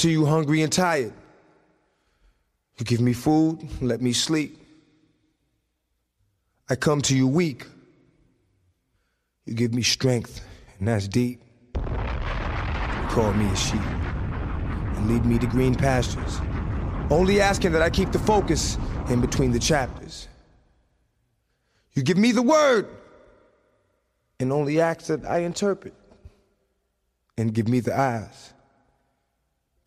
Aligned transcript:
to 0.00 0.10
you 0.10 0.24
hungry 0.24 0.62
and 0.62 0.72
tired. 0.72 1.12
You 2.78 2.84
give 2.86 3.00
me 3.00 3.12
food, 3.12 3.68
let 3.82 4.00
me 4.00 4.14
sleep. 4.14 4.56
I 6.70 6.76
come 6.76 7.02
to 7.02 7.14
you 7.14 7.28
weak. 7.28 7.66
You 9.44 9.54
give 9.54 9.74
me 9.74 9.82
strength, 9.82 10.40
and 10.78 10.88
that's 10.88 11.06
deep. 11.06 11.42
You 11.74 11.82
call 13.10 13.32
me 13.34 13.46
a 13.46 13.56
sheep 13.56 13.80
and 13.80 15.10
lead 15.10 15.26
me 15.26 15.38
to 15.38 15.46
green 15.46 15.74
pastures. 15.74 16.40
Only 17.10 17.42
asking 17.42 17.72
that 17.72 17.82
I 17.82 17.90
keep 17.90 18.12
the 18.12 18.18
focus 18.20 18.78
in 19.10 19.20
between 19.20 19.50
the 19.50 19.58
chapters. 19.58 20.28
You 21.92 22.02
give 22.02 22.16
me 22.16 22.32
the 22.32 22.42
word 22.42 22.88
and 24.38 24.50
only 24.50 24.80
ask 24.80 25.06
that 25.06 25.26
I 25.26 25.40
interpret 25.40 25.92
and 27.36 27.52
give 27.52 27.68
me 27.68 27.80
the 27.80 27.98
eyes 27.98 28.54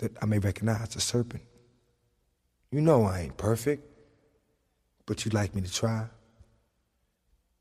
that 0.04 0.12
I 0.22 0.26
may 0.26 0.38
recognize 0.38 0.90
the 0.90 1.00
serpent. 1.00 1.44
You 2.72 2.82
know 2.82 3.06
I 3.06 3.22
ain't 3.22 3.38
perfect, 3.38 3.88
but 5.06 5.24
you'd 5.24 5.34
like 5.34 5.56
me 5.56 5.62
to 5.62 5.72
try. 5.72 6.08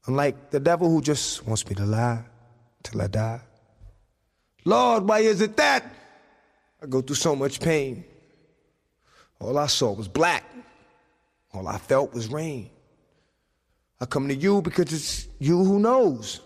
Unlike 0.06 0.51
the 0.51 0.59
devil 0.59 0.91
who 0.91 1.01
just 1.01 1.46
wants 1.46 1.68
me 1.68 1.77
to 1.77 1.87
lie 1.87 2.24
till 2.82 3.01
I 3.01 3.06
die. 3.06 3.41
Lord, 4.65 5.09
why 5.09 5.20
is 5.20 5.41
it 5.41 5.56
that 5.56 5.84
I 6.82 6.87
go 6.87 7.01
through 7.01 7.15
so 7.15 7.37
much 7.37 7.60
pain? 7.60 8.05
All 9.38 9.56
I 9.56 9.66
saw 9.66 9.93
was 9.93 10.09
black. 10.09 10.45
All 11.54 11.68
I 11.68 11.79
felt 11.79 12.12
was 12.12 12.27
rain. 12.27 12.70
I 14.01 14.06
come 14.06 14.27
to 14.27 14.34
you 14.34 14.62
because 14.62 14.93
it's 14.93 15.29
you 15.38 15.65
who 15.65 15.79
knows. 15.79 16.40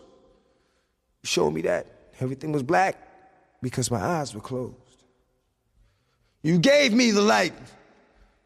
You 1.23 1.27
showed 1.27 1.53
me 1.53 1.63
that 1.63 1.87
everything 2.21 2.53
was 2.53 2.63
black 2.63 2.99
because 3.63 3.91
my 3.91 4.01
eyes 4.01 4.35
were 4.35 4.43
closed. 4.43 4.77
You 6.47 6.61
gave 6.61 6.93
me 6.93 7.11
the 7.11 7.23
light 7.23 7.55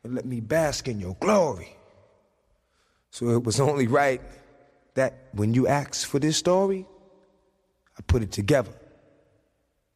and 0.04 0.14
let 0.14 0.24
me 0.24 0.40
bask 0.40 0.88
in 0.88 1.01
your 1.01 1.16
glory. 1.20 1.76
So 3.10 3.29
it 3.29 3.45
was 3.45 3.60
only 3.60 3.88
right 3.88 4.23
that 4.95 5.29
when 5.32 5.52
you 5.52 5.66
asked 5.66 6.06
for 6.06 6.18
this 6.18 6.38
story, 6.38 6.87
I 7.98 8.01
put 8.06 8.23
it 8.23 8.32
together 8.32 8.73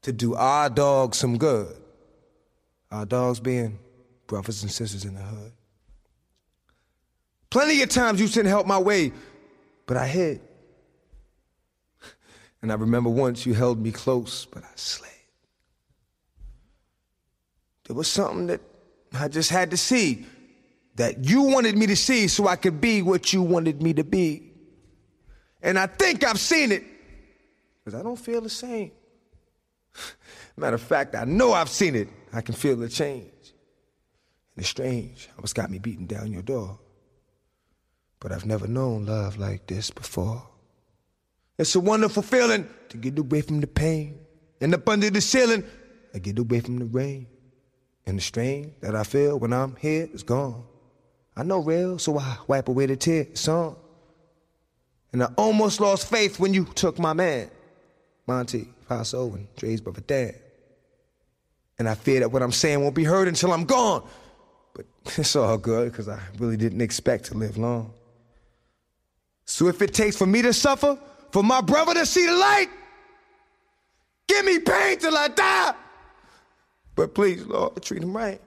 to 0.02 0.12
do 0.12 0.34
our 0.34 0.68
dogs 0.68 1.16
some 1.16 1.38
good. 1.38 1.74
Our 2.90 3.06
dogs 3.06 3.40
being 3.40 3.78
brothers 4.26 4.62
and 4.62 4.70
sisters 4.70 5.06
in 5.06 5.14
the 5.14 5.22
hood. 5.22 5.52
Plenty 7.48 7.80
of 7.80 7.88
times 7.88 8.20
you 8.20 8.26
sent 8.26 8.46
help 8.46 8.66
my 8.66 8.78
way, 8.78 9.12
but 9.86 9.96
I 9.96 10.08
hid. 10.08 10.42
And 12.60 12.70
I 12.70 12.74
remember 12.74 13.08
once 13.08 13.46
you 13.46 13.54
held 13.54 13.80
me 13.80 13.92
close, 13.92 14.44
but 14.44 14.62
I 14.62 14.72
slid. 14.74 15.13
There 17.86 17.96
was 17.96 18.08
something 18.08 18.46
that 18.46 18.60
I 19.12 19.28
just 19.28 19.50
had 19.50 19.70
to 19.70 19.76
see, 19.76 20.26
that 20.96 21.24
you 21.24 21.42
wanted 21.42 21.76
me 21.76 21.86
to 21.86 21.96
see 21.96 22.28
so 22.28 22.46
I 22.46 22.56
could 22.56 22.80
be 22.80 23.02
what 23.02 23.32
you 23.32 23.42
wanted 23.42 23.82
me 23.82 23.92
to 23.94 24.04
be. 24.04 24.52
And 25.62 25.78
I 25.78 25.86
think 25.86 26.24
I've 26.24 26.40
seen 26.40 26.72
it, 26.72 26.84
because 27.84 27.98
I 27.98 28.02
don't 28.02 28.18
feel 28.18 28.40
the 28.40 28.50
same. 28.50 28.92
Matter 30.56 30.76
of 30.76 30.82
fact, 30.82 31.14
I 31.14 31.24
know 31.24 31.52
I've 31.52 31.68
seen 31.68 31.94
it. 31.94 32.08
I 32.32 32.40
can 32.40 32.54
feel 32.54 32.76
the 32.76 32.88
change. 32.88 33.32
And 34.56 34.62
it's 34.62 34.68
strange 34.68 35.28
it's 35.42 35.52
got 35.52 35.70
me 35.70 35.78
beating 35.78 36.06
down 36.06 36.32
your 36.32 36.42
door. 36.42 36.78
But 38.20 38.32
I've 38.32 38.46
never 38.46 38.66
known 38.66 39.06
love 39.06 39.36
like 39.36 39.66
this 39.66 39.90
before. 39.90 40.42
It's 41.58 41.74
a 41.74 41.80
wonderful 41.80 42.22
feeling 42.22 42.68
to 42.88 42.96
get 42.96 43.18
away 43.18 43.42
from 43.42 43.60
the 43.60 43.66
pain. 43.66 44.18
And 44.60 44.74
up 44.74 44.88
under 44.88 45.10
the 45.10 45.20
ceiling, 45.20 45.64
I 46.14 46.18
get 46.18 46.38
away 46.38 46.60
from 46.60 46.78
the 46.78 46.86
rain. 46.86 47.26
And 48.06 48.18
the 48.18 48.22
strain 48.22 48.74
that 48.80 48.94
I 48.94 49.02
feel 49.02 49.38
when 49.38 49.52
I'm 49.52 49.76
here 49.76 50.08
is 50.12 50.22
gone. 50.22 50.64
I 51.36 51.42
know 51.42 51.58
real, 51.58 51.98
so 51.98 52.18
I 52.18 52.36
wipe 52.46 52.68
away 52.68 52.86
the 52.86 52.96
tears. 52.96 53.40
son. 53.40 53.76
And 55.12 55.22
I 55.22 55.26
almost 55.36 55.80
lost 55.80 56.08
faith 56.08 56.38
when 56.38 56.52
you 56.52 56.64
took 56.64 56.98
my 56.98 57.12
man, 57.12 57.50
Monty, 58.26 58.68
Paso, 58.88 59.32
and 59.32 59.46
Dre's 59.56 59.80
brother 59.80 60.00
Dan. 60.00 60.34
And 61.78 61.88
I 61.88 61.94
fear 61.94 62.20
that 62.20 62.30
what 62.30 62.42
I'm 62.42 62.52
saying 62.52 62.80
won't 62.82 62.94
be 62.94 63.04
heard 63.04 63.28
until 63.28 63.52
I'm 63.52 63.64
gone. 63.64 64.06
But 64.74 64.86
it's 65.18 65.34
all 65.36 65.56
good, 65.56 65.90
because 65.90 66.08
I 66.08 66.20
really 66.38 66.56
didn't 66.56 66.80
expect 66.80 67.26
to 67.26 67.34
live 67.34 67.56
long. 67.56 67.92
So 69.46 69.68
if 69.68 69.82
it 69.82 69.94
takes 69.94 70.16
for 70.16 70.26
me 70.26 70.42
to 70.42 70.52
suffer, 70.52 70.98
for 71.30 71.42
my 71.42 71.60
brother 71.60 71.94
to 71.94 72.06
see 72.06 72.26
the 72.26 72.32
light, 72.32 72.68
give 74.26 74.44
me 74.44 74.58
pain 74.58 74.98
till 74.98 75.16
I 75.16 75.28
die. 75.28 75.74
But 76.96 77.14
please, 77.14 77.44
Lord, 77.46 77.82
treat 77.82 78.02
him 78.02 78.16
right. 78.16 78.40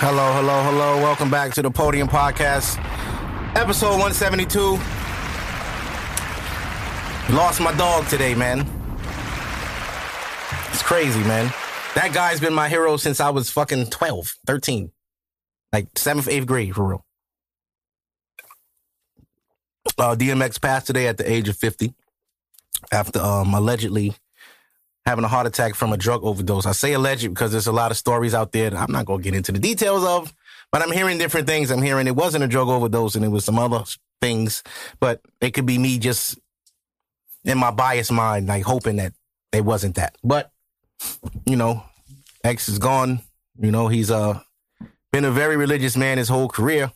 Hello, 0.00 0.32
hello, 0.32 0.62
hello. 0.62 0.96
Welcome 1.02 1.30
back 1.30 1.52
to 1.54 1.62
the 1.62 1.70
Podium 1.70 2.08
Podcast, 2.08 2.78
episode 3.56 3.98
172. 3.98 4.78
Lost 7.34 7.60
my 7.60 7.72
dog 7.76 8.06
today, 8.08 8.34
man. 8.34 8.60
It's 10.70 10.82
crazy, 10.82 11.20
man. 11.20 11.52
That 11.94 12.10
guy's 12.12 12.40
been 12.40 12.54
my 12.54 12.68
hero 12.68 12.96
since 12.96 13.20
I 13.20 13.30
was 13.30 13.50
fucking 13.50 13.90
12, 13.90 14.34
13. 14.46 14.90
Like 15.72 15.86
seventh, 15.96 16.28
eighth 16.28 16.46
grade, 16.46 16.74
for 16.74 16.88
real. 16.88 17.04
Uh, 19.96 20.14
DMX 20.14 20.60
passed 20.60 20.86
today 20.86 21.06
at 21.06 21.18
the 21.18 21.30
age 21.30 21.48
of 21.48 21.56
50 21.56 21.94
after 22.92 23.20
um, 23.20 23.54
allegedly 23.54 24.14
having 25.06 25.24
a 25.24 25.28
heart 25.28 25.46
attack 25.46 25.74
from 25.74 25.92
a 25.92 25.96
drug 25.96 26.22
overdose. 26.22 26.66
I 26.66 26.72
say 26.72 26.92
alleged 26.92 27.28
because 27.28 27.50
there's 27.50 27.66
a 27.66 27.72
lot 27.72 27.90
of 27.90 27.96
stories 27.96 28.34
out 28.34 28.52
there 28.52 28.70
that 28.70 28.78
I'm 28.78 28.92
not 28.92 29.06
going 29.06 29.20
to 29.20 29.24
get 29.24 29.34
into 29.34 29.52
the 29.52 29.58
details 29.58 30.04
of, 30.04 30.34
but 30.70 30.82
I'm 30.82 30.92
hearing 30.92 31.16
different 31.16 31.46
things. 31.46 31.70
I'm 31.70 31.82
hearing 31.82 32.06
it 32.06 32.16
wasn't 32.16 32.44
a 32.44 32.48
drug 32.48 32.68
overdose 32.68 33.14
and 33.14 33.24
it 33.24 33.28
was 33.28 33.44
some 33.44 33.58
other 33.58 33.84
things, 34.20 34.62
but 35.00 35.22
it 35.40 35.52
could 35.52 35.64
be 35.64 35.78
me 35.78 35.98
just 35.98 36.38
in 37.44 37.56
my 37.56 37.70
biased 37.70 38.12
mind, 38.12 38.48
like 38.48 38.64
hoping 38.64 38.96
that 38.96 39.14
it 39.52 39.64
wasn't 39.64 39.94
that. 39.94 40.14
But, 40.22 40.50
you 41.46 41.56
know, 41.56 41.82
X 42.44 42.68
is 42.68 42.78
gone. 42.78 43.20
You 43.58 43.70
know, 43.70 43.88
he's 43.88 44.10
uh, 44.10 44.40
been 45.10 45.24
a 45.24 45.30
very 45.30 45.56
religious 45.56 45.96
man 45.96 46.18
his 46.18 46.28
whole 46.28 46.48
career, 46.48 46.92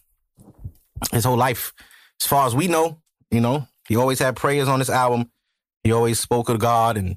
his 1.13 1.25
whole 1.25 1.37
life. 1.37 1.73
As 2.21 2.27
far 2.27 2.47
as 2.47 2.55
we 2.55 2.69
know, 2.69 3.01
you 3.31 3.41
know, 3.41 3.67
he 3.89 3.97
always 3.97 4.19
had 4.19 4.37
prayers 4.37 4.69
on 4.69 4.79
his 4.79 4.91
album. 4.91 5.31
He 5.85 5.93
always 5.93 6.21
spoke 6.21 6.49
of 6.49 6.59
God 6.59 6.97
and 6.97 7.17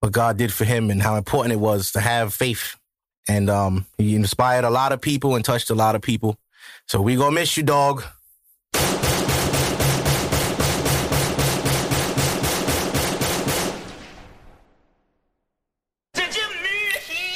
what 0.00 0.12
God 0.12 0.38
did 0.38 0.52
for 0.52 0.64
him 0.64 0.90
and 0.90 1.02
how 1.02 1.16
important 1.16 1.52
it 1.52 1.60
was 1.60 1.92
to 1.92 2.00
have 2.00 2.32
faith. 2.32 2.76
And 3.28 3.50
um, 3.50 3.86
he 3.98 4.14
inspired 4.14 4.64
a 4.64 4.70
lot 4.70 4.92
of 4.92 5.00
people 5.00 5.36
and 5.36 5.44
touched 5.44 5.68
a 5.70 5.74
lot 5.74 5.94
of 5.94 6.00
people. 6.00 6.38
So 6.86 7.02
we 7.02 7.16
gonna 7.16 7.32
miss 7.32 7.56
you, 7.56 7.62
dog. 7.62 8.04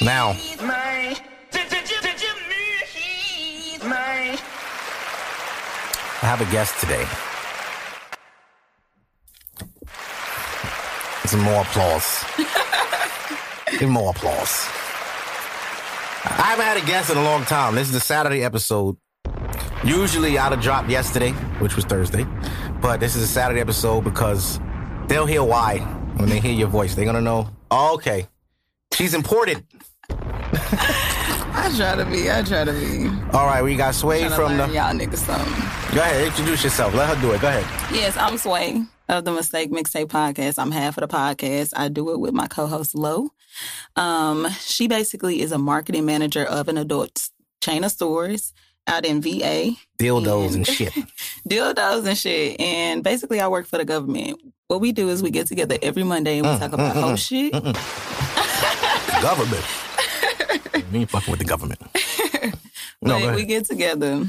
Now, 0.00 0.34
I 6.22 6.26
have 6.26 6.40
a 6.40 6.50
guest 6.50 6.80
today. 6.80 7.31
Some 11.32 11.44
more 11.44 11.62
applause. 11.62 12.24
Give 13.78 13.88
more 13.88 14.10
applause. 14.10 14.68
I 16.26 16.48
haven't 16.50 16.66
had 16.66 16.76
a 16.76 16.84
guest 16.84 17.10
in 17.10 17.16
a 17.16 17.24
long 17.24 17.46
time. 17.46 17.74
This 17.74 17.86
is 17.88 17.94
the 17.94 18.00
Saturday 18.00 18.44
episode. 18.44 18.98
Usually 19.82 20.36
I'd 20.36 20.52
have 20.52 20.60
dropped 20.60 20.90
yesterday, 20.90 21.30
which 21.58 21.74
was 21.74 21.86
Thursday. 21.86 22.26
But 22.82 23.00
this 23.00 23.16
is 23.16 23.22
a 23.22 23.26
Saturday 23.26 23.62
episode 23.62 24.04
because 24.04 24.60
they'll 25.06 25.24
hear 25.24 25.42
why 25.42 25.78
when 26.18 26.28
they 26.28 26.38
hear 26.38 26.52
your 26.52 26.68
voice. 26.68 26.94
They're 26.94 27.06
to 27.10 27.22
know, 27.22 27.48
oh, 27.70 27.94
okay, 27.94 28.28
she's 28.92 29.14
important. 29.14 29.64
I 31.64 31.70
try 31.76 31.94
to 31.96 32.04
be. 32.10 32.30
I 32.30 32.42
try 32.42 32.64
to 32.64 32.72
be. 32.72 33.06
All 33.36 33.46
right, 33.46 33.62
we 33.62 33.76
got 33.76 33.94
Sway 33.94 34.28
from 34.28 34.56
the. 34.56 34.66
y'all 34.68 34.92
niggas 34.94 35.18
something. 35.18 35.94
Go 35.94 36.00
ahead, 36.02 36.26
introduce 36.26 36.64
yourself. 36.64 36.92
Let 36.94 37.08
her 37.14 37.20
do 37.22 37.32
it. 37.32 37.40
Go 37.40 37.48
ahead. 37.48 37.64
Yes, 37.94 38.16
I'm 38.16 38.36
Sway 38.36 38.82
of 39.08 39.24
the 39.24 39.30
Mistake 39.32 39.70
Mixtape 39.70 40.06
Podcast. 40.06 40.58
I'm 40.58 40.70
half 40.72 40.98
of 40.98 41.08
the 41.08 41.14
podcast. 41.14 41.72
I 41.76 41.88
do 41.88 42.10
it 42.10 42.18
with 42.20 42.34
my 42.34 42.46
co-host 42.48 42.94
Lo. 42.94 43.30
Um, 43.96 44.48
she 44.60 44.88
basically 44.88 45.40
is 45.40 45.52
a 45.52 45.58
marketing 45.58 46.04
manager 46.04 46.44
of 46.44 46.68
an 46.68 46.78
adult 46.78 47.28
chain 47.60 47.84
of 47.84 47.92
stores 47.92 48.52
out 48.88 49.04
in 49.06 49.20
VA. 49.22 49.72
Dildos 49.98 50.54
and 50.56 50.66
shit. 50.66 50.92
dildos 51.48 52.06
and 52.06 52.18
shit. 52.18 52.60
And 52.60 53.04
basically, 53.04 53.38
I 53.40 53.46
work 53.48 53.66
for 53.66 53.78
the 53.78 53.84
government. 53.84 54.40
What 54.66 54.80
we 54.80 54.90
do 54.90 55.08
is 55.10 55.22
we 55.22 55.30
get 55.30 55.46
together 55.46 55.78
every 55.82 56.02
Monday 56.02 56.38
and 56.38 56.46
we 56.46 56.52
Mm, 56.54 56.58
talk 56.58 56.72
about 56.72 56.96
mm, 56.96 57.00
whole 57.00 57.12
mm, 57.12 57.18
shit. 57.18 57.52
government. 59.22 59.64
we 60.92 61.00
ain't 61.00 61.10
fucking 61.10 61.30
with 61.30 61.40
the 61.40 61.46
government. 61.46 61.80
No, 63.04 63.34
we 63.34 63.44
get 63.44 63.64
together 63.64 64.26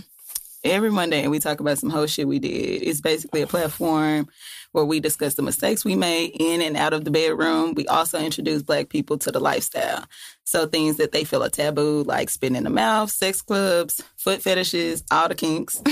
every 0.63 0.89
Monday 0.89 1.21
and 1.21 1.29
we 1.29 1.39
talk 1.39 1.59
about 1.59 1.77
some 1.77 1.91
whole 1.91 2.07
shit 2.07 2.27
we 2.27 2.39
did. 2.39 2.81
It's 2.81 3.01
basically 3.01 3.43
a 3.43 3.47
platform 3.47 4.27
where 4.71 4.85
we 4.85 4.99
discuss 4.99 5.35
the 5.35 5.43
mistakes 5.43 5.85
we 5.85 5.95
made 5.95 6.31
in 6.39 6.59
and 6.61 6.75
out 6.75 6.93
of 6.93 7.05
the 7.05 7.11
bedroom. 7.11 7.75
We 7.75 7.85
also 7.85 8.19
introduce 8.19 8.63
black 8.63 8.89
people 8.89 9.19
to 9.19 9.31
the 9.31 9.39
lifestyle. 9.39 10.05
So 10.43 10.65
things 10.65 10.97
that 10.97 11.11
they 11.11 11.23
feel 11.23 11.43
are 11.43 11.49
taboo, 11.49 12.03
like 12.03 12.31
spitting 12.31 12.55
in 12.55 12.63
the 12.63 12.71
mouth, 12.71 13.11
sex 13.11 13.43
clubs, 13.43 14.01
foot 14.17 14.41
fetishes, 14.41 15.03
all 15.11 15.29
the 15.29 15.35
kinks. 15.35 15.81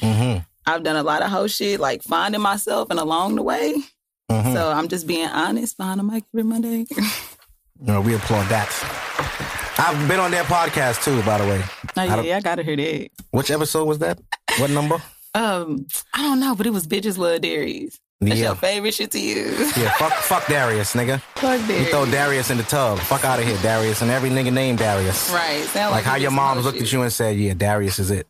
Mm-hmm. 0.00 0.38
I've 0.66 0.84
done 0.84 0.96
a 0.96 1.02
lot 1.02 1.22
of 1.22 1.30
whole 1.30 1.48
shit, 1.48 1.80
like 1.80 2.02
finding 2.02 2.40
myself 2.40 2.90
and 2.90 2.98
along 2.98 3.34
the 3.34 3.42
way. 3.42 3.74
Mm-hmm. 4.30 4.54
So 4.54 4.70
I'm 4.70 4.88
just 4.88 5.06
being 5.06 5.26
honest 5.26 5.76
behind 5.76 5.98
the 5.98 6.04
mic 6.04 6.24
every 6.32 6.44
Monday. 6.44 6.86
No, 7.78 8.00
we 8.00 8.14
applaud 8.14 8.46
that. 8.46 9.09
I've 9.80 10.08
been 10.08 10.20
on 10.20 10.30
their 10.30 10.44
podcast 10.44 11.02
too, 11.04 11.22
by 11.22 11.38
the 11.38 11.44
way. 11.44 11.62
Oh 11.96 12.02
yeah, 12.02 12.16
don't- 12.16 12.24
yeah, 12.26 12.36
I 12.36 12.40
gotta 12.40 12.62
hear 12.62 12.76
that. 12.76 13.08
Which 13.30 13.50
episode 13.50 13.86
was 13.86 13.98
that? 14.00 14.18
What 14.58 14.70
number? 14.70 15.02
Um, 15.34 15.86
I 16.12 16.22
don't 16.22 16.40
know, 16.40 16.54
but 16.54 16.66
it 16.66 16.70
was 16.70 16.86
bitches 16.86 17.16
love 17.16 17.40
Darius. 17.40 17.98
That's 18.20 18.38
Yeah. 18.38 18.46
your 18.48 18.54
favorite 18.56 18.92
shit 18.92 19.10
to 19.12 19.18
use. 19.18 19.76
Yeah, 19.78 19.90
fuck, 19.92 20.12
fuck 20.12 20.46
Darius, 20.46 20.92
nigga. 20.94 21.20
Fuck 21.36 21.60
Darius. 21.66 21.86
You 21.86 21.90
throw 21.90 22.04
Darius 22.04 22.50
in 22.50 22.58
the 22.58 22.62
tub. 22.64 22.98
Fuck 22.98 23.24
out 23.24 23.38
of 23.38 23.46
here, 23.46 23.56
Darius, 23.62 24.02
and 24.02 24.10
every 24.10 24.28
nigga 24.28 24.52
named 24.52 24.78
Darius. 24.80 25.30
Right. 25.30 25.62
Sound 25.68 25.92
Like 25.92 26.04
like, 26.04 26.04
how 26.04 26.16
your 26.16 26.30
mom 26.30 26.58
looked 26.58 26.80
at 26.82 26.92
you 26.92 27.00
and 27.00 27.10
said, 27.12 27.38
"Yeah, 27.38 27.54
Darius 27.54 27.98
is 27.98 28.10
it. 28.10 28.26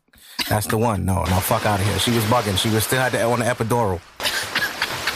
That's 0.47 0.67
the 0.67 0.77
one." 0.77 1.03
No, 1.05 1.23
no, 1.25 1.39
fuck 1.41 1.65
out 1.65 1.81
of 1.81 1.85
here. 1.85 1.99
She 1.99 2.11
was 2.11 2.23
bugging. 2.25 2.57
She 2.57 2.69
was 2.69 2.85
still 2.85 3.01
had 3.01 3.11
the 3.11 3.23
on 3.23 3.39
the 3.39 3.45
epidural. 3.45 3.99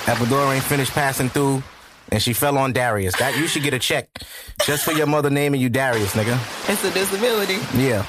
epidural 0.06 0.54
ain't 0.54 0.64
finished 0.64 0.92
passing 0.92 1.30
through, 1.30 1.64
and 2.12 2.22
she 2.22 2.34
fell 2.34 2.58
on 2.58 2.74
Darius. 2.74 3.16
That 3.18 3.38
you 3.38 3.48
should 3.48 3.64
get 3.64 3.74
a 3.74 3.80
check 3.80 4.10
just 4.66 4.84
for 4.84 4.92
your 4.94 5.06
mother 5.06 5.30
naming 5.30 5.62
you 5.62 5.70
Darius, 5.70 6.14
nigga. 6.14 6.36
It's 6.68 6.84
a 6.84 6.92
disability. 6.92 7.60
Yeah. 7.78 8.06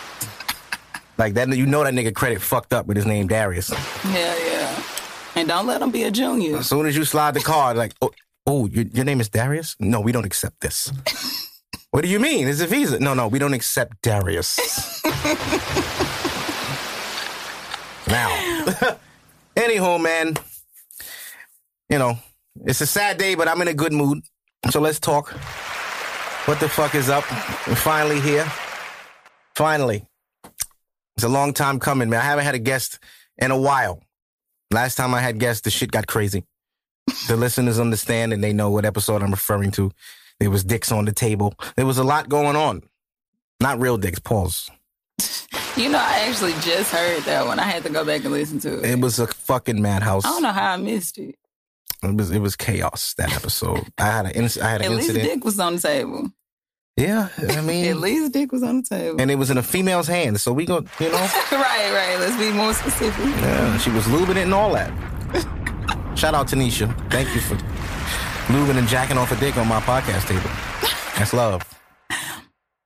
Like 1.19 1.35
that, 1.35 1.55
you 1.55 1.67
know 1.67 1.85
that 1.85 1.93
nigga 1.93 2.15
credit 2.15 2.41
fucked 2.41 2.73
up 2.73 2.87
with 2.87 2.97
his 2.97 3.05
name 3.07 3.27
Darius. 3.29 3.71
Yeah, 4.05 4.35
yeah. 4.47 4.83
And 5.35 5.49
don't 5.49 5.67
let 5.67 5.83
him 5.83 5.91
be 5.91 6.05
a 6.05 6.11
junior. 6.11 6.57
As 6.57 6.69
soon 6.69 6.87
as 6.87 6.97
you 6.97 7.05
slide 7.05 7.35
the 7.35 7.41
card, 7.41 7.77
like, 7.77 7.93
oh, 8.01 8.11
oh 8.47 8.67
your, 8.69 8.85
your 8.87 9.05
name 9.05 9.21
is 9.21 9.29
Darius? 9.29 9.77
No, 9.79 10.01
we 10.01 10.13
don't 10.13 10.25
accept 10.25 10.61
this. 10.61 10.91
what 11.91 12.03
do 12.03 12.09
you 12.09 12.19
mean? 12.19 12.49
It's 12.49 12.61
a 12.61 12.67
visa. 12.67 12.99
No, 13.01 13.13
no, 13.13 13.29
we 13.29 13.39
don't 13.39 13.55
accept 13.55 14.01
Darius. 14.03 14.57
now, 18.09 18.31
anywho, 19.57 20.03
man, 20.03 20.37
you 21.91 21.99
know, 21.99 22.19
it's 22.65 22.81
a 22.81 22.87
sad 22.87 23.19
day, 23.19 23.35
but 23.35 23.47
I'm 23.47 23.61
in 23.61 23.69
a 23.69 23.75
good 23.75 23.93
mood. 23.93 24.23
So 24.71 24.81
let's 24.81 24.99
talk. 24.99 25.35
What 26.47 26.61
the 26.61 26.69
fuck 26.69 26.95
is 26.95 27.09
up? 27.09 27.25
We're 27.67 27.75
finally 27.75 28.21
here. 28.21 28.45
Finally. 29.57 30.07
It's 31.17 31.25
a 31.25 31.29
long 31.29 31.53
time 31.53 31.81
coming, 31.81 32.09
man. 32.09 32.21
I 32.21 32.25
haven't 32.25 32.45
had 32.45 32.55
a 32.55 32.61
guest 32.61 33.01
in 33.39 33.51
a 33.51 33.59
while. 33.59 34.01
Last 34.71 34.95
time 34.95 35.13
I 35.13 35.21
had 35.21 35.41
guests, 35.41 35.63
the 35.63 35.71
shit 35.71 35.91
got 35.91 36.07
crazy. 36.07 36.45
The 37.27 37.37
listeners 37.37 37.81
understand 37.81 38.33
and 38.33 38.45
they 38.45 38.53
know 38.53 38.71
what 38.71 38.85
episode 38.85 39.23
I'm 39.23 39.33
referring 39.33 39.73
to. 39.73 39.91
There 40.39 40.51
was 40.51 40.63
dicks 40.63 40.93
on 40.93 41.05
the 41.05 41.13
table. 41.13 41.55
There 41.75 41.87
was 41.87 41.99
a 41.99 42.05
lot 42.05 42.29
going 42.29 42.55
on. 42.55 42.83
Not 43.61 43.81
real 43.81 43.97
dicks, 43.99 44.19
pause. 44.21 44.71
You 45.77 45.91
know, 45.91 45.99
I 45.99 46.21
actually 46.27 46.53
just 46.63 46.91
heard 46.91 47.23
that 47.25 47.45
one. 47.47 47.59
I 47.59 47.65
had 47.65 47.83
to 47.83 47.91
go 47.91 48.03
back 48.03 48.25
and 48.25 48.33
listen 48.33 48.59
to 48.61 48.79
it. 48.79 48.93
It 48.93 48.99
was 48.99 49.19
a 49.19 49.27
fucking 49.27 49.83
madhouse. 49.83 50.25
I 50.25 50.31
don't 50.31 50.43
know 50.43 50.51
how 50.51 50.73
I 50.73 50.79
missed 50.79 51.19
it. 51.19 51.35
It 52.03 52.17
was 52.17 52.31
it 52.31 52.39
was 52.39 52.57
chaos 52.57 53.13
that 53.19 53.35
episode. 53.37 53.87
I 53.99 54.07
had 54.07 54.25
an 54.25 54.33
inc- 54.33 54.59
I 54.59 54.71
had 54.71 54.81
an 54.81 54.87
At 54.87 54.97
least 54.97 55.11
incident. 55.11 55.35
Dick 55.35 55.45
was 55.45 55.61
on 55.61 55.75
the 55.77 55.83
table. 55.83 56.31
Yeah, 56.97 57.29
I 57.51 57.61
mean, 57.61 57.85
At 57.87 57.99
least 57.99 58.33
Dick 58.33 58.53
was 58.53 58.63
on 58.63 58.79
the 58.79 58.83
table. 58.83 59.21
and 59.21 59.31
it 59.31 59.35
was 59.35 59.51
in 59.51 59.59
a 59.59 59.63
female's 59.63 60.07
hand. 60.07 60.41
So 60.41 60.53
we 60.53 60.65
go, 60.65 60.77
you 60.99 61.11
know, 61.11 61.19
right, 61.53 61.93
right. 61.93 62.17
Let's 62.19 62.37
be 62.39 62.51
more 62.53 62.73
specific. 62.73 63.25
yeah, 63.25 63.77
she 63.79 63.91
was 63.91 64.05
lubing 64.05 64.37
it 64.37 64.45
and 64.45 64.55
all 64.55 64.73
that. 64.73 64.91
Shout 66.17 66.35
out 66.35 66.49
to 66.49 66.57
Nisha. 66.57 66.89
Thank 67.11 67.35
you 67.35 67.41
for 67.43 67.57
lubing 68.47 68.79
and 68.79 68.89
jacking 68.89 69.19
off 69.19 69.31
a 69.33 69.37
dick 69.37 69.57
on 69.59 69.69
my 69.69 69.81
podcast 69.81 70.27
table. 70.29 70.49
That's 71.19 71.35
love. 71.35 71.63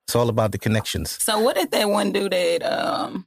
It's 0.08 0.16
all 0.16 0.28
about 0.28 0.50
the 0.50 0.58
connections. 0.58 1.22
So 1.22 1.38
what 1.38 1.54
did 1.54 1.70
that 1.70 1.88
one 1.88 2.10
do 2.10 2.28
that 2.28 2.62
um 2.64 3.26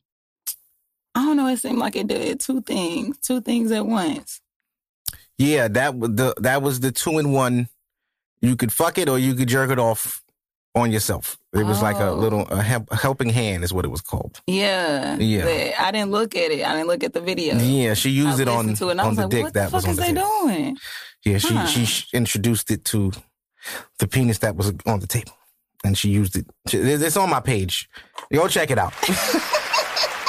I 1.16 1.24
don't 1.24 1.38
know, 1.38 1.48
it 1.48 1.58
seemed 1.60 1.78
like 1.78 1.96
it 1.96 2.08
did 2.08 2.40
two 2.42 2.62
things, 2.62 3.20
two 3.20 3.40
things 3.40 3.72
at 3.72 3.86
once. 3.86 4.42
Yeah, 5.38 5.68
that 5.70 5.96
was 5.96 6.10
the 6.16 6.34
that 6.40 6.62
was 6.62 6.82
the 6.82 6.92
two 6.92 7.20
in 7.20 7.32
one. 7.32 7.70
You 8.42 8.58
could 8.58 8.74
fuck 8.74 8.98
it 8.98 9.08
or 9.08 9.18
you 9.18 9.34
could 9.36 9.48
jerk 9.48 9.70
it 9.72 9.80
off 9.80 10.22
on 10.76 10.92
yourself. 10.92 11.38
It 11.54 11.64
was 11.66 11.82
like 11.82 11.98
a 11.98 12.10
Oh. 12.10 12.16
little 12.16 12.48
a, 12.48 12.62
help, 12.62 12.88
a 12.92 12.96
helping 12.96 13.30
hand 13.30 13.64
is 13.64 13.72
what 13.72 13.86
it 13.86 13.90
was 13.90 14.02
called. 14.02 14.42
Yeah. 14.48 15.16
Yeah. 15.18 15.76
I 15.80 15.92
didn't 15.92 16.12
look 16.12 16.36
at 16.36 16.52
it. 16.52 16.66
I 16.66 16.74
didn't 16.74 16.88
look 16.88 17.04
at 17.04 17.14
the 17.14 17.22
video. 17.22 17.56
Yeah, 17.58 17.94
she 17.94 18.10
used 18.10 18.40
it 18.40 18.48
on 18.48 18.74
to 18.76 18.90
it 18.90 19.00
on 19.00 19.16
the 19.16 19.22
like, 19.24 19.30
dick 19.32 19.44
what 19.44 19.54
that 19.54 19.70
the 19.70 19.76
was 19.76 19.86
fuck 19.86 19.90
on 19.90 19.92
is 19.92 19.98
the 19.98 20.02
they 20.02 20.14
table. 20.14 20.28
doing? 20.48 20.78
Yeah, 21.26 21.38
she 21.38 21.54
Huh. 21.54 21.66
she 21.68 22.06
introduced 22.18 22.72
it 22.72 22.84
to 22.86 23.12
the 24.00 24.08
penis 24.08 24.40
that 24.40 24.56
was 24.56 24.74
on 24.86 25.00
the 25.00 25.08
table, 25.08 25.32
and 25.86 25.98
she 25.98 26.10
used 26.10 26.36
it. 26.36 26.48
It's 26.72 27.16
on 27.18 27.30
my 27.30 27.40
page. 27.40 27.88
Go 28.34 28.48
check 28.48 28.72
it 28.72 28.78
out. 28.80 28.94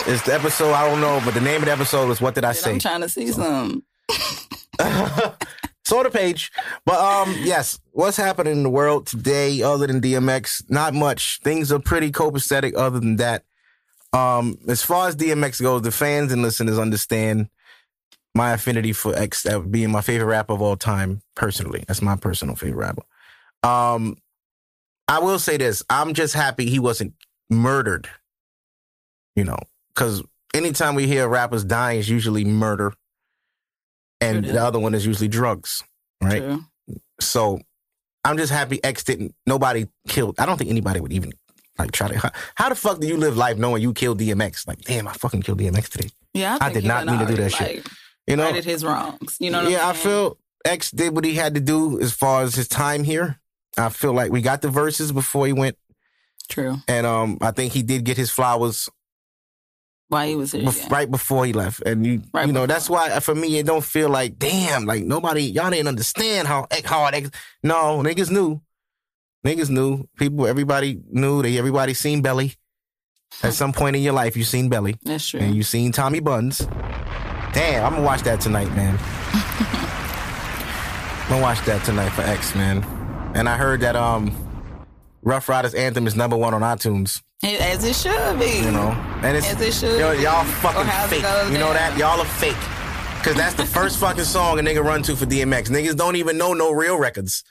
it's 0.07 0.23
the 0.23 0.35
episode. 0.35 0.73
I 0.73 0.89
don't 0.89 1.01
know, 1.01 1.21
but 1.25 1.33
the 1.35 1.41
name 1.41 1.57
of 1.63 1.65
the 1.65 1.73
episode 1.73 2.11
is 2.11 2.21
"What 2.21 2.35
Did 2.35 2.45
I 2.45 2.53
Say." 2.53 2.73
I'm 2.73 2.79
trying 2.79 3.01
to 3.01 3.09
see 3.09 3.29
some. 3.33 3.83
The 5.89 6.11
page. 6.11 6.51
But 6.87 6.99
um, 6.99 7.35
yes, 7.41 7.79
what's 7.93 8.17
happening 8.17 8.55
in 8.55 8.63
the 8.63 8.71
world 8.71 9.07
today 9.07 9.63
other 9.63 9.87
than 9.87 10.01
DMX? 10.01 10.69
Not 10.71 10.95
much. 10.95 11.41
Things 11.43 11.71
are 11.71 11.79
pretty 11.79 12.11
copacetic 12.11 12.75
other 12.77 13.01
than 13.01 13.17
that. 13.17 13.45
Um, 14.13 14.59
as 14.69 14.83
far 14.83 15.09
as 15.09 15.17
DMX 15.17 15.61
goes, 15.61 15.83
the 15.83 15.91
fans 15.91 16.33
and 16.33 16.43
listeners 16.43 16.79
understand 16.79 17.49
my 18.35 18.53
affinity 18.53 18.93
for 18.93 19.15
X 19.17 19.47
uh, 19.47 19.61
being 19.61 19.91
my 19.91 20.01
favorite 20.01 20.27
rapper 20.27 20.53
of 20.53 20.63
all 20.63 20.77
time, 20.77 21.23
personally. 21.35 21.85
That's 21.87 22.03
my 22.03 22.17
personal 22.17 22.57
favorite 22.57 22.87
rapper. 22.87 23.03
Um, 23.63 24.17
I 25.07 25.19
will 25.19 25.39
say 25.39 25.57
this. 25.57 25.83
I'm 25.91 26.15
just 26.15 26.35
happy 26.35 26.69
he 26.69 26.79
wasn't 26.79 27.15
murdered. 27.51 28.09
You 29.37 29.45
know, 29.45 29.59
because 29.95 30.23
anytime 30.55 30.95
we 30.95 31.07
hear 31.07 31.29
rappers 31.29 31.65
dying, 31.65 31.99
it's 31.99 32.09
usually 32.09 32.45
murder. 32.45 32.95
And 34.21 34.45
the 34.45 34.63
other 34.63 34.79
one 34.79 34.95
is 34.95 35.05
usually 35.05 35.29
drugs, 35.29 35.83
right? 36.23 36.43
True. 36.43 36.65
So 37.21 37.61
I'm 38.25 38.37
just 38.37 38.53
happy 38.53 38.83
X 38.83 39.05
didn't. 39.05 39.35
Nobody 39.47 39.87
killed. 40.09 40.37
I 40.39 40.47
don't 40.47 40.57
think 40.57 40.71
anybody 40.71 41.01
would 41.01 41.13
even 41.13 41.33
like 41.79 41.93
try 41.93 42.09
to. 42.09 42.19
How, 42.19 42.31
how 42.55 42.69
the 42.71 42.75
fuck 42.75 43.01
do 43.01 43.07
you 43.07 43.17
live 43.17 43.37
life 43.37 43.59
knowing 43.59 43.83
you 43.83 43.93
killed 43.93 44.21
DMX? 44.21 44.67
Like, 44.67 44.81
damn, 44.83 45.07
I 45.07 45.13
fucking 45.13 45.43
killed 45.43 45.61
DMX 45.61 45.89
today. 45.89 46.09
Yeah, 46.33 46.57
I 46.61 46.71
think 46.71 46.83
did 46.83 46.85
not 46.85 47.07
mean 47.07 47.19
to 47.19 47.27
do 47.27 47.35
that 47.37 47.53
shit. 47.53 47.87
You 48.27 48.37
know? 48.37 48.45
righted 48.45 48.65
his 48.65 48.85
wrongs. 48.85 49.37
You 49.39 49.51
know 49.51 49.63
what 49.63 49.73
yeah, 49.73 49.89
I 49.89 49.93
feel 49.93 50.39
X 50.65 50.91
did 50.91 51.15
what 51.15 51.25
he 51.25 51.35
had 51.35 51.55
to 51.55 51.61
do 51.61 52.01
as 52.01 52.13
far 52.13 52.43
as 52.43 52.55
his 52.55 52.69
time 52.69 53.05
here. 53.05 53.39
I 53.77 53.89
feel 53.91 54.13
like 54.13 54.31
we 54.31 54.41
got 54.41 54.63
the 54.63 54.71
verses 54.71 55.13
before 55.13 55.47
he 55.47 55.53
went, 55.53 55.77
True. 56.49 56.77
and 56.89 57.07
um, 57.07 57.39
I 57.41 57.51
think 57.51 57.73
he 57.73 57.83
did 57.83 58.05
get 58.05 58.17
his 58.17 58.31
flowers 58.31 58.89
Why 60.09 60.29
he 60.29 60.37
was 60.37 60.53
here. 60.53 60.63
bef- 60.63 60.83
yeah. 60.83 60.95
right 60.95 61.11
before 61.11 61.45
he 61.47 61.53
left. 61.53 61.81
And 61.83 62.05
you, 62.07 62.23
Right 62.33 62.47
you 62.47 62.53
know, 62.53 62.67
that's 62.67 62.89
why 62.91 63.11
uh, 63.11 63.21
for 63.21 63.35
me 63.35 63.59
it 63.59 63.67
don't 63.67 63.85
feel 63.85 64.09
like 64.11 64.39
damn, 64.39 64.85
like 64.85 65.03
nobody, 65.05 65.43
y'all 65.45 65.71
didn't 65.71 65.89
understand 65.89 66.47
how 66.47 66.67
hard 66.85 67.15
X. 67.15 67.31
No, 67.63 68.03
niggas 68.05 68.31
knew, 68.31 68.61
niggas 69.45 69.71
knew. 69.71 70.07
People, 70.17 70.47
everybody 70.47 71.01
knew. 71.11 71.43
They 71.43 71.59
everybody 71.59 71.95
seen 71.95 72.23
Belly. 72.23 72.55
At 73.43 73.55
some 73.55 73.73
point 73.73 73.97
in 73.97 74.03
your 74.03 74.13
life, 74.13 74.37
you 74.37 74.45
seen 74.45 74.69
Belly, 74.69 74.97
That's 75.03 75.27
true. 75.29 75.41
and 75.41 75.57
you 75.57 75.65
seen 75.65 75.91
Tommy 75.91 76.21
Buns. 76.21 76.59
Damn, 76.59 77.85
I'm 77.85 77.93
gonna 77.95 78.03
watch 78.05 78.23
that 78.23 78.41
tonight, 78.41 78.69
man. 78.77 78.97
I'm 81.25 81.31
gonna 81.31 81.43
watch 81.43 81.61
that 81.65 81.83
tonight 81.85 82.11
for 82.11 82.23
X, 82.23 82.55
man. 82.55 82.85
And 83.35 83.49
I 83.49 83.57
heard 83.57 83.81
that 83.81 83.97
um, 83.97 84.37
Ruff 85.23 85.49
Ryders 85.49 85.75
Anthem 85.75 86.07
is 86.07 86.15
number 86.15 86.37
one 86.37 86.55
on 86.55 86.61
iTunes. 86.61 87.23
As 87.45 87.85
it 87.85 87.95
should 87.95 88.39
be. 88.39 88.65
You 88.65 88.71
know, 88.71 88.91
and 89.23 89.37
it's 89.37 89.47
As 89.47 89.61
it 89.61 89.75
should 89.75 89.99
yo, 90.01 90.17
be. 90.17 90.23
y'all 90.23 90.45
fucking 90.45 90.91
fake. 91.11 91.23
You 91.53 91.59
know 91.59 91.73
down. 91.73 91.75
that 91.75 91.97
y'all 91.99 92.21
are 92.21 92.25
fake. 92.25 92.57
Cause 93.23 93.35
that's 93.37 93.55
the 93.55 93.65
first 93.65 93.99
fucking 93.99 94.25
song 94.25 94.59
a 94.59 94.63
nigga 94.63 94.83
run 94.85 95.03
to 95.05 95.17
for 95.17 95.25
DMX. 95.25 95.69
Niggas 95.71 95.97
don't 95.97 96.17
even 96.17 96.37
know 96.37 96.53
no 96.53 96.73
real 96.73 96.99
records. 96.99 97.43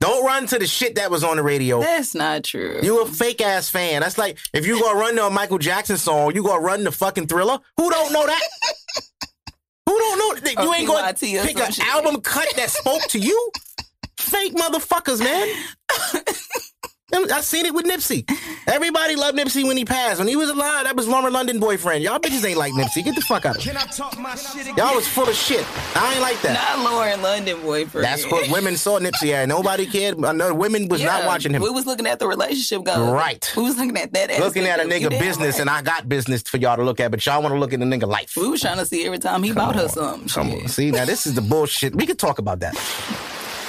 Don't 0.00 0.24
run 0.26 0.46
to 0.48 0.58
the 0.58 0.66
shit 0.66 0.96
that 0.96 1.10
was 1.10 1.22
on 1.22 1.36
the 1.36 1.42
radio. 1.42 1.80
That's 1.80 2.14
not 2.14 2.44
true. 2.44 2.80
You 2.82 3.02
a 3.02 3.06
fake 3.06 3.40
ass 3.40 3.68
fan. 3.70 4.00
That's 4.00 4.18
like 4.18 4.38
if 4.52 4.66
you 4.66 4.80
gonna 4.80 4.98
run 4.98 5.14
to 5.16 5.26
a 5.26 5.30
Michael 5.30 5.58
Jackson 5.58 5.96
song, 5.96 6.34
you 6.34 6.42
gonna 6.42 6.60
run 6.60 6.84
the 6.84 6.90
fucking 6.92 7.28
Thriller. 7.28 7.58
Who 7.76 7.88
don't 7.90 8.12
know 8.12 8.26
that? 8.26 8.42
Who 9.86 9.98
don't 9.98 10.18
know? 10.18 10.34
that? 10.40 10.62
You 10.64 10.74
ain't 10.74 10.88
gonna 10.88 11.14
pick 11.14 11.58
an 11.60 11.72
shit. 11.72 11.86
album 11.86 12.20
cut 12.20 12.48
that 12.56 12.70
spoke 12.70 13.02
to 13.08 13.18
you. 13.18 13.50
Fake 14.18 14.54
motherfuckers, 14.54 15.20
man. 15.20 15.48
I 17.14 17.40
seen 17.42 17.66
it 17.66 17.74
with 17.74 17.84
Nipsey. 17.84 18.24
Everybody 18.66 19.16
loved 19.16 19.36
Nipsey 19.36 19.66
when 19.66 19.76
he 19.76 19.84
passed. 19.84 20.18
When 20.18 20.28
he 20.28 20.36
was 20.36 20.48
alive, 20.48 20.84
that 20.84 20.96
was 20.96 21.06
Lauren 21.06 21.32
London 21.32 21.60
boyfriend. 21.60 22.02
Y'all 22.02 22.18
bitches 22.18 22.44
ain't 22.46 22.56
like 22.56 22.72
Nipsey. 22.72 23.04
Get 23.04 23.14
the 23.14 23.20
fuck 23.20 23.44
out 23.44 23.56
of 23.56 23.62
here. 23.62 23.74
Y'all 24.76 24.94
was 24.94 25.06
full 25.06 25.28
of 25.28 25.34
shit. 25.34 25.64
I 25.96 26.12
ain't 26.12 26.22
like 26.22 26.40
that. 26.42 26.54
Not 26.54 26.90
Lauren 26.90 27.20
London 27.20 27.60
boyfriend. 27.62 28.04
That's 28.04 28.24
what 28.30 28.50
women 28.50 28.76
saw 28.76 28.98
Nipsey 28.98 29.32
at. 29.32 29.48
Nobody 29.48 29.86
cared. 29.86 30.18
No, 30.18 30.54
women 30.54 30.88
was 30.88 31.02
not 31.02 31.26
watching 31.26 31.52
him. 31.52 31.62
We 31.62 31.70
was 31.70 31.86
looking 31.86 32.06
at 32.06 32.18
the 32.18 32.26
relationship 32.26 32.84
goals. 32.84 33.10
Right. 33.12 33.52
We 33.56 33.62
was 33.64 33.76
looking 33.76 33.96
at 33.98 34.12
that. 34.14 34.30
Looking 34.40 34.64
at 34.64 34.78
a 34.78 34.82
aspect 34.82 35.04
of 35.04 35.12
it. 35.12 35.16
nigga 35.16 35.20
business, 35.20 35.54
right. 35.56 35.60
and 35.60 35.70
I 35.70 35.82
got 35.82 36.08
business 36.08 36.42
for 36.42 36.56
y'all 36.56 36.76
to 36.76 36.82
look 36.84 37.00
at, 37.00 37.10
but 37.10 37.24
y'all 37.26 37.42
want 37.42 37.54
to 37.54 37.58
look 37.58 37.72
at 37.72 37.80
the 37.80 37.86
nigga 37.86 38.06
life. 38.06 38.32
we 38.36 38.48
was 38.48 38.60
trying 38.60 38.78
to 38.78 38.86
see 38.86 39.04
every 39.04 39.18
time 39.18 39.42
he 39.42 39.52
bought 39.52 39.76
her 39.76 39.88
something. 39.88 40.28
Come 40.28 40.50
Shit. 40.50 40.62
on. 40.62 40.68
See, 40.68 40.90
now 40.90 41.04
this 41.04 41.26
is 41.26 41.34
the 41.34 41.42
bullshit. 41.42 41.94
We 41.94 42.06
could 42.06 42.18
talk 42.18 42.38
about 42.38 42.60
that. 42.60 42.74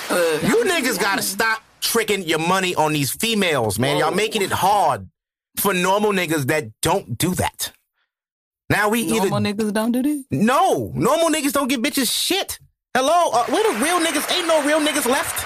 Uh, 0.10 0.38
You 0.44 0.64
niggas 0.66 1.00
gotta 1.00 1.22
stop 1.24 1.64
tricking 1.84 2.24
your 2.24 2.40
money 2.40 2.74
on 2.76 2.94
these 2.94 3.12
females, 3.12 3.78
man. 3.78 3.98
Y'all 3.98 4.12
making 4.16 4.42
it 4.42 4.52
hard 4.52 5.08
for 5.58 5.74
normal 5.74 6.12
niggas 6.12 6.48
that 6.48 6.70
don't 6.82 7.18
do 7.18 7.36
that. 7.36 7.74
Now 8.70 8.90
we 8.90 9.02
either 9.02 9.30
normal 9.30 9.54
niggas 9.54 9.74
don't 9.74 9.92
do 9.92 10.02
this. 10.02 10.24
no 10.32 10.92
normal 10.96 11.30
niggas 11.30 11.52
don't 11.54 11.68
give 11.68 11.82
bitches 11.82 12.10
shit. 12.12 12.58
Hello, 12.96 13.32
uh, 13.34 13.46
where 13.48 13.64
the 13.74 13.84
real 13.84 14.00
niggas? 14.00 14.36
Ain't 14.36 14.48
no 14.48 14.64
real 14.66 14.80
niggas 14.80 15.06
left. 15.06 15.46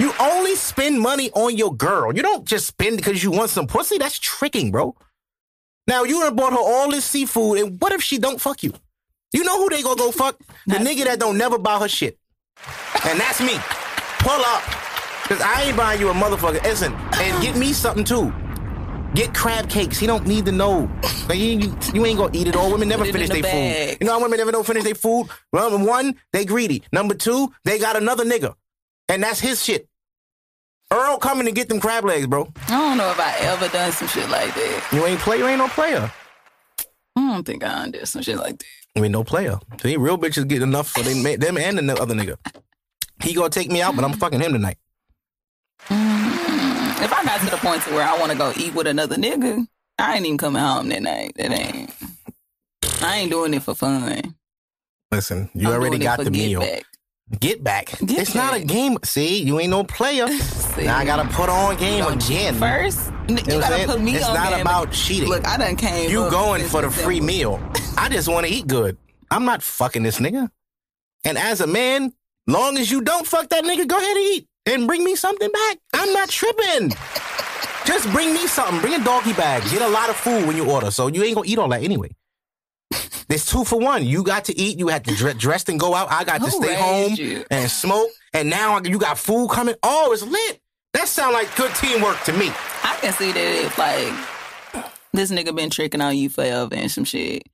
You 0.00 0.12
only 0.20 0.54
spend 0.54 1.00
money 1.00 1.30
on 1.32 1.56
your 1.56 1.74
girl. 1.74 2.14
You 2.14 2.22
don't 2.22 2.44
just 2.46 2.66
spend 2.66 2.96
because 2.96 3.22
you 3.22 3.30
want 3.30 3.50
some 3.50 3.66
pussy. 3.66 3.98
That's 3.98 4.18
tricking, 4.18 4.70
bro. 4.70 4.96
Now 5.86 6.04
you 6.04 6.20
done 6.20 6.36
bought 6.36 6.52
her 6.52 6.58
all 6.58 6.90
this 6.90 7.04
seafood, 7.04 7.58
and 7.58 7.80
what 7.80 7.92
if 7.92 8.02
she 8.02 8.18
don't 8.18 8.40
fuck 8.40 8.62
you? 8.62 8.72
You 9.32 9.44
know 9.44 9.58
who 9.58 9.68
they 9.70 9.82
gonna 9.82 9.96
go 9.96 10.10
fuck? 10.10 10.38
The 10.66 10.76
nigga 10.76 11.04
that 11.04 11.18
don't 11.20 11.38
never 11.38 11.58
buy 11.58 11.78
her 11.78 11.88
shit. 11.88 12.18
And 13.04 13.18
that's 13.20 13.40
me. 13.40 13.54
Pull 14.20 14.40
up. 14.40 14.87
Cause 15.28 15.40
I 15.42 15.64
ain't 15.64 15.76
buying 15.76 16.00
you 16.00 16.08
a 16.08 16.14
motherfucker. 16.14 16.62
Listen, 16.62 16.94
and 16.94 17.42
get 17.42 17.54
me 17.54 17.74
something 17.74 18.02
too. 18.02 18.32
Get 19.14 19.34
crab 19.34 19.68
cakes. 19.68 19.98
He 19.98 20.06
don't 20.06 20.26
need 20.26 20.46
to 20.46 20.52
know. 20.52 20.90
Like, 21.28 21.38
you, 21.38 21.58
you, 21.58 21.78
you 21.92 22.06
ain't 22.06 22.18
gonna 22.18 22.36
eat 22.36 22.46
it 22.46 22.56
all. 22.56 22.70
Women 22.72 22.88
never 22.88 23.04
finish 23.04 23.28
in 23.28 23.40
their 23.40 23.42
the 23.42 23.48
food. 23.92 23.98
You 24.00 24.06
know 24.06 24.14
how 24.14 24.22
women 24.22 24.38
never 24.38 24.52
don't 24.52 24.66
finish 24.66 24.84
their 24.84 24.94
food? 24.94 25.28
Number 25.52 25.84
one, 25.84 26.14
they 26.32 26.46
greedy. 26.46 26.82
Number 26.92 27.14
two, 27.14 27.52
they 27.64 27.78
got 27.78 27.96
another 27.96 28.24
nigga. 28.24 28.54
And 29.08 29.22
that's 29.22 29.38
his 29.40 29.62
shit. 29.62 29.86
Earl 30.90 31.18
coming 31.18 31.44
to 31.44 31.52
get 31.52 31.68
them 31.68 31.80
crab 31.80 32.04
legs, 32.04 32.26
bro. 32.26 32.50
I 32.66 32.70
don't 32.70 32.96
know 32.96 33.10
if 33.10 33.20
I 33.20 33.36
ever 33.40 33.68
done 33.68 33.92
some 33.92 34.08
shit 34.08 34.30
like 34.30 34.54
that. 34.54 34.88
You 34.92 35.04
ain't 35.04 35.20
play, 35.20 35.36
you 35.36 35.46
ain't 35.46 35.58
no 35.58 35.68
player. 35.68 36.10
I 37.16 37.32
don't 37.32 37.44
think 37.44 37.62
I 37.64 37.68
done 37.68 37.90
did 37.90 38.08
some 38.08 38.22
shit 38.22 38.38
like 38.38 38.58
that. 38.58 38.66
I 38.96 39.00
ain't 39.00 39.12
no 39.12 39.24
player. 39.24 39.58
See, 39.82 39.98
real 39.98 40.16
bitches 40.16 40.48
get 40.48 40.62
enough 40.62 40.88
for 40.88 41.02
they, 41.02 41.36
them 41.36 41.58
and 41.58 41.78
the 41.86 42.00
other 42.00 42.14
nigga. 42.14 42.36
He 43.22 43.34
gonna 43.34 43.50
take 43.50 43.70
me 43.70 43.82
out, 43.82 43.94
but 43.94 44.04
I'm 44.04 44.14
fucking 44.14 44.40
him 44.40 44.52
tonight. 44.52 44.78
If 47.00 47.12
I 47.12 47.24
got 47.24 47.40
to 47.40 47.50
the 47.50 47.56
point 47.58 47.82
to 47.84 47.90
where 47.94 48.06
I 48.06 48.18
want 48.18 48.32
to 48.32 48.38
go 48.38 48.52
eat 48.56 48.74
with 48.74 48.86
another 48.86 49.16
nigga, 49.16 49.66
I 49.98 50.16
ain't 50.16 50.26
even 50.26 50.38
coming 50.38 50.62
home 50.62 50.88
that 50.88 51.02
night. 51.02 51.32
That 51.36 51.52
ain't. 51.52 51.90
I 53.02 53.18
ain't 53.18 53.30
doing 53.30 53.54
it 53.54 53.62
for 53.62 53.74
fun. 53.74 54.34
Listen, 55.10 55.48
you 55.54 55.68
I'm 55.68 55.74
already 55.74 55.98
got 55.98 56.18
the 56.18 56.24
get 56.24 56.32
meal. 56.32 56.60
back. 56.60 56.84
Get 57.40 57.62
back. 57.62 57.86
Get 58.04 58.18
it's 58.20 58.34
not 58.34 58.54
a 58.54 58.60
game. 58.64 58.96
See, 59.04 59.42
you 59.42 59.60
ain't 59.60 59.70
no 59.70 59.84
player. 59.84 60.26
Now 60.78 60.96
I 60.98 61.04
gotta 61.04 61.28
put 61.34 61.48
on 61.48 61.76
game 61.76 62.06
again. 62.06 62.54
first. 62.54 63.10
You, 63.28 63.34
know 63.34 63.58
gotta 63.60 63.84
put 63.84 64.00
me 64.00 64.14
It's 64.14 64.24
on 64.24 64.34
not 64.34 64.50
game. 64.52 64.60
about 64.60 64.92
cheating. 64.92 65.28
Look, 65.28 65.44
I 65.44 65.56
done 65.56 65.74
came. 65.74 66.08
You 66.08 66.30
going 66.30 66.64
for 66.68 66.82
the 66.82 66.90
free 66.90 67.20
meal. 67.20 67.60
I 67.96 68.08
just 68.08 68.28
want 68.28 68.46
to 68.46 68.52
eat 68.52 68.68
good. 68.68 68.96
I'm 69.28 69.44
not 69.44 69.60
fucking 69.60 70.04
this 70.04 70.20
nigga. 70.20 70.48
And 71.24 71.36
as 71.36 71.60
a 71.60 71.66
man, 71.66 72.12
long 72.46 72.78
as 72.78 72.92
you 72.92 73.00
don't 73.00 73.26
fuck 73.26 73.48
that 73.48 73.64
nigga, 73.64 73.88
go 73.88 73.96
ahead 73.98 74.16
and 74.16 74.26
eat 74.26 74.46
and 74.74 74.86
bring 74.86 75.04
me 75.04 75.14
something 75.14 75.50
back. 75.50 75.78
I'm 75.94 76.12
not 76.12 76.28
tripping. 76.28 76.90
Just 77.84 78.10
bring 78.12 78.32
me 78.34 78.46
something. 78.46 78.80
Bring 78.80 79.00
a 79.00 79.04
doggy 79.04 79.32
bag. 79.32 79.62
Get 79.70 79.82
a 79.82 79.88
lot 79.88 80.10
of 80.10 80.16
food 80.16 80.46
when 80.46 80.56
you 80.56 80.70
order, 80.70 80.90
so 80.90 81.06
you 81.06 81.22
ain't 81.22 81.34
gonna 81.34 81.48
eat 81.48 81.58
all 81.58 81.68
that 81.68 81.82
anyway. 81.82 82.10
There's 83.28 83.44
two 83.44 83.64
for 83.64 83.78
one. 83.78 84.06
You 84.06 84.22
got 84.22 84.46
to 84.46 84.58
eat. 84.58 84.78
You 84.78 84.88
had 84.88 85.04
to 85.04 85.14
dress 85.14 85.36
dressed 85.36 85.68
and 85.68 85.78
go 85.78 85.94
out. 85.94 86.10
I 86.10 86.24
got 86.24 86.42
to 86.42 86.50
stay 86.50 86.74
home 86.74 87.14
you? 87.14 87.44
and 87.50 87.70
smoke. 87.70 88.08
And 88.32 88.48
now 88.48 88.80
you 88.82 88.98
got 88.98 89.18
food 89.18 89.50
coming. 89.50 89.74
Oh, 89.82 90.12
it's 90.12 90.22
lit. 90.22 90.60
That 90.94 91.08
sound 91.08 91.34
like 91.34 91.54
good 91.54 91.74
teamwork 91.74 92.22
to 92.24 92.32
me. 92.32 92.48
I 92.82 92.96
can 93.00 93.12
see 93.12 93.32
that 93.32 93.64
if 93.66 93.78
like 93.78 94.96
this 95.12 95.30
nigga 95.30 95.54
been 95.54 95.68
tricking 95.68 96.00
on 96.00 96.16
you 96.16 96.30
forever 96.30 96.74
and 96.74 96.90
some 96.90 97.04
shit. 97.04 97.46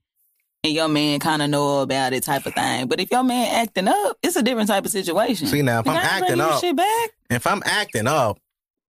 And 0.65 0.73
your 0.73 0.87
man 0.87 1.19
kind 1.19 1.43
of 1.43 1.51
know 1.51 1.81
about 1.81 2.13
it, 2.13 2.23
type 2.23 2.47
of 2.47 2.55
thing. 2.55 2.87
But 2.87 2.99
if 2.99 3.11
your 3.11 3.21
man 3.21 3.53
acting 3.53 3.87
up, 3.87 4.17
it's 4.23 4.35
a 4.35 4.41
different 4.41 4.67
type 4.67 4.83
of 4.83 4.89
situation. 4.89 5.45
See, 5.45 5.61
now, 5.61 5.81
if 5.81 5.87
I'm 5.87 5.95
acting 5.95 6.41
up- 6.41 6.59
shit 6.59 6.75
back. 6.75 7.11
If 7.29 7.45
I'm 7.45 7.61
acting 7.63 8.07
up, 8.07 8.39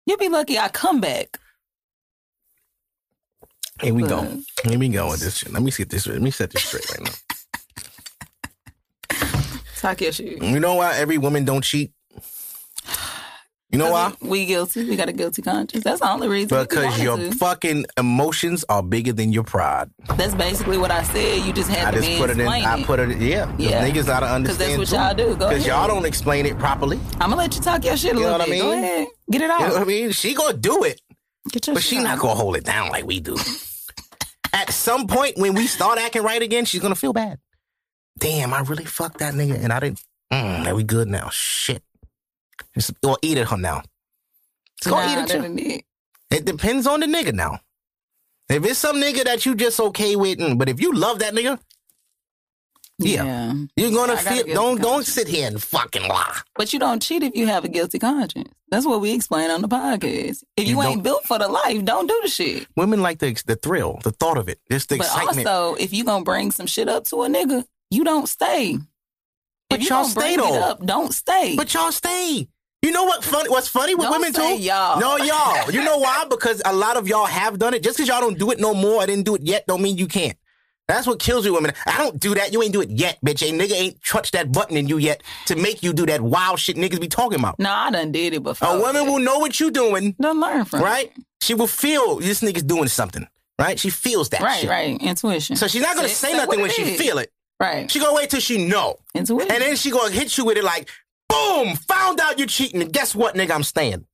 You 0.07 0.17
be 0.17 0.31
lucky 0.31 0.59
I 0.59 0.69
come 0.69 1.03
back. 1.03 1.39
Here 3.83 3.93
we 3.93 4.05
go. 4.05 4.41
Here 4.65 4.79
we 4.79 4.89
go 4.89 5.09
with 5.11 5.21
this 5.21 5.37
shit. 5.37 5.53
Let 5.53 5.63
me 5.63 5.71
get 5.71 5.91
this. 5.91 6.07
Let 6.07 6.23
me 6.23 6.31
set 6.31 6.51
this 6.51 6.65
straight 6.65 6.91
right 6.93 7.11
now. 9.21 9.59
Talk 9.77 10.01
your 10.01 10.13
shit. 10.13 10.43
You 10.43 10.59
know 10.59 10.77
why 10.77 10.97
every 10.97 11.19
woman 11.19 11.45
don't 11.45 11.63
cheat? 11.63 11.93
You 13.77 13.85
know 13.85 13.91
why? 13.93 14.15
We, 14.23 14.47
guilty. 14.47 14.89
We 14.89 14.97
got 14.97 15.11
a 15.11 15.13
guilty 15.13 15.43
conscience. 15.43 15.85
That's 15.85 16.01
the 16.01 16.11
only 16.11 16.29
reason. 16.29 16.49
Because 16.63 16.99
your 17.03 17.19
to. 17.19 17.31
fucking 17.33 17.85
emotions 17.99 18.65
are 18.71 18.83
bigger 18.83 19.13
than 19.13 19.35
your 19.35 19.43
pride. 19.45 19.91
That's 20.17 20.35
basically 20.35 20.79
what 20.79 20.91
I 20.91 21.03
said. 21.03 21.45
You 21.45 21.53
just 21.53 21.69
had 21.69 21.89
I 21.89 21.91
to 21.91 22.01
just 22.01 22.19
put 22.19 22.31
it 22.31 22.39
in. 22.41 22.49
I 22.49 22.83
put 22.85 23.01
it. 23.01 23.19
Yeah, 23.19 23.53
Yeah. 23.59 23.87
Niggas 23.87 24.07
gotta 24.07 24.27
understand. 24.27 24.79
Because 24.79 24.91
that's 24.91 24.93
what 24.93 24.99
y'all 24.99 25.15
do. 25.35 25.37
Go 25.37 25.49
Because 25.51 25.67
y'all 25.67 25.87
don't 25.87 26.07
explain 26.07 26.47
it 26.47 26.59
properly. 26.59 26.99
I'm 27.21 27.29
gonna 27.29 27.37
let 27.37 27.55
you 27.55 27.61
talk 27.61 27.85
your 27.85 27.99
shit 27.99 28.15
a 28.15 28.17
You 28.17 28.23
know 28.25 28.39
little 28.39 28.39
what 28.39 28.49
I 28.49 28.51
bit. 28.51 28.61
Go 28.63 28.71
mean? 28.71 28.85
ahead. 28.85 29.09
Get 29.31 29.41
it 29.41 29.45
You 29.45 29.49
know 29.49 29.55
out. 29.55 29.73
what 29.73 29.83
I 29.83 29.85
mean? 29.85 30.13
She 30.13 30.33
gonna 30.35 30.57
do 30.57 30.85
it, 30.85 31.01
Get 31.53 31.67
your 31.67 31.75
but 31.75 31.83
she 31.83 31.99
out. 31.99 32.05
not 32.05 32.19
gonna 32.19 32.35
hold 32.35 32.57
it 32.57 32.65
down 32.65 32.89
like 32.89 33.05
we 33.05 33.21
do. 33.21 33.37
At 34.55 34.71
some 34.73 35.07
point, 35.07 35.37
when 35.37 35.53
we 35.55 35.67
start 35.67 35.99
acting 35.99 36.23
right 36.23 36.41
again, 36.41 36.65
she's 36.65 36.81
gonna 36.81 36.95
feel 36.95 37.13
bad. 37.13 37.39
Damn, 38.19 38.55
I 38.55 38.61
really 38.61 38.87
fucked 38.87 39.19
that 39.19 39.35
nigga, 39.35 39.63
and 39.63 39.71
I 39.71 39.81
didn't. 39.81 40.01
Mm, 40.33 40.65
that 40.65 40.75
we 40.75 40.83
good 40.83 41.09
now. 41.09 41.29
Shit. 41.31 41.83
Just, 42.77 42.93
or 43.05 43.17
eat 43.23 43.39
at 43.39 43.49
her 43.49 43.57
now. 43.57 43.83
Go 44.85 44.91
Nah, 44.93 45.13
eat 45.25 45.31
it, 45.31 45.41
too. 45.43 45.57
it. 45.59 45.85
It 46.31 46.45
depends 46.45 46.87
on 46.87 47.01
the 47.01 47.07
nigga 47.07 47.33
now. 47.33 47.61
If 48.49 48.65
it's 48.65 48.79
some 48.79 48.97
nigga 48.97 49.25
that 49.25 49.45
you 49.47 49.55
just 49.55 49.81
okay 49.81 50.15
with, 50.15 50.39
mm, 50.39 50.57
but 50.59 50.69
if 50.69 50.81
you 50.81 50.93
love 50.93 51.19
that 51.21 51.35
nigga, 51.35 51.59
Yeah. 52.99 53.53
you're 53.77 53.91
gonna 53.91 54.17
feel. 54.17 54.45
Don't 54.47 54.81
don't 54.81 55.05
conscience. 55.05 55.09
sit 55.15 55.29
here 55.29 55.47
and 55.49 55.63
fucking 55.63 56.07
lie. 56.09 56.39
But 56.55 56.73
you 56.73 56.79
don't 56.79 57.01
cheat 57.03 57.23
if 57.23 57.35
you 57.37 57.47
have 57.47 57.65
a 57.65 57.69
guilty 57.69 57.99
conscience. 57.99 58.51
That's 58.71 58.87
what 58.87 59.01
we 59.01 59.13
explain 59.13 59.51
on 59.51 59.61
the 59.63 59.69
podcast. 59.69 60.43
If 60.57 60.67
you, 60.69 60.77
You 60.77 60.83
ain't 60.83 61.03
built 61.03 61.25
for 61.27 61.39
the 61.39 61.49
life, 61.49 61.85
don't 61.85 62.07
do 62.07 62.19
the 62.23 62.29
shit. 62.29 62.67
Women 62.77 63.03
like 63.03 63.19
the 63.19 63.41
the 63.47 63.57
thrill, 63.57 63.99
the 64.03 64.13
thought 64.13 64.39
of 64.39 64.49
it, 64.49 64.61
just 64.71 64.89
the 64.89 64.97
But 64.99 65.07
excitement. 65.07 65.47
also, 65.47 65.75
if 65.83 65.93
you 65.93 66.05
gonna 66.05 66.25
bring 66.25 66.51
some 66.53 66.67
shit 66.67 66.89
up 66.89 67.05
to 67.07 67.23
a 67.23 67.29
nigga, 67.29 67.65
you 67.91 68.03
don't 68.05 68.29
stay. 68.29 68.79
But 69.69 69.81
if 69.81 69.83
you 69.83 69.89
y'all 69.95 70.03
gonna 70.05 70.11
stay, 70.11 70.37
bring 70.37 70.49
it 70.49 70.53
though. 70.53 70.61
up, 70.61 70.87
don't 70.87 71.13
stay. 71.13 71.57
But 71.57 71.75
y'all 71.75 71.93
stay. 71.93 72.49
You 72.87 72.93
know 72.93 73.03
what 73.03 73.25
funny? 73.25 73.49
What's 73.49 73.67
funny 73.67 73.97
with 73.97 74.05
Don't 74.05 74.13
women 74.13 74.33
too? 74.33 74.63
y'all. 74.63 75.01
No, 75.01 75.17
y'all. 75.17 75.69
You 75.73 75.83
know 75.83 75.99
why? 75.99 76.25
Because 76.31 76.63
a 76.65 76.73
lot 76.73 76.97
of 76.97 77.09
y'all 77.09 77.27
have 77.27 77.59
done 77.59 77.75
it. 77.75 77.83
Just 77.83 77.97
because 77.97 78.09
y'all 78.09 78.21
don't 78.21 78.39
do 78.39 78.53
it 78.53 78.61
no 78.61 78.75
more, 78.75 79.03
I 79.03 79.07
didn't 79.07 79.25
do 79.25 79.35
it 79.35 79.43
yet, 79.43 79.67
don't 79.67 79.83
mean 79.83 79.99
you 79.99 80.07
can't. 80.07 80.37
That's 80.87 81.05
what 81.07 81.19
kills 81.19 81.45
you, 81.45 81.53
women. 81.53 81.73
I 81.85 81.99
don't 81.99 82.21
do 82.21 82.35
that. 82.37 82.53
You 82.53 82.63
ain't 82.63 82.73
do 82.73 82.81
it 82.81 82.91
yet, 82.91 83.19
bitch. 83.27 83.43
A 83.43 83.53
nigga 83.53 83.73
ain't 83.73 84.05
touched 84.05 84.35
that 84.35 84.53
button 84.53 84.77
in 84.77 84.87
you 84.87 84.99
yet 84.99 85.23
to 85.47 85.57
make 85.57 85.83
you 85.83 85.93
do 85.93 86.07
that 86.07 86.21
wild 86.21 86.61
shit 86.61 86.77
niggas 86.77 87.01
be 87.01 87.09
talking 87.09 87.41
about. 87.41 87.59
no, 87.59 87.71
I 87.71 87.91
done 87.91 88.13
did 88.13 88.35
it 88.35 88.45
before. 88.45 88.69
A 88.69 88.79
woman 88.79 89.07
will 89.07 89.19
know 89.19 89.39
what 89.41 89.59
you 89.59 89.73
doing, 89.73 90.15
Don't 90.21 90.41
learn 90.41 90.65
from 90.65 90.81
right? 90.83 91.11
She 91.43 91.55
will 91.55 91.67
feel 91.67 92.17
this 92.21 92.41
nigga's 92.41 92.63
doing 92.63 92.87
something, 92.87 93.27
right? 93.59 93.81
She 93.81 93.91
feels 93.91 94.29
that. 94.29 94.41
Right, 94.43 94.61
shit. 94.61 94.71
right. 94.71 95.01
Intuition. 95.01 95.57
So 95.57 95.67
she's 95.67 95.83
not 95.83 95.97
gonna 95.97 96.09
say, 96.09 96.35
nothing 96.35 96.61
when 96.61 96.71
she 96.71 96.97
feel 96.97 97.19
it. 97.19 97.33
Right. 97.59 97.91
She 97.91 97.99
gonna 97.99 98.15
wait 98.15 98.31
till 98.31 98.41
she 98.41 98.67
know. 98.67 98.99
Intuition. 99.15 99.51
And 99.51 99.63
then 99.63 99.75
she 99.77 99.91
gonna 99.91 100.13
hit 100.13 100.37
you 100.39 100.45
with 100.45 100.57
it 100.59 100.65
like, 100.65 100.89
boom, 101.29 101.77
found 101.77 102.21
out 102.21 102.39
you're 102.39 102.47
cheating. 102.47 102.83
And 102.83 102.93
guess 102.93 103.15
what, 103.15 103.35
nigga? 103.35 103.51
I'm 103.53 103.63
staying. 103.63 104.07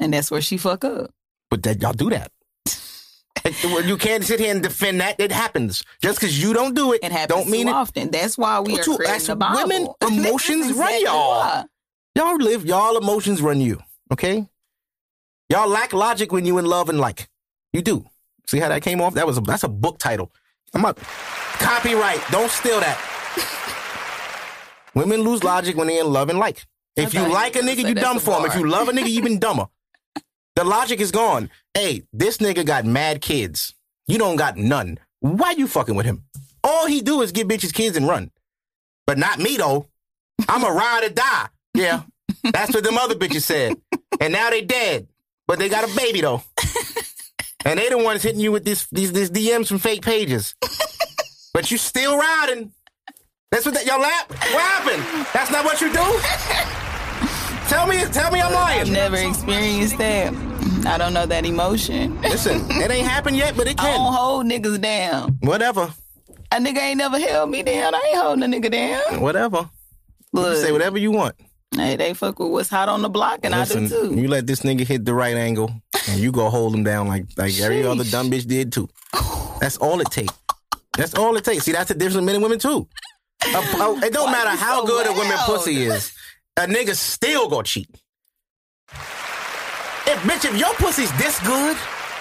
and 0.00 0.12
that's 0.14 0.30
where 0.30 0.40
she 0.40 0.56
fuck 0.56 0.84
up. 0.84 1.10
But 1.50 1.62
that 1.64 1.82
y'all 1.82 1.92
do 1.92 2.10
that. 2.10 2.30
Well, 3.64 3.82
you 3.84 3.96
can't 3.96 4.22
sit 4.22 4.38
here 4.38 4.50
and 4.50 4.62
defend 4.62 5.00
that. 5.00 5.18
It 5.18 5.32
happens. 5.32 5.82
Just 6.02 6.20
because 6.20 6.40
you 6.42 6.52
don't 6.52 6.74
do 6.74 6.92
it, 6.92 7.00
It 7.02 7.10
happens 7.10 7.28
don't 7.40 7.50
mean 7.50 7.66
too 7.66 7.72
it. 7.72 7.74
often. 7.74 8.10
That's 8.10 8.36
why 8.36 8.60
we 8.60 8.72
But 8.76 8.86
are 8.86 8.90
you- 8.90 8.96
creating 8.96 9.12
that's 9.14 9.26
the 9.28 9.36
Bible. 9.36 9.56
women 9.56 9.88
emotions 10.02 10.72
run 10.74 11.00
y'all. 11.02 11.38
why. 11.40 11.64
Y'all 12.14 12.36
live, 12.36 12.66
y'all 12.66 12.96
emotions 12.98 13.40
run 13.40 13.60
you. 13.60 13.80
Okay? 14.12 14.46
Y'all 15.48 15.68
lack 15.68 15.92
logic 15.94 16.32
when 16.32 16.44
you 16.44 16.58
in 16.58 16.66
love 16.66 16.88
and 16.90 17.00
like. 17.00 17.28
You 17.72 17.80
do. 17.82 18.04
See 18.46 18.58
how 18.58 18.68
that 18.68 18.82
came 18.82 19.00
off? 19.00 19.14
That 19.14 19.26
was 19.26 19.38
a, 19.38 19.40
that's 19.40 19.64
a 19.64 19.68
book 19.68 19.98
title. 19.98 20.30
I'm 20.74 20.84
up. 20.84 21.00
Copyright. 21.58 22.20
Don't 22.30 22.50
steal 22.50 22.80
that. 22.80 22.98
Women 24.94 25.22
lose 25.22 25.44
logic 25.44 25.76
when 25.76 25.86
they 25.86 25.98
in 25.98 26.06
love 26.12 26.28
and 26.30 26.38
like. 26.38 26.66
If 26.96 27.14
you 27.14 27.26
like 27.28 27.56
a 27.56 27.60
nigga, 27.60 27.88
you 27.88 27.94
dumb 27.94 28.18
for 28.18 28.38
him. 28.38 28.44
If 28.44 28.54
you 28.56 28.68
love 28.68 28.88
a 28.88 28.92
nigga, 28.92 29.08
you 29.08 29.18
even 29.18 29.38
dumber. 29.38 29.66
The 30.56 30.64
logic 30.64 31.00
is 31.00 31.12
gone. 31.12 31.48
Hey, 31.74 32.02
this 32.12 32.38
nigga 32.38 32.66
got 32.66 32.84
mad 32.84 33.20
kids. 33.22 33.72
You 34.08 34.18
don't 34.18 34.34
got 34.34 34.56
none. 34.56 34.98
Why 35.20 35.52
you 35.52 35.68
fucking 35.68 35.94
with 35.94 36.04
him? 36.04 36.24
All 36.64 36.86
he 36.86 37.00
do 37.02 37.22
is 37.22 37.30
get 37.30 37.46
bitches 37.48 37.72
kids 37.72 37.96
and 37.96 38.06
run. 38.06 38.32
But 39.06 39.16
not 39.16 39.38
me 39.38 39.56
though. 39.56 39.86
I'm 40.48 40.64
a 40.64 40.70
ride 40.70 41.04
or 41.04 41.10
die. 41.10 41.46
Yeah. 41.72 42.02
That's 42.52 42.74
what 42.74 42.82
them 42.84 42.98
other 42.98 43.14
bitches 43.14 43.42
said. 43.42 43.76
And 44.20 44.32
now 44.32 44.50
they 44.50 44.60
dead. 44.60 45.06
but 45.46 45.58
they 45.60 45.68
got 45.68 45.88
a 45.88 45.96
baby 45.96 46.20
though. 46.20 46.42
and 47.64 47.78
they 47.78 47.88
the 47.88 47.98
ones 47.98 48.22
hitting 48.22 48.40
you 48.40 48.52
with 48.52 48.64
these 48.64 48.86
these 48.90 49.12
these 49.12 49.30
DMs 49.30 49.68
from 49.68 49.78
fake 49.78 50.02
pages. 50.02 50.54
but 51.54 51.70
you 51.70 51.78
still 51.78 52.18
riding. 52.18 52.72
That's 53.50 53.66
what 53.66 53.74
that 53.74 53.84
y'all 53.84 54.00
lap. 54.00 54.28
What 54.28 54.62
happened? 54.62 55.26
That's 55.34 55.50
not 55.50 55.64
what 55.64 55.80
you 55.80 55.88
do. 55.92 55.98
tell 57.68 57.84
me, 57.88 58.00
tell 58.12 58.30
me 58.30 58.40
I'm 58.40 58.52
lying. 58.52 58.80
I've 58.82 58.90
never 58.90 59.16
experienced 59.16 59.98
that. 59.98 60.32
I 60.86 60.96
don't 60.96 61.12
know 61.12 61.26
that 61.26 61.44
emotion. 61.44 62.20
Listen, 62.22 62.64
it 62.70 62.90
ain't 62.92 63.08
happened 63.08 63.36
yet, 63.36 63.56
but 63.56 63.66
it 63.66 63.76
can. 63.76 63.86
I 63.86 63.96
don't 63.96 64.12
hold 64.14 64.46
niggas 64.46 64.80
down. 64.80 65.36
Whatever, 65.40 65.92
A 66.52 66.56
nigga 66.58 66.78
ain't 66.78 66.98
never 66.98 67.18
held 67.18 67.50
me 67.50 67.64
down. 67.64 67.92
I 67.92 68.00
ain't 68.12 68.18
holding 68.18 68.44
a 68.44 68.56
nigga 68.56 68.70
down. 68.70 69.20
whatever. 69.20 69.68
You 70.32 70.40
Look, 70.42 70.56
say 70.58 70.70
whatever 70.70 70.98
you 70.98 71.10
want. 71.10 71.34
hey, 71.74 71.96
they 71.96 72.14
fuck 72.14 72.38
with 72.38 72.52
what's 72.52 72.68
hot 72.68 72.88
on 72.88 73.02
the 73.02 73.08
block, 73.08 73.40
and 73.42 73.52
Listen, 73.52 73.86
I 73.86 73.88
do 73.88 74.10
too. 74.10 74.20
you 74.20 74.28
let 74.28 74.46
this 74.46 74.60
nigga 74.60 74.86
hit 74.86 75.04
the 75.04 75.12
right 75.12 75.36
angle, 75.36 75.72
and 76.08 76.20
you 76.20 76.30
go 76.30 76.48
hold 76.50 76.72
him 76.72 76.84
down 76.84 77.08
like 77.08 77.24
like 77.36 77.58
every 77.58 77.84
other 77.84 78.04
dumb 78.04 78.30
bitch 78.30 78.46
did 78.46 78.70
too. 78.70 78.88
That's 79.60 79.76
all 79.78 80.00
it 80.00 80.10
takes. 80.12 80.32
That's 80.96 81.14
all 81.14 81.36
it 81.36 81.44
takes. 81.44 81.64
See, 81.64 81.72
that's 81.72 81.88
the 81.88 81.94
difference 81.94 82.16
in 82.16 82.24
men 82.24 82.36
and 82.36 82.44
women 82.44 82.60
too. 82.60 82.86
A- 83.42 84.00
it 84.06 84.12
don't 84.12 84.30
matter 84.30 84.50
how 84.50 84.80
so 84.80 84.86
good 84.86 85.06
a 85.06 85.12
woman 85.12 85.36
pussy 85.46 85.82
is, 85.84 86.12
a 86.56 86.66
nigga 86.66 86.94
still 86.94 87.48
gonna 87.48 87.64
cheat. 87.64 87.88
If 88.92 90.18
bitch, 90.22 90.44
if 90.44 90.56
your 90.58 90.74
pussy's 90.74 91.12
this 91.18 91.38
good, 91.40 91.76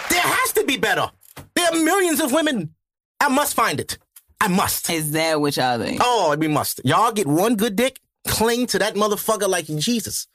there 0.10 0.22
has 0.22 0.54
to 0.54 0.64
be 0.64 0.78
better. 0.78 1.10
There 1.56 1.66
are 1.68 1.76
millions 1.84 2.20
of 2.20 2.32
women. 2.32 2.74
I 3.20 3.30
must 3.30 3.54
find 3.56 3.80
it. 3.80 3.98
I 4.40 4.48
must. 4.48 4.90
Is 4.90 5.12
that 5.12 5.42
what 5.42 5.58
y'all 5.58 5.80
think? 5.80 6.00
Oh, 6.04 6.36
we 6.38 6.48
must. 6.48 6.82
Y'all 6.86 7.12
get 7.12 7.28
one 7.28 7.56
good 7.56 7.76
dick, 7.76 8.00
cling 8.28 8.68
to 8.68 8.80
that 8.80 8.96
motherfucker 8.96 9.50
like 9.50 9.66
Jesus. 9.66 10.28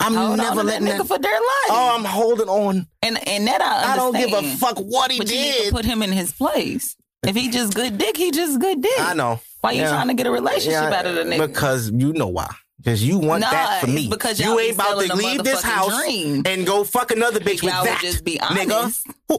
I'm 0.00 0.14
Hold 0.14 0.38
never 0.38 0.50
to 0.50 0.56
that 0.56 0.64
letting 0.82 0.88
nigga 0.88 0.98
that. 0.98 1.06
for 1.06 1.18
their 1.18 1.32
life. 1.32 1.70
Oh, 1.70 1.92
I'm 1.96 2.04
holding 2.04 2.48
on. 2.48 2.88
and 3.02 3.28
and 3.28 3.46
that 3.46 3.60
I 3.62 3.92
I 3.92 3.96
don't 3.96 4.16
give 4.16 4.32
a 4.32 4.42
fuck 4.56 4.78
what 4.78 5.12
he 5.12 5.18
But 5.18 5.28
you 5.30 5.36
need 5.36 5.54
to 5.54 5.62
did. 5.64 5.72
put 5.72 5.84
him 5.84 6.02
in 6.02 6.10
his 6.10 6.32
place. 6.32 6.96
If 7.24 7.36
he 7.36 7.50
just 7.50 7.74
good 7.74 7.98
dick, 7.98 8.16
he 8.16 8.30
just 8.32 8.58
good 8.60 8.82
dick. 8.82 8.92
I 9.00 9.14
know. 9.14 9.40
Why 9.60 9.72
you 9.72 9.82
Yeah. 9.82 9.90
trying 9.90 10.08
to 10.08 10.14
get 10.14 10.26
a 10.26 10.30
relationship 10.32 10.72
Yeah, 10.90 10.98
out 10.98 11.06
of 11.06 11.14
the 11.14 11.22
nigga? 11.22 11.46
Because 11.46 11.90
you 11.92 12.12
know 12.12 12.26
why. 12.26 12.48
Because 12.78 13.00
you 13.04 13.16
want 13.18 13.42
Nah, 13.42 13.50
that 13.52 13.80
for 13.82 13.86
me. 13.86 14.08
because 14.08 14.40
you 14.40 14.58
ain't 14.58 14.74
about 14.74 15.00
to 15.00 15.14
leave 15.14 15.44
this 15.44 15.62
house 15.62 15.96
dream. 16.02 16.42
and 16.44 16.66
go 16.66 16.82
fuck 16.82 17.12
another 17.12 17.38
bitch 17.38 17.62
with 17.62 17.72
Y'all 17.72 17.82
would 17.82 17.90
that. 17.92 18.00
just 18.00 18.24
be 18.24 18.38
nigga. 18.38 18.80
honest. 18.80 19.06
Who- 19.28 19.38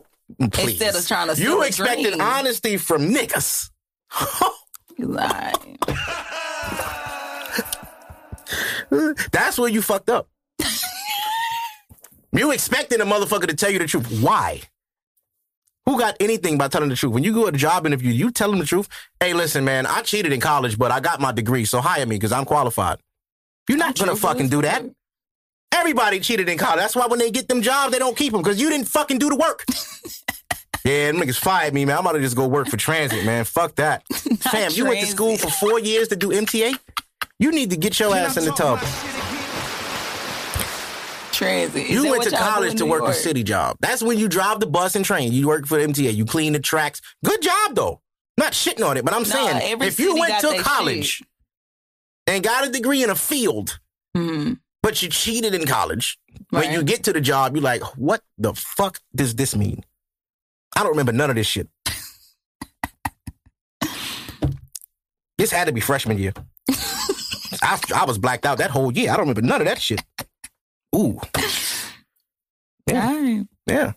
Please. 0.50 0.70
Instead 0.82 0.96
of 0.96 1.06
trying 1.08 1.36
to 1.36 1.42
You 1.42 1.62
expected 1.63 2.13
dream. 2.13 2.22
honesty 2.22 2.78
from 2.78 3.13
niggas. 3.13 3.70
Like, 4.98 5.56
That's 9.32 9.58
where 9.60 9.70
you 9.70 9.82
fucked 9.82 10.10
up. 10.10 10.30
you 12.32 12.52
expecting 12.52 13.02
a 13.02 13.06
motherfucker 13.06 13.48
to 13.48 13.56
tell 13.56 13.70
you 13.72 13.80
the 13.80 13.88
truth. 13.88 14.22
Why? 14.22 14.62
Who 15.86 16.00
got 16.00 16.16
anything 16.20 16.58
by 16.58 16.70
telling 16.70 16.90
the 16.90 16.96
truth? 16.96 17.13
When 17.13 17.24
you 17.24 17.34
go 17.34 17.50
to 17.50 17.56
a 17.56 17.58
job 17.58 17.86
interview, 17.86 18.12
you 18.12 18.32
tell 18.32 18.50
them 18.50 18.60
the 18.60 18.66
truth. 18.66 18.88
Hey, 19.20 19.34
listen, 19.34 19.66
man, 19.66 19.86
I 19.86 20.02
cheated 20.02 20.32
in 20.32 20.40
college, 20.40 20.78
but 20.78 20.92
I 20.92 21.00
got 21.00 21.20
my 21.20 21.32
degree, 21.32 21.66
so 21.66 21.82
hire 21.82 22.06
me 22.06 22.16
because 22.16 22.32
I'm 22.32 22.46
qualified. 22.46 23.00
You're 23.68 23.78
not 23.78 23.98
gonna 23.98 24.16
fucking 24.16 24.50
do 24.50 24.62
that. 24.62 24.84
Everybody 25.74 26.20
cheated 26.20 26.48
in 26.48 26.58
college. 26.58 26.80
That's 26.80 26.96
why 26.96 27.08
when 27.08 27.20
they 27.20 27.32
get 27.32 27.48
them 27.48 27.62
jobs, 27.62 27.92
they 27.92 28.00
don't 28.00 28.16
keep 28.16 28.32
them 28.32 28.42
because 28.42 28.62
you 28.62 28.70
didn't 28.70 28.88
fucking 28.88 29.18
do 29.18 29.30
the 29.30 29.36
work. 29.36 29.66
yeah, 30.86 31.12
them 31.12 31.18
niggas 31.22 31.40
fired 31.40 31.74
me, 31.74 31.84
man. 31.84 31.98
I'm 31.98 32.02
about 32.02 32.13
to 32.13 32.20
just 32.20 32.36
go 32.36 32.48
work 32.48 32.68
for 32.68 32.78
transit, 32.78 33.25
man. 33.25 33.44
Fuck 33.44 33.75
that. 33.75 34.04
Fam, 34.40 34.72
you 34.74 34.86
went 34.86 35.00
to 35.02 35.08
school 35.08 35.38
for 35.38 35.50
four 35.50 35.80
years 35.80 36.10
to 36.10 36.16
do 36.16 36.30
MTA? 36.30 36.78
You 37.40 37.52
need 37.52 37.72
to 37.72 37.78
get 37.78 38.00
your 38.00 38.16
ass 38.16 38.38
in 38.38 38.46
the 38.46 38.52
tub. 38.52 38.80
Transit. 41.34 41.90
You 41.90 42.10
went 42.10 42.24
to 42.24 42.32
college 42.32 42.78
to 42.78 42.86
work 42.86 43.04
a 43.04 43.13
city 43.13 43.44
job. 43.44 43.78
That's 43.82 44.02
when 44.02 44.18
you 44.18 44.28
drive 44.30 44.60
the 44.60 44.68
bus 44.68 44.96
and 44.96 45.04
train. 45.04 45.32
You 45.34 45.48
work 45.48 45.68
for 45.68 45.78
the 45.80 45.88
MTA. 45.88 46.13
You 46.16 46.25
clean 46.25 46.54
the 46.54 46.60
tracks. 46.60 47.02
Good 47.25 47.42
job 47.42 47.75
though. 47.75 48.02
Not 48.38 48.54
shitting 48.54 48.88
on 48.88 48.98
it, 48.98 49.04
but 49.06 49.13
I'm 49.13 49.24
Nah, 49.24 49.30
saying 49.30 49.82
if 49.82 50.00
you 50.00 50.16
went 50.16 50.40
to 50.42 50.58
college 50.63 51.22
and 52.28 52.44
got 52.44 52.66
a 52.68 52.70
degree 52.72 53.04
in 53.04 53.10
a 53.10 53.16
field, 53.16 53.80
Mhm. 54.16 54.60
but 54.82 55.02
you 55.04 55.10
cheated 55.10 55.54
in 55.54 55.66
college, 55.68 56.18
when 56.50 56.72
you 56.72 56.82
get 56.84 57.04
to 57.04 57.13
the 57.13 57.22
job, 57.22 57.56
you're 57.56 57.63
like, 57.63 57.84
what 57.98 58.22
the 58.38 58.54
fuck 58.54 59.00
does 59.13 59.36
this 59.36 59.56
mean? 59.56 59.84
I 60.75 60.80
don't 60.82 60.90
remember 60.92 61.12
none 61.12 61.30
of 61.30 61.36
this 61.36 61.46
shit. 61.48 61.68
this 65.38 65.52
had 65.52 65.66
to 65.66 65.74
be 65.74 65.82
freshman 65.82 66.18
year. 66.18 66.34
I, 67.62 67.80
I 67.96 68.06
was 68.06 68.18
blacked 68.18 68.46
out 68.46 68.58
that 68.60 68.72
whole 68.72 68.92
year. 68.92 69.10
I 69.12 69.13
don't 69.18 69.28
remember 69.28 69.42
none 69.42 69.62
of 69.62 69.68
that 69.68 69.82
shit. 69.82 70.02
Ooh. 70.96 71.20
Yeah. 72.88 73.02
Dang. 73.12 73.48
Yeah. 73.66 73.94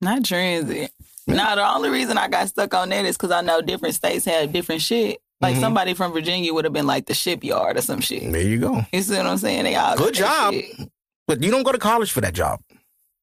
Not 0.00 0.24
transit. 0.24 0.90
Now 1.26 1.54
the 1.54 1.68
only 1.68 1.90
reason 1.90 2.18
I 2.18 2.28
got 2.28 2.48
stuck 2.48 2.74
on 2.74 2.88
that 2.88 3.04
is 3.04 3.16
because 3.16 3.30
I 3.30 3.40
know 3.40 3.60
different 3.60 3.94
states 3.94 4.24
have 4.24 4.52
different 4.52 4.82
shit. 4.82 5.20
Like 5.40 5.56
Mhm. 5.56 5.60
somebody 5.60 5.94
from 5.94 6.12
Virginia 6.12 6.52
would 6.52 6.64
have 6.64 6.72
been 6.72 6.86
like 6.86 7.06
the 7.06 7.14
shipyard 7.14 7.76
or 7.78 7.82
some 7.82 8.00
shit. 8.00 8.30
There 8.32 8.42
you 8.42 8.58
go. 8.58 8.84
You 8.92 9.02
see 9.02 9.16
what 9.16 9.26
I'm 9.26 9.38
saying? 9.38 9.64
They 9.64 9.76
all 9.76 9.96
Good 9.96 10.14
job. 10.14 10.54
But 11.26 11.42
you 11.42 11.50
don't 11.50 11.62
go 11.62 11.72
to 11.72 11.78
college 11.78 12.10
for 12.10 12.20
that 12.22 12.34
job. 12.34 12.60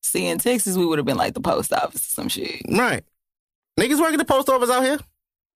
See, 0.02 0.26
in 0.28 0.38
Texas, 0.40 0.78
we 0.78 0.86
would 0.86 0.98
have 1.00 1.06
been 1.06 1.18
like 1.18 1.34
the 1.34 1.42
post 1.42 1.74
office 1.74 2.02
or 2.02 2.06
some 2.16 2.30
shit. 2.30 2.62
Right. 2.70 3.04
Niggas 3.78 4.00
working 4.00 4.18
the 4.18 4.26
post 4.26 4.48
office 4.50 4.70
out 4.70 4.84
here. 4.84 5.00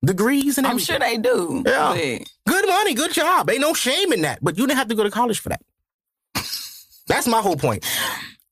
Degrees 0.03 0.57
and 0.57 0.67
I'm 0.67 0.77
sure 0.79 0.99
they 0.99 1.17
do. 1.17 1.63
Yeah. 1.65 1.93
but 1.93 2.51
Good 2.53 2.67
money, 2.67 2.93
good 2.95 3.13
job. 3.13 3.49
Ain't 3.49 3.61
no 3.61 3.73
shame 3.73 4.11
in 4.11 4.21
that. 4.23 4.39
But 4.43 4.57
you 4.57 4.67
didn't 4.67 4.77
have 4.79 4.89
to 4.89 4.95
go 4.95 5.03
to 5.03 5.11
college 5.11 5.39
for 5.39 5.49
that. 5.49 5.61
That's 7.07 7.27
my 7.27 7.41
whole 7.41 7.55
point. 7.55 7.85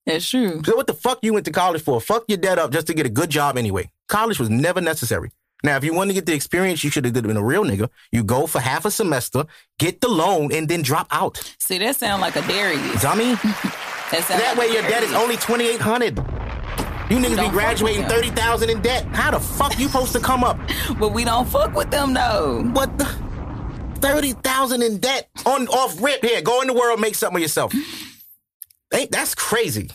That's 0.05 0.27
true. 0.27 0.61
So 0.63 0.75
what 0.75 0.87
the 0.87 0.93
fuck 0.93 1.19
you 1.21 1.33
went 1.33 1.45
to 1.45 1.51
college 1.51 1.81
for? 1.83 2.01
Fuck 2.01 2.25
your 2.27 2.37
debt 2.37 2.57
up 2.57 2.71
just 2.71 2.87
to 2.87 2.93
get 2.93 3.05
a 3.05 3.09
good 3.09 3.29
job 3.29 3.57
anyway. 3.57 3.89
College 4.07 4.39
was 4.39 4.49
never 4.49 4.81
necessary. 4.81 5.31
Now, 5.63 5.75
if 5.75 5.83
you 5.83 5.93
want 5.93 6.09
to 6.09 6.13
get 6.13 6.25
the 6.25 6.33
experience, 6.33 6.83
you 6.83 6.89
should 6.89 7.03
have 7.03 7.13
been 7.13 7.35
a 7.35 7.43
real 7.43 7.65
nigga. 7.65 7.89
You 8.11 8.23
go 8.23 8.47
for 8.47 8.59
half 8.59 8.85
a 8.85 8.91
semester, 8.91 9.45
get 9.77 9.99
the 9.99 10.07
loan, 10.07 10.53
and 10.53 10.69
then 10.69 10.81
drop 10.81 11.07
out. 11.11 11.37
See, 11.59 11.77
that 11.79 11.97
sound 11.97 12.21
like 12.21 12.35
a 12.37 12.41
Darius. 12.47 13.01
Dummy. 13.01 13.35
That, 14.11 14.27
that 14.27 14.57
like 14.57 14.67
way 14.67 14.73
your 14.73 14.81
debt 14.89 15.03
is 15.03 15.13
only 15.13 15.37
twenty 15.37 15.67
eight 15.67 15.79
hundred. 15.79 16.17
You 16.17 17.17
niggas 17.17 17.35
Don't 17.35 17.45
be 17.45 17.51
graduating 17.51 18.05
thirty 18.07 18.31
thousand 18.31 18.71
in 18.71 18.81
debt. 18.81 19.05
How 19.13 19.29
the 19.29 19.39
fuck 19.39 19.77
you 19.77 19.85
supposed 19.85 20.13
to 20.13 20.19
come 20.19 20.43
up? 20.43 20.57
But 20.99 21.13
we 21.13 21.23
don't 21.23 21.47
fuck 21.47 21.75
with 21.75 21.91
them 21.91 22.15
though. 22.15 22.63
What 22.73 22.97
the 22.97 23.05
thirty 23.99 24.31
thousand 24.33 24.81
in 24.81 24.97
debt 24.97 25.29
on 25.45 25.67
off 25.67 26.01
rip 26.01 26.25
here? 26.25 26.41
Go 26.41 26.61
in 26.61 26.67
the 26.67 26.73
world, 26.73 26.99
make 26.99 27.13
something 27.13 27.37
of 27.37 27.41
yourself. 27.43 27.71
Ain't 28.93 29.11
that's 29.11 29.35
crazy? 29.35 29.89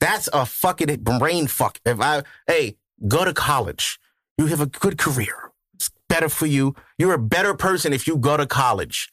That's 0.00 0.28
a 0.32 0.46
fucking 0.46 0.94
brain 1.18 1.46
fuck. 1.48 1.80
If 1.84 2.00
I 2.00 2.22
hey, 2.46 2.76
go 3.06 3.24
to 3.24 3.32
college. 3.32 3.98
You 4.36 4.46
have 4.46 4.60
a 4.60 4.66
good 4.66 4.98
career. 4.98 5.50
It's 5.74 5.90
better 6.08 6.28
for 6.28 6.46
you. 6.46 6.74
You're 6.96 7.14
a 7.14 7.18
better 7.18 7.54
person 7.54 7.92
if 7.92 8.06
you 8.06 8.16
go 8.16 8.36
to 8.36 8.46
college. 8.46 9.10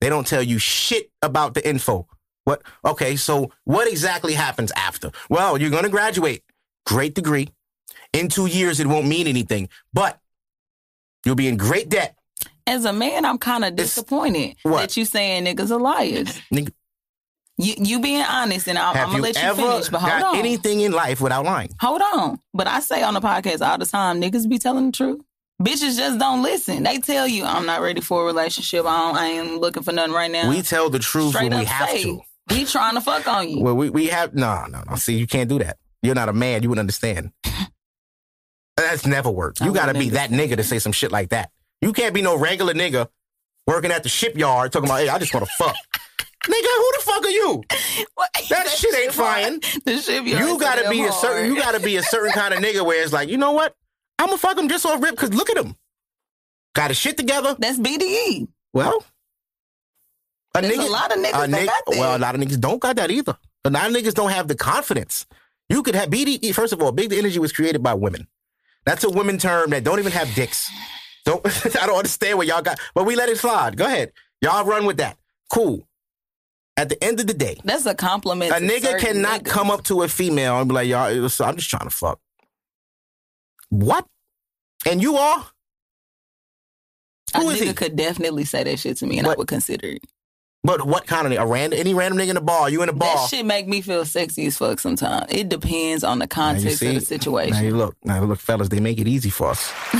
They 0.00 0.08
don't 0.08 0.26
tell 0.26 0.42
you 0.42 0.58
shit 0.58 1.10
about 1.20 1.54
the 1.54 1.66
info. 1.68 2.08
What? 2.44 2.62
Okay, 2.84 3.16
so 3.16 3.52
what 3.64 3.86
exactly 3.86 4.32
happens 4.32 4.72
after? 4.72 5.10
Well, 5.28 5.58
you're 5.58 5.70
gonna 5.70 5.88
graduate. 5.90 6.42
Great 6.86 7.14
degree. 7.14 7.50
In 8.12 8.28
two 8.28 8.46
years, 8.46 8.80
it 8.80 8.86
won't 8.86 9.06
mean 9.06 9.26
anything, 9.26 9.68
but 9.92 10.18
you'll 11.24 11.36
be 11.36 11.48
in 11.48 11.56
great 11.56 11.88
debt. 11.88 12.16
As 12.66 12.84
a 12.84 12.92
man, 12.92 13.24
I'm 13.24 13.38
kind 13.38 13.64
of 13.64 13.76
disappointed 13.76 14.56
What? 14.62 14.80
that 14.80 14.96
you 14.96 15.04
saying 15.04 15.44
niggas 15.44 15.70
are 15.70 15.78
liars. 15.80 16.40
Nigga, 16.52 16.72
You 17.58 17.74
you 17.76 18.00
being 18.00 18.22
honest, 18.22 18.66
and 18.66 18.78
I'm, 18.78 18.96
I'm 18.96 19.10
gonna 19.10 19.22
let 19.22 19.40
you 19.40 19.54
finish. 19.54 19.88
But 19.88 20.00
hold 20.00 20.10
got 20.10 20.22
on, 20.22 20.36
anything 20.36 20.80
in 20.80 20.92
life 20.92 21.20
without 21.20 21.44
lying? 21.44 21.70
hold 21.80 22.00
on. 22.14 22.40
But 22.54 22.66
I 22.66 22.80
say 22.80 23.02
on 23.02 23.14
the 23.14 23.20
podcast 23.20 23.66
all 23.66 23.78
the 23.78 23.86
time, 23.86 24.20
niggas 24.20 24.48
be 24.48 24.58
telling 24.58 24.86
the 24.86 24.92
truth. 24.92 25.20
Bitches 25.62 25.96
just 25.96 26.18
don't 26.18 26.42
listen. 26.42 26.82
They 26.82 26.98
tell 26.98 27.28
you 27.28 27.44
I'm 27.44 27.66
not 27.66 27.82
ready 27.82 28.00
for 28.00 28.22
a 28.22 28.24
relationship. 28.24 28.84
I, 28.84 28.98
don't, 28.98 29.16
I 29.16 29.26
ain't 29.26 29.60
looking 29.60 29.82
for 29.82 29.92
nothing 29.92 30.12
right 30.12 30.30
now. 30.30 30.48
We 30.48 30.62
tell 30.62 30.90
the 30.90 30.98
truth 30.98 31.34
Straight 31.34 31.50
when 31.50 31.60
we 31.60 31.64
have 31.66 31.88
say, 31.90 32.02
to. 32.04 32.20
We 32.50 32.64
trying 32.64 32.94
to 32.94 33.00
fuck 33.00 33.28
on 33.28 33.48
you. 33.48 33.62
Well, 33.62 33.76
we, 33.76 33.90
we 33.90 34.06
have 34.06 34.34
no, 34.34 34.66
no, 34.68 34.82
no. 34.88 34.96
See, 34.96 35.16
you 35.16 35.26
can't 35.26 35.48
do 35.48 35.58
that. 35.60 35.76
You're 36.02 36.16
not 36.16 36.28
a 36.28 36.32
man. 36.32 36.62
You 36.62 36.70
wouldn't 36.70 36.80
understand. 36.80 37.30
That's 38.76 39.06
never 39.06 39.30
worked. 39.30 39.62
I 39.62 39.66
You 39.66 39.72
got 39.72 39.86
to 39.86 39.94
be 39.94 40.10
that 40.10 40.30
nigga 40.30 40.56
to 40.56 40.64
say 40.64 40.78
some 40.80 40.92
shit 40.92 41.12
like 41.12 41.28
that. 41.28 41.50
You 41.80 41.92
can't 41.92 42.14
be 42.14 42.22
no 42.22 42.36
regular 42.36 42.74
nigga 42.74 43.08
working 43.66 43.92
at 43.92 44.02
the 44.02 44.08
shipyard 44.08 44.72
talking 44.72 44.88
about, 44.88 45.00
hey, 45.00 45.08
I 45.08 45.18
just 45.18 45.32
want 45.32 45.46
to 45.46 45.52
fuck. 45.52 45.76
nigga, 46.44 46.76
who 46.76 46.92
the 46.96 47.02
fuck 47.02 47.24
are 47.24 47.30
you? 47.30 47.62
What? 48.14 48.30
That 48.50 48.68
shit 48.68 48.94
ain't 48.94 49.12
flying. 49.14 49.60
You 49.86 50.58
got 50.58 50.76
to 50.82 50.88
be 50.90 51.04
a 51.04 51.12
certain. 51.12 51.46
You 51.54 51.56
got 51.60 51.72
to 51.74 51.80
be 51.80 51.96
a 51.96 52.02
certain 52.02 52.32
kind 52.32 52.52
of 52.54 52.60
nigga 52.60 52.84
where 52.84 53.02
it's 53.02 53.12
like, 53.12 53.28
you 53.28 53.36
know 53.36 53.52
what? 53.52 53.74
I'm 54.18 54.26
gonna 54.26 54.38
fuck 54.38 54.58
him 54.58 54.68
just 54.68 54.84
off 54.86 55.02
rip 55.02 55.12
because 55.12 55.34
look 55.34 55.50
at 55.50 55.56
him. 55.56 55.74
Got 56.74 56.90
his 56.90 56.96
shit 56.98 57.16
together. 57.16 57.56
That's 57.58 57.78
BDE. 57.78 58.48
Well, 58.72 59.04
a 60.54 60.62
There's 60.62 60.76
nigga, 60.76 60.86
a 60.86 60.90
lot 60.90 61.10
of 61.12 61.18
niggas 61.18 61.44
a 61.44 61.48
that 61.48 61.50
nigga- 61.50 61.66
that. 61.66 61.82
Well, 61.88 62.16
a 62.16 62.18
lot 62.18 62.34
of 62.34 62.40
niggas 62.40 62.60
don't 62.60 62.80
got 62.80 62.96
that 62.96 63.10
either. 63.10 63.36
A 63.64 63.70
lot 63.70 63.86
of 63.90 63.96
niggas 63.96 64.14
don't 64.14 64.30
have 64.30 64.48
the 64.48 64.54
confidence. 64.54 65.26
You 65.68 65.82
could 65.82 65.94
have 65.94 66.10
BDE. 66.10 66.54
First 66.54 66.72
of 66.72 66.82
all, 66.82 66.92
big 66.92 67.12
energy 67.12 67.38
was 67.38 67.52
created 67.52 67.82
by 67.82 67.94
women. 67.94 68.26
That's 68.84 69.04
a 69.04 69.10
women 69.10 69.38
term 69.38 69.70
that 69.70 69.84
don't 69.84 69.98
even 69.98 70.12
have 70.12 70.32
dicks. 70.34 70.70
Don't 71.24 71.44
I 71.76 71.86
don't 71.86 71.96
understand 71.96 72.36
what 72.38 72.46
y'all 72.46 72.62
got, 72.62 72.78
but 72.94 73.06
we 73.06 73.16
let 73.16 73.28
it 73.28 73.38
slide. 73.38 73.76
Go 73.76 73.86
ahead, 73.86 74.12
y'all 74.40 74.64
run 74.64 74.84
with 74.86 74.96
that. 74.98 75.16
Cool. 75.52 75.86
At 76.82 76.88
the 76.88 77.02
end 77.04 77.20
of 77.20 77.28
the 77.28 77.34
day, 77.34 77.58
That's 77.62 77.86
a 77.86 77.94
compliment. 77.94 78.50
a 78.50 78.56
nigga 78.56 78.98
cannot 78.98 79.42
niggas. 79.44 79.46
come 79.46 79.70
up 79.70 79.84
to 79.84 80.02
a 80.02 80.08
female 80.08 80.58
and 80.58 80.66
be 80.68 80.74
like, 80.74 80.88
"Y'all, 80.88 81.04
I'm 81.06 81.56
just 81.56 81.70
trying 81.70 81.84
to 81.84 81.90
fuck." 81.90 82.18
What? 83.68 84.04
And 84.84 85.00
you 85.00 85.16
are? 85.16 85.46
A 87.34 87.38
Who 87.40 87.50
is 87.50 87.60
nigga 87.60 87.66
he? 87.68 87.72
could 87.74 87.94
definitely 87.94 88.44
say 88.44 88.64
that 88.64 88.80
shit 88.80 88.96
to 88.96 89.06
me, 89.06 89.18
and 89.18 89.26
I 89.26 89.30
What? 89.30 89.38
would 89.38 89.46
consider 89.48 89.86
it. 89.86 90.02
But 90.64 90.84
what 90.86 91.06
kind 91.06 91.32
of? 91.32 91.38
A 91.38 91.46
random, 91.46 91.78
any 91.78 91.94
random 91.94 92.18
nigga 92.18 92.30
in 92.30 92.34
the 92.34 92.40
bar? 92.40 92.68
You 92.68 92.82
in 92.82 92.88
the 92.88 92.92
bar? 92.92 93.14
That 93.14 93.28
shit 93.30 93.46
make 93.46 93.68
me 93.68 93.80
feel 93.80 94.04
sexy 94.04 94.46
as 94.46 94.56
fuck. 94.56 94.80
Sometimes 94.80 95.26
it 95.32 95.48
depends 95.48 96.02
on 96.02 96.18
the 96.18 96.26
context 96.26 96.82
of 96.82 96.94
the 96.94 97.00
situation. 97.00 97.52
Now 97.54 97.60
you 97.62 97.76
look, 97.76 97.96
now 98.04 98.22
look, 98.24 98.40
fellas, 98.40 98.68
they 98.70 98.80
make 98.80 98.98
it 98.98 99.06
easy 99.06 99.30
for 99.30 99.50
us. 99.50 99.72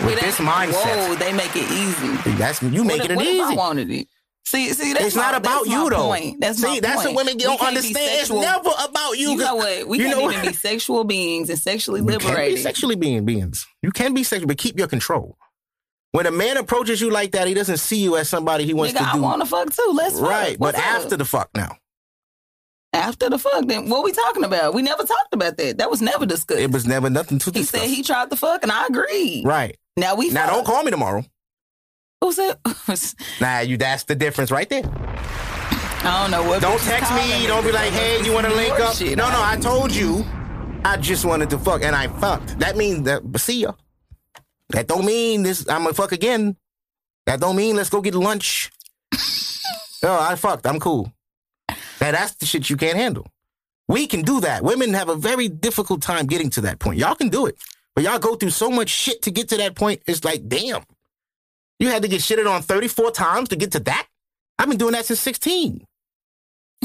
With 0.00 0.18
this 0.20 0.36
mindset, 0.36 1.08
whoa, 1.08 1.14
they 1.16 1.32
make 1.34 1.54
it 1.54 1.70
easy. 1.70 2.32
that's 2.38 2.62
you 2.62 2.82
make 2.84 3.02
what, 3.02 3.10
it 3.10 3.16
what 3.16 3.26
If 3.26 3.40
I 3.42 3.46
easy. 3.48 3.56
wanted 3.56 3.90
it. 3.90 4.08
See, 4.46 4.72
see, 4.72 4.92
that's 4.94 5.04
It's 5.06 5.16
my, 5.16 5.22
not 5.30 5.34
about 5.36 5.66
you 5.66 5.88
though. 5.90 6.06
Point. 6.08 6.40
That's 6.40 6.58
See, 6.60 6.66
my 6.66 6.80
that's 6.80 7.04
point. 7.04 7.14
what 7.14 7.24
women 7.26 7.38
don't 7.38 7.60
understand. 7.60 7.96
It's 7.98 8.30
never 8.30 8.70
about 8.82 9.12
you. 9.16 9.30
You 9.32 9.36
know 9.36 9.54
what? 9.56 9.86
We 9.86 9.98
can't 9.98 10.18
even 10.32 10.46
be 10.48 10.52
sexual 10.54 11.04
beings 11.04 11.50
and 11.50 11.58
sexually 11.58 12.00
You 12.00 12.06
can 12.06 12.18
be 12.18 12.24
liberated. 12.24 12.58
sexually 12.60 12.96
being 12.96 13.24
beings. 13.24 13.66
You 13.82 13.92
can 13.92 14.12
be 14.12 14.24
sexual, 14.24 14.48
but 14.48 14.58
keep 14.58 14.76
your 14.76 14.88
control. 14.88 15.36
When 16.12 16.26
a 16.26 16.32
man 16.32 16.56
approaches 16.56 17.00
you 17.00 17.10
like 17.10 17.30
that, 17.32 17.46
he 17.46 17.54
doesn't 17.54 17.76
see 17.76 17.98
you 18.02 18.16
as 18.16 18.28
somebody 18.28 18.64
he 18.64 18.74
wants 18.74 18.92
Nigga, 18.94 18.98
to 19.12 19.18
do. 19.18 19.18
I 19.18 19.20
want 19.20 19.42
to 19.42 19.46
fuck 19.46 19.72
too. 19.72 19.90
Let's 19.94 20.18
fuck. 20.18 20.28
right, 20.28 20.58
but 20.58 20.74
up? 20.74 20.84
after 20.84 21.16
the 21.16 21.24
fuck 21.24 21.50
now. 21.54 21.76
after 22.92 23.30
the 23.30 23.38
fuck, 23.38 23.66
then 23.66 23.88
what 23.88 24.02
we 24.02 24.10
talking 24.10 24.42
about? 24.42 24.74
We 24.74 24.82
never 24.82 25.04
talked 25.04 25.32
about 25.32 25.56
that. 25.58 25.78
That 25.78 25.88
was 25.90 26.02
never 26.02 26.26
discussed. 26.26 26.58
It 26.60 26.72
was 26.72 26.84
never 26.88 27.08
nothing 27.08 27.38
to 27.38 27.50
he 27.52 27.60
discuss. 27.60 27.82
He 27.82 27.86
said 27.88 27.94
he 27.96 28.02
tried 28.02 28.30
the 28.30 28.36
fuck, 28.36 28.64
and 28.64 28.72
I 28.72 28.86
agreed. 28.86 29.44
right. 29.46 29.76
Now 29.96 30.16
we 30.16 30.30
Now 30.30 30.46
fuck. 30.46 30.54
don't 30.56 30.64
call 30.64 30.82
me 30.82 30.90
tomorrow. 30.90 31.24
Who 32.20 32.32
it? 32.36 33.14
Nah, 33.40 33.60
you 33.60 33.76
that's 33.76 34.04
the 34.04 34.14
difference 34.14 34.50
right 34.50 34.68
there. 34.68 34.82
I 34.84 36.22
don't 36.22 36.30
know 36.30 36.48
what. 36.48 36.60
Don't 36.60 36.80
text 36.80 37.12
me. 37.14 37.46
Don't 37.46 37.64
be 37.64 37.72
like, 37.72 37.92
hey, 37.92 38.22
you 38.24 38.32
want 38.32 38.46
to 38.46 38.54
link 38.54 38.78
up? 38.78 39.00
No, 39.00 39.30
no, 39.30 39.42
I 39.42 39.58
told 39.60 39.92
you. 39.92 40.24
I 40.84 40.96
just 40.96 41.24
wanted 41.24 41.50
to 41.50 41.58
fuck, 41.58 41.82
and 41.82 41.94
I 41.94 42.08
fucked. 42.08 42.58
That 42.58 42.76
means 42.76 43.04
that. 43.04 43.22
See 43.38 43.62
ya. 43.62 43.72
That 44.70 44.86
don't 44.86 45.04
mean 45.04 45.42
this. 45.42 45.68
I'm 45.68 45.82
gonna 45.82 45.94
fuck 45.94 46.12
again. 46.12 46.56
That 47.26 47.40
don't 47.40 47.56
mean 47.56 47.76
let's 47.76 47.90
go 47.90 48.00
get 48.00 48.14
lunch. 48.14 48.70
no, 49.12 49.18
oh, 50.10 50.18
I 50.20 50.36
fucked. 50.36 50.66
I'm 50.66 50.80
cool. 50.80 51.12
Now 52.00 52.12
that's 52.12 52.34
the 52.36 52.46
shit 52.46 52.70
you 52.70 52.76
can't 52.76 52.96
handle. 52.96 53.26
We 53.88 54.06
can 54.06 54.22
do 54.22 54.40
that. 54.40 54.62
Women 54.62 54.94
have 54.94 55.08
a 55.08 55.16
very 55.16 55.48
difficult 55.48 56.02
time 56.02 56.26
getting 56.26 56.50
to 56.50 56.60
that 56.62 56.78
point. 56.78 56.98
Y'all 56.98 57.14
can 57.14 57.28
do 57.28 57.46
it, 57.46 57.56
but 57.94 58.04
y'all 58.04 58.18
go 58.18 58.36
through 58.36 58.50
so 58.50 58.70
much 58.70 58.88
shit 58.88 59.22
to 59.22 59.30
get 59.30 59.48
to 59.48 59.56
that 59.58 59.74
point. 59.74 60.02
It's 60.06 60.24
like, 60.24 60.48
damn, 60.48 60.84
you 61.80 61.88
had 61.88 62.02
to 62.02 62.08
get 62.08 62.20
shitted 62.20 62.48
on 62.48 62.62
34 62.62 63.10
times 63.10 63.48
to 63.48 63.56
get 63.56 63.72
to 63.72 63.80
that. 63.80 64.06
I've 64.58 64.68
been 64.68 64.78
doing 64.78 64.92
that 64.92 65.06
since 65.06 65.20
16. 65.20 65.84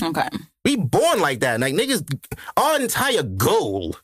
Okay. 0.02 0.28
We 0.64 0.78
born 0.78 1.20
like 1.20 1.42
that. 1.42 1.60
Like 1.60 1.76
niggas, 1.76 2.04
our 2.58 2.80
entire 2.80 3.22
goal 3.22 3.96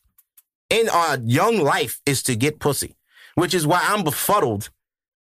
in 0.69 0.89
our 0.89 1.17
young 1.17 1.59
life 1.59 2.01
is 2.05 2.21
to 2.23 2.35
get 2.35 2.59
pussy, 2.59 2.95
which 3.35 3.53
is 3.53 3.65
why 3.65 3.81
I'm 3.83 4.03
befuddled 4.03 4.69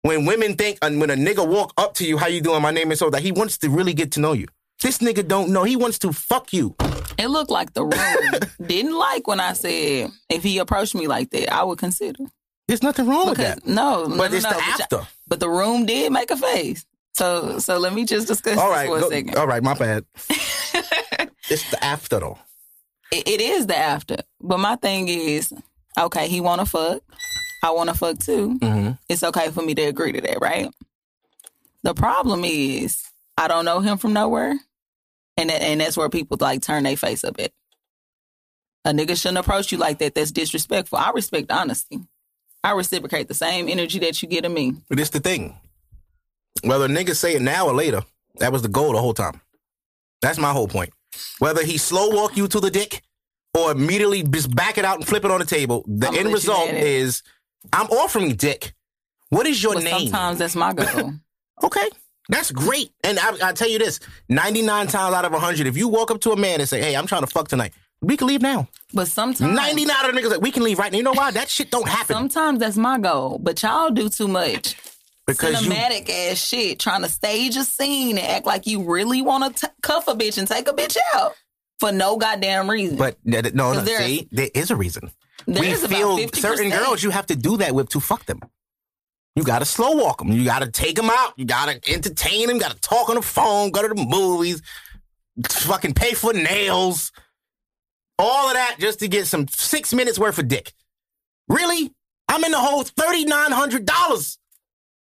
when 0.01 0.25
women 0.25 0.55
think 0.55 0.79
and 0.81 0.99
when 0.99 1.11
a 1.11 1.15
nigga 1.15 1.47
walk 1.47 1.73
up 1.77 1.93
to 1.95 2.05
you, 2.05 2.17
how 2.17 2.27
you 2.27 2.41
doing? 2.41 2.61
My 2.61 2.71
name 2.71 2.91
is 2.91 2.99
so 2.99 3.09
that 3.11 3.21
he 3.21 3.31
wants 3.31 3.57
to 3.59 3.69
really 3.69 3.93
get 3.93 4.11
to 4.13 4.19
know 4.19 4.33
you. 4.33 4.47
This 4.81 4.97
nigga 4.97 5.27
don't 5.27 5.49
know. 5.49 5.63
He 5.63 5.75
wants 5.75 5.99
to 5.99 6.11
fuck 6.11 6.53
you. 6.53 6.75
It 7.19 7.27
looked 7.27 7.51
like 7.51 7.73
the 7.73 7.83
room 7.83 8.41
didn't 8.67 8.97
like 8.97 9.27
when 9.27 9.39
I 9.39 9.53
said 9.53 10.09
if 10.27 10.41
he 10.41 10.57
approached 10.57 10.95
me 10.95 11.07
like 11.07 11.29
that, 11.31 11.53
I 11.53 11.63
would 11.63 11.77
consider. 11.77 12.23
There's 12.71 12.83
nothing 12.83 13.05
wrong 13.05 13.27
with 13.27 13.37
that. 13.39 13.67
no, 13.67 14.07
But 14.07 14.31
no, 14.31 14.37
it's 14.37 14.45
no, 14.45 14.49
the 14.51 14.63
after. 14.63 15.07
But 15.27 15.41
the 15.41 15.49
room 15.49 15.85
did 15.85 16.09
make 16.13 16.31
a 16.31 16.37
face. 16.37 16.85
So 17.13 17.59
so 17.59 17.77
let 17.77 17.91
me 17.93 18.05
just 18.05 18.29
discuss 18.29 18.57
All 18.57 18.69
this 18.69 18.77
right, 18.77 18.87
for 18.87 18.97
a 18.99 19.09
second. 19.09 19.35
all 19.35 19.45
right, 19.45 19.61
my 19.61 19.73
bad. 19.73 20.05
it's 21.49 21.69
the 21.69 21.77
after 21.83 22.21
though. 22.21 22.37
It, 23.11 23.27
it 23.27 23.41
is 23.41 23.67
the 23.67 23.75
after. 23.75 24.19
But 24.39 24.59
my 24.59 24.77
thing 24.77 25.09
is, 25.09 25.51
okay, 25.99 26.29
he 26.29 26.39
wanna 26.39 26.65
fuck. 26.65 27.01
I 27.61 27.71
wanna 27.71 27.93
fuck 27.93 28.19
too. 28.19 28.57
Mm-hmm. 28.59 28.91
It's 29.09 29.23
okay 29.23 29.49
for 29.51 29.61
me 29.63 29.75
to 29.75 29.81
agree 29.81 30.13
to 30.13 30.21
that, 30.21 30.37
right? 30.39 30.71
The 31.83 31.93
problem 31.93 32.45
is 32.45 33.03
I 33.35 33.49
don't 33.49 33.65
know 33.65 33.81
him 33.81 33.97
from 33.97 34.13
nowhere. 34.13 34.53
And 35.35 35.49
that, 35.49 35.61
and 35.61 35.81
that's 35.81 35.97
where 35.97 36.07
people 36.07 36.37
like 36.39 36.61
turn 36.61 36.83
their 36.83 36.95
face 36.95 37.25
up 37.25 37.37
at. 37.37 37.51
A 38.85 38.91
nigga 38.91 39.19
shouldn't 39.21 39.39
approach 39.39 39.73
you 39.73 39.77
like 39.77 39.99
that. 39.99 40.15
That's 40.15 40.31
disrespectful. 40.31 40.97
I 40.97 41.11
respect 41.11 41.51
honesty. 41.51 41.99
I 42.63 42.71
reciprocate 42.71 43.27
the 43.27 43.33
same 43.33 43.67
energy 43.67 43.99
that 43.99 44.21
you 44.21 44.27
get 44.27 44.45
of 44.45 44.51
me. 44.51 44.73
But 44.89 44.99
it's 44.99 45.09
the 45.09 45.19
thing. 45.19 45.57
Whether 46.63 46.87
niggas 46.87 47.15
say 47.15 47.35
it 47.35 47.41
now 47.41 47.67
or 47.67 47.73
later, 47.73 48.01
that 48.39 48.51
was 48.51 48.61
the 48.61 48.67
goal 48.67 48.93
the 48.93 48.99
whole 48.99 49.13
time. 49.13 49.41
That's 50.21 50.37
my 50.37 50.51
whole 50.51 50.67
point. 50.67 50.91
Whether 51.39 51.65
he 51.65 51.77
slow 51.77 52.09
walk 52.09 52.37
you 52.37 52.47
to 52.47 52.59
the 52.59 52.69
dick 52.69 53.01
or 53.57 53.71
immediately 53.71 54.23
just 54.23 54.55
back 54.55 54.77
it 54.77 54.85
out 54.85 54.97
and 54.97 55.07
flip 55.07 55.25
it 55.25 55.31
on 55.31 55.39
the 55.39 55.45
table, 55.45 55.83
the 55.87 56.07
I'ma 56.07 56.17
end 56.19 56.33
result 56.33 56.69
is 56.69 57.23
I'm 57.73 57.87
offering 57.87 58.35
dick. 58.35 58.73
What 59.29 59.47
is 59.47 59.61
your 59.63 59.73
But 59.73 59.83
name? 59.83 59.99
sometimes 60.07 60.39
that's 60.39 60.55
my 60.55 60.73
goal. 60.73 61.13
Okay. 61.63 61.89
That's 62.27 62.49
great. 62.49 62.89
And 63.03 63.19
I, 63.19 63.49
I 63.49 63.53
tell 63.53 63.69
you 63.69 63.77
this 63.77 63.99
99 64.29 64.87
times 64.87 65.13
out 65.13 65.25
of 65.25 65.31
100, 65.31 65.67
if 65.67 65.77
you 65.77 65.87
walk 65.87 66.09
up 66.09 66.19
to 66.21 66.31
a 66.31 66.35
man 66.35 66.59
and 66.59 66.67
say, 66.67 66.81
hey, 66.81 66.95
I'm 66.95 67.05
trying 67.05 67.21
to 67.21 67.27
fuck 67.27 67.49
tonight, 67.49 67.71
we 68.01 68.17
can 68.17 68.27
leave 68.27 68.41
now. 68.41 68.67
But 68.93 69.07
sometimes 69.07 69.55
99 69.55 70.05
of 70.05 70.13
the 70.15 70.21
niggas 70.21 70.31
like, 70.31 70.41
we 70.41 70.51
can 70.51 70.63
leave 70.63 70.79
right 70.79 70.91
now. 70.91 70.97
You 70.97 71.03
know 71.03 71.13
why? 71.13 71.31
That 71.31 71.49
shit 71.49 71.71
don't 71.71 71.87
happen. 71.87 72.15
sometimes 72.15 72.59
that's 72.59 72.77
my 72.77 72.99
goal. 72.99 73.37
But 73.39 73.61
y'all 73.63 73.89
do 73.91 74.09
too 74.09 74.27
much. 74.27 74.75
because 75.27 75.63
you 75.65 75.71
cinematic 75.71 76.09
ass 76.09 76.37
shit, 76.45 76.79
trying 76.79 77.03
to 77.03 77.09
stage 77.09 77.55
a 77.55 77.63
scene 77.63 78.17
and 78.17 78.27
act 78.27 78.45
like 78.45 78.67
you 78.67 78.83
really 78.83 79.21
want 79.21 79.55
to 79.57 79.71
cuff 79.81 80.07
a 80.07 80.13
bitch 80.15 80.37
and 80.37 80.47
take 80.47 80.67
a 80.67 80.73
bitch 80.73 80.97
out 81.15 81.35
for 81.79 81.91
no 81.91 82.17
goddamn 82.17 82.69
reason. 82.69 82.97
But 82.97 83.17
no, 83.23 83.41
no, 83.53 83.79
there's- 83.81 84.05
see, 84.05 84.27
there 84.31 84.49
is 84.53 84.71
a 84.71 84.75
reason. 84.75 85.11
There 85.47 85.61
we 85.63 85.73
feel 85.73 86.17
50%. 86.17 86.35
certain 86.35 86.69
girls 86.69 87.01
you 87.01 87.09
have 87.09 87.25
to 87.27 87.35
do 87.35 87.57
that 87.57 87.73
with 87.73 87.89
to 87.89 87.99
fuck 87.99 88.25
them. 88.25 88.39
You 89.35 89.43
gotta 89.43 89.65
slow 89.65 89.91
walk 89.95 90.17
them. 90.19 90.31
You 90.31 90.43
gotta 90.43 90.69
take 90.69 90.95
them 90.95 91.09
out. 91.09 91.33
You 91.37 91.45
gotta 91.45 91.79
entertain 91.89 92.47
them. 92.47 92.57
Gotta 92.59 92.79
talk 92.81 93.09
on 93.09 93.15
the 93.15 93.21
phone. 93.21 93.71
Go 93.71 93.81
to 93.81 93.87
the 93.87 94.05
movies. 94.05 94.61
Fucking 95.49 95.93
pay 95.93 96.13
for 96.13 96.33
nails. 96.33 97.11
All 98.21 98.47
of 98.47 98.53
that 98.53 98.77
just 98.79 98.99
to 98.99 99.07
get 99.07 99.27
some 99.27 99.47
six 99.47 99.93
minutes 99.93 100.19
worth 100.19 100.37
of 100.37 100.47
dick. 100.47 100.73
Really? 101.47 101.91
I'm 102.27 102.43
in 102.43 102.51
the 102.51 102.59
whole 102.59 102.83
thirty 102.83 103.25
nine 103.25 103.51
hundred 103.51 103.85
dollars 103.85 104.37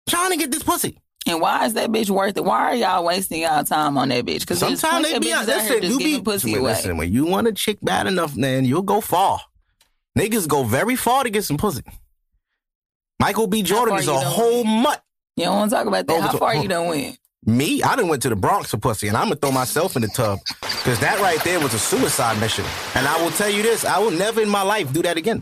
trying 0.07 0.31
to 0.31 0.37
get 0.37 0.51
this 0.51 0.61
pussy. 0.63 0.99
and 1.25 1.41
why 1.41 1.65
is 1.65 1.73
that 1.73 1.89
bitch 1.89 2.09
worth 2.09 2.37
it? 2.37 2.43
Why 2.45 2.59
are 2.59 2.75
y'all 2.75 3.03
wasting 3.03 3.41
y'all 3.41 3.63
time 3.63 3.97
on 3.97 4.09
that 4.09 4.25
bitch? 4.25 4.41
Because 4.41 4.59
Sometimes 4.59 5.09
they 5.09 5.17
be 5.17 5.33
out 5.33 5.47
listen, 5.47 5.81
you 5.81 5.97
be 5.97 6.21
pussy 6.21 6.49
listen, 6.49 6.59
away. 6.59 6.69
listen, 6.71 6.97
when 6.97 7.11
you 7.11 7.25
want 7.25 7.47
a 7.47 7.53
chick 7.53 7.79
bad 7.81 8.05
enough, 8.05 8.35
man, 8.35 8.65
you'll 8.65 8.83
go 8.83 9.01
far. 9.01 9.39
Niggas 10.17 10.47
go 10.47 10.63
very 10.63 10.95
far 10.95 11.23
to 11.23 11.29
get 11.29 11.43
some 11.43 11.57
pussy. 11.57 11.81
Michael 13.19 13.47
B. 13.47 13.63
Jordan 13.63 13.97
is 13.97 14.07
a 14.07 14.13
whole 14.19 14.63
mutt. 14.63 15.01
You 15.35 15.45
don't 15.45 15.55
want 15.57 15.71
to 15.71 15.75
talk 15.77 15.87
about 15.87 16.05
that. 16.07 16.21
How 16.21 16.37
far 16.37 16.55
you 16.55 16.67
done 16.67 16.87
went? 16.87 17.17
Me, 17.47 17.83
I 17.83 17.95
done 17.95 18.07
went 18.07 18.23
to 18.23 18.29
the 18.29 18.35
Bronx 18.35 18.71
for 18.71 18.77
pussy, 18.77 19.07
and 19.07 19.15
I'm 19.15 19.25
gonna 19.25 19.35
throw 19.35 19.51
myself 19.51 19.95
in 19.95 20.01
the 20.01 20.07
tub 20.07 20.39
because 20.61 20.99
that 20.99 21.19
right 21.21 21.41
there 21.43 21.59
was 21.59 21.73
a 21.75 21.79
suicide 21.79 22.39
mission. 22.39 22.65
And 22.95 23.07
I 23.07 23.21
will 23.23 23.29
tell 23.31 23.49
you 23.49 23.61
this: 23.61 23.85
I 23.85 23.99
will 23.99 24.11
never 24.11 24.41
in 24.41 24.49
my 24.49 24.63
life 24.63 24.91
do 24.91 25.03
that 25.03 25.15
again. 25.17 25.39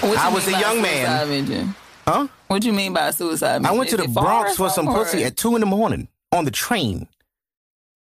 What 0.00 0.18
I 0.18 0.28
you 0.28 0.34
was 0.34 0.48
a 0.48 0.52
young 0.52 0.80
man. 0.80 1.06
suicide 1.06 1.28
mission? 1.48 1.74
Huh? 2.06 2.28
What 2.48 2.64
you 2.64 2.72
mean 2.72 2.94
by 2.94 3.10
suicide? 3.10 3.60
mission? 3.62 3.74
I 3.74 3.78
went 3.78 3.90
to 3.90 3.96
the 3.98 4.08
Bronx 4.08 4.56
for 4.56 4.70
some 4.70 4.88
or- 4.88 4.94
pussy 4.94 5.24
at 5.24 5.36
two 5.36 5.54
in 5.56 5.60
the 5.60 5.66
morning 5.66 6.08
on 6.32 6.46
the 6.46 6.50
train. 6.50 7.06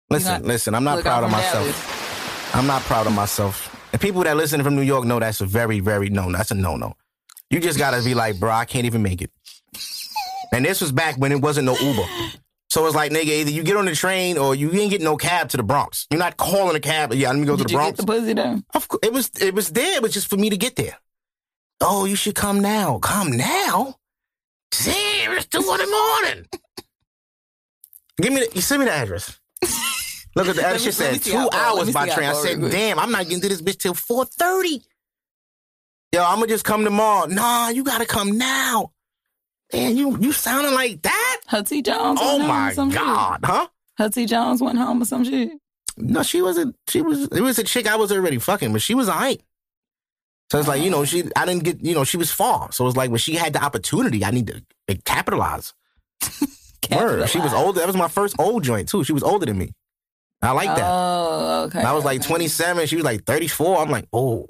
Listen, 0.09 0.33
not- 0.33 0.43
listen, 0.45 0.75
I'm 0.75 0.83
not 0.83 1.01
proud 1.01 1.23
of 1.23 1.31
myself. 1.31 2.55
I'm 2.55 2.67
not 2.67 2.81
proud 2.81 3.07
of 3.07 3.13
myself. 3.13 3.75
And 3.93 4.01
people 4.01 4.23
that 4.23 4.35
listen 4.35 4.61
from 4.63 4.75
New 4.75 4.81
York 4.81 5.05
know 5.05 5.19
that's 5.19 5.39
a 5.39 5.45
very, 5.45 5.79
very 5.79 6.09
no. 6.09 6.31
That's 6.31 6.51
a 6.51 6.55
no 6.55 6.75
no. 6.75 6.95
You 7.49 7.59
just 7.61 7.77
gotta 7.79 8.03
be 8.03 8.13
like, 8.13 8.39
bro, 8.39 8.51
I 8.51 8.65
can't 8.65 8.85
even 8.85 9.01
make 9.03 9.21
it. 9.21 9.31
And 10.51 10.65
this 10.65 10.81
was 10.81 10.91
back 10.91 11.15
when 11.15 11.31
it 11.31 11.41
wasn't 11.41 11.65
no 11.65 11.77
Uber. 11.77 12.03
So 12.69 12.85
it's 12.85 12.95
like, 12.95 13.11
nigga, 13.11 13.25
either 13.29 13.49
you 13.49 13.63
get 13.63 13.77
on 13.77 13.85
the 13.85 13.95
train 13.95 14.37
or 14.37 14.53
you 14.53 14.71
ain't 14.73 14.91
getting 14.91 15.05
no 15.05 15.17
cab 15.17 15.49
to 15.49 15.57
the 15.57 15.63
Bronx. 15.63 16.05
You're 16.11 16.19
not 16.19 16.37
calling 16.37 16.75
a 16.75 16.79
cab. 16.79 17.11
Yeah, 17.13 17.29
let 17.29 17.39
me 17.39 17.45
go 17.45 17.53
to 17.55 17.63
Did 17.63 17.67
the 17.67 17.71
you 17.71 17.77
Bronx. 17.77 17.97
get 17.99 18.05
the 18.05 18.11
pussy 18.13 18.33
though? 18.33 18.61
Of 18.75 18.87
course, 18.87 18.99
it 19.03 19.11
was 19.11 19.31
it 19.41 19.55
was 19.55 19.69
there. 19.69 19.95
It 19.95 20.01
was 20.03 20.13
just 20.13 20.29
for 20.29 20.37
me 20.37 20.49
to 20.51 20.57
get 20.57 20.75
there. 20.75 20.97
Oh, 21.81 22.05
you 22.05 22.15
should 22.15 22.35
come 22.35 22.59
now. 22.61 22.99
Come 22.99 23.31
now. 23.31 23.95
Damn, 24.83 25.31
it's 25.33 25.45
two 25.47 25.59
in 25.59 25.65
the 25.65 26.21
morning. 26.23 26.45
Give 28.21 28.33
me 28.33 28.41
the, 28.41 28.51
you 28.53 28.61
send 28.61 28.81
me 28.81 28.85
the 28.85 28.93
address. 28.93 29.39
Look 30.35 30.47
at 30.47 30.55
the 30.55 30.61
address. 30.65 30.83
She 30.83 30.91
said 30.91 31.21
two 31.23 31.31
how 31.31 31.49
far- 31.49 31.73
let 31.75 31.79
hours 31.85 31.93
by 31.93 32.09
train. 32.09 32.29
I 32.29 32.33
said, 32.33 32.61
damn, 32.69 32.99
I'm 32.99 33.11
not 33.11 33.23
getting 33.23 33.41
to 33.41 33.49
this 33.49 33.61
bitch 33.63 33.79
till 33.79 33.93
four 33.95 34.25
thirty. 34.25 34.83
Yo, 36.13 36.23
I'm 36.23 36.35
gonna 36.35 36.47
just 36.47 36.65
come 36.65 36.83
tomorrow. 36.83 37.25
Nah, 37.27 37.69
you 37.69 37.83
gotta 37.83 38.05
come 38.05 38.37
now. 38.37 38.91
Man, 39.73 39.97
you 39.97 40.17
you 40.19 40.31
sounding 40.31 40.73
like 40.73 41.01
that? 41.03 41.41
Her 41.47 41.61
Jones. 41.61 42.19
Oh 42.21 42.37
went 42.37 42.41
home 42.41 42.41
or 42.41 42.47
my 42.47 42.73
some 42.73 42.91
shit? 42.91 42.99
god, 42.99 43.39
huh? 43.43 43.67
Her 43.97 44.09
Jones 44.09 44.61
went 44.61 44.77
home 44.77 45.01
or 45.01 45.05
some 45.05 45.23
shit. 45.23 45.51
No, 45.97 46.23
she 46.23 46.41
wasn't. 46.41 46.75
She 46.87 47.01
was. 47.01 47.23
It 47.27 47.41
was 47.41 47.59
a 47.59 47.63
chick 47.63 47.85
I 47.87 47.95
was 47.97 48.11
already 48.11 48.37
fucking, 48.39 48.71
but 48.71 48.81
she 48.81 48.95
was 48.95 49.09
alright. 49.09 49.41
So 50.51 50.57
it's 50.59 50.67
like 50.67 50.81
you 50.81 50.89
know, 50.89 51.05
she. 51.05 51.23
I 51.35 51.45
didn't 51.45 51.63
get. 51.63 51.81
You 51.83 51.93
know, 51.93 52.03
she 52.03 52.17
was 52.17 52.31
far. 52.31 52.71
So 52.71 52.87
it's 52.87 52.97
like 52.97 53.09
when 53.09 53.19
she 53.19 53.35
had 53.35 53.53
the 53.53 53.63
opportunity, 53.63 54.23
I 54.25 54.31
need 54.31 54.47
to 54.47 54.63
eh, 54.87 54.95
capitalize. 55.05 55.73
Word. 56.91 57.29
She 57.29 57.39
was 57.39 57.53
older. 57.53 57.79
That 57.81 57.87
was 57.87 57.95
my 57.97 58.07
first 58.07 58.35
old 58.39 58.63
joint 58.63 58.89
too. 58.89 59.03
She 59.03 59.13
was 59.13 59.21
older 59.21 59.45
than 59.45 59.57
me. 59.57 59.73
I 60.41 60.51
like 60.51 60.73
that. 60.75 60.83
Oh, 60.89 61.63
okay. 61.67 61.79
And 61.79 61.87
I 61.87 61.93
was 61.93 62.05
like 62.05 62.21
okay. 62.21 62.27
27. 62.27 62.87
She 62.87 62.95
was 62.95 63.05
like 63.05 63.25
34. 63.25 63.77
I'm 63.77 63.91
like, 63.91 64.07
oh, 64.13 64.47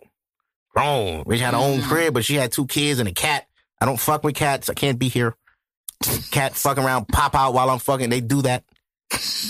grown. 0.74 1.26
Bitch 1.26 1.40
had 1.40 1.54
her 1.56 1.60
own 1.60 1.80
Mm. 1.80 1.88
crib, 1.90 2.14
but 2.14 2.24
she 2.24 2.36
had 2.36 2.52
two 2.52 2.68
kids 2.68 3.00
and 3.00 3.10
a 3.10 3.12
cat. 3.12 3.48
I 3.82 3.86
don't 3.86 4.00
fuck 4.00 4.24
with 4.24 4.36
cats. 4.36 4.70
I 4.70 4.74
can't 4.74 5.00
be 5.00 5.08
here. 5.10 5.36
Cat 6.32 6.56
fuck 6.56 6.78
around, 6.78 7.08
pop 7.10 7.36
out 7.36 7.54
while 7.54 7.70
I'm 7.70 7.80
fucking. 7.80 8.10
They 8.10 8.22
do 8.22 8.42
that. 8.44 8.64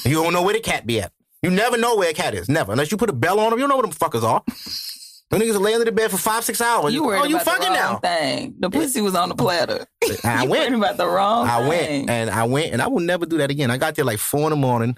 You 0.04 0.24
don't 0.24 0.34
know 0.34 0.42
where 0.42 0.54
the 0.54 0.60
cat 0.60 0.86
be 0.88 1.02
at. 1.02 1.12
You 1.42 1.50
never 1.52 1.78
know 1.78 1.96
where 1.96 2.10
a 2.10 2.14
cat 2.14 2.34
is. 2.34 2.50
Never. 2.50 2.72
Unless 2.72 2.92
you 2.92 2.98
put 2.98 3.10
a 3.10 3.14
bell 3.14 3.40
on 3.40 3.52
them, 3.52 3.60
you 3.60 3.64
don't 3.64 3.70
know 3.70 3.78
where 3.78 3.88
them 3.88 3.92
fuckers 3.92 4.24
are. 4.24 4.44
Them 5.30 5.42
niggas 5.42 5.60
lay 5.62 5.74
under 5.74 5.86
the 5.86 5.92
bed 5.92 6.10
for 6.10 6.18
five, 6.18 6.44
six 6.44 6.60
hours. 6.60 6.94
You 6.94 7.04
worried 7.04 7.20
oh, 7.22 7.26
you 7.26 7.36
about 7.36 7.46
the 7.46 7.52
fucking 7.52 7.68
wrong 7.68 7.76
now. 7.76 8.00
thing. 8.00 8.56
The 8.60 8.70
pussy 8.70 9.00
was 9.00 9.14
on 9.14 9.30
the 9.30 9.36
platter. 9.36 9.86
I 10.24 10.44
you 10.44 10.50
went. 10.50 10.74
about 10.74 10.98
the 10.98 11.08
wrong 11.08 11.48
I 11.48 11.60
thing. 11.60 11.68
went 11.68 12.10
and 12.10 12.30
I 12.32 12.44
went 12.46 12.74
and 12.74 12.82
I 12.82 12.88
will 12.88 13.00
never 13.00 13.28
do 13.28 13.38
that 13.38 13.52
again. 13.52 13.70
I 13.70 13.78
got 13.78 13.96
there 13.96 14.06
like 14.06 14.18
four 14.18 14.42
in 14.46 14.50
the 14.50 14.56
morning. 14.56 14.98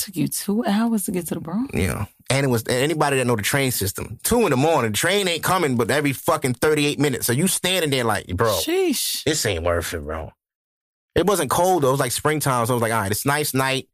Took 0.00 0.16
you 0.16 0.28
two 0.28 0.64
hours 0.64 1.04
to 1.04 1.12
get 1.12 1.26
to 1.26 1.34
the 1.34 1.40
Bronx. 1.40 1.74
Yeah. 1.74 2.06
And 2.30 2.46
it 2.46 2.48
was 2.48 2.64
anybody 2.68 3.18
that 3.18 3.26
know 3.26 3.36
the 3.36 3.42
train 3.42 3.70
system. 3.70 4.18
Two 4.22 4.40
in 4.44 4.50
the 4.50 4.56
morning, 4.56 4.92
the 4.92 4.96
train 4.96 5.28
ain't 5.28 5.42
coming, 5.42 5.76
but 5.76 5.90
every 5.90 6.14
fucking 6.14 6.54
thirty 6.54 6.86
eight 6.86 6.98
minutes. 6.98 7.26
So 7.26 7.34
you 7.34 7.46
standing 7.46 7.90
there 7.90 8.04
like, 8.04 8.26
bro, 8.28 8.48
Sheesh. 8.48 9.24
this 9.24 9.44
ain't 9.44 9.62
worth 9.62 9.92
it, 9.92 10.02
bro. 10.02 10.32
It 11.14 11.26
wasn't 11.26 11.50
cold 11.50 11.82
though. 11.82 11.88
It 11.88 11.92
was 11.92 12.00
like 12.00 12.12
springtime, 12.12 12.64
so 12.64 12.72
I 12.72 12.76
was 12.76 12.80
like, 12.82 12.92
all 12.92 13.00
right, 13.00 13.10
it's 13.10 13.26
nice 13.26 13.52
night. 13.52 13.88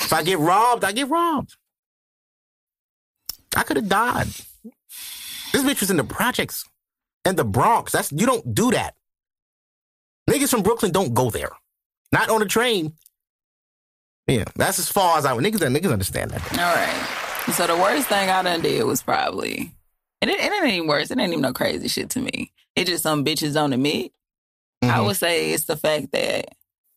If 0.00 0.12
I 0.12 0.24
get 0.24 0.40
robbed, 0.40 0.82
I 0.82 0.90
get 0.90 1.08
robbed. 1.08 1.56
I 3.56 3.62
could 3.62 3.76
have 3.76 3.88
died. 3.88 4.26
This 5.52 5.62
bitch 5.62 5.80
was 5.80 5.90
in 5.90 5.96
the 5.96 6.04
projects 6.04 6.64
and 7.24 7.36
the 7.36 7.44
Bronx. 7.44 7.92
That's 7.92 8.10
you 8.10 8.26
don't 8.26 8.52
do 8.52 8.72
that. 8.72 8.94
Niggas 10.28 10.50
from 10.50 10.62
Brooklyn 10.62 10.90
don't 10.90 11.14
go 11.14 11.30
there. 11.30 11.52
Not 12.10 12.30
on 12.30 12.40
the 12.40 12.46
train. 12.46 12.94
Yeah, 14.26 14.44
that's 14.56 14.78
as 14.78 14.88
far 14.88 15.18
as 15.18 15.24
I 15.24 15.32
niggas. 15.36 15.58
Niggas 15.60 15.92
understand 15.92 16.32
that. 16.32 16.52
All 16.52 16.74
right. 16.74 17.52
So 17.54 17.66
the 17.66 17.76
worst 17.76 18.08
thing 18.08 18.28
I 18.28 18.42
done 18.42 18.60
did 18.60 18.82
was 18.84 19.02
probably, 19.02 19.70
and 20.20 20.30
it, 20.30 20.40
it 20.40 20.52
ain't 20.52 20.72
even 20.74 20.88
worse. 20.88 21.10
It 21.10 21.18
ain't 21.18 21.30
even 21.30 21.42
no 21.42 21.52
crazy 21.52 21.86
shit 21.88 22.10
to 22.10 22.20
me. 22.20 22.52
It 22.74 22.86
just 22.86 23.04
some 23.04 23.24
bitches 23.24 23.54
don't 23.54 23.72
admit. 23.72 24.10
I 24.82 24.86
Mhm. 24.98 25.06
would 25.06 25.16
say 25.16 25.52
it's 25.52 25.64
the 25.64 25.76
fact 25.76 26.10
that 26.12 26.46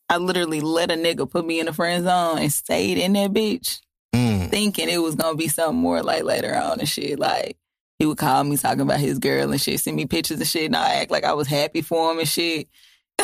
I 0.10 0.18
literally 0.18 0.60
let 0.60 0.92
a 0.92 0.96
nigga 0.96 1.30
put 1.30 1.46
me 1.46 1.60
in 1.60 1.68
a 1.68 1.74
friend 1.74 2.04
zone 2.04 2.40
and 2.40 2.52
stayed 2.52 2.98
in 2.98 3.14
that 3.14 3.32
bitch, 3.32 3.80
Mm. 4.16 4.50
thinking 4.50 4.90
it 4.90 4.98
was 4.98 5.14
gonna 5.16 5.38
be 5.38 5.48
something 5.48 5.80
more 5.80 6.02
like 6.02 6.24
later 6.24 6.56
on 6.56 6.80
and 6.80 6.90
shit. 6.90 7.20
Like 7.20 7.58
he 8.00 8.08
would 8.08 8.18
call 8.18 8.44
me 8.44 8.58
talking 8.58 8.82
about 8.82 9.00
his 9.00 9.20
girl 9.20 9.52
and 9.52 9.62
shit, 9.62 9.80
send 9.80 9.96
me 9.98 10.08
pictures 10.08 10.40
and 10.40 10.48
shit, 10.50 10.66
and 10.66 10.76
I 10.76 10.96
act 10.96 11.12
like 11.12 11.24
I 11.26 11.34
was 11.34 11.48
happy 11.48 11.84
for 11.84 12.12
him 12.12 12.18
and 12.20 12.28
shit. 12.28 12.68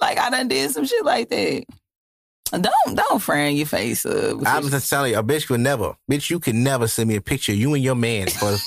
like 0.00 0.18
I 0.18 0.28
done 0.30 0.48
did 0.48 0.70
some 0.72 0.84
shit 0.86 1.04
like 1.04 1.28
that. 1.28 1.64
Don't 2.52 2.94
don't 2.94 3.18
frame 3.18 3.56
your 3.56 3.66
face 3.66 4.04
up. 4.04 4.38
I'm 4.46 4.68
just 4.68 4.90
telling 4.90 5.12
you, 5.12 5.18
a 5.18 5.22
bitch 5.22 5.46
could 5.46 5.60
never, 5.60 5.94
bitch, 6.10 6.28
you 6.30 6.38
could 6.38 6.54
never 6.54 6.86
send 6.86 7.08
me 7.08 7.16
a 7.16 7.20
picture 7.20 7.52
you 7.54 7.72
and 7.74 7.82
your 7.82 7.94
man. 7.94 8.28
But 8.40 8.62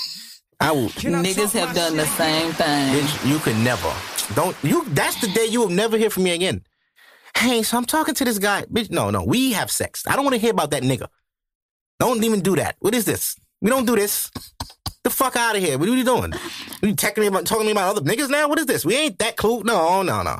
I 0.59 0.71
will, 0.71 0.89
Niggas 0.89 1.53
have 1.53 1.75
done 1.75 1.95
the 1.97 2.05
same 2.05 2.51
thing. 2.53 2.95
bitch, 2.95 3.29
you 3.29 3.37
could 3.39 3.57
never. 3.57 3.93
Don't 4.33 4.55
you? 4.63 4.85
That's 4.89 5.21
the 5.21 5.27
day 5.27 5.45
you 5.45 5.59
will 5.59 5.69
never 5.69 5.97
hear 5.97 6.09
from 6.09 6.23
me 6.23 6.31
again. 6.31 6.63
Hey, 7.37 7.61
so 7.63 7.77
I'm 7.77 7.85
talking 7.85 8.15
to 8.15 8.25
this 8.25 8.39
guy, 8.39 8.63
bitch. 8.63 8.89
No, 8.89 9.09
no, 9.11 9.23
we 9.23 9.51
have 9.53 9.69
sex. 9.69 10.03
I 10.07 10.15
don't 10.15 10.25
want 10.25 10.35
to 10.35 10.41
hear 10.41 10.51
about 10.51 10.71
that 10.71 10.83
nigga. 10.83 11.07
Don't 11.99 12.23
even 12.23 12.41
do 12.41 12.55
that. 12.55 12.75
What 12.79 12.95
is 12.95 13.05
this? 13.05 13.35
We 13.61 13.69
don't 13.69 13.85
do 13.85 13.95
this. 13.95 14.31
The 15.03 15.09
fuck 15.11 15.35
out 15.35 15.55
of 15.55 15.61
here. 15.61 15.77
What 15.77 15.87
are 15.87 15.95
you 15.95 16.03
doing? 16.03 16.33
Are 16.33 16.87
You 16.87 16.95
texting 16.95 17.19
me 17.19 17.27
about 17.27 17.45
talking 17.45 17.63
to 17.63 17.65
me 17.67 17.71
about 17.73 17.95
other 17.95 18.01
niggas 18.01 18.29
now? 18.29 18.47
What 18.49 18.57
is 18.59 18.65
this? 18.65 18.83
We 18.83 18.95
ain't 18.95 19.19
that 19.19 19.35
cool. 19.37 19.63
No, 19.63 20.01
no, 20.01 20.23
no. 20.23 20.39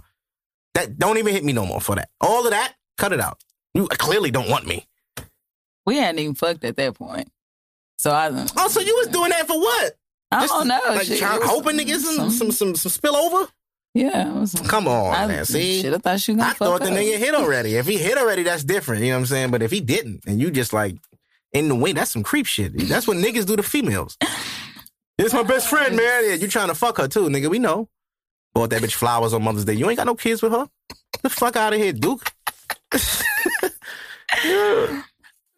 That 0.74 0.98
don't 0.98 1.18
even 1.18 1.34
hit 1.34 1.44
me 1.44 1.54
no 1.54 1.66
more 1.66 1.80
for 1.80 1.96
that. 1.96 2.10
All 2.20 2.46
of 2.46 2.52
that, 2.52 2.74
cut 2.98 3.14
it 3.14 3.20
out. 3.20 3.40
You 3.74 3.88
clearly 3.88 4.32
don't 4.32 4.50
want 4.50 4.66
me. 4.66 4.88
We 5.86 5.98
hadn't 5.98 6.20
even 6.20 6.36
fucked 6.36 6.64
at 6.64 6.78
that 6.78 6.96
point. 6.96 7.30
So 7.98 8.12
I 8.12 8.30
don't, 8.30 8.52
Oh, 8.58 8.68
so 8.68 8.80
you 8.82 8.96
was 8.96 9.08
doing 9.08 9.30
that 9.30 9.48
for 9.48 9.58
what? 9.60 9.94
I 10.32 10.42
Just 10.42 10.54
don't 10.54 10.68
know. 10.68 10.82
Like 10.90 11.04
shit. 11.08 11.20
trying, 11.20 11.40
hoping 11.44 11.78
to 11.78 11.84
get 11.86 12.00
some 12.02 12.30
some 12.30 12.52
some, 12.52 12.76
some 12.76 12.92
spillover? 12.92 13.48
Yeah. 13.94 14.32
Was, 14.34 14.54
Come 14.68 14.88
on, 14.88 15.14
I 15.16 15.28
man. 15.28 15.46
See, 15.46 15.82
should 15.82 15.94
have 15.94 16.02
thought 16.04 16.22
gonna 16.28 16.44
I 16.44 16.54
thought 16.54 16.82
the 16.82 16.88
up. 16.88 16.92
nigga 16.94 17.18
hit 17.18 17.34
already. 17.36 17.76
If 17.76 17.86
he 17.88 17.98
hit 17.98 18.18
already, 18.18 18.44
that's 18.44 18.64
different. 18.64 19.04
You 19.04 19.10
know 19.12 19.16
what 19.18 19.20
I'm 19.22 19.26
saying? 19.28 19.52
But 19.52 19.62
if 19.62 19.72
he 19.72 19.80
didn't, 19.80 20.24
and 20.28 20.40
you 20.42 20.52
just 20.52 20.74
like 20.74 20.98
in 21.54 21.70
the 21.70 21.76
way, 21.76 21.94
that's 21.94 22.12
some 22.12 22.24
creep 22.24 22.46
shit. 22.48 22.74
That's 22.90 23.08
what 23.08 23.16
niggas 23.18 23.46
do 23.46 23.56
to 23.56 23.64
females. 23.64 24.18
This 25.18 25.32
my 25.32 25.44
best 25.44 25.70
friend, 25.70 25.96
man. 25.98 26.26
Yeah, 26.28 26.34
you 26.34 26.48
trying 26.50 26.68
to 26.68 26.76
fuck 26.76 26.98
her 26.98 27.08
too, 27.08 27.28
nigga. 27.30 27.50
We 27.50 27.60
know. 27.60 27.88
Bought 28.54 28.72
that 28.72 28.82
bitch 28.82 28.94
flowers 28.96 29.34
on 29.34 29.44
Mother's 29.44 29.64
Day. 29.66 29.74
You 29.74 29.90
ain't 29.90 29.98
got 29.98 30.08
no 30.08 30.16
kids 30.16 30.42
with 30.42 30.52
her. 30.52 30.68
The 31.22 31.30
fuck 31.30 31.56
out 31.56 31.74
of 31.74 31.80
here, 31.80 31.94
Duke. 31.94 32.34
Yeah, 34.44 35.02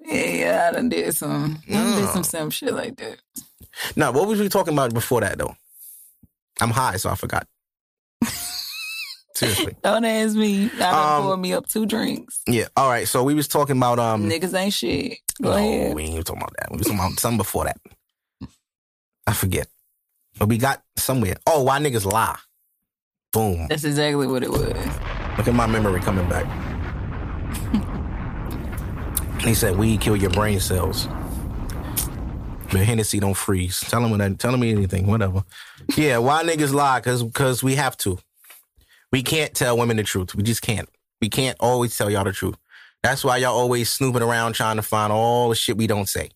yeah, 0.05 0.67
I 0.69 0.75
done 0.75 0.89
did 0.89 1.13
some, 1.15 1.59
I 1.69 1.71
done 1.73 1.99
did 2.01 2.09
some 2.09 2.23
simp 2.23 2.53
shit 2.53 2.73
like 2.73 2.95
that. 2.97 3.17
Now, 3.95 4.11
what 4.11 4.27
was 4.27 4.39
we 4.39 4.47
talking 4.49 4.73
about 4.73 4.93
before 4.93 5.21
that 5.21 5.37
though? 5.37 5.55
I'm 6.61 6.69
high, 6.69 6.95
so 6.97 7.09
I 7.09 7.15
forgot. 7.15 7.45
Seriously. 9.35 9.75
Don't 9.83 10.05
ask 10.05 10.35
me. 10.35 10.65
I 10.65 10.77
done 10.79 11.17
Um, 11.19 11.23
poured 11.23 11.39
me 11.39 11.53
up 11.53 11.67
two 11.67 11.85
drinks. 11.85 12.41
Yeah. 12.47 12.67
All 12.75 12.89
right. 12.89 13.07
So 13.07 13.23
we 13.23 13.33
was 13.35 13.47
talking 13.47 13.77
about 13.77 13.99
um. 13.99 14.29
Niggas 14.29 14.57
ain't 14.57 14.73
shit. 14.73 15.19
Go 15.41 15.51
no, 15.51 15.57
ahead. 15.57 15.95
we 15.95 16.03
ain't 16.03 16.13
even 16.13 16.23
talking 16.23 16.41
about 16.41 16.55
that. 16.57 16.71
We 16.71 16.77
was 16.77 16.87
talking 16.87 16.99
about 16.99 17.19
something 17.19 17.37
before 17.37 17.65
that. 17.65 17.77
I 19.27 19.33
forget. 19.33 19.67
But 20.39 20.49
we 20.49 20.57
got 20.57 20.81
somewhere. 20.95 21.35
Oh, 21.45 21.63
why 21.63 21.79
niggas 21.79 22.05
lie? 22.11 22.37
Boom. 23.33 23.67
That's 23.67 23.83
exactly 23.83 24.25
what 24.25 24.41
it 24.41 24.49
was. 24.49 24.61
Look 25.37 25.47
at 25.47 25.53
my 25.53 25.67
memory 25.67 25.99
coming 25.99 26.27
back. 26.29 26.45
he 29.41 29.53
said, 29.53 29.77
"Weed 29.77 30.01
kill 30.01 30.15
your 30.15 30.31
brain 30.31 30.59
cells." 30.59 31.07
But 32.71 32.81
Hennessy 32.81 33.19
don't 33.19 33.33
freeze. 33.33 33.79
Tell 33.79 34.03
him 34.03 34.17
that. 34.17 34.39
Tell 34.39 34.55
me 34.57 34.71
anything. 34.71 35.07
Whatever. 35.07 35.43
Yeah. 35.95 36.17
Why 36.17 36.43
niggas 36.43 36.73
lie? 36.73 36.99
Cause 37.01 37.23
cause 37.33 37.63
we 37.63 37.75
have 37.75 37.95
to. 37.97 38.19
We 39.11 39.23
can't 39.23 39.53
tell 39.53 39.77
women 39.77 39.97
the 39.97 40.03
truth. 40.03 40.35
We 40.35 40.43
just 40.43 40.61
can't. 40.61 40.89
We 41.21 41.29
can't 41.29 41.57
always 41.59 41.97
tell 41.97 42.09
y'all 42.09 42.25
the 42.25 42.33
truth. 42.33 42.55
That's 43.03 43.23
why 43.23 43.37
y'all 43.37 43.55
always 43.55 43.89
snooping 43.89 44.21
around 44.21 44.53
trying 44.53 44.75
to 44.75 44.81
find 44.81 45.13
all 45.13 45.49
the 45.49 45.55
shit 45.55 45.77
we 45.77 45.87
don't 45.87 46.09
say 46.09 46.31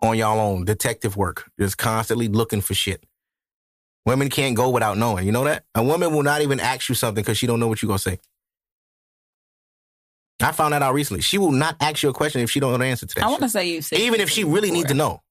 on 0.00 0.16
y'all 0.16 0.38
own. 0.38 0.64
Detective 0.64 1.16
work. 1.16 1.50
Just 1.58 1.78
constantly 1.78 2.28
looking 2.28 2.60
for 2.60 2.74
shit. 2.74 3.04
Women 4.06 4.30
can't 4.30 4.56
go 4.56 4.70
without 4.70 4.98
knowing. 4.98 5.26
You 5.26 5.32
know 5.32 5.44
that? 5.44 5.64
A 5.74 5.82
woman 5.82 6.12
will 6.12 6.22
not 6.22 6.42
even 6.42 6.60
ask 6.60 6.88
you 6.88 6.94
something 6.94 7.22
because 7.22 7.38
she 7.38 7.46
don't 7.46 7.60
know 7.60 7.68
what 7.68 7.82
you're 7.82 7.88
gonna 7.88 7.98
say. 7.98 8.18
I 10.42 10.52
found 10.52 10.72
that 10.74 10.82
out 10.82 10.94
recently. 10.94 11.22
She 11.22 11.38
will 11.38 11.52
not 11.52 11.76
ask 11.80 12.02
you 12.02 12.08
a 12.08 12.12
question 12.12 12.40
if 12.40 12.50
she 12.50 12.60
don't 12.60 12.72
know 12.72 12.78
the 12.78 12.84
answer 12.84 13.06
to 13.06 13.14
that. 13.14 13.24
I 13.24 13.28
want 13.28 13.42
to 13.42 13.48
say 13.48 13.68
you 13.68 13.82
said 13.82 13.98
Even 14.00 14.20
if 14.20 14.28
she 14.30 14.44
really 14.44 14.68
before. 14.70 14.76
need 14.76 14.88
to 14.88 14.94
know. 14.94 15.22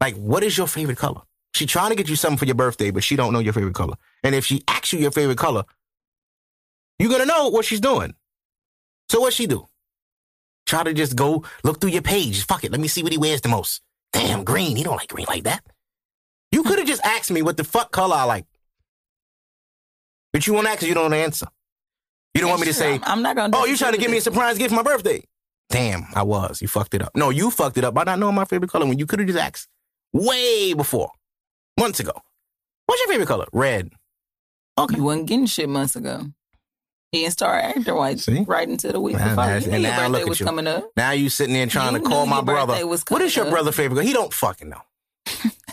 Like, 0.00 0.14
what 0.16 0.42
is 0.42 0.56
your 0.58 0.66
favorite 0.66 0.98
color? 0.98 1.22
She 1.54 1.64
trying 1.66 1.90
to 1.90 1.96
get 1.96 2.08
you 2.08 2.16
something 2.16 2.36
for 2.36 2.44
your 2.44 2.54
birthday, 2.54 2.90
but 2.90 3.02
she 3.02 3.16
don't 3.16 3.32
know 3.32 3.38
your 3.38 3.52
favorite 3.52 3.74
color. 3.74 3.96
And 4.22 4.34
if 4.34 4.44
she 4.44 4.62
asks 4.68 4.92
you 4.92 4.98
your 4.98 5.10
favorite 5.10 5.38
color, 5.38 5.64
you're 6.98 7.10
gonna 7.10 7.24
know 7.24 7.48
what 7.48 7.64
she's 7.64 7.80
doing. 7.80 8.14
So 9.10 9.20
what 9.20 9.32
she 9.32 9.46
do? 9.46 9.66
Try 10.66 10.82
to 10.82 10.92
just 10.92 11.14
go 11.16 11.44
look 11.62 11.80
through 11.80 11.90
your 11.90 12.02
page. 12.02 12.44
Fuck 12.44 12.64
it. 12.64 12.72
Let 12.72 12.80
me 12.80 12.88
see 12.88 13.02
what 13.02 13.12
he 13.12 13.18
wears 13.18 13.40
the 13.40 13.48
most. 13.48 13.80
Damn, 14.12 14.44
green. 14.44 14.76
He 14.76 14.82
don't 14.82 14.96
like 14.96 15.08
green 15.08 15.26
like 15.28 15.44
that. 15.44 15.62
You 16.50 16.62
could 16.62 16.78
have 16.78 16.88
just 16.88 17.04
asked 17.04 17.30
me 17.30 17.42
what 17.42 17.56
the 17.56 17.64
fuck 17.64 17.92
color 17.92 18.16
I 18.16 18.24
like. 18.24 18.46
But 20.32 20.46
you 20.46 20.52
won't 20.52 20.66
ask 20.66 20.82
you 20.82 20.94
don't 20.94 21.12
answer. 21.14 21.46
You 22.36 22.42
don't 22.42 22.50
want 22.50 22.60
me 22.60 22.66
to 22.66 22.72
Sure, 22.72 22.80
say, 22.82 22.94
I'm, 22.94 23.04
I'm 23.04 23.22
not 23.22 23.36
gonna. 23.36 23.56
Oh, 23.56 23.64
you 23.66 23.76
trying 23.76 23.92
to 23.92 23.98
give 23.98 24.10
me 24.10 24.18
a 24.18 24.20
surprise 24.20 24.58
gift 24.58 24.70
for 24.70 24.76
my 24.76 24.82
birthday? 24.82 25.24
Damn, 25.70 26.06
I 26.14 26.22
was. 26.22 26.62
You 26.62 26.68
fucked 26.68 26.94
it 26.94 27.02
up. 27.02 27.10
No, 27.16 27.30
you 27.30 27.50
fucked 27.50 27.76
it 27.78 27.84
up 27.84 27.94
by 27.94 28.04
not 28.04 28.18
knowing 28.18 28.34
my 28.36 28.44
favorite 28.44 28.70
color 28.70 28.86
when 28.86 28.98
you 28.98 29.06
could 29.06 29.18
have 29.18 29.26
just 29.28 29.38
asked 29.38 29.68
way 30.12 30.72
before, 30.74 31.10
months 31.78 31.98
ago. 32.00 32.12
What's 32.86 33.00
your 33.00 33.08
favorite 33.08 33.26
color? 33.26 33.46
Red. 33.52 33.90
Okay. 34.78 34.96
You 34.96 35.02
wasn't 35.02 35.26
getting 35.26 35.46
shit 35.46 35.68
months 35.68 35.96
ago. 35.96 36.20
He 37.12 37.20
didn't 37.22 37.32
start 37.32 37.64
acting 37.64 37.94
right, 37.94 38.18
See? 38.18 38.44
right 38.46 38.68
into 38.68 38.92
the 38.92 39.00
week 39.00 39.16
before. 39.16 39.34
now- 39.34 39.54
You 39.56 39.66
knew 39.68 39.72
and 39.74 39.82
your 39.82 39.92
now 39.92 40.02
look 40.08 40.12
birthday 40.12 40.22
at 40.22 40.28
was 40.28 40.40
you. 40.40 40.46
coming 40.46 40.66
up. 40.66 40.90
Now 40.96 41.10
you 41.12 41.28
sitting 41.30 41.54
there 41.54 41.66
trying 41.66 41.94
You 41.94 42.00
to 42.00 42.04
call 42.08 42.26
my 42.26 42.42
brother. 42.42 42.86
was 42.86 43.02
What 43.08 43.22
is 43.22 43.34
your 43.34 43.44
coming 43.46 43.52
up. 43.54 43.56
brother 43.56 43.72
favorite 43.72 43.96
color? 43.96 44.06
He 44.06 44.12
don't 44.12 44.32
fucking 44.34 44.68
know. 44.68 44.82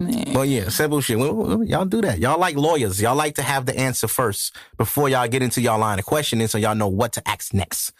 Well, 0.00 0.44
yeah, 0.44 0.68
simple 0.70 1.00
shit. 1.00 1.18
Y'all 1.18 1.84
do 1.84 2.00
that. 2.02 2.18
Y'all 2.18 2.38
like 2.38 2.56
lawyers. 2.56 3.00
Y'all 3.00 3.14
like 3.14 3.36
to 3.36 3.42
have 3.42 3.64
the 3.66 3.78
answer 3.78 4.08
first 4.08 4.54
before 4.76 5.08
y'all 5.08 5.28
get 5.28 5.42
into 5.42 5.60
y'all 5.60 5.78
line 5.78 5.98
of 5.98 6.04
questioning 6.04 6.48
so 6.48 6.58
y'all 6.58 6.74
know 6.74 6.88
what 6.88 7.12
to 7.12 7.28
ask 7.28 7.54
next. 7.54 7.92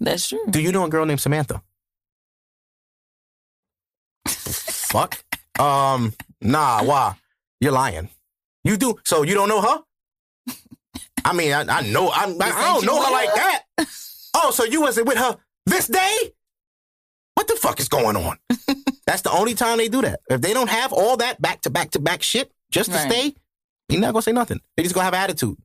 That's 0.00 0.28
true. 0.28 0.44
Do 0.48 0.60
you 0.60 0.72
know 0.72 0.84
a 0.84 0.88
girl 0.88 1.06
named 1.06 1.20
Samantha? 1.20 1.62
Fuck. 4.26 5.22
Um, 5.58 6.14
nah, 6.40 6.82
why? 6.82 7.14
You're 7.60 7.72
lying. 7.72 8.08
You 8.64 8.76
do. 8.76 8.96
So 9.04 9.22
you 9.22 9.34
don't 9.34 9.48
know 9.48 9.60
her? 9.60 10.54
I 11.24 11.32
mean, 11.32 11.52
I, 11.52 11.60
I 11.60 11.82
know. 11.82 12.08
I, 12.08 12.24
I, 12.24 12.50
I 12.50 12.74
don't 12.74 12.84
know 12.84 12.96
her 12.96 13.00
with 13.02 13.12
like 13.12 13.34
that. 13.34 13.62
Oh, 14.34 14.50
so 14.50 14.64
you 14.64 14.80
wasn't 14.80 15.06
with 15.06 15.18
her 15.18 15.36
this 15.66 15.86
day? 15.86 16.32
What 17.34 17.46
the 17.46 17.56
fuck 17.56 17.78
is 17.78 17.88
going 17.88 18.16
on? 18.16 18.38
That's 19.10 19.22
the 19.22 19.32
only 19.32 19.54
time 19.54 19.78
they 19.78 19.88
do 19.88 20.02
that. 20.02 20.20
If 20.30 20.40
they 20.40 20.54
don't 20.54 20.70
have 20.70 20.92
all 20.92 21.16
that 21.16 21.42
back 21.42 21.62
to 21.62 21.70
back 21.70 21.90
to 21.92 21.98
back 21.98 22.22
shit 22.22 22.52
just 22.70 22.90
to 22.92 22.96
Right. 22.96 23.10
stay, 23.10 23.34
you're 23.88 24.00
not 24.00 24.12
gonna 24.12 24.22
say 24.22 24.30
nothing. 24.30 24.60
They 24.76 24.84
just 24.84 24.94
gonna 24.94 25.04
have 25.06 25.14
attitude. 25.14 25.56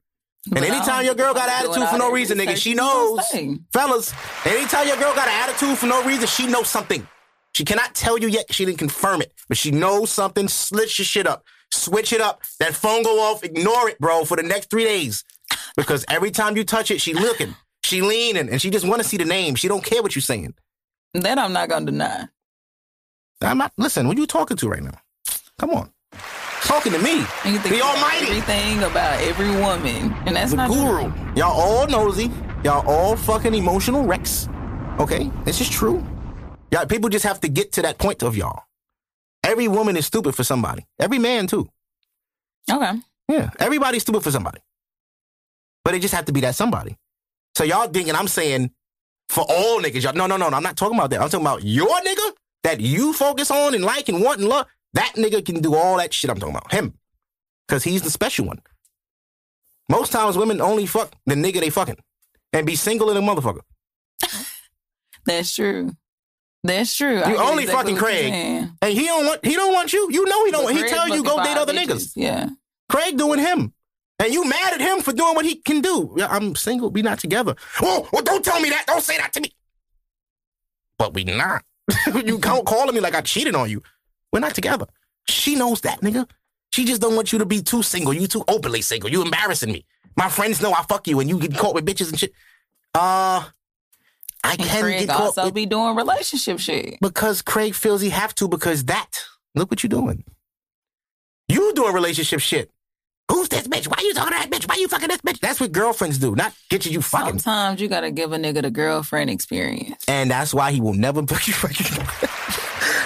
And 0.45 0.55
But 0.55 0.63
anytime 0.63 1.05
your 1.05 1.13
girl 1.13 1.31
got 1.35 1.45
doing 1.61 1.69
attitude 1.71 1.89
for 1.89 1.97
no 1.99 2.09
reason, 2.11 2.39
nigga, 2.39 2.57
she 2.57 2.73
knows. 2.73 3.19
Fellas, 3.71 4.13
anytime 4.45 4.87
your 4.87 4.97
girl 4.97 5.13
got 5.13 5.27
an 5.27 5.47
attitude 5.47 5.77
for 5.77 5.85
no 5.85 6.03
reason, 6.03 6.25
she 6.25 6.47
knows 6.47 6.69
something. 6.69 7.07
She 7.53 7.63
cannot 7.63 7.93
tell 7.93 8.17
you 8.17 8.27
yet. 8.29 8.51
She 8.51 8.65
didn't 8.65 8.79
confirm 8.79 9.21
it, 9.21 9.31
but 9.47 9.57
she 9.57 9.69
knows 9.69 10.09
something. 10.09 10.47
Switch 10.47 10.97
your 10.97 11.05
shit 11.05 11.27
up. 11.27 11.43
Switch 11.71 12.13
it 12.13 12.21
up. 12.21 12.41
That 12.59 12.73
phone 12.73 13.03
go 13.03 13.19
off. 13.31 13.43
Ignore 13.43 13.89
it, 13.89 13.99
bro, 13.99 14.25
for 14.25 14.37
the 14.37 14.43
next 14.43 14.71
three 14.71 14.85
days. 14.85 15.23
Because 15.77 16.03
every 16.09 16.31
time 16.31 16.57
you 16.57 16.63
touch 16.63 16.89
it, 16.89 16.99
she 16.99 17.13
looking, 17.13 17.55
she 17.83 18.01
leaning, 18.01 18.49
and 18.49 18.59
she 18.59 18.71
just 18.71 18.87
want 18.87 19.03
to 19.03 19.07
see 19.07 19.17
the 19.17 19.25
name. 19.25 19.53
She 19.53 19.67
don't 19.67 19.83
care 19.83 20.01
what 20.01 20.15
you're 20.15 20.23
saying. 20.23 20.55
That 21.13 21.37
I'm 21.37 21.53
not 21.53 21.69
gonna 21.69 21.85
deny. 21.85 22.25
I'm 23.45 23.57
not. 23.57 23.71
Listen, 23.77 24.07
what 24.07 24.17
you 24.17 24.25
talking 24.27 24.57
to 24.57 24.69
right 24.69 24.81
now? 24.83 24.97
Come 25.59 25.71
on, 25.71 25.89
talking 26.63 26.91
to 26.91 26.99
me, 26.99 27.23
And 27.43 27.53
you 27.53 27.59
think 27.59 27.75
the 27.75 27.81
Almighty. 27.81 28.25
everything 28.27 28.83
about 28.83 29.21
every 29.21 29.49
woman, 29.51 30.13
and 30.25 30.35
that's 30.35 30.51
the 30.51 30.57
not 30.57 30.69
guru. 30.69 31.11
true. 31.11 31.13
Y'all 31.35 31.51
all 31.59 31.87
nosy. 31.87 32.31
Y'all 32.63 32.87
all 32.89 33.15
fucking 33.15 33.53
emotional 33.53 34.03
wrecks. 34.05 34.49
Okay, 34.99 35.29
this 35.43 35.61
is 35.61 35.69
true. 35.69 36.03
Y'all 36.71 36.85
people 36.85 37.09
just 37.09 37.25
have 37.25 37.39
to 37.41 37.47
get 37.47 37.71
to 37.73 37.81
that 37.83 37.97
point 37.97 38.23
of 38.23 38.35
y'all. 38.35 38.63
Every 39.43 39.67
woman 39.67 39.95
is 39.95 40.05
stupid 40.07 40.35
for 40.35 40.43
somebody. 40.43 40.85
Every 40.99 41.19
man 41.19 41.47
too. 41.47 41.69
Okay. 42.71 42.93
Yeah, 43.29 43.49
everybody's 43.59 44.01
stupid 44.01 44.23
for 44.23 44.31
somebody. 44.31 44.59
But 45.83 45.93
it 45.93 46.01
just 46.01 46.13
have 46.15 46.25
to 46.25 46.33
be 46.33 46.41
that 46.41 46.55
somebody. 46.55 46.97
So 47.55 47.63
y'all 47.63 47.87
thinking 47.87 48.15
I'm 48.15 48.27
saying 48.27 48.71
for 49.29 49.45
all 49.47 49.81
niggas, 49.81 50.03
y'all. 50.03 50.13
No, 50.13 50.25
no, 50.25 50.37
no, 50.37 50.49
no. 50.49 50.57
I'm 50.57 50.63
not 50.63 50.75
talking 50.77 50.97
about 50.97 51.11
that. 51.11 51.21
I'm 51.21 51.29
talking 51.29 51.45
about 51.45 51.63
your 51.63 51.87
nigga 52.01 52.31
that 52.65 52.81
you 52.81 53.13
focus 53.13 53.51
on 53.51 53.75
and 53.75 53.83
like 53.83 54.09
and 54.09 54.21
want 54.21 54.39
and 54.39 54.49
love. 54.49 54.65
That 54.93 55.13
nigga 55.15 55.45
can 55.45 55.61
do 55.61 55.75
all 55.75 55.97
that 55.97 56.13
shit 56.13 56.31
I'm 56.31 56.39
talking 56.39 56.55
about. 56.55 56.73
Him. 56.73 56.93
Cause 57.67 57.83
he's 57.83 58.01
the 58.01 58.09
special 58.09 58.45
one. 58.45 58.59
Most 59.87 60.11
times 60.11 60.37
women 60.37 60.61
only 60.61 60.87
fuck 60.87 61.13
the 61.25 61.35
nigga 61.35 61.59
they 61.59 61.69
fucking. 61.69 61.97
And 62.53 62.65
be 62.65 62.75
single 62.75 63.11
in 63.11 63.17
a 63.17 63.21
motherfucker. 63.21 63.61
That's 65.25 65.53
true. 65.53 65.91
That's 66.63 66.95
true. 66.95 67.17
You 67.17 67.37
only 67.37 67.63
exactly 67.63 67.93
fucking 67.93 67.97
Craig. 67.97 68.33
And 68.81 68.93
he 68.93 69.05
don't 69.05 69.25
want 69.25 69.45
he 69.45 69.53
don't 69.53 69.73
want 69.73 69.93
you. 69.93 70.07
You 70.11 70.25
know 70.25 70.45
he 70.45 70.51
don't 70.51 70.75
he 70.75 70.89
tell 70.89 71.07
you 71.07 71.23
go 71.23 71.43
date 71.43 71.57
other 71.57 71.73
bitches. 71.73 71.85
niggas. 71.85 72.11
Yeah. 72.15 72.49
Craig 72.89 73.17
doing 73.17 73.39
him. 73.39 73.73
And 74.17 74.33
you 74.33 74.45
mad 74.45 74.73
at 74.73 74.81
him 74.81 75.01
for 75.01 75.13
doing 75.13 75.35
what 75.35 75.45
he 75.45 75.57
can 75.57 75.81
do. 75.81 76.15
Yeah, 76.17 76.27
I'm 76.29 76.55
single. 76.55 76.89
We 76.89 77.03
not 77.03 77.19
together. 77.19 77.55
Oh, 77.81 78.07
well, 78.11 78.23
don't 78.23 78.43
tell 78.43 78.59
me 78.59 78.69
that. 78.69 78.85
Don't 78.87 79.03
say 79.03 79.17
that 79.17 79.33
to 79.33 79.41
me. 79.41 79.51
But 80.97 81.13
we 81.13 81.25
not. 81.25 81.63
you 82.25 82.39
can't 82.39 82.65
calling 82.65 82.95
me 82.95 83.01
like 83.01 83.15
I 83.15 83.21
cheated 83.21 83.55
on 83.55 83.69
you. 83.69 83.81
We're 84.31 84.39
not 84.39 84.55
together. 84.55 84.85
She 85.29 85.55
knows 85.55 85.81
that, 85.81 86.01
nigga. 86.01 86.29
She 86.73 86.85
just 86.85 87.01
don't 87.01 87.15
want 87.15 87.31
you 87.31 87.39
to 87.39 87.45
be 87.45 87.61
too 87.61 87.83
single. 87.83 88.13
You 88.13 88.27
too 88.27 88.43
openly 88.47 88.81
single. 88.81 89.09
You 89.09 89.21
embarrassing 89.21 89.71
me. 89.71 89.85
My 90.17 90.29
friends 90.29 90.61
know 90.61 90.73
I 90.73 90.83
fuck 90.83 91.07
you 91.07 91.19
and 91.19 91.29
you 91.29 91.39
get 91.39 91.55
caught 91.55 91.73
with 91.73 91.85
bitches 91.85 92.09
and 92.09 92.19
shit. 92.19 92.33
Uh, 92.93 93.43
I 94.43 94.55
can 94.57 94.81
Craig 94.81 94.99
get 94.99 95.09
caught 95.09 95.21
also 95.21 95.45
with, 95.45 95.53
be 95.53 95.65
doing 95.65 95.95
relationship 95.95 96.59
shit. 96.59 96.97
because 97.01 97.41
Craig 97.41 97.75
feels 97.75 98.01
he 98.01 98.09
have 98.09 98.35
to 98.35 98.47
because 98.47 98.85
that. 98.85 99.23
Look 99.55 99.71
what 99.71 99.83
you 99.83 99.89
doing. 99.89 100.23
You 101.47 101.73
doing 101.73 101.93
relationship 101.93 102.39
shit. 102.39 102.71
Who's 103.31 103.49
this 103.49 103.67
bitch? 103.67 103.87
Why 103.87 103.97
you 104.03 104.13
talking 104.13 104.33
to 104.39 104.47
that 104.47 104.51
bitch? 104.51 104.67
Why 104.69 104.75
you 104.75 104.87
fucking 104.87 105.07
this 105.07 105.21
bitch? 105.21 105.39
That's 105.39 105.59
what 105.59 105.71
girlfriends 105.71 106.19
do, 106.19 106.35
not 106.35 106.53
get 106.69 106.85
you, 106.85 106.91
you 106.91 107.01
fucking. 107.01 107.39
Sometimes 107.39 107.81
you 107.81 107.87
gotta 107.87 108.11
give 108.11 108.33
a 108.33 108.37
nigga 108.37 108.61
the 108.61 108.69
girlfriend 108.71 109.29
experience. 109.29 110.03
And 110.07 110.29
that's 110.29 110.53
why 110.53 110.71
he 110.71 110.79
will 110.81 110.93
never 110.93 111.25
fuck 111.25 111.47
you 111.47 111.53
fucking. 111.53 111.97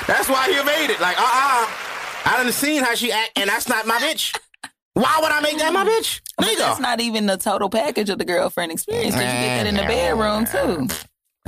that's 0.08 0.28
why 0.30 0.48
he 0.52 0.64
made 0.64 0.92
it. 0.94 1.00
Like, 1.00 1.18
uh 1.18 1.24
uh 1.24 1.68
I 2.26 2.44
done 2.44 2.52
seen 2.52 2.84
how 2.84 2.96
she 2.96 3.12
act, 3.12 3.32
and 3.38 3.50
that's 3.50 3.70
not 3.70 3.88
my 3.88 3.98
bitch. 3.98 4.38
Why 4.94 5.20
would 5.22 5.32
I 5.32 5.40
make 5.40 5.58
that 5.60 5.72
my 5.72 5.86
bitch? 5.86 6.20
But 6.38 6.58
that's 6.58 6.80
not 6.80 7.00
even 7.00 7.26
the 7.26 7.38
total 7.38 7.70
package 7.70 8.10
of 8.10 8.18
the 8.18 8.26
girlfriend 8.26 8.72
experience. 8.74 9.16
Cause 9.16 9.24
you 9.24 9.28
get 9.28 9.64
that 9.64 9.68
in 9.68 9.76
the 9.76 9.84
bedroom 9.84 10.46
too. 10.46 10.94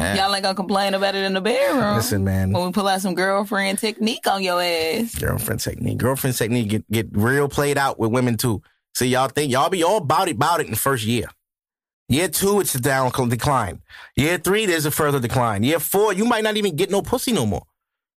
Y'all 0.01 0.33
ain't 0.33 0.43
gonna 0.43 0.55
complain 0.55 0.93
about 0.93 1.15
it 1.15 1.23
in 1.23 1.33
the 1.33 1.41
bedroom. 1.41 1.95
Listen, 1.95 2.23
man. 2.23 2.51
When 2.51 2.65
we 2.65 2.71
pull 2.71 2.87
out 2.87 3.01
some 3.01 3.15
girlfriend 3.15 3.79
technique 3.79 4.27
on 4.27 4.43
your 4.43 4.61
ass. 4.61 5.15
Girlfriend 5.15 5.59
technique. 5.59 5.97
Girlfriend 5.97 6.35
technique 6.35 6.69
get, 6.69 6.91
get 6.91 7.07
real 7.11 7.47
played 7.47 7.77
out 7.77 7.99
with 7.99 8.11
women 8.11 8.37
too. 8.37 8.61
See, 8.93 9.07
y'all 9.07 9.29
think 9.29 9.51
y'all 9.51 9.69
be 9.69 9.83
all 9.83 9.97
about 9.97 10.27
it, 10.27 10.35
about 10.35 10.59
it 10.59 10.65
in 10.65 10.71
the 10.71 10.77
first 10.77 11.05
year. 11.05 11.27
Year 12.09 12.27
two, 12.27 12.59
it's 12.59 12.75
a 12.75 12.81
down 12.81 13.11
decline. 13.29 13.81
Year 14.17 14.37
three, 14.37 14.65
there's 14.65 14.85
a 14.85 14.91
further 14.91 15.19
decline. 15.19 15.63
Year 15.63 15.79
four, 15.79 16.11
you 16.11 16.25
might 16.25 16.43
not 16.43 16.57
even 16.57 16.75
get 16.75 16.89
no 16.89 17.01
pussy 17.01 17.31
no 17.31 17.45
more. 17.45 17.63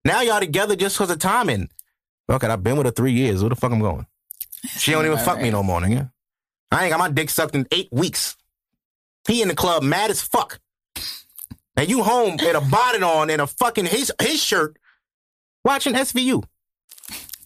Now 0.05 0.21
y'all 0.21 0.39
together 0.39 0.75
just 0.75 0.95
because 0.97 1.11
of 1.11 1.19
timing. 1.19 1.69
Okay, 2.29 2.47
I've 2.47 2.63
been 2.63 2.77
with 2.77 2.85
her 2.85 2.91
three 2.91 3.11
years. 3.11 3.43
Where 3.43 3.49
the 3.49 3.55
fuck 3.55 3.71
I'm 3.71 3.81
going? 3.81 4.05
She 4.77 4.91
don't 4.91 5.05
even 5.05 5.17
fuck 5.17 5.41
me 5.41 5.49
no 5.49 5.61
more, 5.61 5.81
nigga. 5.81 6.11
I 6.71 6.83
ain't 6.85 6.91
got 6.91 6.99
my 6.99 7.09
dick 7.09 7.29
sucked 7.29 7.55
in 7.55 7.67
eight 7.71 7.89
weeks. 7.91 8.37
He 9.27 9.41
in 9.41 9.49
the 9.49 9.55
club 9.55 9.83
mad 9.83 10.09
as 10.09 10.21
fuck. 10.21 10.59
And 11.81 11.89
you 11.89 12.03
home 12.03 12.37
with 12.37 12.55
a 12.55 12.61
bonnet 12.61 13.01
on 13.01 13.31
and 13.31 13.41
a 13.41 13.47
fucking 13.47 13.87
his 13.87 14.13
his 14.21 14.39
shirt 14.39 14.77
watching 15.65 15.95
SVU. 15.95 16.43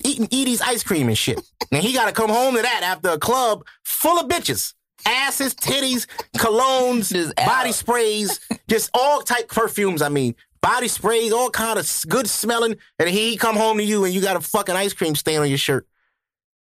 Eating 0.03 0.25
Edy's 0.25 0.59
ice 0.59 0.83
cream 0.83 1.07
and 1.07 1.17
shit. 1.17 1.39
And 1.71 1.81
he 1.81 1.93
gotta 1.93 2.11
come 2.11 2.29
home 2.29 2.57
to 2.57 2.61
that 2.61 2.81
after 2.83 3.11
a 3.11 3.17
club 3.17 3.65
full 3.85 4.19
of 4.19 4.27
bitches. 4.27 4.73
Asses, 5.05 5.55
titties, 5.55 6.05
colognes, 6.35 7.33
body 7.45 7.71
sprays, 7.71 8.41
just 8.67 8.89
all 8.93 9.21
type 9.21 9.47
perfumes, 9.47 10.01
I 10.01 10.09
mean. 10.09 10.35
Body 10.61 10.89
sprays, 10.89 11.31
all 11.31 11.49
kind 11.49 11.79
of 11.79 11.89
good 12.09 12.29
smelling. 12.29 12.75
And 12.99 13.07
he 13.07 13.37
come 13.37 13.55
home 13.55 13.77
to 13.77 13.85
you 13.85 14.03
and 14.03 14.13
you 14.13 14.19
got 14.19 14.35
a 14.35 14.41
fucking 14.41 14.75
ice 14.75 14.91
cream 14.91 15.15
stain 15.15 15.39
on 15.39 15.47
your 15.47 15.57
shirt 15.57 15.87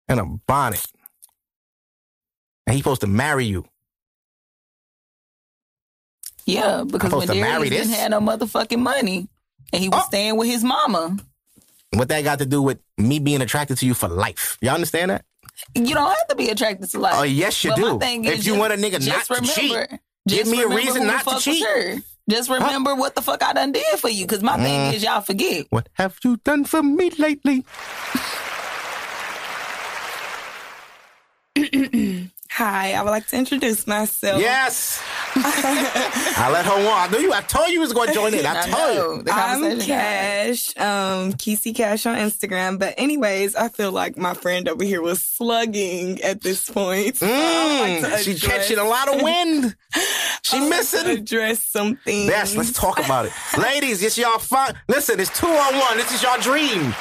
and 0.08 0.20
a 0.20 0.26
bonnet. 0.26 0.84
And 2.66 2.74
he 2.74 2.82
supposed 2.82 3.00
to 3.00 3.06
marry 3.06 3.46
you. 3.46 3.64
Yeah, 6.46 6.84
because 6.86 7.12
when 7.12 7.26
Darius 7.28 7.70
didn't 7.70 7.90
have 7.94 8.10
no 8.10 8.20
motherfucking 8.20 8.78
money 8.80 9.28
and 9.72 9.82
he 9.82 9.88
was 9.88 10.00
Oh. 10.02 10.06
staying 10.08 10.36
with 10.36 10.48
his 10.48 10.64
mama, 10.64 11.16
What 11.94 12.08
that 12.08 12.24
got 12.24 12.38
to 12.40 12.46
do 12.46 12.62
with 12.62 12.78
me 12.98 13.18
being 13.18 13.42
attracted 13.42 13.78
to 13.78 13.86
you 13.86 13.94
for 13.94 14.08
life? 14.08 14.58
Y'all 14.60 14.74
understand 14.74 15.10
that? 15.10 15.24
you 15.74 15.94
don't 15.94 16.08
have 16.08 16.26
to 16.28 16.34
be 16.34 16.48
attracted 16.48 16.90
to 16.90 16.98
life. 16.98 17.14
Oh, 17.16 17.22
yes, 17.22 17.62
you 17.62 17.70
But 17.70 17.78
my 17.78 17.98
do. 17.98 17.98
If 18.28 18.38
you 18.46 18.52
just- 18.54 18.58
want 18.58 18.72
a 18.72 18.76
nigga 18.76 19.06
not 19.06 19.24
to 19.26 19.40
cheat, 19.46 19.88
give 20.26 20.46
me 20.48 20.62
a 20.62 20.68
reason 20.68 21.06
not 21.06 21.24
to 21.26 21.38
cheat. 21.38 21.64
her. 21.64 21.96
Just 22.30 22.48
remember 22.48 22.94
what 22.94 23.14
the 23.14 23.20
fuck 23.22 23.42
I 23.42 23.52
done 23.52 23.72
did 23.72 23.98
for 23.98 24.08
you. 24.08 24.26
Cause 24.26 24.42
my 24.42 24.56
Mm. 24.56 24.62
thing 24.62 24.94
is 24.94 25.02
y'all 25.04 25.20
forget. 25.20 25.66
What 25.70 25.88
have 25.94 26.16
you 26.24 26.36
done 26.38 26.64
for 26.64 26.82
me 26.82 27.10
lately? 27.18 27.64
Hi, 32.54 32.92
I 32.92 33.02
would 33.02 33.08
like 33.10 33.26
to 33.28 33.36
introduce 33.36 33.86
myself. 33.86 34.38
Yes. 34.42 35.02
I 35.34 36.50
let 36.52 36.66
her 36.66 36.72
on. 36.72 36.86
I 36.86 37.08
knew 37.10 37.18
you. 37.20 37.32
I 37.32 37.40
told 37.40 37.68
you 37.68 37.74
you 37.74 37.80
was 37.80 37.94
going 37.94 38.08
to 38.08 38.14
join 38.14 38.34
in. 38.34 38.44
I 38.44 38.60
I 38.62 38.66
told 38.68 38.94
you. 38.94 38.98
know. 39.16 39.22
The 39.22 39.30
I'm 39.32 39.80
Cash, 39.80 40.76
um, 40.76 41.32
Kesey 41.32 41.74
Cash 41.74 42.04
on 42.04 42.16
Instagram. 42.18 42.78
But 42.78 42.92
anyways, 42.98 43.56
I 43.56 43.68
feel 43.68 43.90
like 43.90 44.18
my 44.18 44.34
friend 44.34 44.68
over 44.68 44.84
here 44.84 45.00
was 45.00 45.22
slugging 45.22 46.20
at 46.20 46.42
this 46.42 46.68
point. 46.68 47.16
So 47.16 47.26
I 47.26 47.30
would 47.30 48.02
like 48.02 48.12
Mm, 48.12 48.16
to 48.18 48.22
she 48.22 48.46
catching 48.46 48.78
a 48.78 48.84
lot 48.84 49.08
of 49.14 49.22
wind. 49.22 49.74
She 50.44 50.56
I 50.56 50.60
would 50.60 50.70
like 50.70 50.80
to 50.80 50.96
missing. 50.96 51.18
address 51.18 51.62
some 51.62 51.96
things. 51.96 52.26
Yes, 52.28 52.56
let's 52.56 52.72
talk 52.72 52.98
about 52.98 53.26
it. 53.26 53.32
Ladies, 53.56 54.02
it's 54.02 54.18
y'all 54.18 54.38
fun. 54.38 54.74
Listen, 54.88 55.20
it's 55.20 55.30
two 55.38 55.46
on 55.46 55.78
one. 55.78 55.96
This 55.96 56.12
is 56.12 56.20
your 56.22 56.36
dream. 56.38 56.92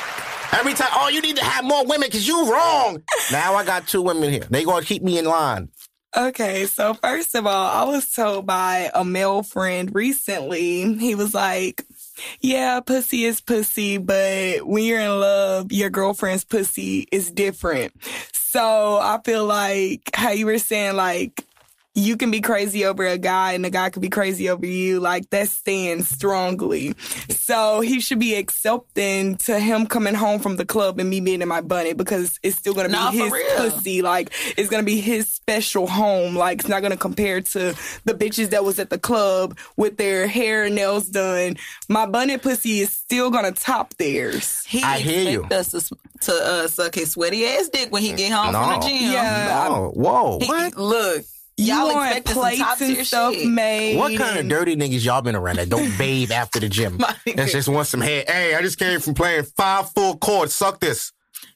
Every 0.53 0.73
time, 0.73 0.89
oh, 0.93 1.09
you 1.09 1.21
need 1.21 1.37
to 1.37 1.43
have 1.43 1.63
more 1.63 1.85
women 1.85 2.07
because 2.07 2.27
you 2.27 2.51
wrong. 2.51 3.01
Now 3.31 3.55
I 3.55 3.65
got 3.65 3.87
two 3.87 4.01
women 4.01 4.31
here. 4.31 4.45
They 4.49 4.63
to 4.63 4.81
keep 4.81 5.01
me 5.01 5.17
in 5.17 5.25
line. 5.25 5.69
Okay, 6.15 6.65
so 6.65 6.93
first 6.93 7.35
of 7.35 7.47
all, 7.47 7.67
I 7.67 7.89
was 7.89 8.09
told 8.11 8.45
by 8.45 8.91
a 8.93 9.05
male 9.05 9.43
friend 9.43 9.89
recently, 9.95 10.93
he 10.95 11.15
was 11.15 11.33
like, 11.33 11.85
yeah, 12.41 12.81
pussy 12.81 13.23
is 13.23 13.39
pussy, 13.39 13.97
but 13.97 14.67
when 14.67 14.83
you're 14.83 14.99
in 14.99 15.19
love, 15.21 15.71
your 15.71 15.89
girlfriend's 15.89 16.43
pussy 16.43 17.07
is 17.13 17.31
different. 17.31 17.93
So 18.33 18.97
I 18.97 19.21
feel 19.23 19.45
like 19.45 20.09
how 20.13 20.31
you 20.31 20.47
were 20.47 20.59
saying, 20.59 20.97
like, 20.97 21.45
you 21.93 22.15
can 22.15 22.31
be 22.31 22.39
crazy 22.39 22.85
over 22.85 23.05
a 23.05 23.17
guy 23.17 23.51
and 23.51 23.65
the 23.65 23.69
guy 23.69 23.89
could 23.89 24.01
be 24.01 24.09
crazy 24.09 24.49
over 24.49 24.65
you. 24.65 24.99
Like 25.01 25.29
that 25.31 25.49
stands 25.49 26.07
strongly. 26.07 26.93
So 27.29 27.81
he 27.81 27.99
should 27.99 28.19
be 28.19 28.35
accepting 28.35 29.35
to 29.39 29.59
him 29.59 29.85
coming 29.87 30.13
home 30.13 30.39
from 30.39 30.55
the 30.55 30.65
club 30.65 30.99
and 30.99 31.09
me 31.09 31.19
being 31.19 31.41
in 31.41 31.49
my 31.49 31.59
bunny 31.59 31.91
because 31.93 32.39
it's 32.43 32.55
still 32.55 32.73
gonna 32.73 32.87
be 32.87 32.93
Nah, 32.93 33.11
his 33.11 33.33
pussy. 33.57 34.01
Like 34.01 34.31
it's 34.57 34.69
gonna 34.69 34.83
be 34.83 35.01
his 35.01 35.27
special 35.27 35.85
home. 35.85 36.35
Like 36.35 36.59
it's 36.59 36.69
not 36.69 36.81
gonna 36.81 36.95
compare 36.95 37.41
to 37.41 37.75
the 38.05 38.13
bitches 38.13 38.51
that 38.51 38.63
was 38.63 38.79
at 38.79 38.89
the 38.89 38.97
club 38.99 39.57
with 39.75 39.97
their 39.97 40.27
hair 40.27 40.63
and 40.63 40.75
nails 40.75 41.09
done. 41.09 41.57
My 41.89 42.05
bunny 42.05 42.37
pussy 42.37 42.79
is 42.79 42.91
still 42.91 43.31
gonna 43.31 43.51
top 43.51 43.93
theirs. 43.95 44.63
He 44.65 44.81
I 44.81 44.99
hear 44.99 45.29
you. 45.29 45.43
Us 45.51 45.71
to, 45.71 45.95
to 46.21 46.31
uh, 46.33 46.67
suck 46.67 46.95
his 46.95 47.11
sweaty 47.11 47.45
ass 47.45 47.67
dick 47.67 47.91
when 47.91 48.01
he 48.01 48.13
get 48.13 48.31
home 48.31 48.53
No. 48.53 48.63
from 48.63 48.79
the 48.79 48.87
gym. 48.87 49.11
Yeah. 49.11 49.67
No. 49.69 49.91
Whoa. 49.93 50.39
He- 50.39 50.47
What? 50.47 50.77
Look, 50.77 51.25
You 51.61 51.75
y'all 51.75 51.93
want 51.93 52.17
expecting 52.17 52.33
plates 52.33 52.81
and 52.81 53.07
stuff 53.07 53.33
shit. 53.33 53.47
made. 53.47 53.97
What 53.97 54.17
kind 54.17 54.39
of 54.39 54.47
dirty 54.47 54.75
niggas 54.75 55.05
y'all 55.05 55.21
been 55.21 55.35
around 55.35 55.57
that 55.57 55.69
don't 55.69 55.95
bathe 55.97 56.31
after 56.31 56.59
the 56.59 56.69
gym? 56.69 56.97
My 56.97 57.15
That's 57.35 57.51
just 57.51 57.69
want 57.69 57.87
some 57.87 58.01
hair. 58.01 58.23
Hey, 58.27 58.55
I 58.55 58.61
just 58.61 58.79
came 58.79 58.99
from 58.99 59.13
playing 59.13 59.43
five 59.43 59.91
full 59.91 60.17
chords. 60.17 60.53
Suck 60.53 60.79
this. 60.79 61.11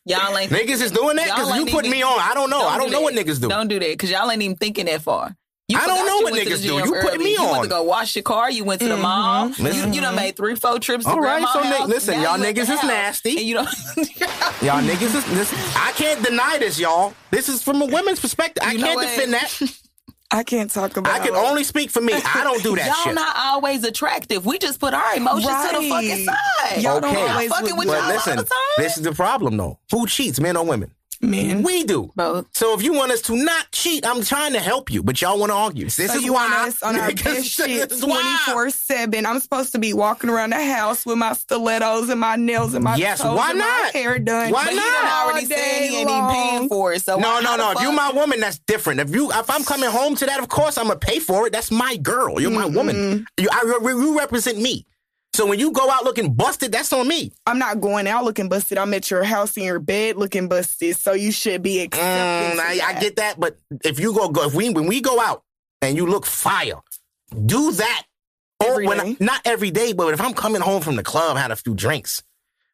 Y'all 0.06 0.38
ain't 0.38 0.52
Niggas 0.52 0.82
is 0.82 0.92
doing 0.92 1.16
that 1.16 1.26
because 1.26 1.56
you 1.58 1.66
put 1.66 1.88
me 1.88 2.04
on. 2.04 2.20
I 2.20 2.34
don't 2.36 2.50
know. 2.50 2.62
I 2.68 2.78
don't 2.78 2.88
do 2.88 2.94
know 2.94 3.02
what 3.02 3.16
niggas 3.16 3.42
do. 3.42 3.50
Don't 3.50 3.68
do 3.68 3.80
that 3.80 3.90
because 3.90 4.12
y'all 4.12 4.30
ain't 4.30 4.42
even 4.42 4.56
thinking 4.56 4.86
that 4.86 5.02
far. 5.02 5.36
You 5.68 5.80
I 5.80 5.88
don't 5.88 6.06
know 6.06 6.18
what 6.18 6.34
went 6.34 6.44
to 6.44 6.50
the 6.50 6.56
niggas 6.56 6.62
do. 6.62 6.76
You 6.76 7.02
putting 7.02 7.22
early. 7.22 7.24
me 7.24 7.32
You 7.32 7.44
went 7.44 7.64
to 7.64 7.70
go 7.70 7.82
wash 7.82 8.16
your 8.16 8.22
car. 8.22 8.52
You 8.52 8.64
went 8.64 8.82
to 8.82 8.88
the 8.88 8.94
mm-hmm. 8.94 9.02
mall. 9.02 9.50
You, 9.50 9.64
Listen. 9.64 9.94
you 9.94 10.02
done 10.02 10.16
made 10.16 10.36
three, 10.36 10.56
four 10.56 10.78
trips 10.78 11.06
to 11.06 11.10
All 11.10 11.20
right, 11.20 11.42
grandma's 11.42 11.54
so 11.54 11.62
Nick, 11.64 11.80
house. 11.80 11.90
listen, 11.90 12.14
Now 12.18 12.24
y'all 12.24 12.38
you 12.38 12.46
at 12.46 12.56
the 12.56 12.62
niggas 12.62 12.70
is 12.70 12.84
nasty. 12.84 13.38
And 13.38 13.48
you 13.48 13.56
don't. 13.56 13.68
Y'all 14.62 14.84
niggas 14.88 15.16
is 15.16 15.26
this. 15.26 15.76
I 15.76 15.92
can't 15.94 16.24
deny 16.24 16.60
this, 16.60 16.80
y'all. 16.80 17.16
This 17.32 17.50
is 17.50 17.64
from 17.64 17.82
a 17.82 17.86
women's 17.88 18.20
perspective. 18.20 18.64
I 18.64 18.74
You 18.74 18.78
know 18.78 18.94
can't 18.94 19.02
defend 19.02 19.34
that. 19.34 19.80
I 20.32 20.44
can't 20.44 20.70
talk 20.72 20.98
about. 20.98 21.14
I 21.14 21.24
can 21.26 21.36
only 21.36 21.64
speak 21.64 21.92
for 21.92 22.02
me. 22.02 22.14
I 22.14 22.42
don't 22.44 22.62
do 22.64 22.76
that 22.76 22.86
Y'all 22.88 22.96
shit. 23.06 23.16
not 23.16 23.36
always 23.38 23.84
attractive. 23.84 24.46
We 24.46 24.58
just 24.58 24.80
put 24.80 24.94
our 24.94 25.16
emotions 25.16 25.46
to 25.48 25.78
the 25.82 25.90
fucking 25.90 26.26
Right. 26.28 26.38
side. 26.72 26.82
Y'all 26.82 27.00
don't 27.00 27.16
Okay. 27.16 27.28
always 27.32 27.50
fucking 27.52 27.68
look 27.70 27.78
with 27.78 27.88
good. 27.88 27.94
y'all 27.94 28.02
But 28.02 28.10
all 28.10 28.16
listen, 28.16 28.38
the 28.38 28.44
time. 28.44 28.58
this 28.78 28.98
is 28.98 29.04
the 29.04 29.12
problem 29.14 29.58
though. 29.58 29.78
Who 29.92 30.08
cheats, 30.08 30.40
men 30.40 30.58
or 30.58 30.66
women? 30.66 30.92
Men. 31.22 31.64
We 31.64 31.84
do. 31.84 32.12
Both. 32.16 32.48
So 32.54 32.74
if 32.78 32.84
you 32.84 32.94
want 32.94 33.12
us 33.12 33.22
to 33.24 33.36
not 33.36 33.72
cheat, 33.72 34.06
I'm 34.06 34.24
trying 34.24 34.54
to 34.54 34.60
help 34.60 34.92
you, 34.92 35.04
but 35.04 35.22
y'all 35.22 35.40
want 35.40 35.52
to 35.52 35.56
argue. 35.56 35.86
This 35.86 35.96
So 35.96 36.04
is 36.18 36.24
you 36.24 36.34
why 36.34 36.50
want 36.50 36.68
us 36.70 36.84
on 36.84 37.00
our 37.00 37.10
Niggas, 37.12 37.24
best 37.24 37.46
shit 37.48 37.90
this 37.90 38.00
is 38.00 38.06
why. 38.06 38.22
twenty 38.22 38.38
four 38.54 38.70
seven. 38.70 39.26
I'm 39.26 39.40
supposed 39.40 39.72
to 39.74 39.80
be 39.80 39.94
walking 39.94 40.30
around 40.30 40.52
the 40.52 40.64
house 40.64 41.06
with 41.06 41.18
my 41.18 41.34
stilettos 41.34 42.10
and 42.10 42.20
my 42.20 42.36
nails 42.36 42.74
and 42.74 42.84
my 42.84 42.96
Yes, 42.96 43.22
toes 43.22 43.36
why 43.38 43.52
and 43.52 43.60
not? 43.60 43.94
my 43.94 44.00
hair 44.00 44.20
done. 44.20 44.52
Why 44.52 44.66
But 44.66 44.74
not? 44.76 44.84
done 44.84 45.12
All 45.12 45.30
already 45.30 45.46
said 45.46 45.56
day 45.56 45.88
he 45.88 45.98
ain't 45.98 46.10
even 46.10 46.30
paying 46.30 46.70
for 46.70 46.94
it. 46.94 47.02
So 47.04 47.18
No, 47.18 47.40
no, 47.40 47.56
no. 47.56 47.72
If 47.72 47.80
you 47.82 47.88
fuck- 47.88 47.96
my 47.96 48.12
woman, 48.12 48.40
that's 48.40 48.60
different. 48.60 49.00
If 49.00 49.10
you, 49.12 49.32
if 49.32 49.50
I'm 49.50 49.64
coming 49.64 49.90
home 49.90 50.16
to 50.16 50.26
that, 50.26 50.40
of 50.40 50.50
course 50.50 50.78
I'm 50.78 50.88
gonna 50.88 51.00
pay 51.00 51.20
for 51.20 51.48
it. 51.48 51.54
That's 51.54 51.72
my 51.72 51.96
girl. 51.98 52.40
You're 52.42 52.52
my 52.52 52.66
woman. 52.66 52.96
Mm-hmm. 52.96 53.24
You, 53.44 53.50
I, 53.52 53.80
you 53.90 54.18
represent 54.18 54.58
me. 54.60 54.86
So 55.36 55.46
when 55.46 55.60
you 55.60 55.72
go 55.72 55.90
out 55.92 56.06
looking 56.06 56.34
busted, 56.34 56.72
that's 56.72 56.94
on 56.94 57.08
me. 57.08 57.34
I'm 57.46 57.60
not 57.60 57.82
going 57.82 58.08
out 58.08 58.24
looking 58.24 58.48
busted. 58.48 58.78
I'm 58.78 58.94
at 58.94 59.12
your 59.12 59.24
house 59.24 59.58
in 59.58 59.64
your 59.64 59.80
bed 59.80 60.16
looking 60.16 60.48
busted. 60.48 60.96
So 60.96 61.12
you 61.12 61.32
should 61.34 61.62
be 61.62 61.82
accepting. 61.82 62.58
Mm, 62.58 62.64
I, 62.64 62.80
I 62.96 63.00
get 63.02 63.18
that, 63.18 63.38
but 63.40 63.58
if 63.84 64.00
you 64.00 64.14
go, 64.14 64.30
go 64.30 64.46
if 64.48 64.54
we 64.54 64.70
when 64.70 64.88
we 64.88 65.02
go 65.02 65.20
out 65.20 65.44
and 65.82 65.98
you 65.98 66.06
look 66.06 66.26
fire, 66.26 66.80
do 67.46 67.72
that. 67.74 68.04
Every 68.64 68.86
or 68.86 68.90
when? 68.90 69.00
I- 69.02 69.18
not 69.20 69.42
every 69.44 69.72
day, 69.72 69.92
but 69.92 70.14
if 70.14 70.22
I'm 70.22 70.34
coming 70.34 70.62
home 70.62 70.82
from 70.82 70.96
the 70.96 71.04
club, 71.04 71.36
had 71.36 71.52
a 71.52 71.58
few 71.58 71.76
drinks, 71.76 72.24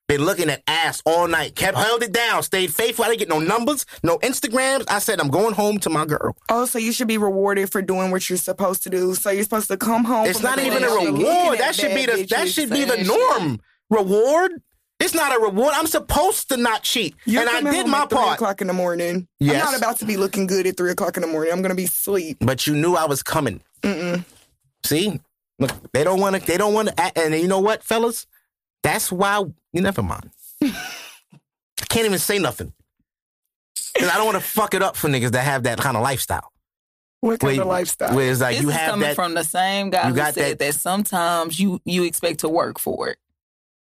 been 0.07 0.25
looking 0.25 0.49
at 0.49 0.61
ass 0.67 1.01
all 1.05 1.27
night, 1.27 1.55
kept 1.55 1.77
held 1.77 2.03
it 2.03 2.11
down, 2.11 2.43
stayed 2.43 2.73
faithful. 2.73 3.05
I 3.05 3.09
didn't 3.09 3.19
get 3.19 3.29
no 3.29 3.39
numbers, 3.39 3.85
no 4.03 4.17
Instagrams. 4.19 4.83
I 4.89 4.99
said 4.99 5.21
I'm 5.21 5.29
going 5.29 5.53
home 5.53 5.79
to 5.79 5.89
my 5.89 6.05
girl. 6.05 6.35
Oh, 6.49 6.65
so 6.65 6.79
you 6.79 6.91
should 6.91 7.07
be 7.07 7.17
rewarded 7.17 7.71
for 7.71 7.81
doing 7.81 8.11
what 8.11 8.29
you're 8.29 8.37
supposed 8.37 8.83
to 8.83 8.89
do. 8.89 9.15
So 9.15 9.29
you're 9.29 9.43
supposed 9.43 9.69
to 9.69 9.77
come 9.77 10.03
home. 10.03 10.25
It's 10.27 10.41
not 10.41 10.59
even 10.59 10.83
a 10.83 10.89
reward. 10.89 11.59
That 11.59 11.75
should 11.75 11.95
be 11.95 12.05
the 12.05 12.25
that 12.29 12.49
should 12.49 12.69
be 12.69 12.83
the 12.83 13.03
norm. 13.03 13.61
Reward. 13.89 14.51
It's 14.99 15.15
not 15.15 15.35
a 15.35 15.39
reward. 15.39 15.73
I'm 15.75 15.87
supposed 15.87 16.49
to 16.49 16.57
not 16.57 16.83
cheat, 16.83 17.15
You're 17.25 17.41
and 17.41 17.49
I 17.67 17.71
did 17.71 17.87
my 17.87 18.05
part. 18.05 18.35
o'clock 18.35 18.61
in 18.61 18.67
the 18.67 18.73
morning. 18.73 19.27
Yes. 19.39 19.55
I'm 19.65 19.71
not 19.71 19.77
about 19.79 19.97
to 19.99 20.05
be 20.05 20.15
looking 20.15 20.45
good 20.45 20.67
at 20.67 20.77
three 20.77 20.91
o'clock 20.91 21.17
in 21.17 21.21
the 21.21 21.27
morning. 21.27 21.51
I'm 21.51 21.63
gonna 21.63 21.73
be 21.73 21.85
asleep. 21.85 22.37
but 22.39 22.67
you 22.67 22.75
knew 22.75 22.93
I 22.95 23.05
was 23.05 23.23
coming. 23.23 23.61
See, 24.83 25.19
look, 25.59 25.71
they 25.93 26.03
don't 26.03 26.19
want 26.19 26.35
to. 26.35 26.45
They 26.45 26.57
don't 26.57 26.73
want 26.73 26.89
to. 26.89 27.17
And 27.19 27.33
you 27.33 27.47
know 27.47 27.59
what, 27.59 27.83
fellas? 27.83 28.27
That's 28.83 29.11
why. 29.11 29.43
You 29.73 29.81
never 29.81 30.03
mind. 30.03 30.29
I 30.63 31.85
can't 31.89 32.05
even 32.05 32.19
say 32.19 32.39
nothing. 32.39 32.73
'Cause 33.97 34.07
I 34.09 34.15
don't 34.15 34.25
want 34.25 34.37
to 34.37 34.43
fuck 34.43 34.73
it 34.73 34.81
up 34.81 34.95
for 34.95 35.09
niggas 35.09 35.31
that 35.31 35.43
have 35.43 35.63
that 35.63 35.77
kind 35.79 35.97
of 35.97 36.03
lifestyle. 36.03 36.51
What 37.19 37.39
kind 37.39 37.53
Where, 37.57 37.61
of 37.61 37.67
lifestyle? 37.67 38.15
where 38.15 38.31
it's 38.31 38.39
like 38.41 38.55
This 38.55 38.63
you 38.63 38.69
is 38.69 38.75
have 38.75 38.91
coming 38.91 39.07
that. 39.09 39.15
from 39.15 39.33
the 39.33 39.43
same 39.43 39.89
guy 39.89 40.03
you 40.03 40.09
who 40.09 40.15
got 40.15 40.33
said 40.33 40.57
that, 40.57 40.59
that- 40.59 40.75
sometimes 40.75 41.59
you 41.59 41.81
you 41.85 42.03
expect 42.03 42.39
to 42.39 42.49
work 42.49 42.79
for 42.79 43.09
it. 43.09 43.17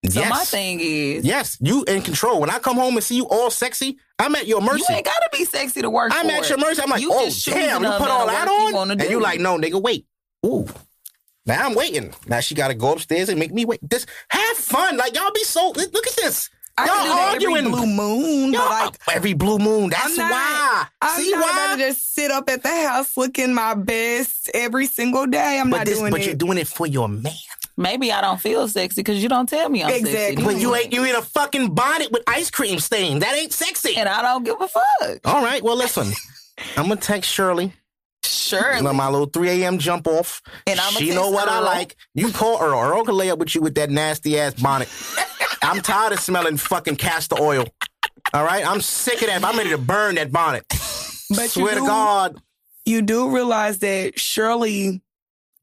So 0.08 0.20
yes, 0.20 0.30
my 0.30 0.44
thing 0.44 0.78
is, 0.80 1.24
yes, 1.24 1.56
you 1.60 1.82
in 1.84 2.02
control. 2.02 2.40
When 2.40 2.50
I 2.50 2.58
come 2.60 2.76
home 2.76 2.94
and 2.94 3.02
see 3.02 3.16
you 3.16 3.26
all 3.28 3.50
sexy, 3.50 3.98
I'm 4.18 4.36
at 4.36 4.46
your 4.46 4.60
mercy. 4.60 4.84
you 4.88 4.94
ain't 4.96 5.04
gotta 5.04 5.28
be 5.32 5.44
sexy 5.44 5.82
to 5.82 5.90
work 5.90 6.12
I'm 6.14 6.26
for 6.26 6.32
at 6.32 6.42
it. 6.44 6.48
your 6.50 6.58
mercy. 6.58 6.82
I'm 6.82 6.90
like, 6.90 7.00
You 7.00 7.10
oh 7.12 7.24
just 7.24 7.44
damn, 7.46 7.82
you 7.82 7.90
put 7.90 8.08
all 8.08 8.28
of 8.28 8.28
that 8.28 8.46
work 8.46 8.70
you 8.70 8.76
on, 8.76 8.90
and 8.92 9.00
do. 9.00 9.08
you 9.08 9.20
like, 9.20 9.40
no, 9.40 9.56
nigga, 9.58 9.80
wait. 9.82 10.06
Ooh. 10.44 10.68
Now 11.46 11.64
I'm 11.66 11.74
waiting. 11.74 12.12
Now 12.26 12.40
she 12.40 12.54
got 12.54 12.68
to 12.68 12.74
go 12.74 12.92
upstairs 12.92 13.28
and 13.28 13.38
make 13.38 13.52
me 13.52 13.64
wait. 13.64 13.80
This 13.88 14.04
have 14.30 14.56
fun. 14.56 14.96
Like 14.96 15.14
y'all 15.14 15.30
be 15.34 15.44
so. 15.44 15.68
Look 15.76 16.06
at 16.06 16.16
this. 16.16 16.50
I 16.78 16.84
y'all 16.84 16.94
can 16.96 17.04
do 17.04 17.08
that 17.14 17.32
arguing. 17.32 17.56
every 17.56 17.70
blue 17.70 17.86
moon, 17.86 18.52
but 18.52 18.58
Y'all- 18.58 18.68
like 18.68 18.94
every 19.14 19.32
blue 19.32 19.58
moon. 19.58 19.88
That's 19.90 20.04
I'm 20.10 20.16
not, 20.16 20.30
why. 20.30 20.86
I'm 21.00 21.22
See 21.22 21.30
not 21.32 21.40
why? 21.42 21.50
about 21.50 21.76
to 21.76 21.82
just 21.82 22.14
sit 22.14 22.30
up 22.30 22.50
at 22.50 22.62
the 22.62 22.68
house 22.68 23.16
looking 23.16 23.54
my 23.54 23.72
best 23.74 24.50
every 24.52 24.86
single 24.86 25.26
day. 25.26 25.58
I'm 25.58 25.70
but 25.70 25.78
not 25.78 25.86
this, 25.86 25.98
doing 25.98 26.10
but 26.10 26.20
it. 26.20 26.24
But 26.24 26.26
you're 26.26 26.34
doing 26.36 26.58
it 26.58 26.68
for 26.68 26.86
your 26.86 27.08
man. 27.08 27.32
Maybe 27.78 28.10
I 28.12 28.20
don't 28.22 28.40
feel 28.40 28.68
sexy 28.68 29.00
because 29.02 29.22
you 29.22 29.28
don't 29.30 29.48
tell 29.48 29.68
me 29.70 29.84
I'm 29.84 29.90
Exactly. 29.90 30.42
sexy. 30.42 30.44
But 30.44 30.60
you 30.60 30.74
ain't 30.74 30.92
you 30.92 31.04
in 31.04 31.14
a 31.14 31.22
fucking 31.22 31.74
bonnet 31.74 32.10
with 32.12 32.22
ice 32.26 32.50
cream 32.50 32.78
stain. 32.78 33.20
That 33.20 33.34
ain't 33.36 33.52
sexy. 33.54 33.96
and 33.96 34.08
I 34.08 34.20
don't 34.22 34.44
give 34.44 34.60
a 34.60 34.68
fuck. 34.68 35.20
All 35.24 35.42
right. 35.42 35.62
Well, 35.62 35.76
listen. 35.76 36.12
I'm 36.76 36.88
gonna 36.88 36.96
text 36.96 37.30
Shirley. 37.30 37.72
Sure. 38.46 38.80
Let 38.80 38.94
my 38.94 39.08
little 39.08 39.26
3 39.26 39.62
a.m. 39.62 39.78
jump 39.78 40.06
off. 40.06 40.40
And 40.66 40.78
I'ma 40.78 40.98
she 40.98 41.10
know 41.14 41.30
what 41.30 41.48
I 41.48 41.58
like. 41.60 41.96
You 42.14 42.30
call 42.32 42.60
Earl. 42.60 42.78
Earl 42.80 43.04
can 43.04 43.14
lay 43.16 43.30
up 43.30 43.38
with 43.38 43.54
you 43.54 43.60
with 43.60 43.74
that 43.74 43.90
nasty 43.90 44.38
ass 44.38 44.54
bonnet. 44.54 44.88
I'm 45.62 45.80
tired 45.82 46.12
of 46.12 46.20
smelling 46.20 46.56
fucking 46.56 46.96
castor 46.96 47.36
oil. 47.40 47.64
All 48.32 48.44
right, 48.44 48.66
I'm 48.66 48.80
sick 48.80 49.20
of 49.22 49.28
that. 49.28 49.44
I'm 49.44 49.56
ready 49.56 49.70
to 49.70 49.78
burn 49.78 50.16
that 50.16 50.30
bonnet. 50.30 50.64
but 50.68 51.50
Swear 51.50 51.64
you 51.66 51.68
to 51.70 51.80
do, 51.80 51.86
God, 51.86 52.36
you 52.84 53.02
do 53.02 53.30
realize 53.34 53.78
that 53.78 54.18
Shirley 54.18 55.00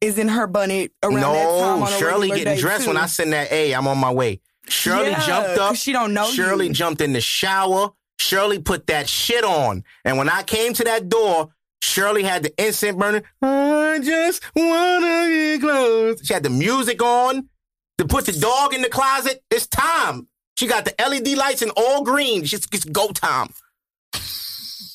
is 0.02 0.18
in 0.18 0.28
her 0.28 0.48
bonnet 0.48 0.92
around 1.02 1.22
that 1.22 1.44
time 1.46 1.80
no. 1.80 1.86
on 1.86 1.94
a 1.94 1.98
Shirley 1.98 2.30
getting 2.30 2.58
dressed 2.58 2.84
too. 2.84 2.90
when 2.90 2.98
I 2.98 3.06
send 3.06 3.32
that 3.34 3.52
A. 3.52 3.74
I'm 3.74 3.88
on 3.88 3.98
my 3.98 4.12
way. 4.12 4.42
Shirley 4.68 5.10
Yeah, 5.12 5.26
jumped 5.26 5.58
up. 5.60 5.76
she 5.76 5.92
don't 5.94 6.14
know 6.14 6.26
Shirley 6.26 6.68
you. 6.68 6.74
jumped 6.74 7.02
in 7.02 7.14
the 7.14 7.22
shower. 7.22 7.92
Shirley 8.20 8.60
put 8.60 8.88
that 8.88 9.08
shit 9.10 9.44
on, 9.44 9.84
and 10.06 10.18
when 10.18 10.30
I 10.30 10.44
came 10.44 10.74
to 10.74 10.84
that 10.86 11.10
door, 11.10 11.50
Shirley 11.84 12.24
had 12.24 12.44
the 12.44 12.54
incense 12.66 12.98
burning. 12.98 13.24
I 13.42 14.00
just 14.02 14.42
wanna 14.56 15.28
get 15.30 15.62
close. 15.62 16.26
She 16.26 16.34
had 16.34 16.44
the 16.44 16.50
music 16.50 17.04
on. 17.04 17.50
To 17.98 18.06
put 18.06 18.26
the 18.26 18.32
dog 18.32 18.74
in 18.74 18.82
the 18.82 18.90
closet. 18.90 19.44
It's 19.52 19.68
time. 19.68 20.28
She 20.56 20.66
got 20.66 20.86
the 20.86 20.96
LED 20.98 21.38
lights 21.38 21.62
in 21.62 21.70
all 21.72 22.04
green. 22.04 22.46
She's 22.46 22.66
it's 22.72 22.86
go 22.86 23.10
time. 23.10 23.50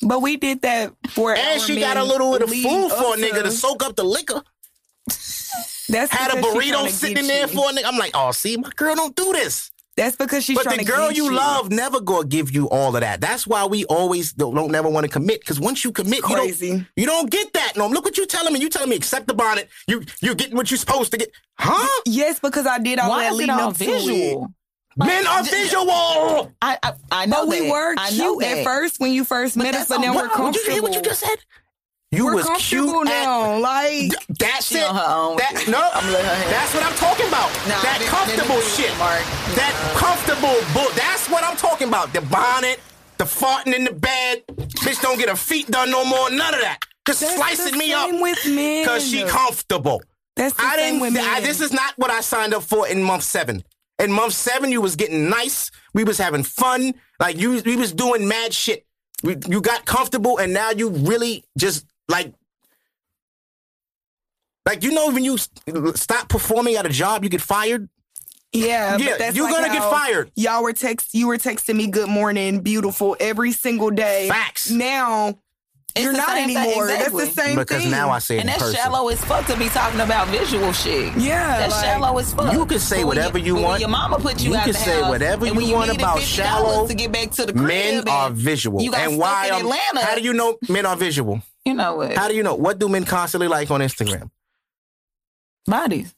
But 0.01 0.21
we 0.21 0.37
did 0.37 0.63
that 0.63 0.93
for 1.09 1.35
And 1.35 1.61
she 1.61 1.79
got 1.79 1.95
a 1.95 2.03
little 2.03 2.31
bit 2.33 2.41
of 2.41 2.49
food 2.49 2.89
for 2.91 3.13
a 3.13 3.17
nigga 3.17 3.43
to 3.43 3.51
soak 3.51 3.83
up 3.83 3.95
the 3.95 4.03
liquor. 4.03 4.41
That's 5.89 6.11
Had 6.11 6.37
a 6.37 6.41
burrito 6.41 6.89
sitting 6.89 7.17
in 7.17 7.27
there 7.27 7.47
you. 7.47 7.47
for 7.47 7.69
a 7.69 7.73
nigga. 7.73 7.85
I'm 7.85 7.97
like, 7.97 8.11
oh, 8.15 8.31
see, 8.31 8.57
my 8.57 8.69
girl 8.75 8.95
don't 8.95 9.15
do 9.15 9.31
this. 9.33 9.69
That's 9.97 10.15
because 10.15 10.45
she's 10.45 10.55
But 10.57 10.63
trying 10.63 10.79
to. 10.79 10.85
But 10.85 10.91
the 10.91 10.97
girl 10.97 11.07
get 11.09 11.17
you, 11.17 11.33
love 11.33 11.69
never 11.71 11.99
gonna 11.99 12.25
give 12.27 12.51
you 12.51 12.69
all 12.69 12.95
of 12.95 13.01
that. 13.01 13.19
That's 13.19 13.45
why 13.45 13.65
we 13.65 13.83
always 13.85 14.31
don't, 14.31 14.55
don't 14.55 14.71
never 14.71 14.87
want 14.89 15.05
to 15.05 15.11
commit. 15.11 15.41
Because 15.41 15.59
once 15.59 15.83
you 15.83 15.91
commit, 15.91 16.19
you 16.19 16.35
Crazy. 16.35 16.69
don't 16.69 16.85
you 16.95 17.05
don't 17.05 17.29
get 17.29 17.51
that. 17.53 17.73
No, 17.75 17.87
look 17.87 18.05
what 18.05 18.17
you 18.17 18.25
telling 18.25 18.53
me. 18.53 18.59
You 18.61 18.69
telling 18.69 18.89
me 18.89 18.95
accept 18.95 19.27
the 19.27 19.33
bonnet. 19.33 19.67
You 19.87 20.03
you 20.21 20.35
getting 20.35 20.55
what 20.55 20.71
you're 20.71 20.77
supposed 20.77 21.11
to 21.11 21.17
get, 21.17 21.29
huh? 21.57 22.01
Yes, 22.05 22.39
because 22.39 22.65
I 22.65 22.79
did 22.79 22.97
all 22.99 23.09
Why 23.09 23.23
that 23.23 23.33
is 23.33 23.35
it 23.35 23.37
leading 23.39 23.55
all 23.55 23.69
up 23.71 23.77
to 23.77 23.83
it. 23.83 23.87
visual? 23.87 24.47
Men 24.95 25.27
are 25.27 25.43
visual. 25.43 26.51
I 26.61 26.77
I, 26.83 26.93
I 27.11 27.25
know 27.25 27.45
But 27.45 27.49
we 27.49 27.59
that. 27.61 27.71
were 27.71 27.95
I 27.97 28.09
know 28.11 28.37
cute 28.39 28.43
at 28.57 28.63
first 28.65 28.99
when 28.99 29.11
you 29.11 29.23
first 29.23 29.55
met 29.57 29.67
us, 29.75 29.87
that's 29.87 29.89
but 29.89 29.97
now 29.99 30.09
all- 30.09 30.15
we're 30.15 30.21
what- 30.23 30.29
Did 30.31 30.35
comfortable. 30.37 30.65
you 30.67 30.73
hear 30.73 30.81
what 30.81 30.93
you 30.95 31.01
just 31.01 31.19
said? 31.21 31.37
You 32.11 32.25
We're 32.25 32.35
was 32.35 32.45
cute 32.57 32.85
comfortable 32.89 33.01
at- 33.07 33.23
now. 33.23 33.59
Like 33.59 34.11
That's 34.39 34.65
She 34.67 34.79
it. 34.79 34.83
on 34.89 34.95
her 34.95 35.05
own 35.07 35.37
That, 35.37 35.53
it. 35.61 35.67
no, 35.69 35.77
I'm 35.93 36.11
letting 36.11 36.25
her 36.25 36.49
that's 36.49 36.73
what 36.73 36.83
I'm 36.83 36.95
talking 36.97 37.27
about. 37.27 37.49
Nah, 37.69 37.81
that 37.83 37.97
then- 37.99 38.07
comfortable 38.09 38.55
then 38.55 38.65
it's 38.65 38.75
shit. 38.75 38.97
Mark. 38.97 39.21
That 39.53 39.73
comfortable 39.95 40.57
bull. 40.73 40.89
That's 40.95 41.29
what 41.29 41.43
I'm 41.43 41.55
talking 41.55 41.87
about. 41.87 42.11
The 42.11 42.21
bonnet, 42.21 42.79
the 43.19 43.25
farting 43.25 43.75
in 43.75 43.83
the 43.83 43.93
bed. 43.93 44.41
Bitch 44.81 44.99
don't 45.03 45.19
get 45.19 45.29
her 45.29 45.35
feet 45.35 45.69
done 45.69 45.91
no 45.91 46.03
more. 46.03 46.31
None 46.31 46.55
of 46.55 46.61
that. 46.61 46.79
Just 47.05 47.21
that's 47.21 47.35
slicing 47.35 47.73
the 47.73 47.77
me 47.77 47.93
up 47.93 48.09
with 48.11 48.43
men. 48.47 48.83
because 48.83 49.07
she 49.07 49.23
comfortable. 49.25 50.01
That's 50.35 50.55
the 50.55 50.63
I 50.63 50.77
same 50.77 50.99
didn't. 50.99 51.13
with. 51.13 51.23
I, 51.23 51.41
this 51.41 51.61
is 51.61 51.71
not 51.71 51.93
what 51.97 52.09
I 52.09 52.21
signed 52.21 52.55
up 52.55 52.63
for 52.63 52.87
in 52.87 53.03
month 53.03 53.23
seven. 53.23 53.63
In 53.99 54.11
month 54.11 54.33
seven, 54.33 54.71
you 54.71 54.81
was 54.81 54.95
getting 54.95 55.29
nice. 55.29 55.69
We 55.93 56.03
was 56.05 56.17
having 56.17 56.41
fun. 56.43 56.95
Like 57.19 57.37
you, 57.37 57.61
we 57.63 57.75
was 57.75 57.91
doing 57.93 58.27
mad 58.27 58.51
shit. 58.53 58.85
We, 59.21 59.35
you 59.47 59.59
got 59.61 59.85
comfortable, 59.85 60.37
and 60.39 60.53
now 60.53 60.71
you 60.71 60.89
really 60.89 61.43
just 61.57 61.85
like, 62.09 62.33
like 64.65 64.83
you 64.83 64.91
know 64.91 65.07
when 65.11 65.23
you 65.23 65.37
stop 65.37 66.29
performing 66.29 66.75
at 66.75 66.85
a 66.85 66.89
job, 66.89 67.23
you 67.23 67.29
get 67.29 67.41
fired. 67.41 67.89
Yeah, 68.51 68.97
Yeah, 68.97 69.09
but 69.11 69.19
that's 69.19 69.35
you're 69.35 69.45
like 69.49 69.61
gonna 69.61 69.73
get 69.73 69.83
fired. 69.89 70.31
Y'all 70.35 70.63
were 70.63 70.73
text. 70.73 71.13
You 71.13 71.27
were 71.27 71.37
texting 71.37 71.75
me 71.75 71.87
"Good 71.87 72.09
morning, 72.09 72.61
beautiful" 72.61 73.15
every 73.19 73.51
single 73.51 73.91
day. 73.91 74.27
Facts. 74.27 74.71
Now 74.71 75.37
It's 75.95 76.03
you're 76.03 76.13
not 76.13 76.29
same 76.29 76.47
thing, 76.47 76.57
anymore. 76.57 76.89
exactly. 76.89 77.23
That's 77.25 77.35
the 77.35 77.41
same 77.43 77.55
because 77.57 77.81
thing. 77.83 77.91
now 77.91 78.09
I 78.09 78.17
say 78.19 78.35
And 78.39 78.41
in 78.41 78.47
that's 78.47 78.59
person. 78.61 78.75
shallow 78.75 79.07
as 79.09 79.23
fuck 79.23 79.45
to 79.47 79.57
be 79.57 79.69
talking 79.69 79.99
about 79.99 80.27
visual 80.29 80.71
shit. 80.73 81.15
Yeah, 81.17 81.59
That's 81.59 81.73
like- 81.75 81.85
shallow 81.85 82.17
as 82.17 82.33
fuck. 82.33 82.51
You 82.53 82.65
can 82.65 82.79
say 82.79 83.03
whatever 83.03 83.37
you 83.37 83.53
but 83.55 83.63
want. 83.63 83.79
Your 83.81 83.89
mama 83.89 84.17
put 84.19 84.41
you, 84.41 84.51
You 84.51 84.55
out 84.57 84.63
can 84.63 84.73
the 84.73 84.79
say 84.79 84.99
house, 84.99 85.09
whatever 85.09 85.45
and 85.45 85.55
when 85.55 85.67
you 85.67 85.75
want 85.75 85.91
about 85.91 86.19
shallow. 86.21 86.87
to 86.87 86.93
get 86.95 87.11
back 87.11 87.29
to 87.31 87.45
the 87.45 87.53
crib. 87.53 87.67
Men 87.67 88.07
are 88.07 88.31
visual, 88.31 88.81
You 88.81 88.89
got 88.91 89.01
and 89.01 89.13
stuck 89.13 89.21
why? 89.21 89.47
in 89.47 89.53
Atlanta. 89.53 90.05
How 90.05 90.15
do 90.15 90.21
you 90.21 90.33
know 90.33 90.57
men 90.67 90.87
are 90.87 90.95
visual? 90.95 91.41
You 91.65 91.73
know 91.73 91.95
what? 91.95 92.15
How 92.15 92.27
do 92.27 92.35
you 92.35 92.43
know? 92.43 92.55
What 92.55 92.79
do 92.79 92.89
men 92.89 93.05
constantly 93.05 93.47
like 93.47 93.69
on 93.71 93.81
Instagram? 93.81 94.29
Bodies. 95.65 96.13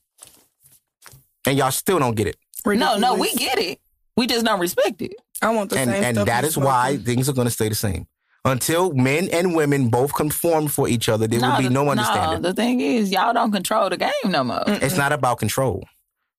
And 1.45 1.57
y'all 1.57 1.71
still 1.71 1.99
don't 1.99 2.15
get 2.15 2.27
it. 2.27 2.37
No, 2.65 2.97
no, 2.97 3.15
we 3.15 3.33
get 3.33 3.57
it. 3.57 3.79
We 4.15 4.27
just 4.27 4.45
don't 4.45 4.59
respect 4.59 5.01
it. 5.01 5.13
I 5.41 5.49
want 5.53 5.71
the 5.71 5.77
and 5.79 5.89
same 5.89 6.03
and 6.03 6.15
stuff. 6.17 6.27
that 6.27 6.41
you 6.43 6.47
is 6.49 6.57
why 6.57 6.97
things 6.97 7.27
are 7.27 7.33
going 7.33 7.47
to 7.47 7.51
stay 7.53 7.67
the 7.69 7.75
same 7.75 8.05
until 8.45 8.93
men 8.93 9.29
and 9.33 9.55
women 9.55 9.89
both 9.89 10.13
conform 10.13 10.67
for 10.67 10.87
each 10.87 11.09
other. 11.09 11.27
There 11.27 11.39
will 11.39 11.57
be 11.57 11.63
the- 11.63 11.69
no 11.71 11.89
understanding. 11.89 12.41
the 12.41 12.53
thing 12.53 12.79
is, 12.79 13.11
y'all 13.11 13.33
don't 13.33 13.51
control 13.51 13.89
the 13.89 13.97
game 13.97 14.11
no 14.25 14.43
more. 14.43 14.63
It's 14.67 14.97
not 14.97 15.11
about 15.11 15.39
control. 15.39 15.83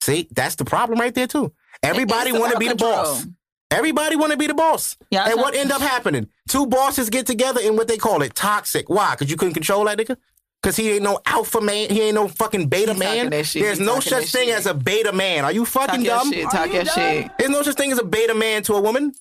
See, 0.01 0.29
that's 0.31 0.55
the 0.57 0.65
problem 0.65 1.01
right 1.01 1.15
there 1.15 1.27
too. 1.27 1.53
Everybody 1.83 2.31
want 2.33 2.45
to 2.53 2.57
about 2.57 2.61
be 2.61 2.69
the 2.69 2.75
boss. 2.77 3.27
Everybody 3.73 4.17
want 4.17 4.33
to 4.33 4.39
be 4.39 4.47
the 4.47 4.55
boss. 4.55 4.97
Y'all 5.11 5.27
and 5.29 5.41
what 5.41 5.55
end 5.55 5.73
up 5.73 5.81
happening? 5.81 6.29
Two 6.49 6.67
bosses 6.67 7.11
get 7.11 7.27
together 7.27 7.61
in 7.61 7.77
what 7.77 7.89
they 7.89 7.97
call 7.97 8.23
it 8.23 8.35
toxic. 8.35 8.89
Why? 8.91 9.13
Because 9.13 9.31
you 9.31 9.37
couldn't 9.37 9.55
control 9.55 9.85
that 9.85 9.99
nigga. 9.99 10.17
Because 10.63 10.77
he 10.77 10.91
ain't 10.93 11.03
no 11.03 11.19
alpha 11.27 11.61
man. 11.61 11.91
He 11.91 12.03
ain't 12.03 12.15
no 12.15 12.29
fucking 12.29 12.69
beta 12.69 12.93
He 12.93 12.99
man. 13.01 13.17
talking 13.17 13.31
that 13.31 13.47
shit. 13.47 13.63
There's 13.63 13.79
He 13.79 13.85
no 13.85 13.99
such 14.01 14.27
thing 14.27 14.49
shit. 14.49 14.57
as 14.59 14.67
a 14.67 14.75
beta 14.75 15.13
man. 15.13 15.45
Are 15.45 15.51
you 15.53 15.65
fucking 15.65 16.05
Talk 16.05 16.05
fucking 16.05 16.05
your 16.05 16.17
dumb? 16.19 16.33
shit. 16.33 16.51
Talk 16.51 16.67
you 16.69 16.75
your 16.75 16.85
dumb? 16.85 16.95
shit. 16.95 17.31
There's 17.39 17.51
no 17.51 17.63
such 17.63 17.77
thing 17.77 17.91
as 17.93 17.99
a 17.99 18.05
beta 18.05 18.35
man 18.35 18.63
to 18.65 18.75
a 18.75 18.81
woman. 18.81 19.13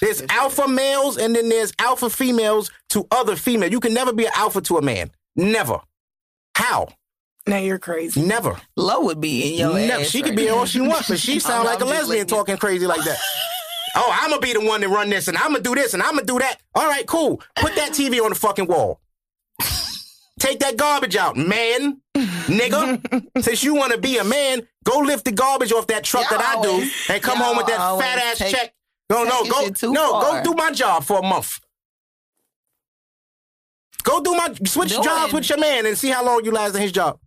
There's 0.00 0.22
alpha 0.28 0.68
males 0.68 1.16
and 1.16 1.34
then 1.34 1.48
there's 1.48 1.72
alpha 1.78 2.10
females 2.10 2.70
to 2.90 3.06
other 3.10 3.34
females. 3.36 3.72
You 3.72 3.80
can 3.80 3.94
never 3.94 4.12
be 4.12 4.26
an 4.26 4.32
alpha 4.34 4.60
to 4.62 4.76
a 4.78 4.82
man. 4.82 5.10
Never. 5.36 5.80
How? 6.54 6.88
Now 7.46 7.56
you're 7.58 7.78
crazy. 7.78 8.20
Never. 8.22 8.60
Low 8.76 9.04
would 9.04 9.20
be 9.20 9.52
in 9.54 9.58
your 9.58 9.74
Never. 9.78 10.02
ass. 10.02 10.08
She 10.08 10.20
right 10.20 10.26
could 10.28 10.36
be 10.36 10.46
now. 10.46 10.56
all 10.56 10.64
she 10.66 10.80
wants, 10.80 11.08
but 11.08 11.18
she 11.18 11.38
sound 11.40 11.64
know, 11.64 11.70
like 11.70 11.80
a 11.80 11.84
I'm 11.84 11.90
just 11.92 12.08
lesbian 12.08 12.26
talking 12.26 12.56
crazy 12.58 12.86
like 12.86 13.02
that. 13.04 13.18
Oh, 13.96 14.10
I'm 14.20 14.30
gonna 14.30 14.40
be 14.40 14.52
the 14.52 14.60
one 14.60 14.80
to 14.82 14.88
run 14.88 15.10
this, 15.10 15.28
and 15.28 15.36
I'm 15.36 15.52
gonna 15.52 15.60
do 15.60 15.74
this, 15.74 15.94
and 15.94 16.02
I'm 16.02 16.14
gonna 16.14 16.24
do 16.26 16.38
that. 16.38 16.58
All 16.74 16.86
right, 16.88 17.06
cool. 17.06 17.42
Put 17.56 17.74
that 17.76 17.90
TV 17.92 18.20
on 18.22 18.30
the 18.30 18.36
fucking 18.36 18.66
wall. 18.66 19.00
Take 20.38 20.60
that 20.60 20.76
garbage 20.76 21.16
out, 21.16 21.36
man, 21.36 22.00
nigga. 22.16 23.26
Since 23.42 23.62
you 23.62 23.74
want 23.74 23.92
to 23.92 23.98
be 23.98 24.16
a 24.18 24.24
man, 24.24 24.66
go 24.84 25.00
lift 25.00 25.26
the 25.26 25.32
garbage 25.32 25.70
off 25.72 25.86
that 25.88 26.02
truck 26.04 26.30
Y'all 26.30 26.38
that 26.38 26.56
I 26.58 26.62
do, 26.62 26.68
always- 26.70 26.92
and 27.10 27.22
come 27.22 27.38
home 27.38 27.56
with 27.58 27.66
that 27.66 27.98
fat 28.00 28.18
ass 28.18 28.38
take- 28.38 28.54
check. 28.54 28.74
No, 29.10 29.24
no, 29.24 29.42
go, 29.44 29.68
no, 29.90 30.10
far. 30.12 30.42
go 30.42 30.52
do 30.52 30.54
my 30.56 30.70
job 30.70 31.02
for 31.04 31.18
a 31.18 31.22
month. 31.22 31.58
Go 34.04 34.22
do 34.22 34.32
my 34.34 34.54
switch 34.66 34.90
jobs 35.02 35.32
with 35.32 35.48
your 35.48 35.58
man 35.58 35.84
and 35.84 35.98
see 35.98 36.08
how 36.10 36.24
long 36.24 36.44
you 36.44 36.52
last 36.52 36.74
in 36.76 36.80
his 36.80 36.92
job. 36.92 37.18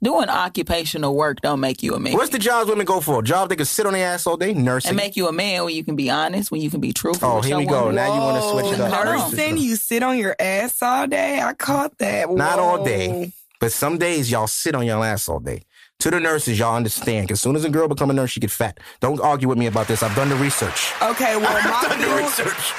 Doing 0.00 0.28
occupational 0.28 1.16
work 1.16 1.40
don't 1.40 1.58
make 1.58 1.82
you 1.82 1.94
a 1.94 1.98
man. 1.98 2.12
What's 2.12 2.30
the 2.30 2.38
jobs 2.38 2.70
women 2.70 2.86
go 2.86 3.00
for? 3.00 3.20
Jobs 3.20 3.48
they 3.48 3.56
can 3.56 3.66
sit 3.66 3.84
on 3.84 3.94
their 3.94 4.06
ass 4.14 4.28
all 4.28 4.36
day, 4.36 4.54
nursing. 4.54 4.90
and 4.90 4.96
make 4.96 5.16
you 5.16 5.26
a 5.26 5.32
man 5.32 5.64
when 5.64 5.74
you 5.74 5.82
can 5.82 5.96
be 5.96 6.08
honest, 6.08 6.52
when 6.52 6.60
you 6.60 6.70
can 6.70 6.78
be 6.80 6.92
truthful. 6.92 7.28
Oh, 7.28 7.40
here 7.40 7.50
your 7.50 7.58
we 7.58 7.66
go. 7.66 7.80
woman. 7.80 7.96
Now 7.96 8.14
you 8.14 8.20
wanna 8.20 8.42
switch 8.62 8.74
it 8.74 8.80
up. 8.80 8.92
On. 8.92 9.06
Nursing, 9.06 9.56
you 9.58 9.74
sit 9.74 10.04
on 10.04 10.16
your 10.16 10.36
ass 10.38 10.80
all 10.82 11.08
day. 11.08 11.40
I 11.40 11.52
caught 11.54 11.98
that. 11.98 12.30
Not 12.30 12.60
all 12.60 12.84
day. 12.84 13.32
But 13.58 13.72
some 13.72 13.98
days 13.98 14.30
y'all 14.30 14.46
sit 14.46 14.76
on 14.76 14.86
your 14.86 15.04
ass 15.04 15.28
all 15.28 15.40
day. 15.40 15.64
To 16.00 16.12
the 16.12 16.20
nurses, 16.20 16.60
y'all 16.60 16.76
understand. 16.76 17.26
Because 17.26 17.40
soon 17.40 17.56
as 17.56 17.64
a 17.64 17.68
girl 17.68 17.88
become 17.88 18.08
a 18.08 18.12
nurse, 18.12 18.30
she 18.30 18.38
get 18.38 18.52
fat. 18.52 18.78
Don't 19.00 19.20
argue 19.20 19.48
with 19.48 19.58
me 19.58 19.66
about 19.66 19.88
this. 19.88 20.00
I've 20.04 20.14
done 20.14 20.28
the 20.28 20.36
research. 20.36 20.92
Okay, 21.02 21.36
well, 21.36 21.42
my 21.64 21.88
Done 21.88 22.00
the 22.00 22.22
research. 22.22 22.72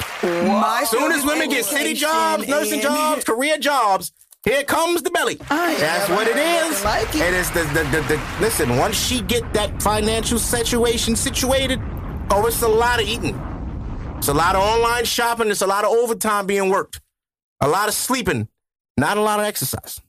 my 0.47 0.85
Soon 0.87 1.11
as 1.11 1.25
women 1.25 1.49
get 1.49 1.65
city 1.65 1.95
jobs, 1.95 2.47
nursing 2.47 2.79
jobs, 2.79 3.25
career 3.25 3.57
jobs, 3.57 4.13
here 4.45 4.63
comes 4.63 5.01
the 5.03 5.11
belly. 5.11 5.35
That's 5.35 6.09
what 6.09 6.27
it 6.27 6.37
is. 6.37 6.83
like 6.83 7.13
it. 7.13 7.21
And 7.21 7.35
it's 7.35 7.49
the, 7.49 7.63
the, 7.73 7.83
the, 7.91 8.01
the 8.07 8.21
listen. 8.39 8.77
Once 8.77 8.95
she 8.97 9.21
get 9.21 9.53
that 9.53 9.81
financial 9.81 10.39
situation 10.39 11.15
situated, 11.15 11.79
oh, 12.31 12.45
it's 12.47 12.61
a 12.61 12.67
lot 12.67 13.01
of 13.01 13.07
eating. 13.07 13.39
It's 14.17 14.27
a 14.27 14.33
lot 14.33 14.55
of 14.55 14.61
online 14.61 15.05
shopping. 15.05 15.49
It's 15.49 15.61
a 15.61 15.67
lot 15.67 15.83
of 15.83 15.91
overtime 15.91 16.45
being 16.45 16.69
worked. 16.69 17.01
A 17.61 17.67
lot 17.67 17.87
of 17.87 17.93
sleeping. 17.93 18.47
Not 18.97 19.17
a 19.17 19.21
lot 19.21 19.39
of 19.39 19.45
exercise. 19.45 20.01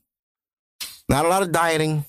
Not 1.09 1.25
a 1.25 1.27
lot 1.27 1.43
of 1.43 1.51
dieting. 1.51 2.05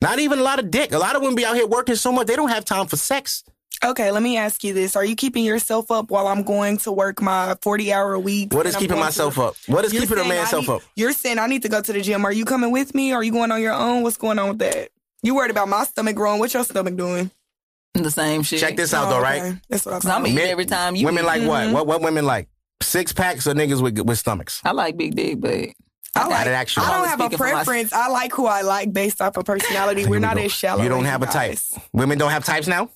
Not 0.00 0.18
even 0.18 0.40
a 0.40 0.42
lot 0.42 0.58
of 0.58 0.70
dick. 0.70 0.92
A 0.92 0.98
lot 0.98 1.14
of 1.14 1.22
women 1.22 1.36
be 1.36 1.44
out 1.44 1.54
here 1.54 1.66
working 1.66 1.94
so 1.94 2.10
much 2.10 2.26
they 2.26 2.36
don't 2.36 2.48
have 2.48 2.64
time 2.64 2.86
for 2.86 2.96
sex. 2.96 3.44
Okay, 3.84 4.12
let 4.12 4.22
me 4.22 4.36
ask 4.36 4.62
you 4.62 4.72
this: 4.72 4.94
Are 4.94 5.04
you 5.04 5.16
keeping 5.16 5.44
yourself 5.44 5.90
up 5.90 6.10
while 6.10 6.28
I'm 6.28 6.42
going 6.44 6.76
to 6.78 6.92
work 6.92 7.20
my 7.20 7.56
40 7.62 7.92
hour 7.92 8.16
week? 8.18 8.52
What 8.54 8.64
is 8.66 8.76
keeping 8.76 8.98
myself 8.98 9.34
to- 9.34 9.42
up? 9.42 9.56
What 9.66 9.84
is 9.84 9.92
You're 9.92 10.02
keeping 10.02 10.18
a 10.18 10.20
saying 10.20 10.32
I 10.32 10.34
man's 10.36 10.50
self 10.50 10.68
up? 10.68 10.82
You're 10.94 11.12
saying 11.12 11.38
I 11.40 11.46
need 11.48 11.62
to 11.62 11.68
go 11.68 11.80
to 11.80 11.92
the 11.92 12.00
gym. 12.00 12.24
Are 12.24 12.32
you 12.32 12.44
coming 12.44 12.70
with 12.70 12.94
me? 12.94 13.12
Or 13.12 13.16
are 13.16 13.22
you 13.24 13.32
going 13.32 13.50
on 13.50 13.60
your 13.60 13.72
own? 13.72 14.02
What's 14.04 14.16
going 14.16 14.38
on 14.38 14.50
with 14.50 14.58
that? 14.60 14.90
You 15.24 15.34
worried 15.34 15.50
about 15.50 15.68
my 15.68 15.82
stomach 15.84 16.14
growing? 16.14 16.38
What's 16.38 16.54
your 16.54 16.62
stomach 16.64 16.96
doing? 16.96 17.30
The 17.94 18.10
same 18.10 18.42
shit. 18.44 18.60
Check 18.60 18.76
this 18.76 18.94
out 18.94 19.10
though, 19.10 19.18
Oh, 19.18 19.22
right? 19.22 19.42
okay. 19.42 19.58
That's 19.68 19.84
what 19.84 19.94
I'm 19.96 20.00
'Cause 20.00 20.10
I'm 20.10 20.24
saying. 20.24 20.36
eating 20.38 20.50
every 20.50 20.66
time 20.66 20.94
you 20.94 21.04
women 21.06 21.24
eat. 21.24 21.26
like 21.26 21.42
what? 21.42 21.64
Mm-hmm. 21.64 21.72
What? 21.72 21.86
What 21.88 22.02
women 22.02 22.24
like? 22.24 22.48
Six 22.82 23.12
packs 23.12 23.46
or 23.48 23.52
niggas 23.54 23.82
with 23.82 23.98
with 24.00 24.18
stomachs? 24.18 24.60
I 24.64 24.70
like 24.72 24.96
big 24.96 25.14
dick, 25.16 25.40
but 25.40 25.52
I, 25.52 25.70
got 26.14 26.30
like, 26.30 26.46
it 26.46 26.50
actually. 26.50 26.86
I 26.86 26.88
don't 26.88 26.96
Always 26.98 27.10
have 27.10 27.20
a 27.20 27.22
speaking 27.24 27.38
for 27.38 27.48
preference. 27.48 27.92
I 27.92 28.08
like 28.08 28.32
who 28.32 28.46
I 28.46 28.62
like 28.62 28.92
based 28.92 29.20
off 29.20 29.36
of 29.36 29.44
personality. 29.52 30.06
We're 30.06 30.20
not 30.20 30.36
go. 30.36 30.42
as 30.42 30.52
shallow. 30.52 30.82
You 30.84 30.88
don't 30.88 31.04
as 31.04 31.10
have 31.10 31.22
a 31.22 31.26
type. 31.26 31.58
Women 31.92 32.16
don't 32.18 32.30
have 32.30 32.44
types 32.44 32.68
now. 32.68 32.88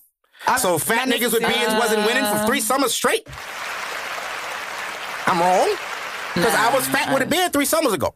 I- 0.46 0.58
So 0.58 0.78
fat 0.78 1.08
niggas 1.08 1.32
with 1.32 1.42
beards 1.42 1.74
wasn't 1.74 2.06
winning 2.06 2.24
for 2.24 2.46
three 2.46 2.60
summers 2.60 2.92
straight. 2.94 3.26
I'm 5.28 5.40
wrong 5.40 5.76
because 6.34 6.54
I 6.54 6.72
was 6.74 6.86
fat 6.86 7.12
with 7.12 7.22
a 7.22 7.26
beard 7.26 7.52
three 7.52 7.64
summers 7.64 7.92
ago, 7.92 8.14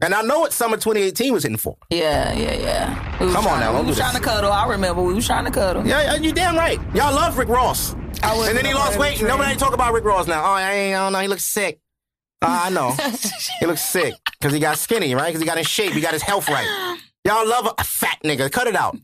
and 0.00 0.14
I 0.14 0.22
know 0.22 0.40
what 0.40 0.52
summer 0.52 0.76
2018 0.76 1.32
was 1.32 1.42
hitting 1.42 1.58
for. 1.58 1.76
yeah, 1.90 2.32
yeah, 2.32 2.52
yeah. 2.54 3.18
We 3.24 3.32
Come 3.32 3.46
on 3.46 3.60
now, 3.60 3.80
we 3.80 3.86
was 3.88 3.96
trying 3.96 4.14
to 4.14 4.20
cuddle. 4.20 4.52
I 4.52 4.68
remember 4.68 5.02
we 5.02 5.14
was 5.14 5.26
trying 5.26 5.44
to 5.44 5.50
cuddle. 5.50 5.84
Yeah, 5.86 6.14
you 6.16 6.32
damn 6.32 6.54
right. 6.56 6.78
Y'all 6.94 7.14
love 7.14 7.36
Rick 7.38 7.48
Ross. 7.48 7.94
I 8.22 8.36
wasn't 8.36 8.50
And 8.50 8.58
then 8.58 8.64
he 8.66 8.74
lost 8.74 8.98
weight. 8.98 9.20
Nobody 9.20 9.42
trend. 9.44 9.58
talk 9.58 9.74
about 9.74 9.92
Rick 9.92 10.04
Ross 10.04 10.26
now. 10.28 10.40
Oh, 10.42 10.52
I, 10.52 10.88
I 10.88 10.90
don't 10.92 11.12
know. 11.12 11.18
He 11.18 11.28
looks 11.28 11.44
sick. 11.44 11.80
Uh, 12.40 12.60
I 12.64 12.70
know. 12.70 12.94
he 13.60 13.66
looks 13.66 13.82
sick 13.82 14.14
because 14.38 14.52
he 14.52 14.60
got 14.60 14.78
skinny, 14.78 15.14
right? 15.14 15.26
Because 15.28 15.40
he 15.40 15.46
got 15.46 15.58
in 15.58 15.64
shape. 15.64 15.92
He 15.92 16.00
got 16.00 16.12
his 16.12 16.22
health 16.22 16.48
right. 16.48 16.98
Y'all 17.24 17.46
love 17.48 17.74
a 17.78 17.82
fat 17.84 18.18
nigga. 18.24 18.50
Cut 18.52 18.66
it 18.68 18.76
out. 18.76 18.96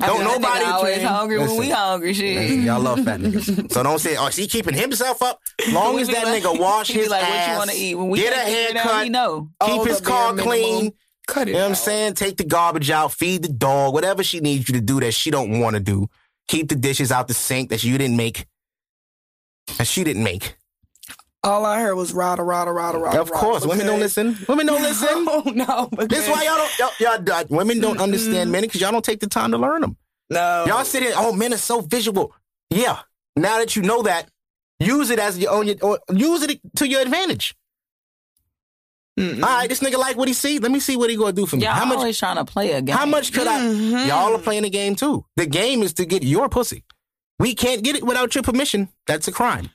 I 0.00 0.06
Don't 0.06 0.20
mean, 0.20 0.28
nobody 0.28 0.64
always 0.64 0.98
can- 0.98 1.06
hungry 1.06 1.38
when 1.38 1.56
we 1.56 1.68
hungry. 1.70 2.14
Shit. 2.14 2.36
Listen, 2.36 2.62
y'all 2.64 2.80
love 2.80 3.04
fat 3.04 3.20
niggas. 3.20 3.70
So 3.72 3.82
don't 3.82 3.98
say, 3.98 4.16
oh, 4.16 4.26
is 4.28 4.36
he 4.36 4.46
keeping 4.48 4.74
himself 4.74 5.22
up? 5.22 5.38
Long 5.72 5.98
as 5.98 6.08
that 6.08 6.24
like- 6.24 6.42
nigga 6.42 6.58
wash 6.58 6.88
he 6.88 6.94
be 6.94 7.00
his 7.00 7.10
like, 7.10 7.22
ass, 7.22 7.30
what 7.30 7.52
you 7.52 7.58
want 7.58 7.70
to 7.70 7.76
eat? 7.76 7.94
When 7.94 8.08
we 8.08 8.18
get 8.18 8.32
a 8.32 8.36
can't 8.36 8.46
figure 8.48 8.70
it 8.70 8.76
out, 8.76 8.82
haircut, 8.84 9.04
he 9.04 9.10
know. 9.10 9.40
keep 9.60 9.70
Oh, 9.80 9.84
his 9.84 10.00
car 10.00 10.34
clean. 10.34 10.62
minimum. 10.74 10.92
Cut 11.28 11.42
it. 11.42 11.50
You 11.52 11.56
know 11.58 11.60
what 11.64 11.68
I'm 11.68 11.74
saying? 11.76 12.14
Take 12.14 12.36
the 12.38 12.44
garbage 12.44 12.90
out, 12.90 13.12
feed 13.12 13.42
the 13.42 13.48
dog, 13.52 13.92
whatever 13.94 14.24
she 14.24 14.40
needs 14.40 14.68
you 14.68 14.74
to 14.74 14.80
do 14.80 14.98
that 15.00 15.12
she 15.12 15.30
don't 15.30 15.60
want 15.60 15.74
to 15.74 15.80
do. 15.80 16.08
Keep 16.48 16.70
the 16.70 16.74
dishes 16.74 17.12
out 17.12 17.28
the 17.28 17.34
sink 17.34 17.70
that 17.70 17.84
you 17.84 17.96
didn't 17.98 18.16
make. 18.16 18.46
And 19.78 19.86
she 19.86 20.02
didn't 20.04 20.24
make. 20.24 20.56
All 21.44 21.64
I 21.66 21.80
heard 21.80 21.96
was 21.96 22.12
rada 22.12 22.42
rada 22.42 22.70
rada 22.70 22.98
rada. 22.98 23.20
Of 23.20 23.32
course, 23.32 23.66
women 23.66 23.86
don't 23.86 23.98
listen. 23.98 24.38
Women 24.48 24.66
don't 24.66 24.82
listen. 24.90 25.08
Oh 25.10 25.42
no, 25.52 25.88
because 25.90 26.08
This 26.08 26.24
is 26.24 26.30
why 26.30 26.44
y'all 26.44 26.56
don't. 26.56 26.78
Y'all, 27.00 27.18
y'all, 27.24 27.32
uh, 27.40 27.44
women 27.50 27.80
don't 27.80 27.98
understand 28.00 28.52
men 28.52 28.62
because 28.62 28.80
y'all 28.80 28.92
don't 28.92 29.04
take 29.04 29.18
the 29.20 29.26
time 29.26 29.50
to 29.50 29.58
learn 29.58 29.80
them. 29.80 29.96
no. 30.30 30.64
Y'all 30.68 30.84
sit 30.84 31.02
here. 31.02 31.14
Oh, 31.16 31.32
men 31.32 31.52
are 31.52 31.56
so 31.58 31.80
visual. 31.80 32.32
Yeah. 32.70 33.00
Now 33.34 33.58
that 33.58 33.74
you 33.74 33.82
know 33.82 34.02
that, 34.02 34.28
use 34.78 35.10
it 35.10 35.18
as 35.18 35.36
your 35.38 35.50
own. 35.52 35.68
Or 35.82 35.98
use 36.14 36.42
it 36.42 36.60
to 36.76 36.86
your 36.88 37.00
advantage. 37.00 37.54
Mm-mm. 39.18 39.42
All 39.42 39.48
right, 39.48 39.68
this 39.68 39.80
nigga 39.80 39.98
like 39.98 40.16
what 40.16 40.28
he 40.28 40.34
see. 40.34 40.58
Let 40.58 40.70
me 40.70 40.80
see 40.80 40.96
what 40.96 41.10
he 41.10 41.16
gonna 41.16 41.32
do 41.32 41.44
for 41.44 41.56
me. 41.56 41.64
Y'all 41.64 41.72
how 41.72 41.84
much? 41.84 41.98
always 41.98 42.18
trying 42.18 42.36
to 42.36 42.44
play 42.44 42.72
a 42.72 42.80
game. 42.80 42.96
How 42.96 43.04
much 43.04 43.32
could 43.32 43.46
Mhm. 43.46 43.94
I? 43.94 44.06
Y'all 44.06 44.34
are 44.34 44.38
playing 44.38 44.62
the 44.62 44.70
game 44.70 44.94
too. 44.96 45.24
The 45.36 45.44
game 45.46 45.82
is 45.82 45.92
to 45.94 46.06
get 46.06 46.22
your 46.22 46.48
pussy. 46.48 46.84
We 47.38 47.54
can't 47.54 47.82
get 47.82 47.96
it 47.96 48.04
without 48.04 48.34
your 48.34 48.42
permission. 48.42 48.88
That's 49.06 49.28
a 49.28 49.32
crime. 49.32 49.70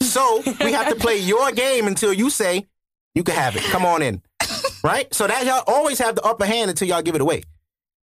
So 0.00 0.42
we 0.60 0.72
have 0.72 0.88
to 0.88 0.94
play 0.96 1.18
your 1.18 1.50
game 1.52 1.86
until 1.86 2.12
you 2.12 2.30
say 2.30 2.66
you 3.14 3.24
can 3.24 3.34
have 3.34 3.56
it. 3.56 3.62
Come 3.64 3.84
on 3.84 4.02
in. 4.02 4.22
Right? 4.84 5.12
So 5.12 5.26
that 5.26 5.44
y'all 5.44 5.64
always 5.66 5.98
have 5.98 6.14
the 6.14 6.22
upper 6.22 6.46
hand 6.46 6.70
until 6.70 6.88
y'all 6.88 7.02
give 7.02 7.14
it 7.14 7.20
away. 7.20 7.42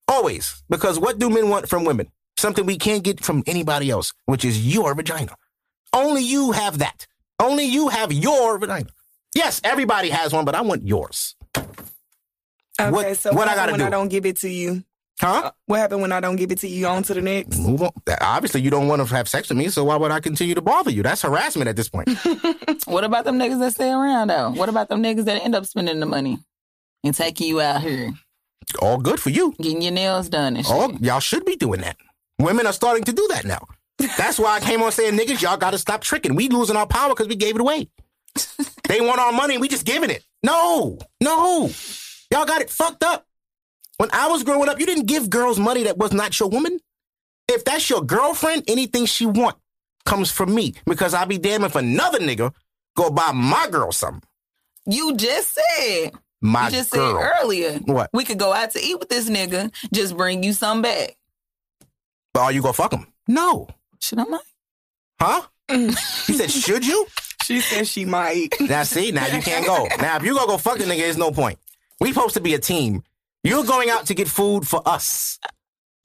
Always. 0.08 0.64
Because 0.70 1.00
what 1.00 1.20
do 1.20 1.30
men 1.30 1.50
want 1.50 1.68
from 1.70 1.84
women? 1.86 2.10
Something 2.38 2.66
we 2.66 2.78
can't 2.78 3.04
get 3.04 3.24
from 3.24 3.44
anybody 3.48 3.90
else, 3.90 4.14
which 4.26 4.46
is 4.46 4.66
your 4.74 4.94
vagina. 4.96 5.36
Only 5.94 6.24
you 6.24 6.52
have 6.52 6.78
that. 6.80 7.06
Only 7.40 7.66
you 7.66 7.90
have 7.90 8.12
your 8.14 8.58
vagina. 8.58 8.90
Yes, 9.36 9.60
everybody 9.64 10.10
has 10.10 10.32
one, 10.34 10.46
but 10.46 10.56
I 10.56 10.62
want 10.62 10.88
yours. 10.88 11.36
Okay, 12.80 12.92
what- 12.92 13.18
so 13.18 13.34
what 13.34 13.48
I 13.48 13.56
gotta 13.56 13.72
when 13.74 13.80
do? 13.80 13.86
I 13.86 13.90
don't 13.90 14.08
give 14.08 14.26
it 14.26 14.38
to 14.38 14.50
you? 14.50 14.84
Huh? 15.20 15.42
Uh, 15.46 15.52
what 15.66 15.80
happened 15.80 16.02
when 16.02 16.12
I 16.14 16.20
don't 16.22 16.38
give 16.38 16.52
it 16.52 16.60
to 16.60 16.68
you? 16.68 16.88
On 16.88 17.04
to 17.04 17.14
the 17.14 17.22
next. 17.22 17.58
Move 17.60 17.82
on. 17.82 17.92
Obviously, 18.22 18.62
you 18.62 18.70
don't 18.70 18.88
want 18.88 19.06
to 19.06 19.16
have 19.16 19.28
sex 19.28 19.50
with 19.50 19.58
me, 19.58 19.68
so 19.68 19.84
why 19.84 19.98
would 19.98 20.12
I 20.12 20.20
continue 20.22 20.56
to 20.56 20.62
bother 20.62 20.92
you? 20.92 21.04
That's 21.04 21.22
harassment 21.24 21.68
at 21.68 21.76
this 21.76 21.90
point. 21.90 22.10
What 22.86 23.04
about 23.04 23.26
them 23.26 23.38
niggas 23.38 23.60
that 23.60 23.74
stay 23.74 23.92
around 23.92 24.30
though? 24.30 24.50
What 24.52 24.70
about 24.70 24.90
them 24.90 25.04
niggas 25.04 25.26
that 25.26 25.44
end 25.44 25.54
up 25.54 25.66
spending 25.66 26.00
the 26.00 26.06
money 26.08 26.40
and 27.04 27.14
taking 27.14 27.48
you 27.48 27.62
out 27.62 27.82
here, 27.82 28.14
All 28.82 28.98
good 28.98 29.20
for 29.20 29.30
you. 29.30 29.54
getting 29.62 29.82
your 29.82 29.92
nails 29.92 30.28
done 30.30 30.56
and 30.56 30.66
shit? 30.66 30.74
All 30.76 30.92
y'all 30.94 31.20
should 31.20 31.46
be 31.46 31.56
doing 31.56 31.82
that. 31.82 31.98
Women 32.40 32.66
are 32.66 32.74
starting 32.74 33.04
to 33.04 33.14
do 33.14 33.28
that 33.32 33.46
now. 33.46 33.68
That's 34.18 34.40
why 34.40 34.56
I 34.56 34.60
came 34.62 34.82
on 34.82 34.92
saying, 34.92 35.18
niggas, 35.20 35.42
y'all 35.42 35.58
got 35.58 35.72
to 35.72 35.78
stop 35.78 36.02
tricking. 36.02 36.36
We 36.36 36.48
losing 36.50 36.78
our 36.78 36.88
power 36.88 37.10
because 37.10 37.28
we 37.28 37.36
gave 37.36 37.56
it 37.56 37.62
away. 37.62 37.90
they 38.88 39.02
want 39.02 39.20
our 39.20 39.34
money, 39.34 39.56
and 39.56 39.62
we 39.62 39.68
just 39.68 39.86
giving 39.86 40.10
it. 40.10 40.24
No, 40.42 40.98
no, 41.22 41.70
y'all 42.32 42.46
got 42.46 42.62
it 42.62 42.70
fucked 42.70 43.04
up. 43.04 43.28
When 44.00 44.10
I 44.14 44.30
was 44.30 44.44
growing 44.44 44.70
up, 44.70 44.80
you 44.80 44.86
didn't 44.86 45.08
give 45.08 45.30
girls 45.30 45.60
money 45.60 45.84
that 45.84 45.98
was 45.98 46.14
not 46.14 46.40
your 46.40 46.48
woman. 46.48 46.80
If 47.50 47.66
that's 47.66 47.90
your 47.90 48.02
girlfriend, 48.02 48.64
anything 48.70 49.06
she 49.06 49.26
want 49.26 49.58
comes 50.06 50.32
from 50.32 50.56
me 50.56 50.76
because 50.86 51.14
I'll 51.14 51.26
be 51.26 51.38
damned 51.38 51.66
if 51.66 51.76
another 51.76 52.20
nigga 52.20 52.54
go 52.96 53.10
buy 53.10 53.34
my 53.34 53.68
girl 53.70 53.92
something. 53.92 54.24
You 54.86 55.18
just 55.18 55.54
said. 55.54 56.14
My 56.40 56.68
you 56.68 56.72
just 56.72 56.92
girl. 56.92 57.20
said 57.20 57.30
earlier. 57.44 57.74
What? 57.80 58.10
We 58.14 58.24
could 58.24 58.40
go 58.40 58.54
out 58.54 58.72
to 58.72 58.80
eat 58.82 58.98
with 58.98 59.10
this 59.10 59.30
nigga. 59.30 59.70
Just 59.94 60.16
bring 60.16 60.44
you 60.44 60.54
some 60.54 60.82
back. 60.82 61.18
But 62.34 62.44
are 62.44 62.52
you 62.54 62.62
gonna 62.62 62.72
fuck 62.72 62.94
him? 62.94 63.06
No. 63.28 63.68
Should 64.00 64.20
I'm 64.20 64.32
like, 64.32 64.42
Huh? 65.20 65.42
Mm. 65.70 66.26
He 66.26 66.34
said, 66.36 66.50
should 66.50 66.86
you? 66.86 67.06
She 67.42 67.62
said 67.62 67.88
she 67.88 68.06
might. 68.06 68.50
Now 68.60 68.84
see, 68.84 69.10
now 69.10 69.26
you 69.26 69.42
can't 69.42 69.66
go. 69.66 69.88
Now 70.00 70.18
if 70.18 70.24
you 70.24 70.36
gonna 70.36 70.46
go 70.46 70.58
fuck 70.60 70.78
the 70.78 70.84
nigga, 70.84 71.00
there's 71.00 71.18
no 71.18 71.32
point. 71.32 71.58
We 72.00 72.14
supposed 72.14 72.36
to 72.36 72.42
be 72.42 72.54
a 72.54 72.60
team. 72.60 73.02
You're 73.44 73.64
going 73.64 73.90
out 73.90 74.06
to 74.08 74.14
get 74.14 74.28
food 74.28 74.68
for 74.68 74.82
us. 74.88 75.40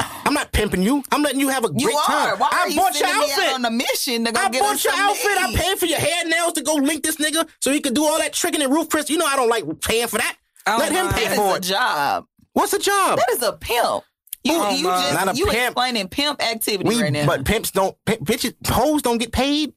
I'm 0.01 0.35
not 0.35 0.53
pimping 0.53 0.83
you. 0.83 1.03
I'm 1.13 1.23
letting 1.23 1.41
you 1.41 1.49
have 1.49 1.65
a 1.65 1.71
great 1.71 1.95
are. 1.95 2.03
time. 2.07 2.39
Why 2.39 2.49
I 2.53 2.59
are 2.61 2.69
you 2.71 2.77
bought 2.77 2.99
your 2.99 3.07
sending 3.09 3.19
me 3.29 3.33
out 3.33 3.39
outfit. 3.39 3.55
on 3.55 3.65
a 3.65 3.71
mission 3.71 4.25
to 4.25 4.33
go 4.33 4.41
I 4.41 4.49
get 4.49 4.61
bought 4.63 4.83
your 4.85 4.93
outfit. 4.97 5.31
I 5.39 5.53
paid 5.55 5.79
for 5.79 5.87
your 5.87 5.99
hair 5.99 6.25
nails 6.27 6.55
to 6.55 6.63
go 6.63 6.75
link 6.75 7.03
this 7.05 7.17
nigga 7.17 7.49
so 7.61 7.71
he 7.73 7.81
could 7.81 7.95
do 7.95 8.05
all 8.05 8.19
that 8.19 8.33
tricking 8.33 8.63
and 8.63 8.73
roof 8.73 8.89
Chris. 8.89 9.11
You 9.11 9.19
know 9.19 9.27
I 9.27 9.37
don't 9.37 9.49
like 9.51 9.65
paying 9.81 10.09
for 10.09 10.19
that. 10.19 10.37
Oh 10.67 10.77
Let 10.79 10.93
him 10.93 11.09
pay 11.13 11.35
for 11.37 11.57
it. 11.59 11.63
job. 11.63 12.25
What's 12.55 12.73
a 12.73 12.79
job? 12.79 13.19
That 13.19 13.29
is 13.33 13.43
a 13.43 13.53
pimp. 13.53 14.05
You, 14.45 14.53
Oh 14.55 14.71
you 14.71 14.85
just 14.85 15.15
Not 15.15 15.35
a 15.35 15.37
you 15.39 15.47
pimp. 15.47 15.57
explaining 15.73 16.09
pimp 16.09 16.43
activity 16.43 16.89
We, 16.89 17.03
right 17.03 17.13
now. 17.13 17.27
but 17.27 17.45
pimps 17.45 17.71
don't, 17.71 17.97
pimp, 18.07 18.21
bitches, 18.27 18.55
hoes 18.67 19.03
don't 19.03 19.19
get 19.19 19.33
paid. 19.33 19.73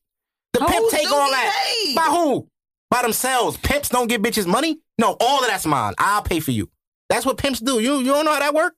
The 0.53 0.59
pimp 0.59 0.89
take 0.91 1.11
all 1.11 1.29
get 1.29 1.31
that. 1.31 1.63
paid. 1.83 1.95
By 1.95 2.01
who? 2.03 2.47
By 2.89 3.01
themselves. 3.01 3.57
Pimps 3.57 3.89
don't 3.89 4.07
get 4.07 4.21
bitches 4.21 4.45
money. 4.47 4.79
No, 4.97 5.15
all 5.19 5.41
of 5.41 5.47
that's 5.47 5.65
mine. 5.65 5.93
I'll 5.97 6.21
pay 6.21 6.39
for 6.39 6.51
you. 6.51 6.69
That's 7.09 7.25
what 7.25 7.37
pimps 7.37 7.59
do. 7.59 7.79
You 7.79 7.99
you 7.99 8.11
don't 8.13 8.25
know 8.25 8.33
how 8.33 8.39
that 8.39 8.53
work? 8.53 8.75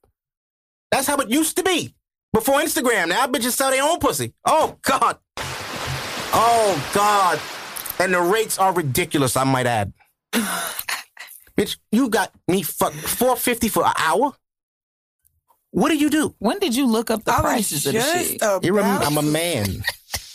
That's 0.92 1.08
how 1.08 1.18
it 1.18 1.30
used 1.30 1.58
to 1.58 1.64
be 1.64 1.94
before 2.34 2.60
Instagram. 2.60 3.10
Now 3.10 3.28
bitches 3.28 3.52
sell 3.52 3.72
their 3.72 3.84
own 3.84 4.00
pussy. 4.00 4.34
Oh 4.46 4.78
God. 4.82 5.18
Oh 6.34 6.92
God. 6.94 7.40
And 8.00 8.14
the 8.14 8.22
rates 8.22 8.58
are 8.58 8.74
ridiculous. 8.74 9.36
I 9.36 9.44
might 9.44 9.66
add. 9.66 9.94
Bitch, 11.58 11.78
you 11.92 12.08
got 12.10 12.32
me 12.48 12.62
fuck 12.62 12.94
four 12.94 13.36
fifty 13.36 13.68
for 13.68 13.86
an 13.86 13.94
hour. 13.98 14.34
What 15.72 15.90
do 15.90 15.98
you 15.98 16.10
do? 16.10 16.34
when 16.40 16.58
did 16.60 16.76
you 16.76 16.88
look 16.88 17.12
up 17.12 17.24
the 17.24 17.32
I 17.32 17.42
was 17.42 17.44
prices 17.44 17.86
of 17.86 17.94
the 17.94 18.00
just 18.00 18.28
shit? 18.28 18.36
about. 18.38 18.64
You 18.64 18.74
remember, 18.74 19.06
I'm 19.06 19.18
a 19.18 19.22
man. 19.22 19.84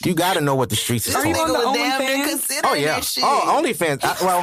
You 0.05 0.15
got 0.15 0.35
to 0.35 0.41
know 0.43 0.55
what 0.55 0.69
the 0.69 0.77
streets 0.77 1.09
is 1.09 1.15
Are 1.15 1.27
you 1.27 1.35
on 1.35 1.49
the 1.49 1.55
Nigga 1.55 1.65
was 1.65 1.77
damn 1.77 2.01
near 2.01 2.27
OnlyFans? 2.27 2.61
Oh 2.65 2.75
yeah. 2.75 3.01
Oh, 3.23 3.63
OnlyFans. 3.63 4.05
I, 4.05 4.25
well, 4.25 4.43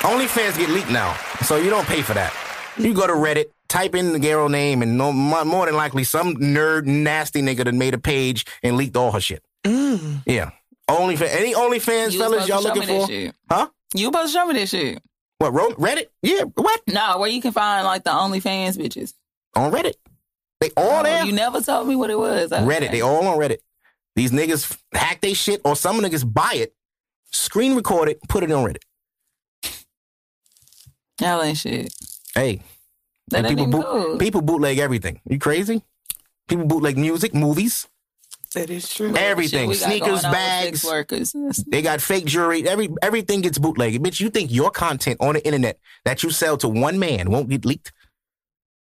OnlyFans 0.00 0.56
get 0.58 0.70
leaked 0.70 0.90
now, 0.90 1.14
so 1.42 1.56
you 1.56 1.68
don't 1.70 1.86
pay 1.86 2.00
for 2.00 2.14
that. 2.14 2.32
You 2.76 2.92
go 2.94 3.06
to 3.06 3.12
Reddit, 3.12 3.46
type 3.68 3.94
in 3.94 4.12
the 4.12 4.18
girl 4.18 4.48
name, 4.48 4.82
and 4.82 4.98
no, 4.98 5.12
more 5.12 5.66
than 5.66 5.76
likely 5.76 6.04
some 6.04 6.34
nerd, 6.36 6.86
nasty 6.86 7.40
nigga 7.42 7.64
that 7.64 7.74
made 7.74 7.94
a 7.94 7.98
page 7.98 8.44
and 8.62 8.76
leaked 8.76 8.96
all 8.96 9.12
her 9.12 9.20
shit. 9.20 9.42
Mm. 9.64 10.22
Yeah. 10.26 10.50
OnlyFans. 10.90 11.34
Any 11.34 11.54
OnlyFans 11.54 12.12
You 12.12 12.18
fellas 12.18 12.48
y'all 12.48 12.62
looking 12.62 12.82
for? 12.82 13.06
shit. 13.06 13.34
Huh? 13.50 13.68
You 13.94 14.06
supposed 14.06 14.32
to 14.32 14.38
show 14.38 14.46
me 14.46 14.54
this 14.54 14.70
shit. 14.70 15.00
What? 15.38 15.52
Reddit? 15.52 16.06
Yeah. 16.22 16.42
What? 16.54 16.80
No, 16.88 17.18
where 17.18 17.30
you 17.30 17.40
can 17.40 17.52
find 17.52 17.84
like 17.86 18.04
the 18.04 18.10
OnlyFans 18.10 18.76
bitches. 18.76 19.14
On 19.54 19.70
Reddit. 19.72 19.94
They 20.60 20.70
all 20.76 21.00
Oh, 21.00 21.02
there. 21.02 21.24
You 21.24 21.32
never 21.32 21.60
told 21.60 21.86
me 21.88 21.96
what 21.96 22.10
it 22.10 22.18
was. 22.18 22.52
Okay. 22.52 22.62
Reddit. 22.64 22.90
They 22.90 23.00
all 23.02 23.26
on 23.26 23.38
Reddit. 23.38 23.58
These 24.16 24.30
niggas 24.32 24.76
hack 24.92 25.20
they 25.20 25.34
shit, 25.34 25.60
or 25.64 25.74
some 25.76 26.00
niggas 26.00 26.30
buy 26.30 26.52
it, 26.54 26.74
screen 27.30 27.74
record 27.74 28.08
it, 28.08 28.18
put 28.28 28.42
it 28.44 28.50
on 28.52 28.64
Reddit. 28.64 28.82
Y'all 31.20 31.42
ain't 31.42 31.58
shit. 31.58 31.92
Hey, 32.34 32.60
That 33.28 33.48
people 33.48 33.66
boot, 33.66 33.84
cool. 33.86 34.18
people 34.18 34.42
bootleg 34.42 34.78
everything. 34.78 35.20
You 35.28 35.38
crazy? 35.38 35.82
People 36.48 36.66
bootleg 36.66 36.98
music, 36.98 37.34
movies. 37.34 37.86
That 38.54 38.70
is 38.70 38.88
true. 38.88 39.14
everything. 39.16 39.70
Shit 39.72 39.80
Sneakers, 39.82 40.22
going 40.22 40.24
on 40.26 40.30
with 40.30 40.32
bags. 40.32 40.84
workers. 40.84 41.34
They 41.66 41.82
got 41.82 42.00
fake 42.00 42.24
jewelry. 42.24 42.68
Every 42.68 42.88
everything 43.02 43.40
gets 43.40 43.58
bootlegged. 43.58 43.98
Bitch, 44.00 44.20
you 44.20 44.30
think 44.30 44.52
your 44.52 44.70
content 44.70 45.16
on 45.20 45.34
the 45.34 45.44
internet 45.44 45.78
that 46.04 46.22
you 46.22 46.30
sell 46.30 46.56
to 46.58 46.68
one 46.68 46.98
man 47.00 47.30
won't 47.30 47.48
get 47.48 47.64
leaked? 47.64 47.92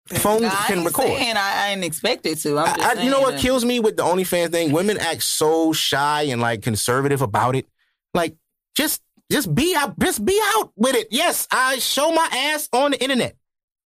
Phones 0.08 0.44
I 0.44 0.66
can 0.68 0.84
record. 0.84 1.06
saying 1.08 1.38
I, 1.38 1.68
I 1.68 1.70
ain't 1.72 1.86
expect 1.86 2.26
it 2.26 2.40
to. 2.40 2.58
I'm 2.58 2.76
just 2.76 2.80
I, 2.98 3.00
I- 3.00 3.04
you 3.04 3.10
know 3.12 3.22
what 3.22 3.34
that- 3.36 3.40
kills 3.42 3.64
me 3.64 3.80
with 3.80 3.96
the 3.96 4.04
OnlyFans 4.04 4.52
thing? 4.52 4.72
Women 4.74 4.98
act 4.98 5.24
so 5.24 5.72
shy 5.72 6.24
and 6.24 6.42
like 6.42 6.62
conservative 6.64 7.22
about 7.22 7.56
it. 7.56 7.66
Like, 8.14 8.36
just 8.76 9.02
just 9.32 9.54
be 9.56 9.74
out, 9.78 9.98
just 10.00 10.26
be 10.26 10.38
out 10.56 10.72
with 10.76 10.96
it. 10.96 11.08
Yes, 11.12 11.48
I 11.50 11.78
show 11.80 12.12
my 12.12 12.28
ass 12.34 12.68
on 12.74 12.92
the 12.92 13.02
internet. 13.02 13.38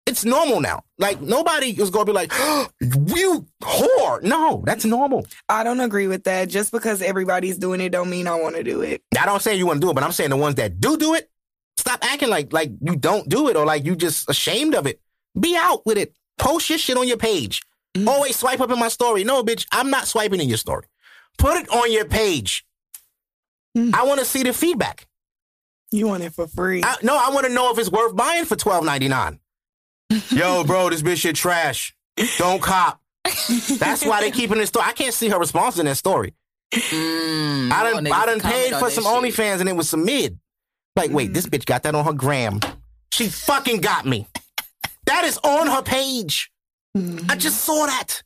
It's 0.06 0.24
normal 0.24 0.60
now. 0.60 0.84
Like 0.98 1.20
nobody 1.20 1.70
is 1.70 1.90
gonna 1.90 2.04
be 2.04 2.12
like, 2.12 2.32
you 2.80 3.46
whore. 3.62 4.22
No, 4.22 4.62
that's 4.66 4.84
normal. 4.84 5.26
I 5.48 5.64
don't 5.64 5.80
agree 5.80 6.06
with 6.06 6.24
that. 6.24 6.48
Just 6.48 6.72
because 6.72 7.00
everybody's 7.00 7.56
doing 7.58 7.80
it, 7.80 7.90
don't 7.90 8.10
mean 8.10 8.26
I 8.26 8.34
want 8.34 8.56
to 8.56 8.62
do 8.62 8.82
it. 8.82 9.02
I 9.18 9.24
don't 9.24 9.40
say 9.40 9.56
you 9.56 9.66
want 9.66 9.80
to 9.80 9.86
do 9.86 9.90
it, 9.90 9.94
but 9.94 10.04
I'm 10.04 10.12
saying 10.12 10.30
the 10.30 10.36
ones 10.36 10.56
that 10.56 10.78
do 10.78 10.98
do 10.98 11.14
it, 11.14 11.30
stop 11.78 12.00
acting 12.02 12.28
like 12.28 12.52
like 12.52 12.70
you 12.82 12.96
don't 12.96 13.28
do 13.28 13.48
it 13.48 13.56
or 13.56 13.64
like 13.64 13.84
you 13.84 13.96
just 13.96 14.28
ashamed 14.28 14.74
of 14.74 14.86
it. 14.86 15.00
Be 15.38 15.56
out 15.56 15.86
with 15.86 15.96
it. 15.96 16.14
Post 16.38 16.68
your 16.68 16.78
shit 16.78 16.96
on 16.96 17.08
your 17.08 17.16
page. 17.16 17.62
Always 18.06 18.36
swipe 18.36 18.60
up 18.60 18.70
in 18.70 18.78
my 18.78 18.88
story. 18.88 19.24
No, 19.24 19.42
bitch, 19.42 19.66
I'm 19.70 19.88
not 19.88 20.06
swiping 20.08 20.40
in 20.40 20.48
your 20.48 20.58
story. 20.58 20.86
Put 21.38 21.56
it 21.56 21.68
on 21.70 21.92
your 21.92 22.04
page. 22.04 22.66
Mm. 23.76 23.94
I 23.94 24.04
want 24.04 24.20
to 24.20 24.26
see 24.26 24.42
the 24.42 24.52
feedback. 24.52 25.06
You 25.90 26.08
want 26.08 26.24
it 26.24 26.32
for 26.32 26.48
free. 26.48 26.82
I, 26.82 26.96
no, 27.02 27.16
I 27.16 27.32
want 27.32 27.46
to 27.46 27.52
know 27.52 27.70
if 27.70 27.78
it's 27.78 27.90
worth 27.90 28.16
buying 28.16 28.44
for 28.44 28.56
twelve 28.56 28.84
ninety 28.84 29.08
nine. 29.08 29.38
Yo, 30.30 30.64
bro, 30.64 30.90
this 30.90 31.02
bitch 31.02 31.18
shit 31.18 31.36
trash. 31.36 31.94
Don't 32.38 32.62
cop. 32.62 33.00
That's 33.78 34.04
why 34.04 34.20
they 34.20 34.30
keep 34.30 34.50
it 34.50 34.54
in 34.54 34.58
the 34.58 34.66
story. 34.66 34.86
I 34.86 34.92
can't 34.92 35.14
see 35.14 35.28
her 35.28 35.38
response 35.38 35.78
in 35.78 35.86
that 35.86 35.96
story. 35.96 36.34
Mm, 36.72 37.70
I 37.70 37.92
done, 37.92 38.06
I 38.06 38.26
done 38.26 38.40
paid 38.40 38.74
for 38.74 38.90
some 38.90 39.04
shit. 39.04 39.12
OnlyFans 39.12 39.60
and 39.60 39.68
it 39.68 39.76
was 39.76 39.88
some 39.88 40.04
mid. 40.04 40.38
Like, 40.96 41.10
wait, 41.10 41.32
this 41.32 41.46
bitch 41.46 41.64
got 41.66 41.82
that 41.84 41.94
on 41.94 42.04
her 42.04 42.12
gram. 42.12 42.60
She 43.12 43.28
fucking 43.28 43.80
got 43.80 44.06
me. 44.06 44.26
That 45.06 45.24
is 45.24 45.38
on 45.38 45.66
her 45.68 45.82
page. 45.82 46.50
I 46.96 47.36
just 47.36 47.62
saw 47.64 47.86
that. 47.86 48.22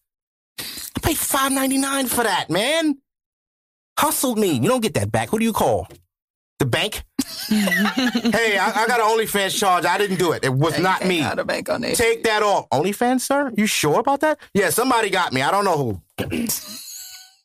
I 0.58 1.00
paid 1.02 1.16
five 1.16 1.52
ninety 1.52 1.78
nine 1.78 2.06
for 2.06 2.24
that, 2.24 2.50
man. 2.50 2.98
Hustled 3.98 4.38
me. 4.38 4.52
You 4.52 4.68
don't 4.68 4.82
get 4.82 4.94
that 4.94 5.10
back. 5.10 5.30
Who 5.30 5.38
do 5.38 5.44
you 5.44 5.52
call? 5.52 5.88
The 6.58 6.66
bank? 6.66 7.04
hey, 7.48 8.58
I, 8.58 8.72
I 8.82 8.86
got 8.88 9.00
an 9.00 9.06
OnlyFans 9.06 9.56
charge. 9.56 9.84
I 9.84 9.96
didn't 9.96 10.18
do 10.18 10.32
it. 10.32 10.44
It 10.44 10.52
was 10.52 10.78
not 10.78 11.04
me. 11.04 11.20
Out 11.20 11.38
of 11.38 11.46
bank 11.46 11.68
on 11.68 11.82
that. 11.82 11.94
Take 11.94 12.24
that 12.24 12.42
off. 12.42 12.68
OnlyFans, 12.70 13.20
sir? 13.20 13.52
You 13.56 13.66
sure 13.66 14.00
about 14.00 14.20
that? 14.20 14.38
Yeah, 14.54 14.70
somebody 14.70 15.08
got 15.08 15.32
me. 15.32 15.42
I 15.42 15.52
don't 15.52 15.64
know 15.64 15.76
who. 15.78 16.02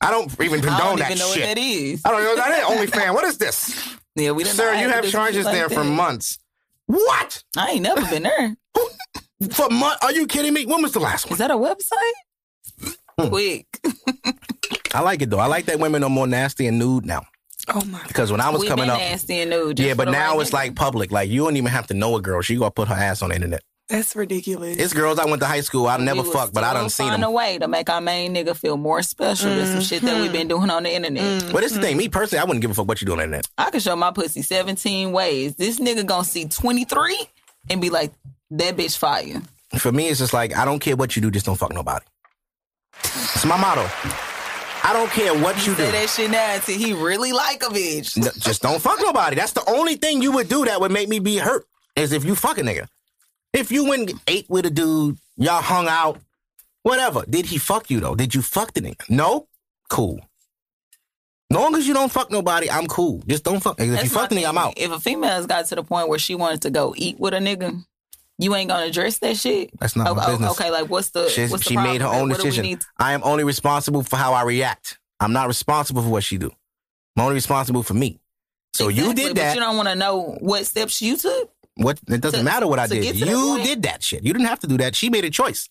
I 0.02 0.12
don't 0.12 0.32
even 0.42 0.62
condone 0.62 0.74
I 0.74 0.80
don't 0.80 1.00
that 1.00 1.12
even 1.12 1.20
know 1.20 1.32
shit. 1.32 1.48
what 1.48 1.56
that 1.56 1.58
is. 1.60 2.02
I 2.04 2.12
don't 2.12 2.24
know 2.24 2.30
what 2.30 2.38
that 2.38 2.60
is. 2.82 2.92
OnlyFans. 2.92 3.14
What 3.14 3.24
is 3.26 3.38
this? 3.38 3.96
Yeah, 4.16 4.30
we 4.30 4.44
didn't. 4.44 4.58
Sir, 4.58 4.76
you 4.76 4.90
have 4.90 5.10
charges 5.10 5.44
there 5.44 5.70
for 5.70 5.84
months. 5.84 6.38
What? 6.86 7.44
I 7.58 7.72
ain't 7.72 7.82
never 7.82 8.06
been 8.06 8.22
there. 8.22 8.56
For 9.50 9.68
months? 9.72 10.06
Are 10.06 10.12
you 10.12 10.28
kidding 10.28 10.54
me? 10.54 10.68
When 10.68 10.84
was 10.84 10.92
the 10.92 11.00
last 11.00 11.26
one? 11.26 11.34
Is 11.34 11.40
that 11.40 11.50
a 11.50 11.56
website? 11.56 12.94
Hmm. 13.20 13.30
Quick. 13.30 13.66
I 14.94 15.02
like 15.02 15.24
it 15.24 15.32
though. 15.32 15.40
I 15.40 15.48
like 15.48 15.66
that 15.66 15.80
women 15.80 16.04
are 16.04 16.12
more 16.12 16.28
nasty 16.28 16.68
and 16.68 16.78
nude 16.78 17.08
now. 17.08 17.24
Oh 17.70 17.84
my. 17.86 18.02
Because 18.08 18.32
when 18.32 18.42
I 18.42 18.50
was 18.50 18.62
we 18.62 18.68
coming 18.68 18.86
been 18.86 18.92
up, 18.92 19.00
nasty 19.00 19.42
and 19.42 19.50
nude. 19.50 19.78
just 19.78 19.88
yeah, 19.88 19.94
but 19.94 20.10
now 20.10 20.34
right 20.34 20.42
it's 20.42 20.50
nigga. 20.50 20.54
like 20.54 20.76
public. 20.76 21.12
Like 21.12 21.30
you 21.30 21.44
don't 21.44 21.58
even 21.58 21.72
have 21.72 21.88
to 21.88 21.94
know 21.94 22.16
a 22.16 22.22
girl. 22.22 22.42
She 22.42 22.56
gonna 22.56 22.72
put 22.72 22.88
her 22.88 22.96
ass 22.96 23.22
on 23.22 23.30
the 23.30 23.36
internet. 23.36 23.62
That's 23.90 24.16
ridiculous. 24.16 24.78
It's 24.78 24.94
girls 24.94 25.20
I 25.20 25.26
went 25.26 25.42
to 25.42 25.46
high 25.46 25.62
school. 25.62 25.88
I 25.88 25.98
never 25.98 26.22
We 26.22 26.28
was 26.28 26.36
fucked, 26.36 26.54
but 26.54 26.64
I 26.64 26.70
still 26.70 26.82
done 26.82 26.90
seen 26.90 27.10
find 27.10 27.24
them. 27.24 27.30
a 27.30 27.32
way 27.32 27.58
to 27.58 27.68
make 27.68 27.90
our 27.90 28.00
main 28.00 28.34
nigga 28.34 28.56
feel 28.56 28.78
more 28.78 29.02
special 29.02 29.50
than 29.50 29.68
some 29.68 29.82
shit 29.82 30.02
that 30.04 30.20
we've 30.20 30.28
hmm. 30.28 30.38
been 30.38 30.48
doing 30.48 30.70
on 30.70 30.84
the 30.84 30.94
internet. 30.94 31.44
Hmm. 31.44 31.52
But 31.52 31.64
it's 31.64 31.74
the 31.74 31.82
thing. 31.82 31.98
Me 31.98 32.08
personally, 32.08 32.40
I 32.40 32.46
wouldn't 32.46 32.62
give 32.62 32.72
a 32.72 32.74
fuck 32.74 32.88
what 32.88 33.02
you 33.02 33.06
doing 33.06 33.20
on 33.20 33.30
the 33.30 33.38
internet. 33.38 33.48
I 33.58 33.72
can 33.72 33.82
show 33.82 33.96
my 33.96 34.12
pussy 34.12 34.42
17 34.42 35.12
ways. 35.12 35.56
This 35.56 35.80
nigga 35.80 36.06
gonna 36.06 36.24
see 36.24 36.46
23 36.46 37.28
and 37.70 37.82
be 37.82 37.90
like, 37.90 38.14
that 38.52 38.78
bitch 38.78 38.98
fire. 38.98 39.42
For 39.78 39.92
me, 39.92 40.08
it's 40.08 40.20
just 40.20 40.34
like 40.34 40.56
I 40.56 40.66
don't 40.66 40.80
care 40.80 40.96
what 40.96 41.16
you 41.16 41.22
do, 41.22 41.32
just 41.32 41.46
don't 41.46 41.58
fuck 41.58 41.74
nobody. 41.74 42.06
It's 43.04 43.46
my 43.46 43.58
motto. 43.58 43.88
I 44.86 44.92
don't 44.92 45.10
care 45.10 45.34
what 45.34 45.66
you 45.66 45.76
do. 45.76 45.90
That 45.92 46.10
shit 46.10 46.30
until 46.34 46.78
he 46.78 46.92
really 46.92 47.32
like 47.32 47.64
a 47.64 47.68
bitch. 47.68 48.18
No, 48.18 48.30
just 48.38 48.62
don't 48.62 48.82
fuck 48.82 49.00
nobody. 49.02 49.38
That's 49.38 49.54
the 49.54 49.64
only 49.70 49.96
thing 49.96 50.22
you 50.22 50.34
would 50.34 50.50
do 50.50 50.66
that 50.66 50.82
would 50.82 50.92
make 50.92 51.08
me 51.08 51.20
be 51.20 51.38
hurt 51.38 51.66
is 51.96 52.12
if 52.12 52.26
you 52.26 52.36
fuck 52.36 52.58
a 52.58 52.62
nigga. 52.62 52.88
If 53.54 53.72
you 53.72 53.86
went 53.86 54.12
ate 54.28 54.50
with 54.50 54.66
a 54.66 54.70
dude, 54.70 55.18
y'all 55.38 55.62
hung 55.62 55.88
out, 55.88 56.20
whatever. 56.82 57.24
Did 57.30 57.46
he 57.46 57.58
fuck 57.58 57.90
you 57.90 58.02
though? 58.02 58.16
Did 58.16 58.36
you 58.36 58.42
fuck 58.42 58.74
the 58.74 58.82
nigga? 58.82 59.10
No? 59.10 59.48
Cool. 59.90 60.20
As 61.50 61.58
long 61.58 61.76
as 61.76 61.88
you 61.88 61.94
don't 61.94 62.12
fuck 62.12 62.32
nobody, 62.32 62.70
I'm 62.70 62.88
cool. 62.88 63.22
Just 63.28 63.44
don't 63.44 63.62
fuck. 63.62 63.80
If 63.80 63.86
you 63.86 63.94
That's 63.94 64.12
fuck 64.12 64.32
my 64.32 64.36
the 64.36 64.44
nigga, 64.44 64.50
I'm 64.50 64.58
out. 64.58 64.74
If 64.76 64.92
a 64.92 65.00
female's 65.00 65.46
got 65.46 65.66
to 65.68 65.76
the 65.76 65.84
point 65.84 66.10
where 66.10 66.20
she 66.20 66.36
wanted 66.36 66.64
to 66.64 66.72
go 66.72 66.94
eat 66.98 67.20
with 67.20 67.34
a 67.34 67.38
nigga, 67.38 67.86
you 68.44 68.54
ain't 68.56 68.70
gonna 68.70 68.86
address 68.86 69.18
that 69.20 69.38
shit. 69.38 69.72
That's 69.80 69.96
not 69.96 70.08
Oh, 70.10 70.16
my 70.16 70.24
oh, 70.26 70.32
business. 70.32 70.52
Okay, 70.52 70.70
like 70.72 70.90
what's 70.90 71.10
the 71.12 71.30
She, 71.30 71.48
what's 71.48 71.64
the 71.64 71.70
she 71.72 71.76
made 71.78 72.02
her 72.02 72.08
own 72.08 72.30
decision. 72.30 72.78
to- 72.78 72.86
I 72.98 73.14
am 73.14 73.22
only 73.24 73.44
responsible 73.44 74.04
for 74.04 74.18
how 74.18 74.34
I 74.34 74.44
react. 74.44 75.00
I'm 75.20 75.34
not 75.34 75.48
responsible 75.48 76.02
for 76.04 76.10
what 76.10 76.24
she 76.24 76.38
do. 76.38 76.52
I'm 77.16 77.24
only 77.24 77.36
responsible 77.36 77.84
for 77.84 77.94
me. 77.94 78.20
So 78.74 78.88
you 78.90 79.12
Exactly, 79.12 79.24
did 79.24 79.30
but 79.30 79.36
that. 79.42 79.56
you 79.56 79.62
don't 79.62 79.78
want 79.78 79.90
to 79.90 79.96
know 79.96 80.38
what 80.42 80.66
steps 80.66 81.02
you 81.02 81.16
took. 81.18 81.52
What 81.76 82.00
it 82.08 82.22
doesn't 82.22 82.40
to- 82.40 82.44
matter 82.46 82.68
what 82.68 82.80
I 82.80 82.88
did. 82.88 83.16
You 83.16 83.58
did 83.64 83.84
that 83.84 84.04
shit. 84.04 84.24
You 84.24 84.34
didn't 84.34 84.48
have 84.48 84.60
to 84.62 84.68
do 84.68 84.78
that. 84.80 84.96
She 84.96 85.10
made 85.10 85.26
a 85.26 85.30
choice. 85.30 85.70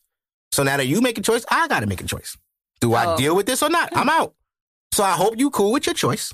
So 0.53 0.63
now 0.63 0.77
that 0.77 0.87
you 0.87 1.01
make 1.01 1.19
a 1.19 1.23
choice, 1.23 1.45
I 1.51 1.69
gotta 1.69 1.87
make 1.87 2.01
a 2.01 2.05
choice. 2.07 2.37
Do 2.81 2.95
I 2.95 3.07
Oh. 3.15 3.17
deal 3.17 3.35
with 3.37 3.47
this 3.47 3.63
or 3.63 3.69
not? 3.71 3.91
I'm 3.97 4.09
out. 4.09 4.35
So 4.93 5.03
I 5.05 5.13
hope 5.13 5.39
you 5.39 5.51
cool 5.51 5.73
with 5.73 5.87
your 5.87 5.95
choice. 5.95 6.33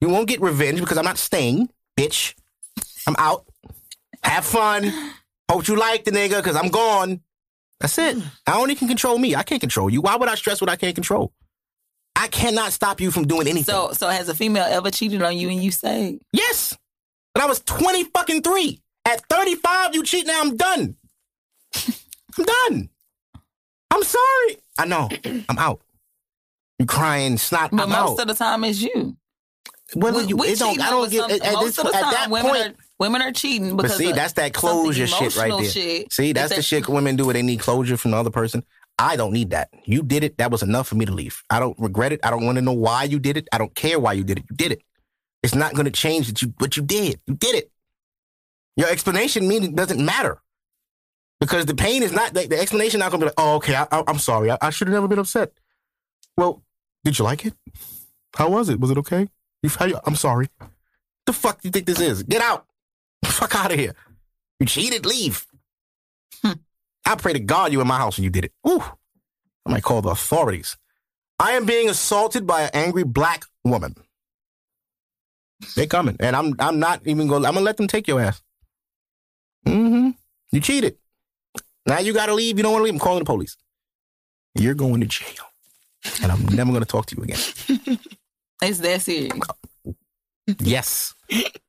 You 0.00 0.08
won't 0.08 0.28
get 0.28 0.40
revenge 0.40 0.80
because 0.80 0.98
I'm 0.98 1.04
not 1.04 1.16
staying, 1.18 1.68
bitch. 1.98 2.34
I'm 3.06 3.16
out. 3.18 3.46
Have 4.22 4.44
fun. 4.44 4.92
Hope 5.50 5.68
you 5.68 5.76
like 5.76 6.04
the 6.04 6.10
nigga 6.10 6.36
because 6.38 6.56
I'm 6.56 6.68
gone. 6.68 7.20
That's 7.80 7.98
it. 7.98 8.16
Hmm. 8.16 8.22
I 8.46 8.58
only 8.58 8.74
can 8.74 8.88
control 8.88 9.18
me. 9.18 9.34
I 9.34 9.42
can't 9.42 9.60
control 9.60 9.90
you. 9.90 10.00
Why 10.00 10.16
would 10.16 10.28
I 10.28 10.34
stress 10.34 10.60
what 10.60 10.70
I 10.70 10.76
can't 10.76 10.94
control? 10.94 11.32
I 12.16 12.28
cannot 12.28 12.72
stop 12.72 13.00
you 13.00 13.10
from 13.10 13.26
doing 13.26 13.46
anything. 13.46 13.64
So, 13.74 13.92
so 13.92 14.08
has 14.08 14.28
a 14.28 14.34
female 14.34 14.64
ever 14.64 14.90
cheated 14.90 15.22
on 15.22 15.36
you 15.36 15.48
and 15.50 15.62
you 15.62 15.70
say, 15.70 16.18
yes. 16.32 16.76
But 17.34 17.44
I 17.44 17.46
was 17.46 17.60
20 17.60 18.04
fucking 18.04 18.42
three. 18.42 18.80
At 19.04 19.22
35, 19.28 19.94
you 19.94 20.02
cheat 20.02 20.26
now, 20.26 20.40
I'm 20.40 20.56
done. 20.56 20.96
I'm 22.38 22.44
done. 22.44 22.88
I'm 23.90 24.02
sorry. 24.02 24.56
I 24.78 24.86
know. 24.86 25.08
I'm 25.48 25.58
out. 25.58 25.80
You 26.78 26.86
crying, 26.86 27.36
snot. 27.38 27.70
but 27.70 27.82
I'm 27.82 27.90
most 27.90 28.18
out. 28.18 28.22
of 28.22 28.28
the 28.28 28.34
time 28.34 28.64
it's 28.64 28.80
you. 28.80 29.16
Well, 29.94 30.16
We- 30.16 30.24
you, 30.24 30.36
we 30.36 30.48
it 30.48 30.58
don't, 30.58 30.80
I 30.80 30.90
don't 30.90 31.10
get 31.10 31.30
at, 31.30 31.40
this, 31.60 31.78
at 31.78 31.92
that 31.92 32.26
point. 32.30 32.46
are 32.46 32.74
women 32.98 33.22
are 33.22 33.32
cheating 33.32 33.76
because 33.76 33.92
But 33.92 33.98
see, 33.98 34.12
that's 34.12 34.34
that 34.34 34.52
closure 34.52 35.06
shit 35.06 35.36
right 35.36 35.52
there. 35.52 35.64
shit 35.70 36.12
See, 36.12 36.32
that's 36.32 36.50
that 36.50 36.56
the 36.56 36.62
shit 36.62 36.88
women 36.88 37.16
do 37.16 37.26
when 37.26 37.34
they 37.34 37.42
need 37.42 37.60
closure 37.60 37.96
from 37.96 38.12
the 38.12 38.16
other 38.16 38.30
person. 38.30 38.64
I 38.98 39.16
don't 39.16 39.32
need 39.32 39.50
that. 39.50 39.68
You 39.84 40.02
did 40.02 40.24
it. 40.24 40.38
That 40.38 40.50
was 40.50 40.62
enough 40.62 40.88
for 40.88 40.94
me 40.94 41.04
to 41.04 41.12
leave. 41.12 41.42
I 41.50 41.60
don't 41.60 41.78
regret 41.78 42.12
it. 42.12 42.20
I 42.22 42.30
don't 42.30 42.46
want 42.46 42.56
to 42.56 42.62
know 42.62 42.72
why 42.72 43.04
you 43.04 43.18
did 43.18 43.36
it. 43.36 43.46
I 43.52 43.58
don't 43.58 43.74
care 43.74 43.98
why 44.00 44.14
you 44.14 44.24
did 44.24 44.38
it. 44.38 44.44
You 44.50 44.56
did 44.56 44.72
it. 44.72 44.82
It's 45.42 45.54
not 45.54 45.74
going 45.74 45.84
to 45.84 45.90
change 45.90 46.28
that 46.28 46.40
you 46.40 46.54
what 46.58 46.76
you 46.76 46.82
did. 46.82 47.20
You 47.26 47.34
did 47.34 47.54
it. 47.54 47.70
Your 48.76 48.88
explanation 48.88 49.46
meaning 49.46 49.74
doesn't 49.74 50.02
matter 50.02 50.40
because 51.40 51.66
the 51.66 51.74
pain 51.74 52.02
is 52.02 52.12
not 52.12 52.32
the, 52.34 52.46
the 52.46 52.58
explanation. 52.58 53.00
Not 53.00 53.10
going 53.10 53.20
to 53.20 53.26
be 53.26 53.28
like, 53.28 53.34
oh, 53.38 53.56
okay, 53.56 53.74
I, 53.74 53.86
I'm 54.06 54.18
sorry. 54.18 54.50
I, 54.50 54.58
I 54.60 54.70
should 54.70 54.88
have 54.88 54.94
never 54.94 55.08
been 55.08 55.18
upset. 55.18 55.52
Well, 56.36 56.62
did 57.04 57.18
you 57.18 57.24
like 57.24 57.44
it? 57.44 57.54
How 58.34 58.50
was 58.50 58.68
it? 58.68 58.80
Was 58.80 58.90
it 58.90 58.98
okay? 58.98 59.28
You, 59.62 59.70
how 59.70 59.86
you, 59.86 59.98
I'm 60.04 60.16
sorry. 60.16 60.48
The 61.26 61.32
fuck 61.32 61.60
do 61.60 61.68
you 61.68 61.72
think 61.72 61.86
this 61.86 62.00
is? 62.00 62.22
Get 62.22 62.42
out. 62.42 62.66
Fuck 63.26 63.54
out 63.54 63.72
of 63.72 63.78
here. 63.78 63.94
You 64.60 64.66
cheated. 64.66 65.06
Leave. 65.06 65.46
I 67.08 67.14
pray 67.14 67.32
to 67.32 67.38
God 67.38 67.70
you 67.70 67.78
were 67.78 67.82
in 67.82 67.88
my 67.88 67.98
house 67.98 68.18
when 68.18 68.24
you 68.24 68.30
did 68.30 68.46
it. 68.46 68.52
Ooh. 68.68 68.82
I 69.64 69.70
might 69.70 69.82
call 69.82 70.02
the 70.02 70.10
authorities. 70.10 70.76
I 71.38 71.52
am 71.52 71.64
being 71.64 71.88
assaulted 71.88 72.46
by 72.46 72.62
an 72.62 72.70
angry 72.72 73.04
black 73.04 73.44
woman. 73.64 73.94
They 75.74 75.86
coming, 75.86 76.16
and 76.20 76.36
I'm 76.36 76.54
I'm 76.58 76.78
not 76.78 77.00
even 77.06 77.28
going. 77.28 77.46
I'm 77.46 77.54
gonna 77.54 77.64
let 77.64 77.76
them 77.76 77.86
take 77.86 78.06
your 78.08 78.20
ass. 78.20 78.42
Mm-hmm. 79.66 80.10
You 80.52 80.60
cheated. 80.60 80.96
Now 81.86 82.00
you 82.00 82.12
gotta 82.12 82.34
leave. 82.34 82.58
You 82.58 82.62
don't 82.62 82.72
want 82.72 82.80
to 82.82 82.84
leave. 82.84 82.94
I'm 82.94 83.00
calling 83.00 83.20
the 83.20 83.24
police. 83.24 83.56
You're 84.54 84.74
going 84.74 85.00
to 85.00 85.06
jail, 85.06 85.44
and 86.22 86.30
I'm 86.30 86.44
never 86.46 86.72
gonna 86.72 86.84
talk 86.84 87.06
to 87.06 87.16
you 87.16 87.22
again. 87.22 87.98
It's 88.62 88.78
that 88.78 89.02
serious. 89.02 89.38
Yes, 90.60 91.14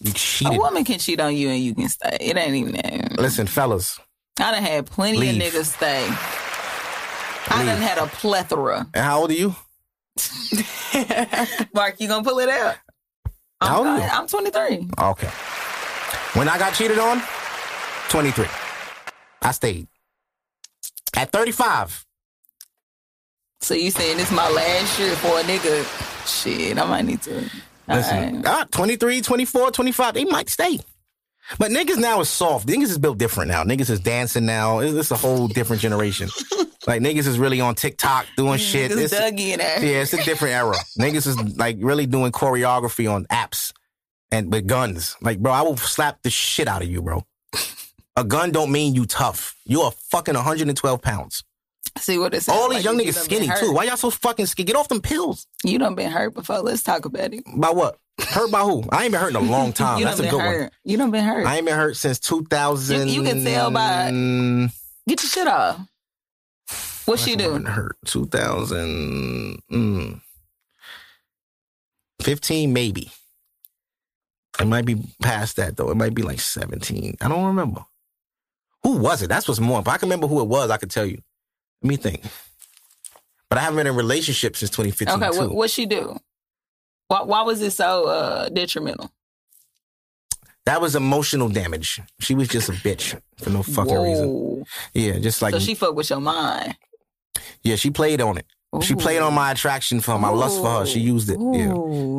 you 0.00 0.12
A 0.50 0.56
woman 0.56 0.84
can 0.84 0.98
cheat 0.98 1.20
on 1.20 1.34
you 1.36 1.48
and 1.50 1.60
you 1.62 1.74
can 1.74 1.88
stay. 1.88 2.16
It 2.20 2.36
ain't 2.36 2.54
even 2.54 2.72
that. 2.72 3.18
Listen, 3.18 3.46
fellas, 3.46 3.98
I 4.38 4.50
done 4.52 4.62
had 4.62 4.86
plenty 4.86 5.18
Leave. 5.18 5.36
of 5.54 5.54
niggas 5.54 5.74
stay. 5.76 6.06
I 7.54 7.64
done 7.64 7.78
Leave. 7.78 7.88
had 7.88 7.98
a 7.98 8.06
plethora. 8.06 8.86
and 8.94 9.04
how 9.04 9.20
old 9.20 9.30
are 9.30 9.34
you? 9.34 9.54
Mark, 11.74 12.00
you 12.00 12.08
gonna 12.08 12.22
pull 12.24 12.38
it 12.38 12.48
out? 12.48 12.76
I'm, 13.60 13.68
How 13.70 13.78
old 13.78 13.86
are 13.88 13.98
you? 13.98 14.04
I'm 14.04 14.26
23. 14.28 14.88
Okay. 15.00 15.28
When 16.38 16.48
I 16.48 16.58
got 16.58 16.74
cheated 16.74 16.98
on, 16.98 17.22
23. 18.10 18.46
I 19.42 19.50
stayed. 19.52 19.86
At 21.16 21.30
35, 21.30 22.04
So 23.60 23.74
you 23.74 23.90
saying 23.92 24.16
this 24.16 24.30
my 24.32 24.48
last 24.50 24.98
year 24.98 25.14
for 25.16 25.38
a 25.38 25.42
nigga? 25.44 25.84
Shit, 26.26 26.76
I 26.78 26.84
might 26.86 27.04
need 27.04 27.22
to. 27.22 27.48
Listen, 27.88 28.36
Alright. 28.38 28.46
ah, 28.46 28.66
23, 28.70 29.20
24, 29.20 29.70
25, 29.70 30.14
they 30.14 30.24
might 30.24 30.48
stay. 30.48 30.78
But 31.58 31.70
niggas 31.70 31.98
now 31.98 32.20
is 32.20 32.30
soft. 32.30 32.66
Niggas 32.66 32.84
is 32.84 32.98
built 32.98 33.18
different 33.18 33.50
now. 33.50 33.64
Niggas 33.64 33.90
is 33.90 34.00
dancing 34.00 34.46
now. 34.46 34.78
It's, 34.78 34.94
it's 34.94 35.10
a 35.10 35.16
whole 35.16 35.46
different 35.46 35.82
generation. 35.82 36.28
like 36.86 37.02
niggas 37.02 37.26
is 37.26 37.38
really 37.38 37.60
on 37.60 37.74
TikTok 37.74 38.26
doing 38.36 38.58
shit. 38.58 38.90
Niggas 38.90 39.04
It's- 39.12 39.20
Dougie 39.32 39.52
in 39.52 39.58
there. 39.58 39.84
yeah, 39.84 40.00
it's 40.02 40.14
a 40.14 40.24
different 40.24 40.54
era. 40.54 40.74
Niggas 40.98 41.26
is 41.26 41.58
like 41.58 41.76
really 41.80 42.06
doing 42.06 42.32
choreography 42.32 43.12
on 43.12 43.26
apps 43.26 43.72
and 44.30 44.50
with 44.50 44.66
guns. 44.66 45.16
Like, 45.20 45.38
bro, 45.40 45.52
I 45.52 45.60
will 45.62 45.76
slap 45.76 46.22
the 46.22 46.30
shit 46.30 46.66
out 46.66 46.82
of 46.82 46.88
you, 46.88 47.02
bro. 47.02 47.24
A 48.16 48.24
gun 48.24 48.50
don't 48.50 48.72
mean 48.72 48.94
you 48.94 49.04
tough. 49.06 49.54
You 49.66 49.82
are 49.82 49.90
fucking 49.90 50.34
112 50.34 51.02
pounds. 51.02 51.44
See 51.98 52.18
what 52.18 52.34
it's 52.34 52.48
All 52.48 52.68
these 52.68 52.78
like 52.78 52.84
young 52.84 52.98
niggas 52.98 53.14
skinny 53.24 53.48
too. 53.60 53.72
Why 53.72 53.84
y'all 53.84 53.96
so 53.96 54.10
fucking 54.10 54.46
skinny? 54.46 54.66
Get 54.66 54.76
off 54.76 54.88
them 54.88 55.00
pills. 55.00 55.46
You 55.62 55.78
done 55.78 55.94
been 55.94 56.10
hurt 56.10 56.34
before. 56.34 56.58
Let's 56.60 56.82
talk 56.82 57.04
about 57.04 57.32
it. 57.32 57.44
By 57.56 57.70
what? 57.70 57.98
Hurt 58.20 58.50
by 58.50 58.60
who? 58.62 58.84
I 58.90 59.04
ain't 59.04 59.12
been 59.12 59.20
hurt 59.20 59.30
in 59.30 59.36
a 59.36 59.40
long 59.40 59.72
time. 59.74 60.02
That's 60.02 60.18
a 60.20 60.24
good 60.24 60.32
one. 60.34 60.44
hurt. 60.44 60.72
You 60.84 60.96
done 60.96 61.10
been 61.10 61.24
hurt. 61.24 61.46
I 61.46 61.56
ain't 61.56 61.66
been 61.66 61.74
hurt 61.76 61.96
since 61.96 62.18
2000. 62.20 63.08
You- 63.08 63.14
you 63.14 63.22
can 63.22 63.44
tell 63.44 63.70
by- 63.70 64.10
Get 65.08 65.22
your 65.22 65.30
shit 65.30 65.46
off. 65.48 65.80
What 67.06 67.20
she 67.20 67.36
do? 67.36 67.58
hurt 67.58 67.96
2000. 68.06 69.58
Mm, 69.70 70.20
15 72.22 72.72
maybe. 72.72 73.10
It 74.60 74.66
might 74.66 74.84
be 74.86 74.96
past 75.22 75.56
that 75.56 75.76
though. 75.76 75.90
It 75.90 75.96
might 75.96 76.14
be 76.14 76.22
like 76.22 76.40
17. 76.40 77.16
I 77.20 77.28
don't 77.28 77.44
remember. 77.44 77.84
Who 78.82 78.96
was 78.98 79.22
it? 79.22 79.28
That's 79.28 79.46
what's 79.48 79.60
more. 79.60 79.80
If 79.80 79.88
I 79.88 79.96
can 79.98 80.08
remember 80.08 80.26
who 80.26 80.40
it 80.40 80.48
was, 80.48 80.70
I 80.70 80.76
could 80.76 80.90
tell 80.90 81.04
you. 81.06 81.20
Let 81.84 81.88
me 81.88 81.96
think. 81.96 82.22
But 83.50 83.58
I 83.58 83.60
haven't 83.60 83.76
been 83.76 83.86
in 83.86 83.92
a 83.94 83.96
relationship 83.96 84.56
since 84.56 84.70
2015 84.70 85.22
Okay, 85.22 85.30
too. 85.36 85.38
what 85.48 85.54
what 85.54 85.70
she 85.70 85.84
do? 85.84 86.18
Why 87.08 87.22
why 87.22 87.42
was 87.42 87.60
it 87.60 87.72
so 87.72 88.06
uh, 88.06 88.48
detrimental? 88.48 89.10
That 90.64 90.80
was 90.80 90.96
emotional 90.96 91.50
damage. 91.50 92.00
She 92.20 92.34
was 92.34 92.48
just 92.48 92.70
a 92.70 92.72
bitch 92.72 93.20
for 93.36 93.50
no 93.50 93.62
fucking 93.62 93.94
reason. 94.00 94.64
Yeah, 94.94 95.18
just 95.18 95.42
like 95.42 95.52
so 95.52 95.60
she 95.60 95.74
fucked 95.74 95.94
with 95.94 96.08
your 96.08 96.20
mind. 96.22 96.74
yeah, 97.62 97.76
she 97.76 97.90
played 97.90 98.22
on 98.22 98.38
it. 98.38 98.46
She 98.82 98.94
played 98.94 99.20
on 99.20 99.34
my 99.34 99.52
attraction 99.52 100.00
for 100.00 100.18
my 100.18 100.30
lust 100.30 100.58
for 100.60 100.80
her. 100.80 100.86
She 100.86 100.98
used 101.00 101.28
it. 101.30 101.38
Yeah, 101.38 101.74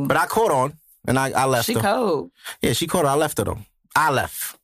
but 0.07 0.15
I 0.15 0.27
caught 0.27 0.51
on 0.51 0.77
and 1.07 1.17
I, 1.17 1.31
I 1.31 1.45
left 1.45 1.65
she 1.65 1.73
her. 1.73 1.81
cold. 1.81 2.31
Yeah, 2.61 2.73
she 2.73 2.85
caught 2.85 3.03
her. 3.05 3.09
I 3.11 3.15
left 3.15 3.39
her 3.39 3.43
though. 3.45 3.57
I 3.95 4.11
left. 4.11 4.57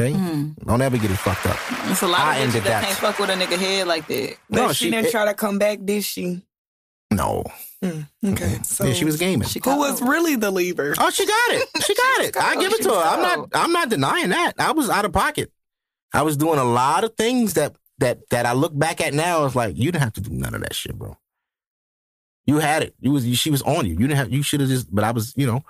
Okay, 0.00 0.12
Mm. 0.12 0.64
don't 0.64 0.80
ever 0.80 0.96
get 0.96 1.10
it 1.10 1.16
fucked 1.16 1.46
up. 1.46 1.56
It's 1.90 2.02
a 2.02 2.06
lot 2.06 2.20
I 2.20 2.36
of 2.36 2.38
bitches 2.38 2.42
ended 2.46 2.62
that 2.64 2.68
that. 2.68 2.84
can't 2.84 2.98
fuck 2.98 3.18
with 3.18 3.30
a 3.30 3.32
nigga 3.32 3.58
head 3.58 3.88
like 3.88 4.06
that. 4.06 4.36
But 4.48 4.56
No, 4.56 4.68
she, 4.72 4.84
she- 4.86 4.90
didn't 4.92 5.06
it- 5.06 5.10
try 5.10 5.24
to 5.24 5.34
come 5.34 5.58
back, 5.58 5.80
did 5.84 6.04
she? 6.04 6.42
No, 7.10 7.44
Mm, 7.82 8.06
okay. 8.24 8.58
So 8.64 8.84
yeah, 8.86 8.92
she 8.92 9.04
was 9.04 9.16
gaming. 9.16 9.46
She 9.48 9.60
who 9.64 9.76
was 9.76 10.00
cold. 10.00 10.10
really 10.10 10.34
the 10.36 10.50
leaver? 10.50 10.94
Oh, 10.98 11.10
she 11.10 11.24
got 11.24 11.50
it. 11.52 11.68
She 11.84 11.94
got 11.94 12.20
it. 12.24 12.36
I 12.36 12.56
give 12.56 12.72
it 12.72 12.82
to 12.82 12.88
her. 12.88 12.94
was 12.96 13.06
I'm 13.14 13.22
not. 13.22 13.48
I'm 13.54 13.72
not 13.72 13.88
denying 13.88 14.30
that. 14.30 14.54
I 14.58 14.72
was 14.72 14.90
out 14.90 15.04
of 15.04 15.12
pocket. 15.12 15.52
I 16.12 16.22
was 16.22 16.36
doing 16.36 16.58
a 16.58 16.64
lot 16.64 17.04
of 17.04 17.14
things 17.16 17.54
that 17.54 17.76
that 17.98 18.28
that 18.30 18.46
I 18.46 18.52
look 18.52 18.76
back 18.76 19.00
at 19.00 19.14
now. 19.14 19.44
It's 19.46 19.54
like 19.54 19.76
you 19.76 19.92
didn't 19.92 20.02
have 20.02 20.12
to 20.14 20.20
do 20.20 20.30
none 20.30 20.54
of 20.56 20.60
that 20.62 20.74
shit, 20.74 20.98
bro. 20.98 21.16
You 22.46 22.58
had 22.58 22.82
it. 22.82 22.94
You 23.00 23.12
was. 23.12 23.24
You, 23.26 23.36
she 23.36 23.50
was 23.50 23.62
on 23.62 23.86
you. 23.86 23.92
You 23.92 23.98
didn't 24.08 24.16
have. 24.16 24.32
You 24.32 24.42
should 24.42 24.58
have 24.60 24.68
just. 24.68 24.92
But 24.92 25.04
I 25.04 25.12
was. 25.12 25.32
You 25.36 25.46
know, 25.46 25.62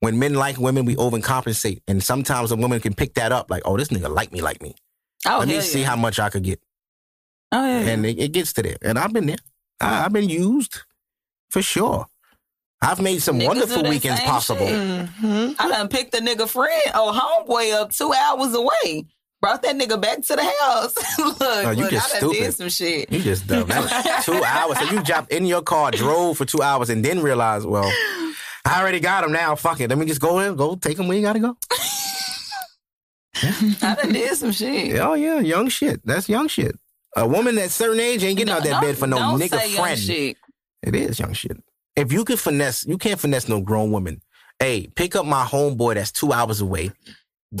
when 0.00 0.18
men 0.18 0.34
like 0.34 0.58
women, 0.58 0.84
we 0.84 0.94
overcompensate, 0.96 1.82
and 1.88 2.02
sometimes 2.02 2.50
a 2.52 2.56
woman 2.56 2.80
can 2.80 2.94
pick 2.94 3.14
that 3.14 3.32
up. 3.32 3.50
Like, 3.50 3.62
oh, 3.64 3.76
this 3.76 3.88
nigga 3.88 4.12
like 4.14 4.32
me, 4.32 4.40
like 4.40 4.62
me. 4.62 4.74
Oh, 5.26 5.38
Let 5.40 5.48
me 5.48 5.54
hell 5.54 5.62
see 5.62 5.80
yeah. 5.80 5.86
how 5.88 5.96
much 5.96 6.18
I 6.20 6.30
could 6.30 6.44
get, 6.44 6.60
Oh 7.52 7.64
yeah. 7.66 7.90
and 7.90 8.06
it, 8.06 8.18
it 8.18 8.32
gets 8.32 8.52
to 8.54 8.62
there. 8.62 8.76
And 8.82 8.98
I've 8.98 9.12
been 9.12 9.26
there. 9.26 9.36
I, 9.80 10.04
I've 10.04 10.12
been 10.12 10.28
used 10.28 10.80
for 11.50 11.62
sure. 11.62 12.06
I've 12.80 13.00
made 13.02 13.20
some 13.22 13.40
Niggas 13.40 13.46
wonderful 13.46 13.82
weekends 13.84 14.20
possible. 14.20 14.68
shit. 14.68 15.08
hmm 15.08 15.50
I 15.58 15.68
done 15.68 15.88
picked 15.88 16.14
a 16.14 16.18
nigga 16.18 16.48
friend 16.48 16.92
or 16.94 17.12
homeboy 17.12 17.72
up 17.74 17.90
two 17.92 18.12
hours 18.12 18.54
away. 18.54 19.06
Brought 19.40 19.62
that 19.62 19.76
nigga 19.76 20.00
back 20.00 20.22
to 20.22 20.36
the 20.36 20.44
house. 20.60 20.94
look, 21.18 21.36
Oh, 21.40 21.70
you 21.70 21.82
look, 21.82 21.90
just 21.90 22.14
I 22.14 22.20
done 22.20 22.30
stupid. 22.30 22.44
did 22.44 22.54
some 22.54 22.68
shit. 22.68 23.10
You 23.12 23.20
just 23.20 23.46
dumb. 23.48 23.66
That 23.68 23.82
was 23.82 24.24
two 24.24 24.42
hours. 24.44 24.78
So 24.78 24.84
you 24.94 25.02
jumped 25.04 25.32
in 25.32 25.46
your 25.46 25.62
car, 25.62 25.90
drove 25.90 26.38
for 26.38 26.44
two 26.44 26.62
hours, 26.62 26.88
and 26.90 27.04
then 27.04 27.20
realized, 27.20 27.66
well, 27.66 27.90
I 28.64 28.80
already 28.80 29.00
got 29.00 29.24
him 29.24 29.32
now. 29.32 29.54
Fuck 29.54 29.80
it. 29.80 29.88
Let 29.88 29.98
me 29.98 30.06
just 30.06 30.20
go 30.20 30.38
in, 30.40 30.56
go 30.56 30.76
take 30.76 30.98
him 30.98 31.08
where 31.08 31.16
you 31.16 31.22
gotta 31.22 31.40
go. 31.40 31.56
I 33.82 33.96
done 34.00 34.12
did 34.12 34.36
some 34.36 34.52
shit. 34.52 34.98
Oh 35.00 35.14
yeah, 35.14 35.40
young 35.40 35.68
shit. 35.68 36.00
That's 36.04 36.28
young 36.28 36.48
shit. 36.48 36.76
A 37.16 37.26
woman 37.26 37.58
at 37.58 37.70
certain 37.70 38.00
age 38.00 38.22
ain't 38.24 38.36
getting 38.38 38.52
out 38.52 38.64
that 38.64 38.82
bed 38.82 38.96
for 38.96 39.06
no 39.06 39.16
nigga 39.16 39.76
friend. 39.76 39.98
Shit. 39.98 40.36
It 40.82 40.94
is 40.94 41.18
young 41.18 41.32
shit. 41.32 41.56
If 41.96 42.12
you 42.12 42.24
could 42.24 42.38
finesse, 42.38 42.86
you 42.86 42.98
can't 42.98 43.18
finesse 43.18 43.48
no 43.48 43.60
grown 43.60 43.90
woman. 43.90 44.22
Hey, 44.58 44.88
pick 44.94 45.16
up 45.16 45.26
my 45.26 45.44
homeboy 45.44 45.94
that's 45.94 46.12
two 46.12 46.32
hours 46.32 46.60
away. 46.60 46.92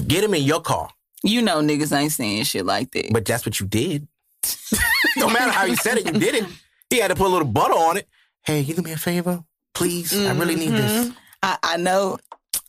Get 0.06 0.22
him 0.22 0.34
in 0.34 0.42
your 0.42 0.60
car. 0.60 0.90
You 1.22 1.42
know 1.42 1.58
niggas 1.58 1.96
ain't 1.96 2.12
saying 2.12 2.44
shit 2.44 2.64
like 2.64 2.92
that. 2.92 3.12
But 3.12 3.24
that's 3.24 3.44
what 3.44 3.58
you 3.58 3.66
did. 3.66 4.06
no 5.16 5.28
matter 5.28 5.50
how 5.50 5.64
you 5.64 5.76
said 5.76 5.98
it, 5.98 6.06
you 6.06 6.12
did 6.12 6.34
it. 6.36 6.44
He 6.90 6.98
had 6.98 7.08
to 7.08 7.16
put 7.16 7.26
a 7.26 7.30
little 7.30 7.48
butter 7.48 7.74
on 7.74 7.96
it. 7.96 8.08
Hey, 8.44 8.60
you 8.60 8.74
do 8.74 8.82
me 8.82 8.92
a 8.92 8.96
favor, 8.96 9.44
please. 9.78 10.26
I 10.26 10.34
really 10.34 10.56
need 10.56 10.70
this. 10.72 11.12
I, 11.42 11.56
I 11.62 11.76
know. 11.76 12.18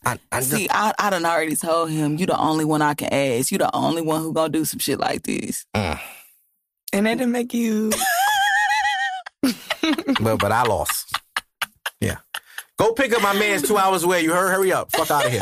I, 0.05 0.19
I 0.31 0.41
See, 0.41 0.67
I, 0.69 0.93
I 0.97 1.09
done 1.09 1.25
already 1.25 1.55
told 1.55 1.89
him 1.89 2.17
you 2.17 2.25
the 2.25 2.39
only 2.39 2.65
one 2.65 2.81
I 2.81 2.93
can 2.93 3.11
ask. 3.11 3.51
You 3.51 3.57
the 3.57 3.75
only 3.75 4.01
one 4.01 4.21
who 4.21 4.31
gonna 4.31 4.49
do 4.49 4.63
some 4.63 4.79
shit 4.79 4.99
like 4.99 5.23
this. 5.23 5.65
Mm. 5.75 5.99
And 6.93 7.05
that 7.05 7.17
didn't 7.17 7.33
make 7.33 7.53
you. 7.53 7.91
but 10.21 10.37
but 10.37 10.51
I 10.51 10.63
lost. 10.63 11.15
Yeah. 11.99 12.17
Go 12.77 12.93
pick 12.93 13.11
up 13.13 13.21
my 13.21 13.33
man's 13.33 13.63
two 13.63 13.77
hours 13.77 14.03
away. 14.03 14.21
You 14.21 14.31
heard? 14.31 14.51
Hurry 14.51 14.71
up. 14.71 14.91
Fuck 14.91 15.11
out 15.11 15.25
of 15.25 15.31
here. 15.31 15.41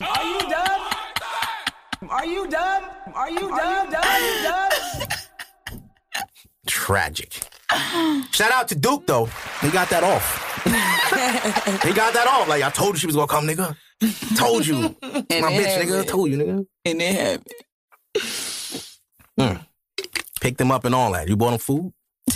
Are 0.00 0.24
you 0.24 0.40
done? 0.40 0.80
Are 2.08 2.26
you 2.26 2.48
done? 2.48 2.84
Are 3.14 3.30
you 3.30 3.40
dumb? 3.40 3.90
Dumb? 3.90 4.42
done? 4.42 4.70
Tragic. 6.66 7.40
Shout 8.32 8.52
out 8.52 8.68
to 8.68 8.74
Duke 8.74 9.06
though. 9.06 9.26
He 9.60 9.70
got 9.70 9.88
that 9.90 10.02
off. 10.04 10.62
he 11.84 11.92
got 11.92 12.14
that 12.14 12.26
off. 12.28 12.48
Like 12.48 12.62
I 12.62 12.70
told 12.70 12.94
you 12.94 12.98
she 13.00 13.06
was 13.06 13.16
gonna 13.16 13.28
come, 13.28 13.46
nigga. 13.46 13.76
Told 14.36 14.66
you. 14.66 14.74
My 15.02 15.52
bitch, 15.52 15.78
it 15.78 15.88
nigga. 15.88 16.06
Told 16.06 16.30
you, 16.30 16.38
nigga. 16.38 16.66
And 16.84 17.02
it 17.02 17.14
happened. 17.14 17.46
Mm. 19.40 19.66
Picked 20.40 20.60
him 20.60 20.70
up 20.70 20.84
and 20.84 20.94
all 20.94 21.12
that. 21.12 21.28
You 21.28 21.36
bought 21.36 21.52
him 21.54 21.58
food? 21.58 21.92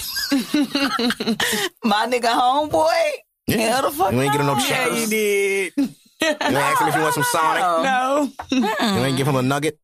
My 1.84 2.07
nigga 2.07 2.32
homeboy. 2.32 3.12
Hell 3.49 3.82
the 3.82 3.91
fuck 3.91 4.12
You 4.12 4.20
ain't 4.22 4.32
get 4.32 4.41
him 4.41 4.47
no 4.47 4.55
no. 4.55 4.61
check. 4.61 4.89
Yeah, 4.91 4.97
you 4.99 5.07
did. 5.07 5.72
You 5.76 5.84
ain't 6.20 6.43
ask 6.43 6.80
him 6.82 6.89
if 6.89 6.95
you 6.97 7.01
want 7.03 7.14
some 7.14 7.22
Sonic. 7.24 7.62
No. 7.84 8.30
You 8.51 9.05
ain't 9.05 9.16
give 9.16 9.26
him 9.28 9.36
a 9.36 9.43
nugget. 9.43 9.78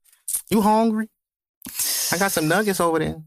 You 0.50 0.60
hungry? 0.60 1.08
I 2.12 2.18
got 2.18 2.32
some 2.32 2.48
nuggets 2.48 2.80
over 2.80 2.98
there. 2.98 3.22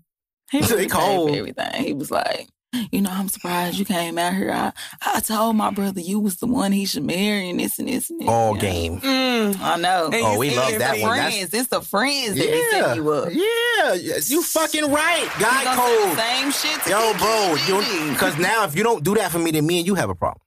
He 0.51 0.59
They 0.61 0.67
really 0.67 0.83
paid 0.83 0.91
cold. 0.91 1.29
for 1.31 1.35
everything. 1.37 1.83
He 1.83 1.93
was 1.93 2.09
like, 2.11 2.47
you 2.91 3.01
know, 3.01 3.09
I'm 3.11 3.27
surprised 3.29 3.77
you 3.79 3.85
came 3.85 4.17
out 4.17 4.33
here. 4.33 4.51
I, 4.51 4.71
I 5.01 5.19
told 5.21 5.55
my 5.55 5.71
brother 5.71 5.99
you 6.01 6.19
was 6.19 6.35
the 6.37 6.47
one 6.47 6.71
he 6.71 6.85
should 6.85 7.03
marry 7.05 7.49
and 7.49 7.59
this 7.59 7.79
and 7.79 7.87
this 7.87 8.09
and 8.09 8.19
this. 8.21 8.27
All 8.29 8.55
Yeah. 8.55 8.61
game. 8.61 8.99
Mm. 9.01 9.59
I 9.61 9.77
know. 9.77 10.05
And 10.05 10.15
Oh, 10.15 10.37
we 10.37 10.55
love 10.55 10.77
that 10.79 10.95
for 10.97 11.01
one. 11.01 11.17
That's- 11.17 11.33
friends. 11.37 11.53
It's 11.53 11.69
the 11.69 11.81
friends 11.81 12.35
that 12.35 12.51
be 12.51 12.69
Yeah. 12.77 12.93
you 12.95 13.09
up. 13.11 13.29
Yeah. 13.31 14.17
You 14.25 14.43
fucking 14.43 14.91
right. 14.91 15.29
Guy 15.39 15.63
gonna 15.63 15.75
the 15.75 16.05
code. 16.07 16.17
Same 16.17 16.51
shit 16.51 16.81
to 16.83 16.89
Yo, 16.89 17.13
bro, 17.17 17.55
and 17.57 17.67
you 17.67 17.81
Gigi. 17.81 18.09
because 18.13 18.37
now 18.37 18.63
if 18.65 18.75
you 18.75 18.83
don't 18.83 19.03
do 19.03 19.15
that 19.15 19.31
for 19.31 19.39
me, 19.39 19.51
then 19.51 19.65
me 19.65 19.77
and 19.79 19.87
you 19.87 19.95
have 19.95 20.09
a 20.09 20.15
problem. 20.15 20.41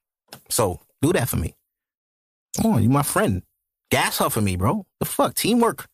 So 0.49 0.79
do 1.01 1.11
that 1.13 1.27
for 1.29 1.37
me. 1.37 1.55
Come 2.61 2.73
on, 2.73 2.83
you 2.83 2.89
my 2.89 3.03
friend. 3.03 3.41
Gas 3.89 4.19
her 4.19 4.29
for 4.29 4.41
me, 4.41 4.55
bro. 4.57 4.85
The 4.99 5.05
fuck, 5.05 5.33
teamwork. 5.33 5.87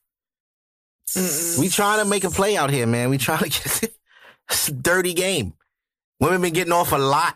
We 1.57 1.69
trying 1.69 1.99
to 1.99 2.05
make 2.05 2.23
a 2.25 2.29
play 2.29 2.57
out 2.57 2.69
here, 2.69 2.85
man. 2.85 3.09
We 3.09 3.17
trying 3.17 3.39
to 3.43 3.49
get 3.49 3.65
it's 3.65 3.83
a 3.83 3.87
dirty 4.81 5.13
game. 5.13 5.53
Women 6.19 6.41
been 6.41 6.53
getting 6.53 6.73
off 6.73 6.91
a 6.91 6.97
lot. 6.97 7.35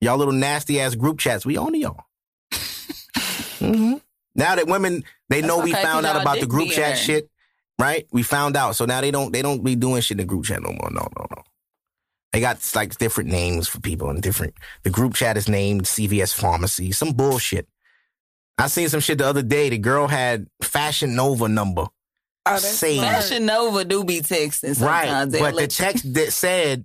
Y'all 0.00 0.16
little 0.18 0.32
nasty 0.32 0.80
ass 0.80 0.94
group 0.94 1.18
chats. 1.18 1.46
We 1.46 1.56
on 1.56 1.72
to 1.72 1.78
y'all. 1.78 2.04
hmm 3.58 3.94
Now 4.34 4.54
that 4.56 4.66
women 4.66 5.04
they 5.28 5.40
That's 5.40 5.48
know 5.48 5.58
we 5.62 5.72
okay, 5.72 5.82
found 5.82 6.06
out 6.06 6.20
about 6.20 6.40
the 6.40 6.46
group 6.46 6.68
chat 6.70 6.76
there. 6.76 6.96
shit, 6.96 7.30
right? 7.80 8.06
We 8.12 8.22
found 8.22 8.56
out. 8.56 8.76
So 8.76 8.84
now 8.84 9.00
they 9.00 9.10
don't 9.10 9.32
they 9.32 9.42
don't 9.42 9.64
be 9.64 9.74
doing 9.74 10.00
shit 10.02 10.12
in 10.12 10.18
the 10.18 10.24
group 10.24 10.44
chat 10.44 10.62
no 10.62 10.70
more. 10.70 10.90
No, 10.90 11.08
no, 11.18 11.26
no. 11.36 11.42
They 12.32 12.40
got 12.40 12.58
like 12.74 12.96
different 12.98 13.30
names 13.30 13.66
for 13.68 13.80
people 13.80 14.10
and 14.10 14.22
different. 14.22 14.54
The 14.82 14.90
group 14.90 15.14
chat 15.14 15.36
is 15.36 15.48
named 15.48 15.84
CVS 15.84 16.34
Pharmacy. 16.34 16.92
Some 16.92 17.12
bullshit. 17.12 17.66
I 18.58 18.68
seen 18.68 18.88
some 18.88 19.00
shit 19.00 19.18
the 19.18 19.26
other 19.26 19.42
day. 19.42 19.68
The 19.70 19.78
girl 19.78 20.06
had 20.06 20.46
Fashion 20.62 21.14
Nova 21.14 21.48
number. 21.48 21.86
Oh, 22.46 22.52
that's 22.52 22.64
Say. 22.68 22.98
Fashion 22.98 23.46
Nova 23.46 23.84
do 23.84 24.04
be 24.04 24.20
texting 24.20 24.76
sometimes. 24.76 24.80
Right. 24.80 25.30
They'll 25.30 25.40
But 25.42 25.50
the 25.50 25.56
let 25.56 25.70
text 25.70 26.14
that 26.14 26.32
said 26.32 26.84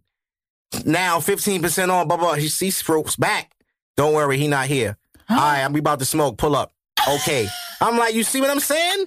now 0.85 1.19
15% 1.19 1.89
off, 1.89 2.07
blah, 2.07 2.17
blah. 2.17 2.33
He 2.33 2.47
sees 2.47 2.77
strokes 2.77 3.15
back. 3.15 3.51
Don't 3.97 4.13
worry, 4.13 4.37
he 4.37 4.47
not 4.47 4.67
here. 4.67 4.97
All 5.29 5.37
right, 5.37 5.63
I'm 5.63 5.73
we 5.73 5.79
about 5.79 5.99
to 5.99 6.05
smoke. 6.05 6.37
Pull 6.37 6.55
up. 6.55 6.73
Okay. 7.07 7.47
I'm 7.81 7.97
like, 7.97 8.15
you 8.15 8.23
see 8.23 8.41
what 8.41 8.49
I'm 8.49 8.59
saying? 8.59 9.05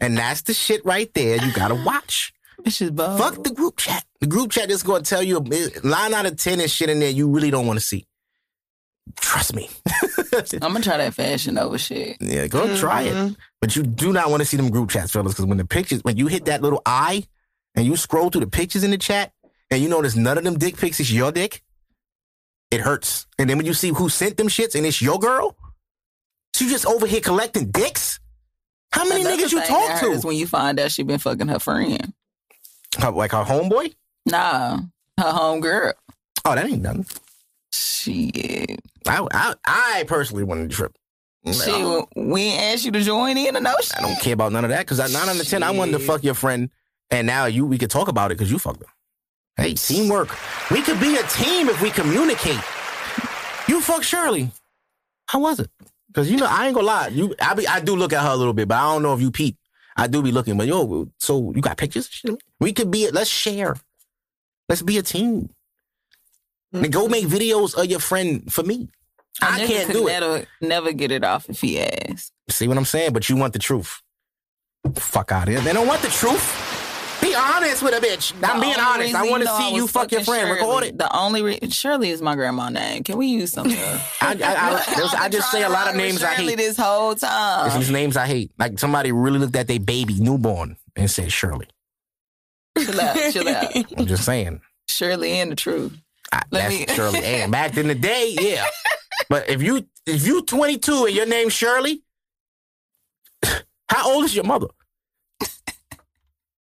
And 0.00 0.16
that's 0.18 0.42
the 0.42 0.54
shit 0.54 0.84
right 0.84 1.12
there 1.14 1.36
you 1.44 1.52
gotta 1.52 1.74
watch. 1.76 2.32
It's 2.64 2.78
just 2.78 2.94
bold. 2.94 3.18
Fuck 3.18 3.44
the 3.44 3.52
group 3.52 3.76
chat. 3.76 4.04
The 4.20 4.26
group 4.26 4.50
chat 4.50 4.70
is 4.70 4.82
gonna 4.82 5.04
tell 5.04 5.22
you 5.22 5.38
a 5.38 5.86
nine 5.86 6.14
out 6.14 6.26
of 6.26 6.36
ten 6.36 6.60
and 6.60 6.70
shit 6.70 6.90
in 6.90 6.98
there 7.00 7.10
you 7.10 7.28
really 7.28 7.50
don't 7.50 7.66
want 7.66 7.78
to 7.78 7.84
see. 7.84 8.06
Trust 9.16 9.54
me. 9.54 9.68
I'm 10.34 10.72
gonna 10.72 10.80
try 10.80 10.96
that 10.96 11.14
Fashion 11.14 11.54
Nova 11.54 11.78
shit. 11.78 12.16
yeah, 12.20 12.46
go 12.46 12.76
try 12.76 13.02
it. 13.02 13.14
Mm-hmm. 13.14 13.32
But 13.62 13.74
you 13.76 13.82
do 13.84 14.12
not 14.12 14.28
want 14.28 14.40
to 14.42 14.44
see 14.44 14.56
them 14.58 14.68
group 14.70 14.90
chats, 14.90 15.12
fellas, 15.12 15.32
because 15.32 15.46
when 15.46 15.56
the 15.56 15.64
pictures, 15.64 16.02
when 16.02 16.16
you 16.18 16.26
hit 16.26 16.44
that 16.46 16.60
little 16.62 16.82
eye 16.84 17.24
and 17.76 17.86
you 17.86 17.96
scroll 17.96 18.28
through 18.28 18.40
the 18.42 18.46
pictures 18.50 18.82
in 18.84 18.90
the 18.90 18.98
chat, 18.98 19.32
and 19.70 19.80
you 19.82 19.88
notice 19.88 20.16
none 20.16 20.36
of 20.36 20.44
them 20.44 20.58
dick 20.58 20.76
pics 20.76 20.98
is 21.00 21.10
your 21.10 21.32
dick, 21.32 21.62
it 22.70 22.80
hurts. 22.80 23.26
And 23.38 23.48
then 23.48 23.56
when 23.56 23.64
you 23.64 23.72
see 23.72 23.88
who 23.90 24.08
sent 24.10 24.36
them 24.36 24.48
shits 24.48 24.74
and 24.74 24.84
it's 24.84 25.00
your 25.00 25.18
girl, 25.18 25.56
she 26.54 26.68
just 26.68 26.84
over 26.84 27.06
here 27.06 27.20
collecting 27.20 27.70
dicks. 27.70 28.18
How 28.90 29.08
many 29.08 29.22
Another 29.22 29.44
niggas 29.44 29.52
you 29.52 29.60
talk 29.62 30.00
to? 30.00 30.06
hurts 30.10 30.24
when 30.24 30.36
you 30.36 30.46
find 30.46 30.78
out 30.78 30.90
she 30.90 31.04
been 31.04 31.18
fucking 31.20 31.48
her 31.48 31.58
friend. 31.60 32.12
How- 32.98 33.12
Like 33.12 33.30
her 33.32 33.44
homeboy? 33.44 33.94
Nah, 34.26 34.80
her 35.18 35.30
home 35.30 35.60
girl. 35.60 35.94
Oh, 36.44 36.54
that 36.54 36.66
ain't 36.66 36.82
nothing. 36.82 37.06
Shit. 37.72 38.80
I, 39.08 39.26
I, 39.32 39.54
I 39.64 40.04
personally 40.08 40.42
wanted 40.44 40.68
to 40.68 40.76
trip. 40.76 40.92
Shit, 41.44 42.08
we 42.14 42.52
asked 42.52 42.84
you 42.84 42.92
to 42.92 43.00
join 43.00 43.36
in 43.36 43.56
or 43.56 43.60
no 43.60 43.74
shit. 43.82 43.98
I 43.98 44.02
don't 44.02 44.20
care 44.20 44.34
about 44.34 44.52
none 44.52 44.64
of 44.64 44.70
that 44.70 44.80
because 44.80 45.00
I 45.00 45.08
nine 45.08 45.28
out 45.28 45.40
of 45.40 45.48
ten 45.48 45.62
I 45.62 45.72
wanted 45.72 45.92
to 45.92 45.98
fuck 45.98 46.22
your 46.22 46.34
friend, 46.34 46.70
and 47.10 47.26
now 47.26 47.46
you 47.46 47.66
we 47.66 47.78
could 47.78 47.90
talk 47.90 48.08
about 48.08 48.30
it 48.30 48.38
because 48.38 48.50
you 48.50 48.58
fucked 48.58 48.80
her. 48.80 48.88
Hey, 49.56 49.74
teamwork. 49.74 50.30
We 50.70 50.82
could 50.82 51.00
be 51.00 51.16
a 51.16 51.22
team 51.24 51.68
if 51.68 51.82
we 51.82 51.90
communicate. 51.90 52.60
You 53.66 53.80
fuck 53.80 54.04
Shirley. 54.04 54.50
How 55.26 55.40
was 55.40 55.58
it? 55.58 55.70
Because 56.06 56.30
you 56.30 56.36
know 56.36 56.46
I 56.48 56.66
ain't 56.66 56.74
gonna 56.74 56.86
lie. 56.86 57.08
You 57.08 57.34
I 57.40 57.54
be 57.54 57.66
I 57.66 57.80
do 57.80 57.96
look 57.96 58.12
at 58.12 58.22
her 58.22 58.30
a 58.30 58.36
little 58.36 58.54
bit, 58.54 58.68
but 58.68 58.76
I 58.76 58.92
don't 58.92 59.02
know 59.02 59.14
if 59.14 59.20
you 59.20 59.30
peep. 59.30 59.56
I 59.96 60.06
do 60.06 60.22
be 60.22 60.32
looking, 60.32 60.56
but 60.56 60.66
yo, 60.68 61.08
so 61.18 61.52
you 61.54 61.60
got 61.60 61.76
pictures? 61.76 62.22
We 62.60 62.72
could 62.72 62.90
be. 62.90 63.10
Let's 63.10 63.28
share. 63.28 63.76
Let's 64.68 64.82
be 64.82 64.98
a 64.98 65.02
team. 65.02 65.50
And 66.72 66.90
go 66.90 67.02
mm-hmm. 67.02 67.12
make 67.12 67.26
videos 67.26 67.74
of 67.74 67.86
your 67.86 68.00
friend 68.00 68.50
for 68.50 68.62
me. 68.62 68.88
I, 69.40 69.66
can't 69.66 69.92
do 69.92 70.08
it. 70.08 70.46
Never, 70.60 70.92
get 70.92 71.10
it 71.10 71.24
off 71.24 71.48
if 71.48 71.60
he 71.60 71.80
asked. 71.80 72.32
See 72.50 72.68
what 72.68 72.76
I'm 72.76 72.84
saying? 72.84 73.12
But 73.12 73.28
you 73.28 73.36
want 73.36 73.52
the 73.54 73.58
truth. 73.58 74.02
Fuck 74.96 75.32
out 75.32 75.48
of 75.48 75.54
here. 75.54 75.60
They 75.62 75.72
don't 75.72 75.86
want 75.86 76.02
the 76.02 76.08
truth. 76.08 76.68
Be 77.22 77.36
honest 77.36 77.84
with 77.84 77.94
a 77.94 78.04
bitch. 78.04 78.34
I'm 78.42 78.60
being 78.60 78.74
honest. 78.78 79.14
I 79.14 79.30
want 79.30 79.44
to 79.44 79.48
see 79.56 79.74
you 79.76 79.86
fuck 79.86 80.10
your 80.10 80.22
friend. 80.24 80.48
Shirley. 80.48 80.60
Record 80.60 80.84
it. 80.84 80.98
The 80.98 81.16
only 81.16 81.42
re- 81.42 81.60
Shirley 81.70 82.10
is 82.10 82.20
my 82.20 82.34
grandma 82.34 82.68
name. 82.68 83.04
Can 83.04 83.16
we 83.16 83.28
use 83.28 83.52
something? 83.52 83.78
I, 83.78 84.02
I, 84.20 84.30
I, 84.32 84.94
there's- 84.96 85.14
I 85.14 85.28
just 85.28 85.50
say 85.52 85.62
a 85.62 85.68
lot 85.68 85.88
of 85.88 85.94
names 85.94 86.22
I 86.24 86.34
hate. 86.34 86.56
this 86.56 86.76
whole 86.76 87.10
There's 87.10 87.20
time. 87.20 87.82
some 87.82 87.92
names 87.92 88.16
I 88.16 88.26
hate. 88.26 88.50
Like 88.58 88.78
somebody 88.80 89.12
really 89.12 89.38
looked 89.38 89.54
at 89.54 89.68
their 89.68 89.78
baby 89.78 90.14
newborn 90.18 90.76
and 90.96 91.08
said 91.08 91.30
Shirley. 91.30 91.68
Chill 92.76 93.00
out, 93.00 93.16
chill 93.32 93.48
out. 93.48 93.76
I'm 93.98 94.06
just 94.06 94.24
saying. 94.24 94.60
Shirley 94.88 95.32
and 95.38 95.52
the 95.52 95.56
truth. 95.56 95.96
I, 96.32 96.42
that's 96.50 96.74
me- 96.74 96.86
Shirley. 96.88 97.20
And 97.24 97.52
back 97.52 97.76
in 97.76 97.86
the 97.86 97.94
day, 97.94 98.34
yeah. 98.40 98.66
But 99.28 99.48
if 99.48 99.62
you 99.62 99.86
if 100.06 100.26
you 100.26 100.42
22 100.42 101.06
and 101.06 101.14
your 101.14 101.26
name's 101.26 101.52
Shirley, 101.52 102.02
how 103.88 104.12
old 104.12 104.24
is 104.24 104.34
your 104.34 104.44
mother? 104.44 104.68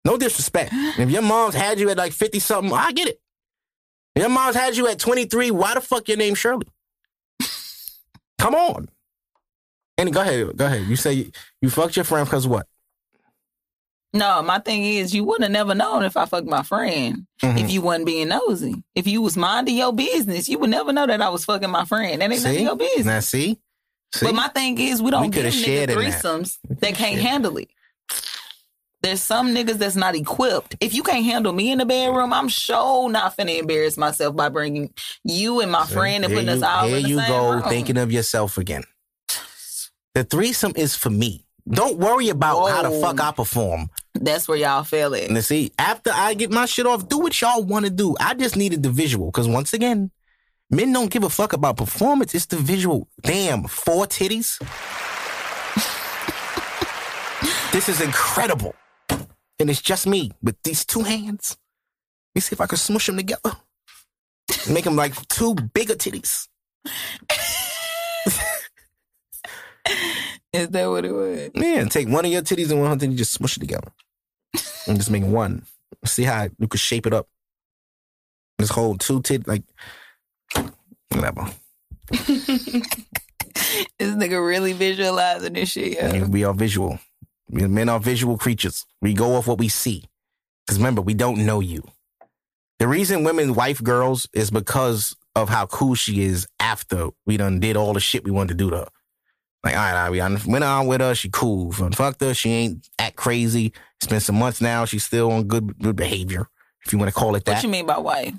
No 0.04 0.18
disrespect. 0.18 0.72
If 0.74 1.10
your 1.12 1.22
mom's 1.22 1.54
had 1.54 1.80
you 1.80 1.90
at 1.90 1.98
like 1.98 2.12
50 2.12 2.40
something, 2.40 2.74
I 2.74 2.92
get 2.92 3.08
it. 3.08 3.22
If 4.16 4.22
your 4.22 4.30
mom's 4.30 4.56
had 4.56 4.76
you 4.76 4.88
at 4.88 5.00
23, 5.00 5.52
why 5.52 5.76
the 5.76 5.82
fuck 5.82 6.08
your 6.08 6.18
name 6.18 6.36
Shirley? 6.36 6.68
Come 8.40 8.56
on. 8.56 8.90
And 9.98 10.12
go 10.12 10.22
ahead, 10.22 10.58
go 10.58 10.66
ahead. 10.66 10.88
You 10.88 10.96
say 10.96 11.14
you, 11.14 11.32
you 11.62 11.70
fucked 11.70 11.96
your 11.96 12.06
friend 12.06 12.26
because 12.26 12.48
what? 12.48 12.66
No, 14.14 14.42
my 14.42 14.60
thing 14.60 14.84
is, 14.84 15.14
you 15.16 15.24
wouldn't 15.24 15.44
have 15.44 15.52
never 15.52 15.74
known 15.74 16.04
if 16.04 16.18
I 16.18 16.26
fucked 16.26 16.48
my 16.48 16.64
friend 16.64 17.26
Mhm. 17.42 17.64
if 17.64 17.72
you 17.72 17.82
wasn't 17.82 18.06
being 18.06 18.28
nosy. 18.28 18.84
If 18.94 19.08
you 19.08 19.22
was 19.22 19.38
minding 19.38 19.78
your 19.78 19.94
business, 19.94 20.50
you 20.50 20.60
would 20.60 20.70
never 20.70 20.92
know 20.92 21.08
that 21.08 21.22
I 21.22 21.30
was 21.30 21.46
fucking 21.46 21.70
my 21.70 21.86
friend. 21.86 22.22
That 22.22 22.30
ain't 22.32 22.42
See? 22.42 22.64
your 22.64 22.76
business. 22.76 23.06
Now 23.06 23.20
see? 23.22 23.58
See? 24.14 24.26
But 24.26 24.36
my 24.36 24.50
thing 24.50 24.78
is, 24.78 25.02
we 25.02 25.12
don't 25.12 25.22
We 25.24 25.30
give 25.30 25.46
niggas 25.46 25.66
in 25.66 25.90
that. 25.90 25.98
threesomes 25.98 26.58
that, 26.82 26.96
can't 26.96 27.22
handle 27.22 27.56
it. 27.58 27.70
There's 29.02 29.22
some 29.22 29.56
niggas 29.56 29.78
that's 29.78 29.96
not 29.96 30.14
equipped. 30.14 30.76
If 30.82 30.94
you 30.94 31.02
can't 31.04 31.26
handle 31.26 31.54
me 31.54 31.72
in 31.72 31.80
the 31.80 31.86
bedroom, 31.86 32.34
I'm 32.34 32.50
sure 32.50 33.10
not 33.10 33.36
finna 33.38 33.58
embarrass 33.60 33.98
myself 33.98 34.36
by 34.36 34.50
bringing 34.50 34.94
you 35.24 35.62
and 35.62 35.72
my 35.72 35.86
friend 35.88 36.24
and 36.26 36.34
putting 36.34 36.50
us 36.50 36.62
all 36.62 36.88
Here 36.88 36.98
in 36.98 37.04
the 37.04 37.10
you 37.10 37.16
go, 37.28 37.52
room. 37.54 37.64
thinking 37.64 37.98
of 37.98 38.12
yourself 38.12 38.58
again. 38.58 38.84
The 40.14 40.24
threesome 40.26 40.74
is 40.76 40.96
for 40.96 41.10
me. 41.10 41.46
Don't 41.72 41.98
worry 41.98 42.30
about 42.30 42.70
how 42.70 42.84
the 42.84 42.92
fuck 43.00 43.22
I 43.22 43.32
perform. 43.32 43.90
That's 44.14 44.48
where 44.48 44.58
y'all 44.58 44.84
fell 44.84 45.16
at. 45.16 45.30
And 45.30 45.44
see, 45.44 45.72
after 45.80 46.12
I 46.14 46.34
get 46.34 46.52
my 46.52 46.66
shit 46.66 46.86
off, 46.86 47.08
do 47.08 47.20
what 47.20 47.40
y'all 47.40 47.64
want 47.64 47.86
to 47.86 47.92
do. 47.92 48.16
I 48.20 48.34
just 48.34 48.58
needed 48.58 48.84
the 48.84 48.90
visual. 48.90 49.28
Because 49.28 49.48
once 49.48 49.74
again, 49.74 50.12
men 50.70 50.92
don't 50.92 51.10
give 51.10 51.24
a 51.24 51.30
fuck 51.30 51.54
about 51.54 51.78
performance. 51.78 52.36
It's 52.36 52.48
the 52.48 52.58
visual. 52.58 53.08
Damn, 53.22 53.64
four 53.64 54.06
titties. 54.06 54.60
this 57.72 57.88
is 57.88 58.02
incredible. 58.02 58.76
And 59.60 59.70
it's 59.70 59.82
just 59.82 60.08
me 60.08 60.32
with 60.42 60.62
these 60.64 60.86
two 60.86 61.04
hands. 61.04 61.56
Let 62.32 62.36
me 62.36 62.42
see 62.42 62.54
if 62.54 62.62
I 62.62 62.66
can 62.66 62.78
smush 62.78 63.08
them 63.08 63.18
together. 63.18 63.52
Make 64.70 64.84
them 64.84 64.98
like 64.98 65.16
two 65.30 65.56
bigger 65.56 65.96
titties. 65.96 66.50
Is 70.54 70.70
that 70.70 70.90
what 70.90 71.06
it 71.06 71.12
was? 71.12 71.50
Yeah, 71.56 71.86
take 71.86 72.10
one 72.10 72.26
of 72.26 72.32
your 72.32 72.42
titties 72.42 72.72
and 72.72 72.82
one 72.82 72.92
of 72.92 73.02
her 73.02 73.08
titties, 73.08 73.18
just 73.18 73.34
smush 73.34 73.58
it 73.58 73.62
together. 73.62 73.92
And 74.88 74.98
just 74.98 75.12
make 75.12 75.24
one. 75.24 75.66
See 76.06 76.24
how 76.24 76.50
you 76.60 76.68
could 76.68 76.80
shape 76.80 77.06
it 77.06 77.14
up. 77.14 77.28
This 78.58 78.70
whole 78.70 78.98
two 78.98 79.22
tit 79.22 79.48
like 79.48 79.64
whatever. 81.10 81.48
This 83.98 84.16
nigga 84.16 84.46
really 84.46 84.74
visualizing 84.74 85.54
this 85.54 85.70
shit. 85.70 86.12
Mean, 86.12 86.32
we 86.32 86.44
are 86.44 86.54
visual. 86.54 87.00
Men 87.50 87.90
are 87.90 88.00
visual 88.00 88.38
creatures. 88.38 88.86
We 89.02 89.14
go 89.14 89.36
off 89.36 89.48
what 89.48 89.60
we 89.60 89.70
see. 89.70 90.04
Because 90.66 90.78
remember, 90.78 91.02
we 91.02 91.14
don't 91.14 91.46
know 91.46 91.60
you. 91.60 91.84
The 92.80 92.88
reason 92.88 93.24
women 93.24 93.54
wife 93.54 93.84
girls 93.84 94.28
is 94.34 94.50
because 94.52 95.16
of 95.36 95.50
how 95.50 95.66
cool 95.68 95.96
she 95.96 96.24
is 96.24 96.48
after 96.60 97.10
we 97.26 97.38
done 97.38 97.60
did 97.60 97.78
all 97.78 97.94
the 97.94 98.00
shit 98.00 98.24
we 98.24 98.32
wanted 98.32 98.58
to 98.58 98.64
do 98.64 98.70
to 98.72 98.78
her. 98.78 98.88
Like, 99.64 99.76
all 99.76 99.82
right, 99.82 99.94
all 99.96 100.04
right, 100.04 100.12
we 100.12 100.18
done 100.18 100.40
went 100.48 100.64
on 100.64 100.88
with 100.88 101.02
her. 101.02 101.14
She 101.14 101.30
cool. 101.30 101.72
Fucked 101.72 102.22
her. 102.22 102.34
She 102.34 102.50
ain't 102.50 102.90
act 102.98 103.16
crazy. 103.16 103.74
It's 103.98 104.08
been 104.08 104.20
some 104.20 104.40
months 104.40 104.60
now. 104.62 104.86
She's 104.86 105.04
still 105.04 105.32
on 105.32 105.44
good 105.44 105.78
good 105.80 105.96
behavior, 105.96 106.48
if 106.86 106.92
you 106.92 106.98
want 107.00 107.10
to 107.10 107.16
call 107.16 107.36
it 107.36 107.46
that. 107.46 107.56
What 107.56 107.64
you 107.64 107.70
mean 107.70 107.86
by 107.86 108.00
wife? 108.00 108.34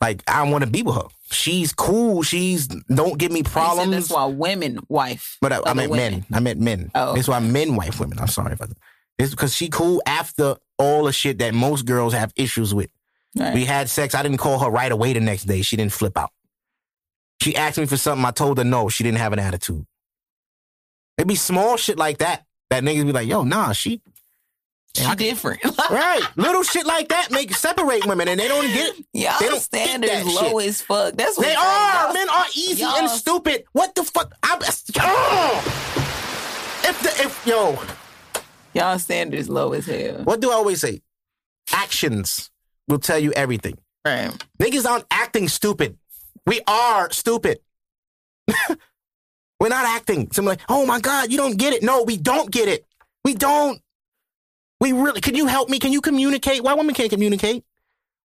Like, 0.00 0.22
I 0.26 0.48
want 0.48 0.64
to 0.64 0.70
be 0.70 0.82
with 0.82 0.94
her. 0.94 1.08
She's 1.30 1.72
cool. 1.72 2.22
She's 2.22 2.66
don't 2.68 3.18
give 3.18 3.32
me 3.32 3.42
problems. 3.42 3.90
That's 3.90 4.10
why 4.10 4.24
women 4.26 4.78
wife. 4.88 5.36
But 5.40 5.52
I, 5.52 5.60
I 5.66 5.74
meant 5.74 5.90
women. 5.90 6.12
men. 6.12 6.26
I 6.32 6.40
meant 6.40 6.60
men. 6.60 6.90
Oh, 6.94 7.14
That's 7.14 7.28
why 7.28 7.38
men 7.40 7.76
wife 7.76 8.00
women. 8.00 8.18
I'm 8.18 8.28
sorry 8.28 8.52
about 8.52 8.68
that. 8.70 8.78
It's 9.18 9.32
because 9.32 9.54
she 9.54 9.68
cool 9.68 10.00
after 10.06 10.56
all 10.78 11.04
the 11.04 11.12
shit 11.12 11.38
that 11.40 11.52
most 11.52 11.84
girls 11.84 12.14
have 12.14 12.32
issues 12.36 12.72
with. 12.72 12.88
Right. 13.36 13.52
We 13.52 13.64
had 13.64 13.90
sex. 13.90 14.14
I 14.14 14.22
didn't 14.22 14.38
call 14.38 14.58
her 14.60 14.70
right 14.70 14.90
away 14.90 15.12
the 15.12 15.20
next 15.20 15.44
day. 15.44 15.60
She 15.62 15.76
didn't 15.76 15.92
flip 15.92 16.16
out. 16.16 16.30
She 17.42 17.54
asked 17.54 17.78
me 17.78 17.86
for 17.86 17.96
something. 17.96 18.24
I 18.24 18.30
told 18.30 18.58
her 18.58 18.64
no. 18.64 18.88
She 18.88 19.04
didn't 19.04 19.18
have 19.18 19.32
an 19.32 19.38
attitude. 19.38 19.84
It'd 21.18 21.28
be 21.28 21.34
small 21.34 21.76
shit 21.76 21.98
like 21.98 22.18
that. 22.18 22.44
That 22.70 22.82
niggas 22.84 23.04
be 23.06 23.12
like, 23.12 23.28
yo, 23.28 23.42
nah, 23.44 23.72
she 23.72 24.00
she 24.94 25.14
different. 25.14 25.60
right. 25.90 26.20
Little 26.36 26.62
shit 26.64 26.84
like 26.84 27.08
that 27.08 27.30
make 27.30 27.54
separate 27.54 28.04
women, 28.06 28.26
and 28.28 28.40
they 28.40 28.48
don't 28.48 28.66
get 28.66 28.98
it. 28.98 29.04
Y'all 29.12 29.34
They 29.38 29.46
don't 29.46 29.54
get 29.54 29.62
standards 29.62 30.12
that 30.12 30.26
low 30.26 30.58
shit. 30.60 30.68
as 30.68 30.82
fuck. 30.82 31.14
That's 31.14 31.36
what 31.38 31.46
They 31.46 31.54
are. 31.54 32.04
y'all- 32.04 32.12
Men 32.14 32.28
are 32.28 32.44
easy 32.56 32.82
y'all- 32.82 32.96
and 32.96 33.08
stupid. 33.10 33.64
What 33.72 33.94
the 33.94 34.02
fuck? 34.02 34.34
I'm, 34.42 34.58
oh! 35.00 35.62
If 36.82 37.00
the 37.02 37.22
if 37.22 37.46
yo, 37.46 37.78
Y'all 38.74 38.98
standards 38.98 39.48
low 39.48 39.72
as 39.74 39.86
hell. 39.86 40.22
what 40.24 40.40
do 40.40 40.50
I 40.50 40.54
always 40.54 40.80
say? 40.80 41.02
Actions 41.72 42.50
will 42.88 42.98
tell 42.98 43.18
you 43.18 43.32
everything. 43.32 43.78
Right. 44.04 44.32
Niggas 44.60 44.86
aren't 44.88 45.06
acting 45.10 45.46
stupid. 45.48 45.98
We 46.46 46.60
are 46.66 47.10
stupid. 47.12 47.58
We're 49.60 49.68
not 49.68 49.84
acting. 49.84 50.30
Someone 50.32 50.52
like, 50.56 50.62
oh 50.68 50.86
my 50.86 51.00
God, 51.00 51.30
you 51.30 51.36
don't 51.36 51.56
get 51.58 51.74
it. 51.74 51.82
No, 51.82 52.02
we 52.02 52.16
don't 52.16 52.50
get 52.50 52.66
it. 52.66 52.86
We 53.24 53.34
don't. 53.34 53.80
We 54.80 54.92
really, 54.92 55.20
can 55.20 55.34
you 55.34 55.46
help 55.46 55.68
me? 55.68 55.78
Can 55.78 55.92
you 55.92 56.00
communicate? 56.00 56.64
Why 56.64 56.72
women 56.72 56.94
can't 56.94 57.10
communicate? 57.10 57.64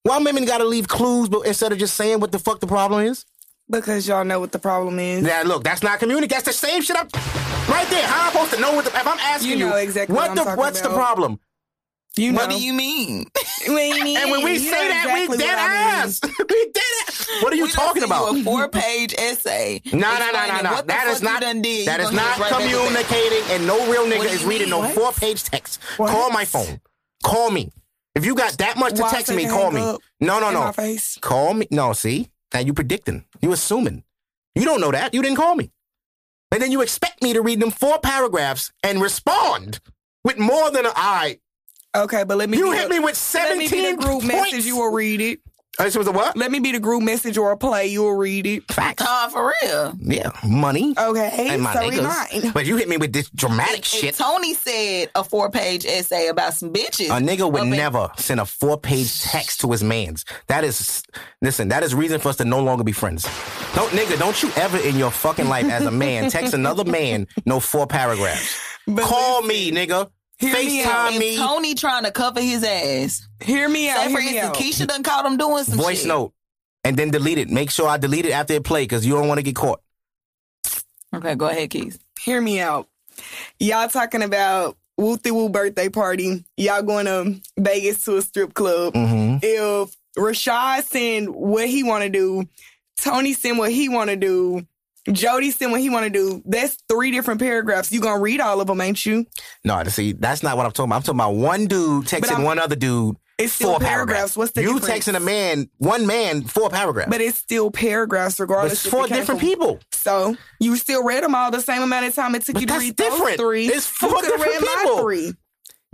Why 0.05 0.19
women 0.19 0.45
gotta 0.45 0.65
leave 0.65 0.87
clues 0.87 1.29
but 1.29 1.41
instead 1.47 1.73
of 1.73 1.79
just 1.79 1.95
saying 1.95 2.21
what 2.21 2.31
the 2.31 2.39
fuck 2.39 2.61
the 2.61 2.67
problem 2.69 3.05
is? 3.05 3.27
Because 3.69 4.07
y'all 4.07 4.25
know 4.25 4.39
what 4.39 4.53
the 4.53 4.59
problem 4.59 4.99
is. 4.99 5.25
Yeah, 5.25 5.43
look, 5.45 5.65
that's 5.65 5.83
not 5.83 5.99
communicate. 5.99 6.31
That's 6.31 6.45
the 6.45 6.53
same 6.53 6.83
shit 6.83 6.97
I'm 6.97 7.09
right 7.69 7.89
there. 7.89 8.07
How 8.07 8.21
am 8.21 8.29
I 8.29 8.33
supposed 8.33 8.55
to 8.55 8.61
know 8.61 8.75
what 8.75 8.85
the 8.85 8.91
if 8.91 9.07
I'm 9.07 9.19
asking 9.19 9.59
You 9.59 9.69
you, 9.69 9.75
exactly 9.75 10.15
what 10.15 10.37
what 10.37 10.45
the 10.45 10.55
what's 10.55 10.81
the 10.83 10.91
problem? 10.91 11.41
You 12.17 12.33
know. 12.33 12.43
What 12.43 12.51
do 12.51 12.63
you 12.63 12.75
mean? 12.75 13.27
Mean? 13.75 14.17
And 14.17 14.31
when 14.31 14.43
we 14.45 14.59
say 14.59 14.71
that, 14.71 15.05
exactly 15.07 15.37
we 15.37 15.43
dead 15.43 15.57
what 15.57 15.59
I 15.59 15.69
mean. 15.69 16.05
ass. 16.05 16.21
we 16.39 16.71
dead 16.73 16.83
ass. 17.09 17.29
What 17.43 17.53
are 17.53 17.57
you 17.57 17.65
We 17.65 17.71
talking 17.71 18.03
about? 18.03 18.33
You 18.33 18.41
a 18.41 18.45
four-page 18.45 19.15
essay. 19.19 19.81
No, 19.93 19.99
no, 19.99 20.31
no, 20.33 20.47
no, 20.47 20.61
no. 20.63 20.83
That 20.83 21.07
is 21.09 21.23
not. 21.23 21.35
You 21.35 21.41
done 21.41 21.63
did. 21.63 21.89
That 21.89 22.01
is 22.01 22.13
not 22.13 22.39
right 22.39 22.51
back 22.51 22.61
with 22.61 22.71
that. 22.71 23.07
communicating, 23.09 23.51
and 23.51 23.67
no 23.67 23.91
real 23.91 24.05
nigga 24.07 24.33
is 24.33 24.45
reading 24.45 24.71
no 24.71 24.89
four 24.89 25.13
page 25.13 25.43
text. 25.45 25.83
What? 25.97 26.11
Call 26.11 26.31
my 26.31 26.45
phone. 26.45 26.81
Call 27.23 27.51
me. 27.51 27.71
If 28.15 28.25
you 28.25 28.35
got 28.35 28.53
that 28.59 28.77
much 28.77 28.95
to 28.95 29.03
Why 29.03 29.11
text 29.11 29.35
me, 29.35 29.47
call 29.47 29.71
me. 29.71 29.81
No, 30.21 30.41
no, 30.41 30.51
no. 30.51 30.73
Call 31.21 31.55
me. 31.55 31.67
No, 31.71 31.93
see? 31.93 32.31
Now 32.53 32.61
you 32.61 32.73
predicting. 32.73 33.25
You 33.41 33.53
assuming. 33.53 34.05
You 34.55 34.65
don't 34.65 34.81
know 34.81 34.93
that. 34.93 35.13
You 35.15 35.23
didn't 35.23 35.37
call 35.37 35.57
me. 35.57 35.73
And 36.53 36.63
then 36.63 36.71
you 36.71 36.83
expect 36.83 37.21
me 37.23 37.33
to 37.33 37.43
read 37.43 37.59
them 37.59 37.73
four 37.73 37.99
paragraphs 37.99 38.73
and 38.85 39.03
respond 39.03 39.81
with 40.23 40.39
more 40.39 40.71
than 40.71 40.87
a 40.87 40.93
I. 40.95 41.41
Okay, 41.95 42.25
but 42.25 42.37
let 42.39 42.49
me. 42.51 42.59
You 42.59 42.73
hit 42.73 42.89
the- 42.89 42.95
me 42.95 43.01
with 43.01 43.35
Let 43.35 43.57
me 43.57 43.67
17 43.69 43.71
be 43.71 43.91
the 43.91 43.97
group 43.97 44.23
points. 44.23 44.27
message. 44.53 44.65
You 44.67 44.77
will 44.79 44.91
read 44.93 45.21
it. 45.21 45.41
Uh, 45.77 45.83
This 45.85 45.97
was 45.97 46.07
a 46.07 46.13
what? 46.13 46.37
Let 46.37 46.53
me 46.53 46.61
be 46.61 46.71
the 46.71 46.79
group 46.79 47.03
message 47.03 47.37
or 47.37 47.51
a 47.51 47.57
play. 47.57 47.87
You 47.89 48.03
will 48.05 48.15
read 48.15 48.47
it. 48.47 48.63
Facts. 48.73 49.03
Nah, 49.03 49.27
for 49.27 49.53
real. 49.63 49.93
Yeah, 50.01 50.31
money. 50.47 50.95
Okay, 50.97 51.49
and 51.51 51.63
my 51.63 51.73
so 51.75 51.81
niggas. 51.81 52.31
remind. 52.37 52.55
But 52.55 52.65
you 52.67 52.77
hit 52.77 52.89
me 52.89 52.97
with 52.97 53.13
this 53.13 53.29
dramatic 53.31 53.81
If, 53.81 53.85
shit. 53.87 54.05
if 54.05 54.19
Tony 54.19 54.55
said 54.55 55.11
a 55.17 55.25
four-page 55.25 55.85
essay 55.85 56.29
about 56.29 56.55
some 56.55 56.73
bitches, 56.73 57.07
A 57.07 57.21
nigga 57.21 57.51
would 57.51 57.63
up 57.63 57.67
in- 57.67 57.71
never 57.71 58.09
send 58.19 58.39
a 58.39 58.47
four 58.47 58.79
page 58.79 59.21
text 59.23 59.63
to 59.63 59.73
his 59.73 59.83
mans. 59.83 60.25
That 60.47 60.63
is, 60.63 61.03
listen, 61.43 61.67
that 61.71 61.83
is 61.83 61.93
reason 61.93 62.21
for 62.21 62.29
us 62.29 62.37
to 62.37 62.45
no 62.45 62.61
longer 62.63 62.85
be 62.85 62.93
friends. 62.93 63.25
Don't, 63.75 63.91
nigga, 63.91 64.17
don't 64.17 64.41
you 64.45 64.53
ever 64.55 64.79
in 64.79 64.97
your 64.97 65.11
fucking 65.11 65.49
life 65.49 65.67
as 65.69 65.85
a 65.85 65.91
man 65.91 66.31
text 66.31 66.55
another 66.55 66.85
man 66.85 67.27
no 67.47 67.59
four 67.59 67.87
paragraphs. 67.89 68.57
But 68.87 69.05
Call 69.07 69.41
me, 69.41 69.73
nigga. 69.73 70.11
Hear 70.39 70.53
me 70.55 70.83
out. 70.83 71.13
FaceTime 71.13 71.19
me. 71.19 71.37
Tony 71.37 71.75
trying 71.75 72.05
to 72.05 72.11
cover 72.11 72.41
his 72.41 72.65
ass. 72.65 73.27
Hear 73.43 73.69
me 73.69 73.89
out. 73.89 73.99
Say 74.07 74.13
for 74.15 74.21
Hear 74.21 74.33
me 74.33 74.39
out. 74.41 74.57
instance, 74.61 74.81
Keisha 74.81 74.89
done 74.89 75.03
caught 75.03 75.25
him 75.27 75.37
doing 75.37 75.65
some 75.65 75.79
Voice 75.79 76.01
shit. 76.01 76.09
note. 76.09 76.33
And 76.83 76.97
then 76.97 77.11
delete 77.11 77.39
it. 77.39 77.49
Make 77.49 77.71
sure 77.71 77.89
I 77.89 77.97
delete 77.97 78.27
it 78.27 78.33
after 78.33 78.53
it 78.55 78.65
play 78.65 78.83
because 78.85 79.07
you 79.07 79.15
don't 79.15 79.27
want 79.29 79.39
to 79.39 79.43
get 79.43 79.57
caught. 79.57 79.81
Okay, 81.15 81.35
go 81.35 81.47
ahead, 81.49 81.71
Keith. 81.71 81.99
Hear 82.21 82.41
me 82.41 82.61
out. 82.61 82.89
Y'all 83.61 83.89
talking 83.89 84.23
about 84.23 84.77
Wooty 84.99 85.31
Woo 85.31 85.49
birthday 85.49 85.89
party. 85.89 86.45
Y'all 86.57 86.83
going 86.83 87.07
to 87.07 87.41
Vegas 87.59 88.05
to 88.05 88.17
a 88.17 88.23
strip 88.23 88.53
club. 88.55 88.95
Mm-hmm. 88.95 89.39
If 89.43 89.97
Rashad 90.19 90.83
send 90.85 91.29
what 91.35 91.69
he 91.69 91.85
want 91.85 92.03
to 92.05 92.11
do, 92.11 92.45
Tony 93.01 93.33
send 93.33 93.59
what 93.59 93.71
he 93.73 93.89
want 93.89 94.11
to 94.11 94.17
do, 94.17 94.67
Jody 95.13 95.51
said 95.51 95.67
what 95.71 95.81
he 95.81 95.91
want 95.91 96.05
to 96.05 96.11
do. 96.11 96.43
That's 96.47 96.79
three 96.89 97.11
different 97.11 97.41
paragraphs. 97.41 97.93
You 97.93 98.01
gonna 98.01 98.21
read 98.21 98.41
all 98.41 98.61
of 98.61 98.67
them, 98.67 98.81
ain't 98.81 99.05
you? 99.05 99.27
No, 99.65 99.83
see, 99.85 100.13
that's 100.13 100.43
not 100.43 100.57
what 100.57 100.65
I'm 100.67 100.73
talking 100.73 100.89
about. 100.91 100.97
I'm 100.97 101.03
talking 101.03 101.21
about 101.21 101.35
one 101.35 101.67
dude 101.67 102.07
texting 102.07 102.43
one 102.45 102.59
other 102.59 102.77
dude. 102.77 103.17
It's 103.37 103.53
still 103.53 103.71
four 103.71 103.81
paragraphs. 103.81 104.35
paragraphs. 104.35 104.37
What's 104.37 104.53
the 104.53 104.63
you 104.63 104.79
difference? 104.79 105.07
texting 105.07 105.17
a 105.17 105.21
man, 105.21 105.69
one 105.79 106.07
man, 106.07 106.43
four 106.45 106.71
paragraphs. 106.71 107.11
But 107.11 107.21
it's 107.21 107.37
still 107.37 107.71
paragraphs, 107.71 108.37
But 108.37 108.45
regardless. 108.45 108.73
it's 108.75 108.87
four 108.87 109.09
different 109.09 109.27
from- 109.27 109.39
people. 109.41 109.81
So 109.91 110.37
you 110.61 110.77
still 110.77 111.03
read 111.05 111.25
them 111.25 111.35
all 111.35 111.51
the 111.51 111.61
same 111.61 111.83
amount 111.83 112.07
of 112.07 112.15
time 112.15 112.35
it 112.37 112.43
took 112.43 112.55
But 112.55 112.61
you 112.61 112.67
to 112.69 112.79
read 112.79 112.95
different. 112.97 113.27
those 113.27 113.37
three. 113.37 113.67
It's 113.67 113.87
four 113.87 114.11
you 114.11 114.17
could 114.21 114.31
read 114.41 114.45
different 114.53 114.65
my 114.67 114.83
people. 114.85 114.99
three. 115.01 115.33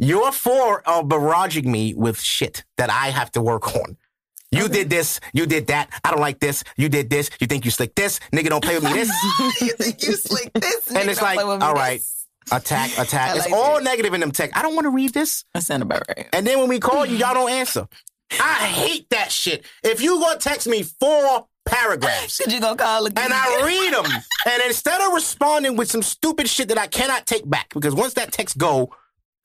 You're 0.03 0.33
four 0.33 0.83
are 0.89 1.03
barraging 1.03 1.65
me 1.65 1.95
with 1.95 2.21
shit 2.21 2.65
that 2.77 2.91
I 2.91 3.09
have 3.11 3.33
to 3.33 3.43
work 3.43 3.75
on. 3.75 3.97
You 4.53 4.69
did 4.69 4.91
this, 4.91 5.21
you 5.33 5.47
did 5.47 5.69
that. 5.69 5.91
I 6.05 6.11
don't 6.11 6.21
like 6.21 6.41
this. 6.41 6.65
You 6.77 6.89
did 6.89 7.09
this. 7.09 7.31
You 7.41 7.47
think 7.47 7.65
you 7.65 7.71
slick 7.71 7.95
this? 7.95 8.19
Nigga, 8.33 8.49
don't 8.49 8.65
play 8.65 8.75
with 8.75 8.85
me 8.85 8.93
this. 8.93 9.09
you 9.61 9.73
think 9.75 10.03
you 10.03 10.15
slick 10.15 10.53
this? 10.55 10.89
and 10.89 10.97
nigga, 10.97 11.09
it's 11.09 11.21
don't 11.21 11.29
like, 11.29 11.37
play 11.37 11.45
with 11.45 11.61
me 11.61 11.67
all 11.67 11.75
this. 11.75 12.27
right, 12.51 12.61
attack, 12.61 12.99
attack. 12.99 13.31
I 13.31 13.37
it's 13.37 13.53
all 13.53 13.79
it. 13.79 13.85
negative 13.85 14.13
in 14.13 14.21
them 14.21 14.33
text. 14.33 14.57
I 14.57 14.63
don't 14.63 14.75
want 14.75 14.87
to 14.87 14.91
read 14.91 15.15
this. 15.15 15.45
That 15.55 15.63
sound 15.63 15.83
about 15.83 16.03
right. 16.09 16.29
And 16.33 16.45
then 16.45 16.59
when 16.59 16.69
we 16.69 16.81
call 16.81 17.07
you, 17.07 17.17
y'all 17.17 17.35
don't 17.35 17.51
answer. 17.51 17.87
I 18.33 18.67
hate 18.67 19.09
that 19.11 19.31
shit. 19.31 19.65
If 19.85 20.01
you 20.01 20.19
gonna 20.19 20.41
text 20.41 20.67
me 20.67 20.83
four 20.83 21.47
paragraphs 21.65 22.41
you 22.49 22.61
gonna 22.61 22.77
call 22.77 23.07
again. 23.07 23.25
and 23.25 23.33
I 23.33 23.63
read 23.65 23.95
them, 23.95 24.21
and 24.47 24.63
instead 24.67 25.01
of 25.01 25.13
responding 25.13 25.77
with 25.77 25.89
some 25.89 26.03
stupid 26.03 26.49
shit 26.49 26.69
that 26.69 26.79
I 26.79 26.89
cannot 26.89 27.27
take 27.27 27.49
back, 27.49 27.73
because 27.73 27.95
once 27.95 28.15
that 28.15 28.33
text 28.33 28.59
go, 28.59 28.93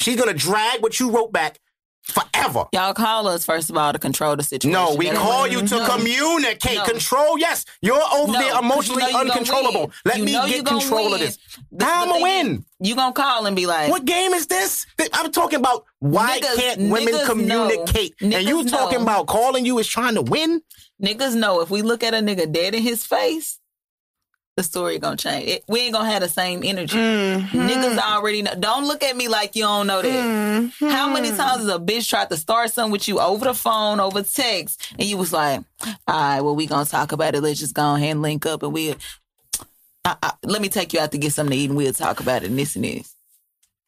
she's 0.01 0.16
gonna 0.16 0.34
drag 0.34 0.82
what 0.82 0.99
you 0.99 1.12
wrote 1.12 1.32
back 1.32 1.60
forever. 2.08 2.66
Y'all 2.74 2.93
call 2.93 3.28
us 3.28 3.45
first 3.45 3.70
of 3.70 3.78
all 3.78 3.91
to 3.93 3.99
control 3.99 4.36
the 4.36 4.43
situation. 4.43 4.72
No, 4.74 4.95
we 4.95 5.08
That 5.08 5.16
call 5.18 5.47
you 5.47 5.62
to 5.68 5.76
No. 5.78 5.86
communicate, 5.88 6.76
No. 6.78 6.84
control. 6.86 7.38
Yes, 7.38 7.66
you're 7.82 8.01
over 8.14 8.32
No, 8.34 8.39
there 8.39 8.60
emotionally 8.60 9.03
you 9.03 9.12
know 9.12 9.22
you 9.24 9.30
uncontrollable. 9.32 9.91
Let 10.06 10.18
You 10.20 10.26
me 10.26 10.32
get 10.32 10.66
control 10.66 11.14
of 11.14 11.20
this. 11.20 11.38
The, 11.72 11.86
How 11.86 12.03
am 12.06 12.14
I 12.14 12.22
win? 12.22 12.66
You 12.80 12.95
gonna 12.95 13.14
call 13.14 13.45
and 13.45 13.56
be 13.56 13.66
like, 13.66 13.89
What 13.89 14.06
game 14.06 14.34
is 14.34 14.47
this? 14.47 14.86
I'm 15.14 15.32
talking 15.32 15.60
about 15.60 15.86
why 15.99 16.39
Niggas- 16.39 16.56
can't 16.56 16.82
women 16.91 17.14
niggas 17.14 17.26
communicate? 17.26 18.14
know. 18.22 18.38
And 18.38 18.47
you 18.47 18.66
talking 18.66 19.01
about 19.01 19.28
calling 19.28 19.66
you 19.66 19.80
is 19.80 19.88
trying 19.88 20.16
to 20.16 20.22
win? 20.22 20.62
niggas 21.03 21.36
know 21.36 21.60
if 21.62 21.70
we 21.70 21.82
look 21.82 22.03
at 22.03 22.14
a 22.14 22.18
nigga 22.20 22.49
dead 22.51 22.74
in 22.74 22.82
his 22.82 23.06
face, 23.06 23.60
the 24.56 24.64
story 24.64 24.99
gonna 24.99 25.18
change. 25.18 25.49
It, 25.49 25.64
we 25.68 25.82
ain't 25.82 25.93
gonna 25.93 26.10
have 26.10 26.22
the 26.22 26.30
same 26.30 26.62
energy. 26.64 26.97
Mm-hmm. 26.97 27.68
Niggas 27.68 27.97
already 27.97 28.41
know. 28.41 28.56
Don't 28.56 28.88
look 28.88 29.03
at 29.03 29.16
me 29.16 29.28
like 29.28 29.56
you 29.56 29.64
don't 29.64 29.88
know 29.88 30.01
that. 30.01 30.08
Mm-hmm. 30.08 30.88
How 30.88 31.10
many 31.10 31.30
times 31.30 31.64
has 31.64 31.68
a 31.68 31.80
bitch 31.80 32.08
tried 32.10 32.30
to 32.30 32.38
start 32.38 32.72
something 32.72 32.91
with 32.91 33.08
you 33.08 33.20
over 33.20 33.45
the 33.45 33.53
phone, 33.53 33.99
over 33.99 34.22
text, 34.24 34.93
and 34.97 35.03
you 35.03 35.18
was 35.18 35.34
like, 35.34 35.62
"All 35.84 35.95
right, 36.08 36.41
well, 36.41 36.56
we 36.56 36.68
gonna 36.68 36.86
talk 36.86 37.12
about 37.12 37.36
it. 37.36 37.41
Let's 37.41 37.60
just 37.60 37.74
go 37.74 37.95
ahead 37.95 38.12
and 38.12 38.22
link 38.22 38.45
up, 38.45 38.64
and 38.64 38.74
we. 38.74 38.95
Let 40.43 40.62
me 40.62 40.70
take 40.70 40.93
you 40.93 40.99
out 40.99 41.12
to 41.14 41.18
get 41.18 41.34
something 41.34 41.51
to 41.51 41.58
eat, 41.58 41.70
and 41.70 41.78
we'll 41.78 41.91
talk 41.91 42.20
about 42.20 42.43
it. 42.43 42.49
And 42.49 42.60
this 42.60 42.76
and 42.76 42.86
this. 42.86 43.14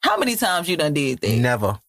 How 0.01 0.17
many 0.17 0.35
times 0.35 0.67
you 0.67 0.75
done 0.75 0.93
did 0.93 1.19
that? 1.21 1.37
Never. 1.37 1.79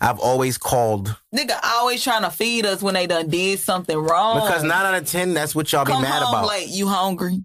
I've 0.00 0.18
always 0.18 0.58
called 0.58 1.14
Nigga 1.34 1.58
always 1.62 2.02
trying 2.02 2.22
to 2.22 2.30
feed 2.30 2.66
us 2.66 2.82
when 2.82 2.94
they 2.94 3.06
done 3.06 3.28
did 3.28 3.60
something 3.60 3.96
wrong. 3.96 4.40
because 4.40 4.64
nine 4.64 4.84
out 4.86 4.94
of 4.94 5.06
ten, 5.06 5.32
that's 5.34 5.54
what 5.54 5.70
y'all 5.72 5.84
be 5.84 5.92
mad 5.92 6.22
about. 6.22 6.48
late. 6.48 6.68
You 6.68 6.88
hungry? 6.88 7.44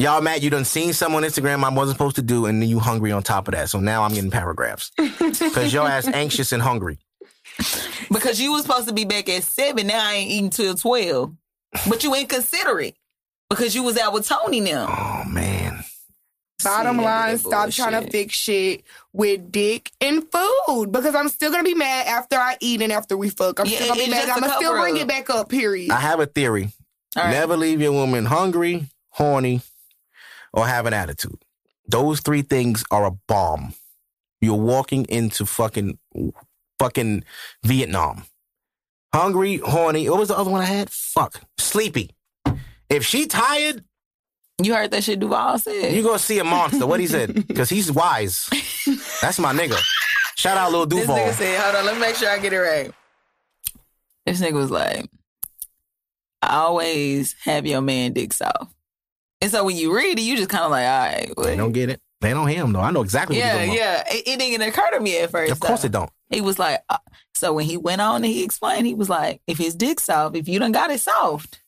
Y'all 0.00 0.22
mad 0.22 0.42
you 0.42 0.48
done 0.48 0.64
seen 0.64 0.94
something 0.94 1.16
on 1.16 1.22
Instagram 1.24 1.62
I 1.62 1.68
wasn't 1.68 1.96
supposed 1.98 2.16
to 2.16 2.22
do, 2.22 2.46
and 2.46 2.62
then 2.62 2.70
you 2.70 2.78
hungry 2.78 3.12
on 3.12 3.22
top 3.22 3.48
of 3.48 3.52
that. 3.54 3.68
So 3.68 3.80
now 3.80 4.02
I'm 4.02 4.14
getting 4.14 4.30
paragraphs 4.30 4.90
because 4.96 5.74
your 5.74 5.86
ass 5.86 6.06
anxious 6.06 6.52
and 6.52 6.62
hungry. 6.62 6.98
Because 8.10 8.40
you 8.40 8.52
was 8.52 8.62
supposed 8.62 8.88
to 8.88 8.94
be 8.94 9.04
back 9.04 9.28
at 9.28 9.42
seven. 9.42 9.88
Now 9.88 10.02
I 10.02 10.14
ain't 10.14 10.30
eating 10.30 10.48
till 10.50 10.74
twelve. 10.74 11.34
But 11.88 12.02
you 12.02 12.14
inconsiderate 12.14 12.96
because 13.50 13.74
you 13.74 13.82
was 13.82 13.98
out 13.98 14.12
with 14.14 14.26
Tony 14.26 14.60
now. 14.60 14.86
Oh 14.88 15.28
man, 15.28 15.84
Bottom 16.64 16.96
See, 16.96 17.04
line, 17.04 17.32
that 17.32 17.38
stop 17.40 17.70
trying 17.70 18.02
to 18.02 18.10
fix 18.10 18.34
shit 18.34 18.84
with 19.12 19.52
dick 19.52 19.90
and 20.00 20.24
food 20.32 20.92
because 20.92 21.14
I'm 21.14 21.28
still 21.28 21.50
gonna 21.50 21.62
be 21.62 21.74
mad 21.74 22.06
after 22.06 22.36
I 22.36 22.56
eat 22.60 22.80
and 22.80 22.90
after 22.92 23.16
we 23.18 23.28
fuck. 23.28 23.60
I'm 23.60 23.66
Yeah, 23.66 23.76
still 23.76 23.88
gonna 23.88 24.04
be 24.04 24.10
mad. 24.10 24.28
I'm 24.30 24.40
gonna 24.40 24.54
still 24.54 24.72
bring 24.72 24.94
cover-up. 24.94 25.02
it 25.02 25.08
back 25.08 25.30
up. 25.30 25.48
Period. 25.50 25.90
I 25.90 26.00
have 26.00 26.20
a 26.20 26.26
theory. 26.26 26.72
All 27.16 27.24
right. 27.24 27.30
Never 27.32 27.56
leave 27.56 27.80
your 27.82 27.92
woman 27.92 28.24
hungry, 28.24 28.86
horny, 29.10 29.60
or 30.52 30.66
have 30.66 30.86
an 30.86 30.92
attitude. 30.94 31.42
Those 31.88 32.20
three 32.20 32.42
things 32.42 32.84
are 32.90 33.04
a 33.06 33.10
bomb. 33.28 33.74
You're 34.40 34.54
walking 34.54 35.04
into 35.06 35.44
fucking 35.46 35.98
fucking 36.78 37.24
Vietnam. 37.64 38.24
Hungry, 39.12 39.56
horny. 39.58 40.08
What 40.08 40.20
was 40.20 40.28
the 40.28 40.38
other 40.38 40.50
one 40.50 40.60
I 40.60 40.66
had? 40.66 40.88
Fuck. 40.90 41.40
Sleepy. 41.58 42.10
If 42.88 43.04
she 43.04 43.26
tired, 43.26 43.84
You 44.62 44.74
heard 44.74 44.90
that 44.92 45.04
shit 45.04 45.20
Duval 45.20 45.58
said. 45.58 45.92
you 45.94 46.02
gonna 46.02 46.18
see 46.18 46.38
a 46.38 46.44
monster. 46.44 46.86
What 46.86 47.00
he 47.00 47.06
said? 47.06 47.34
Because 47.48 47.68
he's 47.70 47.90
wise. 47.90 48.48
That's 49.20 49.38
my 49.38 49.52
nigga. 49.52 49.78
Shout 50.36 50.56
out 50.56 50.70
little 50.70 50.86
Lil 50.86 51.06
this 51.06 51.08
nigga 51.08 51.32
said, 51.34 51.60
hold 51.60 51.74
on, 51.76 51.84
let 51.86 51.94
me 51.96 52.00
make 52.00 52.16
sure 52.16 52.30
I 52.30 52.38
get 52.38 52.52
it 52.52 52.58
right. 52.58 52.90
This 54.24 54.40
nigga 54.40 54.52
was 54.54 54.70
like, 54.70 55.06
I 56.40 56.56
always 56.56 57.34
have 57.44 57.66
your 57.66 57.80
man 57.82 58.12
dick 58.14 58.32
soft. 58.32 58.72
And 59.40 59.50
so 59.50 59.64
when 59.64 59.76
you 59.76 59.94
read 59.94 60.18
it, 60.18 60.22
you 60.22 60.36
just 60.36 60.50
kind 60.50 60.64
of 60.64 60.70
like, 60.70 60.84
all 60.84 60.98
right. 61.00 61.48
They 61.48 61.56
don't 61.56 61.72
get 61.72 61.88
it. 61.90 62.00
They 62.20 62.30
don't 62.30 62.48
hear 62.48 62.62
him 62.62 62.72
though. 62.72 62.80
I 62.80 62.90
know 62.90 63.00
exactly 63.02 63.38
what 63.38 63.46
Yeah, 63.46 63.62
yeah. 63.62 64.04
It, 64.10 64.28
it 64.28 64.38
didn't 64.38 64.68
occur 64.68 64.90
to 64.92 65.00
me 65.00 65.18
at 65.20 65.30
first. 65.30 65.52
Of 65.52 65.60
course 65.60 65.82
though. 65.82 65.86
it 65.86 65.92
don't. 65.92 66.10
He 66.28 66.42
was 66.42 66.58
like, 66.58 66.80
uh, 66.90 66.98
so 67.34 67.54
when 67.54 67.64
he 67.64 67.76
went 67.76 68.02
on 68.02 68.16
and 68.16 68.26
he 68.26 68.44
explained, 68.44 68.86
he 68.86 68.94
was 68.94 69.08
like, 69.08 69.40
if 69.46 69.56
his 69.56 69.74
dick 69.74 70.00
soft, 70.00 70.36
if 70.36 70.46
you 70.46 70.58
done 70.58 70.72
got 70.72 70.90
it 70.90 71.00
soft, 71.00 71.60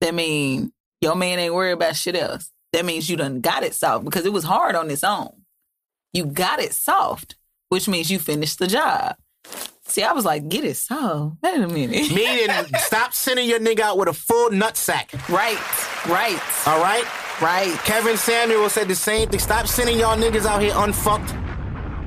that 0.00 0.14
mean 0.14 0.72
your 1.00 1.16
man 1.16 1.38
ain't 1.38 1.54
worried 1.54 1.72
about 1.72 1.96
shit 1.96 2.16
else. 2.16 2.50
That 2.72 2.84
means 2.84 3.08
you 3.08 3.16
done 3.16 3.40
got 3.40 3.62
it 3.62 3.74
soft 3.74 4.04
because 4.04 4.26
it 4.26 4.32
was 4.32 4.44
hard 4.44 4.74
on 4.74 4.90
its 4.90 5.04
own. 5.04 5.42
You 6.12 6.26
got 6.26 6.60
it 6.60 6.74
soft, 6.74 7.36
which 7.70 7.88
means 7.88 8.10
you 8.10 8.18
finished 8.18 8.58
the 8.58 8.66
job. 8.66 9.16
See, 9.92 10.02
I 10.02 10.12
was 10.12 10.24
like, 10.24 10.48
get 10.48 10.64
it 10.64 10.76
soft. 10.78 11.36
Wait 11.42 11.60
a 11.60 11.68
minute. 11.68 12.10
Meaning, 12.14 12.48
stop 12.78 13.12
sending 13.12 13.46
your 13.46 13.60
nigga 13.60 13.80
out 13.80 13.98
with 13.98 14.08
a 14.08 14.14
full 14.14 14.48
nutsack. 14.48 15.12
right, 15.28 15.58
right, 16.08 16.66
All 16.66 16.80
right? 16.80 17.04
right. 17.42 17.78
Kevin 17.84 18.16
Samuel 18.16 18.70
said 18.70 18.88
the 18.88 18.94
same 18.94 19.28
thing. 19.28 19.38
Stop 19.38 19.66
sending 19.66 19.98
y'all 19.98 20.16
niggas 20.16 20.46
out 20.46 20.62
here 20.62 20.72
unfucked. 20.74 21.34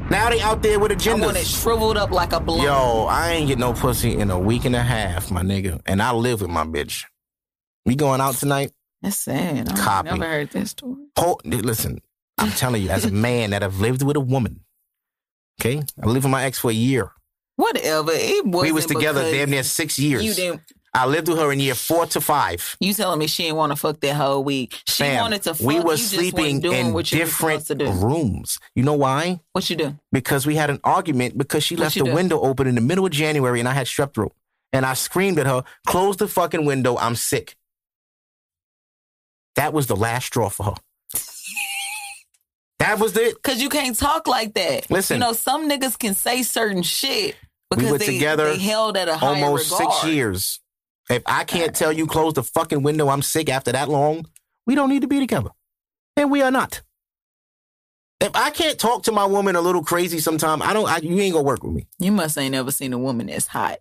Now 0.09 0.31
they 0.31 0.41
out 0.41 0.63
there 0.63 0.79
with 0.79 0.93
agendas. 0.93 1.21
I 1.21 1.25
want 1.27 1.37
it 1.37 1.45
shriveled 1.45 1.97
up 1.97 2.09
like 2.09 2.33
a 2.33 2.39
balloon. 2.39 2.63
Yo, 2.63 3.05
I 3.07 3.33
ain't 3.33 3.47
get 3.47 3.59
no 3.59 3.73
pussy 3.73 4.17
in 4.17 4.31
a 4.31 4.39
week 4.39 4.65
and 4.65 4.75
a 4.75 4.81
half, 4.81 5.29
my 5.29 5.43
nigga. 5.43 5.79
And 5.85 6.01
I 6.01 6.11
live 6.11 6.41
with 6.41 6.49
my 6.49 6.63
bitch. 6.63 7.05
We 7.85 7.95
going 7.95 8.19
out 8.19 8.33
tonight? 8.33 8.71
That's 9.03 9.17
sad. 9.17 9.69
I 9.69 9.75
Copy. 9.75 10.09
never 10.09 10.25
heard 10.25 10.49
that 10.49 10.67
story. 10.69 11.05
Hold, 11.19 11.45
listen, 11.45 11.99
I'm 12.39 12.49
telling 12.49 12.81
you, 12.81 12.89
as 12.89 13.05
a 13.05 13.11
man 13.11 13.51
that 13.51 13.61
have 13.61 13.79
lived 13.79 14.01
with 14.01 14.15
a 14.15 14.19
woman, 14.21 14.61
okay? 15.61 15.83
I 16.01 16.05
lived 16.07 16.23
with 16.25 16.31
my 16.31 16.45
ex 16.45 16.57
for 16.57 16.71
a 16.71 16.73
year. 16.73 17.11
Whatever. 17.55 18.11
It 18.13 18.45
was 18.45 18.63
we 18.63 18.71
was 18.71 18.85
together 18.85 19.21
damn 19.31 19.49
near 19.49 19.63
six 19.63 19.97
years. 19.97 20.23
You 20.23 20.33
didn't. 20.33 20.61
I 20.93 21.05
lived 21.07 21.27
with 21.27 21.37
her 21.39 21.51
in 21.51 21.59
year 21.59 21.75
four 21.75 22.05
to 22.05 22.21
five. 22.21 22.77
You 22.79 22.93
telling 22.93 23.19
me 23.19 23.27
she 23.27 23.43
didn't 23.43 23.57
want 23.57 23.73
to 23.73 23.75
fuck 23.75 23.99
that 23.99 24.15
whole 24.15 24.45
week? 24.45 24.81
She 24.87 25.03
Fam, 25.03 25.21
wanted 25.21 25.41
to 25.43 25.53
fuck. 25.53 25.67
we 25.67 25.79
were 25.81 25.97
sleeping 25.97 26.63
in 26.63 27.01
different 27.03 27.69
rooms. 28.01 28.59
You 28.75 28.83
know 28.83 28.93
why? 28.93 29.41
What 29.51 29.69
you 29.69 29.75
do? 29.75 29.97
because 30.13 30.45
we 30.47 30.55
had 30.55 30.69
an 30.69 30.79
argument 30.85 31.37
because 31.37 31.65
she 31.65 31.75
What 31.75 31.81
left 31.83 31.95
the 31.97 32.05
do? 32.05 32.13
window 32.13 32.39
open 32.39 32.65
in 32.67 32.75
the 32.75 32.81
middle 32.81 33.05
of 33.05 33.11
January 33.11 33.59
and 33.59 33.67
I 33.67 33.73
had 33.73 33.87
strep 33.87 34.13
throat. 34.13 34.33
And 34.71 34.85
I 34.85 34.93
screamed 34.93 35.37
at 35.39 35.47
her, 35.47 35.63
close 35.85 36.15
the 36.17 36.27
fucking 36.29 36.65
window, 36.65 36.95
I'm 36.97 37.15
sick. 37.15 37.55
That 39.55 39.73
was 39.73 39.87
the 39.87 39.95
last 39.97 40.25
straw 40.27 40.49
for 40.49 40.63
her. 40.63 40.73
That 42.85 42.99
was 42.99 43.17
it. 43.17 43.41
Cause 43.41 43.61
you 43.61 43.69
can't 43.69 43.97
talk 43.97 44.27
like 44.27 44.53
that. 44.53 44.89
Listen. 44.89 45.15
you 45.15 45.19
know 45.21 45.33
some 45.33 45.69
niggas 45.69 45.97
can 45.97 46.13
say 46.13 46.43
certain 46.43 46.83
shit 46.83 47.35
because 47.69 47.85
We 47.85 47.91
were 47.91 47.97
they, 47.97 48.05
together 48.05 48.51
they 48.53 48.59
held 48.59 48.95
at 48.97 49.07
a 49.07 49.17
Almost 49.19 49.71
regard. 49.71 49.93
six 49.93 50.05
years. 50.11 50.59
If 51.09 51.23
I 51.25 51.43
can't 51.43 51.75
tell 51.75 51.91
you 51.91 52.07
close 52.07 52.33
the 52.33 52.43
fucking 52.43 52.81
window, 52.83 53.09
I'm 53.09 53.21
sick 53.21 53.49
after 53.49 53.71
that 53.71 53.89
long, 53.89 54.25
we 54.65 54.75
don't 54.75 54.89
need 54.89 55.01
to 55.01 55.07
be 55.07 55.19
together. 55.19 55.49
And 56.17 56.31
we 56.31 56.41
are 56.41 56.51
not. 56.51 56.81
If 58.21 58.35
I 58.35 58.49
can't 58.49 58.79
talk 58.79 59.03
to 59.03 59.11
my 59.11 59.25
woman 59.25 59.55
a 59.55 59.61
little 59.61 59.83
crazy 59.83 60.19
sometime, 60.19 60.61
I 60.61 60.73
don't, 60.73 60.87
I, 60.87 60.97
you 60.97 61.19
ain't 61.19 61.33
gonna 61.33 61.43
work 61.43 61.63
with 61.63 61.73
me. 61.73 61.85
You 61.99 62.11
must 62.11 62.37
ain't 62.37 62.53
never 62.53 62.71
seen 62.71 62.93
a 62.93 62.97
woman 62.97 63.27
that's 63.27 63.47
hot. 63.47 63.79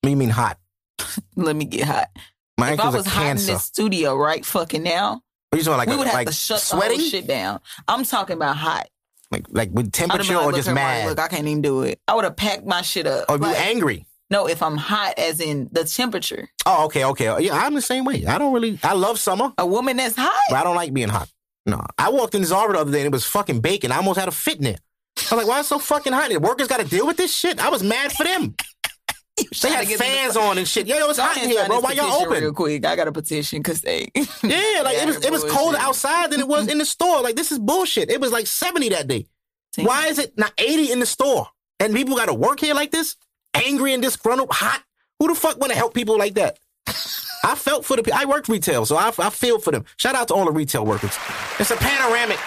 What 0.00 0.04
do 0.04 0.10
you 0.10 0.16
mean 0.16 0.30
hot? 0.30 0.58
Let 1.36 1.54
me 1.54 1.64
get 1.64 1.86
hot. 1.86 2.08
My 2.56 2.72
if 2.72 2.80
I 2.80 2.88
was 2.88 3.06
hot 3.06 3.30
in 3.30 3.36
this 3.36 3.64
studio 3.64 4.16
right 4.16 4.44
fucking 4.44 4.82
now, 4.82 5.22
What 5.50 5.58
you 5.58 5.64
talking 5.64 5.78
like? 5.78 5.88
we 5.88 5.96
would 5.96 6.06
have 6.06 6.14
like 6.14 6.26
to 6.28 6.32
shut 6.32 6.60
sweating? 6.60 6.98
the 6.98 7.02
whole 7.04 7.10
shit 7.10 7.26
down. 7.26 7.60
I'm 7.86 8.04
talking 8.04 8.36
about 8.36 8.56
hot. 8.56 8.88
Like 9.30 9.46
like 9.50 9.70
with 9.72 9.92
temperature 9.92 10.34
like, 10.36 10.44
or 10.46 10.52
just 10.52 10.70
mad? 10.70 11.06
Look, 11.08 11.18
I 11.18 11.28
can't 11.28 11.46
even 11.46 11.62
do 11.62 11.82
it. 11.82 12.00
I 12.08 12.14
would 12.14 12.24
have 12.24 12.36
packed 12.36 12.66
my 12.66 12.82
shit 12.82 13.06
up. 13.06 13.26
Oh, 13.28 13.34
or 13.34 13.36
you 13.38 13.42
Like, 13.44 13.60
angry? 13.60 14.06
no, 14.30 14.46
if 14.46 14.62
I'm 14.62 14.76
hot, 14.76 15.18
as 15.18 15.40
in 15.40 15.68
the 15.72 15.84
temperature. 15.84 16.48
Oh, 16.66 16.84
okay, 16.86 17.04
okay. 17.04 17.36
Yeah, 17.40 17.54
I'm 17.54 17.74
the 17.74 17.82
same 17.82 18.04
way. 18.04 18.24
I 18.26 18.38
don't 18.38 18.52
really. 18.52 18.78
I 18.82 18.92
love 18.94 19.18
summer, 19.18 19.52
A 19.58 19.66
woman 19.66 19.96
that's 19.98 20.16
hot. 20.16 20.32
but 20.50 20.56
I 20.56 20.64
don't 20.64 20.76
like 20.76 20.92
being 20.92 21.08
hot. 21.08 21.30
No, 21.66 21.82
I 21.98 22.08
walked 22.10 22.34
in 22.34 22.44
Zara 22.44 22.72
the 22.72 22.78
other 22.80 22.92
day 22.92 23.00
and 23.00 23.06
it 23.06 23.12
was 23.12 23.26
fucking 23.26 23.60
bacon. 23.60 23.92
I 23.92 23.96
almost 23.96 24.18
had 24.18 24.28
a 24.28 24.32
fit 24.32 24.58
in 24.58 24.66
it. 24.66 24.80
I 25.30 25.34
was 25.34 25.44
like, 25.44 25.46
why 25.46 25.58
is 25.60 25.66
it 25.66 25.68
so 25.68 25.78
fucking 25.78 26.12
hot? 26.14 26.30
The 26.30 26.38
workers 26.40 26.68
got 26.68 26.80
to 26.80 26.86
deal 26.86 27.06
with 27.06 27.16
this 27.18 27.34
shit. 27.34 27.58
I 27.62 27.68
was 27.68 27.82
mad 27.82 28.12
for 28.12 28.24
them. 28.24 28.54
They 29.62 29.70
had 29.70 29.88
fans 29.88 30.34
the- 30.34 30.40
on 30.48 30.58
and 30.58 30.66
shit. 30.66 30.86
Yo, 30.86 30.96
it's 31.08 31.18
Go 31.18 31.24
hot 31.24 31.36
in 31.42 31.48
here, 31.48 31.66
bro. 31.66 31.80
Why 31.80 31.92
y'all 31.92 32.22
open? 32.22 32.42
Real 32.42 32.52
quick, 32.52 32.84
I 32.84 32.96
got 32.96 33.08
a 33.08 33.12
petition 33.12 33.60
because 33.60 33.80
they. 33.80 34.08
Yeah, 34.42 34.82
like 34.82 34.96
it 34.96 35.06
was 35.06 35.24
it 35.24 35.32
was 35.32 35.44
colder 35.44 35.78
outside 35.78 36.30
than 36.30 36.40
it 36.40 36.48
was 36.48 36.68
in 36.68 36.78
the 36.78 36.84
store. 36.84 37.20
Like 37.22 37.36
this 37.36 37.52
is 37.52 37.58
bullshit. 37.58 38.10
It 38.10 38.20
was 38.20 38.32
like 38.32 38.46
70 38.46 38.90
that 38.90 39.06
day. 39.06 39.26
Why 39.76 40.06
is 40.06 40.18
it 40.18 40.36
not 40.36 40.52
80 40.58 40.92
in 40.92 41.00
the 41.00 41.06
store? 41.06 41.48
And 41.80 41.94
people 41.94 42.16
got 42.16 42.26
to 42.26 42.34
work 42.34 42.60
here 42.60 42.74
like 42.74 42.90
this? 42.90 43.16
Angry 43.54 43.92
and 43.94 44.02
disgruntled, 44.02 44.50
hot? 44.50 44.82
Who 45.18 45.28
the 45.28 45.34
fuck 45.34 45.58
want 45.58 45.72
to 45.72 45.78
help 45.78 45.94
people 45.94 46.18
like 46.18 46.34
that? 46.34 46.58
I 47.44 47.54
felt 47.54 47.84
for 47.84 47.96
the 47.96 48.02
people. 48.02 48.18
I 48.18 48.24
worked 48.24 48.48
retail, 48.48 48.86
so 48.86 48.96
I, 48.96 49.12
I 49.18 49.30
feel 49.30 49.58
for 49.58 49.70
them. 49.70 49.84
Shout 49.96 50.14
out 50.14 50.28
to 50.28 50.34
all 50.34 50.44
the 50.44 50.52
retail 50.52 50.84
workers. 50.84 51.16
It's 51.58 51.70
a 51.70 51.76
panoramic. 51.76 52.38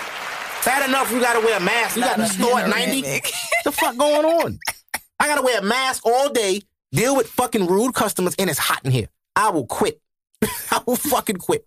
Bad 0.66 0.88
enough 0.90 1.12
you 1.12 1.20
got 1.20 1.34
to 1.34 1.40
wear 1.40 1.58
a 1.58 1.62
mask. 1.62 1.96
You 1.96 2.04
got 2.04 2.18
to 2.18 2.28
store 2.28 2.60
at 2.60 2.70
90. 2.70 3.02
panoramic. 3.02 3.32
the 3.64 3.72
fuck 3.72 3.98
going 3.98 4.26
on? 4.26 4.60
I 5.20 5.28
got 5.28 5.38
to 5.38 5.42
wear 5.44 5.60
a 5.60 5.64
mask 5.64 6.06
all 6.06 6.30
day, 6.30 6.62
deal 6.92 7.16
with 7.16 7.28
fucking 7.28 7.68
rude 7.68 7.94
customers, 7.94 8.36
and 8.40 8.50
it's 8.50 8.60
hot 8.60 8.82
in 8.86 8.92
here. 8.92 9.08
I 9.36 9.50
will 9.50 9.66
quit. 9.66 10.00
I 10.72 10.82
will 10.86 10.96
fucking 10.96 11.38
quit. 11.38 11.66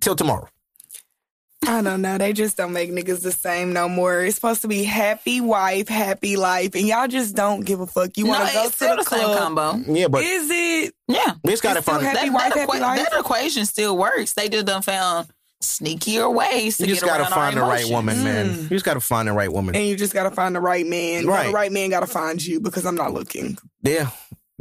Till 0.00 0.14
tomorrow. 0.14 0.48
I 1.66 1.82
don't 1.82 2.02
know. 2.02 2.18
They 2.18 2.32
just 2.32 2.56
don't 2.56 2.72
make 2.72 2.90
niggas 2.92 3.20
the 3.22 3.32
same 3.32 3.72
no 3.72 3.88
more. 3.88 4.22
It's 4.22 4.36
supposed 4.36 4.62
to 4.62 4.68
be 4.68 4.84
happy 4.84 5.40
wife, 5.40 5.88
happy 5.88 6.36
life, 6.36 6.76
and 6.76 6.86
y'all 6.86 7.08
just 7.08 7.34
don't 7.34 7.62
give 7.62 7.80
a 7.80 7.86
fuck. 7.86 8.16
You 8.16 8.26
want 8.26 8.46
to 8.48 8.54
go 8.54 8.62
it's 8.62 8.70
to 8.70 8.76
still 8.76 8.96
the 8.96 9.02
the 9.02 9.10
same 9.10 9.24
club? 9.24 9.38
combo. 9.56 9.92
Yeah, 9.92 10.06
but 10.06 10.22
Is 10.22 10.48
it? 10.50 10.94
Yeah, 11.08 11.34
we 11.42 11.50
just 11.50 11.64
got 11.64 11.72
to 11.72 11.78
it's 11.80 11.86
find 11.86 12.02
happy 12.04 12.28
that, 12.28 12.32
wife, 12.32 12.54
that, 12.54 12.60
happy 12.60 12.78
equa- 12.78 12.80
life? 12.80 13.10
that 13.10 13.18
equation 13.20 13.66
still 13.66 13.98
works. 13.98 14.34
They 14.34 14.48
just 14.48 14.66
done 14.66 14.82
found 14.82 15.28
sneakier 15.60 16.32
ways 16.32 16.76
to 16.76 16.84
You 16.86 16.94
just 16.94 17.04
get 17.04 17.18
gotta 17.18 17.34
find 17.34 17.56
the 17.56 17.62
right 17.62 17.80
emotions. 17.80 17.90
woman, 17.90 18.22
man. 18.24 18.48
Mm. 18.50 18.62
You 18.62 18.68
just 18.68 18.84
gotta 18.84 19.00
find 19.00 19.26
the 19.26 19.32
right 19.32 19.52
woman. 19.52 19.74
And 19.74 19.84
you 19.84 19.96
just 19.96 20.14
gotta 20.14 20.30
find 20.30 20.54
the 20.54 20.60
right 20.60 20.86
man. 20.86 21.26
Right. 21.26 21.48
The 21.48 21.52
right 21.52 21.72
man 21.72 21.90
gotta 21.90 22.06
find 22.06 22.40
you 22.44 22.60
because 22.60 22.86
I'm 22.86 22.94
not 22.94 23.12
looking. 23.12 23.58
Yeah. 23.82 24.10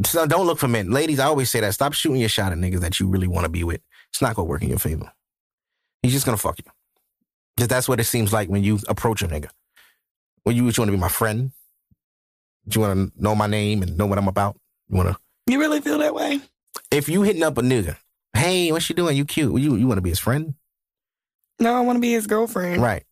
So 0.05 0.27
don't 0.27 0.45
look 0.45 0.59
for 0.59 0.67
men. 0.67 0.91
Ladies, 0.91 1.19
I 1.19 1.25
always 1.25 1.49
say 1.49 1.59
that. 1.59 1.73
Stop 1.73 1.93
shooting 1.93 2.19
your 2.19 2.29
shot 2.29 2.51
at 2.51 2.57
niggas 2.57 2.81
that 2.81 2.99
you 2.99 3.07
really 3.07 3.27
want 3.27 3.45
to 3.45 3.49
be 3.49 3.63
with. 3.63 3.81
It's 4.11 4.21
not 4.21 4.35
gonna 4.35 4.47
work 4.47 4.61
in 4.61 4.69
your 4.69 4.79
favor. 4.79 5.11
He's 6.03 6.13
just 6.13 6.25
gonna 6.25 6.37
fuck 6.37 6.59
you. 6.59 6.71
Just 7.57 7.69
that's 7.69 7.89
what 7.89 7.99
it 7.99 8.03
seems 8.03 8.31
like 8.31 8.49
when 8.49 8.63
you 8.63 8.79
approach 8.87 9.21
a 9.23 9.27
nigga. 9.27 9.49
When 10.43 10.55
you 10.55 10.67
just 10.67 10.77
want 10.77 10.89
to 10.89 10.93
be 10.93 10.99
my 10.99 11.09
friend. 11.09 11.51
Do 12.67 12.79
you 12.79 12.85
want 12.85 13.13
to 13.15 13.21
know 13.21 13.33
my 13.33 13.47
name 13.47 13.81
and 13.81 13.97
know 13.97 14.05
what 14.05 14.17
I'm 14.17 14.27
about. 14.27 14.57
You 14.89 14.97
want 14.97 15.09
to. 15.09 15.17
You 15.51 15.59
really 15.59 15.81
feel 15.81 15.97
that 15.99 16.13
way? 16.13 16.41
If 16.91 17.09
you 17.09 17.23
hitting 17.23 17.43
up 17.43 17.57
a 17.57 17.61
nigga, 17.61 17.97
hey, 18.33 18.71
what 18.71 18.87
you 18.89 18.95
doing? 18.95 19.17
You 19.17 19.25
cute. 19.25 19.59
You 19.59 19.75
you 19.75 19.87
want 19.87 19.97
to 19.97 20.01
be 20.01 20.09
his 20.09 20.19
friend? 20.19 20.53
No, 21.59 21.73
I 21.73 21.81
want 21.81 21.95
to 21.95 22.01
be 22.01 22.11
his 22.13 22.27
girlfriend. 22.27 22.81
Right. 22.81 23.03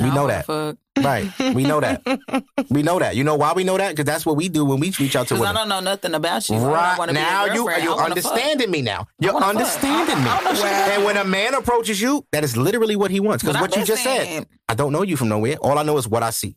We 0.00 0.10
know 0.10 0.26
that. 0.26 0.46
Fuck. 0.46 0.76
Right. 0.98 1.30
We 1.54 1.64
know 1.64 1.80
that. 1.80 2.02
We 2.70 2.82
know 2.82 2.98
that. 2.98 3.16
You 3.16 3.24
know 3.24 3.34
why 3.36 3.52
we 3.52 3.64
know 3.64 3.76
that? 3.76 3.90
Because 3.90 4.06
that's 4.06 4.24
what 4.24 4.36
we 4.36 4.48
do 4.48 4.64
when 4.64 4.80
we 4.80 4.90
reach 4.98 5.14
out 5.16 5.28
to 5.28 5.34
'Cause 5.34 5.42
I 5.42 5.48
women. 5.50 5.54
don't 5.54 5.68
know 5.68 5.80
nothing 5.80 6.14
about 6.14 6.48
you. 6.48 6.56
I 6.56 6.58
Right 6.60 6.98
wanna 6.98 7.12
be 7.12 7.18
now, 7.18 7.44
you 7.46 7.54
you're 7.54 7.64
wanna 7.64 7.82
fuck. 7.92 8.00
understanding 8.32 8.70
me 8.70 8.80
now. 8.82 9.06
You're 9.18 9.34
wanna 9.34 9.46
fuck. 9.46 9.56
understanding 9.56 10.16
I- 10.16 10.24
me. 10.24 10.30
I 10.30 10.34
don't 10.36 10.44
know 10.44 10.54
shit 10.54 10.60
about 10.64 10.88
And 10.90 11.04
when 11.04 11.16
a 11.18 11.24
man 11.24 11.54
approaches 11.54 12.00
you, 12.00 12.24
that 12.32 12.44
is 12.44 12.56
literally 12.56 12.96
what 12.96 13.10
he 13.10 13.20
wants. 13.20 13.42
Because 13.42 13.60
what 13.60 13.74
I'm 13.74 13.80
you 13.80 13.86
just 13.86 14.02
said, 14.02 14.46
I 14.68 14.74
don't 14.74 14.92
know 14.92 15.02
you 15.02 15.16
from 15.18 15.28
nowhere. 15.28 15.56
All 15.56 15.76
I 15.78 15.82
know 15.82 15.98
is 15.98 16.08
what 16.08 16.22
I 16.22 16.30
see. 16.30 16.56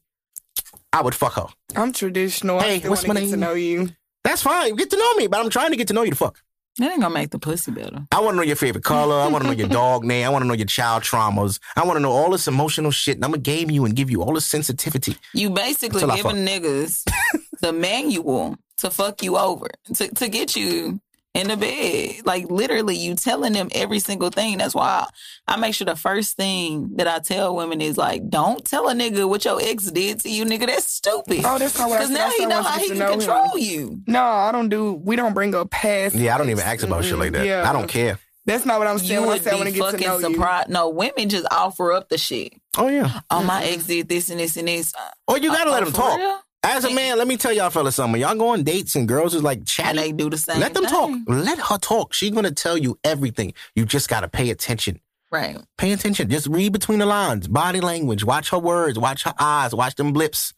I 0.93 1.01
would 1.01 1.15
fuck 1.15 1.33
her. 1.33 1.47
I'm 1.75 1.91
traditional. 1.91 2.59
Hey, 2.61 2.75
I 2.75 2.79
still 2.79 2.91
what's 2.91 3.05
my 3.07 3.15
to 3.15 3.21
get 3.21 3.31
to 3.31 3.37
know 3.37 3.53
you. 3.53 3.89
That's 4.23 4.41
fine. 4.41 4.75
Get 4.75 4.89
to 4.91 4.97
know 4.97 5.13
me, 5.15 5.27
but 5.27 5.39
I'm 5.41 5.49
trying 5.49 5.71
to 5.71 5.75
get 5.77 5.87
to 5.89 5.93
know 5.93 6.03
you 6.03 6.11
to 6.11 6.15
fuck. 6.15 6.39
That 6.77 6.91
ain't 6.91 7.01
gonna 7.01 7.13
make 7.13 7.29
the 7.29 7.39
pussy 7.39 7.71
better. 7.71 8.05
I 8.11 8.19
want 8.19 8.33
to 8.33 8.35
know 8.37 8.41
your 8.43 8.57
favorite 8.57 8.83
color. 8.83 9.15
I 9.15 9.27
want 9.27 9.43
to 9.43 9.49
know 9.49 9.55
your 9.55 9.69
dog 9.69 10.03
name. 10.03 10.25
I 10.25 10.29
want 10.29 10.43
to 10.43 10.47
know 10.47 10.53
your 10.53 10.65
child 10.65 11.03
traumas. 11.03 11.59
I 11.75 11.85
want 11.85 11.95
to 11.95 12.01
know 12.01 12.11
all 12.11 12.31
this 12.31 12.47
emotional 12.47 12.91
shit. 12.91 13.15
And 13.15 13.23
I'm 13.23 13.31
to 13.31 13.37
game 13.39 13.71
you 13.71 13.85
and 13.85 13.95
give 13.95 14.11
you 14.11 14.21
all 14.21 14.33
this 14.33 14.45
sensitivity. 14.45 15.15
You 15.33 15.51
basically 15.51 16.01
giving 16.01 16.45
niggas 16.45 17.03
the 17.61 17.71
manual 17.71 18.57
to 18.77 18.89
fuck 18.89 19.23
you 19.23 19.37
over, 19.37 19.69
to, 19.93 20.07
to 20.15 20.27
get 20.27 20.55
you 20.57 20.99
in 21.35 21.49
the 21.49 21.57
bed. 21.57 22.25
Like 22.25 22.49
literally, 22.49 22.95
you 22.95 23.13
telling 23.15 23.53
them 23.53 23.69
every 23.73 23.99
single 23.99 24.29
thing. 24.31 24.57
That's 24.57 24.73
why 24.73 25.05
I, 25.47 25.53
I 25.53 25.57
make 25.57 25.75
sure 25.75 25.85
the 25.85 25.95
first 25.95 26.35
thing 26.37 26.95
that 26.95 27.07
I 27.07 27.19
tell 27.19 27.55
women 27.55 27.81
is 27.81 27.97
like, 27.97 28.27
don't 28.29 28.65
tell 28.65 28.89
a 28.89 28.93
nigga 28.93 29.27
what 29.29 29.45
your 29.45 29.59
ex 29.61 29.91
did 29.91 30.21
to 30.21 30.29
you, 30.29 30.45
nigga. 30.45 30.65
That's 30.67 30.89
stupid. 30.89 31.41
Oh, 31.45 31.59
that's 31.59 31.77
not 31.77 31.89
what 31.89 32.01
I 32.01 32.07
Because 32.07 32.09
now 32.11 32.25
I 32.27 32.29
he 32.31 32.37
said 32.39 32.47
know 32.49 32.63
how 32.63 32.79
he 32.79 32.87
can 32.89 32.97
know 32.97 33.11
him. 33.13 33.19
control 33.19 33.57
you. 33.57 34.01
No, 34.07 34.23
I 34.23 34.51
don't 34.51 34.69
do. 34.69 34.93
We 34.93 35.15
don't 35.15 35.33
bring 35.33 35.53
up 35.53 35.69
past. 35.69 36.15
Yeah, 36.15 36.33
I 36.33 36.37
don't 36.37 36.49
even 36.49 36.63
ask 36.63 36.83
about 36.83 37.03
shit 37.05 37.17
like 37.19 37.33
that. 37.33 37.45
Yeah. 37.45 37.69
I 37.69 37.73
don't 37.73 37.87
care. 37.87 38.17
That's 38.47 38.63
not 38.63 38.77
what 38.77 38.87
I'm 38.87 38.99
saying. 38.99 39.11
You 39.11 39.19
when 39.21 39.29
I 39.29 39.33
would 39.33 39.43
say 39.43 39.51
I 39.51 39.55
want 39.55 39.65
be 39.65 39.71
to 39.71 39.77
get 39.79 39.85
to 39.85 39.91
fucking 39.93 40.07
know 40.07 40.17
you. 40.29 40.35
surprised. 40.35 40.69
No, 40.69 40.89
women 40.89 41.29
just 41.29 41.47
offer 41.51 41.91
up 41.91 42.09
the 42.09 42.17
shit. 42.19 42.53
Oh 42.77 42.87
yeah. 42.87 43.21
Oh, 43.31 43.41
my 43.43 43.63
ex 43.63 43.87
did 43.87 44.07
this 44.07 44.29
and 44.29 44.39
this 44.39 44.55
and 44.55 44.67
this. 44.67 44.93
Or 45.27 45.39
you 45.39 45.49
gotta 45.49 45.71
uh, 45.71 45.73
Oh, 45.73 45.75
let 45.77 45.83
them 45.83 45.93
talk. 45.93 46.19
real? 46.19 46.39
As 46.65 46.83
a 46.83 46.91
man, 46.91 47.19
let 47.19 47.27
me 47.27 47.37
tell 47.37 47.53
y'all 47.53 47.69
fellas 47.69 47.95
something. 47.95 48.19
Y'all 48.19 48.35
go 48.35 48.49
on 48.49 48.63
dates 48.63 48.95
and 48.95 49.07
girls 49.07 49.35
is 49.35 49.43
like 49.43 49.61
And 49.79 49.97
they 49.97 50.11
do 50.11 50.31
the 50.31 50.37
same. 50.37 50.59
Let 50.59 50.73
them 50.73 50.85
talk. 50.85 51.11
Let 51.27 51.59
her 51.59 51.77
talk. 51.77 52.13
She's 52.13 52.31
gonna 52.31 52.51
tell 52.51 52.75
you 52.75 52.97
everything. 53.03 53.53
You 53.75 53.85
just 53.85 54.09
gotta 54.09 54.27
pay 54.27 54.49
attention. 54.49 54.99
Right. 55.31 55.57
Pay 55.77 55.91
attention. 55.91 56.29
Just 56.29 56.47
read 56.47 56.73
between 56.73 56.99
the 56.99 57.05
lines. 57.05 57.47
Body 57.47 57.81
language. 57.81 58.23
Watch 58.23 58.49
her 58.49 58.57
words. 58.57 58.97
Watch 58.97 59.23
her 59.23 59.33
eyes. 59.37 59.75
Watch 59.75 59.95
them 59.95 60.11
blips. 60.11 60.53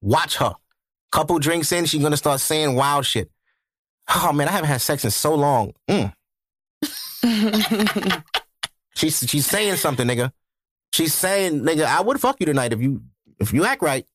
Watch 0.00 0.36
her. 0.36 0.54
Couple 1.12 1.38
drinks 1.38 1.72
in, 1.72 1.84
she's 1.84 2.02
gonna 2.02 2.16
start 2.16 2.40
saying 2.40 2.74
wild 2.74 3.04
shit. 3.04 3.30
Oh 4.14 4.32
man, 4.32 4.48
I 4.48 4.52
haven't 4.52 4.68
had 4.68 4.80
sex 4.80 5.04
in 5.04 5.10
so 5.10 5.34
long. 5.34 5.72
Mm. 5.88 6.12
she's 8.94 9.18
she's 9.28 9.46
saying 9.46 9.76
something, 9.76 10.06
nigga. 10.06 10.32
She's 10.92 11.12
saying, 11.12 11.60
nigga, 11.60 11.84
I 11.84 12.00
would 12.00 12.20
fuck 12.20 12.36
you 12.40 12.46
tonight 12.46 12.72
if 12.72 12.80
you 12.80 13.02
if 13.40 13.52
you 13.52 13.64
act 13.64 13.82
right. 13.82 14.06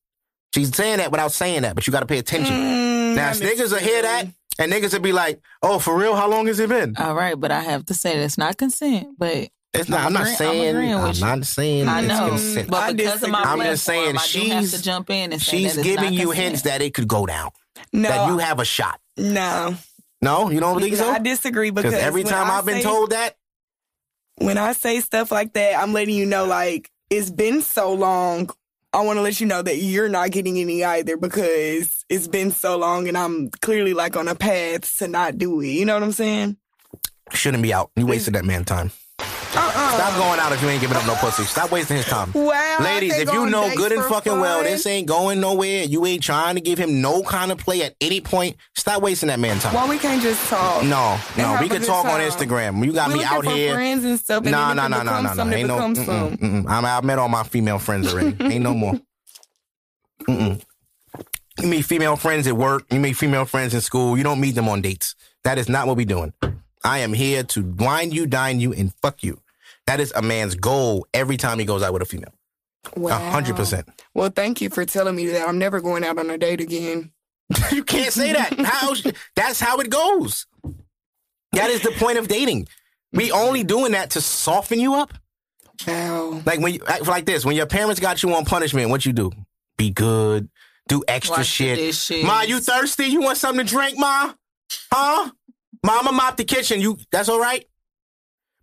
She's 0.54 0.74
saying 0.74 0.98
that 0.98 1.10
without 1.10 1.32
saying 1.32 1.62
that, 1.62 1.74
but 1.74 1.86
you 1.86 1.92
gotta 1.92 2.06
pay 2.06 2.18
attention. 2.18 2.54
Mm, 2.54 3.14
now, 3.14 3.26
not 3.28 3.36
niggas 3.36 3.72
will 3.72 3.78
hear 3.78 4.02
that, 4.02 4.26
and 4.58 4.72
niggas 4.72 4.92
will 4.94 5.00
be 5.00 5.12
like, 5.12 5.40
"Oh, 5.62 5.78
for 5.78 5.96
real? 5.96 6.14
How 6.16 6.28
long 6.30 6.46
has 6.46 6.58
it 6.60 6.68
been?" 6.68 6.96
All 6.96 7.14
right, 7.14 7.38
but 7.38 7.50
I 7.50 7.60
have 7.60 7.84
to 7.86 7.94
say 7.94 8.18
that's 8.18 8.38
not 8.38 8.56
consent. 8.56 9.08
But 9.18 9.48
It's 9.74 9.88
not. 9.90 10.00
I'm, 10.00 10.06
I'm 10.06 10.12
not 10.14 10.22
agree- 10.22 10.30
I'm 10.30 10.36
saying. 10.36 10.68
agreeing 10.76 10.94
I'm, 10.94 11.18
not 11.20 11.44
saying. 11.46 11.88
I 11.88 11.98
it's 12.00 12.08
know, 12.08 12.28
consent. 12.28 12.70
but 12.70 12.82
I 12.82 12.92
because 12.94 13.22
of 13.22 13.28
my 13.30 13.38
disagree. 13.38 13.50
I'm 13.50 13.56
platform, 13.58 13.66
just 13.74 13.84
saying 13.84 14.02
I 14.02 14.10
do 14.10 14.16
have 14.54 14.64
she's- 14.64 14.72
to 14.72 14.82
jump 14.82 15.10
in 15.10 15.32
and 15.32 15.42
say 15.42 15.58
She's 15.58 15.76
giving 15.76 16.14
you 16.14 16.26
consent. 16.28 16.38
hints 16.44 16.62
that 16.62 16.80
it 16.80 16.94
could 16.94 17.08
go 17.08 17.26
down. 17.26 17.50
No, 17.92 18.08
That 18.08 18.28
you 18.28 18.38
have 18.38 18.58
a 18.60 18.64
shot. 18.64 18.98
no. 19.18 19.76
No, 20.22 20.48
you 20.48 20.60
don't 20.60 20.80
think 20.80 20.96
so? 20.96 21.10
I 21.10 21.18
disagree 21.18 21.68
because 21.70 21.92
Because 21.92 22.02
every 22.06 22.24
time 22.24 22.50
I 22.50 22.54
I've 22.58 22.64
been 22.64 22.76
say- 22.76 22.82
told 22.82 23.10
that, 23.10 23.36
when 24.36 24.56
I 24.56 24.72
say 24.72 25.00
stuff 25.00 25.30
like 25.30 25.52
that, 25.52 25.78
I'm 25.78 25.92
letting 25.92 26.14
you 26.14 26.24
know 26.24 26.46
like 26.46 26.90
it's 27.10 27.30
been 27.30 27.60
so 27.60 27.92
long. 27.92 28.48
I 28.92 29.02
want 29.02 29.18
to 29.18 29.22
let 29.22 29.40
you 29.40 29.46
know 29.46 29.60
that 29.62 29.76
you're 29.76 30.08
not 30.08 30.30
getting 30.30 30.58
any 30.58 30.82
either 30.82 31.16
because 31.16 32.04
it's 32.08 32.28
been 32.28 32.50
so 32.50 32.78
long 32.78 33.08
and 33.08 33.18
I'm 33.18 33.50
clearly 33.60 33.92
like 33.94 34.16
on 34.16 34.28
a 34.28 34.34
path 34.34 34.98
to 34.98 35.08
not 35.08 35.36
do 35.38 35.60
it. 35.60 35.68
You 35.68 35.84
know 35.84 35.94
what 35.94 36.02
I'm 36.02 36.12
saying? 36.12 36.56
shouldn't 37.32 37.62
be 37.62 37.74
out. 37.74 37.90
You 37.96 38.06
wasted 38.06 38.34
that 38.34 38.44
man 38.44 38.64
time. 38.64 38.92
Uh-uh. 39.54 39.94
Stop 39.94 40.16
going 40.18 40.40
out 40.40 40.52
if 40.52 40.62
you 40.62 40.68
ain't 40.68 40.80
giving 40.80 40.96
up 40.96 41.06
no 41.06 41.14
pussy. 41.16 41.44
Stop 41.44 41.70
wasting 41.70 41.96
his 41.98 42.06
time. 42.06 42.32
Wow. 42.32 42.78
Ladies, 42.80 43.16
if 43.18 43.32
you 43.32 43.48
know 43.48 43.70
good 43.74 43.92
and 43.92 44.02
fucking 44.04 44.40
well 44.40 44.62
this 44.62 44.86
ain't 44.86 45.06
going 45.06 45.40
nowhere, 45.40 45.84
you 45.84 46.04
ain't 46.06 46.22
trying 46.22 46.54
to 46.56 46.60
give 46.60 46.78
him 46.78 47.00
no 47.00 47.22
kind 47.22 47.52
of 47.52 47.58
play 47.58 47.82
at 47.82 47.94
any 48.00 48.20
point, 48.20 48.56
stop 48.74 49.02
wasting 49.02 49.28
that 49.28 49.38
man 49.38 49.58
time. 49.58 49.74
Why 49.74 49.88
we 49.88 49.98
can't 49.98 50.22
just 50.22 50.48
talk? 50.48 50.82
No, 50.84 51.18
no, 51.36 51.58
we 51.60 51.68
can 51.68 51.82
talk 51.82 52.06
on? 52.06 52.20
Instagram. 52.20 52.84
You 52.84 52.92
got 52.92 53.08
we 53.08 53.18
me 53.18 53.24
out 53.24 53.44
for 53.44 53.50
here. 53.50 53.74
friends 53.74 54.04
and 54.04 54.18
stuff. 54.18 54.42
And 54.42 54.50
Nah, 54.50 54.74
nah, 54.74 54.88
nah, 54.88 55.02
nah, 55.02 55.20
nah, 55.20 55.34
nah. 55.34 55.50
Ain't 55.52 55.68
no. 55.68 55.78
Mm-mm, 55.78 56.36
mm-mm. 56.38 56.64
I'm, 56.68 56.84
I've 56.84 57.04
met 57.04 57.18
all 57.18 57.28
my 57.28 57.42
female 57.44 57.78
friends 57.78 58.12
already. 58.12 58.36
Ain't 58.52 58.62
no 58.62 58.74
more. 58.74 58.94
Mm-mm. 60.28 60.62
You 61.60 61.68
meet 61.68 61.82
female 61.82 62.16
friends 62.16 62.46
at 62.46 62.56
work. 62.56 62.84
You 62.92 63.00
meet 63.00 63.14
female 63.14 63.44
friends 63.44 63.74
in 63.74 63.80
school. 63.80 64.16
You 64.18 64.24
don't 64.24 64.40
meet 64.40 64.54
them 64.54 64.68
on 64.68 64.82
dates. 64.82 65.14
That 65.44 65.58
is 65.58 65.68
not 65.68 65.86
what 65.86 65.96
we 65.96 66.04
doing. 66.04 66.32
I 66.86 66.98
am 66.98 67.12
here 67.12 67.42
to 67.42 67.62
wine 67.64 68.12
you, 68.12 68.26
dine 68.26 68.60
you, 68.60 68.72
and 68.72 68.94
fuck 69.02 69.22
you. 69.24 69.40
That 69.86 69.98
is 70.00 70.12
a 70.14 70.22
man's 70.22 70.54
goal 70.54 71.06
every 71.12 71.36
time 71.36 71.58
he 71.58 71.64
goes 71.64 71.82
out 71.82 71.92
with 71.92 72.02
a 72.02 72.06
female. 72.06 72.32
A 72.96 73.00
Wow. 73.00 73.30
hundred 73.30 73.56
percent. 73.56 73.88
Well, 74.14 74.30
thank 74.30 74.60
you 74.60 74.70
for 74.70 74.84
telling 74.84 75.16
me 75.16 75.26
that. 75.28 75.48
I'm 75.48 75.58
never 75.58 75.80
going 75.80 76.04
out 76.04 76.18
on 76.18 76.30
a 76.30 76.38
date 76.38 76.60
again. 76.60 77.10
You 77.72 77.84
can't 77.84 78.12
say 78.12 78.32
that. 78.32 78.58
How? 78.60 78.94
That's 79.34 79.60
how 79.60 79.78
it 79.80 79.90
goes. 79.90 80.46
That 81.52 81.70
is 81.70 81.82
the 81.82 81.90
point 81.92 82.18
of 82.18 82.28
dating. 82.28 82.68
We 83.12 83.30
only 83.32 83.64
doing 83.64 83.92
that 83.92 84.10
to 84.10 84.20
soften 84.20 84.78
you 84.80 84.94
up. 84.94 85.12
Wow. 85.86 86.42
Like 86.44 86.60
when 86.60 86.74
you 86.74 86.80
act 86.86 87.06
like 87.06 87.24
this, 87.26 87.44
when 87.44 87.56
your 87.56 87.66
parents 87.66 88.00
got 88.00 88.22
you 88.22 88.34
on 88.34 88.44
punishment, 88.44 88.90
what 88.90 89.04
you 89.06 89.12
do? 89.12 89.30
Be 89.76 89.90
good, 89.90 90.48
do 90.88 91.02
extra 91.06 91.44
shit. 91.44 91.78
Ma, 92.24 92.42
you 92.42 92.60
thirsty? 92.60 93.06
You 93.06 93.20
want 93.22 93.38
something 93.38 93.64
to 93.66 93.70
drink, 93.72 93.98
ma? 93.98 94.32
Huh? 94.92 95.30
Mama 95.86 96.12
mopped 96.12 96.36
the 96.36 96.44
kitchen. 96.44 96.80
You 96.80 96.98
that's 97.12 97.28
all 97.28 97.40
right? 97.40 97.64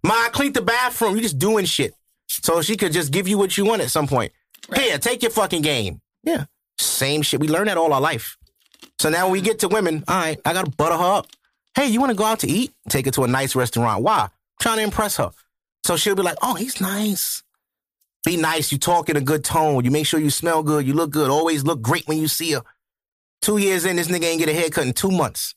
Ma, 0.04 0.14
I 0.14 0.30
cleaned 0.30 0.56
the 0.56 0.62
bathroom. 0.62 1.16
You 1.16 1.22
just 1.22 1.40
doing 1.40 1.66
shit. 1.66 1.94
So 2.28 2.62
she 2.62 2.76
could 2.76 2.92
just 2.92 3.12
give 3.12 3.28
you 3.28 3.38
what 3.38 3.58
you 3.58 3.66
want 3.66 3.82
at 3.82 3.90
some 3.92 4.08
point. 4.08 4.34
Here, 4.76 4.98
take 4.98 5.22
your 5.22 5.32
fucking 5.32 5.62
game. 5.62 6.02
Yeah. 6.24 6.46
Same 6.80 7.22
shit. 7.22 7.40
We 7.40 7.48
learn 7.48 7.68
that 7.68 7.78
all 7.78 7.94
our 7.94 8.02
life. 8.02 8.38
So 9.00 9.10
now 9.10 9.26
when 9.26 9.34
we 9.34 9.42
get 9.42 9.60
to 9.60 9.70
women, 9.70 10.04
all 10.08 10.16
right, 10.20 10.40
I 10.46 10.54
gotta 10.54 10.70
butter 10.72 10.98
her 10.98 11.14
up. 11.18 11.28
Hey, 11.76 11.88
you 11.88 12.02
wanna 12.02 12.14
go 12.14 12.26
out 12.26 12.40
to 12.40 12.48
eat? 12.48 12.74
Take 12.90 13.06
her 13.06 13.12
to 13.12 13.24
a 13.24 13.28
nice 13.28 13.56
restaurant. 13.56 14.04
Why? 14.04 14.30
trying 14.64 14.78
to 14.78 14.84
impress 14.84 15.18
her. 15.18 15.32
So 15.86 15.98
she'll 15.98 16.16
be 16.16 16.24
like, 16.24 16.38
oh, 16.42 16.56
he's 16.56 16.80
nice. 16.80 17.44
Be 18.26 18.38
nice. 18.38 18.72
You 18.72 18.78
talk 18.78 19.10
in 19.10 19.18
a 19.18 19.22
good 19.22 19.44
tone. 19.44 19.84
You 19.84 19.92
make 19.92 20.08
sure 20.08 20.20
you 20.20 20.30
smell 20.30 20.64
good. 20.64 20.88
You 20.88 20.94
look 20.94 21.12
good. 21.12 21.30
Always 21.30 21.66
look 21.66 21.82
great 21.82 22.08
when 22.08 22.18
you 22.18 22.30
see 22.30 22.54
her. 22.54 22.62
Two 23.42 23.58
years 23.58 23.84
in, 23.84 23.98
this 23.98 24.08
nigga 24.08 24.24
ain't 24.24 24.40
get 24.40 24.48
a 24.48 24.54
haircut 24.54 24.88
in 24.88 24.94
two 24.94 25.12
months. 25.12 25.56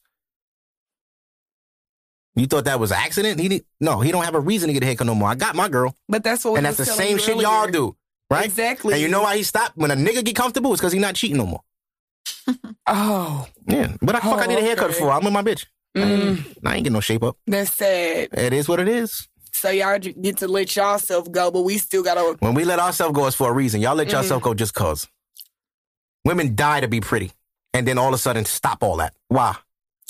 You 2.37 2.47
thought 2.47 2.67
that 2.67 2.79
was 2.79 2.91
an 2.93 2.99
accident? 3.01 3.41
He 3.41 3.49
didn't, 3.49 3.67
no, 3.81 4.01
he 4.01 4.13
don't 4.13 4.25
have 4.25 4.35
a 4.35 4.41
reason 4.41 4.67
to 4.69 4.75
get 4.75 4.83
a 4.83 4.87
haircut 4.87 5.07
no 5.07 5.15
more. 5.15 5.29
I 5.31 5.35
got 5.35 5.55
my 5.57 5.69
girl, 5.69 5.97
But 6.09 6.23
that's 6.23 6.45
what 6.45 6.57
and 6.59 6.67
that's 6.67 6.77
the 6.77 6.85
same 6.85 7.17
shit 7.19 7.39
y'all 7.39 7.67
do, 7.67 7.97
right? 8.31 8.45
Exactly. 8.45 8.93
And 8.93 9.03
you 9.03 9.09
know 9.09 9.23
why 9.23 9.37
he 9.39 9.43
stopped? 9.43 9.73
When 9.77 9.91
a 9.91 9.97
nigga 9.97 10.23
get 10.25 10.37
comfortable, 10.37 10.73
it's 10.73 10.81
because 10.81 10.93
he 10.93 10.99
not 10.99 11.15
cheating 11.15 11.39
no 11.39 11.47
more. 11.47 11.61
Oh, 12.87 13.47
Yeah, 13.67 13.89
what 14.01 14.13
the 14.15 14.21
fuck 14.21 14.39
I 14.41 14.45
Oh, 14.45 14.47
need 14.49 14.59
a 14.59 14.63
haircut 14.63 14.91
okay. 14.91 14.99
for? 14.99 15.11
I'm 15.11 15.25
with 15.25 15.33
my 15.33 15.43
bitch. 15.43 15.65
I 15.97 16.01
ain't, 16.03 16.39
Mm. 16.39 16.45
I 16.65 16.75
ain't 16.75 16.85
getting 16.85 16.93
no 16.93 17.01
shape 17.01 17.23
up. 17.23 17.37
that's 17.47 17.73
sad. 17.73 18.29
It 18.33 18.53
is 18.53 18.69
what 18.69 18.79
it 18.81 18.87
is. 18.89 19.27
So 19.53 19.71
y'all 19.71 19.99
get 19.99 20.37
to 20.39 20.49
let 20.49 20.77
y'all 20.77 20.99
self 20.99 21.33
go, 21.33 21.51
but 21.51 21.63
we 21.63 21.79
still 21.79 22.03
gotta. 22.03 22.37
When 22.41 22.53
we 22.55 22.65
let 22.65 22.79
ourselves 22.79 23.15
go, 23.17 23.27
it's 23.27 23.35
for 23.35 23.51
a 23.51 23.53
reason. 23.55 23.81
Y'all 23.81 23.95
let 23.95 24.09
Mm-hmm. 24.09 24.17
yourself 24.19 24.43
go 24.43 24.53
just 24.55 24.75
cause. 24.75 25.09
Women 26.25 26.55
die 26.55 26.81
to 26.81 26.89
be 26.89 27.01
pretty, 27.01 27.33
and 27.73 27.89
then 27.89 27.97
all 27.99 28.09
of 28.09 28.15
a 28.15 28.19
sudden 28.19 28.45
stop 28.45 28.83
all 28.83 28.99
that. 28.99 29.15
Why? 29.29 29.57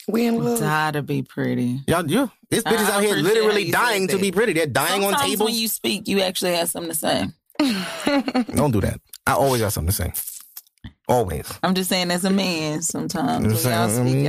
We 0.09 0.27
in 0.27 0.43
love. 0.43 0.61
Die 0.61 0.91
to 0.93 1.03
be 1.03 1.23
pretty. 1.23 1.81
Y'all, 1.89 2.09
you, 2.09 2.31
this 2.51 2.63
I 2.65 2.73
bitches 2.73 2.91
out 2.91 3.03
here 3.03 3.17
literally 3.17 3.71
dying 3.71 4.07
to 4.09 4.19
be 4.19 4.31
pretty. 4.31 4.53
They're 4.53 4.67
dying 4.67 5.03
on 5.03 5.11
Sometimes 5.13 5.31
tables. 5.33 5.51
when 5.51 5.59
you 5.59 5.69
speak, 5.69 6.07
you 6.09 6.21
actually 6.21 6.55
have 6.55 6.69
something 6.71 6.93
to 6.93 6.97
say. 6.97 7.27
Don't 8.55 8.71
do 8.71 8.81
that. 8.83 9.01
I 9.27 9.33
always 9.33 9.61
got 9.63 9.73
something 9.73 9.91
to 9.91 9.97
say. 9.97 10.13
Always. 11.09 11.53
I'm 11.63 11.75
just 11.75 11.89
saying, 11.89 12.11
as 12.11 12.25
a 12.25 12.31
man, 12.31 12.83
sometimes 12.83 13.29
I'm 13.29 13.43
when 13.43 13.53
y'all 13.53 13.89
speak, 13.89 14.17
mm. 14.17 14.25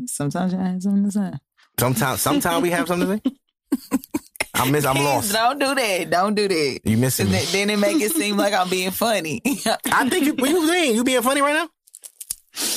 y'all, 0.00 0.06
sometimes 0.06 0.52
y'all 0.52 0.62
have 0.62 0.82
something 0.82 1.04
to 1.04 1.10
say. 1.10 1.32
Sometimes, 1.78 2.20
sometimes 2.20 2.62
we 2.62 2.70
have 2.70 2.86
something 2.88 3.20
to 3.20 3.30
say. 3.30 3.98
I 4.54 4.70
miss. 4.70 4.86
I'm 4.86 4.96
lost. 5.02 5.32
Don't 5.32 5.58
do 5.58 5.74
that. 5.74 6.10
Don't 6.10 6.34
do 6.34 6.48
that. 6.48 6.80
You 6.84 6.96
missing 6.96 7.26
'Cause 7.26 7.52
me? 7.52 7.58
then- 7.58 7.68
Then 7.68 7.70
it 7.70 7.78
make 7.78 8.00
it 8.02 8.12
seem 8.12 8.36
like 8.38 8.54
I'm 8.54 8.70
being 8.70 8.90
funny. 8.90 9.42
I 9.44 10.08
think 10.08 10.24
you. 10.26 10.34
What 10.34 10.48
you 10.50 10.66
mean? 10.70 10.94
You 10.94 11.04
being 11.04 11.20
funny 11.22 11.42
right 11.42 11.52
now? 11.54 11.68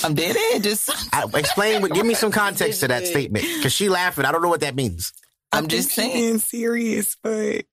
I'm 0.03 0.13
dead 0.15 0.35
end. 0.53 0.63
Just 0.63 0.89
I, 1.13 1.25
explain. 1.35 1.81
Give 1.89 2.05
me 2.05 2.13
some 2.13 2.31
context 2.31 2.81
to 2.81 2.87
that 2.89 3.05
statement. 3.07 3.45
Cause 3.61 3.71
she 3.73 3.89
laughing. 3.89 4.25
I 4.25 4.31
don't 4.31 4.41
know 4.41 4.49
what 4.49 4.61
that 4.61 4.75
means. 4.75 5.13
I'm 5.51 5.65
I 5.65 5.67
just 5.67 5.91
saying. 5.91 6.13
being 6.13 6.37
serious, 6.39 7.15
but 7.23 7.65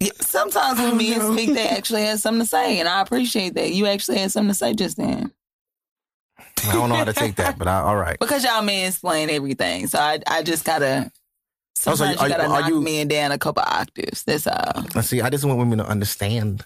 Yeah, 0.00 0.10
Sometimes 0.20 0.78
when 0.78 0.96
men 0.96 1.18
no. 1.18 1.32
speak, 1.34 1.52
they 1.54 1.68
actually 1.68 2.02
have 2.04 2.20
something 2.20 2.42
to 2.42 2.46
say, 2.46 2.78
and 2.80 2.88
I 2.88 3.00
appreciate 3.00 3.54
that. 3.54 3.72
You 3.72 3.86
actually 3.86 4.18
had 4.18 4.30
something 4.32 4.50
to 4.50 4.54
say 4.54 4.72
just 4.74 4.96
then. 4.96 5.32
I 6.66 6.72
don't 6.72 6.88
know 6.88 6.96
how 6.96 7.04
to 7.04 7.12
take 7.12 7.36
that, 7.36 7.58
but 7.58 7.68
I, 7.68 7.80
all 7.80 7.96
right. 7.96 8.18
Because 8.18 8.44
y'all 8.44 8.62
men 8.62 8.88
explain 8.88 9.30
everything. 9.30 9.86
So 9.88 9.98
I 9.98 10.20
I 10.26 10.42
just 10.42 10.64
gotta 10.64 11.10
Oh, 11.86 11.94
so 11.94 11.94
sometimes 11.94 12.18
are 12.20 12.26
you 12.28 12.32
you- 12.32 12.36
gotta 12.38 12.48
are 12.50 12.60
knock 12.60 12.68
you- 12.70 12.80
men 12.80 13.08
down 13.08 13.30
a 13.32 13.38
couple 13.38 13.62
octaves. 13.64 14.24
That's 14.24 14.46
all. 14.48 14.84
Let's 14.94 15.08
see. 15.08 15.20
I 15.20 15.30
just 15.30 15.44
want 15.44 15.58
women 15.58 15.78
to 15.78 15.86
understand. 15.86 16.64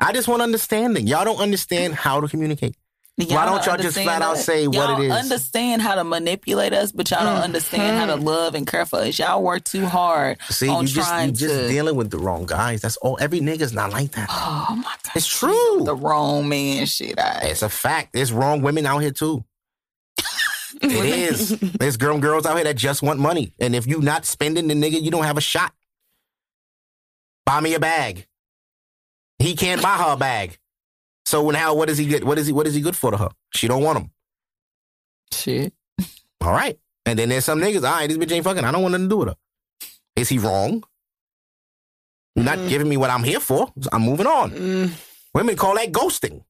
I 0.00 0.12
just 0.12 0.28
want 0.28 0.42
understanding. 0.42 1.06
Y'all 1.08 1.24
don't 1.24 1.40
understand 1.40 1.94
how 1.94 2.20
to 2.20 2.28
communicate. 2.28 2.76
Why 3.16 3.46
don't 3.46 3.64
y'all 3.64 3.76
just 3.76 3.96
flat 3.96 4.22
out 4.22 4.38
say 4.38 4.66
what 4.66 4.74
y'all 4.74 5.00
it 5.00 5.06
is? 5.06 5.12
understand 5.12 5.82
how 5.82 5.94
to 5.94 6.02
manipulate 6.02 6.72
us, 6.72 6.90
but 6.90 7.08
y'all 7.12 7.22
don't 7.22 7.42
understand 7.42 7.96
how 7.96 8.06
to 8.06 8.14
mm-hmm. 8.14 8.24
love 8.24 8.54
and 8.56 8.66
care 8.66 8.84
for 8.86 8.98
us. 9.00 9.16
Y'all 9.20 9.40
work 9.40 9.62
too 9.62 9.86
hard 9.86 10.38
See, 10.48 10.68
on 10.68 10.82
you 10.82 10.88
just 10.88 11.24
you 11.24 11.30
just 11.30 11.54
to. 11.54 11.68
dealing 11.68 11.94
with 11.94 12.10
the 12.10 12.18
wrong 12.18 12.44
guys. 12.44 12.82
That's 12.82 12.96
all. 12.96 13.16
Every 13.20 13.40
nigga's 13.40 13.72
not 13.72 13.92
like 13.92 14.10
that. 14.12 14.26
oh 14.30 14.74
my 14.76 14.82
god, 14.82 15.12
It's 15.14 15.28
true. 15.28 15.82
the 15.84 15.94
wrong 15.94 16.48
man 16.48 16.86
shit. 16.86 17.16
I, 17.18 17.42
It's 17.44 17.62
a 17.62 17.68
fact. 17.68 18.14
There's 18.14 18.32
wrong 18.32 18.62
women 18.62 18.84
out 18.84 18.98
here 18.98 19.12
too. 19.12 19.44
it 20.82 20.90
is. 20.92 21.50
There's 21.78 21.96
girl 21.96 22.18
girls 22.18 22.46
out 22.46 22.56
here 22.56 22.64
that 22.64 22.76
just 22.76 23.00
want 23.00 23.20
money, 23.20 23.52
and 23.60 23.76
if 23.76 23.86
you 23.86 24.00
not 24.00 24.24
spending 24.24 24.66
the 24.66 24.74
nigga, 24.74 25.00
you 25.00 25.12
don't 25.12 25.24
have 25.24 25.38
a 25.38 25.40
shot. 25.42 25.72
Buy 27.46 27.60
me 27.60 27.74
a 27.74 27.80
bag. 27.80 28.26
He 29.38 29.54
can't 29.54 29.80
buy 29.82 29.98
her 29.98 30.14
a 30.14 30.16
bag. 30.16 30.58
So 31.24 31.50
now, 31.50 31.74
what 31.74 31.88
does 31.88 31.98
he 31.98 32.06
get? 32.06 32.24
What 32.24 32.38
is 32.38 32.46
he? 32.46 32.52
What 32.52 32.66
is 32.66 32.74
he 32.74 32.80
good 32.80 32.96
for 32.96 33.10
to 33.10 33.16
her? 33.16 33.28
She 33.54 33.66
don't 33.68 33.82
want 33.82 33.98
him. 33.98 34.10
shit. 35.32 35.72
All 36.40 36.52
right. 36.52 36.78
And 37.06 37.18
then 37.18 37.28
there's 37.28 37.44
some 37.44 37.60
niggas, 37.60 37.84
all 37.84 37.92
right, 37.96 38.08
this 38.08 38.16
bitch 38.18 38.32
ain't 38.32 38.44
fucking. 38.44 38.64
I 38.64 38.70
don't 38.72 38.82
want 38.82 38.92
nothing 38.92 39.08
to 39.08 39.10
do 39.14 39.16
with 39.18 39.28
her. 39.28 39.34
Is 40.16 40.28
he 40.28 40.38
wrong? 40.38 40.82
You're 42.34 42.44
not 42.44 42.58
giving 42.68 42.88
me 42.88 42.96
what 42.96 43.10
I'm 43.10 43.22
here 43.22 43.40
for. 43.40 43.70
So 43.80 43.88
I'm 43.92 44.02
moving 44.02 44.26
on. 44.26 44.50
Mm. 44.50 44.90
Women 45.34 45.56
call 45.56 45.74
that 45.74 45.92
ghosting. 45.92 46.42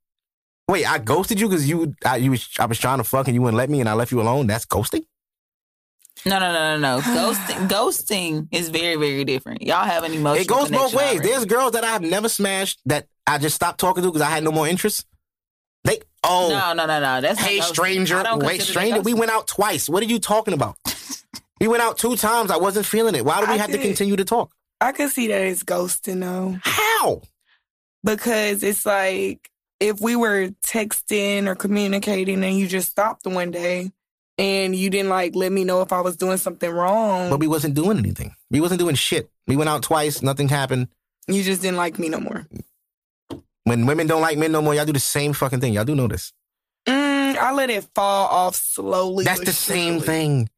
Wait, 0.68 0.86
I 0.90 0.98
ghosted 0.98 1.40
you 1.40 1.48
because 1.48 1.68
you, 1.68 1.94
I, 2.04 2.16
you 2.16 2.30
was, 2.30 2.48
I 2.58 2.66
was 2.66 2.78
trying 2.78 2.98
to 2.98 3.04
fuck 3.04 3.26
and 3.26 3.34
you 3.34 3.42
wouldn't 3.42 3.56
let 3.58 3.68
me 3.68 3.80
and 3.80 3.88
I 3.88 3.92
left 3.94 4.12
you 4.12 4.20
alone. 4.20 4.46
That's 4.46 4.64
ghosting. 4.64 5.04
No, 6.26 6.38
no, 6.38 6.52
no, 6.52 6.78
no, 6.78 6.96
no. 6.96 7.02
Ghosting, 7.02 7.68
ghosting 7.68 8.48
is 8.50 8.68
very, 8.70 8.96
very 8.96 9.24
different. 9.24 9.62
Y'all 9.62 9.84
have 9.84 10.04
an 10.04 10.12
emotional. 10.12 10.42
It 10.42 10.48
goes 10.48 10.70
both 10.70 10.94
ways. 10.94 11.20
already. 11.20 11.28
There's 11.28 11.44
girls 11.44 11.72
that 11.72 11.84
I've 11.84 12.02
never 12.02 12.28
smashed 12.28 12.80
that 12.86 13.06
I 13.26 13.38
just 13.38 13.56
stopped 13.56 13.78
talking 13.80 14.02
to 14.02 14.08
because 14.08 14.22
I 14.22 14.30
had 14.30 14.42
no 14.44 14.52
more 14.52 14.66
interest. 14.66 15.06
They, 15.84 16.00
oh, 16.22 16.48
No, 16.48 16.72
no, 16.72 16.86
no, 16.86 17.00
no. 17.00 17.20
That's 17.20 17.38
hey 17.38 17.60
stranger, 17.60 18.22
wait 18.36 18.62
stranger. 18.62 19.02
We 19.02 19.12
went 19.12 19.30
out 19.30 19.46
twice. 19.46 19.88
What 19.88 20.02
are 20.02 20.06
you 20.06 20.18
talking 20.18 20.54
about? 20.54 20.76
we 21.60 21.68
went 21.68 21.82
out 21.82 21.98
two 21.98 22.16
times. 22.16 22.50
I 22.50 22.56
wasn't 22.56 22.86
feeling 22.86 23.14
it. 23.14 23.24
Why 23.24 23.40
do 23.40 23.46
we 23.46 23.54
I 23.54 23.56
have 23.58 23.70
to 23.70 23.78
continue 23.78 24.16
to 24.16 24.24
talk? 24.24 24.50
I 24.80 24.92
can 24.92 25.08
see 25.10 25.28
that 25.28 25.42
it's 25.42 25.62
ghosting 25.62 26.20
though. 26.20 26.58
How? 26.62 27.22
because 28.04 28.62
it's 28.62 28.86
like 28.86 29.50
if 29.80 30.00
we 30.00 30.14
were 30.14 30.50
texting 30.64 31.46
or 31.46 31.54
communicating 31.54 32.44
and 32.44 32.56
you 32.56 32.68
just 32.68 32.90
stopped 32.90 33.26
one 33.26 33.50
day 33.50 33.90
and 34.38 34.74
you 34.74 34.90
didn't 34.90 35.10
like 35.10 35.34
let 35.34 35.52
me 35.52 35.64
know 35.64 35.80
if 35.82 35.92
I 35.92 36.00
was 36.00 36.16
doing 36.16 36.38
something 36.38 36.70
wrong, 36.70 37.30
But 37.30 37.40
we 37.40 37.46
wasn't 37.46 37.74
doing 37.74 37.98
anything. 37.98 38.34
We 38.50 38.60
wasn't 38.60 38.80
doing 38.80 38.94
shit. 38.94 39.30
We 39.46 39.56
went 39.56 39.68
out 39.70 39.82
twice. 39.82 40.22
Nothing 40.22 40.48
happened. 40.48 40.88
you 41.28 41.42
just 41.42 41.62
didn't 41.62 41.76
like 41.76 41.98
me 41.98 42.08
no 42.08 42.20
more. 42.20 42.46
When 43.64 43.86
women 43.86 44.06
don't 44.06 44.20
like 44.20 44.36
men 44.36 44.52
no 44.52 44.60
more, 44.60 44.74
y'all 44.74 44.84
do 44.84 44.92
the 44.92 45.00
same 45.00 45.32
fucking 45.32 45.60
thing. 45.60 45.72
Y'all 45.72 45.84
do 45.84 45.94
know 45.94 46.06
this. 46.08 46.32
Mm, 46.86 47.36
I 47.36 47.52
let 47.52 47.70
it 47.70 47.86
fall 47.94 48.26
off 48.28 48.54
slowly. 48.56 49.24
That's 49.24 49.40
the 49.40 49.52
same 49.52 50.00
thing. 50.00 50.50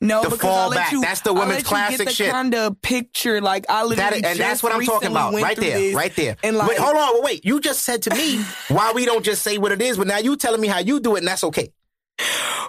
No, 0.00 0.22
The 0.24 0.30
because 0.30 0.50
I 0.50 0.66
let 0.66 0.78
fallback. 0.86 0.92
you. 0.92 1.00
That's 1.00 1.20
the 1.20 1.32
I 1.32 1.38
women's 1.38 1.62
classic 1.62 1.98
get 1.98 2.06
the 2.08 2.12
shit. 2.12 2.30
Kind 2.30 2.54
of 2.54 2.80
picture, 2.82 3.40
like 3.40 3.66
I 3.68 3.82
That, 3.82 3.86
literally, 3.88 4.24
and 4.24 4.38
that's 4.38 4.62
what 4.62 4.72
I'm 4.72 4.82
talking 4.84 5.10
about. 5.10 5.32
Right 5.34 5.56
there. 5.56 5.94
Right 5.94 6.14
there. 6.16 6.36
And 6.42 6.56
like, 6.56 6.68
wait, 6.70 6.78
hold 6.78 6.96
on. 6.96 7.22
Wait. 7.22 7.44
You 7.44 7.60
just 7.60 7.84
said 7.84 8.02
to 8.02 8.10
me 8.14 8.42
why 8.68 8.92
we 8.92 9.04
don't 9.04 9.24
just 9.24 9.42
say 9.42 9.58
what 9.58 9.70
it 9.72 9.80
is, 9.80 9.96
but 9.98 10.06
now 10.08 10.18
you 10.18 10.36
telling 10.36 10.60
me 10.60 10.66
how 10.68 10.78
you 10.78 10.98
do 11.00 11.14
it, 11.14 11.18
and 11.20 11.28
that's 11.28 11.44
okay. 11.44 11.72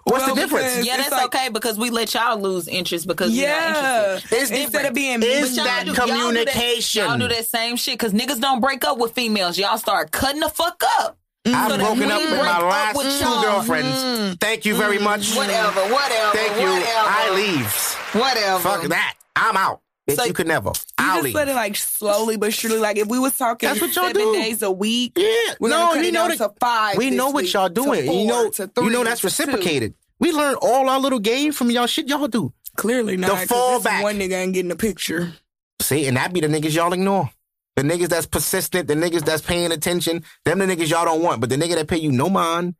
What's 0.06 0.26
well, 0.26 0.36
the 0.36 0.42
difference? 0.42 0.86
Yeah, 0.86 0.98
that's 0.98 1.12
like- 1.12 1.26
okay 1.26 1.50
because 1.50 1.78
we 1.78 1.90
let 1.90 2.14
y'all 2.14 2.38
lose 2.40 2.68
interest 2.68 3.08
because 3.08 3.32
we're 3.32 3.44
Yeah, 3.44 3.70
not 3.72 3.78
interested. 4.16 4.36
It's 4.38 4.52
instead 4.52 4.86
of 4.86 4.94
being 4.94 5.20
But 5.20 5.30
Is 5.30 5.56
that 5.56 5.86
do- 5.86 5.92
y'all 5.92 5.96
do 5.96 6.02
communication? 6.02 7.06
Y'all 7.06 7.18
do 7.18 7.28
that 7.30 7.46
same 7.48 7.76
shit 7.78 7.98
because 7.98 8.14
niggas 8.14 8.40
don't 8.42 8.60
break 8.60 8.84
up 8.84 8.98
with 8.98 9.14
females. 9.14 9.58
Y'all 9.58 9.78
start 9.78 10.12
cutting 10.12 10.42
the 10.42 10.50
fuck 10.50 10.82
up. 11.00 11.18
I've 11.46 11.72
So 11.72 11.78
broken 11.78 12.10
up 12.12 12.22
with 12.22 12.32
my 12.40 12.60
last 12.62 12.96
with 12.98 13.20
two 13.20 13.26
y'all- 13.26 13.42
girlfriends. 13.44 13.98
Mm-hmm. 13.98 14.34
Thank 14.36 14.66
you 14.66 14.76
very 14.76 14.98
much. 15.00 15.36
Whatever, 15.36 15.82
whatever. 15.82 16.32
Thank 16.38 16.60
you. 16.62 16.68
Whatever, 16.70 17.10
I 17.10 17.32
leave. 17.36 17.74
Whatever. 18.22 18.60
Fuck 18.60 18.84
that. 18.90 19.16
I'm 19.36 19.58
out. 19.58 19.82
Bitch, 20.10 20.16
So- 20.18 20.26
you 20.26 20.34
could 20.34 20.48
never. 20.48 20.70
You 20.70 20.74
I'll 20.98 21.14
just 21.16 21.24
leave. 21.26 21.36
let 21.36 21.48
it 21.48 21.56
like 21.56 21.76
slowly 21.78 22.36
but 22.38 22.54
surely. 22.54 22.78
Like 22.80 22.98
if 22.98 23.08
we 23.08 23.20
was 23.20 23.38
talking 23.38 23.70
That's 23.70 23.80
what 23.80 23.96
y'all 23.96 24.08
seven 24.08 24.22
do. 24.22 24.34
days 24.34 24.62
a 24.62 24.70
week, 24.72 25.14
Yeah, 25.16 25.28
we're 25.60 25.70
no, 25.70 25.78
gonna 25.78 25.94
cut 25.94 26.02
you 26.04 26.08
it 26.10 26.14
know 26.14 26.20
down 26.28 26.38
that- 26.38 26.38
to 26.38 26.54
five. 26.60 26.98
we 26.98 27.10
know 27.10 27.28
what 27.30 27.44
week, 27.44 27.54
y'all 27.54 27.70
to 27.70 27.74
doing. 27.74 28.06
four, 28.06 28.16
you 28.22 28.28
know, 28.28 28.50
to 28.50 28.70
you 28.78 28.90
know 28.90 29.04
that's 29.04 29.22
to 29.22 29.30
two. 29.30 29.44
reciprocated. 29.44 29.94
We 30.20 30.32
learned 30.32 30.58
all 30.62 30.90
our 30.90 31.00
little 31.00 31.20
game 31.20 31.52
from 31.54 31.72
y'all 31.72 31.88
shit 31.88 32.08
y'all 32.10 32.28
do. 32.28 32.52
Clearly 32.76 33.16
not. 33.18 33.30
'cause 33.32 33.40
this 33.42 33.52
fallback. 33.52 34.04
One 34.04 34.18
nigga 34.20 34.34
ain't 34.34 34.54
getting 34.54 34.72
a 34.72 34.76
picture. 34.76 35.34
See, 35.82 36.06
and 36.08 36.18
that 36.18 36.34
be 36.34 36.42
the 36.42 36.48
niggas 36.48 36.74
y'all 36.74 36.92
ignore. 36.94 37.30
The 37.76 37.84
niggas 37.84 38.10
that's 38.10 38.26
persistent, 38.28 38.88
the 38.88 38.96
niggas 38.96 39.24
that's 39.26 39.42
paying 39.42 39.72
attention, 39.72 40.24
them 40.46 40.60
the 40.60 40.66
niggas 40.66 40.90
y'all 40.90 41.06
don't 41.06 41.22
want. 41.22 41.40
But 41.42 41.50
the 41.50 41.56
nigga 41.56 41.76
that 41.76 41.88
pay 41.88 41.98
you 41.98 42.12
no 42.12 42.30
mind, 42.30 42.76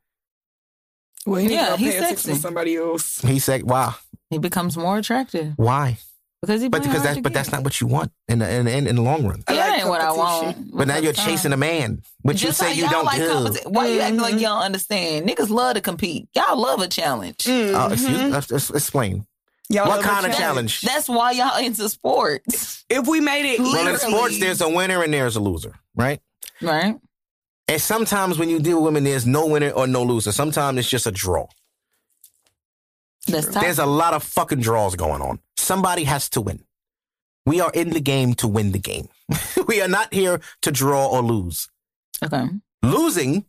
Well, 1.26 1.40
he 1.40 1.54
Yeah, 1.54 1.70
yeah, 1.72 1.78
he's 1.78 1.96
attention 1.96 2.16
to 2.18 2.22
sexy. 2.24 2.42
somebody 2.42 2.76
else. 2.76 3.22
he 3.22 3.40
said, 3.40 3.64
"Why? 3.64 3.94
He 4.30 4.40
becomes 4.40 4.76
more 4.76 4.98
attractive 4.98 5.54
Why? 5.56 5.98
Because 6.44 6.62
he. 6.62 6.68
But 6.70 6.84
because 6.84 7.02
that's 7.04 7.20
but 7.20 7.30
get. 7.32 7.34
that's 7.34 7.52
not 7.52 7.64
what 7.64 7.80
you 7.82 7.88
want 7.88 8.12
in 8.28 8.40
the 8.40 8.50
in 8.54 8.66
the, 8.66 8.72
in 8.90 8.96
the 8.96 9.02
long 9.02 9.26
run. 9.26 9.44
Yeah, 9.50 9.56
that 9.56 9.70
like 9.70 9.80
ain't 9.80 9.90
what 9.90 10.02
I 10.02 10.12
want. 10.12 10.76
But 10.78 10.88
now 10.88 10.98
you're 10.98 11.14
Fine. 11.14 11.26
chasing 11.26 11.54
a 11.54 11.58
man, 11.58 12.02
which 12.22 12.38
Just 12.38 12.60
you 12.62 12.68
say 12.68 12.74
you 12.76 12.84
y'all 12.84 12.92
don't 12.92 13.06
like 13.06 13.18
do. 13.18 13.30
competi- 13.30 13.68
Why 13.72 13.88
you 13.88 14.00
acting 14.02 14.20
like 14.20 14.36
Mhm. 14.36 14.40
you 14.42 14.46
don't 14.48 14.62
understand? 14.62 15.28
Niggas 15.28 15.50
love 15.50 15.76
to 15.76 15.82
compete. 15.82 16.28
Y'all 16.36 16.60
love 16.60 16.82
a 16.82 16.88
challenge. 16.88 17.48
Uh, 17.48 17.90
excuse, 17.92 18.22
let's- 18.32 18.52
let's 18.52 18.70
explain. 18.70 19.26
Y'all 19.70 19.88
What 19.88 19.98
love 19.98 20.06
a 20.06 20.08
kind 20.10 20.26
of 20.26 20.36
challenge? 20.36 20.82
That's 20.82 21.08
why 21.08 21.32
y'all 21.32 21.58
into 21.58 21.88
sports, 21.90 22.84
If 22.90 23.08
we 23.08 23.22
made 23.22 23.46
it, 23.54 23.60
Well, 23.60 23.88
in 23.88 23.98
sports, 23.98 24.40
there's 24.40 24.60
a 24.62 24.70
winner 24.70 25.02
and 25.02 25.14
there's 25.14 25.36
a 25.38 25.40
loser, 25.40 25.80
right? 25.96 26.20
right? 26.62 26.98
And 27.70 27.82
sometimes 27.82 28.38
when 28.38 28.50
you 28.50 28.60
deal 28.60 28.78
with 28.78 28.86
women, 28.86 29.06
there's 29.06 29.26
no 29.26 29.48
winner 29.48 29.70
or 29.70 29.88
no 29.88 30.04
loser. 30.04 30.32
Sometimes 30.34 30.78
it's 30.80 30.90
just 30.90 31.08
a 31.08 31.12
draw. 31.12 31.48
That's 33.28 33.48
tough. 33.48 33.64
There's 33.64 33.80
a 33.80 33.86
lot 33.86 34.14
of 34.14 34.24
fucking 34.24 34.60
draws 34.62 34.96
going 34.96 35.22
on. 35.22 35.40
Somebody 35.58 36.04
has 36.04 36.30
to 36.30 36.42
win. 36.42 36.64
We 37.46 37.62
are 37.62 37.72
in 37.74 37.90
the 37.92 38.00
game 38.02 38.34
to 38.36 38.48
win 38.48 38.72
the 38.72 38.80
game. 38.80 39.10
we 39.68 39.82
are 39.82 39.88
not 39.88 40.14
here 40.14 40.40
to 40.62 40.72
draw 40.72 41.08
or 41.08 41.22
lose. 41.22 41.70
okay. 42.24 42.46
Losing, 42.82 43.46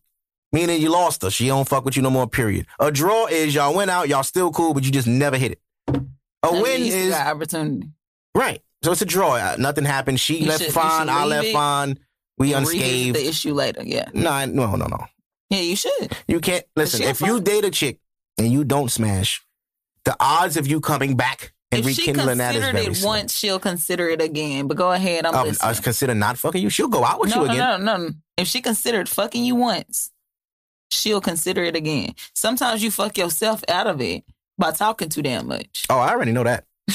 meaning 0.52 0.80
you 0.80 0.90
lost 0.90 1.22
her. 1.22 1.30
She 1.30 1.48
don't 1.48 1.68
fuck 1.68 1.84
with 1.84 1.96
you 1.96 2.02
no 2.02 2.10
more, 2.10 2.28
period. 2.28 2.66
A 2.78 2.90
draw 2.92 3.26
is 3.26 3.55
y'all 3.55 3.74
went 3.74 3.90
out, 3.90 4.09
y'all 4.09 4.22
still 4.22 4.52
cool, 4.52 4.74
but 4.74 4.84
you 4.84 4.90
just 4.92 5.09
never 5.09 5.36
hit 5.36 5.52
it. 5.52 5.60
A 5.88 5.92
That 6.42 6.52
win 6.62 6.82
means 6.82 6.94
is, 6.94 7.10
got 7.14 7.34
opportunity. 7.34 7.88
right. 8.34 8.60
So 8.84 8.92
it's 8.92 9.01
a 9.02 9.06
draw. 9.06 9.34
Uh, 9.36 9.56
Nothing 9.59 9.84
happened. 9.86 10.20
She 10.20 10.38
You 10.40 10.48
left 10.48 10.62
should- 10.64 10.72
fine. 10.74 11.09
I 11.09 11.24
left 11.24 11.46
it. 11.48 11.52
fine. 11.55 11.98
We 12.36 12.52
Revisit 12.55 12.74
unscathed. 12.74 13.16
the 13.16 13.26
issue 13.28 13.55
later. 13.55 13.82
Yeah, 13.84 14.09
No, 14.12 14.44
no, 14.44 14.74
no, 14.76 14.86
no. 14.86 15.06
yeah, 15.51 15.60
you 15.60 15.74
should. 15.76 16.14
You 16.28 16.40
can't 16.40 16.64
listen. 16.76 17.02
If 17.02 17.22
a 17.22 17.26
you 17.26 17.40
date 17.40 17.64
a 17.64 17.70
chick 17.70 17.98
and 18.38 18.52
you 18.52 18.62
don't 18.64 18.90
smash, 18.90 19.42
the 20.05 20.16
odds 20.20 20.56
of 20.56 20.66
you 20.66 20.81
coming 20.81 21.16
back 21.16 21.52
and 21.72 21.81
If 21.85 21.94
she 21.94 22.02
rekindling 22.02 22.39
that 22.39 22.55
is 22.55 22.60
considered 22.62 22.78
very 22.78 22.93
it 22.93 22.97
slim. 22.97 23.09
once, 23.09 23.32
she'll 23.36 23.59
consider 23.59 24.09
it 24.09 24.20
again. 24.22 24.68
But 24.68 24.76
go 24.76 24.93
ahead, 24.93 25.26
I'm 25.26 25.35
Um, 25.35 25.48
listening. 25.48 25.70
I 25.70 25.74
consider 25.74 26.14
not 26.14 26.39
fucking 26.39 26.62
you. 26.62 26.70
She'll 26.70 26.89
go 26.89 27.05
out 27.05 27.20
with 27.20 27.31
no, 27.31 27.44
you 27.44 27.51
again. 27.51 27.59
no, 27.59 27.76
no, 27.78 27.97
no. 27.97 28.10
If 28.36 28.47
she 28.48 28.60
considered 28.60 29.09
fucking 29.09 29.44
you 29.44 29.55
once, 29.56 30.10
she'll 30.90 31.20
consider 31.20 31.64
it 31.64 31.74
again. 31.76 32.14
Sometimes 32.35 32.82
you 32.82 32.90
fuck 32.90 33.16
yourself 33.18 33.64
out 33.68 33.86
of 33.86 34.01
it 34.01 34.24
by 34.59 34.70
talking 34.72 35.09
too 35.09 35.22
damn 35.22 35.48
much. 35.48 35.85
Oh, 35.90 35.98
I 35.98 36.10
already 36.10 36.32
know 36.32 36.44
that. 36.44 36.64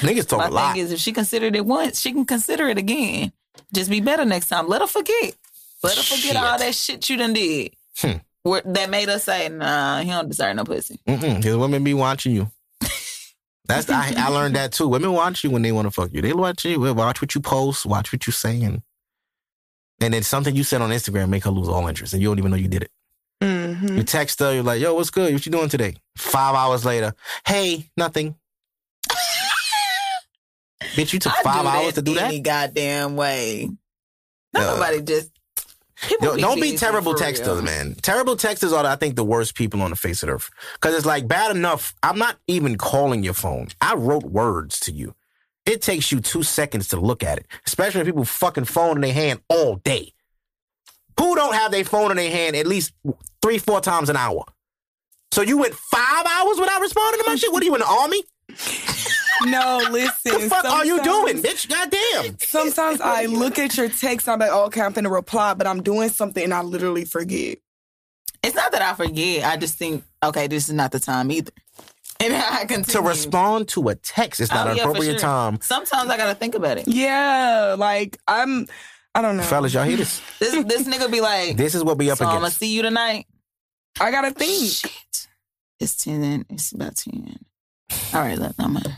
Niggas 0.00 0.26
talk 0.28 0.38
My 0.38 0.46
a 0.46 0.50
lot. 0.50 0.72
thing 0.74 0.82
is, 0.82 0.90
if 0.92 0.98
she 0.98 1.12
considered 1.12 1.54
it 1.54 1.64
once, 1.64 2.00
she 2.00 2.12
can 2.12 2.24
consider 2.24 2.68
it 2.68 2.78
again. 2.78 3.32
Just 3.72 3.90
be 3.90 4.00
better 4.00 4.24
next 4.24 4.48
time. 4.48 4.66
Let 4.68 4.80
her 4.80 4.86
forget. 4.88 5.34
Let 5.82 5.96
her 5.96 6.02
forget 6.02 6.34
all 6.36 6.58
that 6.58 6.74
shit 6.74 7.08
you 7.08 7.16
done 7.18 7.34
did. 7.34 7.74
Hmm. 7.98 8.12
Where, 8.42 8.62
that 8.64 8.90
made 8.90 9.08
us 9.08 9.24
say, 9.24 9.48
nah, 9.48 10.00
he 10.00 10.10
don't 10.10 10.28
deserve 10.28 10.56
no 10.56 10.64
pussy. 10.64 10.98
Mm-mm, 11.06 11.42
Cause 11.42 11.56
women 11.56 11.84
be 11.84 11.94
watching 11.94 12.34
you. 12.34 12.50
That's 13.66 13.88
I, 13.88 14.12
I 14.16 14.28
learned 14.28 14.56
that 14.56 14.72
too. 14.72 14.88
Women 14.88 15.12
watch 15.12 15.42
you 15.42 15.50
when 15.50 15.62
they 15.62 15.72
want 15.72 15.86
to 15.86 15.90
fuck 15.90 16.10
you. 16.12 16.20
They 16.20 16.32
watch 16.34 16.64
you. 16.66 16.84
They 16.84 16.92
watch 16.92 17.22
what 17.22 17.34
you 17.34 17.40
post. 17.40 17.86
Watch 17.86 18.12
what 18.12 18.26
you 18.26 18.32
say, 18.32 18.62
and 18.62 18.82
and 20.00 20.12
then 20.12 20.22
something 20.22 20.54
you 20.54 20.64
said 20.64 20.82
on 20.82 20.90
Instagram 20.90 21.30
make 21.30 21.44
her 21.44 21.50
lose 21.50 21.68
all 21.68 21.86
interest, 21.88 22.12
and 22.12 22.20
you 22.22 22.28
don't 22.28 22.38
even 22.38 22.50
know 22.50 22.56
you 22.58 22.68
did 22.68 22.82
it. 22.82 22.90
hmm 23.42 23.96
You 23.96 24.02
text 24.02 24.38
her, 24.40 24.52
you're 24.52 24.62
like, 24.62 24.80
"Yo, 24.82 24.92
what's 24.94 25.08
good? 25.10 25.32
What 25.32 25.46
you 25.46 25.52
doing 25.52 25.68
today?" 25.70 25.94
Five 26.16 26.54
hours 26.54 26.84
later, 26.84 27.14
hey, 27.46 27.88
nothing. 27.96 28.34
Bitch, 30.94 31.12
you 31.14 31.18
took 31.18 31.32
I 31.32 31.42
five 31.42 31.64
hours 31.64 31.94
to 31.94 32.02
do 32.02 32.14
that. 32.14 32.24
Any 32.24 32.40
goddamn 32.40 33.16
way. 33.16 33.70
Not 34.52 34.62
Uh, 34.62 34.74
nobody 34.74 35.00
just. 35.02 35.30
People 36.08 36.36
don't 36.36 36.56
be 36.56 36.72
busy 36.72 36.76
terrible 36.76 37.14
texters, 37.14 37.62
man. 37.62 37.94
Terrible 38.02 38.36
texters 38.36 38.72
are, 38.72 38.84
I 38.84 38.96
think, 38.96 39.16
the 39.16 39.24
worst 39.24 39.54
people 39.54 39.82
on 39.82 39.90
the 39.90 39.96
face 39.96 40.22
of 40.22 40.28
the 40.28 40.34
earth. 40.34 40.50
Because 40.74 40.94
it's 40.94 41.06
like 41.06 41.28
bad 41.28 41.54
enough. 41.54 41.94
I'm 42.02 42.18
not 42.18 42.36
even 42.46 42.76
calling 42.76 43.22
your 43.22 43.34
phone. 43.34 43.68
I 43.80 43.94
wrote 43.94 44.24
words 44.24 44.80
to 44.80 44.92
you. 44.92 45.14
It 45.66 45.80
takes 45.80 46.12
you 46.12 46.20
two 46.20 46.42
seconds 46.42 46.88
to 46.88 47.00
look 47.00 47.22
at 47.22 47.38
it, 47.38 47.46
especially 47.66 48.00
when 48.00 48.06
people 48.06 48.24
fucking 48.24 48.66
phone 48.66 48.96
in 48.96 49.00
their 49.00 49.14
hand 49.14 49.40
all 49.48 49.76
day. 49.76 50.12
Who 51.18 51.34
don't 51.36 51.54
have 51.54 51.70
their 51.70 51.84
phone 51.84 52.10
in 52.10 52.16
their 52.18 52.30
hand 52.30 52.56
at 52.56 52.66
least 52.66 52.92
three, 53.40 53.58
four 53.58 53.80
times 53.80 54.10
an 54.10 54.16
hour? 54.16 54.44
So 55.32 55.42
you 55.42 55.58
went 55.58 55.74
five 55.74 56.26
hours 56.26 56.58
without 56.58 56.80
responding 56.80 57.20
to 57.22 57.26
my 57.28 57.36
shit? 57.36 57.52
What 57.52 57.62
are 57.62 57.66
you 57.66 57.74
in 57.74 57.80
the 57.80 57.86
army? 57.86 58.22
No, 59.46 59.80
listen. 59.90 60.32
What 60.32 60.40
the 60.42 60.48
fuck 60.48 60.64
are 60.64 60.84
you 60.86 61.02
doing, 61.02 61.42
sometimes- 61.42 61.66
bitch? 61.66 61.68
Goddamn. 61.68 62.36
Sometimes 62.40 63.00
I 63.00 63.26
look 63.26 63.58
at 63.58 63.76
your 63.76 63.88
text 63.88 64.26
and 64.28 64.34
I'm 64.34 64.38
like, 64.38 64.50
oh, 64.52 64.66
okay, 64.66 64.80
I'm 64.80 64.92
finna 64.94 65.10
reply, 65.10 65.54
but 65.54 65.66
I'm 65.66 65.82
doing 65.82 66.08
something 66.08 66.42
and 66.42 66.54
I 66.54 66.62
literally 66.62 67.04
forget. 67.04 67.58
It's 68.42 68.54
not 68.54 68.72
that 68.72 68.82
I 68.82 68.94
forget. 68.94 69.44
I 69.44 69.56
just 69.56 69.78
think, 69.78 70.04
okay, 70.22 70.46
this 70.46 70.68
is 70.68 70.74
not 70.74 70.92
the 70.92 71.00
time 71.00 71.30
either. 71.30 71.52
And 72.20 72.32
I 72.32 72.60
continue. 72.64 72.84
To 72.84 73.02
respond 73.02 73.68
to 73.70 73.88
a 73.88 73.96
text 73.96 74.40
is 74.40 74.48
not 74.50 74.68
Oh, 74.68 74.70
an 74.70 74.76
yeah, 74.76 74.82
appropriate 74.84 75.12
sure. 75.14 75.20
time. 75.20 75.58
Sometimes 75.60 76.08
I 76.08 76.16
gotta 76.16 76.36
think 76.36 76.54
about 76.54 76.78
it. 76.78 76.86
Yeah, 76.86 77.74
like 77.76 78.16
I'm, 78.28 78.66
I 79.16 79.20
don't 79.20 79.36
know. 79.36 79.42
Fellas, 79.42 79.74
y'all 79.74 79.82
hear 79.84 79.96
this? 79.96 80.22
This 80.38 80.64
this 80.64 80.88
nigga 80.88 81.10
be 81.10 81.20
like, 81.20 81.56
This 81.56 81.74
is 81.74 81.82
what 81.82 81.98
we 81.98 82.10
up 82.10 82.18
so 82.18 82.26
I'm 82.26 82.36
gonna 82.36 82.50
see 82.52 82.72
you 82.72 82.82
tonight. 82.82 83.26
I 84.00 84.12
gotta 84.12 84.30
think. 84.30 84.70
Shit, 84.70 85.26
it's 85.80 85.96
ten. 86.04 86.46
It's 86.48 86.70
about 86.72 86.94
ten. 86.96 87.36
All 88.14 88.20
right, 88.20 88.38
let, 88.38 88.54
I'm 88.60 88.74
gonna, 88.74 88.96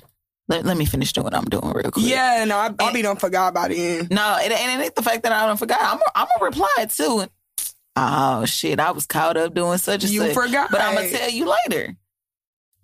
let, 0.49 0.65
let 0.65 0.77
me 0.77 0.85
finish 0.85 1.13
doing 1.13 1.25
what 1.25 1.35
I'm 1.35 1.45
doing 1.45 1.69
real 1.73 1.91
quick. 1.91 2.07
Yeah, 2.07 2.45
no, 2.47 2.57
I, 2.57 2.75
I'll 2.79 2.93
be 2.93 3.03
done 3.03 3.17
forgot 3.17 3.49
about 3.49 3.71
it. 3.73 4.11
No, 4.11 4.39
it, 4.41 4.53
and 4.53 4.81
it 4.81 4.85
ain't 4.85 4.95
the 4.95 5.03
fact 5.03 5.23
that 5.25 5.33
I 5.33 5.47
don't 5.47 5.57
forgot. 5.57 5.81
I'm 5.81 5.99
I'm 6.15 6.27
gonna 6.39 6.45
reply 6.51 6.87
too. 6.89 7.25
Oh 7.97 8.45
shit, 8.45 8.79
I 8.79 8.91
was 8.91 9.07
caught 9.07 9.37
up 9.37 9.55
doing 9.55 9.79
such 9.79 10.05
and 10.05 10.13
You 10.13 10.21
such. 10.27 10.35
forgot. 10.35 10.71
But 10.71 10.81
I'm 10.83 10.95
gonna 10.95 11.09
tell 11.11 11.31
you 11.31 11.53
later. 11.69 11.97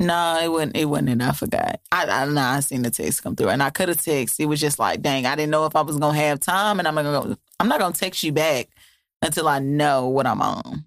No, 0.01 0.41
it 0.43 0.49
wasn't. 0.49 0.77
It 0.77 0.87
wasn't. 0.87 1.11
And 1.11 1.23
I 1.23 1.33
forgot. 1.33 1.81
I 1.93 2.07
I 2.07 2.27
know 2.27 2.41
I 2.41 2.61
seen 2.61 2.83
the 2.83 2.91
text 2.91 3.23
come 3.23 3.37
through, 3.37 3.51
and 3.51 3.63
I 3.63 3.71
could 3.71 3.89
have 3.89 3.99
texted. 3.99 4.41
It 4.41 4.47
was 4.47 4.61
just 4.61 4.79
like, 4.79 5.01
dang, 5.03 5.27
I 5.27 5.37
didn't 5.37 5.51
know 5.51 5.67
if 5.67 5.77
I 5.77 5.83
was 5.83 5.97
gonna 5.99 6.19
have 6.19 6.41
time, 6.41 6.79
and 6.79 6.89
I'm 6.89 6.95
gonna. 6.95 7.39
I'm 7.61 7.69
not 7.69 7.79
gonna 7.79 7.95
text 7.95 8.23
you 8.25 8.33
back 8.33 8.69
until 9.21 9.47
I 9.47 9.61
know 9.61 10.09
what 10.09 10.27
I'm 10.27 10.43
on. 10.43 10.85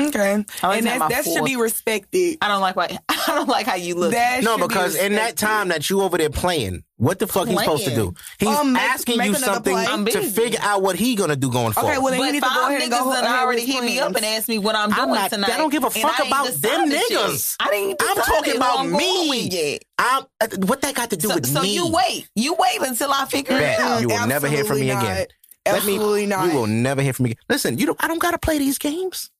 Okay. 0.00 0.32
And 0.34 0.86
that, 0.86 1.08
that 1.10 1.24
should 1.24 1.44
be 1.44 1.56
respected. 1.56 2.38
I 2.40 2.48
don't 2.48 2.60
like 2.60 2.76
why. 2.76 2.98
I 3.08 3.22
don't 3.28 3.48
like 3.48 3.66
how 3.66 3.74
you 3.74 3.94
look. 3.94 4.12
That 4.12 4.42
No, 4.42 4.52
should 4.56 4.62
be 4.62 4.68
because 4.68 4.94
in 4.96 5.12
that 5.14 5.36
time 5.36 5.68
that 5.68 5.88
you 5.90 6.00
over 6.02 6.16
there 6.18 6.30
playing, 6.30 6.82
what 6.96 7.18
the 7.18 7.26
fuck 7.26 7.46
he's 7.48 7.58
supposed 7.58 7.84
to 7.84 7.94
do? 7.94 8.14
He's 8.38 8.48
Um, 8.48 8.72
make- 8.72 8.82
asking 8.82 9.18
make 9.18 9.28
you 9.28 9.34
something 9.36 9.76
to 10.06 10.22
figure 10.22 10.58
out 10.62 10.82
what 10.82 10.96
he 10.96 11.14
gonna 11.14 11.36
do 11.36 11.50
going 11.50 11.72
forward. 11.72 11.90
Okay, 11.90 11.98
well 11.98 12.10
then 12.10 12.20
but 12.20 12.26
you 12.26 12.32
need 12.32 12.42
to 12.42 12.48
go 12.52 12.66
ahead 12.68 12.82
and 12.82 12.92
niggas 12.92 12.98
go 13.04 13.12
done 13.12 13.24
ahead 13.24 13.40
already 13.42 13.66
hit 13.66 13.84
me 13.84 13.98
up 14.00 14.14
and 14.16 14.24
asked 14.24 14.48
me 14.48 14.58
what 14.58 14.74
I'm 14.74 14.92
I'm 14.92 15.08
doing 15.08 15.14
not- 15.20 15.30
tonight. 15.30 15.50
I 15.50 15.56
don't 15.58 15.70
give 15.70 15.84
a 15.84 15.90
fuck 15.90 16.18
about 16.26 16.46
them 16.46 16.88
decided 16.88 17.00
shit. 17.08 17.18
niggas. 17.18 17.56
I 17.60 17.70
didn't. 17.70 18.02
I'm 18.02 18.16
talking 18.16 18.50
who 18.52 18.56
about 18.56 18.86
me. 18.88 19.48
yet. 19.48 19.82
I'm, 19.98 20.24
uh, 20.40 20.46
what 20.66 20.80
that 20.82 20.94
got 20.94 21.10
to 21.10 21.16
do 21.16 21.28
So, 21.28 21.34
with 21.34 21.46
so 21.46 21.60
me? 21.62 21.76
So 21.76 21.84
you 21.86 21.92
wait. 21.92 22.28
You 22.34 22.54
wait 22.58 22.80
until 22.82 23.12
I 23.12 23.26
figure 23.26 23.56
it 23.56 23.78
out. 23.78 24.00
You 24.00 24.08
will 24.08 24.26
never 24.26 24.48
hear 24.48 24.64
from 24.64 24.80
me 24.80 24.90
Absolutely 24.90 25.10
again. 25.12 25.18
not. 25.18 25.28
Me- 25.28 25.76
Absolutely 25.76 26.26
not. 26.26 26.46
You 26.52 26.58
will 26.58 26.66
never 26.66 27.02
hear 27.02 27.12
from 27.12 27.24
me. 27.24 27.30
Again. 27.32 27.42
Listen, 27.48 27.78
you 27.78 27.86
don't. 27.86 28.02
I 28.02 28.08
don't 28.08 28.18
gotta 28.20 28.38
play 28.38 28.58
these 28.58 28.78
games. 28.78 29.30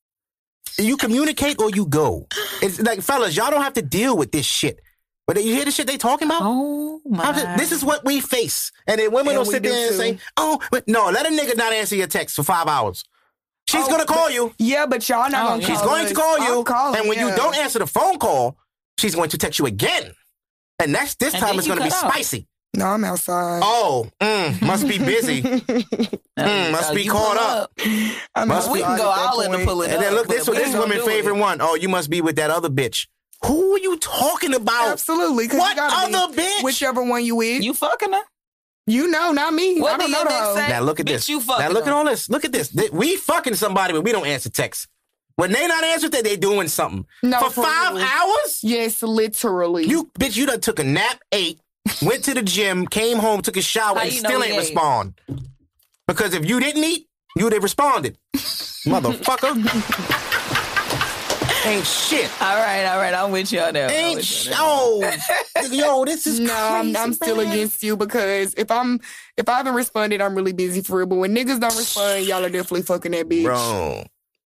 You 0.79 0.97
communicate 0.97 1.61
or 1.61 1.71
you 1.71 1.87
go. 1.87 2.27
It's 2.63 2.81
like, 2.81 3.01
fellas, 3.03 3.37
y'all 3.37 3.51
don't 3.51 3.63
have 3.63 3.75
to 3.75 3.83
deal 3.83 4.17
with 4.17 4.33
this 4.33 4.47
shit. 4.47 4.81
But 5.27 5.37
you 5.45 5.55
hear 5.55 5.65
the 5.67 5.71
shit 5.71 5.87
they 5.87 5.99
talking 5.99 6.27
about? 6.27 6.41
Oh 6.43 7.01
my! 7.07 7.33
to- 7.33 7.55
this 7.59 7.71
is 7.71 7.85
what 7.85 8.05
we 8.05 8.21
face. 8.21 8.73
And 8.87 8.99
then 8.99 9.13
women 9.13 9.37
And 9.37 9.39
will 9.39 9.45
sit 9.45 9.63
do 9.63 9.69
there 9.69 9.89
and 9.89 9.91
too. 9.91 9.97
say, 9.99 10.19
oh, 10.39 10.59
but 10.71 10.89
no, 10.89 11.11
let 11.11 11.27
a 11.27 11.29
nigga 11.31 11.55
not 11.57 11.73
answer 11.73 11.97
your 11.97 12.07
text 12.07 12.35
for 12.35 12.43
five 12.43 12.67
hours. 12.67 13.05
She's 13.69 13.85
Oh, 13.85 13.89
going 13.89 14.01
to 14.01 14.07
call 14.07 14.25
but- 14.29 14.33
you. 14.35 14.55
Yeah, 14.59 14.87
but 14.87 15.07
y'all 15.07 15.29
not 15.31 15.45
Oh, 15.45 15.49
gonna. 15.51 15.63
She's 15.65 15.77
call 15.79 15.87
going 15.89 16.05
us. 16.05 16.09
to 16.09 16.15
call 16.15 16.39
you. 16.39 16.65
Calling, 16.65 16.99
and 17.01 17.09
when 17.11 17.19
you 17.19 17.35
don't 17.37 17.55
answer 17.57 17.79
the 17.79 17.87
phone 17.87 18.19
call, 18.19 18.57
she's 18.97 19.15
going 19.15 19.29
to 19.29 19.37
text 19.39 19.59
you 19.59 19.67
again. 19.67 20.15
And 20.81 20.95
that's 20.95 21.15
this 21.17 21.35
And 21.35 21.43
time 21.43 21.59
it's 21.59 21.67
going 21.67 21.79
to 21.79 21.85
be 21.85 21.91
out. 21.93 22.11
spicy. 22.11 22.48
No, 22.75 22.87
I'm 22.87 23.03
outside. 23.05 23.61
Oh, 23.63 24.09
mm, 24.21 24.61
must 24.63 24.87
be 24.89 24.99
busy. 24.99 25.43
Mm, 26.39 26.71
must 26.71 26.95
be 26.95 27.05
caught 27.05 27.37
pull 27.37 27.45
up. 27.45 27.73
I'm 28.37 28.47
Must 28.47 28.71
We 28.71 28.79
be- 28.79 28.85
can 28.85 28.97
go 28.97 29.11
at 29.11 29.17
that 29.17 29.27
all 29.31 29.41
in 29.41 29.51
the 29.51 29.57
point. 29.59 29.69
pull 29.69 29.83
it 29.83 29.91
and 29.91 30.01
then 30.01 30.15
look, 30.15 30.29
this 30.29 30.47
this 30.47 30.49
we 30.49 30.57
is 30.63 30.69
ain't 30.69 30.79
women's 30.79 31.01
gonna 31.01 31.11
do 31.11 31.17
favorite 31.17 31.37
it. 31.37 31.41
one. 31.41 31.61
Oh, 31.61 31.75
you 31.75 31.89
must 31.89 32.09
be 32.11 32.21
with 32.21 32.37
that 32.37 32.49
other 32.51 32.69
bitch. 32.69 33.09
Who 33.45 33.73
are 33.75 33.79
you 33.79 33.97
talking 33.99 34.55
about? 34.55 34.91
Absolutely. 34.91 35.49
'cause 35.49 35.59
What 35.59 35.71
you 35.71 35.77
gotta 35.77 36.09
be 36.09 36.15
other 36.15 36.33
bitch? 36.35 36.63
Whichever 36.63 37.03
one 37.03 37.25
you 37.25 37.35
with. 37.35 37.65
You 37.65 37.75
fucking 37.75 38.13
her? 38.13 38.21
You 38.87 39.09
know, 39.09 39.33
not 39.33 39.53
me. 39.53 39.81
What 39.81 39.95
I 39.95 39.97
don't 39.97 40.13
know 40.13 40.19
your 40.19 40.25
the 40.27 40.31
next 40.31 40.47
hoe. 40.47 40.55
say? 40.59 40.69
Now 40.69 40.81
look 40.83 41.01
at 41.01 41.07
Bitch, 41.07 41.09
this. 41.09 41.29
you 41.29 41.41
fucking 41.41 41.67
now 41.67 41.73
look 41.73 41.89
at 41.89 41.93
all 41.93 42.05
this. 42.05 42.31
Look 42.31 42.45
at 42.45 42.53
this. 42.53 42.73
We 42.93 43.17
fucking 43.17 43.57
somebody, 43.57 43.93
but 43.95 44.03
we 44.05 44.13
don't 44.13 44.27
answer 44.27 44.49
texts. 44.49 44.87
When 45.35 45.51
they 45.51 45.67
not 45.67 45.83
answer 45.83 46.09
that, 46.09 46.23
they 46.23 46.37
doing 46.37 46.69
something. 46.69 47.05
No, 47.25 47.41
for 47.41 47.51
for 47.51 47.63
five 47.65 47.95
real. 47.97 48.05
hours? 48.05 48.61
Yes, 48.63 49.03
literally. 49.03 49.87
You 49.89 50.09
bitch, 50.19 50.37
you 50.37 50.47
done 50.47 50.61
took 50.61 50.79
a 50.79 50.85
nap, 50.85 51.21
ate, 51.33 51.59
went 52.03 52.25
to 52.25 52.35
the 52.35 52.43
gym, 52.43 52.87
came 52.87 53.19
home, 53.19 53.43
took 53.43 53.57
a 53.57 53.63
shower, 53.63 53.99
and 53.99 54.13
still 54.13 54.43
ain't 54.43 54.55
ate? 54.55 54.59
respond. 54.59 55.21
Because 56.07 56.35
if 56.35 56.49
you 56.49 56.61
didn't 56.61 56.85
eat, 56.85 57.09
you 57.37 57.45
would 57.45 57.53
have 57.53 57.63
responded. 57.63 58.19
Motherfucker. 58.35 59.55
ain't 61.69 61.87
shit. 61.87 62.31
All 62.43 62.57
right, 62.57 62.85
all 62.87 62.99
right. 62.99 63.15
I'm 63.15 63.31
with 63.31 63.53
you 63.53 63.61
on 63.61 63.75
that. 63.75 63.91
I'm 63.91 63.97
Ain't 63.97 64.17
with 64.17 64.25
sh- 64.25 64.49
oh, 64.53 65.13
yo, 65.71 66.05
this 66.05 66.27
is 66.27 66.41
no, 66.41 66.55
I'm, 66.55 66.97
I'm 66.97 67.13
still 67.13 67.41
against 67.41 67.83
you 67.83 67.97
because 67.97 68.55
if 68.55 68.71
I'm 68.71 69.01
if 69.37 69.49
I 69.49 69.59
haven't 69.59 69.75
responded, 69.75 70.21
I'm 70.21 70.35
really 70.35 70.53
busy 70.53 70.81
for 70.81 70.99
real. 70.99 71.07
But 71.07 71.17
when 71.17 71.35
niggas 71.35 71.61
don't 71.61 71.77
respond, 71.77 72.27
y'all 72.27 72.45
are 72.45 72.51
definitely 72.51 72.83
fucking 72.83 73.13
that 73.13 73.29
bitch. 73.29 73.45
Bro, 73.45 74.05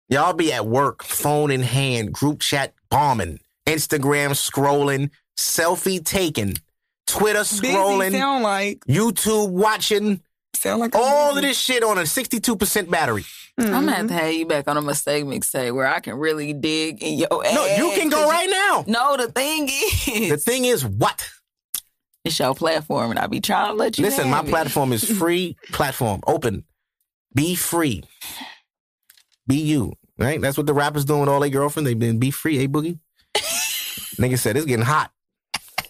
y'all 0.08 0.32
be 0.32 0.52
at 0.52 0.66
work, 0.66 1.02
phone 1.02 1.50
in 1.50 1.62
hand, 1.62 2.12
group 2.12 2.40
chat 2.40 2.74
bombing, 2.90 3.40
Instagram 3.66 4.30
scrolling, 4.30 5.10
selfie 5.36 6.04
taking, 6.04 6.54
Twitter 7.10 7.40
Busy 7.40 7.68
scrolling, 7.68 8.12
sound 8.12 8.42
like 8.42 8.80
YouTube 8.86 9.50
watching, 9.50 10.20
sound 10.54 10.80
like 10.80 10.94
I'm 10.94 11.02
all 11.02 11.36
of 11.36 11.42
this 11.42 11.58
shit 11.58 11.82
on 11.82 11.98
a 11.98 12.02
62% 12.02 12.90
battery. 12.90 13.24
I'm 13.58 13.66
gonna 13.70 13.92
have 13.92 14.06
Mm-hmm. 14.06 14.08
to 14.08 14.14
have 14.24 14.32
you 14.32 14.46
back 14.46 14.68
on 14.68 14.76
a 14.78 14.82
mistake 14.82 15.24
mixtape 15.24 15.74
where 15.74 15.86
I 15.86 16.00
can 16.00 16.14
really 16.14 16.52
dig 16.54 17.02
in 17.02 17.18
your 17.18 17.44
ass. 17.46 17.54
No, 17.54 17.66
you 17.66 17.90
can 17.98 18.08
go 18.08 18.26
right 18.28 18.48
now. 18.48 18.84
No, 18.86 19.16
the 19.18 19.30
thing 19.30 19.68
is, 19.70 20.30
The 20.30 20.36
thing 20.38 20.64
is, 20.64 20.84
what? 20.86 21.28
it's 22.24 22.38
your 22.38 22.54
platform, 22.54 23.10
and 23.10 23.18
I 23.18 23.26
be 23.26 23.40
trying 23.40 23.68
to 23.68 23.74
let 23.74 23.98
you. 23.98 24.04
Listen, 24.04 24.30
my 24.30 24.40
it. 24.40 24.46
platform 24.48 24.92
is 24.92 25.04
free 25.18 25.56
platform, 25.72 26.20
open. 26.26 26.64
Be 27.34 27.54
free. 27.54 28.02
Be 29.46 29.56
you. 29.56 29.92
Right? 30.18 30.40
That's 30.40 30.56
what 30.58 30.66
the 30.66 30.74
rappers 30.74 31.04
doing 31.06 31.20
with 31.20 31.28
all 31.30 31.40
their 31.40 31.48
girlfriends. 31.48 31.88
They've 31.88 31.98
been 31.98 32.18
be 32.18 32.30
free, 32.30 32.62
eh, 32.62 32.66
Boogie? 32.66 32.98
Nigga 34.18 34.38
said 34.38 34.56
it's 34.56 34.66
getting 34.66 34.84
hot. 34.84 35.10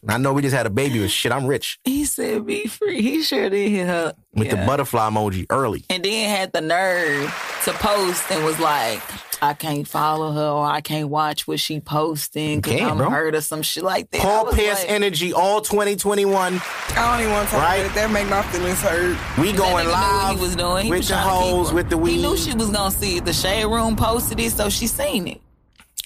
I 0.08 0.16
know 0.18 0.32
we 0.32 0.42
just 0.42 0.54
had 0.56 0.66
a 0.66 0.70
baby, 0.70 0.98
but 1.00 1.10
shit, 1.10 1.30
I'm 1.32 1.46
rich. 1.46 1.78
He 1.84 2.04
said, 2.04 2.46
"Be 2.46 2.66
free." 2.66 3.02
He 3.02 3.22
sure 3.22 3.50
did 3.50 3.68
hit 3.70 3.86
her 3.86 4.14
With 4.34 4.50
the 4.50 4.56
butterfly 4.56 5.10
emoji 5.10 5.46
early. 5.50 5.84
and 5.90 6.02
then 6.04 6.28
had 6.30 6.52
the 6.52 6.60
nerve 6.62 7.26
to 7.64 7.72
post 7.72 8.24
and 8.30 8.42
was 8.44 8.58
like, 8.58 9.02
"I 9.42 9.52
can't 9.52 9.86
follow 9.86 10.32
her 10.32 10.48
or 10.48 10.64
I 10.66 10.80
can't 10.80 11.08
watch 11.10 11.46
what 11.46 11.60
she 11.60 11.80
posting 11.80 12.60
because 12.60 12.78
can't, 12.78 12.90
I'm 12.92 12.96
bro. 12.98 13.10
hurt 13.10 13.34
or 13.34 13.40
some 13.42 13.60
shit 13.62 13.82
like 13.84 14.10
that." 14.12 14.20
I 14.22 14.24
Paul 14.24 14.46
was 14.46 14.54
Pierce 14.54 14.80
like, 14.80 14.90
energy 14.90 15.34
all 15.34 15.60
2021. 15.60 16.60
I 16.62 16.94
don't 16.94 17.20
even 17.20 17.32
want 17.32 17.48
to 17.48 17.54
talk 17.56 17.62
Right? 17.62 17.76
about 17.80 17.90
it. 17.90 17.94
That 17.94 18.10
make 18.10 18.28
my 18.30 18.40
feelings 18.42 18.80
hurt. 18.80 19.18
We 19.38 19.52
That 19.52 19.58
going 19.58 19.84
nigga 19.84 19.88
knew 19.88 19.90
live 19.92 20.22
what 20.24 20.36
he 20.36 20.40
was 20.42 20.56
doing. 20.56 20.84
He 20.86 20.90
with 20.90 20.98
was 21.00 21.08
the 21.08 21.14
trying 21.14 21.28
to 21.28 21.44
keep 21.44 21.54
hoes, 21.56 21.72
with 21.74 21.90
the 21.90 21.98
weed. 21.98 22.12
He 22.16 22.22
knew 22.22 22.36
she 22.38 22.54
was 22.54 22.70
gonna 22.70 22.90
see 22.90 23.16
it. 23.18 23.24
The 23.26 23.32
shade 23.34 23.66
room 23.66 23.96
posted 23.96 24.40
it, 24.40 24.52
so 24.52 24.70
she 24.70 24.86
seen 24.86 25.28
it. 25.28 25.40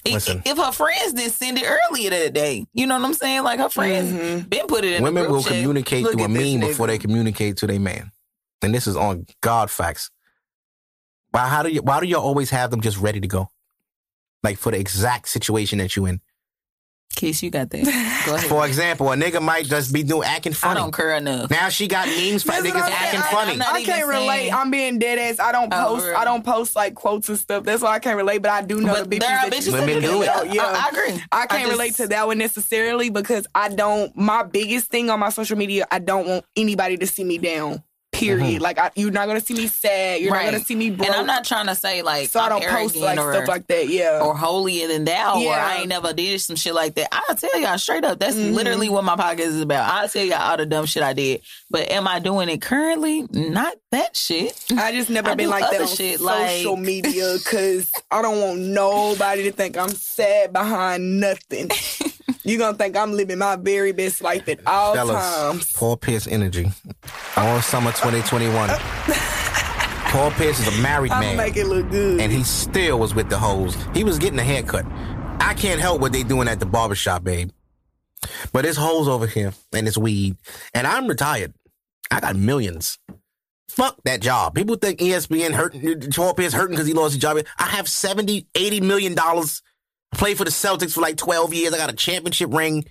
I- 0.07 0.11
Listen. 0.11 0.43
If 0.45 0.59
her 0.59 0.73
friends 0.73 1.15
didn't 1.15 1.33
send 1.33 1.59
it 1.59 1.65
earlier 1.67 2.11
that 2.11 2.35
day, 2.35 2.67
you 2.75 2.87
know 2.87 2.99
what 2.99 3.07
I'm 3.07 3.15
saying? 3.15 3.43
Like 3.43 3.59
her 3.59 3.71
friends 3.71 4.13
mm-hmm. 4.13 4.49
been 4.49 4.67
put 4.67 4.85
it 4.85 4.93
in. 4.93 4.97
the 4.99 5.03
Women 5.03 5.31
will 5.31 5.43
chat. 5.43 5.53
communicate 5.53 6.05
Look 6.05 6.13
through 6.13 6.23
a 6.23 6.25
at 6.25 6.31
meme 6.31 6.43
nigga. 6.43 6.69
before 6.69 6.87
they 6.87 6.99
communicate 6.99 7.57
to 7.59 7.67
their 7.67 7.81
man. 7.81 8.11
And 8.63 8.75
this 8.75 8.87
is 8.87 8.97
on 8.97 9.27
God 9.41 9.71
facts. 9.71 10.11
Why 11.31 11.49
how 11.49 11.63
do 11.63 11.71
you 11.71 11.83
why 11.83 12.01
do 12.01 12.07
y'all 12.07 12.23
always 12.23 12.51
have 12.51 12.71
them 12.71 12.81
just 12.81 12.99
ready 12.99 13.21
to 13.21 13.27
go? 13.27 13.49
Like 14.43 14.59
for 14.59 14.73
the 14.73 14.79
exact 14.79 15.29
situation 15.29 15.79
that 15.79 15.97
you 15.97 16.07
in. 16.07 16.21
Keith, 17.15 17.43
you 17.43 17.51
got 17.51 17.71
that. 17.71 17.85
Go 18.27 18.35
ahead. 18.35 18.49
For 18.49 18.67
example, 18.67 19.11
a 19.13 19.17
nigga 19.17 19.41
might 19.43 19.67
just 19.67 19.93
be 19.93 20.03
doing 20.03 20.27
acting 20.29 20.53
funny. 20.53 20.79
I 20.79 20.83
don't 20.83 20.93
care 20.95 21.15
enough. 21.17 21.51
Now 21.51 21.69
she 21.69 21.87
got 21.89 22.07
memes 22.09 22.43
for 22.43 22.53
niggas 22.53 22.75
acting 22.75 23.21
I- 23.21 23.31
funny. 23.31 23.53
I'm 23.55 23.63
I 23.63 23.83
can't 23.85 24.07
relate. 24.07 24.27
saying- 24.27 24.55
I'm 24.55 24.71
being 24.71 24.99
dead 24.99 25.19
ass. 25.19 25.39
I 25.39 25.53
don't 25.53 25.73
Oh, 25.73 25.87
post. 25.89 26.05
really? 26.05 26.15
I 26.17 26.25
don't 26.25 26.45
post 26.45 26.77
like 26.77 26.95
quotes 26.95 27.29
and 27.29 27.39
stuff. 27.39 27.65
That's 27.65 27.83
why 27.83 27.93
I 27.93 27.99
can't 27.99 28.17
relate. 28.17 28.43
But 28.43 28.51
I 28.53 28.63
do 28.63 28.81
know 28.81 28.93
But 28.95 29.11
the 29.11 29.17
bitches 29.17 29.21
there 29.21 29.39
are 29.39 29.51
that 29.51 29.53
bitches 29.53 29.67
you 29.67 29.73
that 29.73 29.87
Women 29.87 30.03
do 30.03 30.09
do 30.09 30.23
it. 30.23 30.27
that. 30.27 30.53
Yeah, 30.55 30.63
I, 30.63 30.87
I 30.87 30.89
agree. 30.91 31.23
I 31.33 31.47
can't 31.47 31.63
just- 31.63 31.73
relate 31.73 31.95
to 31.97 32.09
that 32.09 32.27
one 32.27 32.39
necessarily 32.39 33.11
because 33.11 33.47
I 33.55 33.69
don't. 33.69 34.17
My 34.17 34.43
biggest 34.43 34.89
thing 34.91 35.11
on 35.11 35.21
my 35.21 35.31
social 35.31 35.57
media, 35.57 35.87
I 35.91 35.99
don't 35.99 36.27
want 36.27 36.45
anybody 36.57 36.97
to 36.99 37.07
see 37.07 37.25
me 37.25 37.39
down. 37.39 37.83
Period. 38.15 38.63
Like 38.63 38.79
I, 38.79 38.91
you're 38.95 39.11
not 39.11 39.27
gonna 39.27 39.41
see 39.41 39.55
me 39.55 39.67
sad. 39.67 40.21
You're 40.21 40.33
Right. 40.33 40.45
not 40.47 40.53
gonna 40.53 40.65
see 40.65 40.75
me 40.75 40.91
broke. 40.91 41.09
And 41.09 41.17
I'm 41.17 41.27
not 41.27 41.45
trying 41.45 41.67
to 41.67 41.75
say 41.75 42.03
like 42.03 42.29
so 42.31 42.41
I 42.41 42.45
I'm 42.45 42.61
don't 42.61 42.65
post 42.71 42.97
like 42.97 43.19
or, 43.19 43.33
stuff 43.35 43.49
like 43.49 43.67
that. 43.67 43.89
Yeah. 43.89 44.21
or 44.23 44.35
holier 44.37 44.89
than 44.89 45.05
thou, 45.05 45.37
or 45.37 45.43
Yeah. 45.43 45.67
I 45.67 45.77
ain't 45.81 45.89
never 45.89 46.13
did 46.13 46.41
some 46.41 46.57
shit 46.57 46.75
like 46.75 46.95
that. 46.95 47.09
I'll 47.13 47.35
tell 47.37 47.59
y'all 47.61 47.77
straight 47.79 48.05
up. 48.05 48.19
That's 48.19 48.37
Mm-hmm. 48.37 48.55
literally 48.55 48.89
what 48.89 49.05
my 49.05 49.17
podcast 49.17 49.41
is 49.41 49.61
about. 49.61 49.89
I'll 49.93 50.09
tell 50.09 50.25
y'all 50.25 50.41
all 50.41 50.57
the 50.57 50.67
dumb 50.67 50.87
shit 50.87 51.03
I 51.03 51.13
did. 51.13 51.43
But 51.71 51.91
am 51.91 52.07
I 52.09 52.19
doing 52.21 52.49
it 52.49 52.63
currently? 52.63 53.27
Not 53.33 53.75
that 53.93 54.17
shit. 54.17 54.65
I 54.77 54.93
just 54.93 55.11
never 55.11 55.31
I 55.31 55.35
been 55.35 55.51
like 55.51 55.71
that 55.71 55.81
on 55.81 55.87
shit, 55.89 56.19
social 56.21 56.73
like- 56.75 56.79
media 56.81 57.35
because 57.39 57.91
I 58.11 58.23
don't 58.23 58.41
want 58.41 58.61
nobody 58.61 59.45
to 59.45 59.53
think 59.53 59.77
I'm 59.77 59.91
sad 59.91 60.53
behind 60.53 61.21
nothing. 61.21 61.71
you 62.45 62.59
gonna 62.59 62.77
think 62.77 62.97
I'm 62.97 63.13
living 63.13 63.39
my 63.39 63.57
very 63.57 63.93
best 63.93 64.23
life 64.23 64.49
at 64.49 64.61
all 64.67 64.95
Fellas, 64.95 65.17
times. 65.37 65.73
Paul 65.73 65.97
Pierce 65.97 66.27
energy. 66.27 66.71
On 67.37 67.61
summer 67.63 67.91
2021. 67.93 68.69
Paul 70.11 70.31
Pierce 70.33 70.61
is 70.61 70.79
a 70.79 70.81
married 70.83 71.11
I'm 71.11 71.21
man. 71.21 71.37
make 71.37 71.57
it 71.57 71.67
look 71.67 71.91
good. 71.91 72.21
and 72.21 72.31
he 72.31 72.45
still 72.45 72.99
was 73.01 73.15
with 73.15 73.29
the 73.31 73.39
hoes. 73.39 73.77
He 73.95 74.05
was 74.05 74.19
getting 74.19 74.39
a 74.39 74.45
haircut. 74.45 74.85
I 75.41 75.55
can't 75.55 75.81
help 75.81 76.01
what 76.01 76.13
they 76.13 76.23
doing 76.23 76.47
at 76.47 76.61
the 76.61 76.67
barbershop, 76.67 77.25
babe. 77.25 77.51
But 78.53 78.65
it's 78.65 78.79
hoes 78.79 79.09
over 79.09 79.27
here 79.27 79.53
and 79.73 79.89
it's 79.89 79.99
weed. 79.99 80.37
And 80.73 80.87
I'm 80.87 81.09
retired. 81.09 81.53
I 82.11 82.21
got 82.21 82.37
millions. 82.37 82.99
Fuck 83.69 83.97
that 84.05 84.21
job. 84.21 84.55
People 84.55 84.77
think 84.77 85.01
ESPN 85.01 85.51
hurting, 85.53 86.13
Paul 86.13 86.35
Pierce 86.35 86.53
hurting 86.53 86.77
because 86.77 86.87
he 86.87 86.95
lost 86.95 87.15
his 87.15 87.21
job. 87.21 87.39
I 87.59 87.65
have 87.65 87.89
70, 87.89 88.47
80 88.55 88.81
million 88.83 89.15
dollars. 89.15 89.63
Played 90.15 90.39
for 90.39 90.45
the 90.45 90.51
Celtics 90.51 90.93
for 90.93 91.01
like 91.01 91.17
12 91.17 91.53
years. 91.55 91.75
I 91.75 91.79
got 91.79 91.91
a 91.93 91.97
championship 91.97 92.53
ring. 92.53 92.85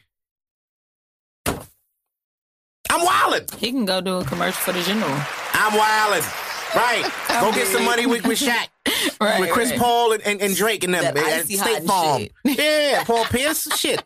I'm 2.90 3.00
wildin'. 3.08 3.54
He 3.56 3.72
can 3.72 3.86
go 3.86 4.02
do 4.02 4.18
a 4.18 4.24
commercial 4.26 4.60
for 4.62 4.72
the 4.72 4.82
general. 4.84 5.10
I'm 5.54 5.72
wildin'. 5.74 6.50
Right. 6.76 7.04
Go 7.42 7.52
get 7.54 7.68
some 7.68 7.86
money 7.86 8.08
with, 8.08 8.26
with 8.26 8.40
Shaq 8.40 8.68
Right. 9.22 9.40
with 9.40 9.52
Chris 9.52 9.70
right. 9.72 9.80
Paul 9.80 10.14
and, 10.14 10.24
and, 10.24 10.42
and 10.42 10.56
Drake 10.56 10.84
and 10.84 10.94
them 10.96 11.14
That 11.14 11.46
State 11.46 11.84
Farm. 11.84 12.24
Yeah, 12.44 13.04
Paul 13.04 13.26
Pierce, 13.26 13.68
shit, 13.78 14.04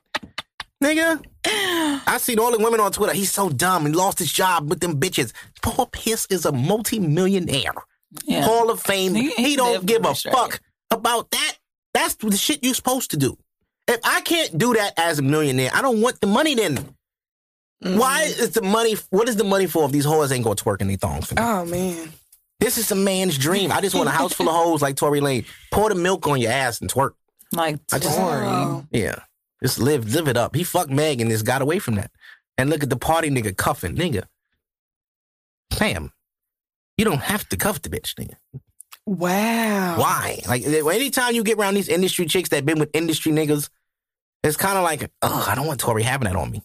nigga. 0.84 1.24
I 1.46 2.18
seen 2.20 2.40
all 2.40 2.52
the 2.52 2.58
women 2.62 2.82
on 2.82 2.92
Twitter. 2.92 3.14
He's 3.14 3.32
so 3.32 3.48
dumb. 3.50 3.86
He 3.86 3.94
lost 3.94 4.20
his 4.20 4.32
job 4.34 4.70
with 4.70 4.82
them 4.82 5.00
bitches. 5.00 5.32
Paul 5.62 5.86
Pierce 5.88 6.28
is 6.30 6.46
a 6.46 6.52
multi-millionaire, 6.52 7.72
Yeah. 8.26 8.42
Hall 8.44 8.70
of 8.70 8.82
Fame. 8.82 9.16
He- 9.16 9.32
He, 9.32 9.56
don't 9.56 9.86
give 9.86 10.06
a 10.06 10.14
fuck 10.14 10.60
about 10.92 11.32
that. 11.32 11.54
That's 11.94 12.16
the 12.16 12.36
shit 12.38 12.64
you're 12.64 12.74
supposed 12.74 13.12
to 13.12 13.18
do. 13.18 13.38
If 13.88 14.00
I 14.04 14.22
can't 14.22 14.58
do 14.58 14.74
that 14.74 14.94
as 14.98 15.20
a 15.20 15.22
millionaire, 15.22 15.72
I 15.74 15.82
don't 15.82 16.02
want 16.02 16.20
the 16.20 16.28
money 16.28 16.56
then. 16.56 16.78
Mm-hmm. 17.84 17.98
Why 17.98 18.24
is 18.24 18.52
the 18.52 18.62
money, 18.62 18.96
what 19.12 19.30
is 19.30 19.36
the 19.36 19.44
money 19.44 19.68
for 19.68 19.86
if 19.86 19.92
these 19.92 20.06
hoes 20.06 20.32
ain't 20.32 20.44
gonna 20.44 20.56
twerk 20.56 20.82
in 20.82 20.88
their 20.88 20.98
thongs? 20.98 21.32
Oh 21.38 21.66
man. 21.66 22.12
This 22.60 22.78
is 22.80 22.92
a 22.92 22.96
man's 22.96 23.38
dream. 23.38 23.72
I 23.72 23.82
just 23.82 23.96
want 23.96 24.08
a 24.10 24.12
house 24.12 24.34
full 24.34 24.50
of 24.50 24.56
hoes 24.64 24.82
like 24.82 24.96
Tory 24.96 25.20
Lanez. 25.22 25.46
Pour 25.72 25.90
the 25.90 25.96
milk 25.96 26.28
on 26.28 26.42
your 26.42 26.52
ass 26.52 26.82
and 26.82 26.92
twerk. 26.92 27.12
Like 27.54 27.80
I 27.94 28.00
just- 28.00 28.18
Tory. 28.18 28.46
Wow. 28.46 28.86
Yeah. 28.92 29.20
Just 29.64 29.80
live, 29.80 30.12
live 30.14 30.28
it 30.28 30.38
up. 30.38 30.56
He 30.56 30.64
fucked 30.64 30.90
Meg 30.92 31.22
and 31.22 31.30
just 31.32 31.46
got 31.46 31.62
away 31.62 31.80
from 31.80 31.96
that. 31.96 32.12
And 32.58 32.70
look 32.70 32.84
at 32.84 32.90
the 32.90 32.98
Pardi 32.98 33.30
nigga 33.32 33.56
cuffing, 33.56 33.96
nigga. 33.96 34.24
Bam. 35.80 36.12
You 36.98 37.06
don't 37.06 37.22
have 37.22 37.48
to 37.50 37.58
cuff 37.58 37.82
the 37.82 37.90
bitch, 37.90 38.16
nigga. 38.16 38.36
Wow. 39.08 39.98
Why? 40.00 40.40
Like 40.48 40.64
eh, 40.68 40.82
anytime 40.94 41.34
you 41.34 41.44
get 41.44 41.58
around 41.58 41.76
these 41.76 41.88
industry 41.88 42.26
chicks 42.26 42.50
that 42.50 42.66
been 42.66 42.78
with 42.78 42.90
industry 42.94 43.32
niggas, 43.32 43.70
it's 44.44 44.58
kind 44.58 44.78
of 44.78 44.84
like, 44.84 45.10
oh, 45.22 45.46
I 45.50 45.56
don't 45.56 45.66
want 45.66 45.80
Tory 45.80 46.04
having 46.04 46.28
that 46.28 46.36
on 46.36 46.52
me. 46.52 46.62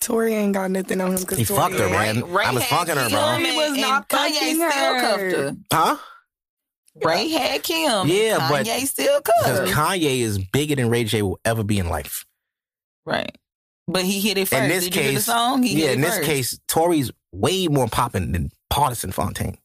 Tory 0.00 0.34
ain't 0.34 0.52
got 0.52 0.70
nothing 0.70 1.00
on 1.00 1.12
him 1.12 1.20
because 1.20 1.38
He 1.38 1.44
fucked 1.44 1.76
her, 1.76 1.88
man. 1.88 2.22
I 2.22 2.52
was 2.52 2.62
had 2.64 2.86
fucking 2.86 2.96
her, 2.96 3.08
bro. 3.08 3.36
He 3.38 3.56
was 3.56 3.72
and 3.72 3.80
not 3.80 4.08
Kanye 4.10 4.30
fucking 4.34 4.54
still 4.56 4.70
her. 4.70 5.00
cuffed 5.00 5.36
her. 5.36 5.56
Huh? 5.72 5.96
Ray 7.02 7.28
had 7.30 7.62
Kim. 7.62 8.06
Yeah, 8.08 8.38
Kanye 8.38 8.80
but- 8.80 8.88
still 8.88 9.20
cuffed 9.22 9.64
Because. 9.64 9.70
Kanye 9.72 10.20
is 10.20 10.38
bigger 10.38 10.76
than 10.76 10.90
Ray 10.90 11.04
J 11.04 11.22
will 11.22 11.40
ever 11.46 11.64
be 11.64 11.78
in 11.78 11.88
life. 11.88 12.26
Right. 13.06 13.36
But 13.88 14.04
he 14.04 14.20
hit 14.20 14.36
it 14.36 14.48
first. 14.48 14.62
in 14.62 14.68
this 14.68 14.84
Did 14.84 14.94
you 14.96 15.00
hear 15.02 15.10
the 15.12 15.16
case, 15.16 15.24
song? 15.24 15.62
He 15.62 15.80
yeah, 15.80 15.86
hit 15.88 15.94
in 15.98 16.04
it 16.04 16.06
this 16.06 16.16
first. 16.16 16.26
case, 16.28 16.60
Tory's 16.68 17.10
way 17.32 17.68
more 17.68 17.88
popping 17.88 18.32
than 18.32 18.50
Pardison 18.72 19.14
Fontaine. 19.14 19.56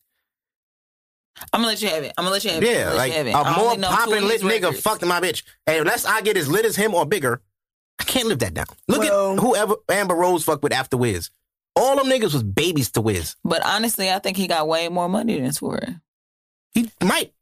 I'm 1.53 1.59
gonna 1.61 1.68
let 1.68 1.81
you 1.81 1.89
have 1.89 2.03
it. 2.03 2.13
I'm 2.18 2.23
gonna 2.26 2.34
let 2.34 2.43
you 2.43 2.51
have 2.51 2.63
it. 2.63 2.65
Yeah, 2.65 2.72
I'm 2.72 2.77
gonna 2.84 2.89
let 2.89 2.97
like 2.97 3.11
you 3.11 3.18
have 3.18 3.27
it. 3.27 3.31
a 3.31 3.38
I 3.38 3.55
more 3.57 3.65
only 3.65 3.77
know 3.77 3.89
two 3.89 3.95
popping 3.95 4.23
lit 4.27 4.41
nigga 4.41 4.61
records. 4.63 4.81
fucked 4.81 5.05
my 5.05 5.19
bitch. 5.22 5.43
Hey, 5.65 5.80
unless 5.80 6.05
I 6.05 6.22
get 6.22 6.38
as 6.38 6.47
lit 6.49 6.65
as 6.65 6.76
him 6.76 6.93
or 6.93 7.05
bigger, 7.05 7.41
I 7.99 8.03
can't 8.03 8.27
live 8.27 8.39
that 8.39 8.53
down. 8.53 8.65
Look 8.88 8.99
Well- 8.99 9.34
at 9.34 9.39
whoever 9.39 9.76
Amber 9.89 10.15
Rose 10.15 10.43
fucked 10.43 10.63
with 10.63 10.73
after 10.73 10.97
Wiz. 10.97 11.30
All 11.76 11.95
them 11.95 12.07
niggas 12.07 12.34
was 12.34 12.43
babies 12.43 12.91
to 12.91 13.01
Wiz. 13.01 13.35
But 13.45 13.65
honestly, 13.65 14.09
I 14.11 14.19
think 14.19 14.35
he 14.38 14.47
got 14.47 14.68
way 14.68 14.89
more 14.89 15.07
money 15.07 15.39
than 15.39 15.51
Tory. 15.53 15.95
He 16.73 16.89
might. 17.01 17.34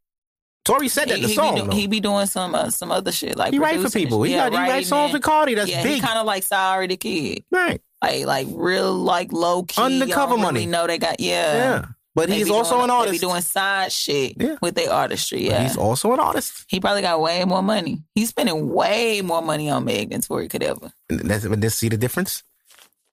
Tory 0.66 0.88
said 0.88 1.10
that 1.10 1.16
in 1.16 1.22
the 1.24 1.28
he, 1.30 1.34
song. 1.34 1.56
be 1.56 1.62
do, 1.62 1.70
he 1.72 1.88
be 1.88 2.00
doing 2.00 2.26
some 2.28 2.54
uh, 2.54 2.70
some 2.70 2.92
other 2.92 3.12
shit 3.12 3.36
like 3.38 3.54
He 3.54 3.60
write 3.60 3.80
for 3.80 3.90
people. 3.90 4.22
He, 4.24 4.34
yeah, 4.34 4.50
got, 4.50 4.66
he 4.66 4.72
write 4.72 4.86
songs 4.86 5.06
and- 5.06 5.14
with 5.14 5.24
Cardi. 5.24 5.56
That's 5.56 5.70
yeah, 5.70 5.82
he 5.82 5.96
big. 5.96 6.04
kind 6.04 6.20
of 6.20 6.26
like 6.28 6.44
Sorry 6.44 6.86
the 6.88 6.98
Kid, 6.98 7.44
right. 7.50 7.82
like 8.04 8.26
like 8.26 8.48
real 8.52 8.94
like 8.94 9.32
low 9.32 9.64
key 9.64 9.82
Undercover 9.82 10.38
money. 10.38 10.60
Really 10.60 10.66
know 10.72 10.86
they 10.86 10.98
got 11.00 11.20
yeah. 11.20 11.54
Yeah. 11.56 11.86
But 12.20 12.30
he's 12.30 12.50
also 12.50 12.72
doing, 12.72 12.84
an 12.84 12.88
They 12.90 12.94
artist. 12.96 13.12
be 13.14 13.28
doing 13.28 13.42
side 13.42 13.92
shit 13.92 14.34
Yeah. 14.40 14.56
with 14.62 14.76
their 14.76 14.92
artistry. 14.92 15.44
But 15.46 15.52
Yeah, 15.52 15.64
He's 15.64 15.78
also 15.78 16.12
an 16.14 16.20
artist. 16.20 16.66
he 16.68 16.80
probably 16.80 17.02
got 17.02 17.20
way 17.22 17.44
more 17.46 17.62
money. 17.64 18.04
He's 18.16 18.30
spending 18.30 18.74
way 18.74 19.22
more 19.22 19.42
money 19.42 19.70
on 19.70 19.86
Meg 19.86 20.10
than 20.12 20.22
Tory 20.22 20.48
could 20.48 20.64
ever. 20.64 20.92
And 21.10 21.22
that's, 21.30 21.46
but 21.48 21.62
this, 21.62 21.76
see 21.76 21.90
the 21.90 21.98
difference? 21.98 22.44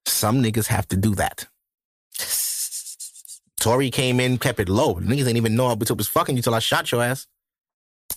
Some 0.06 0.42
niggas 0.42 0.66
have 0.66 0.86
to 0.88 0.96
do 0.96 1.14
that. 1.14 1.46
Tory 3.60 3.90
came 3.90 4.20
in, 4.20 4.38
kept 4.38 4.60
it 4.60 4.68
low. 4.68 4.94
Niggas 4.96 5.26
ain't 5.26 5.36
even 5.36 5.56
know 5.56 5.66
I 5.68 5.74
was 5.74 6.08
fucking 6.08 6.36
you 6.36 6.42
till 6.42 6.54
I 6.54 6.58
shot 6.60 6.90
your 6.92 7.02
ass. 7.02 7.26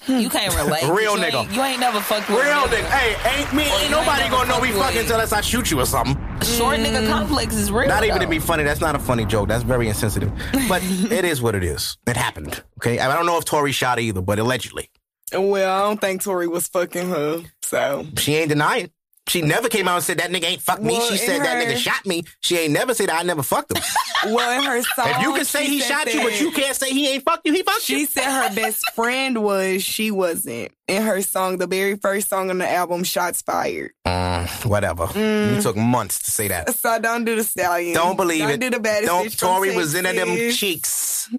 You 0.08 0.30
can't 0.30 0.56
relate. 0.56 0.84
Real 0.92 1.18
you 1.18 1.24
nigga. 1.24 1.44
Ain't, 1.44 1.52
you 1.52 1.62
ain't 1.62 1.80
never 1.80 2.00
fucked 2.00 2.30
with 2.30 2.40
Real 2.40 2.64
nigga. 2.64 2.86
Hey, 2.86 3.40
ain't 3.40 3.54
me, 3.54 3.64
Well, 3.64 3.74
ain't 3.74 3.84
ain't 3.84 3.92
nobody 3.92 4.24
never 4.24 4.36
gonna 4.36 4.50
know 4.50 4.60
we 4.60 4.72
fucking 4.72 5.00
until 5.00 5.16
unless 5.16 5.34
I 5.34 5.42
shoot 5.42 5.70
you 5.72 5.80
or 5.80 5.86
something. 5.86 6.16
Short 6.42 6.80
nigga 6.80 7.04
mm. 7.04 7.10
complex 7.10 7.56
is 7.56 7.72
real. 7.72 7.88
Not 7.88 8.04
even 8.04 8.20
though. 8.20 8.26
to 8.26 8.30
be 8.30 8.40
funny. 8.40 8.64
That's 8.64 8.82
not 8.82 8.96
a 8.96 9.00
funny 9.00 9.26
joke. 9.26 9.50
That's 9.50 9.64
very 9.64 9.88
insensitive. 9.88 10.32
But 10.68 10.82
it 11.12 11.26
is 11.26 11.42
what 11.42 11.56
it 11.56 11.64
is. 11.64 11.98
It 12.08 12.16
happened. 12.16 12.64
Okay. 12.80 13.00
I 13.00 13.14
don't 13.14 13.26
know 13.26 13.38
if 13.38 13.46
Tory 13.46 13.72
shot 13.72 14.00
either, 14.00 14.22
but 14.22 14.40
allegedly. 14.40 14.90
Well, 15.34 15.72
I 15.72 15.88
don't 15.88 16.02
think 16.02 16.24
Tory 16.24 16.48
was 16.48 16.68
fucking 16.68 17.10
her. 17.10 17.44
So 17.62 18.08
She 18.18 18.36
ain't 18.36 18.50
denying. 18.50 18.86
it. 18.86 18.92
She 19.30 19.44
never 19.44 19.70
came 19.70 19.88
out 19.88 19.96
and 19.96 20.04
said 20.04 20.18
that 20.18 20.32
nigga 20.32 20.46
ain't 20.46 20.62
fuck 20.62 20.82
me. 20.82 20.94
Well, 20.94 21.08
she 21.12 21.18
said 21.18 21.42
that 21.44 21.64
nigga 21.64 21.78
shot 21.78 22.04
me. 22.06 22.24
She 22.42 22.58
ain't 22.58 22.74
never 22.74 22.96
said 22.96 23.12
I 23.12 23.22
never 23.22 23.44
fucked 23.44 23.78
him. 23.78 23.84
well 24.34 24.60
in 24.60 24.66
her 24.66 24.82
song. 24.82 25.06
if 25.08 25.22
you 25.22 25.34
can 25.36 25.46
say 25.46 25.68
he 25.68 25.80
shot 25.82 26.12
you, 26.12 26.22
but 26.24 26.42
you 26.42 26.52
can't 26.52 26.76
say 26.76 26.90
he 26.90 27.10
ain't 27.10 27.24
fucked 27.24 27.46
you, 27.46 27.54
he 27.54 27.62
fucked 27.62 27.84
She 27.84 28.00
you. 28.00 28.06
said 28.08 28.24
her 28.24 28.56
best 28.56 28.84
friend 28.96 29.44
was 29.44 29.84
she 29.84 30.10
wasn't. 30.10 30.72
In 30.88 31.04
her 31.04 31.22
song, 31.22 31.58
the 31.60 31.68
very 31.68 31.96
first 31.98 32.28
song 32.30 32.50
on 32.50 32.58
the 32.58 32.68
album, 32.68 33.04
Shots 33.04 33.44
Fired. 33.44 33.92
Mm, 34.08 34.66
whatever. 34.66 35.08
You 35.16 35.62
took 35.62 35.78
months 35.78 36.24
to 36.24 36.32
say 36.32 36.48
that. 36.48 36.74
So 36.74 36.98
don't 37.00 37.24
do 37.24 37.36
the 37.36 37.44
stallion. 37.44 37.94
Don't 37.94 38.18
believe 38.18 38.40
don't 38.40 38.52
it. 38.52 38.60
do 38.60 38.72
the 38.72 38.80
baddest 38.80 39.08
Don't. 39.08 39.38
Tory 39.38 39.76
was 39.76 39.94
in 39.94 40.04
them 40.06 40.52
cheeks. 40.52 41.30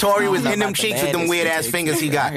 Tory 0.00 0.28
was 0.28 0.44
in 0.44 0.58
them 0.58 0.70
the 0.72 0.76
cheeks 0.76 1.00
with 1.00 1.12
them 1.12 1.28
weird 1.28 1.46
ass 1.46 1.68
fingers 1.68 2.00
he 2.00 2.08
got. 2.08 2.32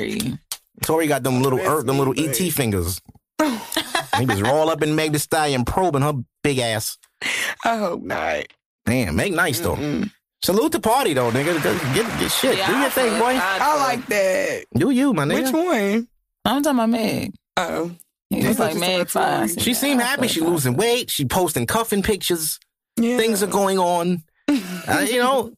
Tory 0.83 1.07
got 1.07 1.23
them 1.23 1.41
little 1.41 1.59
earth, 1.59 1.87
them 1.87 1.97
little 1.97 2.13
ET 2.17 2.35
fingers. 2.53 3.01
He 3.41 4.25
was 4.25 4.41
all 4.43 4.69
up 4.69 4.81
in 4.81 4.95
Meg 4.95 5.13
Thee 5.13 5.19
Stallion 5.19 5.63
probing 5.65 6.01
her 6.01 6.13
big 6.43 6.59
ass. 6.59 6.97
I 7.63 7.77
hope 7.77 8.01
not. 8.01 8.45
Damn, 8.85 9.15
make 9.15 9.33
nice 9.33 9.59
though. 9.59 9.75
Mm-mm. 9.75 10.11
Salute 10.43 10.71
the 10.71 10.79
Pardi 10.79 11.13
though, 11.15 11.31
nigga. 11.31 11.61
Get, 11.61 11.93
get, 11.93 12.19
get 12.19 12.31
shit. 12.31 12.57
Yeah, 12.57 12.67
Do 12.67 12.73
your 12.77 12.85
I 12.85 12.89
thing, 12.89 13.19
boy. 13.19 13.25
I 13.41 13.57
I 13.61 13.77
like 13.77 14.05
that. 14.07 14.65
Do 14.75 14.89
you, 14.91 15.13
my 15.13 15.25
nigga? 15.25 15.43
Which 15.45 15.53
one? 15.53 16.07
I'm 16.45 16.63
talking 16.63 16.77
about 16.79 16.89
Meg. 16.89 17.33
Oh. 17.57 17.91
He 18.29 18.45
was 18.47 18.59
like 18.59 18.71
just 18.73 18.79
Meg 18.81 19.07
fine. 19.09 19.23
I 19.23 19.37
Tory. 19.37 19.47
said, 19.49 19.61
She 19.63 19.71
yeah, 19.71 19.77
seemed 19.77 20.01
happy. 20.01 20.27
She 20.27 20.41
losing 20.41 20.75
weight. 20.75 21.09
She 21.09 21.25
posting 21.25 21.65
cuffing 21.65 22.03
pictures. 22.03 22.59
Yeah. 22.97 23.17
Things 23.17 23.43
are 23.43 23.47
going 23.47 23.77
on. 23.79 24.23
Uh, 24.89 24.99
you 25.09 25.19
know, 25.19 25.51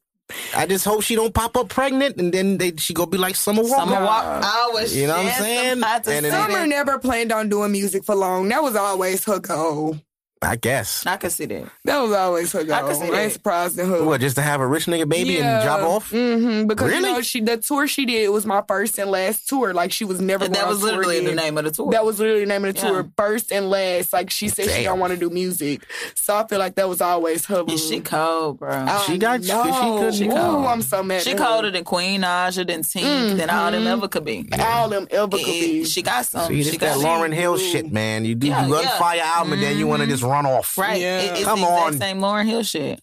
I 0.56 0.65
just 0.65 0.85
hope 0.85 1.03
she 1.03 1.15
don't 1.15 1.34
pop 1.34 1.57
up 1.57 1.69
pregnant 1.69 2.18
and 2.18 2.34
then 2.34 2.57
they, 2.57 2.73
she 2.77 2.93
go 2.93 3.06
be 3.06 3.18
like 3.18 3.35
Summer 3.35 3.64
Walker. 3.64 3.76
Summer 3.76 4.03
Walk. 4.03 4.23
I 4.43 4.69
was 4.73 4.95
You 4.95 5.07
know 5.07 5.18
what 5.18 5.26
I'm 5.26 5.41
saying? 5.41 5.84
And 5.84 6.26
Summer 6.26 6.68
never 6.68 6.99
planned 6.99 7.31
on 7.31 7.49
doing 7.49 7.72
music 7.72 8.03
for 8.03 8.15
long. 8.15 8.49
That 8.49 8.61
was 8.61 8.76
always 8.76 9.26
her 9.26 9.39
goal. 9.39 9.97
I 10.41 10.56
guess. 10.56 11.06
I 11.06 11.18
could 11.18 11.34
see 11.34 11.45
that. 11.48 11.66
That 11.84 11.99
was 11.99 12.14
always 12.14 12.53
her 12.53 12.64
goal. 12.64 12.74
I 12.76 12.80
I, 12.80 12.82
can 12.84 12.95
see 12.95 13.03
ain't 13.03 13.11
that. 13.14 13.32
surprised 13.34 13.78
in 13.78 13.90
her. 13.90 14.06
What, 14.06 14.22
just 14.22 14.38
to 14.38 14.41
have 14.41 14.61
a 14.61 14.68
rich 14.68 14.86
nigga 14.86 15.07
baby 15.10 15.38
and 15.41 15.61
drop 15.66 15.82
off? 15.82 16.11
Mm-hmm. 16.11 16.66
Because 16.68 16.90
Really? 16.91 17.10
you 17.10 17.16
know, 17.16 17.22
she 17.22 17.41
the 17.41 17.57
tour 17.57 17.88
she 17.88 18.06
did 18.06 18.30
was 18.30 18.45
my 18.45 18.64
first 18.66 18.98
and 18.99 19.11
last 19.11 19.49
tour. 19.49 19.74
Like 19.74 19.91
she 19.91 20.06
was 20.06 20.22
never. 20.22 20.48
That 20.48 20.53
going 20.56 20.68
was 20.70 20.82
on 20.82 20.90
tour 20.91 20.98
literally 20.99 21.20
the 21.20 21.26
again. 21.32 21.36
name 21.36 21.57
of 21.57 21.66
the 21.66 21.72
tour. 21.72 21.91
That 21.91 22.06
was 22.06 22.20
literally 22.20 22.40
the 22.41 22.45
name 22.48 22.64
of 22.64 22.74
the 22.74 22.80
Yeah. 22.82 22.88
tour, 22.90 23.11
first 23.18 23.52
and 23.52 23.70
last. 23.70 24.14
Like 24.14 24.30
she 24.30 24.48
said, 24.48 24.66
she 24.68 24.72
Damn. 24.72 24.84
don't 24.86 24.99
want 24.99 25.11
to 25.11 25.20
do 25.20 25.30
music, 25.30 25.82
so 26.16 26.38
I 26.38 26.48
feel 26.48 26.60
like 26.60 26.76
that 26.76 26.88
was 26.88 27.02
always 27.02 27.45
her. 27.48 27.66
Yeah, 27.68 27.76
she 27.76 27.95
move. 27.98 28.06
cold, 28.06 28.60
bro. 28.60 28.70
I 28.72 29.03
She 29.07 29.18
got- 29.18 29.44
she 29.44 29.49
know. 29.52 29.99
could- 29.99 30.14
she 30.16 30.28
Ooh, 30.28 30.32
cold. 30.32 30.66
I'm 30.68 30.82
so 30.82 31.03
mad. 31.03 31.22
she 31.24 31.32
at 31.32 31.40
her. 31.40 31.45
colder 31.45 31.70
than 31.72 31.84
Queen 31.84 32.22
Naija, 32.22 32.66
than 32.66 32.84
Tink, 32.84 33.36
than 33.36 33.49
all 33.49 33.72
them 33.72 33.86
ever 33.86 34.07
could 34.07 34.24
be. 34.24 34.48
All 34.57 34.88
them 34.88 35.06
ever 35.11 35.28
could 35.28 35.45
be. 35.45 35.84
she 35.84 36.02
got 36.02 36.26
some. 36.26 36.48
See, 36.48 36.64
she 36.64 36.78
got 36.78 36.98
that 36.98 37.06
Lauryn 37.06 37.34
Hill 37.34 37.57
shit, 37.57 37.91
man. 37.91 38.24
You 38.24 38.36
do 38.36 38.48
Yeah, 38.48 38.66
you 38.68 38.74
run 38.74 38.84
yeah. 38.84 38.98
fire 38.98 39.20
album 39.22 39.52
and 39.53 39.61
then 39.61 39.78
you 39.78 39.86
want 39.86 40.02
to 40.02 40.07
just 40.07 40.24
run 40.30 40.45
off. 40.45 40.77
Right. 40.77 41.01
Yeah. 41.01 41.19
It- 41.19 41.31
it's 41.38 41.43
Come 41.45 41.60
the 41.61 41.65
exact 41.68 41.85
on. 41.88 41.97
same 41.97 42.19
Lauryn 42.19 42.45
Hill 42.45 42.64
shit. 42.64 43.01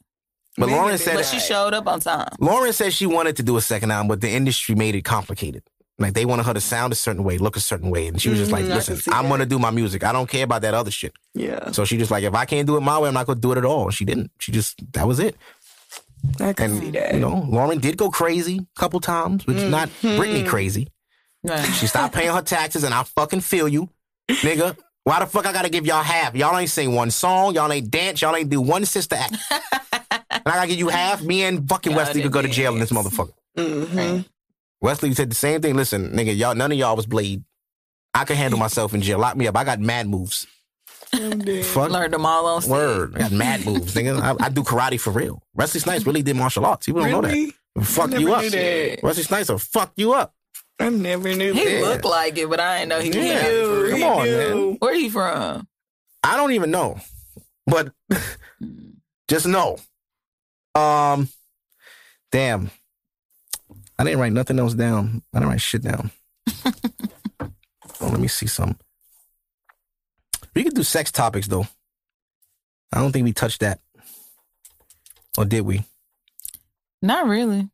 But 0.58 0.66
Maybe 0.68 0.78
Lauryn 0.78 0.98
said 0.98 1.16
But 1.16 1.26
she 1.26 1.38
showed 1.38 1.74
up 1.74 1.86
on 1.86 2.00
time. 2.00 2.28
Lauryn 2.40 2.72
said 2.72 2.92
she 2.94 3.04
wanted 3.06 3.36
to 3.36 3.42
do 3.42 3.56
a 3.58 3.60
second 3.60 3.90
album, 3.90 4.08
but 4.08 4.20
the 4.22 4.30
industry 4.30 4.74
made 4.74 4.94
it 4.94 5.02
complicated. 5.02 5.62
Like 5.98 6.14
they 6.14 6.24
wanted 6.24 6.46
her 6.46 6.54
to 6.54 6.60
sound 6.60 6.92
a 6.92 6.96
certain 6.96 7.24
way, 7.24 7.36
look 7.38 7.56
a 7.56 7.60
certain 7.60 7.90
way, 7.90 8.06
and 8.06 8.20
she 8.20 8.28
was 8.30 8.38
just 8.38 8.52
like, 8.52 8.64
Mhm, 8.64 8.74
"Listen, 8.74 9.12
I'm 9.12 9.28
gonna 9.28 9.46
do 9.46 9.58
my 9.58 9.70
music. 9.70 10.04
I 10.04 10.12
don't 10.12 10.28
care 10.28 10.44
about 10.44 10.62
that 10.62 10.72
other 10.74 10.90
shit." 10.90 11.12
yeah, 11.34 11.70
So 11.72 11.84
she 11.86 11.96
just 11.98 12.10
like, 12.10 12.22
if 12.24 12.34
I 12.34 12.44
can't 12.46 12.66
do 12.66 12.76
it 12.76 12.80
my 12.80 12.98
way, 12.98 13.08
I'm 13.08 13.14
not 13.14 13.26
gonna 13.26 13.40
do 13.40 13.52
it 13.52 13.58
at 13.58 13.64
all. 13.64 13.90
She 13.90 14.04
didn't. 14.04 14.30
She 14.38 14.50
just 14.52 14.76
that 14.92 15.06
was 15.06 15.18
it. 15.20 15.36
I 16.40 16.52
can 16.54 16.70
And 16.72 16.80
see 16.80 16.90
that. 16.92 17.14
you 17.14 17.20
know, 17.20 17.46
Lauryn 17.50 17.80
did 17.80 17.96
go 17.96 18.10
crazy 18.10 18.58
a 18.58 18.80
couple 18.80 19.00
times, 19.00 19.46
which 19.46 19.58
not 19.58 19.88
Mm-hmm. 20.02 20.20
Britney 20.20 20.46
crazy. 20.46 20.88
Right. 21.44 21.64
She 21.74 21.86
stopped 21.86 22.14
paying 22.14 22.32
her 22.34 22.42
taxes, 22.42 22.82
and 22.82 22.92
I 22.94 23.02
fucking 23.04 23.40
feel 23.40 23.68
you, 23.68 23.88
nigga. 24.30 24.76
Why 25.06 25.20
the 25.20 25.26
fuck 25.26 25.46
I 25.46 25.52
gotta 25.52 25.68
give 25.68 25.86
y'all 25.86 26.02
half? 26.02 26.34
Y'all 26.34 26.58
ain't 26.58 26.68
sing 26.68 26.92
one 26.92 27.12
song. 27.12 27.54
Y'all 27.54 27.70
ain't 27.72 27.88
dance. 27.92 28.20
Y'all 28.20 28.34
ain't 28.34 28.50
do 28.50 28.60
one 28.60 28.84
sister 28.84 29.14
act. 29.14 29.36
and 30.10 30.42
I 30.44 30.50
gotta 30.56 30.66
give 30.66 30.80
you 30.80 30.88
half. 30.88 31.22
Me 31.22 31.44
and 31.44 31.68
fucking 31.68 31.92
Y'all 31.92 31.98
Wesley 31.98 32.22
could 32.22 32.32
go 32.32 32.42
to 32.42 32.48
jail 32.48 32.72
in 32.74 32.80
this 32.80 32.90
dance. 32.90 33.06
motherfucker. 33.16 33.32
hmm 33.56 34.22
Wesley 34.80 35.14
said 35.14 35.30
the 35.30 35.36
same 35.36 35.62
thing. 35.62 35.76
Listen, 35.76 36.10
nigga, 36.10 36.36
y'all 36.36 36.56
none 36.56 36.72
of 36.72 36.78
y'all 36.78 36.96
was 36.96 37.06
Blade. 37.06 37.44
I 38.14 38.24
could 38.24 38.36
handle 38.36 38.58
myself 38.58 38.94
in 38.94 39.00
jail. 39.00 39.20
Lock 39.20 39.36
me 39.36 39.46
up. 39.46 39.56
I 39.56 39.62
got 39.62 39.78
mad 39.78 40.08
moves. 40.08 40.48
Fuck. 41.12 41.92
Learned 41.92 42.12
them 42.12 42.26
all 42.26 42.46
on 42.46 42.62
stage. 42.62 42.72
Word. 42.72 43.14
I 43.14 43.18
got 43.20 43.32
mad 43.32 43.64
moves, 43.64 43.94
nigga. 43.94 44.20
I, 44.20 44.46
I 44.46 44.48
do 44.48 44.64
karate 44.64 44.98
for 44.98 45.12
real. 45.12 45.40
Wesley 45.54 45.78
Snipes 45.78 46.04
really 46.06 46.22
did 46.22 46.34
martial 46.34 46.66
arts. 46.66 46.86
People 46.86 47.02
don't 47.02 47.12
know 47.12 47.20
that. 47.20 47.52
Fuck 47.84 48.10
you 48.10 48.34
up. 48.34 48.42
knew 48.42 48.50
that. 48.50 49.04
Wesley 49.04 49.22
Snipes 49.22 49.50
will 49.50 49.58
fuck 49.58 49.92
you 49.94 50.14
up. 50.14 50.34
I 50.78 50.90
never 50.90 51.34
knew 51.34 51.52
He 51.54 51.64
that. 51.64 51.80
looked 51.82 52.04
like 52.04 52.36
it, 52.36 52.48
but 52.50 52.60
I 52.60 52.78
didn't 52.80 52.88
know 52.90 53.00
he 53.00 53.10
Yeah. 53.10 53.44
was. 53.48 53.52
Ew, 53.52 53.90
Come 53.90 53.98
he 53.98 54.04
on, 54.04 54.24
knew. 54.24 54.76
Where 54.78 54.94
he 54.94 55.08
from? 55.08 55.66
I 56.22 56.36
don't 56.36 56.52
even 56.52 56.70
know. 56.70 57.00
But 57.66 57.92
just 59.28 59.46
know. 59.46 59.78
Um 60.74 61.28
damn. 62.30 62.70
I 63.98 64.04
didn't 64.04 64.20
write 64.20 64.32
nothing 64.32 64.58
else 64.58 64.74
down. 64.74 65.22
I 65.32 65.38
didn't 65.38 65.50
write 65.50 65.60
shit 65.62 65.82
down. 65.82 66.10
oh, 67.40 67.48
let 68.02 68.20
me 68.20 68.28
see 68.28 68.46
some. 68.46 68.76
We 70.54 70.64
could 70.64 70.74
do 70.74 70.82
sex 70.82 71.10
topics 71.10 71.46
though. 71.48 71.66
I 72.92 73.00
don't 73.00 73.12
think 73.12 73.24
we 73.24 73.32
touched 73.32 73.60
that. 73.60 73.80
Or 75.38 75.44
did 75.46 75.62
we? 75.62 75.84
Not 77.02 77.26
really. 77.26 77.68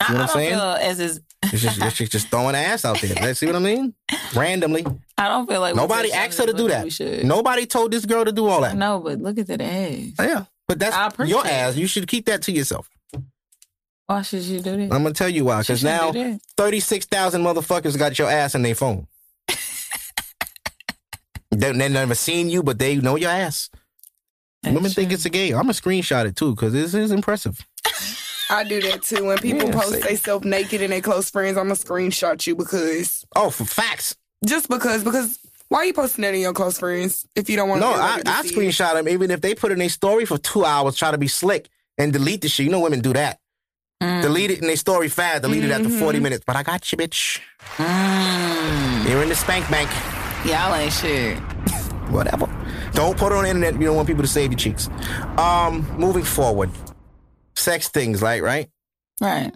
I, 0.00 0.12
You 0.12 0.14
know 0.14 0.20
what 0.20 0.20
I 0.20 0.20
I'm 0.20 0.26
don't 0.26 0.28
saying? 0.36 0.50
feel 0.50 0.60
as 0.60 1.00
is. 1.00 1.20
It's 1.42 1.62
just, 1.62 1.80
it's 1.80 1.96
just, 1.96 2.12
just 2.12 2.28
throwing 2.28 2.54
ass 2.54 2.84
out 2.84 3.00
there. 3.00 3.14
Let's 3.14 3.38
see 3.38 3.46
what 3.46 3.56
I 3.56 3.60
mean? 3.60 3.94
Randomly. 4.34 4.84
I 5.16 5.28
don't 5.28 5.48
feel 5.48 5.60
like 5.60 5.74
Nobody 5.74 6.12
asked 6.12 6.38
her 6.38 6.46
to 6.46 6.52
do 6.52 6.68
that. 6.68 7.22
Nobody 7.24 7.64
told 7.66 7.92
this 7.92 8.04
girl 8.04 8.24
to 8.24 8.32
do 8.32 8.46
all 8.46 8.60
that. 8.62 8.76
No, 8.76 9.00
but 9.00 9.20
look 9.20 9.38
at 9.38 9.46
that 9.46 9.60
ass. 9.60 10.12
Yeah. 10.18 10.44
But 10.66 10.78
that's 10.78 11.18
your 11.28 11.46
ass. 11.46 11.76
You 11.76 11.86
should 11.86 12.06
keep 12.06 12.26
that 12.26 12.42
to 12.42 12.52
yourself. 12.52 12.90
Why 14.06 14.22
should 14.22 14.42
you 14.42 14.60
do 14.60 14.76
that? 14.76 14.92
I'm 14.92 15.02
gonna 15.02 15.12
tell 15.12 15.28
you 15.28 15.44
why. 15.44 15.60
Because 15.60 15.84
now 15.84 16.12
36,000 16.56 17.42
motherfuckers 17.42 17.98
got 17.98 18.18
your 18.18 18.30
ass 18.30 18.54
in 18.54 18.62
their 18.62 18.74
phone. 18.74 19.06
they, 21.50 21.72
they 21.72 21.88
never 21.88 22.14
seen 22.14 22.48
you, 22.48 22.62
but 22.62 22.78
they 22.78 22.96
know 22.96 23.16
your 23.16 23.30
ass. 23.30 23.70
Women 24.64 24.82
That's 24.82 24.94
think 24.94 25.12
it's 25.12 25.24
a 25.24 25.30
game. 25.30 25.54
I'm 25.54 25.62
gonna 25.62 25.72
screenshot 25.72 26.26
it 26.26 26.36
too 26.36 26.54
because 26.54 26.72
this 26.72 26.94
is 26.94 27.10
impressive. 27.10 27.66
I 28.50 28.64
do 28.64 28.80
that 28.82 29.02
too. 29.02 29.24
When 29.24 29.38
people 29.38 29.68
Yeah, 29.68 29.74
post 29.80 30.02
themselves 30.02 30.44
naked 30.44 30.82
and 30.82 30.92
they 30.92 31.00
close 31.00 31.30
friends, 31.30 31.56
I'm 31.56 31.64
gonna 31.64 31.74
screenshot 31.74 32.46
you 32.46 32.56
because 32.56 33.24
Oh, 33.36 33.50
for 33.50 33.64
facts. 33.64 34.16
just 34.46 34.68
because 34.68 35.04
because 35.04 35.38
why 35.68 35.80
are 35.80 35.84
you 35.84 35.92
posting 35.92 36.22
that 36.22 36.34
in 36.34 36.40
your 36.40 36.54
close 36.54 36.78
friends 36.78 37.26
if 37.36 37.50
you 37.50 37.56
don't 37.56 37.68
want 37.68 37.80
No? 37.82 37.92
I, 37.92 38.22
I 38.24 38.42
screenshot 38.42 38.94
them 38.94 39.08
even 39.08 39.30
if 39.30 39.40
they 39.42 39.54
put 39.54 39.70
in 39.72 39.80
a 39.82 39.88
story 39.88 40.24
for 40.24 40.38
two 40.38 40.64
hours, 40.64 40.96
try 40.96 41.10
to 41.10 41.18
be 41.18 41.28
slick 41.28 41.68
and 41.98 42.12
delete 42.12 42.40
the 42.40 42.48
shit. 42.48 42.64
You 42.64 42.72
know, 42.72 42.80
women 42.80 43.00
do 43.00 43.12
that. 43.12 43.38
Mm. 44.02 44.22
Delete 44.22 44.52
it 44.52 44.62
in 44.62 44.70
a 44.70 44.76
story 44.76 45.08
fast. 45.08 45.42
Delete 45.42 45.64
it 45.64 45.70
after 45.72 45.88
40 45.90 46.20
minutes. 46.20 46.44
But 46.46 46.54
I 46.56 46.62
got 46.62 46.90
you, 46.92 46.96
bitch. 46.98 47.40
Mm. 47.76 49.08
You're 49.10 49.22
in 49.22 49.28
the 49.28 49.34
spank 49.34 49.68
bank. 49.70 49.90
Y'all 50.46 50.74
ain't 50.74 50.92
shit. 50.92 51.36
Whatever. 52.10 52.46
Don't 52.92 53.18
put 53.18 53.32
it 53.32 53.36
on 53.36 53.42
the 53.44 53.50
internet. 53.50 53.74
You 53.74 53.86
don't 53.88 53.96
want 53.96 54.06
people 54.08 54.22
to 54.22 54.28
save 54.28 54.52
your 54.52 54.58
cheeks. 54.58 54.88
Um, 55.36 55.86
moving 55.98 56.22
forward, 56.24 56.70
sex 57.58 57.88
things, 57.88 58.22
like 58.22 58.42
right? 58.42 58.68
Right. 59.20 59.52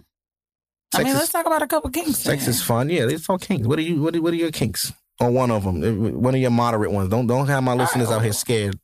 I 0.95 0.99
mean, 0.99 1.07
is- 1.07 1.15
let's 1.17 1.31
talk 1.31 1.45
about 1.45 1.61
a 1.61 1.67
couple 1.67 1.89
kinks. 1.89 2.17
Sex 2.19 2.43
then. 2.43 2.49
is 2.51 2.61
fun. 2.61 2.89
Yeah, 2.89 3.07
it's 3.09 3.29
all 3.29 3.37
kinks. 3.39 3.67
What 3.67 3.79
are 3.79 3.81
you? 3.81 4.01
What 4.01 4.15
are, 4.15 4.21
what 4.21 4.33
are 4.33 4.37
your 4.37 4.51
kinks? 4.51 4.91
Or 5.19 5.29
one 5.31 5.51
of 5.51 5.63
them? 5.63 5.83
Uh, 5.83 6.11
One 6.17 6.33
of 6.35 6.41
your 6.41 6.51
moderate 6.51 6.91
ones. 6.91 7.09
Don't 7.09 7.27
don't 7.27 7.47
have 7.47 7.63
my 7.63 7.73
listeners 7.73 8.09
out 8.09 8.23
here 8.23 8.33
scared. 8.33 8.77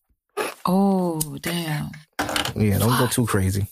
Oh, 0.65 1.19
damn. 1.41 1.89
Yeah, 2.55 2.77
don't 2.77 2.97
go 2.97 3.07
too 3.07 3.25
crazy. 3.25 3.67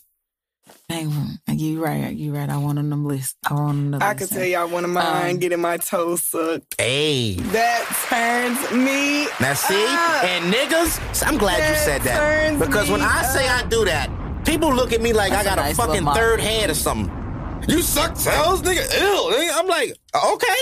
Dang, 0.90 1.38
you 1.50 1.84
right. 1.84 2.16
You 2.16 2.34
right. 2.34 2.50
I 2.50 2.58
want 2.58 2.80
on 2.80 2.90
them 2.90 3.06
list. 3.06 3.36
I 3.50 3.54
want 3.54 3.70
on 3.70 3.92
the 3.92 3.98
I 4.04 4.14
list. 4.14 4.20
could 4.32 4.38
tell 4.38 4.46
y'all 4.48 4.70
one 4.70 4.86
of 4.86 4.90
mine 4.90 5.32
Um, 5.32 5.38
getting 5.38 5.60
my 5.60 5.78
toes 5.78 6.24
sucked. 6.24 6.76
Hey. 6.80 7.34
That 7.36 7.84
turns 8.08 8.72
me. 8.72 9.28
Now 9.42 9.54
see, 9.54 9.86
up. 9.86 10.24
and 10.24 10.54
niggas, 10.54 11.28
I'm 11.28 11.38
glad 11.38 11.58
you 11.70 11.76
said 11.76 12.02
that 12.04 12.18
turns 12.20 12.60
because 12.66 12.90
when 12.90 13.02
me 13.02 13.06
I 13.06 13.24
say 13.24 13.48
I 13.50 13.64
do 13.68 13.84
that, 13.86 14.10
people 14.48 14.74
look 14.74 14.94
at 14.94 15.02
me 15.02 15.14
like 15.14 15.32
That's 15.32 15.46
I 15.46 15.50
got 15.50 15.58
a 15.60 15.62
a, 15.62 15.66
nice 15.66 15.78
fucking 15.78 16.06
third 16.06 16.40
model. 16.40 16.46
head 16.46 16.70
or 16.70 16.74
something. 16.74 17.14
You 17.68 17.82
suck 17.82 18.14
toes, 18.16 18.62
nigga. 18.62 19.00
Ew. 19.00 19.52
I'm 19.54 19.68
like, 19.68 19.94
okay. 20.34 20.56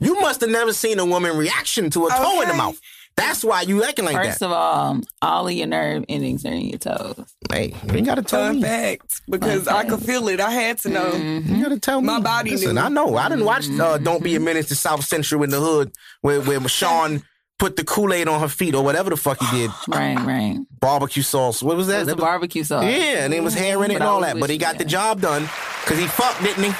You 0.00 0.18
must 0.20 0.40
have 0.40 0.50
never 0.50 0.72
seen 0.72 0.98
a 0.98 1.04
woman 1.04 1.36
reaction 1.36 1.90
to 1.90 2.06
a 2.06 2.10
toe 2.10 2.40
in 2.40 2.48
the 2.48 2.54
mouth. 2.54 2.80
That's 3.14 3.44
why 3.44 3.60
you 3.60 3.84
acting 3.84 4.06
like 4.06 4.16
First 4.16 4.40
that. 4.40 4.46
of 4.46 4.52
all, 4.52 5.00
all 5.20 5.46
of 5.46 5.52
your 5.52 5.66
nerve 5.66 6.06
endings 6.08 6.46
are 6.46 6.52
in 6.52 6.62
your 6.70 6.78
toes. 6.78 7.22
hey, 7.50 7.74
you 7.86 7.94
ain't 7.96 8.06
gotta 8.06 8.22
tell 8.22 8.46
Fun 8.46 8.56
me. 8.56 8.62
fact, 8.62 9.20
because 9.28 9.64
Fun 9.64 9.74
I 9.74 9.86
could 9.86 10.00
feel 10.00 10.28
it. 10.28 10.40
I 10.40 10.50
had 10.50 10.78
to 10.78 10.88
know. 10.88 11.10
Mm-hmm. 11.12 11.54
You 11.56 11.62
gotta 11.62 11.78
tell 11.78 12.00
me. 12.00 12.06
My 12.06 12.20
body 12.20 12.52
Listen, 12.52 12.76
knew. 12.76 12.80
I 12.80 12.88
know. 12.88 13.14
I 13.18 13.28
didn't 13.28 13.44
watch 13.44 13.68
uh, 13.68 13.98
Don't 13.98 14.24
Be 14.24 14.34
a 14.36 14.40
Menace 14.40 14.68
to 14.68 14.74
South 14.76 15.04
Central 15.04 15.42
in 15.42 15.50
the 15.50 15.60
Hood 15.60 15.92
where, 16.22 16.40
where 16.40 16.66
Sean 16.68 17.22
put 17.62 17.76
the 17.76 17.84
Kool-Aid 17.84 18.26
on 18.26 18.40
her 18.40 18.48
feet 18.48 18.74
or 18.74 18.82
whatever 18.82 19.08
the 19.08 19.16
fuck 19.16 19.38
he 19.40 19.46
did. 19.60 19.70
Right, 19.88 20.18
right. 20.18 20.58
Barbecue 20.80 21.22
sauce. 21.22 21.62
What 21.62 21.76
was 21.76 21.86
It 21.88 21.92
that? 21.92 21.98
was 22.00 22.08
the 22.08 22.16
barbecue 22.16 22.64
sauce. 22.64 22.82
Yeah, 22.82 23.24
and 23.24 23.32
it 23.32 23.40
was 23.40 23.54
hair 23.54 23.76
in 23.84 23.92
it 23.92 23.94
But 23.94 24.02
and 24.02 24.02
all 24.02 24.20
that. 24.22 24.40
But 24.40 24.50
he 24.50 24.58
got 24.58 24.78
the 24.78 24.84
job 24.84 25.20
done 25.20 25.42
because 25.84 25.96
he 25.96 26.08
fucked, 26.08 26.42
didn't 26.42 26.64
he? 26.64 26.70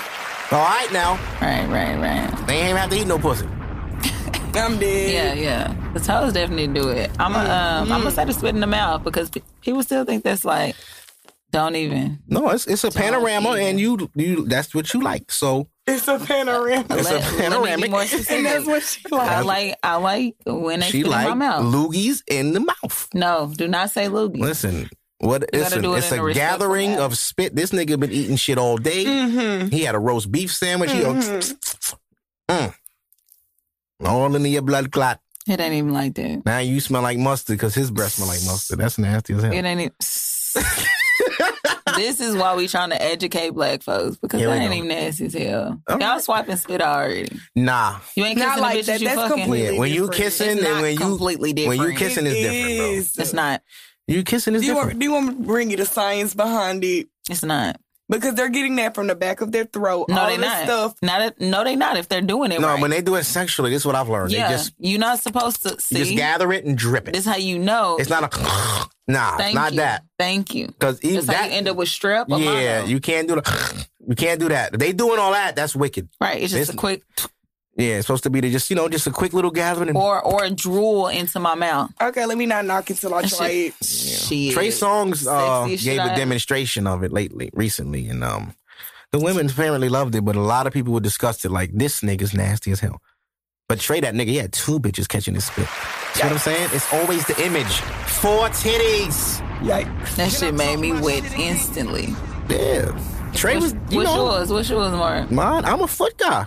All 0.50 0.58
right 0.64 0.92
now. 0.92 1.12
Right, 1.40 1.68
right, 1.68 1.96
right. 2.00 2.46
They 2.48 2.54
ain't 2.54 2.64
even 2.70 2.76
have 2.78 2.90
to 2.90 2.96
eat 2.96 3.06
no 3.06 3.16
pussy. 3.20 3.46
I'm 4.54 4.76
dead. 4.80 5.12
Yeah, 5.12 5.34
yeah. 5.34 5.92
The 5.94 6.00
toes 6.00 6.32
definitely 6.32 6.66
do 6.66 6.88
it. 6.88 7.12
I'm 7.20 7.32
gonna, 7.32 7.48
um, 7.48 7.92
I'm 7.92 8.00
gonna 8.00 8.10
say 8.10 8.24
the 8.24 8.32
spit 8.32 8.52
in 8.52 8.60
the 8.60 8.66
mouth 8.66 9.04
because 9.04 9.30
people 9.60 9.82
still 9.84 10.04
think 10.04 10.24
that's 10.24 10.44
like, 10.44 10.74
don't 11.52 11.76
even. 11.76 12.18
No, 12.26 12.48
it's 12.50 12.66
it's 12.66 12.82
a 12.82 12.90
panorama, 12.90 13.50
even. 13.52 13.62
and 13.62 13.80
you 13.80 14.10
you 14.16 14.46
that's 14.46 14.74
what 14.74 14.92
you 14.92 15.00
like. 15.00 15.30
So 15.30 15.68
It's 15.86 16.06
a 16.06 16.18
panorama. 16.18 16.86
It's 16.90 17.10
a 17.10 17.14
let, 17.14 17.22
Let 17.22 17.38
panoramic. 17.38 17.92
and 18.30 18.46
that's 18.46 18.66
what 18.66 18.82
she 18.84 19.08
like. 19.10 19.28
I 19.28 19.40
like, 19.40 19.76
I 19.82 19.96
like 19.96 20.36
when 20.46 20.80
they 20.80 20.86
she 20.86 21.00
spit 21.00 21.06
in 21.06 21.10
my 21.10 21.34
mouth. 21.34 21.64
loogies 21.64 22.22
in 22.28 22.52
the 22.52 22.60
mouth. 22.60 23.08
no, 23.14 23.52
do 23.56 23.66
not 23.66 23.90
say 23.90 24.06
loogie. 24.06 24.38
Listen, 24.38 24.88
what? 25.18 25.42
You 25.52 25.60
gotta 25.60 25.80
Listen, 25.80 25.84
it 25.84 25.98
it's 25.98 26.12
a 26.12 26.24
a 26.24 26.34
gathering 26.34 26.98
of 26.98 27.18
spit. 27.18 27.56
This 27.56 27.72
nigga 27.72 27.98
been 27.98 28.12
eating 28.12 28.36
shit 28.36 28.58
all 28.58 28.76
day. 28.76 29.04
Mm-hmm. 29.04 29.68
He 29.68 29.82
had 29.82 29.96
a 29.96 29.98
roast 29.98 30.30
beef 30.30 30.52
sandwich. 30.52 30.92
He 30.92 31.00
mm. 31.00 32.74
all 34.04 34.36
in 34.36 34.44
your 34.44 34.62
blood 34.62 34.92
clot. 34.92 35.20
It 35.48 35.58
ain't 35.58 35.74
even 35.74 35.92
like 35.92 36.14
that. 36.14 36.44
Now 36.44 36.58
you 36.58 36.80
smell 36.80 37.02
like 37.02 37.18
mustard 37.18 37.56
because 37.56 37.74
his 37.74 37.90
breath 37.90 38.12
smell 38.12 38.28
like 38.28 38.44
mustard. 38.44 38.78
That's 38.78 38.98
nasty 38.98 39.34
as 39.34 39.42
hell. 39.42 39.52
It 39.52 39.64
ain't. 39.64 39.80
Even, 39.80 39.92
this 41.96 42.20
is 42.20 42.36
why 42.36 42.54
we 42.54 42.68
trying 42.68 42.90
to 42.90 43.00
educate 43.02 43.50
black 43.50 43.82
folks 43.82 44.16
because 44.16 44.40
Here 44.40 44.48
we 44.50 44.56
that 44.56 44.62
ain't 44.62 44.70
go. 44.70 44.76
even 44.76 44.88
nasty 44.88 45.26
as 45.26 45.34
hell. 45.34 45.80
All 45.88 45.98
Y'all 45.98 46.08
right. 46.10 46.22
swiping 46.22 46.56
spit 46.56 46.80
already. 46.82 47.38
Nah. 47.54 47.98
You 48.16 48.24
ain't 48.24 48.38
Not 48.38 48.48
kissing 48.48 48.62
like 48.62 48.74
the 48.74 48.80
bitches 48.80 48.86
that. 48.86 49.00
you 49.00 49.06
That's 49.08 49.20
fucking. 49.20 49.38
completely 49.44 49.74
Yeah, 49.74 49.78
when 49.80 49.90
you 49.90 50.00
different. 50.02 50.14
kissing 50.22 50.50
It's 50.58 50.66
and 50.66 50.82
when 50.82 50.92
you 50.92 50.98
completely 50.98 51.52
different. 51.52 51.78
when 51.80 51.90
you 51.90 51.96
kissing 51.96 52.26
is 52.26 52.34
different, 52.34 52.76
bro. 53.16 53.22
It's 53.22 53.32
not. 53.32 53.62
You 54.08 54.22
kissing 54.24 54.54
is 54.54 54.62
Do 54.62 54.66
you, 54.66 54.74
want, 54.74 54.84
different. 54.88 55.00
do 55.00 55.06
you 55.06 55.12
want 55.12 55.26
me 55.28 55.34
to 55.34 55.40
bring 55.40 55.70
you 55.70 55.76
the 55.76 55.86
science 55.86 56.34
behind 56.34 56.82
it? 56.84 57.08
It's 57.30 57.42
not. 57.44 57.80
Because 58.08 58.34
they're 58.34 58.50
getting 58.50 58.76
that 58.76 58.94
from 58.94 59.06
the 59.06 59.14
back 59.14 59.40
of 59.40 59.52
their 59.52 59.64
throat. 59.64 60.06
No, 60.10 60.20
all 60.22 60.26
they 60.26 60.36
this 60.36 60.44
not. 60.44 60.64
stuff. 60.64 60.94
Not. 61.00 61.22
if- 61.22 61.40
No, 61.40 61.64
they 61.64 61.76
not. 61.76 61.96
If 61.96 62.08
they're 62.08 62.20
doing 62.20 62.52
it 62.52 62.60
No, 62.60 62.68
right. 62.68 62.80
when 62.82 62.90
they 62.90 63.00
do 63.00 63.14
it 63.14 63.24
sexually, 63.24 63.70
this 63.70 63.82
is 63.82 63.86
what 63.86 63.94
I've 63.94 64.08
learned. 64.08 64.32
yeah, 64.32 64.48
They 64.48 64.54
just 64.54 64.74
you're 64.78 64.98
not 64.98 65.20
supposed 65.20 65.62
to 65.62 65.70
you 65.70 65.76
see. 65.78 65.94
just 65.96 66.14
gather 66.16 66.52
it 66.52 66.64
and 66.66 66.76
drip 66.76 67.08
it. 67.08 67.14
This 67.14 67.24
how 67.24 67.36
you 67.36 67.58
know. 67.58 67.96
It's 67.98 68.10
not 68.10 68.24
a 68.24 68.28
nah, 69.08 69.36
Thank 69.36 69.54
not 69.54 69.72
you. 69.72 69.78
that. 69.78 70.04
Thank 70.18 70.54
you. 70.54 70.68
Because 70.68 71.02
even 71.02 71.16
That's 71.16 71.26
how 71.26 71.32
that 71.44 71.50
you 71.50 71.56
end 71.58 71.68
up 71.68 71.76
with 71.76 71.88
strep. 71.88 72.26
Or 72.30 72.38
yeah, 72.38 72.78
mono. 72.80 72.88
you 72.88 73.00
can't 73.00 73.28
do 73.28 73.34
the 73.36 73.86
you 74.08 74.14
can't 74.14 74.40
do 74.40 74.48
that. 74.48 74.74
If 74.74 74.80
they 74.80 74.92
doing 74.92 75.18
all 75.18 75.32
that, 75.32 75.56
that's 75.56 75.74
wicked. 75.76 76.08
right. 76.20 76.42
It's 76.42 76.52
just 76.52 76.62
It's- 76.70 76.74
a 76.74 76.76
quick 76.76 77.02
Yeah, 77.76 77.96
it's 77.96 78.06
supposed 78.06 78.24
to 78.24 78.30
be 78.30 78.40
the 78.40 78.50
just 78.50 78.68
you 78.70 78.76
know 78.76 78.88
just 78.88 79.06
a 79.06 79.10
quick 79.10 79.32
little 79.32 79.50
gathering. 79.50 79.88
And 79.88 79.96
or 79.98 80.20
or 80.22 80.44
a 80.44 80.50
drool 80.50 81.08
into 81.08 81.40
my 81.40 81.54
mouth. 81.54 81.90
Okay, 82.00 82.26
let 82.26 82.36
me 82.36 82.46
not 82.46 82.64
knock 82.66 82.90
it 82.90 82.96
till 82.98 83.14
I 83.14 83.22
try 83.22 83.48
it. 83.48 83.74
Shit. 83.84 84.52
Trey 84.54 84.68
Songz 84.68 85.26
uh, 85.26 85.66
gave 85.68 85.98
I 85.98 86.02
a 86.04 86.06
ever- 86.08 86.16
demonstration 86.16 86.86
of 86.86 87.02
it 87.02 87.12
lately, 87.12 87.50
recently, 87.54 88.08
and 88.08 88.22
um, 88.22 88.54
the 89.10 89.18
women 89.18 89.48
apparently 89.50 89.88
loved 89.88 90.14
it, 90.14 90.24
but 90.24 90.36
a 90.36 90.40
lot 90.40 90.66
of 90.66 90.72
people 90.72 90.92
were 90.92 91.00
disgusted. 91.00 91.50
Like 91.50 91.70
this 91.72 92.00
nigga's 92.02 92.34
nasty 92.34 92.70
as 92.72 92.80
hell. 92.80 93.00
But 93.68 93.80
Trey, 93.80 94.00
that 94.00 94.12
nigga, 94.14 94.26
he 94.28 94.36
had 94.36 94.52
two 94.52 94.78
bitches 94.78 95.08
catching 95.08 95.34
his 95.34 95.44
spit. 95.46 95.66
See 96.14 96.22
what 96.24 96.32
I'm 96.32 96.38
saying? 96.38 96.68
It's 96.72 96.92
always 96.92 97.26
the 97.26 97.42
image. 97.44 97.80
Four 98.06 98.48
titties. 98.48 99.40
Yikes. 99.60 100.16
That 100.16 100.30
shit 100.30 100.54
made 100.54 100.78
me 100.78 100.92
wet 100.92 101.24
instantly. 101.38 102.14
Yeah. 102.48 102.96
Trey 103.34 103.56
was, 103.56 103.72
you 103.88 103.98
What's 103.98 104.10
know, 104.10 104.16
yours? 104.36 104.52
What's 104.52 104.68
yours, 104.68 104.92
Mark? 104.92 105.30
mine. 105.30 105.64
I'm 105.64 105.80
a 105.80 105.86
foot 105.88 106.18
guy. 106.18 106.46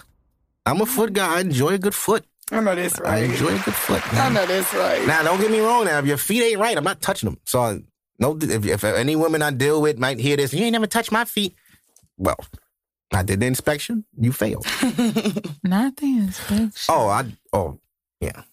I'm 0.65 0.81
a 0.81 0.85
foot 0.85 1.13
guy. 1.13 1.37
I 1.37 1.41
enjoy 1.41 1.69
a 1.69 1.77
good 1.79 1.95
foot. 1.95 2.25
I 2.51 2.59
know 2.59 2.75
that's 2.75 2.99
right. 2.99 3.13
I 3.23 3.25
enjoy 3.25 3.47
a 3.55 3.59
good 3.59 3.73
foot. 3.73 4.13
I 4.13 4.29
know 4.29 4.45
that's 4.45 4.71
right. 4.75 5.05
Now, 5.07 5.23
don't 5.23 5.41
get 5.41 5.49
me 5.49 5.59
wrong. 5.61 5.85
Now, 5.85 5.97
if 5.97 6.05
your 6.05 6.17
feet 6.17 6.43
ain't 6.43 6.59
right, 6.59 6.77
I'm 6.77 6.83
not 6.83 7.01
touching 7.01 7.27
them. 7.27 7.39
So, 7.45 7.81
no, 8.19 8.37
if, 8.39 8.65
if 8.65 8.83
any 8.83 9.15
women 9.15 9.41
I 9.41 9.49
deal 9.49 9.81
with 9.81 9.97
might 9.97 10.19
hear 10.19 10.37
this, 10.37 10.53
you 10.53 10.63
ain't 10.63 10.73
never 10.73 10.85
touched 10.85 11.11
my 11.11 11.25
feet. 11.25 11.55
Well, 12.17 12.37
I 13.11 13.23
did 13.23 13.39
the 13.39 13.47
inspection. 13.47 14.05
You 14.19 14.31
failed. 14.31 14.65
Not 15.63 15.97
the 15.97 16.17
inspection. 16.17 16.71
Oh, 16.89 17.07
I. 17.07 17.25
Oh, 17.51 17.79
yeah. 18.21 18.43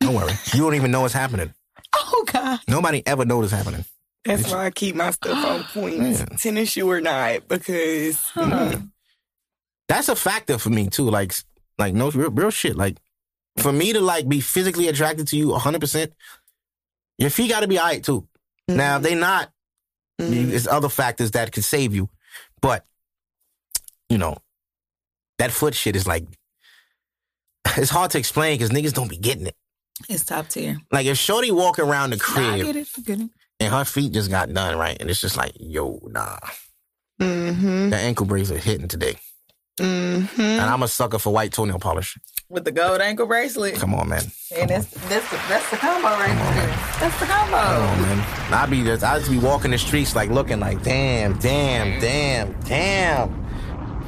Don't 0.00 0.14
worry. 0.14 0.32
You 0.52 0.60
don't 0.60 0.74
even 0.74 0.90
know 0.90 1.02
what's 1.02 1.14
happening. 1.14 1.52
Oh 1.94 2.24
God. 2.30 2.60
Nobody 2.68 3.02
ever 3.06 3.24
knows 3.24 3.52
what's 3.52 3.52
happening. 3.52 3.84
That's 4.24 4.50
why 4.50 4.66
I 4.66 4.70
keep 4.70 4.96
my 4.96 5.10
stuff 5.12 5.44
on 5.44 5.62
point, 5.72 5.96
Yeah. 6.02 6.24
tennis 6.36 6.70
shoe 6.70 6.90
or 6.90 7.00
not, 7.00 7.46
because 7.48 8.20
That's 9.88 10.08
a 10.08 10.16
factor 10.16 10.58
for 10.58 10.70
me 10.70 10.88
too. 10.88 11.08
Like, 11.08 11.32
like 11.78 11.94
no 11.94 12.10
real, 12.10 12.30
real 12.30 12.50
shit. 12.50 12.76
Like, 12.76 12.98
for 13.58 13.72
me 13.72 13.92
to 13.92 14.00
like 14.00 14.28
be 14.28 14.40
physically 14.40 14.88
attracted 14.88 15.28
to 15.28 15.36
you 15.36 15.48
100, 15.50 15.80
percent 15.80 16.12
your 17.18 17.30
feet 17.30 17.50
got 17.50 17.60
to 17.60 17.68
be 17.68 17.78
alright 17.78 18.04
too. 18.04 18.22
Mm-hmm. 18.68 18.76
Now, 18.76 18.96
if 18.96 19.02
they 19.02 19.14
not, 19.14 19.50
you- 20.18 20.24
mm-hmm. 20.26 20.48
there's 20.50 20.66
other 20.66 20.88
factors 20.88 21.30
that 21.32 21.52
could 21.52 21.64
save 21.64 21.94
you. 21.94 22.10
But, 22.60 22.84
you 24.08 24.18
know, 24.18 24.36
that 25.38 25.50
foot 25.52 25.74
shit 25.74 25.96
is 25.96 26.06
like, 26.06 26.24
it's 27.76 27.90
hard 27.90 28.10
to 28.10 28.18
explain 28.18 28.58
because 28.58 28.70
niggas 28.70 28.92
don't 28.92 29.08
be 29.08 29.16
getting 29.16 29.46
it. 29.46 29.56
It's 30.08 30.24
top 30.24 30.48
tier. 30.48 30.78
Like 30.92 31.06
if 31.06 31.16
Shorty 31.18 31.50
walk 31.50 31.78
around 31.78 32.10
the 32.10 32.16
Nah, 32.16 32.22
I 32.22 32.58
crib 32.58 32.66
get 32.66 32.76
it. 32.76 32.88
I 32.96 33.00
get 33.00 33.20
it. 33.20 33.30
and 33.60 33.72
her 33.72 33.84
feet 33.84 34.12
just 34.12 34.30
got 34.30 34.52
done 34.52 34.76
right, 34.76 34.96
and 35.00 35.08
it's 35.10 35.20
just 35.20 35.36
like, 35.36 35.52
yo, 35.58 35.98
nah, 36.04 36.38
mm-hmm, 37.20 37.90
the 37.90 37.96
ankle 37.96 38.26
braces 38.26 38.52
are 38.52 38.58
hitting 38.58 38.88
today, 38.88 39.16
mm-hmm. 39.80 40.40
and 40.40 40.60
I'm 40.60 40.82
a 40.82 40.88
sucker 40.88 41.18
for 41.18 41.32
white 41.32 41.52
toenail 41.52 41.78
polish. 41.78 42.18
With 42.48 42.64
the 42.64 42.70
gold 42.70 43.00
ankle 43.00 43.26
bracelet. 43.26 43.74
Come 43.74 43.92
on, 43.94 44.08
man. 44.08 44.22
And 44.54 44.70
that's 44.70 44.86
that's 45.08 45.28
the 45.30 45.36
that's 45.48 45.68
the 45.70 45.78
combo 45.78 46.06
right 46.08 46.28
there. 46.28 46.66
That's 47.00 47.18
the 47.18 47.26
combo. 47.26 47.56
Come 47.56 47.82
on, 47.82 48.02
man. 48.02 48.54
I 48.54 48.66
be 48.66 48.84
just, 48.84 49.02
I 49.02 49.18
just 49.18 49.32
be 49.32 49.38
walking 49.38 49.72
the 49.72 49.78
streets 49.78 50.14
like 50.14 50.30
looking 50.30 50.60
like, 50.60 50.80
damn, 50.84 51.36
damn, 51.38 51.98
damn, 52.00 52.52
damn. 52.60 53.45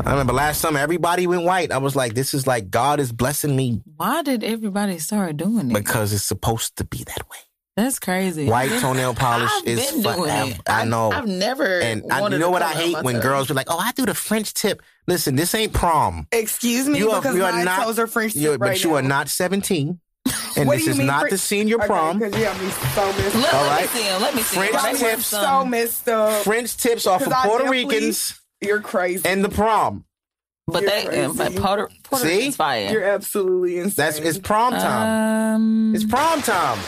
I 0.05 0.13
remember 0.13 0.33
last 0.33 0.61
summer 0.61 0.79
everybody 0.81 1.27
went 1.27 1.43
white. 1.43 1.71
I 1.71 1.79
was 1.79 1.95
like, 1.95 2.15
this 2.15 2.33
is 2.33 2.47
like 2.47 2.71
God 2.71 3.01
is 3.01 3.13
blessing 3.13 3.55
me 3.55 3.83
Why 3.97 4.23
did 4.23 4.43
everybody 4.45 4.99
start 4.99 5.37
doing 5.37 5.71
it? 5.71 5.75
because 5.75 6.13
it's 6.13 6.25
supposed 6.25 6.77
to 6.77 6.85
be 6.85 6.99
that 7.05 7.29
way. 7.31 7.37
That's 7.77 7.99
crazy. 8.01 8.47
White 8.49 8.71
toenail 8.81 9.15
polish 9.15 9.51
I've 9.55 9.67
is 9.67 9.93
been 9.93 10.03
doing 10.03 10.31
it. 10.31 10.61
I 10.67 10.85
know. 10.85 11.13
I've 11.13 11.29
never. 11.29 11.79
and 11.81 12.11
I, 12.13 12.27
you 12.29 12.39
know 12.39 12.51
what 12.51 12.63
I 12.63 12.73
hate 12.73 12.93
my 12.95 13.03
when 13.03 13.21
girls 13.21 13.47
be 13.47 13.55
like, 13.55 13.69
"Oh, 13.71 13.79
I 13.79 13.93
do 13.93 14.05
the 14.05 14.15
French 14.15 14.53
tip." 14.53 14.83
Listen, 15.07 15.37
this 15.37 15.55
ain't 15.55 15.73
prom. 15.73 16.27
Excuse 16.33 16.89
me, 16.89 16.99
You 16.99 17.13
are, 17.13 17.21
because 17.21 17.37
you 17.37 17.45
are 17.45 17.53
my 17.53 17.63
not. 17.63 17.85
toes 17.85 18.01
are 18.01 18.09
French 18.09 18.35
you 18.35 18.51
tip 18.51 18.59
but 18.61 18.69
right 18.71 18.83
you 18.83 18.95
are 18.95 19.03
not 19.03 19.29
seventeen, 19.29 20.01
and 20.57 20.67
What 20.67 20.75
this 20.75 20.83
do 20.83 20.87
you 20.87 20.91
is 20.91 20.99
mean 20.99 21.07
not 21.07 21.21
French- 21.21 21.31
the 21.31 21.39
senior 21.39 21.77
Okay, 21.77 21.87
prom. 21.87 22.19
'cause 22.19 22.37
you 22.37 22.45
have 22.47 22.61
me 22.61 22.69
so 22.71 23.07
messed 23.13 23.35
Look, 23.37 23.55
up. 23.55 23.55
All 23.55 23.67
let 23.69 23.81
me 23.83 23.87
see 23.87 24.03
him. 24.03 24.23
Let 24.23 24.35
me 24.35 24.43
see. 24.43 24.57
French 24.57 24.73
Got 24.73 24.83
Got 24.83 24.93
me 24.95 25.01
me 25.03 25.11
tips. 25.11 25.27
so 25.27 25.65
messed 25.65 26.09
up. 26.09 26.43
French 26.45 26.77
tips 26.79 27.07
are 27.07 27.19
for 27.21 27.25
'Cause 27.27 27.33
I 27.33 27.47
Puerto 27.47 27.71
Ricans 27.71 28.41
You're 28.61 28.81
crazy. 28.81 29.27
and 29.29 29.45
the 29.45 29.49
prom. 29.49 30.05
But 30.67 30.83
You're 30.83 30.91
they, 30.91 31.07
uh, 31.25 31.33
crazy. 31.33 31.59
Puerto, 31.59 31.89
Puerto 32.03 32.25
See? 32.27 32.37
Rican's 32.37 32.57
fire. 32.57 32.91
You're 32.91 33.05
absolutely 33.05 33.79
insane. 33.79 33.95
That's 33.97 34.19
it's 34.19 34.39
prom 34.39 34.73
time. 34.75 35.55
Um, 35.55 35.95
it's 35.95 36.05
prom 36.05 36.43
time. 36.43 36.79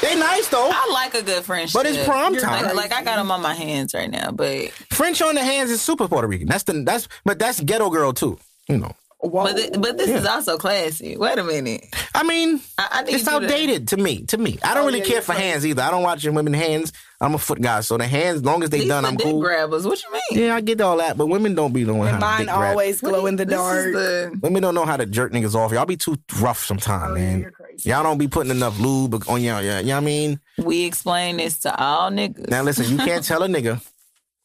They 0.00 0.14
nice 0.16 0.48
though. 0.48 0.70
I 0.72 0.90
like 0.92 1.14
a 1.14 1.22
good 1.22 1.44
French 1.44 1.72
But 1.72 1.86
it's 1.86 1.96
tip. 1.96 2.06
prom 2.06 2.34
time. 2.36 2.64
Like, 2.64 2.74
like 2.74 2.92
I 2.92 3.02
got 3.04 3.16
them 3.16 3.30
on 3.30 3.42
my 3.42 3.54
hands 3.54 3.94
right 3.94 4.10
now, 4.10 4.30
but 4.30 4.70
French 4.90 5.20
on 5.22 5.34
the 5.34 5.42
hands 5.42 5.70
is 5.70 5.80
super 5.82 6.06
Puerto 6.08 6.26
Rican. 6.28 6.46
That's 6.48 6.64
the 6.64 6.82
that's 6.84 7.08
but 7.24 7.38
that's 7.38 7.60
ghetto 7.60 7.90
girl 7.90 8.12
too. 8.12 8.38
You 8.68 8.78
know. 8.78 8.92
Whoa. 9.20 9.42
but 9.44 9.56
th- 9.56 9.72
but 9.80 9.98
this 9.98 10.08
is 10.10 10.24
also 10.24 10.56
classy. 10.58 11.16
Wait 11.16 11.38
a 11.38 11.42
minute. 11.42 11.84
I 12.14 12.22
mean, 12.22 12.60
I, 12.78 12.88
I 12.92 13.02
it's 13.02 13.12
you 13.12 13.18
to- 13.24 13.30
outdated 13.32 13.88
to 13.88 13.96
me. 13.96 14.22
To 14.26 14.38
me, 14.38 14.58
I 14.62 14.74
don't 14.74 14.84
Oh, 14.84 14.86
really 14.86 15.00
yeah, 15.00 15.04
care 15.06 15.22
for 15.22 15.32
crazy. 15.34 15.48
hands 15.48 15.66
either. 15.66 15.82
I 15.82 15.90
don't 15.90 16.04
watch 16.04 16.24
women 16.24 16.52
hands. 16.54 16.92
I'm 17.20 17.34
a 17.34 17.38
foot 17.38 17.60
guy, 17.60 17.80
so 17.80 17.96
the 17.98 18.06
hands, 18.06 18.44
long 18.44 18.62
as 18.62 18.70
they 18.70 18.78
These 18.80 18.88
done, 18.88 19.02
the 19.02 19.08
I'm 19.08 19.16
dick 19.16 19.26
cool. 19.26 19.40
grabbers. 19.40 19.84
What 19.84 20.00
you 20.04 20.12
mean? 20.12 20.44
Yeah, 20.46 20.54
I 20.54 20.60
get 20.60 20.80
all 20.80 20.98
that, 20.98 21.18
but 21.18 21.26
women 21.26 21.56
don't 21.56 21.72
be 21.72 21.84
knowing 21.84 22.02
and 22.02 22.10
how 22.10 22.14
to 22.18 22.20
mine 22.20 22.38
dick 22.46 22.54
grab. 22.54 22.70
always 22.70 23.00
glow 23.00 23.26
in 23.26 23.34
the 23.34 23.44
dark. 23.44 23.92
the- 23.92 24.38
Women 24.40 24.62
don't 24.62 24.74
know 24.76 24.84
how 24.84 24.96
to 24.96 25.04
jerk 25.04 25.32
niggas 25.32 25.56
off. 25.56 25.72
Y'all 25.72 25.84
be 25.84 25.96
too 25.96 26.16
rough 26.40 26.64
sometimes, 26.64 27.10
Oh, 27.10 27.14
man. 27.14 27.40
you're 27.40 27.50
crazy. 27.50 27.90
Y'all 27.90 28.04
don't 28.04 28.18
be 28.18 28.28
putting 28.28 28.52
enough 28.52 28.78
lube 28.78 29.14
on 29.28 29.42
y'all. 29.42 29.60
Yeah, 29.60 29.80
you 29.80 29.86
know 29.88 29.94
what 29.94 30.02
I 30.02 30.04
mean? 30.04 30.40
we 30.58 30.84
explain 30.84 31.38
this 31.38 31.58
to 31.60 31.76
all 31.76 32.10
niggas. 32.12 32.48
Now 32.50 32.62
listen, 32.62 32.86
you 32.88 32.98
can't 32.98 33.24
tell 33.24 33.42
a 33.42 33.48
nigga 33.48 33.84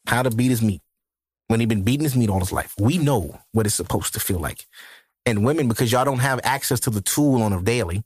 how 0.08 0.22
to 0.24 0.30
beat 0.30 0.50
his 0.50 0.60
meat 0.60 0.82
when 1.46 1.60
he 1.60 1.66
been 1.66 1.84
beating 1.84 2.02
his 2.04 2.16
meat 2.16 2.28
all 2.28 2.40
his 2.40 2.50
life. 2.52 2.74
We 2.76 2.98
know 2.98 3.38
what 3.52 3.66
it's 3.66 3.74
supposed 3.76 4.14
to 4.14 4.20
feel 4.20 4.40
like. 4.40 4.66
And 5.26 5.44
women, 5.44 5.68
because 5.68 5.92
y'all 5.92 6.04
don't 6.04 6.18
have 6.18 6.40
access 6.42 6.80
to 6.80 6.90
the 6.90 7.00
tool 7.00 7.40
on 7.42 7.52
a 7.52 7.62
daily, 7.62 8.02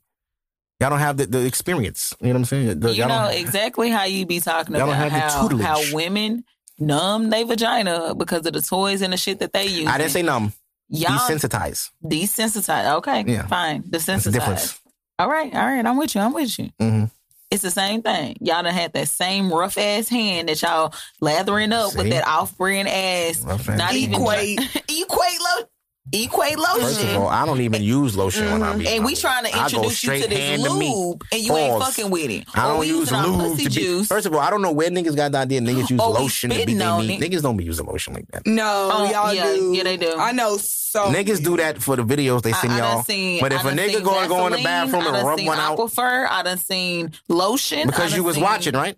y'all 0.79 0.89
don't 0.89 0.99
have 0.99 1.17
the, 1.17 1.25
the 1.25 1.45
experience. 1.45 2.13
You 2.21 2.27
know 2.27 2.33
what 2.33 2.37
I'm 2.39 2.45
saying? 2.45 2.79
The- 2.79 2.93
you 2.93 3.05
know 3.05 3.27
exactly 3.27 3.89
how 3.89 4.03
you 4.05 4.25
be 4.25 4.39
talking 4.39 4.75
about 4.75 4.93
how, 4.95 5.49
how 5.57 5.93
women 5.95 6.43
numb 6.79 7.29
their 7.29 7.45
vagina 7.45 8.15
because 8.15 8.45
of 8.45 8.53
the 8.53 8.61
toys 8.61 9.01
and 9.01 9.11
the 9.13 9.17
shit 9.17 9.39
that 9.39 9.53
they 9.53 9.67
use. 9.67 9.87
I 9.87 9.97
didn't 9.97 10.11
say 10.11 10.21
numb. 10.21 10.53
y'all 10.87 11.17
Desensitize. 11.17 11.89
desensitized. 12.05 12.95
Okay, 12.97 13.23
Yeah. 13.27 13.47
fine. 13.47 13.83
Desensitized. 13.83 14.79
All 15.17 15.29
right, 15.29 15.53
all 15.53 15.65
right. 15.65 15.85
I'm 15.85 15.97
with 15.97 16.15
you. 16.15 16.21
I'm 16.21 16.33
with 16.33 16.57
you. 16.57 16.69
hmm 16.79 17.05
It's 17.51 17.61
the 17.63 17.71
same 17.71 18.01
thing. 18.01 18.37
Y'all 18.39 18.63
done 18.63 18.73
had 18.73 18.93
that 18.93 19.09
same 19.09 19.51
rough 19.51 19.77
ass 19.77 20.07
hand 20.07 20.47
that 20.47 20.61
y'all 20.61 20.93
lathering 21.21 21.73
up 21.73 21.93
with 21.97 22.09
that 22.11 22.25
off 22.25 22.57
brand 22.57 22.87
ass. 22.87 23.41
Rough 23.43 23.67
Not 23.67 23.79
hand. 23.91 23.97
even 23.97 24.13
Equate. 24.21 24.59
equate 24.87 25.39
lo- 25.41 25.65
equate 26.11 26.57
lotion. 26.57 26.81
First 26.81 27.03
of 27.03 27.15
all, 27.17 27.27
I 27.27 27.45
don't 27.45 27.61
even 27.61 27.81
use 27.81 28.15
lotion 28.17 28.51
when 28.51 28.63
I 28.63 28.75
be. 28.75 28.85
Mm-hmm. 28.85 28.95
and 28.95 29.05
we 29.05 29.15
trying 29.15 29.45
to 29.45 29.57
introduce 29.57 30.03
you 30.03 30.21
to 30.21 30.27
this 30.27 30.37
hand 30.37 30.63
to 30.63 30.73
meat. 30.73 30.93
lube, 30.93 31.23
and 31.31 31.41
you 31.41 31.55
ain't 31.55 31.81
fucking 31.81 32.09
with 32.09 32.29
it. 32.31 32.45
I 32.53 32.65
Or 32.65 32.67
don't 32.69 32.79
we 32.79 32.87
use 32.87 32.99
using 33.11 33.17
our 33.17 33.27
lube 33.27 33.39
pussy 33.51 33.63
to 33.65 33.69
be. 33.69 33.75
juice. 33.75 34.07
First 34.07 34.25
of 34.25 34.33
all, 34.33 34.39
I 34.39 34.49
don't 34.49 34.61
know 34.61 34.71
where 34.71 34.89
niggas 34.89 35.15
got 35.15 35.31
the 35.31 35.37
idea 35.39 35.61
niggas 35.61 35.89
use 35.89 35.99
Or 35.99 36.13
we 36.13 36.19
lotion 36.19 36.49
to 36.49 36.55
beat 36.55 36.77
spitting 36.77 37.07
meat. 37.07 37.21
Niggas 37.21 37.41
don't 37.41 37.57
be 37.57 37.63
using 37.63 37.85
lotion 37.85 38.13
like 38.13 38.27
that. 38.31 38.45
No, 38.45 38.89
Oh, 38.93 39.09
y'all 39.11 39.33
yeah, 39.33 39.43
do. 39.53 39.73
yeah, 39.75 39.83
they 39.83 39.97
do. 39.97 40.15
I 40.17 40.31
know 40.31 40.57
so. 40.57 41.05
Niggas 41.05 41.43
do 41.43 41.57
that 41.57 41.81
for 41.81 41.95
the 41.95 42.03
videos 42.03 42.41
they 42.41 42.51
send 42.53 42.73
I 42.73 42.79
done 42.79 42.93
y'all. 42.95 43.03
seen, 43.03 43.39
but 43.41 43.53
if 43.53 43.63
a 43.63 43.69
nigga 43.69 43.93
seen 43.95 44.03
go 44.03 44.19
and 44.19 44.27
go 44.29 44.45
in 44.47 44.53
the 44.53 44.63
bathroom 44.63 45.05
and 45.05 45.25
rub 45.27 45.37
seen 45.39 45.47
one 45.47 45.59
out 45.59 45.77
Aquifer, 45.77 46.27
I 46.29 46.43
done 46.43 46.57
seen 46.57 47.11
lotion 47.27 47.85
because 47.87 48.15
you 48.15 48.23
was 48.23 48.37
watching, 48.37 48.73
right? 48.73 48.95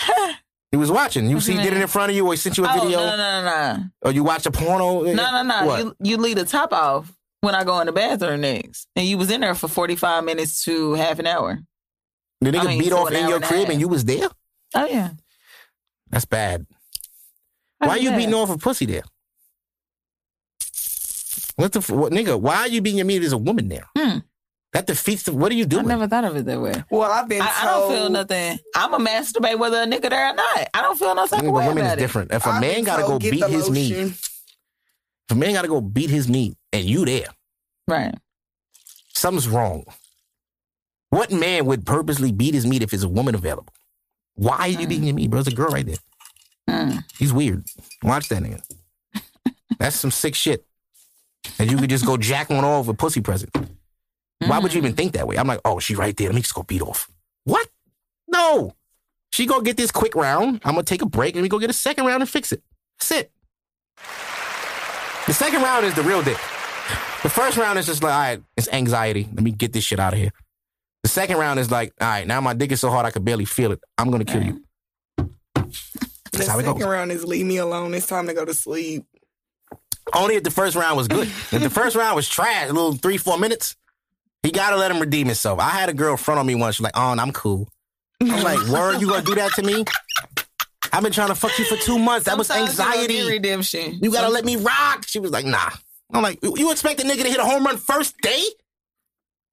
You 0.76 0.80
was 0.80 0.92
watching. 0.92 1.30
You 1.30 1.40
see, 1.40 1.52
he 1.56 1.62
did 1.62 1.72
it 1.72 1.80
in 1.80 1.88
front 1.88 2.10
of 2.10 2.16
you, 2.16 2.26
or 2.26 2.34
he 2.34 2.36
sent 2.36 2.58
you 2.58 2.66
a 2.66 2.68
Oh, 2.70 2.80
video, 2.82 2.98
no, 2.98 3.16
no, 3.16 3.42
no, 3.42 3.76
no. 3.76 3.84
or 4.02 4.12
you 4.12 4.22
watch 4.22 4.44
a 4.44 4.50
porno. 4.50 5.04
No, 5.04 5.14
no, 5.14 5.42
no. 5.42 5.64
What? 5.66 5.78
You 5.82 5.96
you 6.00 6.16
leave 6.18 6.36
the 6.36 6.44
top 6.44 6.70
off 6.74 7.10
when 7.40 7.54
I 7.54 7.64
go 7.64 7.80
in 7.80 7.86
the 7.86 7.92
bathroom 7.92 8.42
next, 8.42 8.86
and 8.94 9.06
you 9.06 9.16
was 9.16 9.30
in 9.30 9.40
there 9.40 9.54
for 9.54 9.68
forty 9.68 9.96
five 9.96 10.22
minutes 10.24 10.64
to 10.64 10.92
half 10.92 11.18
an 11.18 11.26
hour. 11.26 11.60
the 12.42 12.50
nigga 12.50 12.60
I 12.60 12.66
mean, 12.66 12.78
beat 12.80 12.92
off 12.92 13.10
in 13.10 13.26
your 13.26 13.36
and 13.36 13.44
crib 13.46 13.70
and 13.70 13.80
you 13.80 13.88
was 13.88 14.04
there. 14.04 14.28
Oh 14.74 14.84
yeah. 14.84 15.12
That's 16.10 16.26
bad. 16.26 16.66
How's 17.80 17.88
Why 17.88 17.96
you 17.96 18.10
that? 18.10 18.18
beating 18.18 18.34
off 18.34 18.50
a 18.50 18.58
pussy 18.58 18.84
there? 18.84 19.04
What 21.56 21.72
the 21.72 21.78
f- 21.78 21.88
what, 21.90 22.12
nigga? 22.12 22.38
Why 22.38 22.56
are 22.56 22.68
you 22.68 22.82
beating 22.82 22.98
your 22.98 23.06
meat 23.06 23.22
as 23.22 23.32
a 23.32 23.38
woman 23.38 23.68
there? 23.68 23.86
Hmm. 23.96 24.18
That 24.76 24.86
defeats 24.86 25.22
the. 25.22 25.32
What 25.32 25.50
are 25.50 25.54
you 25.54 25.64
doing? 25.64 25.86
I 25.86 25.88
never 25.88 26.06
thought 26.06 26.24
of 26.26 26.36
it 26.36 26.44
that 26.44 26.60
way. 26.60 26.74
Well, 26.90 27.10
I've 27.10 27.26
been 27.30 27.40
I, 27.40 27.50
I 27.62 27.64
don't 27.64 27.90
feel 27.90 28.10
nothing. 28.10 28.58
I'm 28.74 28.92
a 28.92 28.98
masturbate 28.98 29.58
whether 29.58 29.78
a 29.80 29.86
nigga 29.86 30.10
there 30.10 30.30
or 30.30 30.34
not. 30.34 30.68
I 30.74 30.82
don't 30.82 30.98
feel 30.98 31.14
no 31.14 31.26
type 31.26 31.38
of 31.40 31.46
but 31.46 31.52
way 31.52 31.66
women 31.68 31.86
is 31.86 31.92
it. 31.94 31.96
different. 31.96 32.30
If 32.30 32.44
a 32.44 32.50
I've 32.50 32.60
man 32.60 32.84
gotta 32.84 33.00
go 33.00 33.08
told, 33.08 33.22
get 33.22 33.30
beat 33.30 33.40
the 33.40 33.48
his 33.48 33.70
meat, 33.70 33.92
lotion. 33.96 34.08
if 34.10 35.30
a 35.30 35.34
man 35.34 35.54
gotta 35.54 35.68
go 35.68 35.80
beat 35.80 36.10
his 36.10 36.28
meat 36.28 36.56
and 36.74 36.84
you 36.84 37.06
there, 37.06 37.28
Right. 37.88 38.14
something's 39.14 39.48
wrong. 39.48 39.84
What 41.08 41.32
man 41.32 41.64
would 41.64 41.86
purposely 41.86 42.30
beat 42.32 42.52
his 42.52 42.66
meat 42.66 42.82
if 42.82 42.90
there's 42.90 43.02
a 43.02 43.08
woman 43.08 43.34
available? 43.34 43.72
Why 44.34 44.56
are 44.58 44.68
you 44.68 44.76
Mm. 44.76 44.88
beating 44.90 45.04
your 45.04 45.14
meat, 45.14 45.30
bro? 45.30 45.40
There's 45.40 45.54
a 45.54 45.56
girl 45.56 45.68
right 45.70 45.86
there. 45.86 45.96
Mm. 46.68 47.02
He's 47.18 47.32
weird. 47.32 47.64
Watch 48.02 48.28
that 48.28 48.42
nigga. 48.42 48.60
That's 49.78 49.96
some 49.96 50.10
sick 50.10 50.34
shit. 50.34 50.66
And 51.58 51.70
you 51.70 51.78
could 51.78 51.88
just 51.88 52.04
go 52.04 52.18
jack 52.18 52.50
one 52.50 52.62
off 52.64 52.88
with 52.88 52.98
pussy 52.98 53.22
present. 53.22 53.56
Why 54.40 54.58
would 54.58 54.74
you 54.74 54.80
mm. 54.80 54.84
even 54.84 54.96
think 54.96 55.12
that 55.12 55.26
way? 55.26 55.36
I'm 55.36 55.46
like, 55.46 55.60
oh, 55.64 55.78
she 55.78 55.94
right 55.94 56.16
there. 56.16 56.28
Let 56.28 56.34
me 56.34 56.42
just 56.42 56.54
go 56.54 56.62
beat 56.62 56.82
off. 56.82 57.08
What? 57.44 57.68
No. 58.28 58.74
She 59.32 59.46
go 59.46 59.60
get 59.60 59.76
this 59.76 59.90
quick 59.90 60.14
round. 60.14 60.60
I'm 60.64 60.74
gonna 60.74 60.84
take 60.84 61.02
a 61.02 61.06
break 61.06 61.34
and 61.34 61.42
we 61.42 61.48
go 61.48 61.58
get 61.58 61.70
a 61.70 61.74
second 61.74 62.06
round 62.06 62.22
and 62.22 62.28
fix 62.28 62.52
it. 62.52 62.62
That's 62.98 63.10
it. 63.12 63.32
The 65.26 65.32
second 65.32 65.62
round 65.62 65.84
is 65.86 65.94
the 65.94 66.02
real 66.02 66.22
dick. 66.22 66.38
The 67.22 67.30
first 67.30 67.56
round 67.56 67.78
is 67.78 67.86
just 67.86 68.02
like, 68.02 68.12
all 68.12 68.18
right, 68.18 68.42
it's 68.56 68.68
anxiety. 68.68 69.28
Let 69.34 69.42
me 69.42 69.50
get 69.50 69.72
this 69.72 69.84
shit 69.84 69.98
out 69.98 70.12
of 70.12 70.18
here. 70.18 70.30
The 71.02 71.08
second 71.08 71.38
round 71.38 71.58
is 71.58 71.70
like, 71.70 71.92
all 72.00 72.06
right, 72.06 72.26
now 72.26 72.40
my 72.40 72.54
dick 72.54 72.72
is 72.72 72.80
so 72.80 72.90
hard 72.90 73.06
I 73.06 73.10
could 73.10 73.24
barely 73.24 73.44
feel 73.44 73.72
it. 73.72 73.80
I'm 73.98 74.10
gonna 74.10 74.24
kill 74.24 74.42
you. 74.42 74.62
The 75.16 76.46
how 76.46 76.58
second 76.58 76.78
goes. 76.78 76.82
round 76.84 77.12
is 77.12 77.24
leave 77.24 77.46
me 77.46 77.56
alone. 77.56 77.94
It's 77.94 78.06
time 78.06 78.26
to 78.26 78.34
go 78.34 78.44
to 78.44 78.54
sleep. 78.54 79.04
Only 80.14 80.36
if 80.36 80.44
the 80.44 80.50
first 80.50 80.76
round 80.76 80.96
was 80.96 81.08
good. 81.08 81.26
if 81.26 81.50
the 81.50 81.70
first 81.80 81.96
round 81.96 82.14
was 82.14 82.28
trash, 82.28 82.68
a 82.68 82.72
little 82.72 82.94
three, 82.94 83.16
four 83.16 83.38
minutes, 83.38 83.76
he 84.46 84.52
gotta 84.52 84.76
let 84.76 84.90
him 84.92 85.00
redeem 85.00 85.26
himself. 85.26 85.58
I 85.58 85.70
had 85.70 85.88
a 85.88 85.92
girl 85.92 86.16
front 86.16 86.38
on 86.38 86.46
me 86.46 86.54
once. 86.54 86.76
She's 86.76 86.84
like, 86.84 86.96
oh, 86.96 87.16
I'm 87.18 87.32
cool. 87.32 87.68
I'm 88.20 88.42
like, 88.44 88.64
word, 88.68 89.00
you 89.00 89.08
gonna 89.08 89.22
do 89.24 89.34
that 89.34 89.52
to 89.54 89.62
me? 89.62 89.84
I've 90.92 91.02
been 91.02 91.12
trying 91.12 91.28
to 91.28 91.34
fuck 91.34 91.58
you 91.58 91.64
for 91.64 91.76
two 91.76 91.98
months. 91.98 92.26
That 92.26 92.38
was 92.38 92.46
Sometimes 92.46 92.78
you 92.78 92.84
anxiety. 92.84 93.28
redemption. 93.28 93.98
You 94.00 94.12
gotta 94.12 94.28
let 94.30 94.44
me 94.44 94.54
rock. 94.56 95.04
She 95.06 95.18
was 95.18 95.32
like, 95.32 95.44
nah. 95.44 95.70
I'm 96.12 96.22
like, 96.22 96.38
you 96.42 96.70
expect 96.70 97.00
a 97.00 97.04
nigga 97.04 97.22
to 97.22 97.28
hit 97.28 97.40
a 97.40 97.44
home 97.44 97.64
run 97.66 97.76
first 97.76 98.16
day? 98.18 98.44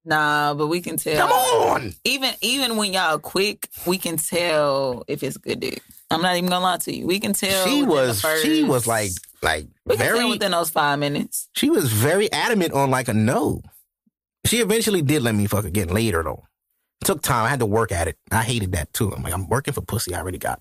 Nah, 0.04 0.54
but 0.54 0.68
we 0.68 0.80
can 0.80 0.96
tell. 0.96 1.16
Come 1.26 1.32
on. 1.32 1.94
Even 2.04 2.32
even 2.40 2.76
when 2.76 2.92
y'all 2.92 3.18
quick, 3.18 3.68
we 3.86 3.98
can 3.98 4.16
tell 4.16 5.02
if 5.08 5.22
it's 5.22 5.36
good 5.38 5.60
dick. 5.60 5.82
I'm 6.10 6.22
not 6.22 6.36
even 6.36 6.48
gonna 6.50 6.64
lie 6.64 6.76
to 6.76 6.94
you. 6.94 7.06
We 7.06 7.18
can 7.18 7.32
tell. 7.32 7.66
She 7.66 7.82
was, 7.82 8.24
she 8.42 8.62
was 8.62 8.86
like, 8.86 9.10
like 9.42 9.66
We 9.86 9.96
very, 9.96 10.24
within 10.28 10.52
those 10.52 10.70
five 10.70 10.98
minutes. 11.00 11.48
she 11.54 11.68
was 11.70 11.90
very 11.92 12.30
adamant 12.32 12.72
on 12.72 12.90
like 12.90 13.08
a 13.08 13.14
no. 13.14 13.60
She 14.46 14.60
eventually 14.60 15.02
did 15.02 15.22
let 15.22 15.34
me 15.34 15.46
fuck 15.46 15.64
again 15.64 15.88
later 15.88 16.22
though. 16.22 16.44
It 17.00 17.06
took 17.06 17.22
time. 17.22 17.44
I 17.46 17.48
had 17.48 17.60
to 17.60 17.66
work 17.66 17.92
at 17.92 18.08
it. 18.08 18.16
I 18.30 18.42
hated 18.42 18.72
that 18.72 18.92
too. 18.92 19.12
I'm 19.12 19.22
like, 19.22 19.32
I'm 19.32 19.48
working 19.48 19.74
for 19.74 19.80
pussy 19.80 20.14
I 20.14 20.20
already 20.20 20.38
got. 20.38 20.60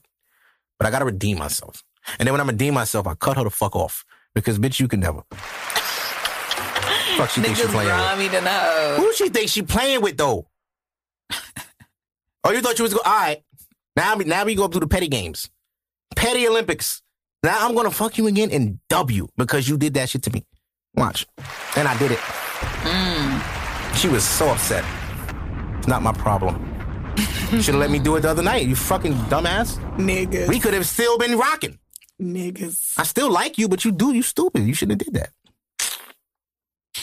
But 0.80 0.88
I 0.88 0.92
gotta 0.92 1.06
redeem 1.06 1.38
myself. 1.38 1.84
And 2.20 2.28
then 2.28 2.34
when 2.34 2.42
I 2.42 2.46
redeem 2.46 2.74
myself, 2.74 3.08
I 3.08 3.16
cut 3.16 3.38
her 3.38 3.44
the 3.44 3.50
fuck 3.50 3.76
off. 3.76 4.06
Because 4.34 4.58
bitch, 4.60 4.80
you 4.80 4.88
can 4.88 5.00
never. 5.00 5.22
fuck 7.18 7.30
she 7.30 7.42
thinks 7.42 7.60
she 7.60 7.68
playing 7.68 8.18
with. 8.18 8.32
to 8.32 8.42
know. 8.42 8.96
Who 8.98 9.14
she 9.14 9.30
think 9.30 9.50
she 9.50 9.62
playing 9.62 10.02
with 10.02 10.18
though? 10.18 10.48
oh, 12.44 12.52
you 12.52 12.62
thought 12.62 12.80
you 12.80 12.84
was 12.84 12.94
go 12.94 13.02
all 13.06 13.14
right. 13.14 13.44
Now 13.96 14.16
we 14.16 14.26
now 14.26 14.44
we 14.46 14.56
go 14.56 14.68
through 14.68 14.82
the 14.82 14.88
petty 14.88 15.08
games. 15.08 15.50
Petty 16.16 16.48
Olympics. 16.48 17.02
Now 17.44 17.68
I'm 17.68 17.76
gonna 17.76 17.92
fuck 17.92 18.18
you 18.18 18.28
again 18.28 18.50
and 18.52 18.80
W 18.90 19.28
because 19.38 19.68
you 19.70 19.78
did 19.78 19.94
that 19.96 20.10
shit 20.10 20.24
to 20.24 20.32
me. 20.32 20.46
Watch. 20.96 21.28
And 21.76 21.88
I 21.88 21.98
did 21.98 22.12
it. 22.12 22.20
She 23.96 24.10
was 24.10 24.24
so 24.24 24.50
upset. 24.50 24.84
It's 25.78 25.88
not 25.88 26.02
my 26.02 26.14
problem. 26.14 26.70
Should 27.52 27.66
have 27.66 27.76
let 27.76 27.92
me 27.92 28.00
do 28.00 28.16
it 28.16 28.22
the 28.22 28.30
other 28.30 28.44
night, 28.44 28.66
you 28.66 28.76
fucking 28.76 29.14
dumbass. 29.30 29.78
Niggas. 29.98 30.48
We 30.48 30.60
could 30.60 30.74
have 30.74 30.86
still 30.86 31.18
been 31.18 31.38
rocking. 31.38 31.78
Niggas. 32.22 32.94
I 32.98 33.04
still 33.04 33.30
like 33.30 33.58
you, 33.58 33.68
but 33.68 33.86
you 33.86 33.92
do, 33.92 34.14
you 34.14 34.24
stupid. 34.24 34.64
You 34.64 34.74
shouldn't 34.74 35.02
have 35.02 35.14
did 35.14 35.22
that. 35.22 35.30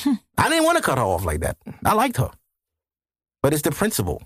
I 0.38 0.48
didn't 0.48 0.64
want 0.64 0.78
to 0.78 0.82
cut 0.82 0.98
her 0.98 1.04
off 1.04 1.24
like 1.24 1.40
that. 1.40 1.56
I 1.84 1.94
liked 1.94 2.16
her. 2.16 2.30
But 3.42 3.52
it's 3.52 3.62
the 3.62 3.70
principle. 3.70 4.22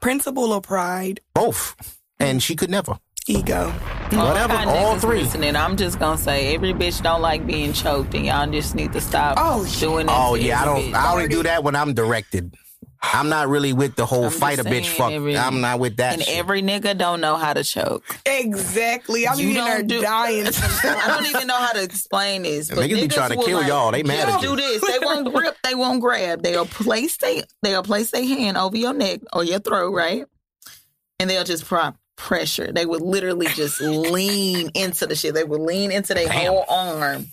Principle 0.00 0.52
or 0.52 0.60
pride? 0.60 1.20
Both. 1.34 2.00
And 2.18 2.42
she 2.42 2.56
could 2.56 2.70
never. 2.70 2.98
Ego. 3.28 3.70
Whatever, 4.12 4.54
all 4.70 4.98
three. 4.98 5.22
Listening, 5.22 5.56
I'm 5.56 5.76
just 5.76 5.98
gonna 5.98 6.16
say 6.18 6.54
every 6.54 6.72
bitch 6.72 7.02
don't 7.02 7.20
like 7.22 7.44
being 7.46 7.72
choked, 7.72 8.14
and 8.14 8.24
y'all 8.24 8.46
just 8.48 8.74
need 8.76 8.92
to 8.92 9.00
stop 9.00 9.34
Oh, 9.36 9.66
doing 9.80 10.06
that. 10.06 10.16
Oh 10.16 10.34
yeah, 10.36 10.62
I 10.62 10.64
don't. 10.64 10.80
bitch. 10.82 10.94
I 10.94 11.12
only 11.12 11.28
do 11.28 11.42
that 11.42 11.64
when 11.64 11.74
I'm 11.74 11.92
directed. 11.92 12.54
I'm 13.02 13.28
not 13.28 13.48
really 13.48 13.72
with 13.72 13.94
the 13.94 14.06
whole 14.06 14.24
I'm 14.26 14.30
fight 14.30 14.58
a 14.58 14.64
bitch 14.64 14.86
fuck. 14.86 15.12
every- 15.12 15.36
I'm 15.36 15.60
not 15.60 15.78
with 15.80 15.96
that. 15.98 16.14
And 16.14 16.22
shit. 16.22 16.36
every 16.38 16.62
nigga 16.62 16.96
don't 16.96 17.20
know 17.20 17.36
how 17.36 17.52
to 17.52 17.62
choke. 17.62 18.04
Exactly. 18.24 19.28
I'm 19.28 19.38
You 19.38 19.54
there 19.54 19.78
don't 19.78 19.86
do- 19.86 20.00
dying. 20.00 20.46
I 20.84 21.04
don't 21.08 21.26
even 21.26 21.46
know 21.46 21.58
how 21.58 21.72
to 21.72 21.82
explain 21.82 22.42
this. 22.42 22.68
But 22.70 22.78
Niggas 22.78 23.00
be 23.02 23.08
trying 23.08 23.30
to 23.38 23.44
kill 23.44 23.58
like, 23.58 23.68
y'all. 23.68 23.92
They 23.92 24.02
mad 24.02 24.28
at 24.28 24.40
you. 24.42 24.48
do 24.50 24.56
this. 24.56 24.80
They 24.80 24.98
won't 25.04 25.32
grip. 25.34 25.56
They 25.62 25.74
won't 25.74 26.00
grab. 26.00 26.42
They'll 26.42 26.64
place 26.66 27.16
they 27.18 27.42
they'll 27.62 27.82
place 27.82 28.10
their 28.12 28.24
hand 28.26 28.56
over 28.56 28.76
your 28.76 28.94
neck 28.94 29.20
or 29.32 29.44
your 29.44 29.58
throat, 29.60 29.92
right? 29.92 30.24
And 31.20 31.28
they'll 31.30 31.44
just 31.44 31.64
prop 31.64 31.96
pressure. 32.16 32.72
They 32.72 32.86
would 32.86 33.02
literally 33.02 33.46
just 33.48 33.80
lean 33.80 34.70
into 34.74 35.06
the 35.06 35.14
shit. 35.14 35.34
They 35.34 35.44
would 35.44 35.60
lean 35.60 35.92
into 35.92 36.14
their 36.14 36.28
whole 36.28 36.64
arm 36.68 37.26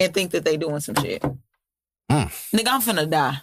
and 0.00 0.14
think 0.14 0.32
that 0.32 0.44
they 0.44 0.56
doing 0.56 0.80
some 0.80 0.94
shit. 0.96 1.22
Mm. 2.10 2.28
Nigga, 2.54 2.68
I'm 2.68 2.80
finna 2.80 3.08
die. 3.08 3.38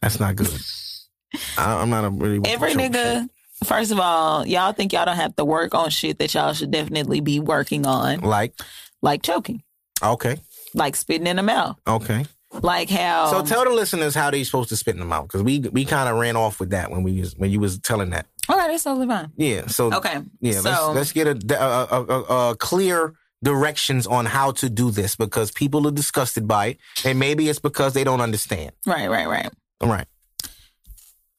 That's 0.00 0.20
not 0.20 0.36
good. 0.36 0.48
I, 1.58 1.80
I'm 1.82 1.90
not 1.90 2.04
a 2.04 2.10
really 2.10 2.40
Every 2.48 2.72
nigga. 2.72 3.22
shit. 3.22 3.30
First 3.64 3.90
of 3.90 3.98
all, 3.98 4.46
y'all 4.46 4.72
think 4.72 4.92
y'all 4.92 5.04
don't 5.04 5.16
have 5.16 5.34
to 5.36 5.44
work 5.44 5.74
on 5.74 5.90
shit 5.90 6.18
that 6.20 6.32
y'all 6.32 6.52
should 6.52 6.70
definitely 6.70 7.20
be 7.20 7.40
working 7.40 7.86
on, 7.86 8.20
like 8.20 8.54
like 9.02 9.22
choking, 9.22 9.64
okay, 10.00 10.36
like 10.74 10.94
spitting 10.94 11.26
in 11.26 11.36
the 11.36 11.42
mouth, 11.42 11.76
okay. 11.84 12.24
Like 12.62 12.88
how. 12.90 13.30
So 13.30 13.42
tell 13.44 13.64
the 13.64 13.70
listeners 13.70 14.14
how 14.14 14.30
they 14.30 14.42
supposed 14.44 14.68
to 14.70 14.76
spit 14.76 14.94
in 14.94 15.00
the 15.00 15.06
mouth 15.06 15.24
because 15.28 15.42
we 15.42 15.60
we 15.60 15.84
kind 15.84 16.08
of 16.08 16.16
ran 16.16 16.36
off 16.36 16.60
with 16.60 16.70
that 16.70 16.90
when 16.90 17.02
we 17.02 17.20
was 17.20 17.34
when 17.36 17.50
you 17.50 17.60
was 17.60 17.78
telling 17.78 18.10
that. 18.10 18.26
Okay, 18.50 18.66
that's 18.68 18.84
totally 18.84 19.06
fine. 19.06 19.30
Yeah. 19.36 19.66
So 19.66 19.92
Okay. 19.92 20.22
yeah, 20.40 20.60
so 20.60 20.70
let's 20.70 20.94
let's 20.94 21.12
get 21.12 21.26
a, 21.26 21.62
a, 21.62 22.02
a, 22.02 22.50
a, 22.50 22.56
clear 22.56 23.12
directions 23.42 24.06
on 24.06 24.24
how 24.26 24.50
to 24.52 24.68
do 24.70 24.90
this 24.90 25.14
because 25.16 25.50
people 25.52 25.86
are 25.86 25.90
disgusted 25.92 26.48
by 26.48 26.66
it, 26.68 26.78
and 27.04 27.18
maybe 27.18 27.48
it's 27.48 27.58
because 27.60 27.92
they 27.92 28.04
don't 28.04 28.20
understand. 28.22 28.72
right, 28.86 29.08
right, 29.08 29.28
right. 29.28 29.50
All 29.80 29.88
right. 29.88 30.06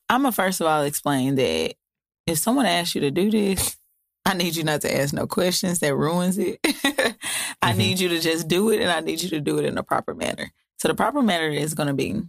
I'm 0.10 0.22
gonna 0.22 0.32
first 0.32 0.62
of 0.62 0.68
all 0.68 0.84
explain 0.84 1.36
that 1.36 1.74
if 2.28 2.38
someone 2.38 2.66
asks 2.66 2.96
you 2.96 3.02
to 3.02 3.12
do 3.12 3.30
this, 3.32 3.78
I 4.26 4.34
need 4.36 4.56
you 4.56 4.64
not 4.64 4.82
to 4.82 4.96
ask 4.96 5.14
no 5.14 5.28
questions 5.28 5.80
that 5.80 5.96
ruins 5.96 6.38
it. 6.38 6.60
I 7.62 7.74
Mhm. 7.74 7.78
need 7.78 8.00
you 8.00 8.10
to 8.10 8.20
just 8.20 8.48
do 8.48 8.70
it, 8.72 8.82
and 8.82 8.92
I 8.92 9.00
need 9.02 9.22
you 9.22 9.30
to 9.30 9.42
do 9.42 9.58
it 9.60 9.66
in 9.66 9.78
a 9.78 9.84
proper 9.84 10.14
manner. 10.14 10.52
So 10.80 10.88
the 10.88 10.96
proper 10.96 11.22
manner 11.22 11.50
is 11.50 11.74
gonna 11.74 11.94
be, 11.94 12.22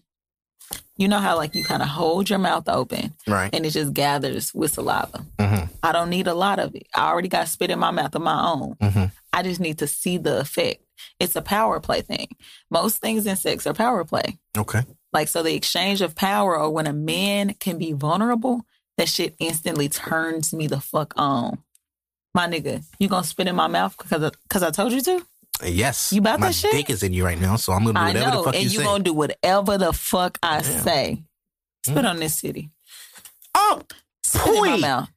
you 0.96 1.08
know 1.08 1.18
how 1.18 1.36
like 1.36 1.54
you 1.54 1.64
kind 1.64 1.82
of 1.82 1.88
hold 1.88 2.28
your 2.28 2.38
mouth 2.38 2.68
open 2.68 3.14
Right. 3.26 3.54
and 3.54 3.64
it 3.64 3.70
just 3.70 3.92
gathers 3.94 4.52
with 4.54 4.72
saliva. 4.72 5.24
hmm 5.38 5.64
I 5.82 5.92
don't 5.92 6.10
need 6.10 6.26
a 6.26 6.34
lot 6.34 6.58
of 6.58 6.74
it. 6.74 6.86
I 6.94 7.08
already 7.08 7.28
got 7.28 7.48
spit 7.48 7.70
in 7.70 7.78
my 7.78 7.90
mouth 7.90 8.14
of 8.14 8.22
my 8.22 8.50
own. 8.52 8.76
hmm 8.80 9.04
I 9.32 9.42
just 9.44 9.60
need 9.60 9.78
to 9.78 9.86
see 9.86 10.18
the 10.18 10.40
effect. 10.40 10.82
It's 11.20 11.36
a 11.36 11.42
power 11.42 11.78
play 11.80 12.02
thing. 12.02 12.28
Most 12.70 12.98
things 12.98 13.24
in 13.26 13.36
sex 13.36 13.66
are 13.66 13.72
power 13.72 14.04
play. 14.04 14.38
Okay. 14.58 14.82
Like, 15.12 15.28
so 15.28 15.42
the 15.42 15.54
exchange 15.54 16.02
of 16.02 16.14
power 16.16 16.58
or 16.58 16.68
when 16.70 16.86
a 16.88 16.92
man 16.92 17.54
can 17.54 17.78
be 17.78 17.92
vulnerable, 17.92 18.62
that 18.98 19.08
shit 19.08 19.34
instantly 19.38 19.88
turns 19.88 20.52
me 20.52 20.66
the 20.66 20.80
fuck 20.80 21.14
on. 21.16 21.58
My 22.34 22.46
nigga, 22.48 22.84
you 22.98 23.08
gonna 23.08 23.24
spit 23.24 23.46
in 23.48 23.56
my 23.56 23.66
mouth 23.68 23.96
because 23.96 24.30
cause 24.48 24.62
I 24.64 24.70
told 24.70 24.92
you 24.92 25.00
to? 25.00 25.24
Yes. 25.64 26.12
You 26.12 26.20
about 26.20 26.40
My 26.40 26.48
that 26.48 26.54
shit? 26.54 26.72
dick 26.72 26.90
is 26.90 27.02
in 27.02 27.12
you 27.12 27.24
right 27.24 27.38
now, 27.40 27.56
so 27.56 27.72
I'm 27.72 27.84
gonna 27.84 27.98
do 27.98 28.06
whatever 28.06 28.30
know. 28.30 28.36
the 28.38 28.44
fuck 28.44 28.54
and 28.54 28.64
you, 28.72 28.78
you 28.78 28.84
gonna 28.84 29.04
do 29.04 29.12
whatever 29.12 29.76
the 29.78 29.92
fuck 29.92 30.38
I 30.42 30.62
Damn. 30.62 30.82
say. 30.82 31.22
Spit 31.84 32.04
Mm. 32.04 32.08
on 32.10 32.16
this 32.18 32.34
city. 32.36 32.70
oh, 33.54 33.82
Spit 34.24 34.46
in 34.54 34.64
my 34.64 34.76
Pooey. 34.76 34.80
mouth. 34.80 35.08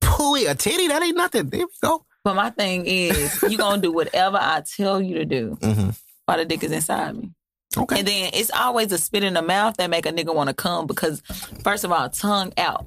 pooey, 0.00 0.50
a 0.50 0.54
titty. 0.54 0.88
That 0.88 1.02
ain't 1.02 1.16
nothing. 1.16 1.48
There 1.48 1.60
we 1.60 1.66
go. 1.82 2.04
But 2.24 2.34
my 2.36 2.50
thing 2.50 2.84
is, 2.86 3.40
you 3.44 3.56
gonna 3.58 3.82
do 3.82 3.92
whatever 3.92 4.38
I 4.40 4.62
tell 4.76 5.00
you 5.00 5.16
to 5.16 5.24
do 5.24 5.58
hmm 5.62 5.90
while 6.26 6.38
the 6.38 6.44
dick 6.46 6.62
is 6.64 6.72
inside 6.72 7.16
me. 7.16 7.30
Okay. 7.76 7.98
And 7.98 8.08
then 8.08 8.30
it's 8.32 8.50
always 8.50 8.90
a 8.92 8.98
spit 8.98 9.22
in 9.24 9.34
the 9.34 9.42
mouth 9.42 9.76
that 9.76 9.90
make 9.90 10.06
a 10.06 10.12
nigga 10.12 10.34
want 10.34 10.48
to 10.48 10.54
come 10.54 10.86
because 10.86 11.22
first 11.62 11.84
of 11.84 11.92
all, 11.92 12.08
tongue 12.08 12.52
out. 12.56 12.86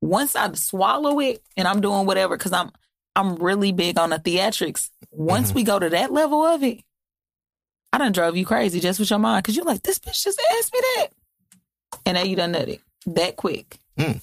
Once 0.00 0.34
I 0.36 0.50
swallow 0.54 1.20
it 1.20 1.42
and 1.56 1.68
I'm 1.68 1.80
doing 1.80 2.06
whatever, 2.06 2.36
because 2.38 2.52
I'm 2.52 2.70
I'm 3.18 3.34
really 3.36 3.72
big 3.72 3.98
on 3.98 4.10
the 4.10 4.18
theatrics. 4.18 4.90
Once 5.10 5.50
Mhm. 5.50 5.54
we 5.56 5.62
go 5.64 5.78
to 5.78 5.90
that 5.90 6.12
level 6.12 6.44
of 6.44 6.62
it, 6.62 6.82
I 7.92 7.98
done 7.98 8.12
drove 8.12 8.36
you 8.36 8.46
crazy 8.46 8.78
just 8.80 9.00
with 9.00 9.10
your 9.10 9.18
mind 9.18 9.42
because 9.42 9.56
you're 9.56 9.64
like, 9.64 9.82
this 9.82 9.98
bitch 9.98 10.22
just 10.22 10.40
asked 10.58 10.72
me 10.72 10.80
that. 10.80 11.08
And 12.06 12.14
now 12.14 12.22
you 12.22 12.36
done 12.36 12.52
nut 12.52 12.68
it 12.68 12.80
that 13.06 13.36
quick. 13.36 13.78
Mm. 13.98 14.20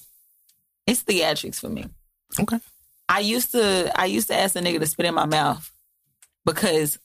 It's 0.88 1.03
theatrics 1.03 1.59
for 1.59 1.67
me. 1.69 1.89
Okay. 2.39 2.59
I 3.09 3.19
used 3.19 3.51
to 3.51 3.91
I 3.99 4.05
used 4.05 4.27
to 4.30 4.35
ask 4.38 4.55
a 4.55 4.59
nigga 4.59 4.80
to 4.80 4.85
spit 4.88 5.05
in 5.07 5.13
my 5.13 5.26
mouth 5.26 5.69
because 6.45 6.97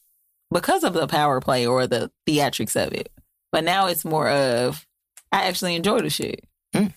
because 0.53 0.85
of 0.85 0.93
the 0.95 1.07
power 1.07 1.41
play 1.41 1.67
or 1.67 1.87
the 1.87 2.11
theatrics 2.27 2.77
of 2.77 2.93
it. 2.93 3.11
But 3.53 3.65
now 3.65 3.87
it's 3.87 4.05
more 4.05 4.29
of 4.29 4.87
I 5.33 5.45
actually 5.45 5.75
enjoy 5.77 6.01
the 6.03 6.11
shit. 6.11 6.45
Mm. 6.75 6.95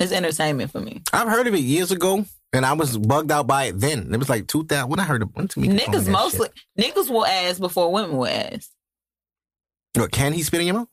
It's 0.00 0.12
entertainment 0.12 0.72
for 0.72 0.80
me. 0.80 1.02
I've 1.12 1.28
heard 1.28 1.46
of 1.46 1.54
it 1.54 1.60
years 1.60 1.90
ago, 1.92 2.24
and 2.52 2.64
I 2.66 2.72
was 2.74 2.96
bugged 2.98 3.30
out 3.32 3.46
by 3.46 3.64
it 3.64 3.80
then. 3.80 4.12
It 4.12 4.16
was 4.18 4.28
like 4.28 4.46
2000. 4.46 4.88
When 4.88 5.00
I 5.00 5.04
heard 5.04 5.22
of 5.22 5.34
when 5.34 5.48
told 5.48 5.66
me 5.66 5.76
Niggas 5.76 6.08
mostly 6.08 6.48
shit. 6.76 6.94
niggas 6.94 7.10
will 7.10 7.26
ask 7.26 7.60
before 7.60 7.92
women 7.92 8.16
will 8.16 8.26
ask. 8.26 8.70
What, 9.94 10.10
can 10.12 10.32
he 10.32 10.42
spit 10.42 10.60
in 10.60 10.66
your 10.68 10.76
mouth? 10.76 10.88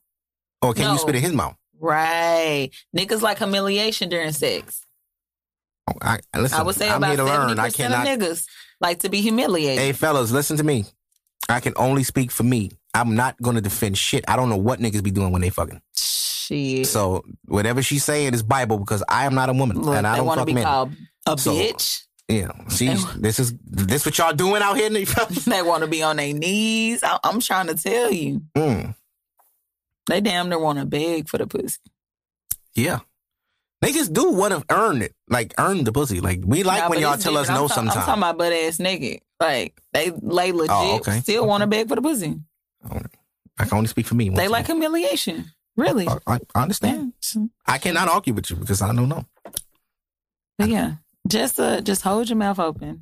Or 0.62 0.74
can 0.74 0.86
No. 0.86 0.94
you 0.94 1.00
spit 1.00 1.16
in 1.16 1.22
his 1.22 1.34
mouth? 1.34 1.56
Right. 1.80 2.70
Niggas 2.96 3.22
like 3.22 3.38
humiliation 3.38 4.10
during 4.10 4.32
sex. 4.34 4.86
Oh, 5.90 5.94
I, 6.02 6.20
listen, 6.38 6.60
I 6.60 6.64
would 6.64 6.76
say 6.76 6.90
I'm 6.90 6.98
about 6.98 7.08
here 7.10 7.18
to 7.18 7.24
learn. 7.24 7.58
I 7.60 7.66
percent 7.70 7.94
of 7.94 8.00
niggas 8.02 8.46
like 8.82 9.00
to 9.00 9.10
be 9.10 9.22
humiliated. 9.22 9.80
Hey, 9.80 9.94
fellas, 9.94 10.32
listen 10.32 10.58
to 10.58 10.64
me. 10.64 10.86
I 11.48 11.62
can 11.62 11.74
only 11.78 12.04
speak 12.04 12.32
for 12.32 12.44
me. 12.44 12.72
I'm 12.94 13.16
not 13.16 13.42
going 13.42 13.56
to 13.56 13.62
defend 13.62 13.98
shit. 13.98 14.26
I 14.28 14.36
don't 14.36 14.50
know 14.50 14.58
what 14.58 14.80
niggas 14.80 15.02
be 15.04 15.12
doing 15.12 15.32
when 15.32 15.42
they 15.42 15.50
fucking. 15.50 15.82
Shit. 16.50 16.88
So 16.88 17.24
whatever 17.46 17.82
she's 17.84 18.04
saying 18.04 18.34
is 18.34 18.42
Bible 18.44 18.80
because 18.80 19.04
I 19.08 19.26
am 19.26 19.36
not 19.36 19.50
a 19.50 19.54
woman 19.54 19.82
Look, 19.82 19.96
and 19.96 20.06
I 20.08 20.18
don't 20.18 20.26
want 20.26 20.40
to 20.40 20.46
be 20.46 20.54
men. 20.54 20.64
called 20.64 20.94
a 21.28 21.38
So- 21.38 21.54
bitch. 21.54 22.04
Yeah, 22.28 22.52
see, 22.68 22.94
this 23.18 23.40
is 23.40 23.54
this 23.64 24.06
what 24.06 24.16
y'all 24.20 24.34
doing 24.34 24.62
out 24.62 24.78
here, 24.78 24.90
they 25.48 25.62
want 25.64 25.82
to 25.84 25.88
be 25.88 26.04
on 26.04 26.18
their 26.18 26.32
knees. 26.34 27.02
I- 27.04 27.18
I'm 27.24 27.40
trying 27.40 27.68
to 27.68 27.74
tell 27.76 28.12
you. 28.12 28.42
mm, 28.56 28.94
They 30.08 30.22
damn 30.22 30.50
near 30.50 30.60
want 30.60 30.78
to 30.80 30.86
beg 30.86 31.28
for 31.28 31.38
the 31.40 31.48
pussy. 31.48 31.78
yeah, 32.76 33.00
niggas 33.84 34.14
do 34.14 34.32
want 34.32 34.54
to 34.54 34.64
earn 34.70 35.02
it, 35.02 35.16
like 35.28 35.54
earn 35.58 35.84
the 35.84 35.92
pussy. 35.92 36.20
Like 36.22 36.42
we 36.46 36.62
like 36.64 36.84
Nah, 36.84 36.90
when 36.90 37.00
y'all 37.00 37.18
tell 37.18 37.36
us 37.38 37.48
no. 37.50 37.68
Ta- 37.68 37.74
sometimes 37.76 37.98
I'm 37.98 38.04
talking 38.06 38.22
about 38.24 38.38
butt 38.38 38.54
ass 38.54 38.78
naked. 38.80 39.22
Like 39.40 39.80
they 39.94 40.12
lay 40.22 40.52
legit, 40.52 40.70
Oh, 40.72 40.98
okay. 40.98 41.22
still 41.22 41.48
want 41.48 41.62
to 41.62 41.68
beg 41.68 41.88
for 41.90 41.96
the 41.96 42.02
pussy. 42.04 42.40
I 43.58 43.66
can 43.66 43.76
only 43.78 43.88
speak 43.88 44.06
for 44.06 44.16
me. 44.16 44.30
They 44.30 44.48
like 44.48 44.68
humiliation. 44.68 45.52
Really? 45.80 46.08
I, 46.08 46.18
I, 46.28 46.40
I 46.56 46.62
understand. 46.64 47.14
Yeah. 47.36 47.44
I 47.66 47.78
cannot 47.78 48.10
argue 48.10 48.34
with 48.34 48.50
you 48.50 48.58
because 48.58 48.82
I 48.82 48.94
don't 48.94 49.08
know. 49.10 49.26
But 50.58 50.70
yeah, 50.70 50.96
just 51.28 51.60
uh, 51.60 51.82
just 51.82 52.02
hold 52.02 52.30
your 52.30 52.38
mouth 52.38 52.60
open. 52.60 53.02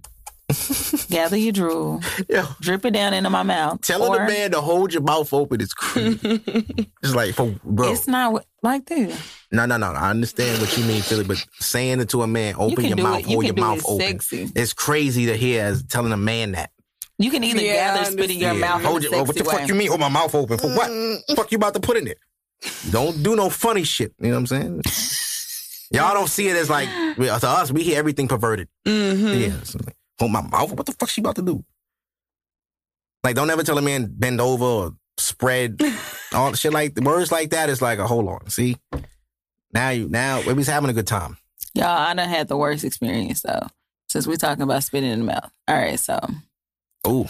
Gather 1.10 1.36
your 1.36 1.52
drool, 1.52 2.02
Yeah. 2.30 2.48
drip 2.62 2.86
it 2.86 2.92
down 2.92 3.14
into 3.14 3.30
my 3.30 3.44
mouth. 3.44 3.82
Telling 3.82 4.10
Or 4.10 4.18
the 4.20 4.24
man 4.32 4.52
to 4.52 4.62
hold 4.62 4.94
your 4.94 5.02
mouth 5.02 5.34
open 5.34 5.60
is 5.60 5.74
crazy. 5.74 6.20
it's 7.04 7.14
like, 7.14 7.36
bro. 7.66 7.92
It's 7.92 8.08
not 8.08 8.46
like 8.64 8.86
this. 8.86 9.20
No, 9.52 9.66
no, 9.66 9.76
no. 9.78 9.88
I 9.92 10.10
understand 10.10 10.62
what 10.62 10.78
you 10.78 10.86
mean, 10.86 11.02
Philly, 11.02 11.26
but 11.26 11.44
saying 11.60 12.00
it 12.00 12.10
to 12.10 12.22
a 12.22 12.28
man, 12.28 12.56
open 12.58 12.76
can 12.78 12.86
your 12.98 12.98
mouth, 12.98 13.20
it- 13.20 13.28
you 13.28 13.34
hold 13.36 13.46
your 13.46 13.56
mouth 13.56 13.80
it 13.80 13.86
open. 13.88 14.08
sexy. 14.20 14.50
It's 14.56 14.72
crazy 14.72 15.26
to 15.26 15.36
hear 15.36 15.66
as 15.66 15.84
telling 15.84 16.14
a 16.14 16.18
man 16.18 16.54
that. 16.54 16.72
You 17.18 17.32
can 17.32 17.44
either 17.44 17.60
Yeah, 17.62 17.96
gather 17.96 18.06
spit 18.12 18.30
in 18.32 18.38
your 18.38 18.50
understand. 18.52 18.60
mouth 18.62 18.84
Hold 18.84 19.04
in 19.04 19.12
your, 19.12 19.20
a 19.20 19.24
oh, 19.24 19.24
what 19.24 19.36
the 19.36 19.44
sexy 19.44 19.58
fuck 19.58 19.68
you 19.68 19.76
mean? 19.76 19.88
Hold 19.88 20.00
my 20.00 20.08
mouth 20.10 20.34
open 20.36 20.58
for 20.60 20.68
what? 20.68 20.90
fuck 21.36 21.52
you 21.52 21.56
about 21.58 21.74
to 21.74 21.80
put 21.82 21.98
in 21.98 22.08
it? 22.08 22.20
Don't 22.90 23.22
do 23.24 23.36
no 23.36 23.50
funny 23.50 23.84
shit. 23.84 24.14
You 24.20 24.30
know 24.30 24.34
what 24.34 24.40
I'm 24.40 24.48
saying? 24.48 24.82
Y'all 25.92 26.14
don't 26.14 26.30
see 26.30 26.48
it 26.48 26.56
as 26.56 26.70
like 26.70 26.90
to 26.90 27.48
us. 27.48 27.72
We 27.72 27.84
hear 27.84 27.98
everything 27.98 28.28
perverted. 28.28 28.68
Mm-hmm. 28.86 29.42
Yeah. 29.42 29.64
So 29.64 29.80
like, 29.86 29.96
hold 30.20 30.32
my 30.32 30.42
mouth. 30.42 30.74
What 30.74 30.86
the 30.86 30.92
fuck 30.94 31.10
she 31.10 31.22
about 31.22 31.36
to 31.38 31.42
do? 31.42 31.64
Like, 33.24 33.36
don't 33.36 33.50
ever 33.50 33.64
tell 33.64 33.78
a 33.78 33.82
man 33.82 34.08
bend 34.12 34.42
over 34.42 34.66
or 34.66 34.96
spread. 35.18 35.82
all 36.34 36.54
shit 36.54 36.74
like 36.74 37.00
words 37.00 37.32
like 37.32 37.52
that 37.52 37.70
is 37.70 37.82
like 37.82 38.00
a 38.00 38.08
hold 38.08 38.28
on. 38.28 38.50
See, 38.50 38.78
now 39.74 39.90
you 39.90 40.10
now 40.10 40.42
we 40.42 40.54
was 40.54 40.68
having 40.68 40.90
a 40.90 40.94
good 40.94 41.08
time. 41.08 41.38
Y'all, 41.74 41.86
I 41.88 42.14
done 42.14 42.30
had 42.30 42.48
the 42.48 42.58
worst 42.58 42.84
experience 42.84 43.42
though. 43.42 43.68
Since 44.10 44.26
we're 44.26 44.38
talking 44.38 44.64
about 44.64 44.84
spitting 44.84 45.12
in 45.12 45.20
the 45.20 45.26
mouth. 45.26 45.52
All 45.68 45.76
right, 45.76 46.00
so 46.00 46.20
Ooh. 47.08 47.28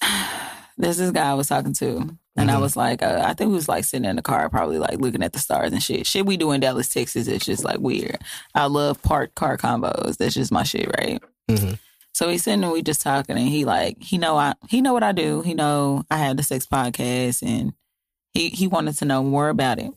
there's 0.78 0.98
this 0.98 1.10
guy 1.10 1.30
I 1.30 1.34
was 1.34 1.48
talking 1.48 1.72
to, 1.74 2.16
and 2.36 2.50
I 2.50 2.54
Mhm. 2.54 2.60
was 2.60 2.76
like, 2.76 3.02
uh, 3.02 3.22
I 3.24 3.34
think 3.34 3.48
we 3.48 3.54
was 3.56 3.68
like 3.68 3.84
sitting 3.84 4.08
in 4.08 4.16
the 4.16 4.22
car, 4.22 4.48
probably 4.48 4.78
like 4.78 5.00
looking 5.00 5.22
at 5.22 5.32
the 5.32 5.38
stars 5.38 5.72
and 5.72 5.82
shit. 5.82 6.06
Shit 6.06 6.26
we 6.26 6.36
do 6.36 6.52
in 6.52 6.60
Dallas, 6.60 6.88
Texas, 6.88 7.26
it's 7.28 7.44
just 7.44 7.64
like 7.64 7.78
weird. 7.80 8.18
I 8.54 8.66
love 8.66 9.02
parked 9.02 9.34
car 9.34 9.56
combos. 9.56 10.16
That's 10.16 10.34
just 10.34 10.52
my 10.52 10.62
shit, 10.62 10.88
right? 10.98 11.20
Mhm. 11.50 11.78
So 12.12 12.28
he's 12.28 12.42
sitting 12.44 12.64
and 12.64 12.72
we 12.72 12.82
just 12.82 13.00
talking, 13.02 13.36
and 13.38 13.48
he 13.48 13.64
like 13.64 14.02
he 14.02 14.18
know 14.18 14.36
I 14.36 14.54
he 14.68 14.80
know 14.82 14.92
what 14.92 15.02
I 15.04 15.12
do. 15.12 15.42
He 15.42 15.54
know 15.54 16.04
I 16.10 16.16
had 16.16 16.36
the 16.36 16.42
sex 16.42 16.66
podcast, 16.66 17.42
and 17.42 17.72
he 18.34 18.48
he 18.50 18.66
wanted 18.66 18.96
to 18.98 19.04
know 19.04 19.22
more 19.22 19.48
about 19.48 19.78
it. 19.78 19.90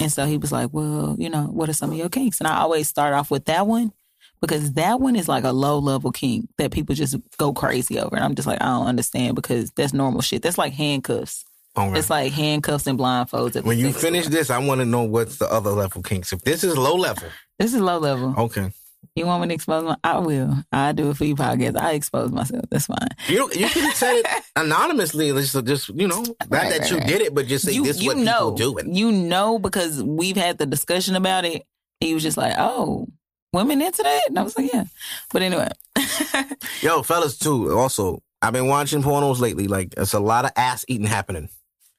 And 0.00 0.10
so 0.10 0.24
he 0.24 0.38
was 0.38 0.50
like, 0.50 0.70
"Well, 0.72 1.16
you 1.18 1.28
know, 1.28 1.42
what 1.44 1.68
are 1.68 1.74
some 1.74 1.90
of 1.90 1.96
your 1.98 2.08
kinks?" 2.08 2.40
And 2.40 2.48
I 2.48 2.58
always 2.60 2.88
start 2.88 3.12
off 3.12 3.30
with 3.30 3.44
that 3.44 3.66
one 3.66 3.92
because 4.40 4.72
that 4.72 5.00
one 5.00 5.14
is 5.16 5.28
like 5.28 5.44
a 5.44 5.52
low 5.52 5.78
level 5.78 6.10
kink 6.12 6.48
that 6.56 6.70
people 6.70 6.94
just 6.94 7.14
go 7.36 7.52
crazy 7.52 7.98
over. 8.00 8.16
And 8.16 8.24
I'm 8.24 8.34
just 8.34 8.48
like, 8.48 8.62
I 8.62 8.66
don't 8.66 8.86
understand 8.86 9.36
because 9.36 9.70
that's 9.72 9.92
normal 9.92 10.22
shit. 10.22 10.40
That's 10.40 10.56
like 10.56 10.72
handcuffs. 10.72 11.44
Okay. 11.78 11.98
It's 11.98 12.10
like 12.10 12.32
handcuffs 12.32 12.86
and 12.86 12.98
blindfolds. 12.98 13.48
At 13.56 13.62
the 13.62 13.68
when 13.68 13.78
you 13.78 13.92
finish 13.92 14.26
this, 14.26 14.50
I 14.50 14.58
want 14.58 14.80
to 14.80 14.84
know 14.84 15.02
what's 15.04 15.36
the 15.38 15.46
other 15.50 15.70
level 15.70 16.02
kinks. 16.02 16.32
If 16.32 16.42
this 16.42 16.64
is 16.64 16.76
low 16.76 16.94
level, 16.94 17.28
this 17.58 17.72
is 17.74 17.80
low 17.80 17.98
level. 17.98 18.34
okay. 18.36 18.72
You 19.16 19.26
want 19.26 19.42
me 19.42 19.48
to 19.48 19.54
expose 19.54 19.82
my? 19.84 19.96
I 20.04 20.18
will. 20.18 20.54
I 20.72 20.92
do 20.92 21.10
it 21.10 21.16
for 21.16 21.24
you 21.24 21.34
podcast. 21.34 21.76
I 21.78 21.92
expose 21.92 22.30
myself. 22.30 22.64
That's 22.70 22.86
fine. 22.86 23.08
You 23.28 23.50
you 23.54 23.68
could 23.68 23.82
have 23.84 23.94
said 23.96 24.16
it 24.16 24.26
anonymously. 24.56 25.30
Just, 25.32 25.64
just 25.64 25.88
you 25.88 26.06
know, 26.06 26.20
not 26.22 26.36
Right, 26.48 26.70
that 26.70 26.80
right, 26.80 26.90
you 26.90 26.98
right. 26.98 27.06
did 27.06 27.22
it, 27.22 27.34
but 27.34 27.46
just 27.46 27.64
say 27.64 27.72
you 27.72 27.84
this 27.84 27.96
is 27.96 28.02
you 28.02 28.08
what 28.08 28.18
know, 28.18 28.52
people 28.52 28.72
doing. 28.74 28.94
you 28.94 29.10
know, 29.10 29.58
because 29.58 30.02
we've 30.02 30.36
had 30.36 30.58
the 30.58 30.66
discussion 30.66 31.16
about 31.16 31.44
it. 31.44 31.64
He 32.00 32.14
was 32.14 32.22
just 32.22 32.36
like, 32.36 32.54
"Oh, 32.58 33.08
women 33.52 33.80
into 33.82 34.02
that," 34.02 34.22
and 34.28 34.38
I 34.38 34.42
was 34.42 34.56
like, 34.56 34.72
"Yeah." 34.72 34.84
But 35.32 35.42
anyway, 35.42 35.68
Yo, 36.82 37.02
fellas, 37.02 37.38
too. 37.38 37.76
Also, 37.76 38.22
I've 38.42 38.52
been 38.52 38.66
watching 38.68 39.02
pornos 39.02 39.40
lately. 39.40 39.66
Like, 39.66 39.94
it's 39.96 40.12
a 40.14 40.20
lot 40.20 40.44
of 40.44 40.52
ass 40.56 40.84
eating 40.88 41.06
happening. 41.06 41.48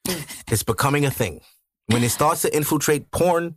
Mm. 0.07 0.43
it's 0.51 0.63
becoming 0.63 1.05
a 1.05 1.11
thing. 1.11 1.41
When 1.87 2.03
it 2.03 2.09
starts 2.09 2.43
to 2.43 2.55
infiltrate 2.55 3.11
porn, 3.11 3.55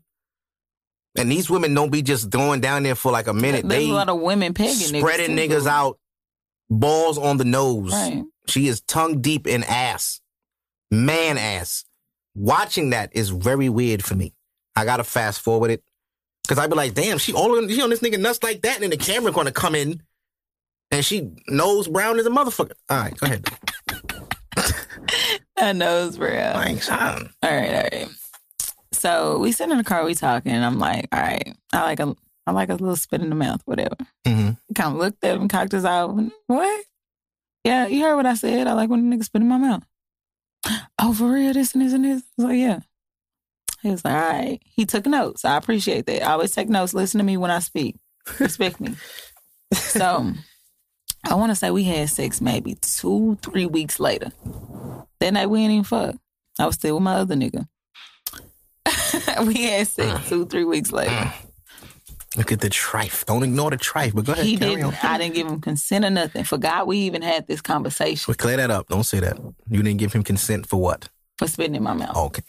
and 1.16 1.30
these 1.30 1.48
women 1.48 1.74
don't 1.74 1.92
be 1.92 2.02
just 2.02 2.30
throwing 2.30 2.60
down 2.60 2.82
there 2.82 2.94
for 2.94 3.12
like 3.12 3.26
a 3.28 3.34
minute. 3.34 3.68
there's 3.68 3.84
they 3.84 3.90
a 3.90 3.94
lot 3.94 4.08
of 4.08 4.20
women 4.20 4.52
pegging 4.52 4.74
spreading 4.74 5.36
niggas, 5.36 5.62
niggas 5.62 5.66
out, 5.66 5.98
balls 6.68 7.18
on 7.18 7.36
the 7.36 7.44
nose. 7.44 7.92
Right. 7.92 8.24
She 8.48 8.66
is 8.66 8.80
tongue 8.80 9.20
deep 9.20 9.46
in 9.46 9.62
ass, 9.64 10.20
man 10.90 11.38
ass. 11.38 11.84
Watching 12.34 12.90
that 12.90 13.10
is 13.14 13.30
very 13.30 13.68
weird 13.68 14.04
for 14.04 14.16
me. 14.16 14.34
I 14.74 14.84
gotta 14.84 15.04
fast 15.04 15.40
forward 15.40 15.70
it 15.70 15.84
because 16.42 16.58
I'd 16.58 16.68
be 16.68 16.76
like, 16.76 16.94
damn, 16.94 17.18
she 17.18 17.32
all 17.32 17.56
on, 17.56 17.68
she 17.68 17.80
on 17.80 17.90
this 17.90 18.00
nigga 18.00 18.18
nuts 18.18 18.42
like 18.42 18.62
that, 18.62 18.74
and 18.74 18.82
then 18.82 18.90
the 18.90 18.96
camera 18.96 19.30
gonna 19.30 19.52
come 19.52 19.76
in, 19.76 20.02
and 20.90 21.04
she 21.04 21.30
nose 21.46 21.86
brown 21.86 22.18
as 22.18 22.26
a 22.26 22.30
motherfucker. 22.30 22.72
All 22.90 22.98
right, 22.98 23.16
go 23.16 23.26
ahead. 23.26 23.48
I 25.56 25.72
knows, 25.72 26.16
bro. 26.18 26.28
Thanks. 26.30 26.88
huh? 26.88 27.20
All 27.42 27.50
right, 27.50 27.68
all 27.74 27.82
right. 27.82 28.08
So 28.92 29.38
we 29.38 29.52
sit 29.52 29.70
in 29.70 29.76
the 29.78 29.84
car, 29.84 30.04
we 30.04 30.14
talking, 30.14 30.52
and 30.52 30.64
I'm 30.64 30.78
like, 30.78 31.08
all 31.12 31.20
right, 31.20 31.54
I 31.72 31.82
like 31.82 32.00
a, 32.00 32.14
I 32.46 32.52
like 32.52 32.68
a 32.70 32.74
little 32.74 32.96
spit 32.96 33.20
in 33.20 33.28
the 33.28 33.34
mouth, 33.34 33.60
whatever. 33.64 33.96
Mhm. 34.26 34.56
Kind 34.74 34.92
of 34.94 34.98
looked 34.98 35.22
at 35.24 35.36
him, 35.36 35.48
cocked 35.48 35.72
his 35.72 35.84
eye. 35.84 36.04
What? 36.46 36.84
Yeah, 37.64 37.86
you 37.86 38.02
heard 38.02 38.16
what 38.16 38.26
I 38.26 38.34
said. 38.34 38.66
I 38.66 38.72
like 38.74 38.90
when 38.90 39.12
a 39.12 39.16
nigga 39.16 39.24
spit 39.24 39.42
in 39.42 39.48
my 39.48 39.58
mouth. 39.58 39.84
Oh, 41.00 41.12
for 41.14 41.32
real? 41.32 41.52
This 41.52 41.74
and 41.74 41.82
this 41.82 41.92
and 41.92 42.04
this? 42.04 42.22
I 42.22 42.24
was 42.36 42.46
like, 42.46 42.58
yeah. 42.58 42.78
He 43.82 43.90
was 43.90 44.04
like, 44.04 44.14
all 44.14 44.20
right. 44.32 44.62
He 44.64 44.86
took 44.86 45.06
notes. 45.06 45.44
I 45.44 45.56
appreciate 45.56 46.06
that. 46.06 46.22
I 46.22 46.32
always 46.32 46.52
take 46.52 46.68
notes. 46.68 46.94
Listen 46.94 47.18
to 47.18 47.24
me 47.24 47.36
when 47.36 47.50
I 47.50 47.58
speak. 47.58 47.96
Respect 48.38 48.80
me. 48.80 48.94
So 49.74 50.32
I 51.24 51.34
want 51.34 51.50
to 51.50 51.56
say 51.56 51.70
we 51.70 51.84
had 51.84 52.08
sex 52.10 52.40
maybe 52.40 52.74
two, 52.74 53.38
three 53.42 53.66
weeks 53.66 53.98
later. 53.98 54.32
That 55.20 55.32
night 55.32 55.46
we 55.48 55.60
ain't 55.60 55.72
even 55.72 55.84
fuck. 55.84 56.16
I 56.58 56.66
was 56.66 56.74
still 56.76 56.94
with 56.94 57.02
my 57.02 57.14
other 57.14 57.34
nigga. 57.34 57.66
we 59.46 59.62
had 59.62 59.88
sex 59.88 60.20
mm. 60.20 60.28
two, 60.28 60.46
three 60.46 60.64
weeks 60.64 60.92
later. 60.92 61.10
Mm. 61.10 61.32
Look 62.36 62.52
at 62.52 62.60
the 62.60 62.68
trife. 62.68 63.24
Don't 63.26 63.44
ignore 63.44 63.70
the 63.70 63.76
trife. 63.76 64.14
But 64.14 64.24
go 64.24 64.32
ahead. 64.32 64.44
He 64.44 64.56
carry 64.56 64.76
didn't. 64.76 64.86
on. 64.86 64.96
I 65.02 65.18
didn't 65.18 65.34
give 65.34 65.46
him 65.46 65.60
consent 65.60 66.04
or 66.04 66.10
nothing. 66.10 66.44
Forgot 66.44 66.86
we 66.86 66.98
even 66.98 67.22
had 67.22 67.46
this 67.46 67.60
conversation 67.60 68.24
But 68.26 68.38
clear 68.38 68.56
that 68.56 68.70
up. 68.70 68.88
Don't 68.88 69.04
say 69.04 69.20
that. 69.20 69.38
You 69.68 69.82
didn't 69.82 69.98
give 69.98 70.12
him 70.12 70.24
consent 70.24 70.66
for 70.66 70.80
what? 70.80 71.08
for 71.38 71.48
spitting 71.48 71.74
in 71.74 71.82
my 71.82 71.94
mouth. 71.94 72.16
Okay. 72.16 72.42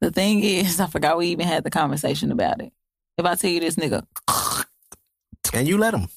The 0.00 0.10
thing 0.10 0.40
is, 0.42 0.80
I 0.80 0.86
forgot 0.86 1.18
we 1.18 1.28
even 1.28 1.46
had 1.46 1.64
the 1.64 1.70
conversation 1.70 2.30
about 2.30 2.60
it. 2.62 2.72
If 3.16 3.26
I 3.26 3.34
tell 3.34 3.50
you 3.50 3.60
this 3.60 3.76
nigga 3.76 4.04
And 5.52 5.66
you 5.66 5.76
let 5.76 5.94
him. 5.94 6.08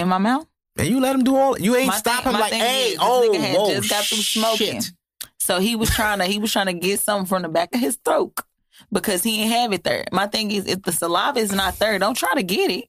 In 0.00 0.08
my 0.08 0.18
mouth, 0.18 0.46
And 0.78 0.88
you 0.88 1.00
let 1.00 1.14
him 1.14 1.24
do 1.24 1.36
all. 1.36 1.58
You 1.58 1.76
ain't 1.76 1.88
My 1.88 1.96
stop 1.96 2.24
thing- 2.24 2.32
him 2.34 2.40
like, 2.40 2.52
hey, 2.52 2.90
is, 2.90 2.98
oh, 3.00 3.30
nigga 3.32 3.40
had 3.40 3.56
whoa, 3.56 3.70
just 3.74 3.90
got 3.90 4.04
through 4.04 4.18
smoking. 4.18 4.80
shit. 4.82 4.92
so 5.38 5.60
he 5.60 5.76
was 5.76 5.90
trying 5.90 6.18
to 6.18 6.24
he 6.26 6.38
was 6.38 6.52
trying 6.52 6.66
to 6.66 6.72
get 6.72 7.00
something 7.00 7.26
from 7.26 7.42
the 7.42 7.48
back 7.48 7.74
of 7.74 7.80
his 7.80 7.98
throat 8.04 8.38
because 8.92 9.22
he 9.22 9.38
didn't 9.38 9.52
have 9.52 9.72
it 9.72 9.84
there. 9.84 10.04
My 10.12 10.26
thing 10.26 10.50
is, 10.50 10.66
if 10.66 10.82
the 10.82 10.92
saliva 10.92 11.38
is 11.38 11.52
not 11.52 11.78
there, 11.78 11.98
don't 11.98 12.14
try 12.16 12.34
to 12.34 12.42
get 12.42 12.70
it. 12.70 12.84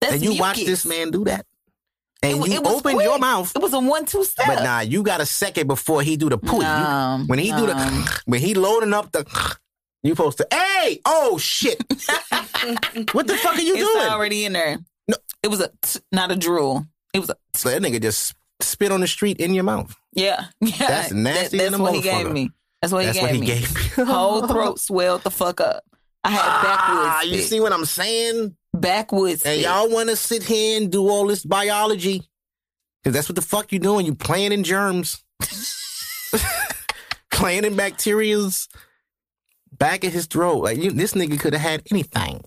That's 0.00 0.14
And 0.14 0.22
you 0.22 0.36
watch 0.40 0.56
this 0.64 0.84
man 0.86 1.10
do 1.10 1.24
that. 1.24 1.46
And 2.24 2.40
It 2.44 2.48
you 2.50 2.54
it 2.60 2.66
open 2.66 2.94
quick. 2.94 3.04
your 3.04 3.18
mouth. 3.18 3.50
It 3.54 3.60
was 3.62 3.72
a 3.72 3.80
one-two 3.80 4.22
step. 4.24 4.46
But 4.46 4.62
nah, 4.62 4.80
you 4.80 5.02
got 5.02 5.20
a 5.20 5.26
second 5.26 5.66
before 5.66 6.02
he 6.02 6.16
do 6.16 6.28
the 6.28 6.38
poo. 6.38 6.62
You- 6.62 7.26
when 7.26 7.38
he 7.40 7.50
do 7.50 7.66
the 7.66 8.20
when 8.26 8.40
he 8.40 8.54
loading 8.54 8.92
up 8.94 9.10
the 9.12 9.26
you 10.04 10.12
supposed 10.14 10.38
to 10.38 10.46
hey 10.52 11.00
oh 11.04 11.38
shit 11.38 11.78
what 13.12 13.26
the 13.28 13.36
fuck 13.36 13.54
are 13.56 13.60
you 13.60 13.74
it's 13.76 13.92
doing 13.92 14.06
already 14.08 14.44
in 14.44 14.52
there. 14.52 14.78
No. 15.08 15.16
It 15.42 15.48
was 15.48 15.60
a 15.60 15.70
t- 15.82 16.00
not 16.12 16.30
a 16.32 16.36
drool. 16.36 16.86
It 17.14 17.18
was 17.20 17.30
a 17.30 17.36
so 17.54 17.68
that 17.70 17.82
nigga 17.82 18.00
just 18.00 18.34
spit 18.60 18.92
on 18.92 19.00
the 19.00 19.06
street 19.08 19.38
in 19.40 19.54
your 19.54 19.64
mouth 19.64 19.94
yeah. 20.14 20.44
Yeah. 20.60 20.72
That's 20.78 21.12
nasty 21.12 21.58
That- 21.58 21.70
that's 21.72 21.80
what 21.82 21.94
he 21.94 22.00
gave 22.02 22.30
me. 22.30 22.50
That's 22.80 22.92
what 22.92 23.04
that's 23.04 23.16
he 23.18 23.22
what 23.22 23.32
gave 23.32 23.34
he 23.34 23.40
me. 23.40 23.46
gave 23.46 23.98
me 23.98 24.04
Whole 24.12 24.46
throat 24.46 24.78
swelled 24.80 25.22
the 25.22 25.30
fuck 25.30 25.60
up. 25.60 25.82
I 26.24 26.30
had 26.30 26.62
backwoods. 26.62 27.08
ah, 27.10 27.22
you 27.22 27.38
see 27.42 27.58
what 27.60 27.72
I'm 27.72 27.84
saying 27.84 28.56
backwoods. 28.72 29.42
and 29.44 29.54
spit. 29.54 29.64
y'all 29.64 29.90
want 29.90 30.08
to 30.10 30.16
sit 30.16 30.42
here 30.44 30.80
and 30.80 30.90
do 30.90 31.08
all 31.08 31.26
this 31.26 31.44
biology 31.44 32.22
because 33.02 33.14
that's 33.14 33.28
what 33.28 33.36
the 33.36 33.42
fuck 33.42 33.72
you 33.72 33.78
doing 33.80 34.06
you 34.06 34.14
playing 34.14 34.52
in 34.52 34.62
germs 34.64 35.22
playing 37.32 37.64
in 37.64 37.74
bacterias 37.74 38.68
back 39.76 40.04
at 40.04 40.12
his 40.12 40.26
throat 40.26 40.58
like 40.62 40.78
you, 40.78 40.90
this 40.92 41.14
nigga 41.14 41.38
could 41.40 41.52
have 41.54 41.62
had 41.62 41.82
anything 41.90 42.40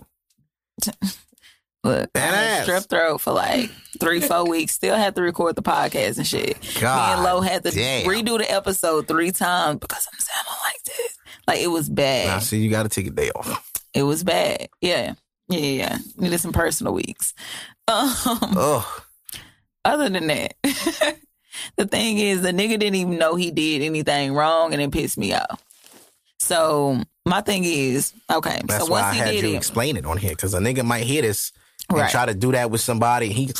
Look, 1.86 2.10
I 2.14 2.18
That 2.20 2.34
had 2.34 2.60
ass. 2.60 2.66
strep 2.68 2.88
throat 2.88 3.20
for 3.20 3.32
like 3.32 3.70
three, 4.00 4.20
four 4.20 4.46
weeks. 4.48 4.74
Still 4.74 4.96
had 4.96 5.14
to 5.16 5.22
record 5.22 5.56
the 5.56 5.62
podcast 5.62 6.16
and 6.18 6.26
shit. 6.26 6.60
Me 6.62 6.80
God 6.80 7.14
and 7.16 7.22
Lo 7.24 7.40
had 7.40 7.62
to 7.64 7.70
damn. 7.70 8.06
redo 8.08 8.38
the 8.38 8.50
episode 8.52 9.06
three 9.08 9.30
times 9.32 9.78
because 9.80 10.06
I'm 10.12 10.18
sounding 10.18 10.60
like 10.64 10.82
this. 10.84 11.18
Like 11.46 11.60
it 11.60 11.68
was 11.68 11.88
bad. 11.88 12.26
Now, 12.26 12.38
see, 12.40 12.58
you 12.58 12.70
got 12.70 12.82
to 12.84 12.88
take 12.88 13.06
a 13.06 13.10
day 13.10 13.30
off. 13.30 13.72
It 13.94 14.02
was 14.02 14.24
bad. 14.24 14.68
Yeah. 14.80 15.14
Yeah, 15.48 15.58
yeah. 15.60 15.98
Needed 16.16 16.40
some 16.40 16.52
personal 16.52 16.92
weeks. 16.92 17.32
Um, 17.88 18.08
Ugh. 18.56 18.84
other 19.84 20.08
than 20.08 20.26
that, 20.26 20.54
the 21.76 21.86
thing 21.86 22.18
is, 22.18 22.42
the 22.42 22.50
nigga 22.50 22.70
didn't 22.80 22.96
even 22.96 23.16
know 23.16 23.36
he 23.36 23.52
did 23.52 23.80
anything 23.82 24.34
wrong, 24.34 24.72
and 24.72 24.82
it 24.82 24.90
pissed 24.90 25.16
me 25.16 25.32
off. 25.34 25.62
So 26.40 27.00
my 27.24 27.42
thing 27.42 27.62
is, 27.64 28.12
okay. 28.28 28.60
That's 28.66 28.84
so 28.86 28.90
why 28.90 29.02
I 29.02 29.12
he 29.12 29.18
had 29.20 29.30
did 29.30 29.44
you 29.44 29.52
it, 29.54 29.56
explain 29.56 29.96
it 29.96 30.04
on 30.04 30.16
here 30.18 30.30
because 30.30 30.52
a 30.54 30.58
nigga 30.58 30.84
might 30.84 31.04
hear 31.04 31.22
this 31.22 31.52
and 31.88 31.98
Right. 31.98 32.10
try 32.10 32.26
to 32.26 32.34
do 32.34 32.52
that 32.52 32.70
with 32.70 32.80
somebody. 32.80 33.28
He 33.32 33.52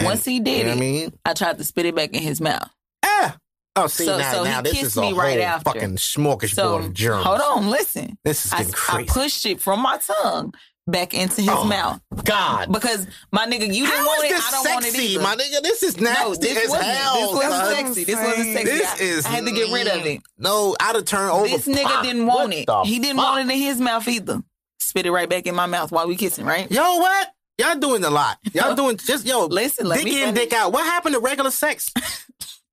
and- 0.00 0.06
once 0.08 0.24
he 0.24 0.40
did 0.40 0.58
you 0.58 0.64
know 0.64 0.70
it, 0.72 0.76
I 0.76 0.80
mean? 0.80 1.12
I 1.24 1.34
tried 1.34 1.58
to 1.58 1.64
spit 1.64 1.86
it 1.86 1.94
back 1.94 2.10
in 2.12 2.22
his 2.22 2.40
mouth. 2.40 2.68
Ah. 3.04 3.36
Oh, 3.76 3.86
see 3.86 4.04
So- 4.04 4.18
now, 4.18 4.32
so 4.32 4.44
he 4.44 4.50
now 4.50 4.60
this 4.62 4.72
kissed 4.72 4.84
is 4.84 4.96
a 4.96 5.02
whole 5.02 5.14
right 5.14 5.40
after. 5.40 5.72
fucking 5.72 5.96
smorgasbord 5.96 6.54
So 6.54 6.74
of 6.76 6.92
germs. 6.92 7.24
hold 7.24 7.40
on, 7.40 7.70
listen. 7.70 8.18
This 8.24 8.44
is 8.46 8.52
I, 8.52 8.58
getting 8.58 8.74
I 8.74 8.76
crazy. 8.76 9.08
pushed 9.08 9.46
it 9.46 9.60
from 9.60 9.80
my 9.80 9.98
tongue 9.98 10.52
back 10.86 11.14
into 11.14 11.40
his 11.40 11.48
Oh, 11.50 11.64
mouth 11.64 12.00
God. 12.24 12.70
because 12.72 13.06
my 13.30 13.46
nigga, 13.46 13.66
you 13.72 13.86
didn't 13.86 13.98
How 14.00 14.06
want 14.06 14.24
is 14.24 14.30
it. 14.32 14.36
I 14.36 14.50
don't 14.50 14.68
want 14.74 14.84
it 14.86 14.94
either. 14.96 15.22
my 15.22 15.36
nigga? 15.36 15.62
This 15.62 15.82
is 15.84 15.98
nasty 16.00 16.24
no, 16.24 16.34
this 16.34 16.64
as 16.64 16.68
wasn't. 16.70 16.86
hell. 16.88 17.14
this 17.14 17.32
wasn't 17.32 17.76
sexy. 17.76 18.04
This 18.04 18.16
wasn't 18.16 18.52
sexy. 18.52 18.64
This 18.64 18.90
I, 18.90 18.96
is. 19.02 19.24
I 19.26 19.28
had 19.30 19.44
to 19.46 19.52
get 19.52 19.72
rid 19.72 19.86
of 19.88 20.04
it. 20.04 20.20
No, 20.38 20.76
I'd 20.80 20.94
have 20.96 21.04
turned 21.06 21.30
over. 21.30 21.48
This 21.48 21.66
nigga 21.66 21.84
Pop. 21.84 22.02
didn't 22.02 22.26
want 22.26 22.54
What 22.66 22.84
it. 22.84 22.88
He 22.88 22.98
didn't 22.98 23.16
fuck? 23.16 23.24
want 23.36 23.48
it 23.50 23.52
in 23.54 23.58
his 23.58 23.80
mouth 23.80 24.06
either. 24.08 24.42
Spit 24.80 25.06
it 25.06 25.12
right 25.12 25.28
back 25.30 25.46
in 25.46 25.54
my 25.54 25.66
mouth 25.66 25.92
while 25.92 26.06
we 26.08 26.16
kissing, 26.16 26.44
right? 26.44 26.70
Yo, 26.70 26.96
what? 26.98 27.28
Y'all 27.62 27.78
doing 27.78 28.02
a 28.04 28.10
lot. 28.10 28.38
Y'all 28.52 28.74
doing 28.74 28.96
just 28.96 29.24
yo. 29.26 29.46
Listen, 29.46 29.86
let 29.86 29.96
dick 29.96 30.04
me 30.06 30.20
in, 30.22 30.34
finish. 30.34 30.44
dick 30.50 30.52
out. 30.52 30.72
What 30.72 30.84
happened 30.84 31.14
to 31.14 31.20
regular 31.20 31.50
sex? 31.50 31.90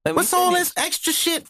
Let 0.06 0.14
me 0.14 0.16
What's 0.16 0.34
all 0.34 0.52
this 0.52 0.74
extra 0.78 1.12
shit? 1.14 1.46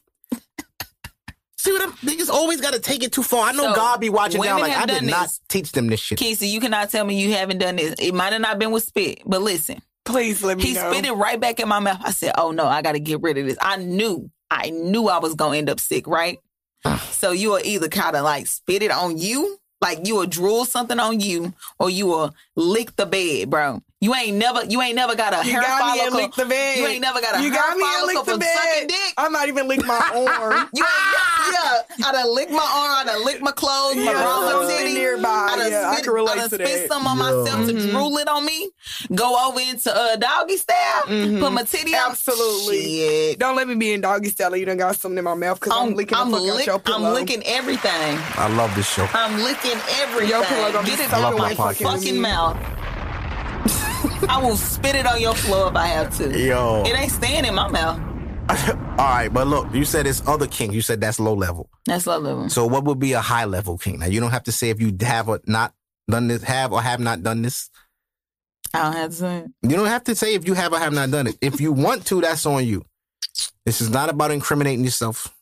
See 1.58 1.72
what 1.74 1.82
I'm 1.82 1.92
niggas 1.98 2.30
always 2.30 2.62
gotta 2.62 2.80
take 2.80 3.04
it 3.04 3.12
too 3.12 3.22
far. 3.24 3.48
I 3.50 3.52
know 3.52 3.64
So, 3.64 3.76
God 3.76 4.00
be 4.00 4.10
watching 4.10 4.42
down 4.42 4.60
like 4.62 4.72
I 4.76 4.86
did 4.86 4.96
done 4.96 5.06
not 5.08 5.30
teach 5.50 5.72
them 5.74 5.88
this 5.88 6.00
shit. 6.00 6.18
Casey, 6.18 6.48
you 6.48 6.60
cannot 6.60 6.90
tell 6.90 7.06
me 7.06 7.22
you 7.22 7.34
haven't 7.34 7.58
done 7.60 7.76
this. 7.76 7.96
It 8.00 8.14
might 8.14 8.32
have 8.34 8.42
not 8.42 8.58
been 8.60 8.72
with 8.72 8.84
spit, 8.84 9.22
but 9.26 9.42
listen, 9.42 9.82
Please 10.06 10.42
let 10.42 10.58
me 10.58 10.64
he 10.64 10.74
know. 10.74 10.92
spit 10.92 11.06
it 11.06 11.12
right 11.12 11.40
back 11.40 11.60
in 11.60 11.68
my 11.68 11.80
mouth. 11.80 12.02
I 12.04 12.12
said, 12.12 12.34
"Oh 12.38 12.52
no, 12.52 12.66
I 12.66 12.82
got 12.82 12.94
to 12.94 13.00
get 13.00 13.22
rid 13.22 13.38
of 13.38 13.46
this." 13.46 13.58
I 13.62 13.76
knew, 13.76 14.32
I 14.50 14.70
knew 14.72 15.08
I 15.10 15.20
was 15.20 15.36
gonna 15.36 15.58
end 15.58 15.70
up 15.70 15.80
sick, 15.80 16.08
right? 16.08 16.40
so 17.12 17.32
you 17.32 17.50
will 17.52 17.62
either 17.64 17.90
kind 17.90 18.16
of 18.16 18.24
like 18.24 18.48
spit 18.48 18.82
it 18.82 18.90
on 18.92 19.18
you, 19.18 19.58
like 19.82 20.06
you 20.08 20.16
will 20.16 20.26
drool 20.26 20.66
something 20.66 21.00
on 21.00 21.20
you, 21.20 21.54
or 21.80 21.90
you 21.90 22.08
will 22.08 22.36
lick 22.56 22.96
the 22.96 23.06
bed, 23.06 23.50
bro. 23.50 23.82
You 24.02 24.16
ain't 24.16 24.38
never, 24.38 24.64
you 24.64 24.82
ain't 24.82 24.96
never 24.96 25.14
got 25.14 25.34
a 25.34 25.46
You 25.46 25.52
hair 25.52 25.62
got 25.62 25.94
me 25.94 26.00
and 26.02 26.10
follicle. 26.14 26.20
lick 26.22 26.36
the 26.36 26.46
bed. 26.46 26.78
You 26.78 26.88
ain't 26.88 27.02
never 27.02 27.20
got 27.20 27.36
a 27.38 27.44
You 27.44 27.52
hair 27.52 27.60
got 27.62 27.76
me 27.78 27.84
and 27.84 27.94
follicle 27.96 28.22
lick 28.24 28.26
the 28.34 28.38
bed. 28.40 28.56
sucking 28.56 28.88
dick. 28.88 29.14
I'm 29.18 29.34
not 29.34 29.48
even 29.50 29.68
lick 29.68 29.86
my 29.86 30.00
arm. 30.00 30.70
You 30.74 30.86
ain't, 30.86 31.52
yeah, 31.52 32.08
I 32.08 32.12
done 32.14 32.34
lick 32.36 32.50
my 32.50 32.58
arm, 32.60 32.92
I 32.96 33.04
done 33.12 33.26
lick 33.26 33.42
my 33.42 33.52
clothes, 33.52 33.96
my 33.98 34.04
Yeah, 34.04 34.24
raw 34.24 34.68
titty. 34.68 34.94
nearby. 34.94 35.28
I 35.52 35.58
done 35.58 35.72
Yeah, 35.72 35.90
I 35.90 36.00
can 36.02 36.14
relate 36.14 36.32
to 36.32 36.36
that. 36.36 36.38
I 36.38 36.48
done 36.48 36.50
to 36.50 36.56
spit 36.66 36.90
that. 36.90 36.94
some 36.94 37.08
on 37.08 37.18
myself 37.18 37.66
to 37.68 37.92
drool 37.92 38.18
it 38.20 38.28
on 38.30 38.46
me. 38.46 38.70
Go 39.14 39.48
over 39.50 39.60
into 39.60 39.94
uh, 39.94 40.16
doggy 40.16 40.56
style, 40.58 41.04
put 41.40 41.52
my 41.52 41.64
titty 41.64 41.94
out. 41.96 42.12
Absolutely. 42.12 42.82
Shit. 42.84 43.40
Don't 43.40 43.56
let 43.58 43.68
me 43.68 43.76
be 43.76 43.92
in 43.92 44.00
doggy 44.02 44.30
style. 44.30 44.56
You 44.56 44.66
done 44.66 44.78
got 44.78 44.96
something 44.96 45.18
in 45.18 45.24
my 45.26 45.34
mouth 45.34 45.60
because 45.60 45.74
I'm, 45.74 45.90
I'm, 45.90 45.94
licking 45.96 46.18
I'm, 46.18 46.32
the 46.32 46.38
fuck 46.38 46.48
out 46.50 46.56
lick- 46.56 46.66
your 46.68 46.82
I'm 46.96 47.04
licking 47.14 47.44
everything. 47.46 48.18
I 48.38 48.48
love 48.56 48.74
this 48.76 48.88
show. 48.90 49.08
I'm 49.14 49.42
licking 49.44 49.78
everything. 50.00 50.30
Your 50.30 50.44
pillow 50.46 50.72
gonna 50.72 50.84
be 50.86 50.92
Get 50.92 51.00
it 51.02 51.10
soaking 51.10 51.26
out 51.26 51.38
my 51.38 51.54
fucking 51.56 51.86
fucking 51.88 52.22
mouth. 52.22 52.79
I 54.30 54.40
will 54.42 54.56
spit 54.56 54.96
it 54.96 55.06
on 55.06 55.22
your 55.22 55.36
floor 55.36 55.70
if 55.70 55.76
I 55.76 55.88
have 55.88 56.16
to. 56.18 56.38
Yo. 56.38 56.84
It 56.86 56.98
ain't 56.98 57.12
staying 57.12 57.46
in 57.46 57.56
my 57.56 57.68
mouth. 57.68 58.00
All 58.50 59.06
right, 59.06 59.30
but 59.32 59.48
look, 59.48 59.72
you 59.74 59.86
said 59.86 60.08
it's 60.08 60.28
other 60.28 60.48
king. 60.48 60.74
You 60.74 60.82
said 60.82 61.00
that's 61.02 61.20
low 61.20 61.34
level. 61.34 61.70
That's 61.86 62.08
low 62.08 62.18
level. 62.18 62.50
So 62.50 62.66
what 62.66 62.84
would 62.86 63.00
be 63.00 63.14
a 63.14 63.22
high 63.22 63.46
level 63.46 63.78
king? 63.78 64.00
Now 64.00 64.08
you 64.08 64.20
don't 64.20 64.32
have 64.32 64.44
to 64.44 64.52
say 64.52 64.70
if 64.70 64.82
you 64.82 64.96
have 65.02 65.30
or 65.30 65.40
not 65.46 65.74
done 66.10 66.28
this, 66.28 66.44
have 66.44 66.74
or 66.74 66.82
have 66.82 67.00
not 67.00 67.22
done 67.22 67.42
this. 67.44 67.70
I 68.74 68.84
don't 68.84 68.94
have 68.94 69.10
to 69.12 69.16
say 69.16 69.38
it. 69.38 69.52
You 69.62 69.76
don't 69.76 69.88
have 69.88 70.04
to 70.06 70.16
say 70.16 70.34
if 70.34 70.48
you 70.48 70.54
have 70.56 70.74
or 70.74 70.80
have 70.80 70.94
not 70.94 71.12
done 71.12 71.28
it. 71.28 71.38
If 71.42 71.62
you 71.62 71.72
want 71.72 72.06
to, 72.08 72.22
that's 72.22 72.46
on 72.46 72.66
you. 72.66 72.86
This 73.66 73.82
is 73.82 73.90
not 73.90 74.10
about 74.10 74.32
incriminating 74.32 74.84
yourself. 74.84 75.34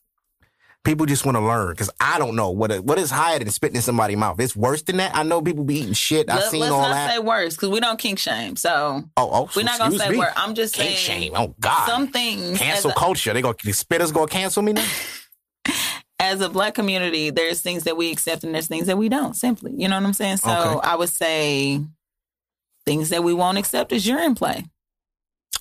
People 0.83 1.05
just 1.05 1.25
want 1.25 1.35
to 1.35 1.41
learn 1.41 1.71
because 1.71 1.89
I 1.99 2.17
don't 2.17 2.35
know 2.37 2.49
what 2.51 2.71
what 2.85 2.97
is 2.97 3.11
higher 3.11 3.39
than 3.39 3.49
spitting 3.51 3.75
in 3.75 3.81
somebody's 3.81 4.15
mouth. 4.15 4.39
It's 4.39 4.55
worse 4.55 4.81
than 4.83 4.97
that. 4.97 5.13
I 5.13 5.23
know 5.23 5.41
people 5.41 5.65
be 5.65 5.79
eating 5.79 5.91
shit. 5.93 6.29
I've 6.29 6.39
Let, 6.39 6.51
seen 6.51 6.63
all 6.63 6.81
not 6.83 6.93
that. 6.93 7.11
say 7.11 7.19
worse 7.19 7.55
because 7.55 7.69
we 7.69 7.81
don't 7.81 7.99
kink 7.99 8.19
shame. 8.19 8.55
So 8.55 9.03
oh, 9.17 9.29
oh, 9.33 9.49
we're 9.53 9.63
not 9.63 9.79
gonna 9.79 9.97
say 9.97 10.09
me. 10.11 10.17
worse. 10.17 10.31
I'm 10.37 10.55
just 10.55 10.75
Kink 10.75 10.97
saying 10.97 11.31
shame. 11.31 11.33
Oh 11.35 11.53
God. 11.59 11.87
some 11.87 12.07
things 12.07 12.57
Cancel 12.57 12.91
as 12.91 12.95
a, 12.95 12.99
culture. 12.99 13.33
They 13.33 13.41
gonna 13.41 13.55
the 13.61 13.71
spitters 13.71 14.13
gonna 14.13 14.27
cancel 14.27 14.63
me 14.63 14.73
now. 14.73 14.87
as 16.19 16.39
a 16.39 16.47
black 16.49 16.73
community, 16.73 17.31
there's 17.31 17.59
things 17.61 17.83
that 17.83 17.97
we 17.97 18.09
accept 18.11 18.45
and 18.45 18.55
there's 18.55 18.67
things 18.67 18.87
that 18.87 18.97
we 18.97 19.09
don't. 19.09 19.35
Simply, 19.35 19.73
you 19.75 19.89
know 19.89 19.97
what 19.97 20.05
I'm 20.05 20.13
saying. 20.13 20.37
So 20.37 20.49
Okay. 20.49 20.87
I 20.87 20.95
would 20.95 21.09
say 21.09 21.81
things 22.85 23.09
that 23.09 23.25
we 23.25 23.33
won't 23.33 23.57
accept 23.57 23.91
is 23.91 24.07
urine 24.07 24.35
play. 24.35 24.63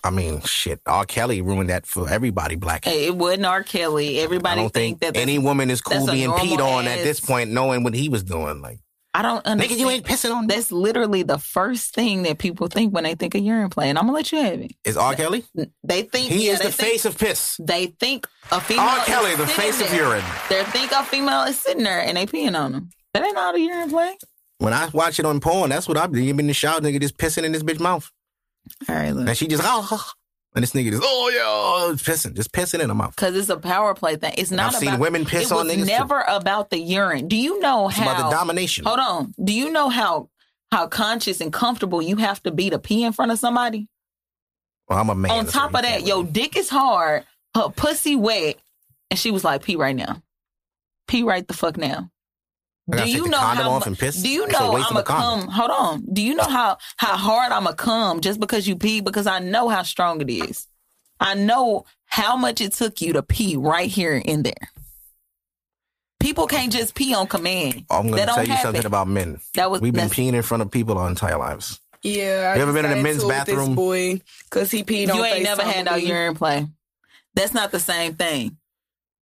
I 0.05 0.11
mean, 0.11 0.41
shit. 0.43 0.81
R. 0.87 1.05
Kelly 1.05 1.41
ruined 1.43 1.71
that 1.71 1.87
for 1.87 2.09
everybody. 2.09 2.55
Black. 2.57 2.85
Hey, 2.85 3.07
It 3.07 3.17
wasn't 3.17 3.47
R. 3.47 3.63
Kelly. 3.63 4.21
Everybody 4.21 4.61
I 4.61 4.63
don't 4.63 4.73
think, 4.73 5.01
think, 5.01 5.15
that 5.15 5.21
any 5.21 5.39
woman 5.39 5.71
is 5.71 5.81
cool 5.81 6.07
being 6.07 6.31
peed 6.31 6.59
on 6.59 6.87
at 6.87 7.03
this 7.03 7.21
point, 7.21 7.51
knowing 7.51 7.83
what 7.83 7.95
he 7.95 8.09
was 8.09 8.23
doing. 8.23 8.61
Like, 8.63 8.79
I 9.15 9.23
don't 9.23 9.45
understand. 9.47 9.79
nigga, 9.79 9.81
you 9.81 9.91
ain't 9.91 10.05
pissing 10.05 10.35
on. 10.35 10.47
That's 10.47 10.71
literally 10.71 11.23
the 11.23 11.39
first 11.39 11.95
thing 11.95 12.23
that 12.25 12.39
people 12.39 12.69
think 12.69 12.95
when 12.95 13.05
they 13.05 13.15
think 13.15 13.35
of 13.35 13.41
urine 13.43 13.71
play, 13.71 13.89
and 13.89 13.99
I'm 13.99 14.05
gonna 14.05 14.13
let 14.15 14.31
you 14.31 14.39
have 14.43 14.61
it. 14.61 14.73
Is 14.85 14.97
R. 14.97 15.15
Kelly? 15.15 15.45
They 15.83 16.03
think 16.03 16.31
He 16.31 16.47
yeah, 16.47 16.53
is 16.53 16.59
the 16.61 16.65
think- 16.71 16.91
face 16.91 17.05
of 17.07 17.17
piss. 17.19 17.57
They 17.59 17.87
think 17.99 18.27
a 18.53 18.61
female. 18.61 18.85
R. 18.85 18.99
Kelly, 19.07 19.35
the 19.37 19.47
face 19.47 19.81
of 19.81 19.93
urine. 19.95 20.25
They 20.51 20.63
think 20.65 20.93
a 20.93 21.03
female 21.05 21.45
is 21.45 21.59
sitting 21.59 21.83
there 21.85 22.01
and 22.01 22.17
they 22.17 22.27
peeing 22.27 22.55
on 22.59 22.73
them. 22.73 22.91
That 23.15 23.25
ain't 23.25 23.37
all 23.39 23.53
the 23.55 23.61
urine 23.61 23.89
play. 23.91 24.17
When 24.59 24.73
I 24.73 24.89
watch 24.93 25.19
it 25.19 25.25
on 25.27 25.41
porn, 25.41 25.71
that's 25.71 25.87
what 25.89 25.97
I 25.99 26.07
be. 26.07 26.25
You 26.25 26.37
in 26.39 26.47
the 26.47 26.55
shower, 26.55 26.81
nigga, 26.81 27.01
just 27.01 27.17
pissing 27.19 27.45
in 27.45 27.53
this 27.53 27.63
bitch 27.63 27.81
mouth, 27.81 28.11
All 28.89 28.95
right, 28.95 29.11
look. 29.13 29.29
and 29.29 29.37
she 29.37 29.47
just 29.49 29.63
oh, 29.65 30.03
and 30.55 30.63
this 30.63 30.73
nigga 30.73 30.91
just 30.91 31.03
oh 31.05 31.31
yeah, 31.89 31.95
pissing, 31.97 32.35
just 32.35 32.53
pissing 32.53 32.81
in 32.81 32.89
her 32.89 32.95
mouth. 32.95 33.15
Because 33.17 33.37
it's 33.37 33.49
a 33.49 33.57
power 33.57 33.95
play 33.95 34.17
thing. 34.17 34.35
It's 34.39 34.51
not 34.51 34.75
I've 34.75 34.83
about 34.83 34.91
seen 34.93 35.01
women 35.01 35.25
piss 35.25 35.51
it 35.51 35.55
on 35.55 35.67
niggas, 35.67 35.79
too. 35.81 35.85
never 35.85 36.25
about 36.29 36.71
the 36.71 36.79
urine. 36.79 37.29
Do 37.29 37.37
you 37.37 37.61
know 37.61 37.89
It's 37.89 37.99
how? 37.99 38.11
about 38.13 38.31
the 38.31 38.37
domination. 38.37 38.85
hold 38.85 38.99
on. 39.01 39.35
Do 39.43 39.53
you 39.53 39.71
know 39.71 39.89
how 39.89 40.29
how 40.73 40.87
conscious 40.89 41.41
and 41.41 41.53
comfortable 41.53 42.03
you 42.03 42.17
have 42.17 42.43
to 42.45 42.51
be 42.51 42.71
to 42.71 42.79
pee 42.79 43.05
in 43.05 43.13
front 43.13 43.33
of 43.33 43.39
somebody? 43.39 43.89
Well, 44.89 44.99
I'm 44.99 45.09
a 45.11 45.15
man. 45.15 45.31
On 45.33 45.47
top 45.47 45.75
of 45.75 45.83
that, 45.83 46.07
your 46.07 46.25
dick 46.25 46.57
is 46.57 46.69
hard, 46.69 47.25
her 47.55 47.69
pussy 47.71 48.15
wet, 48.17 48.57
and 49.11 49.19
she 49.19 49.31
was 49.31 49.45
like, 49.45 49.63
"Pee 49.63 49.77
right 49.77 49.95
now, 49.97 50.23
pee 51.09 51.23
right 51.23 51.47
the 51.47 51.55
fuck 51.55 51.77
now." 51.77 52.11
I 52.93 52.97
gotta 52.99 53.11
Do 53.11 53.17
you 53.17 53.29
know 53.29 53.39
how? 53.39 53.71
off 53.71 53.87
and 53.87 53.99
piss? 53.99 54.23
Do 54.23 54.29
you 54.29 54.47
know 54.47 54.73
waste 54.73 54.91
I'm 54.91 54.97
of 54.97 55.01
a 55.01 55.01
a 55.01 55.05
condom. 55.05 55.41
come? 55.47 55.51
Hold 55.51 55.71
on. 55.71 56.05
Do 56.13 56.23
you 56.23 56.35
know 56.35 56.45
how 56.45 56.79
how 56.97 57.17
hard 57.17 57.51
I'm 57.53 57.67
a 57.67 57.75
come 57.75 58.21
just 58.21 58.39
because 58.39 58.69
you 58.69 58.77
pee? 58.77 59.01
Because 59.01 59.27
I 59.27 59.41
know 59.41 59.69
how 59.69 59.83
strong 59.83 60.21
it 60.21 60.31
is. 60.31 60.69
I 61.19 61.35
know 61.35 61.85
how 62.07 62.37
much 62.37 62.61
it 62.61 62.73
took 62.75 63.01
you 63.01 63.13
to 63.15 63.23
pee 63.23 63.57
right 63.57 63.91
here 63.91 64.15
in 64.15 64.43
there. 64.45 64.71
People 66.21 66.47
can't 66.47 66.73
just 66.73 66.95
pee 66.95 67.15
on 67.15 67.27
command. 67.27 67.85
I'm 67.91 68.09
gonna 68.11 68.25
don't 68.27 68.35
tell 68.35 68.45
you 68.45 68.51
happen. 68.51 68.63
something 68.75 68.87
about 68.87 69.09
men. 69.09 69.41
That 69.55 69.71
was 69.71 69.81
We've 69.81 69.93
been 69.93 70.09
peeing 70.09 70.35
in 70.35 70.43
front 70.43 70.63
of 70.63 70.71
people 70.71 70.97
our 70.99 71.09
entire 71.09 71.39
lives. 71.39 71.81
Yeah, 72.03 72.53
I 72.53 72.57
You 72.57 72.63
ever 72.63 72.73
been 72.73 72.85
in 72.85 72.93
a 72.99 73.03
men's 73.03 73.23
into 73.23 73.27
it 73.35 73.39
with 73.39 73.47
bathroom? 73.47 73.75
Boy, 73.75 74.21
because 74.45 74.71
he 74.71 74.85
peed 74.85 75.11
on 75.11 75.17
You 75.17 75.25
ain't 75.25 75.43
never 75.43 75.63
had 75.63 75.85
no 75.87 75.95
with 75.95 76.05
me. 76.05 76.09
urine 76.11 76.35
play. 76.37 76.67
That's 77.35 77.53
not 77.53 77.71
the 77.73 77.81
same 77.81 78.15
thing. 78.15 78.57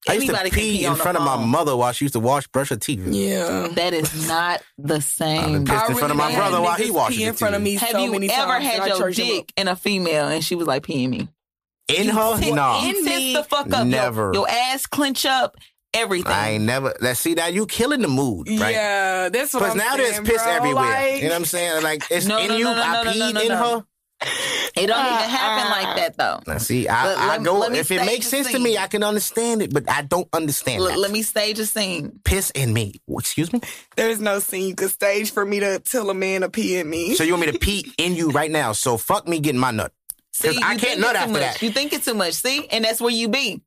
I 0.08 0.12
used 0.14 0.28
to 0.28 0.36
pee, 0.44 0.50
pee 0.50 0.84
in 0.84 0.90
on 0.92 0.96
the 0.98 1.02
front 1.02 1.16
of 1.18 1.24
my 1.24 1.36
mother 1.44 1.76
while 1.76 1.92
she 1.92 2.04
used 2.04 2.12
to 2.14 2.20
wash, 2.20 2.46
brush 2.48 2.68
her 2.70 2.76
teeth. 2.76 3.06
Yeah. 3.06 3.68
That 3.72 3.94
is 3.94 4.28
not 4.28 4.62
the 4.76 4.96
I've 4.96 5.04
same. 5.04 5.52
been 5.52 5.64
pissed 5.64 5.90
in 5.90 5.96
front 5.96 6.10
of 6.10 6.16
my 6.16 6.34
brother 6.34 6.60
while 6.60 6.74
he 6.76 6.84
niggas 6.90 6.94
washes 6.94 7.16
pee 7.16 7.24
in 7.24 7.34
front 7.34 7.54
of 7.54 7.62
me 7.62 7.74
Have 7.74 7.90
so 7.90 8.04
you 8.04 8.12
many 8.12 8.30
ever 8.30 8.46
times, 8.52 8.66
had 8.66 8.86
your 8.98 9.10
dick 9.10 9.52
in 9.56 9.68
a 9.68 9.76
female 9.76 10.28
and 10.28 10.44
she 10.44 10.54
was 10.54 10.66
like 10.66 10.82
peeing 10.84 11.08
me? 11.10 11.28
In 11.88 12.08
her? 12.08 12.36
Sit- 12.36 12.54
No. 12.54 12.80
in 12.84 13.04
me? 13.04 13.34
the 13.34 13.44
fuck 13.44 13.72
up. 13.72 13.86
Never. 13.86 14.32
Your, 14.32 14.34
your 14.34 14.48
ass 14.50 14.86
clench 14.86 15.24
up. 15.26 15.56
Everything. 15.92 16.32
I 16.32 16.50
ain't 16.52 16.64
never. 16.64 16.92
Let's 17.00 17.20
see 17.20 17.34
now. 17.34 17.46
You 17.46 17.66
killing 17.66 18.02
the 18.02 18.08
mood, 18.08 18.48
right? 18.48 18.72
Yeah, 18.74 19.28
that's 19.28 19.54
what 19.54 19.60
Because 19.60 19.72
I'm 19.72 19.78
now 19.78 19.96
saying, 19.96 20.12
there's 20.24 20.28
piss 20.28 20.42
bro. 20.42 20.52
everywhere. 20.52 20.84
Like, 20.90 21.16
you 21.18 21.22
know 21.24 21.28
what 21.28 21.36
I'm 21.36 21.44
saying? 21.44 21.82
Like 21.84 22.02
it's 22.10 22.26
No, 22.26 22.38
in 22.38 22.48
no, 22.48 22.56
you. 22.56 22.64
no, 22.64 22.74
no, 22.74 22.82
I 22.82 23.04
no, 23.04 23.10
peed 23.12 23.18
no, 23.18 23.30
no, 23.30 23.40
in 23.42 23.48
no. 23.48 23.56
her. 23.78 23.84
It 24.76 24.88
don't 24.88 25.06
even 25.06 25.28
happen 25.30 25.70
like 25.70 25.86
uh, 25.86 25.94
that 25.94 26.16
though. 26.18 26.40
Now 26.52 26.58
see, 26.58 26.88
I, 26.88 27.06
Let- 27.06 27.18
I 27.18 27.38
go. 27.44 27.62
If 27.72 27.92
it 27.92 28.04
makes 28.04 28.26
the 28.28 28.42
sense 28.42 28.50
to 28.50 28.58
me, 28.58 28.76
I 28.76 28.88
can 28.88 29.04
understand 29.04 29.62
it, 29.62 29.72
but 29.72 29.88
I 29.88 30.02
don't 30.02 30.28
understand 30.32 30.80
L- 30.82 30.88
that. 30.88 30.98
let 30.98 31.12
me 31.12 31.22
stage 31.22 31.60
a 31.60 31.66
scene. 31.66 32.18
piss 32.24 32.50
in 32.50 32.72
me. 32.72 32.94
Excuse 33.08 33.52
me. 33.52 33.60
there's 33.96 34.20
no 34.20 34.40
scene 34.40 34.66
you 34.68 34.74
could 34.74 34.90
stage 34.90 35.30
for 35.30 35.44
me 35.46 35.60
to 35.60 35.78
tell 35.78 36.10
a 36.10 36.14
man 36.14 36.40
to 36.40 36.48
pee 36.48 36.76
in 36.76 36.90
me. 36.90 37.14
So 37.14 37.22
you 37.22 37.34
want 37.34 37.46
me 37.46 37.52
to 37.52 37.58
pee 37.60 37.92
in 37.98 38.16
you 38.16 38.30
right 38.30 38.50
now? 38.50 38.72
So 38.72 38.96
fuck 38.96 39.28
me 39.28 39.38
getting 39.38 39.60
my 39.60 39.70
nut. 39.70 39.92
See, 40.32 40.48
I 40.48 40.50
you 40.52 40.58
can't 40.60 40.80
think 40.80 41.00
nut 41.00 41.10
it's 41.10 41.12
too 41.12 41.18
after 41.20 41.32
much. 41.32 41.40
that. 41.42 41.62
You 41.62 41.70
think 41.70 41.92
it's 41.92 42.04
too 42.06 42.14
much. 42.14 42.32
See, 42.34 42.66
and 42.68 42.84
that's 42.84 43.00
where 43.00 43.12
you 43.12 43.28
be. 43.28 43.62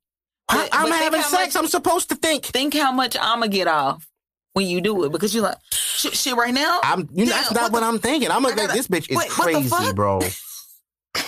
I, 0.49 0.55
But- 0.57 0.69
I'm 0.73 0.89
but 0.89 0.99
having 0.99 1.21
sex. 1.21 1.55
much- 1.55 1.63
I'm 1.63 1.69
supposed 1.69 2.09
to 2.09 2.15
think. 2.15 2.43
Think 2.43 2.73
how 2.73 2.91
much 2.91 3.15
I'ma 3.19 3.47
get 3.47 3.67
off 3.69 4.05
when 4.53 4.67
you 4.67 4.81
do 4.81 5.05
it 5.05 5.13
because 5.13 5.33
you're 5.33 5.43
like 5.43 5.57
shit, 5.71 6.13
shit 6.15 6.35
right 6.35 6.53
now. 6.53 6.81
I'm. 6.83 7.07
You 7.13 7.27
know, 7.27 7.31
that's 7.31 7.53
not 7.53 7.63
what 7.63 7.71
what, 7.71 7.79
the- 7.79 7.85
I'm 7.85 7.99
thinking. 7.99 8.29
I'm 8.29 8.45
I 8.45 8.49
like, 8.49 8.57
gotta- 8.57 8.73
this 8.73 8.89
bitch 8.89 9.09
is 9.09 9.15
Wait, 9.15 9.29
what 9.29 9.29
crazy, 9.29 9.69
fuck? 9.69 9.95
bro. 9.95 10.19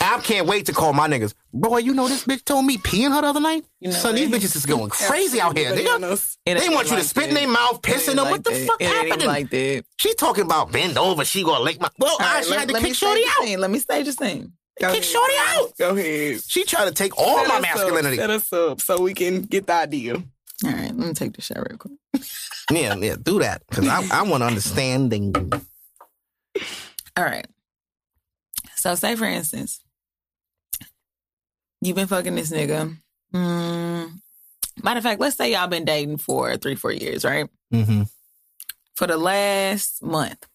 I 0.01 0.19
can't 0.23 0.47
wait 0.47 0.65
to 0.67 0.73
call 0.73 0.93
my 0.93 1.07
niggas. 1.07 1.33
Boy, 1.53 1.77
you 1.79 1.93
know 1.93 2.07
this 2.07 2.25
bitch 2.25 2.43
told 2.45 2.65
me 2.65 2.77
peeing 2.77 3.11
her 3.13 3.21
the 3.21 3.27
other 3.27 3.39
night. 3.39 3.65
You 3.79 3.89
know 3.89 3.95
Son, 3.95 4.15
these 4.15 4.29
bitches 4.29 4.55
is 4.55 4.65
going 4.65 4.89
crazy 4.89 5.39
out 5.41 5.57
here. 5.57 5.73
They, 5.73 5.83
Bananas. 5.85 6.37
It 6.45 6.59
they 6.59 6.69
want 6.69 6.85
you 6.87 6.91
to 6.91 6.95
like 6.97 7.03
spit 7.05 7.29
in 7.29 7.35
their 7.35 7.47
mouth, 7.47 7.77
It 7.77 7.81
pissing 7.83 8.15
them. 8.15 8.25
like 8.25 8.31
what 8.31 8.43
the 8.43 8.51
that. 8.51 8.67
fuck 8.67 8.81
It 8.81 8.85
ain't 8.85 9.07
happening? 9.09 9.27
like 9.27 9.49
that. 9.49 9.83
she 9.99 10.13
talking 10.15 10.43
about 10.45 10.71
bend 10.71 10.97
over. 10.97 11.23
She 11.25 11.43
gonna 11.43 11.63
lick 11.63 11.79
my. 11.81 11.89
Well, 11.97 12.11
All 12.11 12.17
I, 12.21 12.41
she 12.41 12.49
let, 12.51 12.59
had 12.59 12.67
to 12.69 12.73
me 12.75 12.81
kick 12.81 12.95
Shorty 12.95 13.21
out. 13.27 13.45
scene. 13.45 13.59
Let 13.59 13.71
me 13.71 13.79
stage 13.79 14.07
a 14.07 14.13
scene. 14.13 14.53
Go 14.79 14.87
Kick 14.93 15.01
ahead. 15.01 15.05
Shorty 15.05 15.33
out. 15.39 15.71
Go 15.77 15.89
ahead. 15.97 16.41
She 16.47 16.63
trying 16.63 16.87
to 16.87 16.93
take 16.93 17.17
all 17.17 17.37
Set 17.39 17.47
my 17.47 17.55
us 17.55 17.57
up. 17.57 17.61
masculinity. 17.61 18.17
Set 18.17 18.29
us 18.29 18.53
up 18.53 18.81
so 18.81 19.01
we 19.01 19.13
can 19.13 19.41
get 19.41 19.67
the 19.67 19.73
idea. 19.73 20.15
All 20.15 20.71
right, 20.71 20.95
let 20.95 20.95
me 20.95 21.13
take 21.13 21.33
the 21.35 21.41
shot 21.41 21.57
real 21.69 21.77
quick. 21.77 21.93
Yeah, 22.71 22.95
yeah, 22.95 23.15
do 23.21 23.39
that 23.39 23.63
because 23.69 23.87
I, 23.87 24.19
I 24.19 24.21
want 24.23 24.43
understanding. 24.43 25.33
All 27.17 27.23
right. 27.23 27.45
So, 28.79 28.95
say 28.95 29.15
for 29.15 29.25
instance, 29.25 29.81
you've 31.81 31.97
been 31.97 32.07
fucking 32.07 32.35
this 32.35 32.51
nigga. 32.51 32.95
Mm, 33.33 34.19
matter 34.81 34.97
of 34.97 35.03
fact, 35.03 35.19
let's 35.19 35.35
say 35.35 35.51
y'all 35.51 35.67
been 35.67 35.85
dating 35.85 36.17
for 36.17 36.55
three, 36.55 36.75
four 36.75 36.91
years, 36.91 37.25
right? 37.25 37.49
Mm-hmm. 37.73 38.03
For 38.95 39.05
the 39.05 39.17
last 39.17 40.01
month, 40.01 40.45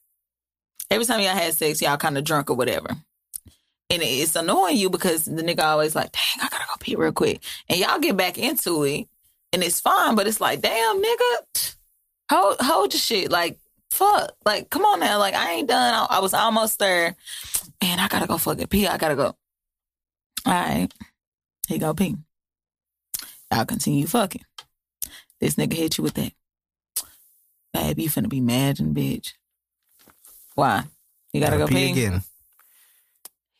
every 0.91 1.05
time 1.05 1.21
y'all 1.21 1.35
had 1.35 1.53
sex, 1.53 1.83
y'all 1.83 1.99
kind 1.99 2.17
of 2.17 2.25
drunk 2.25 2.51
or 2.51 2.57
whatever. 2.57 2.97
And 3.91 4.03
it's 4.03 4.35
annoying 4.35 4.79
you 4.79 4.89
because 4.89 5.27
the 5.27 5.43
nigga 5.43 5.63
always 5.63 5.95
like, 5.95 6.13
dang, 6.13 6.47
I 6.47 6.49
gotta 6.49 6.65
go 6.67 6.75
pee 6.81 6.97
real 6.97 7.13
quick. 7.13 7.43
And 7.69 7.79
y'all 7.79 7.99
get 7.99 8.17
back 8.17 8.39
into 8.39 8.85
it 8.85 9.07
and 9.53 9.63
it's 9.63 9.81
fine, 9.81 10.15
but 10.15 10.27
it's 10.27 10.41
like, 10.41 10.63
damn, 10.63 11.03
nigga, 11.03 11.77
hold, 12.31 12.57
hold 12.61 12.95
your 12.95 13.01
shit. 13.01 13.31
Like, 13.31 13.59
fuck. 13.95 14.33
Like, 14.45 14.71
come 14.71 14.85
on 14.85 15.01
now. 15.01 15.19
Like, 15.19 15.35
I 15.35 15.53
ain't 15.53 15.69
done. 15.69 15.95
I, 15.95 16.17
I 16.17 16.19
was 16.21 16.35
almost 16.35 16.79
there. 16.79 17.15
Man, 17.83 17.99
I 17.99 18.09
gotta 18.09 18.27
go 18.27 18.39
fucking 18.39 18.67
pee. 18.67 18.87
I 18.87 18.99
gotta 18.99 19.17
go. 19.17 19.37
All 20.47 20.53
right. 20.53 20.89
He 21.69 21.79
go 21.79 21.95
pee. 21.95 22.17
Y'all 23.53 23.65
continue 23.65 24.07
fucking. 24.07 24.43
This 25.41 25.55
nigga 25.55 25.75
hit 25.75 25.99
you 25.99 26.05
with 26.05 26.15
that. 26.15 26.33
Babe, 27.73 27.99
you 27.99 28.09
finna 28.09 28.29
be 28.29 28.41
mad 28.41 28.81
and 28.81 28.95
bitch. 28.95 29.33
Why? 30.55 30.85
You 31.33 31.41
gotta, 31.41 31.59
go 31.59 31.67
pee, 31.67 31.91
again. 31.91 32.23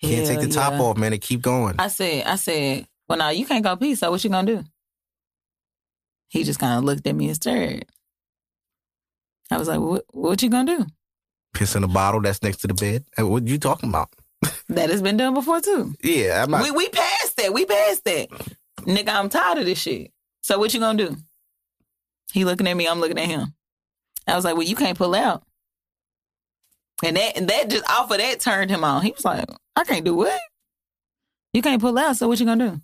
Can't 0.01 0.27
take 0.27 0.39
Hell 0.39 0.49
the 0.49 0.55
top 0.55 0.81
off, 0.81 0.97
man. 0.97 1.13
And 1.13 1.23
keep 1.23 1.43
going. 1.43 1.77
I 1.79 1.89
said, 1.89 2.25
I 2.25 2.37
said, 2.37 2.87
well, 3.09 3.19
now 3.19 3.31
you 3.31 3.47
can't 3.47 3.65
go 3.65 3.77
pee. 3.77 3.95
So 3.95 4.11
what 4.11 4.23
you 4.23 4.31
gonna 4.31 4.47
do? 4.47 4.65
He 6.29 6.45
just 6.45 6.61
kind 6.61 6.79
of 6.79 6.85
looked 6.85 7.07
at 7.07 7.15
me 7.15 7.27
and 7.27 7.37
stared. 7.37 7.87
I 9.51 9.59
was 9.59 9.69
like, 9.69 9.81
what, 9.81 10.05
what 10.11 10.43
you 10.43 10.49
gonna 10.49 10.79
do? 10.79 10.87
Piss 11.53 11.77
in 11.77 11.85
a 11.85 11.89
bottle 11.89 12.21
that's 12.21 12.43
next 12.43 12.59
to 12.59 12.67
the 12.67 12.75
bed. 12.75 13.05
What 13.19 13.47
you 13.47 13.59
talking 13.59 13.89
about? 13.89 14.11
That 14.69 14.91
has 14.91 15.03
been 15.03 15.17
done 15.19 15.35
before 15.35 15.61
too. 15.61 15.95
Yeah, 16.03 16.43
I'm 16.43 16.51
not. 16.51 16.63
We 16.63 16.71
we 16.71 16.89
passed 16.89 17.37
that. 17.37 17.53
We 17.53 17.67
passed 17.67 18.05
that. 18.05 18.29
Nigga, 18.81 19.11
I'm 19.11 19.29
tired 19.29 19.59
of 19.59 19.67
this 19.67 19.79
shit. 19.79 20.11
So 20.43 20.59
what 20.59 20.73
you 20.75 20.81
gonna 20.81 21.07
do? 21.07 21.17
He 22.33 22.45
looking 22.45 22.67
at 22.67 22.77
me, 22.77 22.87
I'm 22.89 22.99
looking 23.01 23.19
at 23.19 23.29
him. 23.29 23.55
I 24.27 24.35
was 24.35 24.45
like, 24.45 24.55
well, 24.55 24.67
you 24.67 24.75
can't 24.75 24.99
pull 24.99 25.15
out. 25.15 25.45
And 27.03 27.17
that 27.17 27.37
and 27.37 27.49
that 27.49 27.69
just 27.69 27.89
off 27.91 28.11
of 28.11 28.19
that 28.19 28.41
turned 28.41 28.71
him 28.71 28.85
on. 28.85 29.03
He 29.03 29.13
was 29.13 29.25
like, 29.25 29.45
I 29.77 29.85
can't 29.85 30.05
do 30.05 30.15
what? 30.15 30.41
You 31.53 31.63
can't 31.63 31.81
pull 31.81 31.97
out, 31.99 32.17
so 32.17 32.27
what 32.27 32.41
you 32.41 32.47
gonna 32.47 32.71
do? 32.71 32.81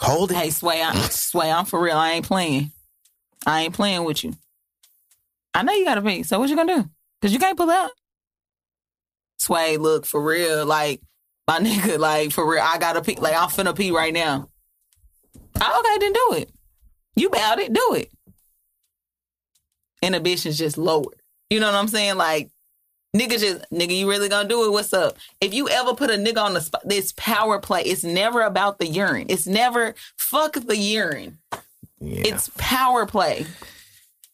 Hold 0.00 0.32
it. 0.32 0.36
Hey, 0.36 0.50
Sway, 0.50 0.82
I, 0.82 0.92
Sway, 1.08 1.50
I'm 1.50 1.64
for 1.64 1.80
real. 1.80 1.96
I 1.96 2.12
ain't 2.12 2.26
playing. 2.26 2.72
I 3.46 3.62
ain't 3.62 3.74
playing 3.74 4.04
with 4.04 4.24
you. 4.24 4.34
I 5.52 5.62
know 5.62 5.72
you 5.72 5.84
gotta 5.84 6.02
pee. 6.02 6.22
So 6.22 6.38
what 6.38 6.48
you 6.48 6.56
gonna 6.56 6.82
do? 6.82 6.90
Cause 7.22 7.32
you 7.32 7.38
can't 7.38 7.56
pull 7.56 7.70
out. 7.70 7.90
Sway, 9.38 9.76
look 9.76 10.06
for 10.06 10.22
real, 10.22 10.66
like 10.66 11.00
my 11.46 11.58
nigga, 11.60 11.98
like 11.98 12.32
for 12.32 12.48
real, 12.48 12.62
I 12.62 12.78
gotta 12.78 13.02
pee. 13.02 13.16
Like 13.16 13.34
I'm 13.34 13.48
finna 13.48 13.76
pee 13.76 13.90
right 13.90 14.12
now. 14.12 14.48
Oh, 15.60 15.80
okay, 15.80 15.98
then 15.98 16.12
do 16.12 16.42
it. 16.42 16.50
You 17.16 17.28
about 17.28 17.60
it, 17.60 17.72
do 17.72 17.94
it. 17.94 18.10
Inhibition's 20.02 20.58
just 20.58 20.76
lowered. 20.76 21.20
You 21.50 21.60
know 21.60 21.66
what 21.66 21.76
I'm 21.76 21.88
saying? 21.88 22.16
Like 22.16 22.50
nigga, 23.16 23.38
just 23.38 23.70
nigga, 23.70 23.96
you 23.96 24.08
really 24.08 24.28
gonna 24.28 24.48
do 24.48 24.66
it? 24.66 24.72
What's 24.72 24.92
up? 24.92 25.16
If 25.40 25.54
you 25.54 25.68
ever 25.68 25.94
put 25.94 26.10
a 26.10 26.14
nigga 26.14 26.42
on 26.42 26.54
the 26.54 26.60
spot, 26.60 26.82
this 26.84 27.12
power 27.16 27.58
play. 27.60 27.82
It's 27.82 28.04
never 28.04 28.42
about 28.42 28.78
the 28.78 28.86
urine. 28.86 29.26
It's 29.28 29.46
never 29.46 29.94
fuck 30.16 30.54
the 30.54 30.76
urine. 30.76 31.38
Yeah. 32.06 32.22
It's 32.34 32.50
power 32.56 33.06
play. 33.06 33.46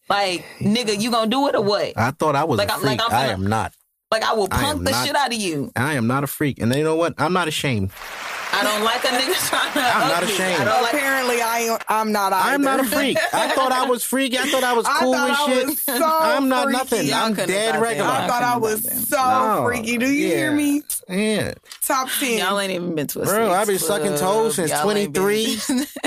Like 0.09 0.45
nigga, 0.59 1.01
you 1.01 1.11
gonna 1.11 1.31
do 1.31 1.49
it 1.49 1.55
or 1.55 1.63
what? 1.63 1.97
I 1.97 2.11
thought 2.11 2.35
I 2.37 2.45
was 2.45 2.59
Like 2.59 2.69
a 2.71 2.73
freak. 2.79 2.99
like 2.99 3.01
I'm 3.07 3.13
I 3.13 3.27
am 3.33 3.47
not. 3.47 3.73
Like 4.11 4.25
I 4.25 4.33
will 4.33 4.49
I 4.51 4.61
punk 4.63 4.85
the 4.85 4.91
not- 4.91 5.07
shit 5.07 5.15
out 5.15 5.29
of 5.33 5.39
you. 5.39 5.71
I 5.77 5.95
am 5.95 6.07
not 6.09 6.25
a 6.25 6.27
freak. 6.27 6.59
And 6.61 6.75
you 6.75 6.83
know 6.83 6.97
what? 6.97 7.15
I'm 7.19 7.33
not 7.33 7.47
ashamed. 7.47 7.93
I 8.53 8.63
don't 8.65 8.83
like 8.85 9.05
a 9.05 9.09
nigga 9.09 9.49
trying 9.49 9.73
to. 9.73 9.81
I'm 9.81 10.09
not 10.09 10.23
ashamed. 10.25 10.61
I 10.61 10.65
don't 10.65 10.83
like. 10.83 10.93
Apparently, 10.95 11.41
I 11.41 11.59
am, 11.61 11.79
I'm 11.89 12.13
not. 12.13 12.33
Either. 12.33 12.55
I'm 12.55 12.63
not 12.63 12.81
a 12.81 12.85
freak. 12.85 13.17
I 13.33 13.49
thought 13.53 13.73
I 13.73 13.87
was 13.87 14.03
freaky. 14.05 14.39
I 14.39 14.43
thought 14.51 14.65
I 14.65 14.73
was 14.73 14.87
cool 14.99 15.13
thought 15.13 15.29
and 15.31 15.37
I 15.39 15.47
shit. 15.55 15.67
was 15.67 15.81
so 15.83 16.05
I'm 16.05 16.49
not 16.49 16.65
freaky. 16.65 16.79
nothing. 16.79 17.07
Y'all 17.07 17.17
I'm 17.19 17.35
couldn't 17.35 17.51
dead 17.51 17.73
have 17.75 17.83
regular. 17.83 18.11
I 18.11 18.27
thought 18.27 18.43
I 18.43 18.57
was 18.59 19.09
so 19.09 19.17
No. 19.17 19.63
freaky. 19.67 19.99
Do 19.99 20.11
you 20.11 20.27
hear 20.29 20.53
me? 20.53 20.83
Yeah. 21.09 21.55
Top 21.83 22.09
ten. 22.19 22.39
Y'all 22.39 22.59
ain't 22.59 22.73
even 22.73 22.95
been 22.95 23.07
to 23.09 23.21
a 23.23 23.25
Bro, 23.25 23.53
I've 23.53 23.67
been 23.67 23.79
sex 23.79 23.87
sucking 23.89 24.17
toes 24.19 24.57
since 24.57 24.71
Y'all 24.71 24.83
23, 24.83 25.55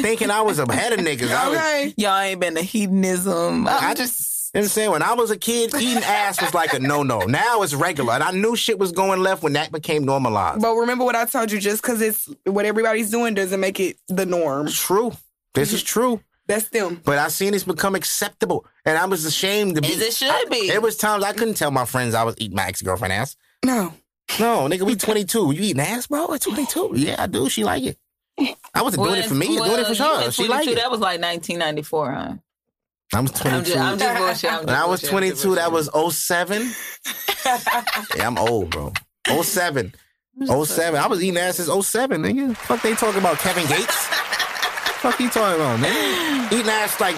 thinking 0.02 0.30
I 0.32 0.41
was 0.41 0.60
ahead 0.60 0.94
of 0.94 0.99
niggas. 0.99 1.32
I 1.32 1.49
was, 1.49 1.57
okay. 1.57 1.94
Y'all 1.98 2.20
ain't 2.20 2.40
been 2.40 2.56
to 2.56 2.61
hedonism. 2.61 3.68
I 3.68 3.94
just. 3.94 4.32
You 4.54 4.60
know 4.60 4.66
what 4.66 4.66
I'm 4.66 4.70
saying? 4.70 4.92
When 4.92 5.02
I 5.02 5.14
was 5.14 5.32
a 5.32 5.38
kid, 5.38 5.74
eating 5.74 6.04
ass 6.04 6.40
was 6.40 6.54
like 6.54 6.74
a 6.74 6.80
no-no. 6.80 7.22
Now 7.22 7.64
it's 7.64 7.74
regular. 7.74 8.14
And 8.14 8.22
I 8.22 8.30
knew 8.30 8.56
shit 8.56 8.78
was 8.78 8.92
going 8.92 9.20
left 9.20 9.42
when 9.42 9.54
that 9.54 9.72
became 9.72 10.06
normalized. 10.06 10.62
But 10.62 10.76
remember 10.76 11.04
what 11.06 11.16
I 11.16 11.26
told 11.26 11.52
you. 11.52 11.60
Just 11.60 11.82
because 11.82 12.02
it's 12.02 12.30
what 12.46 12.64
everybody's 12.64 13.10
doing 13.10 13.34
doesn't 13.34 13.60
make 13.60 13.80
it 13.80 13.98
the 14.10 14.28
norm. 14.28 14.68
True. 14.68 15.14
This 15.56 15.74
is 15.74 15.82
true. 15.82 16.22
That's 16.46 16.70
them. 16.70 17.02
But 17.04 17.18
I 17.18 17.30
seen 17.30 17.54
this 17.54 17.64
become 17.64 17.96
acceptable. 17.96 18.68
And 18.86 18.96
I 18.96 19.06
was 19.06 19.26
ashamed 19.26 19.74
to 19.76 19.82
be. 19.82 19.88
As 19.88 20.00
it 20.00 20.14
should 20.14 20.50
be. 20.52 20.68
There 20.68 20.82
was 20.82 20.98
times 20.98 21.24
I 21.24 21.34
couldn't 21.34 21.56
tell 21.56 21.72
my 21.72 21.86
friends 21.86 22.14
I 22.14 22.22
was 22.22 22.36
eating 22.38 22.56
my 22.56 22.68
ex-girlfriend 22.68 23.12
ass. 23.12 23.36
No. 23.66 23.92
No, 24.40 24.68
nigga, 24.70 24.84
we 24.84 24.96
22. 24.96 25.52
You 25.52 25.62
eating 25.64 25.82
ass, 25.82 26.06
bro? 26.06 26.32
At 26.32 26.42
22? 26.42 26.92
Yeah, 26.94 27.16
I 27.18 27.26
do. 27.26 27.50
She 27.50 27.64
like 27.64 27.82
it. 27.84 27.98
I 28.74 28.84
wasn't 28.84 29.04
doing 29.04 29.20
it 29.20 29.26
for 29.26 29.34
me. 29.34 29.48
I 29.48 29.62
was 29.62 29.70
doing 29.70 29.80
it 29.80 29.98
for 29.98 30.04
well, 30.04 30.26
her. 30.26 30.32
She 30.32 30.48
like 30.48 30.68
it. 30.68 30.76
That 30.76 30.92
was 30.92 31.00
like 31.00 31.20
1994, 31.22 32.12
huh? 32.12 32.34
I 33.14 33.19
was 33.22 33.31
22. 33.31 33.56
I'm 33.56 33.64
just, 33.64 33.77
I'm 33.77 33.99
just 33.99 34.19
bullshit. 34.19 34.52
I'm 34.52 34.65
when 34.65 34.76
I 34.76 34.85
was 34.85 35.02
bullshit, 35.02 35.38
22, 35.38 35.56
that 35.56 35.72
was 35.72 35.90
07. 36.15 36.61
yeah, 38.18 38.27
I'm 38.27 38.38
old, 38.38 38.72
bro. 38.72 38.94
07. 39.27 39.94
07. 40.45 40.99
I 40.99 41.07
was 41.07 41.23
eating 41.23 41.38
ass 41.38 41.57
since 41.57 41.88
07, 41.88 42.23
nigga. 42.23 42.56
Fuck 42.57 42.81
they 42.81 42.95
talking 42.95 43.19
about 43.19 43.38
Kevin 43.38 43.68
Gates? 43.68 44.06
Fuck 45.03 45.19
you 45.19 45.30
talking 45.30 45.61
about, 45.61 45.80
nigga? 45.80 46.52
Eating 46.52 46.69
ass 46.69 46.99
like 46.99 47.15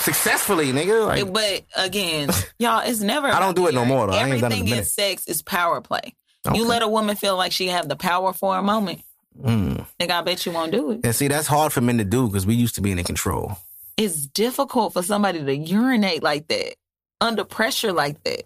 successfully, 0.00 0.72
nigga. 0.72 1.06
Like, 1.06 1.32
But 1.32 1.64
again, 1.76 2.28
y'all, 2.58 2.82
it's 2.84 3.00
never. 3.00 3.28
I 3.32 3.40
don't 3.40 3.56
do 3.56 3.66
it 3.68 3.74
no 3.74 3.84
more, 3.84 4.06
though. 4.06 4.12
I 4.12 4.28
ain't 4.28 4.40
done 4.40 4.52
it 4.52 4.56
in 4.56 4.60
Everything 4.60 4.78
in 4.78 4.84
sex 4.84 5.26
is 5.26 5.42
power 5.42 5.80
play. 5.80 6.14
Okay. 6.46 6.58
You 6.58 6.66
let 6.66 6.82
a 6.82 6.88
woman 6.88 7.16
feel 7.16 7.36
like 7.36 7.52
she 7.52 7.68
have 7.68 7.88
the 7.88 7.96
power 7.96 8.32
for 8.32 8.56
a 8.56 8.62
moment. 8.62 9.02
Mm. 9.40 9.86
Nigga, 9.98 10.10
I 10.10 10.22
bet 10.22 10.44
you 10.44 10.52
won't 10.52 10.72
do 10.72 10.90
it. 10.92 11.00
And 11.04 11.14
see, 11.14 11.28
that's 11.28 11.46
hard 11.46 11.72
for 11.72 11.80
men 11.80 11.98
to 11.98 12.04
do 12.04 12.26
because 12.26 12.46
we 12.46 12.54
used 12.54 12.74
to 12.76 12.80
be 12.80 12.92
in 12.92 13.02
control. 13.04 13.56
It's 14.00 14.26
difficult 14.26 14.92
for 14.94 15.02
somebody 15.02 15.44
to 15.44 15.54
urinate 15.56 16.22
like 16.22 16.48
that, 16.48 16.74
under 17.20 17.44
pressure 17.44 17.92
like 17.92 18.22
that. 18.24 18.44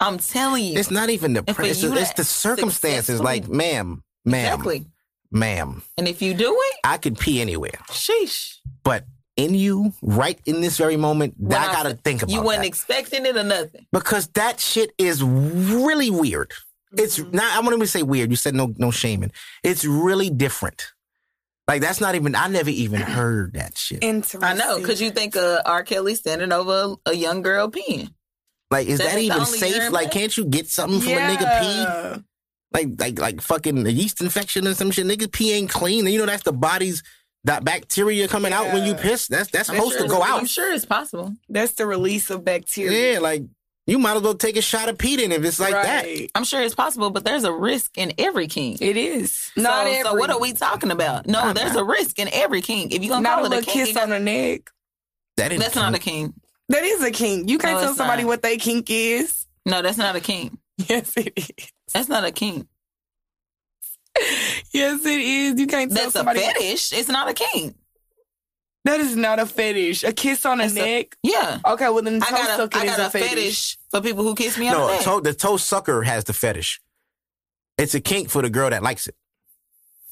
I'm 0.00 0.18
telling 0.18 0.64
you. 0.64 0.78
It's 0.78 0.90
not 0.90 1.10
even 1.10 1.32
the 1.32 1.42
pressure. 1.42 1.70
it's, 1.70 1.80
the- 1.82 1.96
it's 1.96 2.12
the 2.12 2.24
circumstances. 2.24 3.20
Like, 3.20 3.48
ma'am, 3.48 4.02
ma'am, 4.24 4.44
Exactly. 4.44 4.86
ma'am, 5.30 5.82
And 5.96 6.06
if 6.06 6.20
you 6.22 6.34
do 6.34 6.54
it, 6.56 6.76
I 6.84 6.98
could 6.98 7.18
pee 7.18 7.40
anywhere, 7.40 7.78
sheesh. 7.88 8.56
but 8.84 9.04
in 9.36 9.54
you, 9.54 9.92
right 10.02 10.38
in 10.46 10.60
this 10.60 10.76
very 10.76 10.96
moment, 10.96 11.34
When 11.38 11.56
I 11.56 11.72
gotta 11.72 11.94
think 11.94 12.22
about 12.22 12.32
You 12.34 12.42
wasn't 12.42 12.62
that. 12.64 12.68
expecting 12.68 13.24
it 13.26 13.36
or 13.36 13.44
nothing. 13.44 13.86
because 13.92 14.26
that 14.34 14.60
shit 14.60 14.92
is 14.98 15.22
really 15.22 16.10
weird. 16.10 16.52
It's 16.96 17.18
Mm-hmm. 17.18 17.36
not. 17.36 17.56
I 17.56 17.60
won't 17.60 17.74
even 17.74 17.86
say 17.86 18.02
weird. 18.02 18.30
You 18.30 18.36
said 18.36 18.54
no, 18.54 18.74
no 18.78 18.90
shaming. 18.90 19.30
It's 19.62 19.84
really 19.84 20.30
different. 20.30 20.92
Like 21.68 21.82
that's 21.82 22.00
not 22.00 22.14
even. 22.14 22.34
I 22.34 22.48
never 22.48 22.70
even 22.70 23.02
heard 23.02 23.52
that 23.52 23.76
shit. 23.76 24.02
Interesting. 24.02 24.42
I 24.42 24.54
know, 24.54 24.78
because 24.80 25.00
you 25.02 25.10
think 25.10 25.36
uh, 25.36 25.60
R. 25.66 25.84
Kelly 25.84 26.14
standing 26.14 26.50
over 26.50 26.96
a, 27.06 27.10
a 27.10 27.14
young 27.14 27.42
girl 27.42 27.70
peeing. 27.70 28.10
Like, 28.70 28.88
is 28.88 28.98
That's 28.98 29.14
that 29.14 29.20
even 29.20 29.44
safe? 29.46 29.76
urine 29.76 29.92
Like, 29.92 30.10
can't 30.10 30.36
you 30.36 30.44
get 30.44 30.68
something 30.68 31.00
from 31.00 31.10
yeah. 31.10 31.30
a 31.30 31.36
nigga 31.36 31.60
pee? 31.60 32.24
Like, 32.72 32.88
like, 33.00 33.18
like 33.18 33.40
fucking 33.40 33.86
a 33.86 33.90
yeast 33.90 34.20
infection 34.20 34.66
or 34.66 34.74
some 34.74 34.90
shit. 34.90 35.06
Nigga 35.06 35.30
pee 35.30 35.52
ain't 35.52 35.70
clean. 35.70 36.04
And 36.04 36.12
you 36.12 36.18
know 36.18 36.26
that's 36.26 36.42
the 36.42 36.52
body's 36.52 37.02
that 37.44 37.64
bacteria 37.64 38.28
coming 38.28 38.52
out 38.52 38.72
when 38.72 38.84
you 38.84 38.94
piss. 38.94 39.26
That's 39.26 39.50
that's 39.50 39.70
I'm 39.70 39.76
supposed 39.76 39.98
sure 39.98 40.02
to 40.02 40.08
go 40.08 40.22
out. 40.22 40.40
I'm 40.40 40.46
sure 40.46 40.72
it's 40.72 40.84
possible. 40.84 41.34
That's 41.48 41.72
the 41.74 41.86
release 41.86 42.30
of 42.30 42.44
bacteria. 42.44 43.14
Yeah, 43.14 43.18
like 43.20 43.44
you 43.88 43.98
might 43.98 44.16
as 44.16 44.22
well 44.22 44.34
take 44.34 44.56
a 44.56 44.62
shot 44.62 44.88
of 44.88 44.98
pee 44.98 45.16
then 45.16 45.32
if 45.32 45.44
it's 45.44 45.58
like 45.58 45.72
that. 45.72 46.06
I'm 46.36 46.44
sure 46.44 46.62
it's 46.62 46.74
possible, 46.74 47.10
but 47.10 47.24
there's 47.24 47.42
a 47.44 47.52
risk 47.52 47.98
in 47.98 48.12
every 48.18 48.46
king. 48.46 48.76
It 48.80 48.96
is. 48.96 49.32
So, 49.56 49.62
Not 49.62 49.86
so 49.86 49.92
every. 49.92 50.20
what 50.20 50.30
are 50.30 50.38
we 50.40 50.52
talking 50.52 50.90
about? 50.90 51.26
No, 51.26 51.52
there's 51.52 51.74
a 51.74 51.82
risk 51.82 52.18
in 52.18 52.28
every 52.32 52.60
king. 52.62 52.90
If 52.92 53.02
you're 53.02 53.08
gonna 53.10 53.22
Not 53.22 53.38
a 53.40 53.48
call 53.48 53.52
it 53.54 53.62
a 53.62 53.66
king, 53.66 53.86
kiss 53.86 53.96
it 53.96 54.02
on 54.02 54.10
the 54.10 54.20
neck. 54.20 54.70
That 55.38 55.52
is 55.52 55.60
that's 55.60 55.74
not 55.74 55.94
a 55.94 55.98
king. 55.98 56.34
That 56.68 56.84
is 56.84 57.02
a 57.02 57.10
kink. 57.10 57.48
You 57.48 57.58
can't 57.58 57.80
No, 57.80 57.86
tell 57.86 57.94
somebody 57.94 58.22
not. 58.24 58.28
what 58.28 58.42
they 58.42 58.58
kink 58.58 58.90
is. 58.90 59.46
No, 59.66 59.80
that's 59.82 59.98
not 59.98 60.14
a 60.16 60.20
king. 60.20 60.58
Yes, 60.88 61.12
it 61.16 61.32
is. 61.36 61.72
That's 61.92 62.08
not 62.08 62.24
a 62.24 62.30
king. 62.30 62.68
Yes, 64.72 65.04
it 65.06 65.20
is. 65.20 65.58
You 65.60 65.66
can't 65.66 65.90
tell 65.90 66.04
That's 66.04 66.14
a 66.14 66.18
somebody. 66.18 66.40
fetish. 66.40 66.92
It's 66.92 67.08
not 67.08 67.28
a 67.28 67.34
king. 67.34 67.74
That 68.88 69.00
is 69.00 69.14
not 69.16 69.38
a 69.38 69.44
fetish. 69.44 70.02
A 70.04 70.12
kiss 70.14 70.46
on 70.46 70.58
the 70.58 70.64
That's 70.64 70.76
a- 70.76 70.78
neck. 70.96 71.16
Yeah. 71.22 71.58
okay, 71.72 71.90
well 71.90 72.02
then 72.02 72.22
I 72.22 72.26
toe 72.26 72.36
got 72.36 72.50
a, 72.50 72.56
sucking 72.56 72.80
I 72.80 72.84
is 72.84 72.90
got 72.96 73.00
a, 73.00 73.06
a 73.06 73.10
fetish. 73.10 73.28
fetish. 73.28 73.78
for 73.90 74.00
people 74.00 74.24
who 74.24 74.34
kiss 74.34 74.56
me 74.56 74.68
on 74.68 74.74
the 74.74 74.80
No, 74.80 74.86
neck. 74.88 75.02
toe, 75.02 75.20
the 75.20 75.34
toe 75.34 75.56
sucker 75.58 76.02
has 76.02 76.24
the 76.24 76.32
fetish. 76.32 76.80
It's 77.76 77.94
a 77.94 78.00
kink 78.00 78.30
for 78.30 78.40
the 78.42 78.48
girl 78.50 78.70
that 78.70 78.82
likes 78.82 79.06
it. 79.06 79.14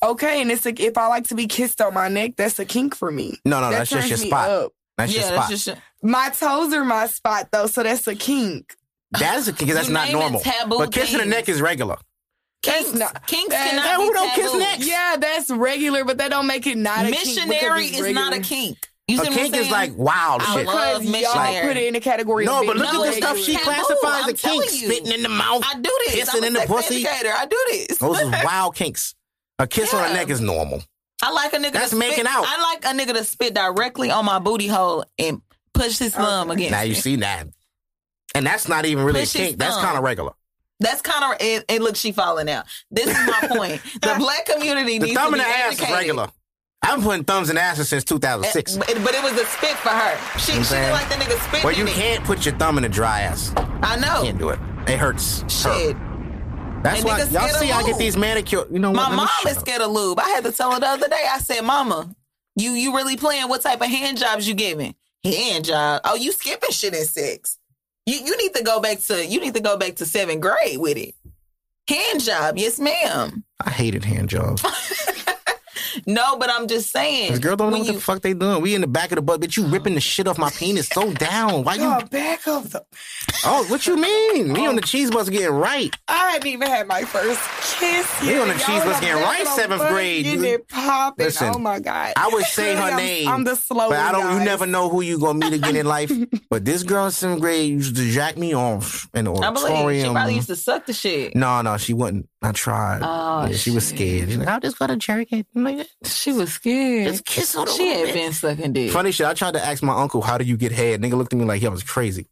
Okay, 0.02 0.42
and 0.42 0.50
it's 0.52 0.64
like 0.66 0.78
if 0.78 0.98
I 0.98 1.06
like 1.08 1.26
to 1.28 1.34
be 1.34 1.46
kissed 1.46 1.80
on 1.80 1.94
my 1.94 2.08
neck, 2.08 2.32
that's 2.36 2.58
a 2.58 2.64
kink 2.66 2.94
for 2.94 3.10
me. 3.10 3.38
No, 3.46 3.60
no, 3.60 3.70
that 3.70 3.78
that's 3.78 3.90
just 3.90 4.08
turns 4.08 4.10
your 4.10 4.24
me 4.24 4.28
spot. 4.28 4.50
up. 4.50 4.72
That's 4.98 5.14
yeah, 5.14 5.20
your 5.22 5.30
that's 5.30 5.60
spot. 5.60 5.74
just 5.76 5.80
My 6.02 6.28
toes 6.28 6.72
are 6.74 6.84
my 6.84 7.06
spot 7.06 7.48
though, 7.50 7.66
so 7.66 7.82
that's 7.82 8.06
a 8.06 8.14
kink. 8.14 8.74
That 9.12 9.38
is 9.38 9.48
a 9.48 9.52
kink. 9.54 9.72
That's 9.72 9.88
You 9.88 9.94
not 9.94 10.08
naming 10.08 10.20
normal. 10.20 10.40
taboo 10.40 10.78
But 10.78 10.92
kissing 10.92 11.14
the 11.16 11.24
things. 11.24 11.30
neck 11.34 11.48
is 11.48 11.62
regular. 11.62 11.96
Kinks. 12.66 12.90
That's 12.90 12.98
not- 13.14 13.26
kinks 13.26 13.48
that- 13.54 13.70
cannot 13.70 13.84
that 13.84 13.98
be 13.98 14.04
who 14.04 14.12
don't 14.12 14.34
kiss 14.34 14.50
taboo. 14.50 14.58
necks? 14.58 14.86
Yeah, 14.86 15.16
that's 15.18 15.50
regular, 15.50 16.04
but 16.04 16.18
that 16.18 16.30
don't 16.30 16.46
make 16.46 16.66
it 16.66 16.76
not 16.76 17.06
a 17.06 17.10
kink. 17.10 17.26
Missionary 17.26 17.86
it's 17.86 17.98
is 18.00 18.14
not 18.14 18.32
a 18.34 18.40
kink. 18.40 18.88
You 19.08 19.20
A 19.20 19.24
see 19.24 19.28
what 19.30 19.38
I'm 19.38 19.44
kink 19.44 19.56
is 19.56 19.70
like 19.70 19.92
wild 19.96 20.42
I 20.42 20.54
shit. 20.56 20.66
love 20.66 21.00
Because 21.02 21.20
y'all 21.22 21.34
missionary. 21.36 21.68
put 21.68 21.76
it 21.76 21.84
in 21.86 21.94
the 21.94 22.00
category. 22.00 22.44
No, 22.44 22.60
of 22.62 22.66
but 22.66 22.76
look 22.76 22.92
No, 22.92 23.04
at 23.04 23.10
the 23.10 23.16
stuff 23.16 23.38
she 23.38 23.52
taboo. 23.52 23.64
classifies 23.64 24.22
I'm 24.24 24.28
a 24.30 24.32
kink. 24.32 24.64
you. 24.64 24.88
Spitting 24.90 25.12
in 25.12 25.22
the 25.22 25.28
mouth. 25.28 25.62
I 25.64 25.74
do 25.78 25.96
this. 26.06 26.14
Pissing 26.28 26.38
I'm 26.38 26.44
in 26.44 26.52
the 26.54 26.60
pussy. 26.66 27.06
educator. 27.06 27.32
I 27.32 27.46
do 27.46 27.56
this. 27.70 27.98
Those 27.98 28.20
is 28.20 28.30
wild 28.44 28.74
kinks. 28.74 29.14
A 29.60 29.66
kiss 29.68 29.94
on 29.94 30.02
the 30.08 30.12
neck 30.14 30.28
is 30.28 30.40
normal. 30.40 30.82
I 31.22 31.30
like 31.30 31.52
a 31.52 31.56
nigga 31.56 31.72
That's 31.72 31.90
to 31.90 31.96
spit. 31.96 31.98
making 32.10 32.26
out. 32.26 32.44
I 32.46 32.60
like 32.62 32.84
a 32.84 32.88
nigga 32.98 33.14
to 33.16 33.24
spit 33.24 33.54
directly 33.54 34.10
on 34.10 34.24
my 34.24 34.38
booty 34.40 34.66
hole 34.66 35.04
and 35.18 35.40
push 35.72 35.98
his 35.98 36.12
thumb 36.14 36.50
against. 36.50 36.72
Now 36.72 36.82
you 36.82 36.94
see 36.94 37.16
that. 37.16 37.46
And 38.34 38.44
that's 38.44 38.68
not 38.68 38.84
even 38.86 39.04
really 39.04 39.20
Push 39.20 39.34
a 39.36 39.38
kink. 39.38 39.58
That's 39.58 39.76
kind 39.76 39.96
of 39.96 40.02
regular. 40.04 40.32
That's 40.80 41.00
kind 41.02 41.24
of 41.32 41.40
and, 41.40 41.64
and 41.68 41.82
look, 41.84 41.96
she 41.96 42.12
falling 42.12 42.50
out. 42.50 42.66
This 42.90 43.06
is 43.06 43.26
my 43.26 43.48
point. 43.56 43.80
The 44.02 44.14
black 44.18 44.46
community 44.46 44.98
The 44.98 45.06
needs 45.06 45.18
thumb 45.18 45.32
to 45.32 45.38
in 45.38 45.44
be 45.44 45.50
the 45.50 45.56
ass 45.56 45.72
is 45.74 45.90
regular. 45.90 46.28
I've 46.82 46.96
been 46.96 47.04
putting 47.04 47.24
thumbs 47.24 47.50
in 47.50 47.56
asses 47.58 47.88
since 47.88 48.02
eh, 48.04 48.14
2006. 48.14 48.76
But, 48.76 48.86
but 49.02 49.14
it 49.14 49.22
was 49.22 49.32
a 49.32 49.44
spit 49.46 49.70
for 49.78 49.88
her. 49.88 50.38
She, 50.38 50.52
I'm 50.52 50.58
she 50.58 50.64
saying? 50.64 50.82
didn't 50.84 50.92
like 50.92 51.08
the 51.08 51.14
nigga 51.16 51.38
spitting 51.48 51.64
Well, 51.64 51.74
you 51.74 51.86
it. 51.86 51.90
can't 51.94 52.24
put 52.24 52.44
your 52.44 52.54
thumb 52.56 52.78
in 52.78 52.84
a 52.84 52.88
dry 52.88 53.22
ass. 53.22 53.52
I 53.82 53.96
know. 53.96 54.18
You 54.22 54.26
Can't 54.28 54.38
do 54.38 54.48
it. 54.50 54.58
It 54.86 54.98
hurts. 54.98 55.38
Shit. 55.52 55.96
That's 56.82 56.98
And 57.00 57.04
why 57.08 57.18
y'all 57.24 57.48
see 57.48 57.72
I 57.72 57.82
get 57.82 57.98
these 57.98 58.16
manicure. 58.16 58.66
You 58.70 58.78
know 58.78 58.92
My 58.92 59.00
what? 59.08 59.10
Let 59.10 59.16
me 59.16 59.16
mom 59.16 59.52
is 59.52 59.58
scared 59.58 59.80
of 59.82 59.90
lube. 59.90 60.20
I 60.20 60.28
had 60.28 60.44
to 60.44 60.52
tell 60.52 60.70
her 60.72 60.78
the 60.78 60.86
other 60.86 61.08
day. 61.08 61.24
I 61.28 61.38
said, 61.38 61.62
"Mama, 61.62 62.14
you 62.54 62.70
you 62.72 62.94
really 62.94 63.16
playing? 63.16 63.48
What 63.48 63.62
type 63.62 63.80
of 63.80 63.88
hand 63.88 64.18
jobs 64.18 64.46
you 64.46 64.54
giving? 64.54 64.94
Hand 65.24 65.64
job? 65.64 66.02
Oh, 66.04 66.14
you 66.14 66.30
skipping 66.30 66.70
shit 66.70 66.94
in 66.94 67.04
sex? 67.04 67.58
You 68.06 68.18
you 68.24 68.36
need 68.38 68.54
to 68.54 68.62
go 68.62 68.80
back 68.80 69.00
to 69.00 69.26
you 69.26 69.40
need 69.40 69.54
to 69.54 69.60
go 69.60 69.76
back 69.76 69.96
to 69.96 70.06
seventh 70.06 70.40
grade 70.40 70.78
with 70.78 70.96
it. 70.96 71.14
Hand 71.88 72.22
job, 72.22 72.56
yes, 72.56 72.78
ma'am. 72.78 73.44
I 73.64 73.70
hated 73.70 74.04
hand 74.04 74.28
jobs. 74.28 74.64
No, 76.06 76.36
but 76.36 76.50
I'm 76.50 76.66
just 76.68 76.90
saying. 76.90 77.30
This 77.30 77.38
girl 77.40 77.56
don't 77.56 77.70
know 77.70 77.78
what 77.78 77.86
you- 77.86 77.94
the 77.94 78.00
fuck 78.00 78.22
they 78.22 78.34
doing. 78.34 78.60
We 78.62 78.74
in 78.74 78.80
the 78.80 78.86
back 78.86 79.12
of 79.12 79.16
the 79.16 79.22
butt, 79.22 79.40
bitch. 79.40 79.56
You 79.56 79.66
ripping 79.66 79.94
the 79.94 80.00
shit 80.00 80.26
off 80.28 80.38
my 80.38 80.50
penis 80.50 80.88
so 80.88 81.12
down. 81.12 81.64
Why 81.64 81.74
you? 81.74 81.84
Oh, 81.84 82.00
back 82.10 82.46
of 82.46 82.70
the. 82.72 82.84
Oh, 83.44 83.64
what 83.68 83.86
you 83.86 83.96
mean? 83.96 84.52
We 84.52 84.66
on 84.66 84.76
the 84.76 84.82
oh. 84.82 84.86
cheese 84.86 85.10
bus 85.10 85.28
getting 85.28 85.54
right. 85.54 85.94
I 86.08 86.30
hadn't 86.32 86.46
even 86.46 86.68
had 86.68 86.86
my 86.86 87.02
first 87.02 87.40
kiss. 87.78 88.20
We 88.20 88.28
yet. 88.28 88.42
on 88.42 88.48
the 88.48 88.54
Y'all 88.54 88.64
cheese 88.66 88.84
bus 88.84 88.96
on 88.96 89.00
getting 89.00 89.22
right 89.22 89.46
seventh 89.48 89.88
grade. 89.88 90.24
Getting 90.24 90.44
You- 90.44 90.54
it 90.54 90.68
popping. 90.68 91.24
Oh 91.24 91.26
Listen, 91.26 91.52
oh 91.54 91.58
my 91.58 91.78
god. 91.80 92.12
I 92.16 92.28
would 92.28 92.44
say 92.44 92.74
her 92.74 92.82
I'm, 92.82 92.96
name. 92.96 93.28
I'm 93.28 93.44
the 93.44 93.56
slow. 93.56 93.88
But 93.88 93.98
I 93.98 94.12
don't. 94.12 94.38
You 94.38 94.44
never 94.44 94.66
know 94.66 94.88
who 94.88 95.00
you 95.00 95.18
gonna 95.18 95.38
meet 95.38 95.52
again 95.54 95.76
in 95.76 95.86
life. 95.86 96.12
but 96.50 96.64
this 96.64 96.82
girl 96.82 97.06
in 97.06 97.10
seventh 97.12 97.40
grade 97.40 97.70
used 97.70 97.96
to 97.96 98.10
jack 98.10 98.36
me 98.36 98.54
off 98.54 99.08
in 99.14 99.24
the 99.24 99.32
I 99.34 99.50
believe 99.50 99.66
she 99.68 99.72
auditorium. 99.72 100.12
probably 100.14 100.34
used 100.34 100.48
to 100.48 100.56
suck 100.56 100.86
the 100.86 100.92
shit. 100.92 101.34
no, 101.34 101.62
no, 101.62 101.76
she 101.76 101.92
wouldn't. 101.94 102.28
I 102.42 102.52
tried. 102.52 103.00
Oh, 103.02 103.46
Yeah, 103.46 103.56
she 103.56 103.70
was 103.70 103.86
scared. 103.88 104.28
She's 104.28 104.36
like, 104.38 104.46
I'll 104.48 104.60
just 104.60 104.78
go 104.78 104.86
to 104.86 104.96
jerk 104.96 105.32
it. 105.32 105.46
Like, 105.54 105.86
She 106.04 106.32
was 106.32 106.52
scared. 106.52 107.08
just 107.12 107.24
kiss 107.24 107.54
her. 107.54 107.66
She 107.66 107.84
little 107.88 108.06
had 108.06 108.14
been 108.14 108.32
sucking 108.32 108.72
dick. 108.74 108.90
Funny 108.92 109.10
shit. 109.10 109.26
I 109.26 109.34
tried 109.34 109.54
to 109.54 109.64
ask 109.64 109.82
my 109.82 109.94
uncle, 110.00 110.20
"How 110.22 110.36
do 110.38 110.44
you 110.44 110.56
get 110.56 110.70
head?" 110.72 111.00
Nigga 111.00 111.14
looked 111.14 111.32
at 111.32 111.38
me 111.38 111.44
like 111.46 111.60
he 111.60 111.68
was 111.68 111.82
crazy. 111.82 112.26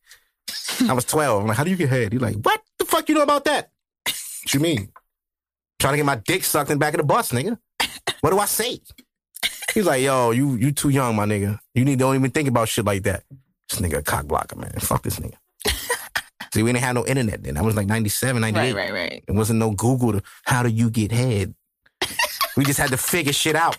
I 0.88 0.92
was 0.92 1.04
twelve. 1.04 1.40
I'm 1.42 1.48
like, 1.48 1.56
"How 1.56 1.64
do 1.64 1.70
you 1.70 1.76
get 1.76 1.88
head?" 1.88 2.12
He's 2.12 2.20
like, 2.20 2.36
"What 2.36 2.60
the 2.78 2.84
fuck 2.84 3.08
you 3.08 3.14
know 3.14 3.22
about 3.22 3.44
that?" 3.46 3.70
What 4.06 4.52
you 4.54 4.60
mean? 4.60 4.92
Trying 5.78 5.94
to 5.94 5.96
get 5.96 6.06
my 6.06 6.16
dick 6.16 6.44
sucked 6.44 6.70
in 6.70 6.76
the 6.76 6.80
back 6.80 6.92
of 6.94 6.98
the 6.98 7.04
bus, 7.04 7.32
nigga. 7.32 7.58
What 8.20 8.30
do 8.30 8.38
I 8.38 8.44
say? 8.44 8.80
He's 9.72 9.86
like, 9.86 10.02
"Yo, 10.02 10.30
you 10.32 10.54
you 10.56 10.70
too 10.72 10.90
young, 10.90 11.16
my 11.16 11.24
nigga. 11.24 11.58
You 11.74 11.84
need 11.84 11.98
don't 11.98 12.14
even 12.14 12.30
think 12.30 12.48
about 12.48 12.68
shit 12.68 12.84
like 12.84 13.04
that." 13.04 13.24
This 13.70 13.80
nigga 13.80 13.98
a 13.98 14.02
cock 14.02 14.26
blocker, 14.26 14.56
man. 14.56 14.72
Fuck 14.80 15.02
this 15.02 15.18
nigga. 15.18 15.34
See, 16.54 16.62
we 16.62 16.70
didn't 16.72 16.84
have 16.84 16.94
no 16.94 17.04
internet 17.04 17.42
then. 17.42 17.56
I 17.56 17.62
was 17.62 17.74
like 17.74 17.88
97, 17.88 18.40
98. 18.40 18.74
Right, 18.74 18.74
right, 18.76 18.92
right. 18.92 19.24
It 19.26 19.32
wasn't 19.32 19.58
no 19.58 19.72
Google 19.72 20.12
to 20.12 20.22
how 20.44 20.62
do 20.62 20.68
you 20.68 20.88
get 20.88 21.10
head. 21.10 21.52
we 22.56 22.64
just 22.64 22.78
had 22.78 22.90
to 22.92 22.96
figure 22.96 23.32
shit 23.32 23.56
out. 23.56 23.76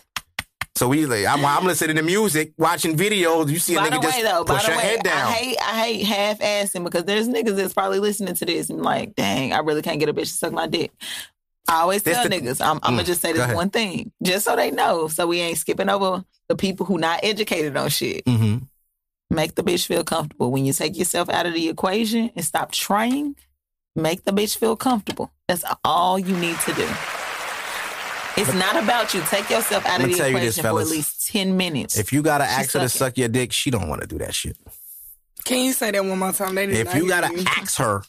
So 0.74 0.88
we 0.88 1.06
like, 1.06 1.24
I'm, 1.24 1.42
I'm 1.42 1.64
listening 1.64 1.96
to 1.96 2.02
music, 2.02 2.52
watching 2.58 2.98
videos. 2.98 3.48
You 3.48 3.58
see 3.58 3.76
a 3.76 3.78
By 3.78 3.88
nigga 3.88 3.92
the 3.92 4.00
just 4.02 4.18
way, 4.18 4.22
though, 4.24 4.44
push 4.44 4.68
your 4.68 4.76
way, 4.76 4.82
head 4.82 5.02
down. 5.02 5.28
I 5.28 5.32
hate, 5.32 5.56
I 5.62 5.78
hate 5.86 6.04
half-assing 6.04 6.84
because 6.84 7.04
there's 7.06 7.28
niggas 7.28 7.56
that's 7.56 7.72
probably 7.72 7.98
listening 7.98 8.34
to 8.34 8.44
this 8.44 8.68
and 8.68 8.82
like, 8.82 9.14
dang, 9.14 9.54
I 9.54 9.60
really 9.60 9.80
can't 9.80 9.98
get 9.98 10.10
a 10.10 10.12
bitch 10.12 10.24
to 10.24 10.34
suck 10.34 10.52
my 10.52 10.66
dick. 10.66 10.92
I 11.66 11.80
always 11.80 12.02
This 12.02 12.18
tell 12.18 12.28
the- 12.28 12.36
niggas, 12.38 12.60
I'm, 12.60 12.78
I'm 12.82 12.92
gonna 12.92 13.04
Mm, 13.04 13.06
just 13.06 13.22
say 13.22 13.32
this 13.32 13.54
one 13.54 13.70
thing, 13.70 14.12
just 14.22 14.44
so 14.44 14.54
they 14.54 14.70
know, 14.70 15.08
so 15.08 15.26
we 15.26 15.40
ain't 15.40 15.56
skipping 15.56 15.88
over 15.88 16.22
the 16.50 16.56
people 16.56 16.84
who 16.84 16.98
not 16.98 17.20
educated 17.22 17.74
on 17.74 17.88
shit. 17.88 18.22
hmm 18.28 18.58
Make 19.30 19.54
the 19.54 19.62
bitch 19.62 19.86
feel 19.86 20.04
comfortable. 20.04 20.50
When 20.50 20.64
you 20.64 20.72
take 20.72 20.96
yourself 20.96 21.28
out 21.28 21.46
of 21.46 21.54
the 21.54 21.68
equation 21.68 22.30
and 22.36 22.44
stop 22.44 22.72
trying, 22.72 23.36
make 23.94 24.24
the 24.24 24.32
bitch 24.32 24.56
feel 24.56 24.76
comfortable. 24.76 25.32
That's 25.48 25.64
all 25.84 26.18
you 26.18 26.36
need 26.36 26.58
to 26.60 26.72
do. 26.74 26.88
It's 28.36 28.52
not 28.52 28.76
about 28.76 29.14
you. 29.14 29.22
Take 29.22 29.48
yourself 29.48 29.86
out 29.86 30.02
of 30.02 30.08
the 30.08 30.12
equation 30.12 30.40
this, 30.40 30.56
for 30.56 30.62
fellas. 30.62 30.90
at 30.90 30.94
least 30.94 31.26
10 31.28 31.56
minutes. 31.56 31.98
If 31.98 32.12
you 32.12 32.22
gotta 32.22 32.44
ask 32.44 32.72
her 32.72 32.80
to 32.80 32.88
suck 32.88 33.16
your 33.16 33.28
dick, 33.28 33.52
she 33.52 33.70
don't 33.70 33.88
want 33.88 34.02
to 34.02 34.06
do 34.06 34.18
that 34.18 34.34
shit. 34.34 34.56
Can 35.44 35.64
you 35.64 35.72
say 35.72 35.90
that 35.90 36.04
one 36.04 36.18
more 36.18 36.32
time? 36.32 36.54
They 36.54 36.64
If 36.64 36.94
you 36.94 37.08
gotta 37.08 37.30
ask 37.58 37.78
her 37.78 38.02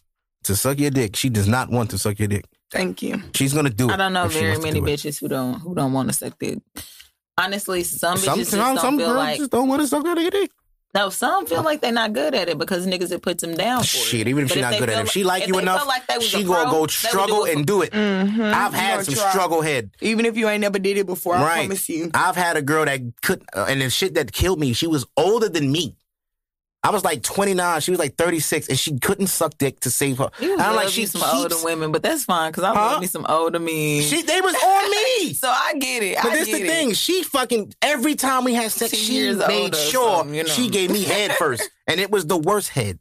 to 0.43 0.55
suck 0.55 0.79
your 0.79 0.91
dick, 0.91 1.15
she 1.15 1.29
does 1.29 1.47
not 1.47 1.69
want 1.69 1.91
to 1.91 1.97
suck 1.97 2.19
your 2.19 2.27
dick. 2.27 2.45
Thank 2.71 3.01
you. 3.01 3.21
She's 3.33 3.53
gonna 3.53 3.69
do 3.69 3.89
it. 3.89 3.93
I 3.93 3.97
don't 3.97 4.13
know 4.13 4.27
very 4.27 4.57
many 4.57 4.81
do 4.81 4.85
it. 4.85 4.89
bitches 4.89 5.19
who 5.19 5.29
don't 5.29 5.59
who 5.61 5.73
don't 5.73 5.93
want 5.93 6.09
to 6.09 6.13
suck 6.13 6.37
dick. 6.37 6.59
Honestly, 7.37 7.83
some 7.83 8.17
bitches 8.17 8.25
Some, 8.25 8.39
just 8.39 8.51
some, 8.51 8.59
don't 8.59 8.79
some 8.79 8.97
feel 8.97 9.07
girls 9.07 9.17
like 9.17 9.37
just 9.37 9.51
don't 9.51 9.67
want 9.69 9.81
to 9.81 9.87
suck 9.87 10.03
their 10.03 10.15
dick. 10.29 10.51
No. 10.93 11.09
Some 11.09 11.45
feel 11.45 11.63
like 11.63 11.81
they're 11.81 11.91
not 11.91 12.13
good 12.13 12.33
at 12.35 12.49
it 12.49 12.57
because 12.57 12.87
niggas 12.87 13.11
it 13.11 13.21
puts 13.21 13.41
them 13.41 13.55
down. 13.55 13.81
For 13.81 13.85
Shit, 13.85 14.21
it. 14.21 14.29
even 14.29 14.43
if 14.43 14.49
But 14.49 14.53
she's 14.55 14.61
not 14.61 14.73
good 14.79 14.89
at 14.89 14.89
feel 14.89 14.99
it, 14.99 15.05
if 15.05 15.11
she 15.11 15.23
like 15.23 15.43
if 15.43 15.49
you 15.49 15.59
enough, 15.59 15.85
like 15.87 16.03
she 16.21 16.41
a 16.41 16.45
gonna 16.45 16.71
go 16.71 16.87
struggle 16.87 17.45
it 17.45 17.55
and 17.55 17.65
do 17.65 17.81
it. 17.81 17.91
Mm-hmm. 17.91 18.41
I've 18.41 18.73
had 18.73 19.05
some 19.05 19.15
struggle 19.15 19.61
head. 19.61 19.91
Even 20.01 20.25
if 20.25 20.37
you 20.37 20.47
ain't 20.49 20.61
never 20.61 20.79
did 20.79 20.97
it 20.97 21.05
before, 21.05 21.35
I 21.35 21.53
promise 21.59 21.87
you. 21.89 22.11
I've 22.13 22.35
had 22.35 22.57
a 22.57 22.61
girl 22.61 22.85
that 22.85 23.01
could, 23.21 23.43
uh, 23.55 23.65
and 23.69 23.81
the 23.81 23.89
shit 23.89 24.13
that 24.15 24.31
killed 24.31 24.59
me, 24.59 24.73
she 24.73 24.87
was 24.87 25.05
older 25.15 25.49
than 25.49 25.71
me. 25.71 25.95
I 26.83 26.91
was 26.91 27.03
like 27.03 27.21
29, 27.23 27.81
she 27.81 27.91
was 27.91 27.99
like 27.99 28.15
36, 28.15 28.69
and 28.69 28.79
she 28.79 28.97
couldn't 28.99 29.27
suck 29.27 29.57
dick 29.57 29.79
to 29.81 29.91
save 29.91 30.19
her. 30.19 30.29
You 30.39 30.53
And 30.53 30.61
I'm 30.61 30.75
like, 30.75 30.89
she 30.89 31.01
you 31.01 31.07
some 31.07 31.21
keeps, 31.21 31.33
older 31.33 31.55
women, 31.65 31.91
but 31.91 32.01
that's 32.03 32.23
fine 32.23 32.51
because 32.51 32.63
I 32.63 32.73
Huh? 32.73 32.91
love 32.91 33.01
me 33.01 33.07
some 33.07 33.25
older 33.27 33.59
men. 33.59 34.01
She, 34.03 34.21
they 34.21 34.39
was 34.39 34.55
on 34.55 34.91
me. 34.91 35.33
so 35.33 35.49
I 35.49 35.73
get 35.79 36.03
it. 36.03 36.17
But 36.21 36.31
I 36.31 36.35
this 36.35 36.47
the 36.47 36.61
it. 36.63 36.67
thing. 36.67 36.93
She 36.93 37.23
fucking 37.23 37.73
every 37.81 38.15
time 38.15 38.43
we 38.45 38.53
had 38.53 38.71
sex, 38.71 38.91
Ten 38.91 38.99
she 38.99 39.33
made 39.47 39.75
sure 39.75 40.25
you 40.27 40.43
know. 40.43 40.49
she 40.49 40.69
gave 40.69 40.91
me 40.91 41.03
head 41.03 41.31
first, 41.39 41.69
and 41.87 41.99
it 41.99 42.09
was 42.11 42.25
the 42.27 42.37
worst 42.37 42.69
head. 42.69 42.99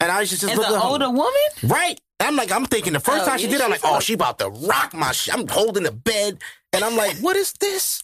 And 0.00 0.12
I 0.12 0.20
was 0.20 0.30
just, 0.30 0.42
just 0.42 0.54
looking 0.56 0.72
an 0.72 0.76
at 0.76 0.82
her. 0.82 0.88
older 0.88 1.10
woman, 1.10 1.32
Right. 1.64 2.00
I'm 2.20 2.36
like, 2.36 2.50
I'm 2.52 2.64
thinking 2.66 2.92
the 2.92 3.00
first 3.00 3.22
Oh, 3.24 3.28
time 3.30 3.38
she 3.38 3.46
did 3.46 3.56
it, 3.56 3.62
I'm 3.62 3.68
she 3.68 3.72
like, 3.72 3.80
oh, 3.84 4.00
she 4.00 4.14
about 4.14 4.38
to 4.38 4.48
rock 4.48 4.94
my 4.94 5.12
shit. 5.12 5.34
I'm 5.34 5.46
holding 5.48 5.82
the 5.84 5.92
bed, 5.92 6.38
and 6.72 6.84
I'm 6.84 6.96
like, 6.96 7.16
what 7.18 7.36
is 7.36 7.52
this? 7.60 8.02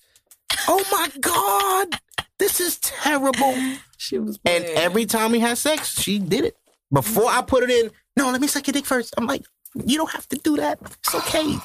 Oh 0.68 0.84
my 0.92 1.08
God. 1.20 2.00
This 2.38 2.60
is 2.60 2.78
terrible. 2.78 3.54
she 3.96 4.18
was. 4.18 4.38
And 4.44 4.64
playing. 4.64 4.78
every 4.78 5.06
time 5.06 5.32
we 5.32 5.40
had 5.40 5.58
sex, 5.58 6.00
she 6.00 6.18
did 6.18 6.44
it. 6.44 6.56
Before 6.92 7.28
I 7.28 7.42
put 7.42 7.62
it 7.64 7.70
in, 7.70 7.90
no, 8.16 8.30
let 8.30 8.40
me 8.40 8.46
suck 8.46 8.66
your 8.66 8.72
dick 8.72 8.86
first. 8.86 9.14
I'm 9.16 9.26
like, 9.26 9.42
you 9.86 9.96
don't 9.96 10.10
have 10.10 10.28
to 10.28 10.36
do 10.36 10.56
that. 10.58 10.78
It's 10.82 11.14
okay. 11.14 11.56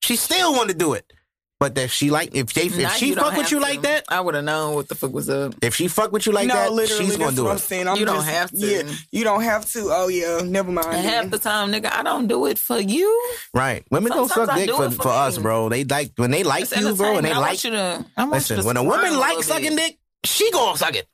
She 0.00 0.16
still 0.16 0.52
wanted 0.52 0.72
to 0.74 0.78
do 0.78 0.92
it. 0.94 1.10
But 1.58 1.74
that 1.76 1.88
she 1.90 2.10
like, 2.10 2.34
if 2.34 2.52
they, 2.52 2.66
if 2.66 2.76
Now 2.76 2.90
she 2.90 3.14
fuck 3.14 3.34
with 3.34 3.50
you 3.50 3.58
to. 3.58 3.62
like 3.62 3.80
that, 3.80 4.04
I 4.10 4.20
would 4.20 4.34
have 4.34 4.44
known 4.44 4.74
what 4.74 4.88
the 4.88 4.94
fuck 4.94 5.10
was 5.14 5.30
up. 5.30 5.54
if 5.62 5.74
she 5.74 5.88
fuck 5.88 6.12
with 6.12 6.26
you 6.26 6.32
like 6.32 6.48
no, 6.48 6.54
that, 6.54 6.70
literally, 6.70 7.06
she's 7.06 7.16
gonna 7.16 7.34
do 7.34 7.48
it. 7.48 7.58
saying. 7.60 7.88
I'm 7.88 7.96
You 7.96 8.04
don't 8.04 8.16
just- 8.16 8.28
have 8.28 8.50
to. 8.50 8.56
Yeah, 8.58 8.82
you 9.10 9.24
don't 9.24 9.40
have 9.40 9.64
to. 9.70 9.88
Oh 9.90 10.08
yeah, 10.08 10.42
never 10.44 10.70
mind. 10.70 10.88
And 10.88 11.06
half 11.06 11.30
the 11.30 11.38
time, 11.38 11.72
nigga, 11.72 11.90
I 11.90 12.02
don't 12.02 12.26
do 12.26 12.44
it 12.44 12.58
for 12.58 12.78
you. 12.78 13.08
Right. 13.54 13.82
Women 13.90 14.12
don't 14.12 14.28
suck 14.28 14.50
I 14.50 14.56
dick 14.58 14.66
do 14.68 14.76
for, 14.76 14.90
for, 14.90 15.02
for 15.04 15.08
us, 15.08 15.38
bro. 15.38 15.70
They 15.70 15.84
like 15.84 16.12
when 16.16 16.30
they 16.30 16.44
like 16.44 16.64
It's 16.64 16.76
you, 16.76 16.94
bro, 16.94 17.16
and 17.16 17.24
they. 17.26 17.32
I 17.32 17.38
like 17.38 17.64
you 17.64 17.70
to. 17.70 18.04
I 18.18 18.24
want 18.24 18.32
Listen, 18.34 18.56
you 18.58 18.62
to 18.62 18.66
when 18.66 18.76
a 18.76 18.82
woman 18.82 19.14
a 19.14 19.18
likes 19.18 19.46
sucking 19.46 19.76
dick, 19.76 19.98
she 20.26 20.50
gonna 20.50 20.76
suck 20.76 20.94
it. 20.96 21.06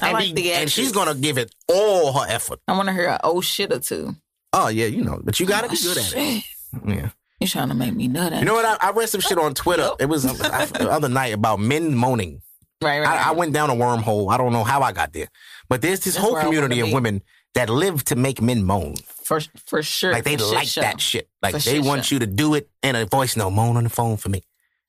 I 0.00 0.08
and, 0.08 0.12
like 0.14 0.34
the 0.34 0.52
and 0.52 0.70
she's 0.70 0.92
gonna 0.92 1.14
give 1.14 1.38
it 1.38 1.54
all 1.68 2.12
her 2.12 2.26
effort. 2.28 2.60
I 2.66 2.72
want 2.76 2.88
to 2.88 2.92
hear 2.94 3.08
an 3.08 3.18
oh 3.24 3.40
shit 3.40 3.72
or 3.72 3.78
two. 3.78 4.14
Oh 4.52 4.68
yeah, 4.68 4.86
you 4.86 5.04
know, 5.04 5.20
but 5.22 5.38
you 5.38 5.46
gotta 5.46 5.68
be 5.68 5.76
Oh, 5.78 5.82
good 5.94 5.98
at 5.98 6.12
it. 6.16 6.44
Yeah. 6.86 7.10
You 7.40 7.46
trying 7.46 7.68
to 7.68 7.74
make 7.74 7.94
me 7.94 8.08
nut? 8.08 8.32
You 8.32 8.44
know 8.44 8.54
what? 8.54 8.64
I, 8.64 8.88
I 8.88 8.90
read 8.92 9.08
some 9.08 9.20
shit 9.20 9.38
on 9.38 9.54
Twitter. 9.54 9.90
It 10.00 10.06
was 10.06 10.26
I- 10.26 10.64
the 10.66 10.88
other 10.90 11.08
night 11.08 11.32
about 11.34 11.60
men 11.60 11.94
moaning. 11.94 12.42
Right, 12.82 13.00
right. 13.00 13.08
I, 13.26 13.30
I 13.30 13.32
went 13.32 13.52
down 13.52 13.70
a 13.70 13.74
wormhole. 13.74 14.32
I 14.32 14.36
don't 14.36 14.52
know 14.52 14.62
how 14.64 14.82
I 14.82 14.92
got 14.92 15.12
there, 15.12 15.28
but 15.68 15.82
there's 15.82 16.00
this 16.00 16.14
That's 16.14 16.24
whole 16.24 16.34
where 16.34 16.42
I 16.42 16.46
wanna 16.46 16.56
community 16.62 16.80
of 16.80 16.92
women 16.92 17.22
that 17.54 17.68
live 17.70 18.04
to 18.04 18.16
make 18.16 18.40
men 18.40 18.62
moan. 18.64 18.94
for 19.24 19.40
for 19.66 19.82
sure. 19.82 20.12
Like 20.12 20.24
they 20.24 20.36
for 20.36 20.44
shit 20.44 20.54
like 20.54 20.66
show. 20.68 20.80
that 20.80 21.00
shit. 21.00 21.28
Like 21.42 21.52
For 21.54 21.58
they 21.60 21.76
shit 21.76 21.84
want 21.84 22.04
show. 22.06 22.16
you 22.16 22.18
to 22.20 22.26
do 22.26 22.54
it 22.54 22.68
in 22.82 22.96
a 22.96 23.04
voice 23.04 23.36
note. 23.36 23.50
Moan 23.50 23.76
on 23.76 23.84
the 23.84 23.90
phone 23.90 24.16
for 24.16 24.28
me. 24.28 24.42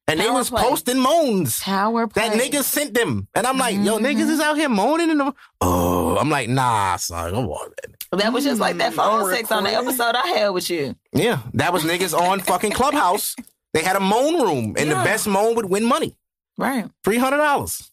And 0.10 0.20
they 0.20 0.30
was 0.30 0.50
play. 0.50 0.64
posting 0.64 1.00
moans. 1.00 1.60
Power 1.62 2.08
play. 2.08 2.28
That 2.30 2.38
nigga 2.40 2.64
sent 2.64 2.94
them. 2.94 3.28
And 3.36 3.46
I'm 3.48 3.58
like, 3.58 3.76
yo, 3.76 3.98
Mm-hmm. 3.98 4.06
niggas 4.06 4.30
is 4.30 4.40
out 4.40 4.58
here 4.58 4.70
moaning 4.70 5.10
in 5.10 5.18
the 5.20 5.34
Oh, 5.62 6.18
I'm 6.18 6.30
like, 6.30 6.50
nah, 6.50 6.96
son. 6.98 7.32
Come 7.32 7.46
on, 7.48 7.70
man. 7.70 8.20
That 8.20 8.34
was 8.34 8.44
just 8.44 8.60
like 8.60 8.78
that 8.78 8.94
phone 8.94 9.24
Mm, 9.26 9.36
sex 9.36 9.52
on 9.52 9.64
the 9.66 9.72
episode 9.74 10.16
I 10.16 10.28
had 10.28 10.50
with 10.50 10.70
you. 10.70 10.96
Yeah. 11.14 11.40
That 11.54 11.72
was 11.74 11.84
niggas 11.84 12.18
on 12.18 12.40
fucking 12.52 12.72
Clubhouse. 12.72 13.36
They 13.74 13.84
had 13.84 13.96
a 13.96 14.00
moan 14.00 14.42
room, 14.42 14.76
and 14.80 14.90
the 14.90 14.96
best 14.96 15.28
moan 15.28 15.56
would 15.56 15.66
win 15.66 15.86
money. 15.86 16.18
Right. 16.58 16.90
Three 17.04 17.18
hundred 17.20 17.38
dollars. 17.38 17.92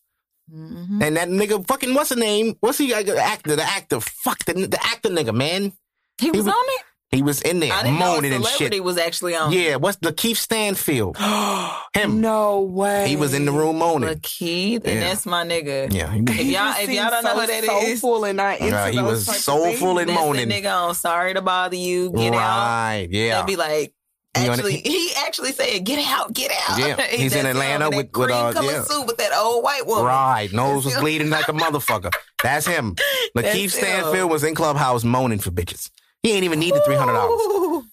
Mm-hmm. 0.52 1.02
And 1.02 1.16
that 1.16 1.28
nigga 1.28 1.66
fucking 1.66 1.92
what's 1.92 2.08
the 2.10 2.16
name? 2.16 2.56
What's 2.60 2.78
he 2.78 2.88
the 2.92 3.18
actor? 3.22 3.56
The 3.56 3.62
actor. 3.62 4.00
Fuck 4.00 4.44
the 4.44 4.54
the 4.54 4.78
actor 4.82 5.10
nigga, 5.10 5.34
man. 5.34 5.72
He 6.18 6.30
was 6.30 6.44
was- 6.46 6.54
on 6.54 6.64
it. 6.66 6.82
He 7.16 7.22
was 7.22 7.40
in 7.42 7.60
there 7.60 7.72
I 7.72 7.82
didn't 7.82 7.98
moaning 7.98 8.30
know 8.30 8.36
a 8.36 8.40
and 8.40 8.46
shit. 8.48 8.72
He 8.72 8.80
was 8.80 8.98
actually 8.98 9.34
on. 9.34 9.52
Yeah, 9.52 9.76
what's 9.76 9.96
Lakeith 9.98 10.36
Stanfield? 10.36 11.16
Him. 11.94 12.20
no 12.20 12.60
way. 12.60 13.08
He 13.08 13.16
was 13.16 13.32
in 13.34 13.46
the 13.46 13.52
room 13.52 13.78
moaning. 13.78 14.08
Lakeith, 14.10 14.84
and 14.84 14.94
Yeah. 14.94 15.00
that's 15.00 15.24
my 15.26 15.44
nigga. 15.44 15.92
Yeah, 15.92 16.12
he, 16.12 16.20
If 16.20 16.46
y'all, 16.46 16.74
if 16.78 16.90
y'all 16.90 17.10
don't 17.10 17.24
know 17.24 17.40
who 17.40 17.46
that 17.46 17.64
is, 17.64 18.00
soulful 18.00 18.24
and 18.24 18.36
not 18.36 18.60
into 18.60 18.70
Nah, 18.72 18.86
he 18.88 18.96
those 18.98 19.04
was 19.10 19.26
type 19.26 19.36
of 19.36 19.40
soulful 19.42 19.70
things. 19.96 20.00
and 20.00 20.10
that's 20.10 20.20
moaning. 20.20 20.48
the 20.48 20.54
nigga 20.62 20.88
on 20.88 20.94
Sorry 20.94 21.32
to 21.34 21.40
Bother 21.42 21.76
You, 21.76 22.10
Get 22.12 22.34
Out. 22.34 22.38
right. 22.38 23.08
Yeah. 23.10 23.40
They'd 23.40 23.46
be 23.46 23.56
like, 23.56 23.94
actually, 24.34 24.76
he 24.76 25.10
actually 25.26 25.52
said, 25.52 25.82
"Get 25.84 25.98
out, 26.06 26.34
get 26.34 26.52
out." 26.68 26.78
Yeah, 26.78 27.00
he's 27.10 27.34
in 27.34 27.46
Atlanta 27.46 27.88
with- 27.88 27.96
with, 27.98 28.12
cream 28.12 28.30
uh, 28.30 28.52
yeah. 28.62 28.82
suit 28.84 29.06
with 29.06 29.16
that 29.16 29.32
old 29.34 29.64
white 29.64 29.86
woman. 29.86 30.04
Right. 30.04 30.52
Nose 30.52 30.84
was 30.84 30.94
bleeding 31.00 31.30
like 31.30 31.48
a 31.48 31.52
motherfucker. 31.52 32.12
That's 32.42 32.66
him. 32.66 32.94
Lakeith 33.34 33.34
That's 33.34 33.54
him. 33.54 33.68
Stanfield 33.70 34.30
was 34.30 34.44
in 34.44 34.54
Clubhouse 34.54 35.04
moaning 35.04 35.38
for 35.38 35.50
bitches. 35.50 35.88
He 36.26 36.32
ain't 36.32 36.42
even 36.44 36.58
need 36.58 36.74
the 36.74 36.80
three 36.80 36.96
hundred 36.96 37.12
dollars. 37.12 37.84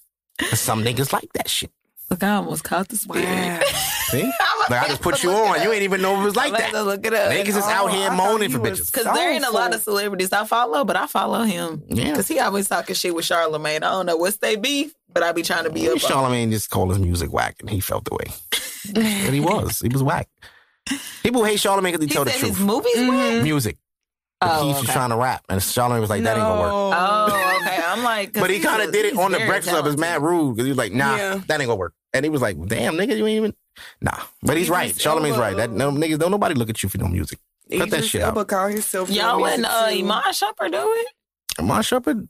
Some 0.58 0.82
niggas 0.82 1.12
like 1.12 1.32
that 1.34 1.48
shit. 1.48 1.70
Look, 2.10 2.22
I 2.24 2.34
almost 2.34 2.64
caught 2.64 2.88
the 2.88 2.96
spirit. 2.96 3.24
Wow. 3.24 3.60
See? 4.08 4.32
Like 4.70 4.82
I 4.84 4.88
just 4.88 5.02
put 5.02 5.22
you 5.22 5.30
on. 5.30 5.60
You 5.62 5.72
ain't 5.72 5.82
even 5.82 6.00
know 6.00 6.18
it 6.18 6.24
was 6.24 6.36
like 6.36 6.46
I'm 6.46 6.52
gonna 6.52 6.62
have 6.64 6.72
that. 6.72 6.78
to 6.78 6.84
look 6.84 7.06
it 7.06 7.12
up. 7.12 7.30
Niggas 7.30 7.48
is 7.48 7.56
out 7.58 7.84
Oh, 7.84 7.86
here 7.88 8.08
I 8.08 8.16
moaning 8.16 8.50
for 8.50 8.58
bitches. 8.58 8.90
Cause 8.90 9.04
there 9.04 9.30
ain't 9.30 9.44
a 9.44 9.50
lot 9.50 9.74
of 9.74 9.82
celebrities 9.82 10.32
I 10.32 10.46
follow, 10.46 10.84
but 10.86 10.96
I 10.96 11.06
follow 11.06 11.42
him. 11.42 11.82
Yeah. 11.88 12.14
Cause 12.14 12.26
he 12.28 12.38
always 12.40 12.66
talking 12.66 12.94
shit 12.94 13.14
with 13.14 13.26
Charlamagne. 13.26 13.76
I 13.76 13.90
don't 13.90 14.06
know 14.06 14.16
what's 14.16 14.38
they 14.38 14.56
beef, 14.56 14.94
but 15.12 15.22
I 15.22 15.32
be 15.32 15.42
trying 15.42 15.64
to 15.64 15.70
be 15.70 15.86
up. 15.88 15.92
on 15.92 15.98
Charlamagne 15.98 16.50
just 16.50 16.70
called 16.70 16.88
his 16.90 16.98
music 16.98 17.30
whack, 17.30 17.56
and 17.60 17.68
he 17.68 17.80
felt 17.80 18.06
the 18.06 18.14
way. 18.14 18.96
and 19.26 19.34
he 19.34 19.40
was. 19.40 19.80
He 19.80 19.88
was 19.90 20.02
whack. 20.02 20.28
People 21.22 21.44
hate 21.44 21.58
Charlamagne 21.58 21.92
because 21.92 22.00
he, 22.00 22.06
He 22.06 22.14
tell 22.14 22.24
the 22.24 22.30
truth. 22.30 22.56
his 22.56 22.60
movies 22.60 22.96
were. 22.96 23.42
Music. 23.42 23.76
But 24.40 24.50
Oh, 24.62 24.68
was 24.68 24.82
okay. 24.84 24.92
trying 24.94 25.10
to 25.10 25.16
rap, 25.16 25.42
and 25.50 25.60
Charlamagne 25.60 26.00
was 26.00 26.10
like, 26.10 26.22
"That 26.22 26.36
ain't 26.38 26.46
gonna 26.46 26.60
work." 26.60 26.72
Oh, 26.72 27.58
okay. 27.62 27.73
I'm 27.98 28.04
like, 28.04 28.32
'cause 28.34 28.40
but 28.42 28.50
he 28.50 28.60
kind 28.60 28.82
of 28.82 28.92
did 28.92 29.06
it 29.06 29.16
on 29.18 29.32
the 29.32 29.38
very 29.38 29.48
Breakfast 29.48 29.70
Club. 29.72 29.86
It's 29.86 29.96
mad 29.96 30.22
rude 30.22 30.54
because 30.56 30.66
he 30.66 30.70
was 30.70 30.78
like, 30.78 30.92
nah, 30.92 31.16
Yeah. 31.16 31.40
that 31.48 31.60
ain't 31.60 31.68
gonna 31.68 31.76
work. 31.76 31.94
And 32.12 32.24
he 32.24 32.30
was 32.30 32.42
like, 32.42 32.56
damn, 32.66 32.94
nigga, 32.94 33.16
you 33.16 33.26
ain't 33.26 33.36
even. 33.36 33.54
Nah, 34.00 34.12
but 34.42 34.56
he's 34.56 34.66
Idris 34.68 34.70
right. 34.70 34.94
Charlamagne's 34.94 35.38
right. 35.38 35.56
That 35.56 35.70
no 35.70 35.90
niggas 35.90 36.18
don't 36.18 36.30
nobody 36.30 36.54
look 36.54 36.70
at 36.70 36.82
you 36.82 36.88
for 36.88 36.98
no 36.98 37.08
music. 37.08 37.38
Cut 37.76 37.90
that 37.90 38.04
shit 38.04 38.22
out. 38.22 38.28
Elba 38.36 38.44
call 38.44 38.68
himself 38.68 39.10
Y'all 39.10 39.44
and 39.46 39.62
music 39.62 39.66
uh. 39.70 39.86
Iman 39.90 40.22
Shumpert 40.32 40.70
do 40.72 40.92
it? 40.92 41.06
Iman 41.58 41.82
Shumpert, 41.82 42.28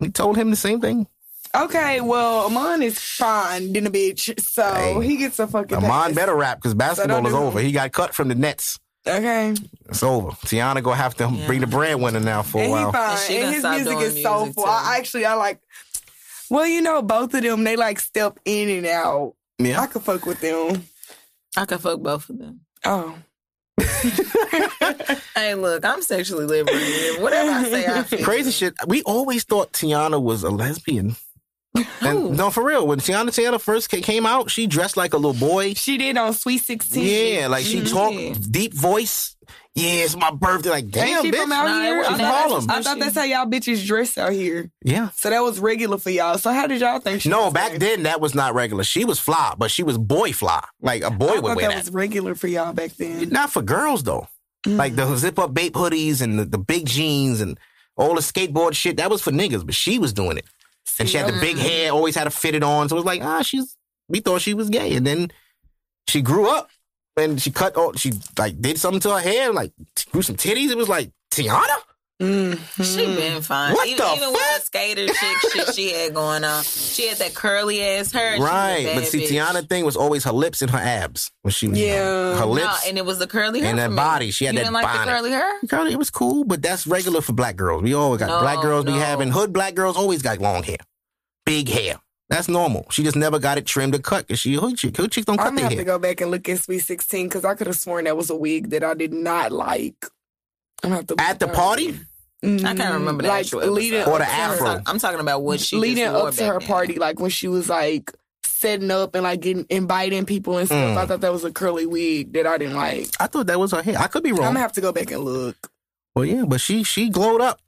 he 0.00 0.10
told 0.10 0.36
him 0.36 0.50
the 0.50 0.56
same 0.56 0.80
thing. 0.80 1.06
Okay, 1.54 2.00
well, 2.00 2.46
Iman 2.46 2.82
is 2.82 2.98
fine 2.98 3.72
than 3.72 3.86
a 3.86 3.90
bitch, 3.90 4.38
so 4.40 4.74
Hey. 5.00 5.06
he 5.06 5.16
gets 5.18 5.38
a 5.38 5.46
fucking 5.46 5.76
Iman 5.78 5.90
pass. 5.90 6.12
better 6.14 6.34
rap 6.34 6.58
because 6.58 6.74
basketball 6.74 7.18
don't 7.22 7.26
is 7.26 7.34
over. 7.34 7.60
He 7.60 7.72
got 7.72 7.92
cut 7.92 8.14
from 8.14 8.28
the 8.28 8.34
Nets. 8.34 8.78
Okay, 9.06 9.54
It's 9.88 10.02
over. 10.02 10.30
Teyana 10.46 10.82
gonna 10.82 10.96
have 10.96 11.16
to 11.16 11.28
bring 11.46 11.60
the 11.60 11.66
breadwinner 11.66 12.20
now 12.20 12.42
for 12.42 12.58
a 12.58 12.60
and 12.60 12.68
he 12.68 12.72
while. 12.72 12.92
fine, 12.92 13.10
And 13.10 13.18
she 13.20 13.36
and 13.38 13.54
his 13.54 13.64
music 13.64 13.92
is 13.98 14.14
music, 14.14 14.22
soulful. 14.22 14.62
too. 14.64 14.68
I 14.70 14.96
actually 14.98 15.24
I 15.26 15.34
like. 15.34 15.60
Well, 16.50 16.66
you 16.66 16.82
know, 16.82 17.02
both 17.02 17.34
of 17.34 17.42
them 17.42 17.64
they 17.64 17.74
like 17.76 17.98
step 17.98 18.38
in 18.44 18.68
and 18.68 18.86
out. 18.86 19.34
Yeah. 19.58 19.80
I 19.80 19.86
could 19.86 20.02
fuck 20.02 20.24
with 20.26 20.40
them. 20.40 20.84
I 21.56 21.64
could 21.64 21.80
fuck 21.80 22.00
both 22.00 22.28
of 22.30 22.38
them. 22.38 22.60
Oh, 22.84 23.16
Hey, 25.34 25.54
look, 25.54 25.84
I'm 25.84 26.02
sexually 26.02 26.46
liberated. 26.46 27.20
Whatever 27.22 27.50
I 27.50 27.64
say, 27.64 27.86
I 27.86 28.02
feel. 28.04 28.24
Crazy 28.24 28.50
shit. 28.50 28.74
We 28.86 29.02
always 29.02 29.44
thought 29.44 29.72
Teyana 29.72 30.22
was 30.22 30.42
a 30.44 30.50
lesbian. 30.50 31.16
And 32.02 32.36
no, 32.36 32.50
for 32.50 32.64
real. 32.64 32.86
When 32.86 32.98
Teyana 32.98 33.28
Teyana 33.28 33.60
first 33.60 33.88
came 33.88 34.26
out, 34.26 34.50
she 34.50 34.66
dressed 34.66 34.96
like 34.96 35.14
a 35.14 35.16
little 35.16 35.32
boy. 35.38 35.74
she 35.74 35.96
did 35.98 36.16
on 36.18 36.32
Sweet 36.34 36.58
Sixteen. 36.58 37.04
Yeah, 37.40 37.46
like 37.46 37.64
she 37.64 37.80
Mhm. 37.80 37.90
talked 37.90 38.52
deep 38.52 38.74
voice. 38.74 39.36
Yeah, 39.74 40.04
it's 40.04 40.14
my 40.14 40.30
birthday. 40.30 40.68
Like, 40.68 40.90
damn, 40.90 41.22
she 41.24 41.30
bitch. 41.30 41.40
from 41.40 41.52
out 41.52 41.64
Nah, 41.64 41.80
here? 41.82 41.96
wasn't 41.98 42.20
I 42.20 42.46
thought, 42.48 42.70
I 42.70 42.82
thought 42.82 42.98
that's 42.98 43.14
how 43.16 43.22
y'all 43.24 43.46
bitches 43.46 43.86
dress 43.86 44.18
out 44.18 44.32
here. 44.32 44.70
Yeah. 44.84 45.08
So 45.16 45.30
that 45.30 45.40
was 45.42 45.60
regular 45.60 45.96
for 45.96 46.10
y'all. 46.10 46.36
So 46.36 46.52
how 46.52 46.66
did 46.66 46.82
y'all 46.82 46.98
think? 47.00 47.22
She 47.22 47.30
No, 47.30 47.44
was 47.44 47.54
back 47.54 47.70
like- 47.70 47.80
then 47.80 48.02
that 48.02 48.20
was 48.20 48.34
not 48.34 48.54
regular. 48.54 48.84
She 48.84 49.06
was 49.06 49.18
fly, 49.18 49.54
but 49.56 49.70
she 49.70 49.82
was 49.82 49.96
boy 49.96 50.32
fly. 50.34 50.62
Like 50.82 51.02
a 51.02 51.10
boy 51.10 51.28
I 51.28 51.34
would 51.40 51.44
wear 51.44 51.54
that 51.56 51.68
that. 51.70 51.76
was 51.84 51.90
regular 51.90 52.34
for 52.34 52.48
y'all 52.48 52.74
back 52.74 52.90
then. 52.98 53.30
Not 53.30 53.50
for 53.50 53.62
girls 53.62 54.02
though. 54.02 54.26
Like 54.66 54.94
the 54.94 55.16
zip 55.16 55.38
up 55.38 55.54
bape 55.54 55.72
hoodies 55.72 56.20
and 56.20 56.38
the, 56.38 56.44
the 56.44 56.58
big 56.58 56.84
jeans 56.86 57.40
and 57.40 57.58
all 57.96 58.14
the 58.14 58.20
skateboard 58.20 58.74
shit. 58.74 58.98
That 58.98 59.08
was 59.10 59.22
for 59.22 59.30
niggas, 59.32 59.64
but 59.64 59.74
she 59.74 59.98
was 59.98 60.12
doing 60.12 60.36
it. 60.36 60.44
And 60.98 61.08
she 61.08 61.16
had 61.16 61.32
the 61.32 61.40
big 61.40 61.56
hair, 61.56 61.90
always 61.90 62.14
had 62.14 62.24
to 62.24 62.30
fit 62.30 62.54
it 62.54 62.62
on. 62.62 62.88
So 62.88 62.96
it 62.96 62.98
was 62.98 63.04
like, 63.04 63.22
ah, 63.22 63.42
she's. 63.42 63.76
We 64.08 64.20
thought 64.20 64.42
she 64.42 64.52
was 64.52 64.68
gay, 64.68 64.94
and 64.94 65.06
then 65.06 65.32
she 66.06 66.20
grew 66.20 66.48
up 66.48 66.68
and 67.16 67.40
she 67.40 67.50
cut. 67.50 67.76
all 67.76 67.92
She 67.94 68.12
like 68.38 68.60
did 68.60 68.78
something 68.78 69.00
to 69.00 69.10
her 69.10 69.20
hair, 69.20 69.52
like 69.52 69.72
grew 70.10 70.22
some 70.22 70.36
titties. 70.36 70.70
It 70.70 70.76
was 70.76 70.88
like 70.88 71.10
Teyana. 71.30 71.76
Mm-hmm. 72.22 72.82
She 72.82 73.06
been 73.06 73.42
fine. 73.42 73.74
What 73.74 73.88
even 73.88 74.04
the 74.06 74.12
even 74.14 74.32
with 74.32 74.40
fuck? 74.40 74.58
the 74.60 74.64
skater 74.66 75.06
chick 75.06 75.52
shit 75.52 75.74
she 75.74 75.92
had 75.92 76.14
going 76.14 76.44
on. 76.44 76.62
She 76.62 77.08
had 77.08 77.18
that 77.18 77.34
curly 77.34 77.82
ass 77.82 78.12
hair. 78.12 78.34
She 78.36 78.40
was 78.40 78.48
a 78.48 78.52
Right, 78.52 78.90
but 78.94 79.06
see, 79.06 79.22
bitch. 79.22 79.28
Teyana 79.28 79.68
thing 79.68 79.84
was 79.84 79.96
always 79.96 80.24
her 80.24 80.32
lips 80.32 80.62
and 80.62 80.70
her 80.70 80.78
abs 80.78 81.30
when 81.42 81.50
she 81.52 81.68
was 81.68 81.78
young. 81.78 81.88
Yeah. 81.88 82.34
her 82.36 82.40
No, 82.46 82.52
lips. 82.52 82.86
and 82.86 82.96
it 82.96 83.04
was 83.04 83.18
the 83.18 83.26
curly 83.26 83.60
hair. 83.60 83.70
And 83.70 83.78
that 83.78 83.94
body. 83.96 84.30
She 84.30 84.44
had 84.44 84.54
you 84.54 84.60
that 84.60 84.64
didn't 84.66 84.74
like 84.74 84.84
bonnet. 84.84 85.06
the 85.06 85.10
curly 85.12 85.30
hair? 85.30 85.60
Girl, 85.66 85.86
it 85.86 85.96
was 85.96 86.10
cool, 86.10 86.44
but 86.44 86.62
that's 86.62 86.86
regular 86.86 87.20
for 87.20 87.32
black 87.32 87.56
girls. 87.56 87.82
We 87.82 87.94
always 87.94 88.20
got 88.20 88.28
No, 88.28 88.40
black 88.40 88.60
girls 88.62 88.84
be 88.84 88.92
no. 88.92 88.98
having 88.98 89.30
hood 89.30 89.52
black 89.52 89.74
girls 89.74 89.96
always 89.96 90.22
got 90.22 90.38
long 90.38 90.62
hair. 90.62 90.78
Big 91.44 91.68
hair. 91.68 91.96
That's 92.28 92.48
normal. 92.48 92.86
She 92.90 93.02
just 93.02 93.16
never 93.16 93.38
got 93.38 93.58
it 93.58 93.66
trimmed 93.66 93.94
or 93.94 93.98
cut 93.98 94.26
because 94.28 94.38
she 94.40 94.54
a 94.54 94.60
hood 94.60 94.78
chick. 94.78 94.96
Hood 94.96 95.10
chicks 95.12 95.26
don't 95.26 95.36
cut 95.36 95.48
I'm 95.48 95.54
their 95.56 95.64
gonna 95.64 95.74
have 95.74 95.80
to 95.80 95.84
go 95.84 95.98
back 95.98 96.20
and 96.22 96.30
look 96.30 96.48
at 96.48 96.60
Sweet 96.60 96.78
Sixteen 96.78 97.26
because 97.28 97.44
I 97.44 97.54
could 97.54 97.66
have 97.66 97.76
sworn 97.76 98.04
that 98.04 98.16
was 98.16 98.30
a 98.30 98.36
wig 98.36 98.70
that 98.70 98.82
I 98.84 98.94
did 98.94 99.12
not 99.12 99.52
like. 99.52 99.96
I'm 100.82 100.90
gonna 100.90 100.96
have 100.96 101.06
to 101.08 101.14
At 101.20 101.40
the 101.40 101.48
party? 101.48 101.98
I 102.44 102.74
can't 102.74 102.94
remember 102.94 103.22
the 103.22 103.28
like 103.28 103.40
actual 103.40 103.70
leading. 103.70 104.00
Or 104.00 104.18
the 104.18 104.24
up 104.24 104.34
I'm, 104.34 104.50
afro. 104.50 104.82
I'm 104.86 104.98
talking 104.98 105.20
about 105.20 105.42
what 105.42 105.60
she 105.60 105.76
was. 105.76 105.82
leading 105.82 106.06
up 106.06 106.34
to 106.34 106.46
her 106.46 106.58
then. 106.58 106.68
party, 106.68 106.94
like 106.98 107.20
when 107.20 107.30
she 107.30 107.46
was 107.48 107.68
like 107.68 108.12
setting 108.44 108.90
up 108.90 109.14
and 109.14 109.24
like 109.24 109.40
getting 109.40 109.66
inviting 109.70 110.24
people 110.24 110.58
and 110.58 110.66
stuff. 110.66 110.96
Mm. 110.96 110.96
I 110.96 111.06
thought 111.06 111.20
that 111.20 111.32
was 111.32 111.44
a 111.44 111.52
curly 111.52 111.86
wig 111.86 112.32
that 112.32 112.46
I 112.46 112.58
didn't 112.58 112.76
like. 112.76 113.08
I 113.20 113.26
thought 113.26 113.46
that 113.46 113.58
was 113.58 113.72
her 113.72 113.82
hair. 113.82 113.98
I 113.98 114.06
could 114.06 114.22
be 114.22 114.32
wrong. 114.32 114.40
I'm 114.40 114.52
gonna 114.54 114.60
have 114.60 114.72
to 114.72 114.80
go 114.80 114.92
back 114.92 115.10
and 115.10 115.20
look. 115.24 115.70
well, 116.14 116.24
yeah, 116.24 116.44
but 116.46 116.60
she 116.60 116.82
she 116.84 117.10
glowed 117.10 117.40
up. 117.40 117.60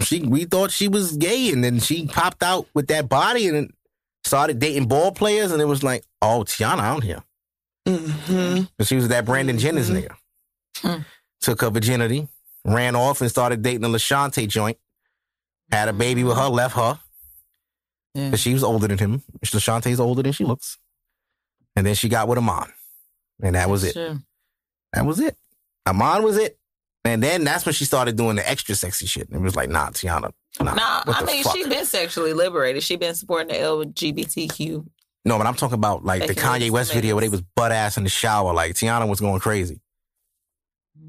She 0.00 0.20
we 0.20 0.44
thought 0.44 0.70
she 0.70 0.88
was 0.88 1.16
gay, 1.16 1.52
and 1.52 1.62
then 1.64 1.78
she 1.80 2.06
popped 2.06 2.42
out 2.42 2.66
with 2.74 2.88
that 2.88 3.08
body 3.08 3.48
and 3.48 3.72
started 4.24 4.58
dating 4.58 4.86
ball 4.88 5.12
players, 5.12 5.52
and 5.52 5.60
it 5.60 5.66
was 5.66 5.82
like, 5.82 6.04
oh, 6.22 6.44
Teyana 6.46 6.80
out 6.80 7.02
here. 7.02 7.22
Mm-hmm. 7.86 8.64
But 8.76 8.86
she 8.86 8.96
was 8.96 9.08
that 9.08 9.24
Brandon 9.24 9.58
Jennings 9.58 9.90
nigga. 9.90 10.14
Hmm. 10.78 11.02
Took 11.40 11.62
her 11.62 11.70
virginity, 11.70 12.28
ran 12.64 12.96
off, 12.96 13.20
and 13.20 13.30
started 13.30 13.62
dating 13.62 13.82
the 13.82 13.88
Lashontae 13.88 14.48
joint. 14.48 14.78
Had 15.70 15.88
a 15.88 15.92
baby 15.92 16.24
with 16.24 16.36
her, 16.36 16.48
mm. 16.48 16.52
left 16.52 16.76
her. 16.76 16.98
Yeah. 18.14 18.30
But 18.30 18.40
she 18.40 18.52
was 18.52 18.64
older 18.64 18.88
than 18.88 18.98
him. 18.98 19.22
Lashontae's 19.44 20.00
older 20.00 20.22
than 20.22 20.32
she 20.32 20.44
looks. 20.44 20.78
And 21.76 21.86
then 21.86 21.94
she 21.94 22.08
got 22.08 22.28
with 22.28 22.38
Iman. 22.38 22.72
And 23.42 23.54
that 23.54 23.70
was 23.70 23.84
it. 23.84 23.94
Sure. 23.94 24.18
That 24.92 25.06
was 25.06 25.20
it. 25.20 25.36
Iman 25.86 26.22
was 26.22 26.36
it. 26.36 26.58
And 27.04 27.22
then 27.22 27.44
that's 27.44 27.64
when 27.64 27.72
she 27.72 27.84
started 27.84 28.16
doing 28.16 28.36
the 28.36 28.48
extra 28.48 28.74
sexy 28.74 29.06
shit. 29.06 29.28
And 29.28 29.36
it 29.36 29.42
was 29.42 29.56
like, 29.56 29.70
nah, 29.70 29.90
Teyana. 29.90 30.32
Nah. 30.60 30.74
Nah, 30.74 31.02
I 31.06 31.24
mean, 31.24 31.42
fuck? 31.42 31.56
she 31.56 31.66
been 31.66 31.86
sexually 31.86 32.32
liberated. 32.32 32.82
She 32.82 32.96
been 32.96 33.14
supporting 33.14 33.48
the 33.48 33.54
LGBTQ. 33.54 34.86
No, 35.24 35.38
but 35.38 35.46
I'm 35.46 35.54
talking 35.54 35.74
about 35.74 36.04
like 36.04 36.26
the 36.26 36.34
Kanye 36.34 36.70
West 36.70 36.92
video 36.92 37.14
where 37.14 37.22
they 37.22 37.28
was 37.28 37.42
butt 37.42 37.72
ass 37.72 37.96
in 37.96 38.04
the 38.04 38.10
shower. 38.10 38.52
Like 38.52 38.74
Teyana 38.74 39.08
was 39.08 39.20
going 39.20 39.40
crazy. 39.40 39.80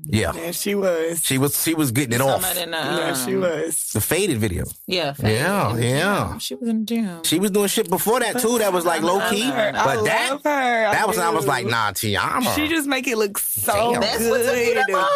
Yeah. 0.05 0.33
Yeah, 0.35 0.51
she 0.51 0.73
was. 0.75 1.21
She 1.23 1.37
was 1.37 1.61
she 1.61 1.73
was 1.73 1.91
getting 1.91 2.13
it 2.13 2.21
off. 2.21 2.41
Somebody 2.41 2.61
in 2.61 2.71
the, 2.71 2.77
yeah, 2.77 3.13
she 3.13 3.35
um, 3.35 3.41
was. 3.41 3.89
The 3.93 4.01
faded 4.01 4.37
video. 4.39 4.65
Yeah, 4.87 5.13
Yeah, 5.19 5.73
faded. 5.73 5.83
yeah. 5.89 6.37
She 6.39 6.55
was 6.55 6.69
in 6.69 6.79
the 6.79 6.85
gym. 6.85 7.23
She 7.23 7.39
was 7.39 7.51
doing 7.51 7.67
shit 7.67 7.89
before 7.89 8.19
that 8.19 8.39
too. 8.39 8.57
That 8.57 8.73
was 8.73 8.85
like 8.85 9.01
low 9.03 9.19
key. 9.29 9.43
I 9.43 9.69
I 9.69 9.71
But 9.71 10.03
that 10.05 10.29
love 10.31 10.43
her. 10.43 10.87
I 10.87 10.93
that 10.93 11.07
was 11.07 11.17
I 11.17 11.29
was 11.29 11.45
like, 11.47 11.65
nah, 11.67 11.91
Teyana. 11.91 12.55
She 12.55 12.67
just 12.67 12.87
make 12.87 13.07
it 13.07 13.17
look 13.17 13.37
so 13.37 13.91
Damn. 13.93 14.01
That's 14.01 14.27
what 14.29 14.43
took 14.43 14.55
you 14.57 14.73
good. 14.73 14.85
that? 14.87 15.09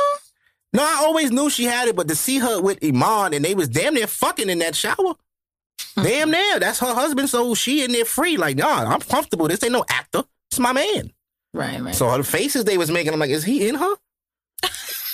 No, 0.73 0.83
I 0.83 0.95
always 1.05 1.31
knew 1.31 1.49
she 1.49 1.63
had 1.63 1.87
it, 1.87 1.95
but 1.95 2.07
to 2.09 2.15
see 2.15 2.37
her 2.39 2.61
with 2.61 2.83
Iman 2.83 3.33
and 3.33 3.43
they 3.45 3.55
was 3.55 3.69
damn 3.69 3.93
near 3.95 4.07
fucking 4.07 4.49
in 4.49 4.59
that 4.59 4.75
shower. 4.75 5.15
damn 5.95 6.29
near. 6.31 6.59
That's 6.59 6.79
her 6.79 6.93
husband, 6.93 7.29
so 7.29 7.55
she 7.55 7.83
in 7.83 7.91
there 7.91 8.05
free. 8.05 8.37
Like, 8.37 8.57
nah, 8.57 8.83
I'm 8.93 8.99
comfortable. 9.01 9.47
This 9.47 9.63
ain't 9.63 9.73
no 9.73 9.85
actor. 9.89 10.23
It's 10.51 10.59
my 10.59 10.73
man. 10.73 11.11
Right, 11.53 11.81
right. 11.81 11.95
So 11.95 12.09
her 12.09 12.23
faces 12.23 12.65
they 12.65 12.77
was 12.77 12.91
making, 12.91 13.13
I'm 13.13 13.19
like, 13.19 13.29
is 13.29 13.45
he 13.45 13.67
in 13.67 13.75
her? 13.75 13.93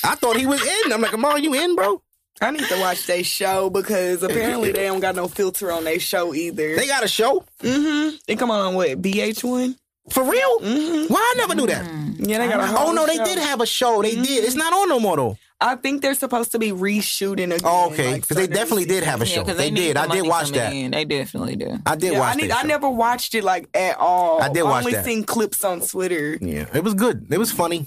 I 0.03 0.15
thought 0.15 0.38
he 0.38 0.45
was 0.48 0.61
in. 0.65 0.91
I'm 0.94 1.02
like, 1.02 1.14
Iman, 1.14 1.44
you 1.44 1.53
in, 1.53 1.76
bro? 1.76 2.02
I 2.41 2.49
need 2.52 2.64
to 2.65 2.80
watch 2.80 3.06
their 3.06 3.23
show 3.23 3.69
because 3.69 4.23
apparently 4.23 4.72
they 4.72 4.84
don't 4.86 4.99
got 4.99 5.15
no 5.15 5.28
filter 5.28 5.72
on 5.72 5.84
their 5.84 5.99
show 5.99 6.34
either. 6.34 6.76
They 6.76 6.88
got 6.88 7.03
a 7.03 7.07
show? 7.07 7.45
mm-hmm. 7.61 8.15
They 8.28 8.36
come 8.36 8.49
on 8.49 8.73
what 8.73 8.99
VH1. 9.02 9.76
For 10.10 10.23
real? 10.23 10.60
Mm-hmm. 10.60 11.14
Why 11.14 11.19
I 11.19 11.38
never 11.38 11.53
knew 11.53 11.68
that? 11.68 11.86
Yeah, 12.18 12.40
they 12.40 12.48
got 12.48 12.60
a 12.60 12.65
whole 12.65 12.90
Oh 12.90 12.94
no, 12.94 13.06
they 13.06 13.18
show. 13.18 13.26
did 13.26 13.38
have 13.38 13.61
a 13.61 13.68
show. 13.68 14.02
They 14.02 14.15
did. 14.15 14.44
It's 14.44 14.56
not 14.56 14.73
on 14.73 14.90
no 14.90 14.99
more 14.99 15.15
though. 15.18 15.38
I 15.64 15.76
think 15.76 16.02
they're 16.02 16.15
supposed 16.15 16.53
to 16.53 16.60
be 16.60 16.72
reshooting 16.72 17.53
again. 17.53 17.60
Oh, 17.64 17.91
okay. 17.91 18.14
like, 18.14 18.22
Because 18.22 18.38
they 18.38 18.48
definitely 18.48 18.86
did 18.86 19.03
have 19.03 19.22
a 19.22 19.28
show. 19.28 19.44
because 19.44 19.57
They, 19.57 19.69
need 19.69 19.80
did. 19.94 19.95
the 19.98 20.02
I 20.02 20.07
did 20.07 20.28
watch 20.28 20.49
that. 20.53 20.73
in. 20.73 20.90
They 20.90 21.06
definitely 21.06 21.56
do. 21.56 21.78
I 21.86 21.95
did 21.95 22.14
Yeah, 22.14 22.19
watch 22.19 22.34
I, 22.34 22.36
need, 22.41 22.49
that. 22.49 22.57
I 22.57 22.61
show. 22.64 22.68
never 22.68 22.90
watched 22.90 23.36
it 23.36 23.44
like 23.44 23.69
at 23.76 23.98
all. 23.99 24.41
I 24.41 24.49
did 24.49 24.64
watch 24.64 24.84
only 24.86 24.94
that. 24.94 25.06
seen 25.06 25.23
clips 25.23 25.64
on 25.64 25.82
Twitter. 25.82 26.40
Yeah, 26.41 26.65
it 26.73 26.84
was 26.84 26.95
good. 26.95 27.28
It 27.30 27.38
was 27.38 27.52
funny. 27.52 27.86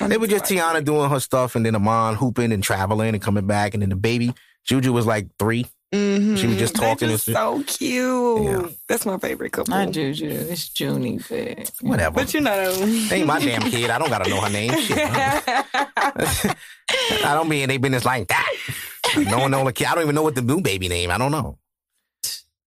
I 0.00 0.12
It 0.12 0.20
was 0.20 0.30
just 0.30 0.50
watch 0.50 0.50
Teyana 0.60 0.84
doing 0.84 1.10
her 1.10 1.20
stuff, 1.20 1.56
and 1.56 1.64
then 1.64 1.74
Iman 1.76 2.14
hooping 2.16 2.52
and 2.52 2.62
traveling 2.62 3.14
and 3.14 3.22
coming 3.22 3.46
back, 3.46 3.74
and 3.74 3.82
then 3.82 3.90
the 3.90 3.96
baby 3.96 4.34
Juju 4.64 4.92
was 4.92 5.06
like 5.06 5.28
three. 5.38 5.66
Mhm. 5.92 6.36
She 6.38 6.46
was 6.48 6.56
just 6.56 6.74
talking 6.74 7.08
and 7.10 7.18
just 7.18 7.26
so 7.26 7.62
cute. 7.66 8.42
Yeah. 8.42 8.68
That's 8.88 9.06
my 9.06 9.16
favorite 9.18 9.52
couple. 9.52 9.70
Not 9.74 9.92
Juju. 9.92 10.26
It's 10.28 10.68
Junie, 10.78 11.20
but 11.28 11.70
Whatever. 11.82 12.16
But 12.16 12.34
you 12.34 12.40
know, 12.40 12.72
ain't 13.12 13.26
my 13.26 13.38
damn 13.38 13.62
kid. 13.70 13.90
I 13.90 13.98
don't 13.98 14.08
gotta 14.08 14.28
know 14.28 14.40
her 14.40 14.50
name. 14.50 14.72
Shit. 14.80 14.98
I 17.24 17.34
don't 17.34 17.48
mean 17.48 17.68
they 17.68 17.76
business 17.76 18.04
like 18.04 18.26
that. 18.28 18.52
No 19.16 19.38
one 19.38 19.50
know 19.52 19.64
the 19.64 19.72
kid. 19.72 19.86
I 19.86 19.94
don't 19.94 20.02
even 20.04 20.14
know 20.14 20.22
what 20.22 20.34
the 20.34 20.42
new 20.42 20.60
baby 20.60 20.88
name. 20.88 21.10
I 21.10 21.18
don't 21.18 21.30
know. 21.30 21.58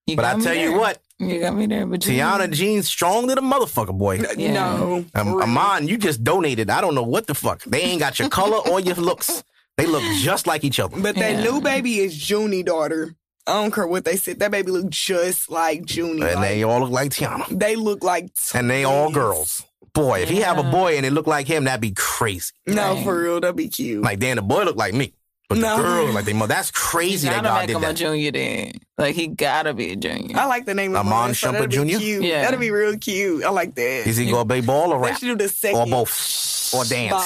You 0.06 0.16
But 0.16 0.26
I 0.26 0.36
me 0.36 0.44
tell 0.44 0.56
you 0.56 0.74
what, 0.78 1.02
you 1.20 1.40
got 1.40 1.56
me 1.56 1.66
there. 1.68 1.86
But 1.86 2.06
you- 2.06 2.14
Teyana 2.14 2.52
Jean's 2.52 2.88
strong 2.88 3.28
to 3.28 3.36
the 3.36 3.42
motherfucker 3.42 3.98
boy. 3.98 4.22
Yeah. 4.38 4.54
no. 4.54 5.06
Um, 5.16 5.34
for. 5.34 5.44
Iman, 5.44 5.88
you 5.88 5.98
just 5.98 6.24
donated. 6.24 6.70
I 6.70 6.82
don't 6.82 6.96
know 6.96 7.04
what 7.04 7.28
the 7.28 7.34
fuck. 7.36 7.64
They 7.64 7.82
ain't 7.82 8.00
got 8.00 8.20
your 8.20 8.30
color 8.30 8.58
or 8.70 8.80
your 8.80 8.96
looks. 8.96 9.44
They 9.78 9.86
look 9.86 10.04
just 10.22 10.48
like 10.48 10.64
each 10.64 10.80
other. 10.80 11.00
But 11.00 11.16
that 11.16 11.34
Yeah. 11.34 11.44
new 11.44 11.62
baby 11.62 12.00
is 12.00 12.30
Junie 12.30 12.64
daughter. 12.64 13.16
I 13.46 13.54
don't 13.62 13.74
care 13.74 13.88
what 13.88 14.04
they 14.06 14.18
said. 14.18 14.40
That 14.40 14.52
baby 14.52 14.72
look 14.72 14.90
just 14.90 15.50
like 15.50 15.84
Junie. 15.96 16.22
And 16.24 16.36
Like, 16.36 16.40
they 16.50 16.64
all 16.64 16.82
look 16.82 16.90
like 16.92 17.12
Teyana. 17.12 17.48
they 17.58 17.76
look 17.76 18.04
like 18.04 18.30
And 18.54 18.70
they 18.70 18.84
all 18.84 19.12
girls. 19.12 19.64
Boy, 19.94 20.22
if 20.22 20.30
he 20.30 20.38
have 20.42 20.58
a 20.60 20.64
boy 20.64 20.98
and 20.98 21.06
it 21.06 21.12
look 21.14 21.26
like 21.28 21.48
him, 21.48 21.64
that'd 21.64 21.82
be 21.82 21.92
crazy. 21.92 22.52
No, 22.68 22.94
Right. 22.96 23.04
for 23.04 23.20
real, 23.22 23.40
that'd 23.40 23.56
be 23.56 23.68
cute. 23.70 24.04
Like, 24.04 24.20
damn, 24.20 24.36
the 24.36 24.42
boy 24.44 24.64
look 24.64 24.76
like 24.76 24.94
me. 24.94 25.14
But 25.50 25.60
No. 25.60 25.78
the 25.78 25.84
girl 25.84 26.06
like 26.14 26.26
they 26.26 26.34
mother. 26.34 26.54
That's 26.54 26.72
crazy 26.72 27.28
that 27.30 27.36
gotta 27.44 27.48
God 27.48 27.58
make 27.60 27.68
did 27.68 27.76
him 27.78 27.84
a 27.84 27.88
that. 27.88 27.94
junior 27.96 28.32
then. 28.32 28.72
Like 28.98 29.16
he 29.16 29.28
gotta 29.28 29.74
be 29.74 29.92
a 29.92 29.96
junior. 29.96 30.38
I 30.38 30.46
like 30.46 30.66
the 30.66 30.74
name 30.74 30.92
of 30.96 31.06
Iman 31.06 31.10
mine, 31.10 31.34
so 31.36 31.52
Shumpert 31.54 31.70
Jr.? 31.70 31.98
Cute. 32.00 32.24
Yeah. 32.24 32.42
That'd 32.44 32.60
be 32.60 32.72
real 32.72 32.98
cute. 32.98 33.44
I 33.46 33.50
like 33.50 33.74
that. 33.76 34.08
Is 34.08 34.18
he 34.18 34.30
gonna 34.30 34.46
play 34.46 34.60
ball 34.62 34.92
or 34.92 35.00
They 35.02 35.12
rap? 35.12 35.20
should 35.20 35.26
do 35.28 35.36
the 35.38 35.48
second 35.50 35.80
Or 35.80 35.86
both? 35.86 36.74
Or 36.74 36.84
dance? 36.84 37.24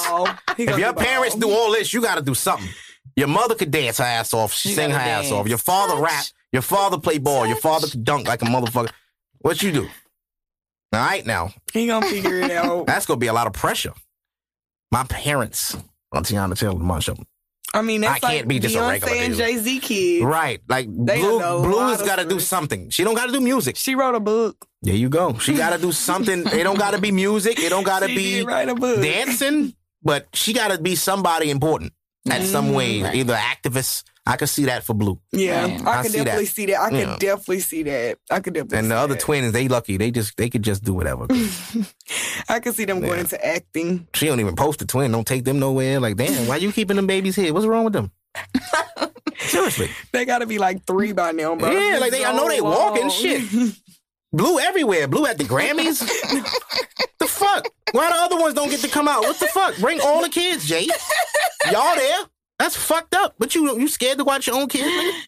If 0.57 0.77
your 0.77 0.93
parents 0.93 1.35
ball. 1.35 1.49
do 1.49 1.55
all 1.55 1.71
this, 1.71 1.91
you 1.93 2.01
gotta 2.01 2.21
do 2.21 2.35
something. 2.35 2.69
Your 3.15 3.27
mother 3.27 3.55
could 3.55 3.71
dance 3.71 3.97
her 3.97 4.03
ass 4.03 4.33
off, 4.35 4.63
You 4.65 4.73
sing 4.73 4.91
her 4.91 4.97
gotta 4.97 5.09
ass 5.09 5.31
off. 5.31 5.47
Your 5.47 5.57
father 5.57 5.95
What? 5.95 6.03
rap. 6.11 6.25
Your 6.53 6.61
father 6.61 6.99
play 6.99 7.17
ball. 7.17 7.47
Your 7.47 7.55
father 7.57 7.87
could 7.87 8.03
dunk 8.03 8.27
like 8.27 8.41
a 8.43 8.45
motherfucker. 8.45 8.91
What 9.39 9.63
you 9.63 9.71
do? 9.71 9.83
All 10.93 10.99
right, 10.99 11.25
now 11.25 11.53
He 11.73 11.87
gonna 11.87 12.05
figure 12.05 12.39
it 12.41 12.51
out. 12.51 12.85
that's 12.87 13.07
gonna 13.07 13.17
be 13.19 13.27
a 13.27 13.33
lot 13.33 13.47
of 13.47 13.53
pressure. 13.53 13.93
My 14.91 15.05
parents 15.05 15.75
on 16.11 16.23
Teyana 16.23 16.55
Taylor 16.59 16.75
Marshall. 16.77 17.17
I 17.73 17.81
mean, 17.81 18.01
that's 18.01 18.23
I 18.23 18.27
can't 18.27 18.33
like 18.41 18.47
be 18.47 18.59
just 18.59 18.75
a 18.75 18.79
Beyonce 18.79 18.89
regular 18.89 19.15
and. 19.15 19.35
Jay 19.35 19.57
Z 19.57 19.79
kid. 19.79 20.23
Right, 20.25 20.61
like 20.67 20.87
They 20.89 21.19
Blue. 21.21 21.39
know 21.39 21.59
a 21.59 21.61
Blue 21.61 21.75
lot 21.77 21.97
has 21.97 22.01
got 22.01 22.17
to 22.17 22.25
do 22.25 22.39
something. 22.39 22.89
She 22.89 23.03
don't 23.03 23.15
got 23.15 23.27
to 23.27 23.31
do 23.31 23.39
music. 23.41 23.75
She 23.77 23.95
wrote 23.95 24.15
a 24.15 24.19
book. 24.19 24.65
There 24.81 24.95
you 24.95 25.09
go. 25.09 25.37
She 25.37 25.53
got 25.53 25.71
to 25.75 25.81
do 25.81 25.91
something. 25.91 26.45
It 26.53 26.63
don't 26.63 26.77
got 26.77 26.91
to 26.91 26.99
be 27.01 27.11
music. 27.11 27.59
It 27.59 27.69
don't 27.69 27.83
got 27.85 27.99
to 28.01 28.07
be 28.07 28.43
write 28.43 28.67
a 28.69 28.75
book. 28.75 29.01
dancing, 29.01 29.73
but 30.03 30.27
she 30.33 30.53
got 30.53 30.71
to 30.71 30.81
be 30.81 30.95
somebody 30.95 31.49
important 31.49 31.93
at 32.29 32.43
some 32.43 32.73
way, 32.73 33.01
right. 33.01 33.15
either 33.15 33.35
activist. 33.35 34.03
I 34.25 34.37
could 34.37 34.49
see 34.49 34.65
that 34.65 34.83
for 34.83 34.93
Blue. 34.93 35.19
Yeah, 35.31 35.63
Right. 35.63 35.87
I 35.87 35.99
I 35.99 36.01
could 36.03 36.11
see 36.11 36.17
that. 36.19 36.23
definitely 36.25 36.45
see 36.45 36.65
that. 36.67 36.79
I 36.81 36.89
could 36.89 36.99
Yeah. 36.99 37.17
definitely 37.19 37.59
see 37.61 37.83
that. 37.83 38.17
I 38.29 38.39
could 38.39 38.53
definitely. 38.53 38.77
And 38.77 38.91
the 38.91 38.95
other 38.95 39.15
that. 39.15 39.19
twins, 39.23 39.51
they 39.51 39.67
lucky. 39.67 39.97
They 39.97 40.11
just 40.11 40.37
they 40.37 40.49
could 40.49 40.61
just 40.63 40.83
do 40.83 40.93
whatever. 40.93 41.25
I 42.49 42.59
could 42.59 42.75
see 42.75 42.85
them 42.85 43.01
going 43.01 43.19
into 43.19 43.43
acting. 43.43 44.07
she 44.13 44.27
don't 44.27 44.39
even 44.39 44.55
post 44.55 44.81
a 44.81 44.85
twin. 44.85 45.11
Don't 45.11 45.25
take 45.25 45.43
them 45.43 45.59
nowhere. 45.59 45.99
Like, 45.99 46.17
damn, 46.17 46.47
why 46.47 46.57
you 46.57 46.71
keeping 46.71 46.97
them 46.97 47.07
babies 47.07 47.35
here? 47.35 47.51
What's 47.53 47.65
wrong 47.65 47.83
with 47.83 47.93
them? 47.93 48.11
Seriously, 49.39 49.89
They 50.13 50.23
got 50.25 50.39
to 50.39 50.45
be 50.45 50.59
like 50.59 50.85
three 50.85 51.13
by 51.13 51.31
now, 51.31 51.55
bro. 51.55 51.71
Yeah, 51.71 51.97
like 51.97 52.11
they- 52.11 52.23
I 52.23 52.33
know 52.33 52.47
they 52.47 52.61
walking, 52.61 53.09
shit. 53.09 53.41
Blue 54.33 54.59
everywhere. 54.59 55.07
Blue 55.07 55.25
at 55.25 55.37
the 55.37 55.43
Grammys. 55.43 55.99
the 57.19 57.27
fuck? 57.27 57.67
Why 57.91 58.09
the 58.09 58.15
other 58.15 58.37
ones 58.39 58.53
don't 58.53 58.69
get 58.69 58.79
to 58.81 58.87
come 58.87 59.07
out? 59.07 59.21
What 59.23 59.37
the 59.39 59.47
fuck? 59.47 59.75
Bring 59.79 59.99
all 59.99 60.21
the 60.21 60.29
kids, 60.29 60.65
Jay. 60.69 60.87
Y'all 61.69 61.95
there? 61.95 62.19
That's 62.61 62.75
fucked 62.75 63.15
up. 63.15 63.33
But 63.39 63.55
you 63.55 63.79
you 63.79 63.87
scared 63.87 64.19
to 64.19 64.23
watch 64.23 64.45
your 64.45 64.55
own 64.55 64.67
kids? 64.67 65.27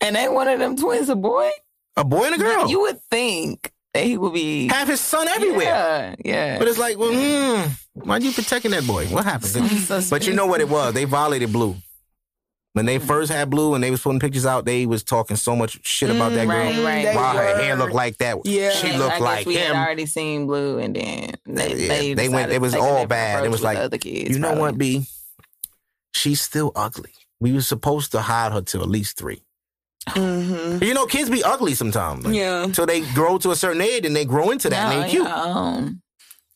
And 0.00 0.16
ain't 0.18 0.34
one 0.34 0.48
of 0.48 0.58
them 0.58 0.76
twins 0.76 1.08
a 1.08 1.16
boy? 1.16 1.48
A 1.96 2.04
boy 2.04 2.24
and 2.24 2.34
a 2.34 2.38
girl. 2.38 2.68
You 2.68 2.80
would 2.82 3.00
think 3.10 3.72
that 3.94 4.04
he 4.04 4.18
would 4.18 4.34
be 4.34 4.68
have 4.68 4.86
his 4.86 5.00
son 5.00 5.28
everywhere. 5.28 5.64
Yeah, 5.64 6.14
yeah. 6.22 6.58
But 6.58 6.68
it's 6.68 6.76
like, 6.78 6.98
well, 6.98 7.10
mm, 7.10 7.70
why 7.94 8.16
are 8.16 8.20
you 8.20 8.32
protecting 8.32 8.72
that 8.72 8.86
boy? 8.86 9.06
What 9.06 9.24
happened? 9.24 9.54
But 10.10 10.26
you 10.26 10.34
know 10.34 10.44
what 10.46 10.60
it 10.60 10.68
was? 10.68 10.92
They 10.92 11.04
violated 11.04 11.52
Blue. 11.54 11.76
When 12.74 12.86
they 12.86 12.98
first 12.98 13.30
had 13.30 13.50
Blue 13.50 13.74
and 13.74 13.82
they 13.84 13.92
was 13.92 14.02
putting 14.02 14.18
pictures 14.18 14.44
out, 14.44 14.64
they 14.64 14.84
was 14.84 15.04
talking 15.04 15.36
so 15.36 15.54
much 15.54 15.78
shit 15.86 16.10
about 16.10 16.32
that 16.32 16.46
girl. 16.48 16.56
right, 16.56 16.84
right. 16.84 17.04
They 17.04 17.14
Why 17.14 17.36
her 17.36 17.62
hair 17.62 17.76
looked 17.76 17.92
like 17.94 18.18
that? 18.18 18.38
Yeah. 18.44 18.70
she 18.70 18.90
I 18.90 18.96
looked 18.98 19.10
guess 19.12 19.20
like 19.20 19.46
we 19.46 19.54
him. 19.56 19.74
had 19.76 19.84
already 19.86 20.06
seen 20.06 20.46
Blue, 20.48 20.78
and 20.78 20.96
then 20.96 21.34
they 21.46 21.68
Yeah, 21.68 21.88
they, 21.88 22.14
they 22.14 22.28
went- 22.28 22.48
decided 22.48 22.54
it 22.56 22.60
was 22.60 22.72
take 22.72 22.80
a 22.80 22.84
all 22.84 22.90
different 22.94 23.08
bad. 23.10 23.30
It 23.30 23.38
approach 23.38 23.50
was 23.52 23.60
with 23.60 23.64
like, 23.64 23.78
the 23.78 23.84
other 23.84 23.98
kids. 23.98 24.30
You 24.30 24.38
know 24.40 24.48
probably. 24.48 24.60
what, 24.62 24.78
B? 24.78 25.06
She's 26.16 26.40
still 26.40 26.72
ugly. 26.74 27.12
We 27.40 27.52
were 27.52 27.60
supposed 27.62 28.10
to 28.12 28.20
hide 28.22 28.52
her 28.52 28.60
till 28.60 28.82
at 28.82 28.88
least 28.88 29.16
three. 29.18 29.42
hmm 30.08 30.78
You 30.82 30.94
know, 30.94 31.06
kids 31.06 31.30
be 31.30 31.44
ugly 31.44 31.74
sometimes. 31.74 32.24
Like, 32.24 32.34
Yeah. 32.34 32.66
Till 32.72 32.86
they 32.86 33.02
grow 33.12 33.38
to 33.38 33.52
a 33.52 33.56
certain 33.56 33.82
age 33.82 34.04
and 34.04 34.16
they 34.16 34.24
grow 34.24 34.50
into 34.50 34.68
that 34.70 34.92
and 34.92 34.96
No, 35.00 35.02
they 35.06 35.10
cute. 35.10 35.24
yeah, 35.24 35.34
um, 35.42 36.02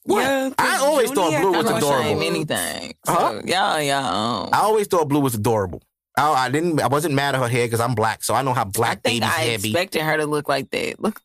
What? 0.04 0.22
Yeah, 0.22 0.50
I 0.58 0.78
always 0.78 1.10
thought 1.12 1.30
Junie 1.32 1.44
Blue 1.44 1.52
was 1.58 1.66
I'm 1.66 1.72
not 1.74 1.78
adorable. 1.82 2.02
shame 2.02 2.22
anything. 2.22 2.94
So, 3.06 3.12
Huh? 3.12 3.40
y'all, 3.44 3.80
y'all. 3.82 4.44
Um, 4.44 4.50
I 4.52 4.58
always 4.62 4.86
thought 4.88 5.08
Blue 5.08 5.20
was 5.20 5.34
adorable. 5.36 5.82
I, 6.18 6.46
I 6.46 6.50
didn't. 6.50 6.80
I 6.80 6.88
wasn't 6.88 7.14
mad 7.14 7.34
at 7.34 7.40
her 7.40 7.48
hair 7.48 7.66
because 7.66 7.80
I'm 7.80 7.94
black, 7.94 8.22
so 8.24 8.34
I 8.34 8.42
know 8.42 8.52
how 8.52 8.62
I 8.62 8.64
black 8.64 9.02
think 9.02 9.22
babies' 9.22 9.34
I 9.36 9.40
hair 9.40 9.58
be. 9.58 9.70
expected 9.70 10.02
her 10.02 10.16
to 10.16 10.26
look 10.26 10.48
like 10.48 10.70
that. 10.70 11.00
Look, 11.00 11.20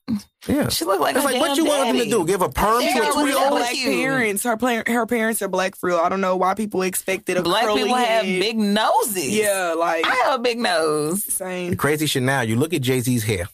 Yeah, 0.48 0.70
she 0.70 0.86
looked 0.86 1.02
like 1.02 1.15
it's 1.15 1.26
like 1.26 1.40
what 1.40 1.57
you 1.57 1.65
want 1.65 1.88
them 1.88 1.98
to 1.98 2.10
do? 2.10 2.26
Give 2.26 2.41
a 2.41 2.49
perm 2.49 2.82
Yeah, 2.82 2.94
to 2.94 2.99
a 3.02 3.07
it 3.10 3.14
two 3.14 3.28
year 3.28 3.38
old? 3.38 3.49
black 3.52 3.74
parents. 3.76 4.44
Her 4.44 4.56
pla- 4.57 4.84
her 4.88 5.06
parents 5.06 5.41
are 5.41 5.48
black 5.48 5.76
for 5.76 5.88
real. 5.90 5.98
I 5.98 6.10
don't 6.10 6.22
know 6.22 6.36
why 6.36 6.53
people 6.53 6.82
expected 6.84 7.38
a 7.38 7.41
Black 7.41 7.65
curly 7.65 7.82
people 7.84 7.95
have 7.98 8.26
head. 8.26 8.40
big 8.40 8.57
noses. 8.57 9.30
Yeah, 9.36 9.74
like 9.78 10.06
I 10.06 10.15
have 10.26 10.40
a 10.40 10.44
big 10.44 10.60
nose. 10.60 11.24
The 11.24 11.32
same. 11.32 11.76
crazy 11.76 12.06
shit 12.06 12.24
now. 12.24 12.41
You 12.41 12.56
look 12.56 12.74
at 12.74 12.82
Jay 12.82 12.99
Z's 12.99 13.24
hair, 13.24 13.49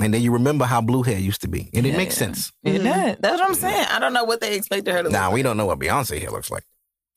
and 0.00 0.12
then 0.14 0.22
you 0.22 0.32
remember 0.32 0.64
how 0.64 0.80
blue 0.80 1.02
hair 1.02 1.18
used 1.18 1.40
to 1.42 1.48
be, 1.48 1.70
and 1.74 1.86
it 1.86 1.96
makes 1.96 2.14
sense. 2.14 2.52
It 2.62 2.80
Mhm. 2.82 2.84
does. 2.84 3.16
That's 3.20 3.40
what 3.40 3.48
I'm 3.48 3.54
saying. 3.54 3.86
I 3.90 3.98
don't 3.98 4.12
know 4.12 4.24
what 4.24 4.40
they 4.40 4.54
expected 4.54 4.92
her 4.94 5.02
to 5.02 5.08
Now 5.08 5.26
look 5.28 5.34
we 5.34 5.42
don't 5.42 5.56
know 5.56 5.66
what 5.66 5.78
Beyonce 5.78 6.20
hair 6.20 6.30
looks 6.30 6.50
like. 6.50 6.64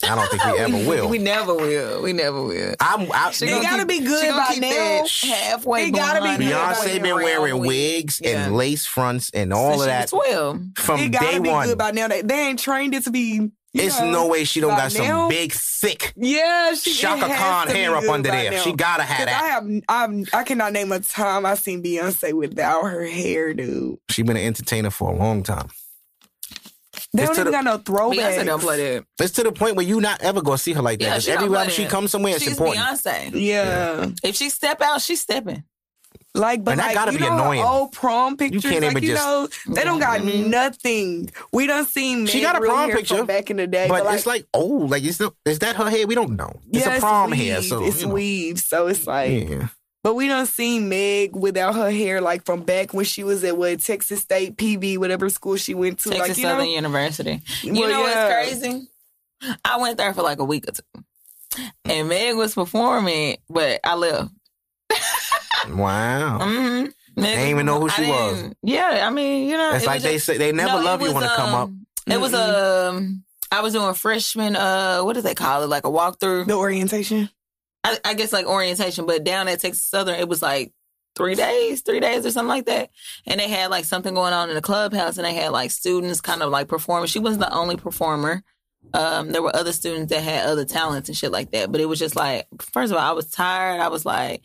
I 0.04 0.16
don't 0.16 0.30
think 0.30 0.44
we 0.46 0.60
ever 0.60 0.90
will. 0.90 1.10
We 1.10 1.18
never 1.18 1.54
will. 1.56 2.04
We 2.04 2.14
never 2.14 2.42
will. 2.44 2.76
I'm, 2.80 3.12
I, 3.12 3.32
She 3.32 3.46
It 3.46 3.50
gonna 3.50 3.64
gotta 3.64 3.86
keep- 3.86 4.02
be 4.04 4.08
good 4.08 4.30
by 4.32 4.56
now. 4.60 5.06
halfway 5.24 5.88
It 5.88 5.92
gotta 5.92 6.22
be 6.22 6.38
good 6.46 6.52
by 6.54 6.74
Beyonce 6.74 6.98
now. 6.98 7.04
been 7.04 7.16
wearing 7.16 7.58
with- 7.60 7.68
wigs 7.68 8.22
Yeah. 8.24 8.46
and 8.46 8.56
lace 8.56 8.86
fronts 8.86 9.32
and 9.34 9.52
all 9.54 9.72
Since 9.72 9.82
of 9.82 9.88
that 9.88 10.12
was 10.12 10.26
Twelve. 10.28 10.62
from 10.78 11.00
it 11.00 11.10
gotta 11.10 11.26
day 11.26 11.40
be 11.40 11.50
one. 11.50 11.68
good 11.68 11.78
by 11.78 11.92
now. 11.92 12.08
They, 12.08 12.22
they 12.22 12.48
ain't 12.50 12.60
trained 12.60 12.94
it 12.94 13.04
to 13.06 13.12
be. 13.12 13.50
It's 13.74 14.00
know, 14.00 14.10
no 14.10 14.28
way 14.28 14.44
she 14.44 14.60
don't 14.60 14.72
by 14.72 14.78
got 14.78 14.92
some 14.92 15.06
now. 15.06 15.30
big, 15.30 15.52
thick 15.54 16.14
Yeah, 16.16 16.74
she 16.74 16.92
it 16.92 16.96
Chaka 16.96 17.28
has 17.28 17.38
Khan 17.68 17.76
hair 17.76 17.96
up 17.96 18.06
under 18.06 18.30
there. 18.32 18.52
now. 18.52 18.62
She 18.62 18.74
gotta 18.74 19.04
have 19.04 19.18
'Cause 19.18 19.26
that. 19.28 19.42
I 19.44 19.48
have, 19.48 20.10
I've, 20.10 20.30
I 20.34 20.44
cannot 20.44 20.74
name 20.74 20.92
a 20.92 21.00
time 21.00 21.46
I 21.46 21.54
seen 21.56 21.84
Beyonce 21.84 22.34
without 22.34 22.84
her 22.86 23.06
hair, 23.06 23.54
dude. 23.54 23.98
She 24.10 24.24
been 24.24 24.38
an 24.38 24.44
entertainer 24.44 24.90
for 24.90 25.12
a 25.12 25.16
long 25.16 25.44
time. 25.44 25.68
They 27.14 27.24
It's 27.24 27.32
don't 27.32 27.40
even 27.40 27.46
the- 27.46 27.52
got 27.52 27.64
no 27.64 27.78
throwbacks. 27.80 28.16
Beyonce 28.38 28.46
don't 28.46 28.60
play 28.62 28.96
that. 28.96 29.06
It's 29.20 29.32
to 29.34 29.44
the 29.44 29.52
point 29.52 29.76
where 29.76 29.86
you 29.86 30.02
not 30.02 30.22
ever 30.22 30.42
gonna 30.42 30.58
see 30.58 30.74
her 30.74 30.82
like 30.82 31.00
that. 31.00 31.06
Yeah, 31.06 31.14
'Cause 31.14 31.24
she 31.24 31.32
don't 31.32 31.44
every 31.46 31.56
time 31.58 31.70
she 31.70 31.84
that. 31.84 31.92
comes 31.92 32.12
somewhere, 32.12 32.34
it's 32.36 32.44
She's 32.44 32.52
important. 32.58 32.86
Beyonce. 32.86 33.32
Yeah. 33.34 34.10
If 34.24 34.36
she 34.36 34.50
step 34.50 34.82
out, 34.82 35.02
she's 35.02 35.22
stepping. 35.22 35.64
Like, 36.34 36.64
but 36.64 36.72
And 36.72 36.80
that 36.82 36.88
like, 36.88 36.96
gotta 36.96 37.12
you 37.14 37.18
be 37.18 37.24
know, 37.26 37.34
annoying. 37.34 37.64
old 37.64 37.94
prom 37.94 38.38
pictures, 38.38 38.62
can't 38.62 38.82
like 38.84 38.92
even 38.92 39.04
you 39.04 39.10
just- 39.16 39.26
know, 39.26 39.48
they 39.74 39.84
don't 39.84 40.00
got 40.00 40.20
mm-hmm. 40.22 40.50
nothing. 40.52 41.32
We 41.52 41.66
done 41.66 41.88
seen 41.88 42.28
She 42.28 42.42
got 42.42 42.56
a 42.56 42.60
prom 42.60 42.92
picture, 42.92 43.24
back 43.24 43.50
in 43.50 43.58
the 43.58 43.66
day, 43.66 43.88
but 43.88 44.04
but, 44.04 44.14
it's 44.14 44.28
like, 44.28 44.46
oh, 44.54 44.66
like 44.66 45.04
is, 45.04 45.18
the, 45.18 45.32
is 45.46 45.60
that 45.60 45.78
her 45.78 45.90
hair? 45.90 46.06
We 46.06 46.14
don't 46.14 46.36
know. 46.36 46.54
It's 46.72 46.86
yeah, 46.86 46.98
a 46.98 47.00
prom 47.00 47.32
weave. 47.32 47.40
hair, 47.40 47.62
so 47.64 47.84
it's 47.84 48.02
you 48.02 48.08
know. 48.08 48.14
weave. 48.14 48.60
So 48.60 48.86
it's 48.88 49.08
like, 49.08 49.50
Yeah. 49.50 49.68
But 50.04 50.14
we 50.16 50.28
don't 50.28 50.46
see 50.46 50.80
Meg 50.80 51.36
without 51.36 51.76
her 51.76 51.92
hair, 51.92 52.22
like 52.22 52.46
from 52.46 52.62
back 52.62 52.94
when 52.94 53.06
she 53.06 53.24
was 53.24 53.44
at 53.44 53.58
what 53.58 53.82
Texas 53.82 54.22
State 54.22 54.56
PV, 54.58 54.98
whatever 54.98 55.30
school 55.30 55.58
she 55.58 55.74
went 55.74 56.00
to. 56.00 56.10
Texas 56.10 56.30
like 56.30 56.38
you 56.38 56.44
Southern 56.44 56.66
know, 56.66 56.72
University. 56.72 57.42
You 57.62 57.74
Well, 57.74 57.90
know 57.90 58.06
yeah. 58.08 58.28
what's 58.42 58.60
crazy? 58.62 58.88
I 59.66 59.78
went 59.78 59.98
there 59.98 60.14
for 60.14 60.22
like 60.24 60.40
a 60.40 60.46
week 60.46 60.66
or 60.68 60.72
two. 60.72 61.04
And 61.86 62.08
Meg 62.10 62.36
was 62.36 62.54
performing, 62.56 63.38
but 63.50 63.80
I 63.84 63.96
left. 63.96 64.32
Wow. 65.70 66.40
Mm-hmm. 66.42 66.84
Meg 66.84 66.92
They 67.16 67.34
ain't 67.34 67.50
even 67.50 67.66
know 67.66 67.80
who 67.80 67.90
she 67.90 68.04
was. 68.08 68.52
Yeah, 68.64 69.02
I 69.06 69.10
mean, 69.10 69.50
you 69.50 69.58
know. 69.58 69.72
It's 69.74 69.84
it 69.84 69.88
like 69.88 69.96
was 69.98 70.04
they 70.04 70.14
just- 70.14 70.26
say 70.28 70.38
they 70.38 70.52
never 70.52 70.78
No, 70.80 70.86
love 70.86 71.02
you 71.02 71.08
was, 71.08 71.16
when 71.16 71.24
to 71.24 71.30
come 71.36 71.54
up. 71.54 71.68
um, 71.70 71.86
It 72.08 72.20
was 72.22 72.34
um 72.34 73.24
I 73.52 73.62
was 73.62 73.74
doing 73.74 73.94
freshman 73.96 74.56
uh 74.56 75.02
what 75.02 75.14
do 75.14 75.22
they 75.22 75.36
call 75.36 75.64
it? 75.64 75.68
Like 75.68 75.86
a 75.86 75.90
walkthrough. 75.90 76.48
the 76.48 76.54
orientation. 76.54 77.30
I, 77.88 78.12
I 78.12 78.14
guess 78.14 78.34
like 78.34 78.46
orientation, 78.46 79.06
but 79.06 79.24
down 79.24 79.48
at 79.48 79.60
Texas 79.60 79.84
Southern 79.84 80.16
it 80.16 80.28
was 80.28 80.42
like 80.42 80.74
three 81.16 81.36
days, 81.36 81.82
three 81.82 82.00
days 82.00 82.26
or 82.26 82.32
something 82.32 82.50
like 82.50 82.66
that. 82.66 82.90
And 83.26 83.40
they 83.40 83.50
had 83.50 83.72
like 83.72 83.86
something 83.86 84.14
going 84.14 84.34
on 84.34 84.50
in 84.50 84.56
the 84.56 84.62
clubhouse 84.62 85.18
and 85.18 85.26
they 85.26 85.34
had 85.34 85.52
like 85.52 85.72
students 85.72 86.22
kind 86.22 86.44
of 86.44 86.52
like 86.52 86.68
performing. 86.68 87.08
She 87.08 87.20
wasn't 87.20 87.42
the 87.42 87.54
only 87.54 87.76
performer. 87.76 88.44
Um, 88.94 89.32
there 89.32 89.42
were 89.42 89.56
other 89.56 89.74
students 89.74 90.14
that 90.14 90.24
had 90.24 90.46
other 90.46 90.64
talents 90.64 91.10
and 91.10 91.18
shit 91.18 91.32
like 91.32 91.52
that. 91.52 91.72
But 91.72 91.82
it 91.82 91.86
was 91.86 92.00
just 92.00 92.16
like, 92.16 92.48
first 92.62 92.92
of 92.92 92.98
all, 92.98 93.10
I 93.10 93.14
was 93.14 93.30
tired. 93.30 93.82
I 93.82 93.88
was 93.88 94.06
like, 94.06 94.44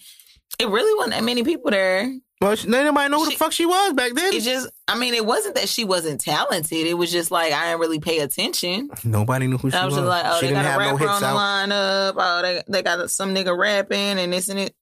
it 0.58 0.68
really 0.68 0.94
wasn't 0.96 1.14
that 1.14 1.24
many 1.24 1.42
people 1.44 1.70
there. 1.70 2.12
Well, 2.40 2.56
she, 2.56 2.66
nobody 2.68 3.08
know 3.08 3.24
who 3.24 3.30
the 3.30 3.36
fuck 3.36 3.52
she 3.52 3.66
was 3.66 3.92
back 3.92 4.14
then. 4.14 4.34
It 4.34 4.42
just, 4.42 4.68
I 4.88 4.98
mean, 4.98 5.14
it 5.14 5.24
wasn't 5.24 5.54
that 5.54 5.68
she 5.68 5.84
wasn't 5.84 6.20
talented. 6.20 6.88
It 6.88 6.94
was 6.94 7.12
just 7.12 7.30
like 7.30 7.52
I 7.52 7.66
didn't 7.66 7.80
really 7.80 8.00
pay 8.00 8.18
attention. 8.18 8.90
Nobody 9.04 9.46
knew 9.46 9.58
who 9.58 9.70
she 9.70 9.76
was. 9.76 9.80
I 9.80 9.84
was 9.84 9.94
was. 9.94 10.00
just 10.00 10.08
like, 10.08 10.24
oh, 10.26 10.40
she 10.40 10.46
they 10.46 10.52
got 10.52 10.64
a 10.64 10.68
have 10.68 10.80
no 10.80 10.92
rapper 10.92 11.08
on 11.08 11.22
the 11.22 11.28
lineup. 11.28 12.14
Oh, 12.16 12.42
they 12.42 12.62
they 12.66 12.82
got 12.82 13.08
some 13.12 13.32
nigga 13.32 13.56
rapping 13.56 14.18
and 14.18 14.32
this 14.32 14.48
and 14.48 14.58
it. 14.58 14.74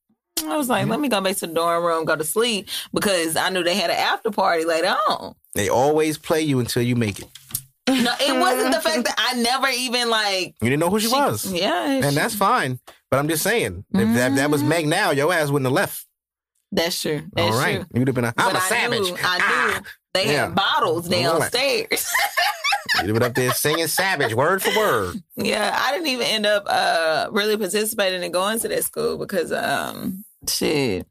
I 0.43 0.57
was 0.57 0.71
like, 0.71 0.83
mm-hmm. 0.83 0.91
let 0.93 1.01
me 1.01 1.09
go 1.09 1.21
back 1.21 1.37
to 1.37 1.47
the 1.47 1.53
dorm 1.53 1.85
room, 1.85 2.07
go 2.07 2.17
to 2.17 2.25
sleep 2.25 2.69
because 2.95 3.37
I 3.37 3.51
knew 3.51 3.63
they 3.63 3.75
had 3.75 3.91
an 3.91 3.97
after 3.97 4.31
party 4.31 4.65
later 4.65 4.97
on. 5.09 5.35
They 5.55 5.69
always 5.69 6.17
play 6.17 6.41
you 6.41 6.61
until 6.61 6.83
you 6.83 6.97
make 6.97 7.19
it. 7.19 7.29
No, 7.89 8.15
it 8.21 8.41
wasn't 8.41 8.75
the 8.75 8.81
fact 8.89 9.05
that 9.05 9.15
I 9.19 9.35
never 9.35 9.69
even 9.69 10.09
like. 10.09 10.55
You 10.63 10.71
didn't 10.71 10.81
know 10.81 10.89
who 10.89 11.01
she, 11.01 11.09
was, 11.09 11.53
Yeah, 11.53 11.91
and 11.91 12.05
she- 12.07 12.15
that's 12.15 12.35
fine. 12.35 12.81
But 13.11 13.19
I'm 13.19 13.29
just 13.29 13.43
saying, 13.43 13.85
if 13.93 14.15
that, 14.15 14.37
that 14.37 14.51
was 14.51 14.63
Meg 14.63 14.87
now, 14.87 15.11
your 15.11 15.33
ass 15.33 15.51
wouldn't 15.51 15.67
have 15.67 15.73
left. 15.73 16.07
that's 16.73 17.01
true. 17.03 17.23
That's 17.33 17.53
All 17.55 17.61
right, 17.61 17.77
true. 17.77 17.87
you'd 17.95 18.09
have 18.09 18.15
been. 18.15 18.25
A, 18.25 18.35
I'm 18.37 18.53
But 18.53 18.55
a 18.55 18.65
I 18.65 18.69
savage. 18.69 19.01
Knew, 19.01 19.17
I 19.21 19.39
Ah. 19.43 19.71
knew 19.75 19.81
they 20.15 20.33
Yeah. 20.33 20.47
had 20.47 20.55
bottles 20.55 21.09
downstairs. 21.09 22.07
You'd 22.97 23.07
have 23.07 23.15
been 23.15 23.23
up 23.23 23.35
there 23.35 23.53
singing 23.53 23.87
savage 23.89 24.35
word 24.35 24.63
for 24.63 24.77
word. 24.79 25.23
Yeah, 25.37 25.77
I 25.81 25.93
didn't 25.93 26.07
even 26.09 26.27
end 26.27 26.47
up 26.47 26.65
uh 26.67 27.29
really 27.33 27.57
participating 27.57 28.23
in 28.23 28.31
going 28.33 28.59
to 28.61 28.69
that 28.69 28.85
school 28.85 29.19
because 29.19 29.53
um 29.53 30.25
shit. 30.49 31.07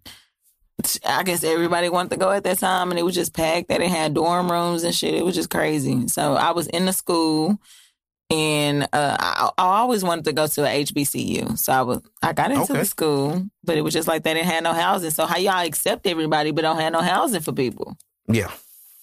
I 1.06 1.24
guess 1.24 1.44
everybody 1.44 1.90
wanted 1.90 2.12
to 2.12 2.18
go 2.18 2.32
at 2.32 2.44
that 2.46 2.60
time 2.60 2.90
and 2.90 2.98
it 3.00 3.04
was 3.04 3.16
just 3.16 3.34
packed. 3.34 3.68
They 3.68 3.78
didn't 3.78 3.92
have 3.96 4.14
dorm 4.14 4.50
rooms 4.50 4.84
and 4.84 4.96
shit. 4.96 5.14
It 5.14 5.26
was 5.26 5.36
just 5.36 5.50
crazy. 5.50 6.08
So 6.08 6.36
I 6.36 6.52
was 6.52 6.68
in 6.68 6.86
the 6.86 6.94
school 6.94 7.60
and 8.32 8.84
uh 8.94 9.18
I, 9.20 9.50
I 9.58 9.64
always 9.80 10.04
wanted 10.04 10.26
to 10.26 10.34
go 10.34 10.48
to 10.48 10.64
a 10.66 10.84
HBCU. 10.86 11.58
So 11.58 11.74
I 11.74 11.82
was 11.82 12.02
I 12.22 12.34
got 12.34 12.52
into 12.52 12.72
Okay. 12.74 12.80
the 12.82 12.86
school, 12.86 13.46
but 13.64 13.78
it 13.78 13.82
was 13.82 13.94
just 13.94 14.08
like 14.08 14.24
they 14.24 14.34
didn't 14.34 14.48
have 14.48 14.64
no 14.64 14.74
housing. 14.74 15.10
So 15.12 15.26
how 15.26 15.38
y'all 15.38 15.66
accept 15.66 16.06
everybody 16.08 16.52
but 16.52 16.62
don't 16.62 16.80
have 16.80 16.94
no 16.94 17.02
housing 17.02 17.42
for 17.42 17.52
people? 17.54 17.98
Yeah. 18.28 18.52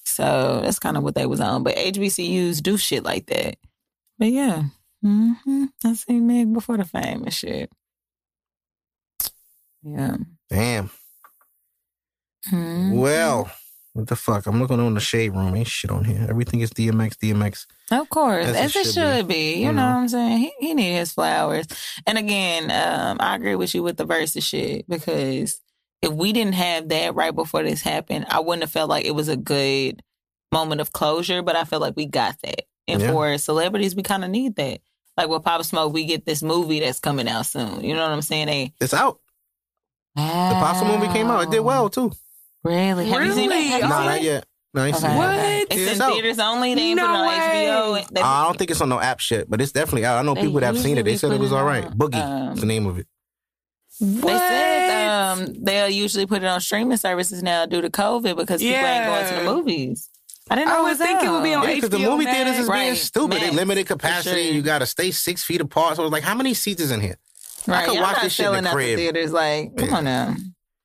So 0.05 0.61
that's 0.62 0.78
kind 0.78 0.97
of 0.97 1.03
what 1.03 1.15
they 1.16 1.27
was 1.27 1.40
on. 1.40 1.62
But 1.65 1.77
HBCUs 1.77 2.62
do 2.62 2.77
shit 2.77 3.03
like 3.05 3.27
that. 3.27 3.57
But 4.19 4.28
yeah, 4.28 4.62
hmm 5.03 5.32
I 5.85 5.93
seen 5.94 6.27
Meg 6.27 6.53
before 6.53 6.77
the 6.77 6.85
fame 6.85 7.24
and 7.24 7.35
shit. 7.35 7.70
Yeah. 9.82 10.16
Damn. 10.48 10.90
Mhm. 12.51 13.01
Well, 13.01 13.51
what 13.97 14.06
the 14.09 14.16
fuck? 14.16 14.47
I'm 14.47 14.60
looking 14.60 14.78
on 14.81 14.94
the 14.94 15.01
shade 15.01 15.31
room. 15.35 15.55
Ain't 15.56 15.66
shit 15.66 15.90
on 15.90 16.05
here. 16.05 16.27
Everything 16.28 16.60
is 16.60 16.70
DMX, 16.70 17.16
DMX. 17.16 17.66
Of 17.90 18.09
course, 18.10 18.47
As 18.47 18.56
as, 18.56 18.77
it 18.77 18.86
it 18.86 18.93
should 18.93 19.28
be, 19.28 19.35
be. 19.35 19.55
You 19.60 19.66
you 19.66 19.73
know 19.73 19.82
know. 19.82 19.89
what 19.89 19.97
I'm 20.02 20.09
saying? 20.09 20.39
He 20.39 20.52
he 20.60 20.74
need 20.74 20.93
his 20.94 21.12
flowers. 21.12 21.66
And 22.06 22.18
again, 22.18 22.70
um, 22.70 23.16
I 23.20 23.35
agree 23.36 23.55
with 23.56 23.74
you 23.74 23.82
with 23.82 23.97
the 23.97 24.05
versus 24.05 24.44
shit 24.44 24.89
because 24.89 25.60
if 26.02 26.12
we 26.12 26.32
didn't 26.32 26.55
have 26.55 26.89
that 26.90 27.14
right 27.14 27.35
before 27.35 27.62
this 27.62 27.81
happened, 27.82 28.27
I 28.28 28.40
wouldn't 28.40 28.62
have 28.62 28.70
felt 28.73 28.90
like 28.90 29.05
it 29.06 29.14
was 29.14 29.28
a 29.28 29.36
good 29.36 30.02
moment 30.52 30.81
of 30.81 30.93
closure. 30.93 31.43
But 31.43 31.56
I 31.56 31.64
feel 31.64 31.81
like 31.81 31.97
we 31.97 32.06
got 32.06 32.36
that, 32.43 32.62
and 32.86 33.01
Yeah. 33.01 33.12
for 33.12 33.36
celebrities, 33.39 33.97
we 33.97 34.02
kind 34.02 34.24
of 34.24 34.31
need 34.31 34.56
that. 34.56 34.81
Like 35.16 35.28
with 35.28 35.43
Pop 35.44 35.64
Smoke, 35.64 35.93
we 35.94 36.05
get 36.05 36.27
this 36.27 36.43
movie 36.43 36.81
that's 36.81 37.01
coming 37.01 37.27
out 37.28 37.47
soon. 37.47 37.82
You 37.82 37.94
know 37.94 38.02
what 38.02 38.10
I'm 38.12 38.20
saying? 38.23 38.47
They 38.48 38.74
It's 38.81 38.93
out. 38.94 39.20
The 40.14 40.23
Pasta 40.23 40.85
movie 40.86 41.12
came 41.12 41.27
out. 41.28 41.43
It 41.43 41.51
did 41.51 41.60
well 41.60 41.89
too. 41.90 42.10
Really? 42.66 43.09
Have 43.09 43.24
you 43.24 43.32
seen 43.32 43.51
it? 43.51 43.55
Really? 43.55 43.66
Have 43.68 43.80
you 43.82 43.88
Nah, 43.88 43.98
seen 43.98 44.06
not 44.06 44.22
yet. 44.22 44.44
No, 44.74 44.82
I 44.82 44.86
ain't 44.88 44.97
seen 44.97 45.05
Okay. 45.06 45.14
it. 45.14 45.18
What? 45.18 45.66
It's 45.70 45.76
Yeah, 45.86 45.93
in 45.93 46.02
out. 46.02 46.12
theaters 46.12 46.38
only. 46.38 46.74
They 46.74 46.80
ain't 46.82 46.97
No 46.97 47.06
put 47.06 47.12
it 47.12 47.16
on 47.16 47.26
way. 47.28 47.36
HBO. 47.38 48.06
They- 48.12 48.20
I 48.20 48.44
don't 48.44 48.59
think 48.59 48.70
it's 48.70 48.80
on 48.80 48.88
no 48.88 49.01
app 49.01 49.20
shit, 49.20 49.48
but 49.48 49.60
it's 49.60 49.72
definitely 49.72 50.05
out. 50.05 50.18
I 50.18 50.22
know 50.22 50.34
They 50.34 50.43
people 50.43 50.60
that 50.60 50.66
have 50.66 50.78
seen 50.78 50.98
it. 50.98 51.05
They 51.05 51.16
said 51.16 51.32
it 51.32 51.40
was 51.40 51.52
all 51.52 51.64
right. 51.64 51.84
on, 51.86 51.93
Boogie, 51.97 52.22
um, 52.22 52.52
is 52.55 52.60
the 52.60 52.66
name 52.66 52.86
of 52.86 52.98
it. 52.98 53.06
What? 53.98 54.20
They 54.26 54.36
said 54.38 55.09
um, 55.09 55.47
they'll 55.64 55.88
usually 55.88 56.26
put 56.26 56.43
it 56.43 56.47
on 56.47 56.60
streaming 56.60 56.98
services 56.98 57.43
now 57.43 57.64
due 57.64 57.80
to 57.80 57.88
COVID 57.88 58.36
because 58.36 58.60
people 58.60 58.76
ain't 58.76 59.06
going 59.06 59.26
to 59.26 59.34
the 59.44 59.55
movies. 59.55 60.10
I 60.51 60.55
didn't 60.56 60.68
know 60.68 60.76
I 60.78 60.82
would 60.82 60.88
was 60.90 60.98
think 60.98 61.22
it 61.22 61.30
would 61.30 61.43
be 61.43 61.55
out. 61.55 61.62
on 61.64 61.68
Yeah, 61.70 61.74
because 61.76 61.90
the 61.90 61.98
movie 61.98 62.24
Max. 62.24 62.36
theaters 62.36 62.59
is 62.59 62.68
being 62.70 62.88
Right. 62.90 62.98
stupid. 62.98 63.40
They 63.40 63.51
limited 63.51 63.86
capacity. 63.86 64.44
sure. 64.44 64.52
You 64.55 64.62
got 64.62 64.78
to 64.80 64.86
stay 64.86 65.10
six 65.10 65.43
feet 65.43 65.60
apart. 65.60 65.97
So 65.97 66.05
it's 66.05 66.12
like, 66.12 66.22
how 66.22 66.34
many 66.34 66.52
seats 66.55 66.80
is 66.82 66.90
in 66.93 67.01
here? 67.01 67.16
Right, 67.66 67.78
I 67.78 67.84
could 67.86 67.94
y'all 67.94 68.02
watch 68.05 68.12
not 68.16 68.22
this 68.22 68.32
shit 68.34 68.47
in 68.47 68.52
the 68.52 68.56
selling 68.59 68.66
out 68.68 68.72
crib. 68.74 68.97
theaters. 68.98 69.32
Like, 69.32 69.76
come 69.76 69.88
Yeah. 69.88 69.97
on 69.97 70.05
now. 70.05 70.36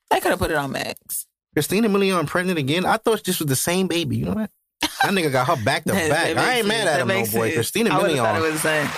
They 0.09 0.19
could 0.19 0.31
have 0.31 0.39
put 0.39 0.49
it 0.51 0.57
on 0.57 0.71
Max. 0.71 1.25
Christina 1.53 1.89
Milian 1.89 2.27
pregnant 2.27 2.57
again. 2.59 2.85
I 2.85 2.97
thought 2.97 3.23
this 3.23 3.39
was 3.39 3.47
the 3.47 3.55
same 3.55 3.87
baby. 3.87 4.17
You 4.17 4.25
know 4.25 4.33
what? 4.33 4.51
That 4.81 5.11
nigga 5.11 5.31
got 5.31 5.47
her 5.47 5.63
back 5.63 5.83
to 5.85 5.91
That- 5.93 6.09
back. 6.09 6.27
that 6.35 6.37
I 6.37 6.45
makes 6.47 6.57
ain't 6.59 6.67
mad 6.67 6.87
at 6.87 6.93
That 6.93 7.01
him, 7.01 7.07
no 7.07 7.13
boy. 7.21 7.25
sense. 7.25 7.53
Christina 7.55 7.89
I 7.91 7.97
would've 8.01 8.17
thought 8.17 8.35
it 8.35 8.39
Milian. 8.39 8.41
was 8.41 8.53
the 8.53 8.59
same. 8.59 8.89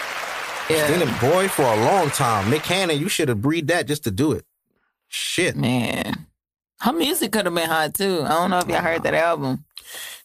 Yeah, 0.70 0.88
Christina 0.88 1.18
boy 1.20 1.48
for 1.50 1.64
a 1.64 1.76
long 1.76 2.10
time. 2.10 2.50
Nick 2.50 2.64
Cannon, 2.64 3.00
you 3.00 3.10
should 3.10 3.28
have 3.30 3.42
breed 3.42 3.68
that 3.68 3.86
just 3.88 4.04
to 4.06 4.12
do 4.12 4.32
it. 4.32 4.46
Shit. 5.10 5.56
man. 5.56 6.28
Her 6.80 6.92
music 6.94 7.32
could 7.32 7.46
have 7.46 7.54
been 7.56 7.70
hot 7.70 7.94
too. 7.94 8.22
I 8.26 8.30
don't 8.30 8.50
know 8.50 8.60
if 8.60 8.68
y'all 8.68 8.82
heard 8.82 9.04
that 9.04 9.14
album. 9.14 9.64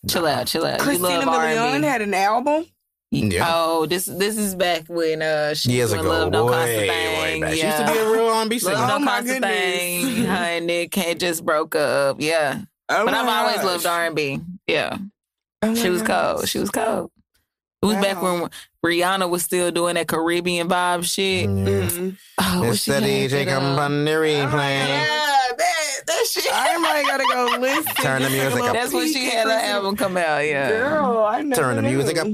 Chill 0.09 0.27
out, 0.27 0.47
chill 0.49 0.65
out. 0.65 0.81
Christina 0.81 1.23
Milian 1.23 1.83
had 1.85 2.03
an 2.03 2.15
album. 2.15 2.67
Yeah. 3.11 3.47
Oh, 3.49 3.87
this 3.87 4.05
this 4.05 4.37
is 4.37 4.55
back 4.55 4.85
when 4.89 5.23
uh 5.23 5.55
she 5.55 5.73
Years 5.73 5.91
when 5.93 6.01
ago. 6.01 6.09
Love 6.11 6.33
Don't 6.33 6.49
Cost 6.49 6.69
a 6.69 6.77
way, 6.77 6.89
Thing. 6.89 7.23
way 7.23 7.41
back. 7.41 7.55
She 7.55 7.65
used 7.65 7.77
to 7.79 7.87
be 7.93 7.99
a 7.99 8.11
real 8.11 8.27
R&B 8.29 8.59
singer. 8.59 8.75
Love 8.75 8.85
Oh 8.85 8.89
Don't 8.93 9.05
my 9.05 9.11
Cost 9.13 9.23
a 9.23 9.33
goodness. 9.33 9.51
Thing. 9.51 10.25
Her 10.27 10.35
and 10.35 10.67
Nick 10.67 10.91
Cannon 10.91 11.19
just 11.19 11.45
broke 11.45 11.75
up. 11.75 12.17
Yeah, 12.21 12.61
Oh 12.91 13.05
but 13.07 13.15
I've 13.15 13.27
always 13.29 13.65
loved 13.65 13.87
R 13.87 14.07
and 14.07 14.15
B. 14.15 14.41
Yeah, 14.67 14.99
Oh 15.63 15.75
she 15.75 15.89
was 15.89 16.03
gosh. 16.03 16.35
cold. 16.37 16.49
She 16.49 16.59
was 16.59 16.71
cold. 16.71 17.11
It 17.81 17.87
was 17.87 17.95
back 17.97 18.21
when 18.21 18.51
Rihanna 18.85 19.31
was 19.31 19.43
still 19.45 19.71
doing 19.71 19.95
that 19.95 20.09
Caribbean 20.09 20.69
vibe 20.69 21.05
shit. 21.05 21.45
Yeah. 21.45 21.49
Mm. 21.49 22.17
Oh, 22.41 22.61
what 22.61 22.69
It's 22.71 22.83
she 22.83 22.91
that 22.91 23.03
DJ 23.05 23.31
that, 23.31 23.49
coming 23.49 23.77
from 23.77 24.05
the 24.05 24.19
ring 24.19 24.49
playing. 24.49 24.89
Yeah, 24.89 25.07
that 25.57 26.01
that 26.07 26.27
shit. 26.31 26.45
I 26.53 26.77
might 26.79 27.05
gotta 27.07 27.25
go 27.33 27.57
listen. 27.61 27.95
Turn 28.03 28.23
the 28.23 28.29
Just 28.29 28.35
take 28.35 28.43
a 28.43 28.51
music 28.51 28.65
up. 28.65 28.73
That's 28.75 28.93
when 28.93 29.13
she 29.13 29.25
had 29.31 29.47
at 29.49 29.63
her 29.63 29.67
album 29.77 29.97
come 29.97 30.17
out. 30.19 30.39
Yeah, 30.45 30.69
Girl, 30.71 31.25
I 31.25 31.41
never 31.43 31.63
Turn 31.63 31.77
the 31.77 31.83
music 31.83 32.19
up. 32.19 32.27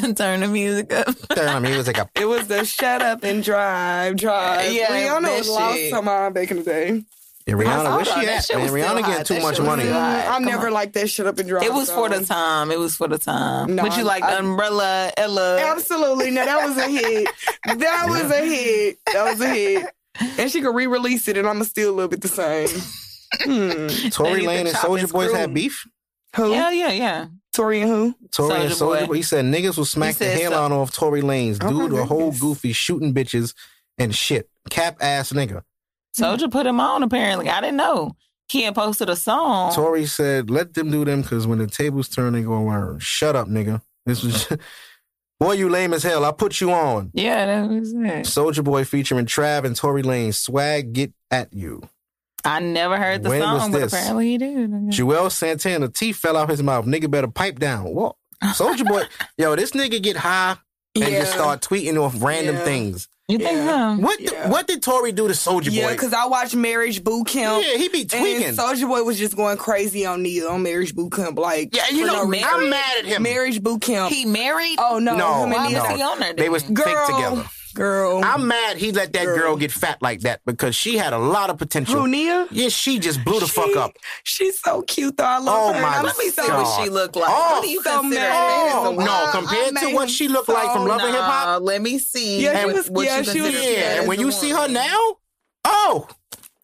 turn 0.16 0.40
the 0.40 0.48
music 0.48 0.92
up. 0.92 1.06
Turn 1.34 1.62
the 1.62 1.68
music 1.68 1.98
up. 1.98 2.10
It 2.14 2.26
was 2.26 2.46
the 2.48 2.64
shut 2.64 3.02
up 3.02 3.22
and 3.24 3.42
drive, 3.42 4.16
drive. 4.16 4.72
Yeah, 4.72 4.88
Rihanna 4.88 5.38
was 5.38 5.48
lost 5.48 5.76
shit. 5.78 5.92
her 5.94 6.02
mind 6.02 6.34
back 6.34 6.50
in 6.50 6.58
the 6.58 6.62
day. 6.62 7.02
Yeah, 7.46 7.54
Rihanna, 7.54 7.84
Hold 7.86 7.96
where 7.96 8.04
she 8.04 8.10
on, 8.12 8.24
that 8.26 8.50
at? 8.50 8.56
Man, 8.58 8.68
Rihanna 8.70 9.06
getting 9.06 9.24
too 9.24 9.34
That 9.34 9.42
much 9.42 9.60
money. 9.60 9.88
I 9.88 10.38
never 10.40 10.66
on. 10.66 10.72
liked 10.72 10.94
that 10.94 11.08
shut 11.08 11.26
up 11.28 11.38
and 11.38 11.48
drive. 11.48 11.62
It 11.62 11.72
was 11.72 11.88
for 11.90 12.08
the 12.08 12.24
time. 12.24 12.72
It 12.72 12.78
was 12.78 12.96
for 12.96 13.06
the 13.06 13.18
time. 13.18 13.76
No, 13.76 13.84
Would 13.84 13.96
you 13.96 14.02
like 14.02 14.24
I- 14.24 14.34
Umbrella, 14.38 15.12
Ella? 15.16 15.60
Absolutely. 15.60 16.32
No, 16.32 16.44
that 16.44 16.66
was 16.68 16.76
a 16.76 16.88
hit. 16.88 17.28
That 17.78 18.06
was 18.08 18.30
a 18.32 18.44
hit. 18.44 18.98
That 19.12 19.24
was 19.24 19.40
a 19.40 19.48
hit. 19.48 19.86
And 20.38 20.50
she 20.50 20.60
could 20.60 20.74
re-release 20.74 21.28
it, 21.28 21.36
and 21.36 21.46
I'ma 21.46 21.64
still 21.64 21.92
love 21.94 22.12
it 22.12 22.20
the 22.22 22.28
same. 22.28 22.68
Hmm. 23.40 23.88
Tory 24.10 24.40
They 24.42 24.46
Lane 24.46 24.66
and 24.68 24.76
Soulja 24.76 25.12
Boys 25.12 25.32
had 25.32 25.52
beef. 25.52 25.84
Who? 26.36 26.52
Yeah, 26.52 26.70
yeah, 26.70 26.92
yeah. 26.92 27.26
Tory 27.56 27.80
and 27.80 27.90
who? 27.90 28.14
Tory 28.30 28.54
and 28.54 28.70
Soulja 28.70 28.74
Soldier 28.74 29.00
Boy. 29.00 29.06
Boy. 29.06 29.14
He 29.14 29.22
said 29.22 29.44
niggas 29.46 29.76
will 29.76 29.84
smack 29.84 30.14
the 30.16 30.24
said 30.26 30.40
hell 30.40 30.52
so. 30.52 30.58
out 30.58 30.72
off 30.72 30.92
Tory 30.92 31.22
Lanez. 31.22 31.58
Oh, 31.62 31.68
Dude, 31.70 31.92
my 31.92 32.00
a 32.00 32.04
whole 32.04 32.18
goodness. 32.30 32.40
goofy 32.40 32.72
shooting 32.72 33.14
bitches 33.14 33.54
and 33.98 34.14
shit. 34.14 34.48
Cap 34.70 34.96
ass 35.00 35.32
nigga. 35.32 35.62
Soulja 36.18 36.50
put 36.50 36.66
him 36.66 36.80
on. 36.80 37.02
Apparently, 37.02 37.48
I 37.48 37.60
didn't 37.60 37.76
know. 37.76 38.16
He 38.48 38.62
had 38.62 38.74
posted 38.74 39.08
a 39.08 39.16
song. 39.16 39.74
Tory 39.74 40.06
said, 40.06 40.50
let 40.50 40.74
them 40.74 40.90
do 40.90 41.04
them 41.04 41.22
because 41.22 41.46
when 41.46 41.58
the 41.58 41.66
tables 41.66 42.08
turn, 42.08 42.34
they 42.34 42.42
gonna 42.42 42.66
learn. 42.66 42.98
Shut 43.00 43.34
up, 43.34 43.48
nigga. 43.48 43.82
This 44.04 44.22
was 44.22 44.48
Boy, 45.40 45.52
you 45.52 45.68
lame 45.68 45.92
as 45.92 46.02
hell. 46.02 46.24
I 46.24 46.32
put 46.32 46.60
you 46.60 46.70
on. 46.72 47.10
Yeah, 47.12 47.44
that 47.44 47.68
was 47.68 47.92
it. 47.92 48.24
Soulja 48.24 48.64
Boy 48.64 48.84
featuring 48.84 49.26
Trav 49.26 49.64
and 49.64 49.76
Tory 49.76 50.02
Lanez. 50.02 50.36
Swag 50.36 50.92
get 50.92 51.12
at 51.30 51.52
you. 51.52 51.82
I 52.46 52.60
never 52.60 52.96
heard 52.96 53.22
the 53.22 53.28
When 53.30 53.40
was 53.40 53.62
song, 53.62 53.72
but 53.72 53.82
apparently 53.82 54.28
he 54.30 54.38
did. 54.38 54.90
Joel 54.90 55.30
Santana, 55.30 55.88
teeth 55.88 56.16
fell 56.16 56.36
out 56.36 56.48
his 56.48 56.62
mouth. 56.62 56.86
Nigga 56.86 57.10
better 57.10 57.28
pipe 57.28 57.58
down. 57.58 57.84
What? 57.86 58.16
Soulja 58.42 58.86
Boy, 58.86 59.02
yo, 59.38 59.56
this 59.56 59.72
nigga 59.72 60.02
get 60.02 60.16
high 60.16 60.56
and 60.94 61.04
just 61.04 61.32
start 61.32 61.60
tweeting 61.62 62.00
off 62.02 62.14
random 62.22 62.56
Yeah. 62.56 62.64
things. 62.64 63.08
You 63.28 63.38
think 63.38 63.56
Yeah. 63.56 63.96
so? 63.96 64.02
What 64.02 64.20
Yeah. 64.20 64.42
the, 64.44 64.48
what 64.50 64.66
did 64.68 64.82
Tory 64.84 65.10
do 65.10 65.26
to 65.26 65.34
Soulja 65.34 65.64
Boy? 65.64 65.70
Yeah, 65.72 65.90
because 65.90 66.12
I 66.12 66.26
watched 66.26 66.54
Marriage 66.54 67.02
Boot 67.02 67.26
Camp. 67.26 67.64
yeah, 67.66 67.76
he 67.76 67.88
be 67.88 68.04
tweaking. 68.04 68.54
Soulja 68.54 68.86
Boy 68.88 69.02
was 69.02 69.18
just 69.18 69.34
going 69.36 69.56
crazy 69.56 70.06
on 70.06 70.22
Nia 70.22 70.48
on 70.48 70.62
Marriage 70.62 70.94
Boot 70.94 71.12
Camp. 71.12 71.36
Like, 71.36 71.74
yeah, 71.74 71.88
you 71.90 72.06
know, 72.06 72.22
no 72.22 72.26
reason. 72.26 72.48
I'm 72.48 72.70
mad 72.70 72.98
at 72.98 73.04
him. 73.06 73.22
Marriage 73.24 73.60
Boot 73.62 73.80
Camp. 73.82 74.12
He 74.12 74.26
married? 74.26 74.76
oh 74.78 75.00
no, 75.00 75.16
no, 75.16 75.34
him 75.42 75.44
and 75.44 75.54
Why 75.54 75.64
was 75.64 75.72
no. 75.72 75.96
he 75.96 76.02
on 76.02 76.20
there 76.20 76.34
They 76.34 76.48
was 76.48 76.62
Girl, 76.62 76.84
fake 76.84 77.16
together. 77.16 77.44
Girl. 77.76 78.20
I'm 78.24 78.48
mad 78.48 78.76
he 78.78 78.90
let 78.90 79.12
that 79.12 79.24
girl. 79.26 79.36
Girl. 79.36 79.56
get 79.56 79.70
fat 79.70 80.02
like 80.02 80.20
that 80.22 80.40
because 80.44 80.74
she 80.74 80.96
had 80.96 81.12
a 81.12 81.18
lot 81.18 81.50
of 81.50 81.58
potential. 81.58 82.00
who 82.00 82.08
Nia? 82.08 82.48
Yeah, 82.50 82.68
she 82.70 82.98
just 82.98 83.22
blew 83.24 83.38
the 83.38 83.46
She- 83.46 83.52
fuck 83.52 83.76
up. 83.76 83.92
She's 84.24 84.58
so 84.58 84.82
cute 84.82 85.16
though. 85.16 85.24
I 85.24 85.38
love 85.38 85.70
Oh, 85.70 85.72
her. 85.72 85.80
my 85.80 85.96
And 85.98 86.06
Let 86.06 86.18
me 86.18 86.30
see 86.30 86.46
God. 86.46 86.62
what 86.62 86.82
she 86.82 86.90
looked 86.90 87.14
like. 87.14 87.30
Oh, 87.30 87.52
what 87.52 87.62
do 87.62 87.68
you 87.68 87.82
so 87.82 88.00
consider 88.00 88.28
Oh, 88.32 88.94
no, 88.98 89.04
I 89.12 89.30
compared 89.32 89.76
to 89.76 89.94
what 89.94 90.10
she 90.10 90.26
looked 90.26 90.48
like 90.48 90.72
from 90.72 90.82
so- 90.82 90.88
Love 90.88 91.00
and 91.02 91.12
Hip 91.14 91.20
Hop. 91.22 91.60
Nah, 91.60 91.64
let 91.64 91.80
me 91.82 91.98
see. 91.98 92.42
Yeah, 92.42 92.60
she 92.60 92.66
was- 92.72 92.90
what 92.90 93.06
yeah, 93.06 93.22
she 93.22 93.40
was- 93.40 93.50
consider 93.52 93.72
Yeah, 93.72 93.98
and 94.00 94.08
when 94.08 94.18
a 94.18 94.22
you 94.22 94.32
see 94.32 94.50
her 94.50 94.66
now, 94.68 94.98
oh, 95.64 96.08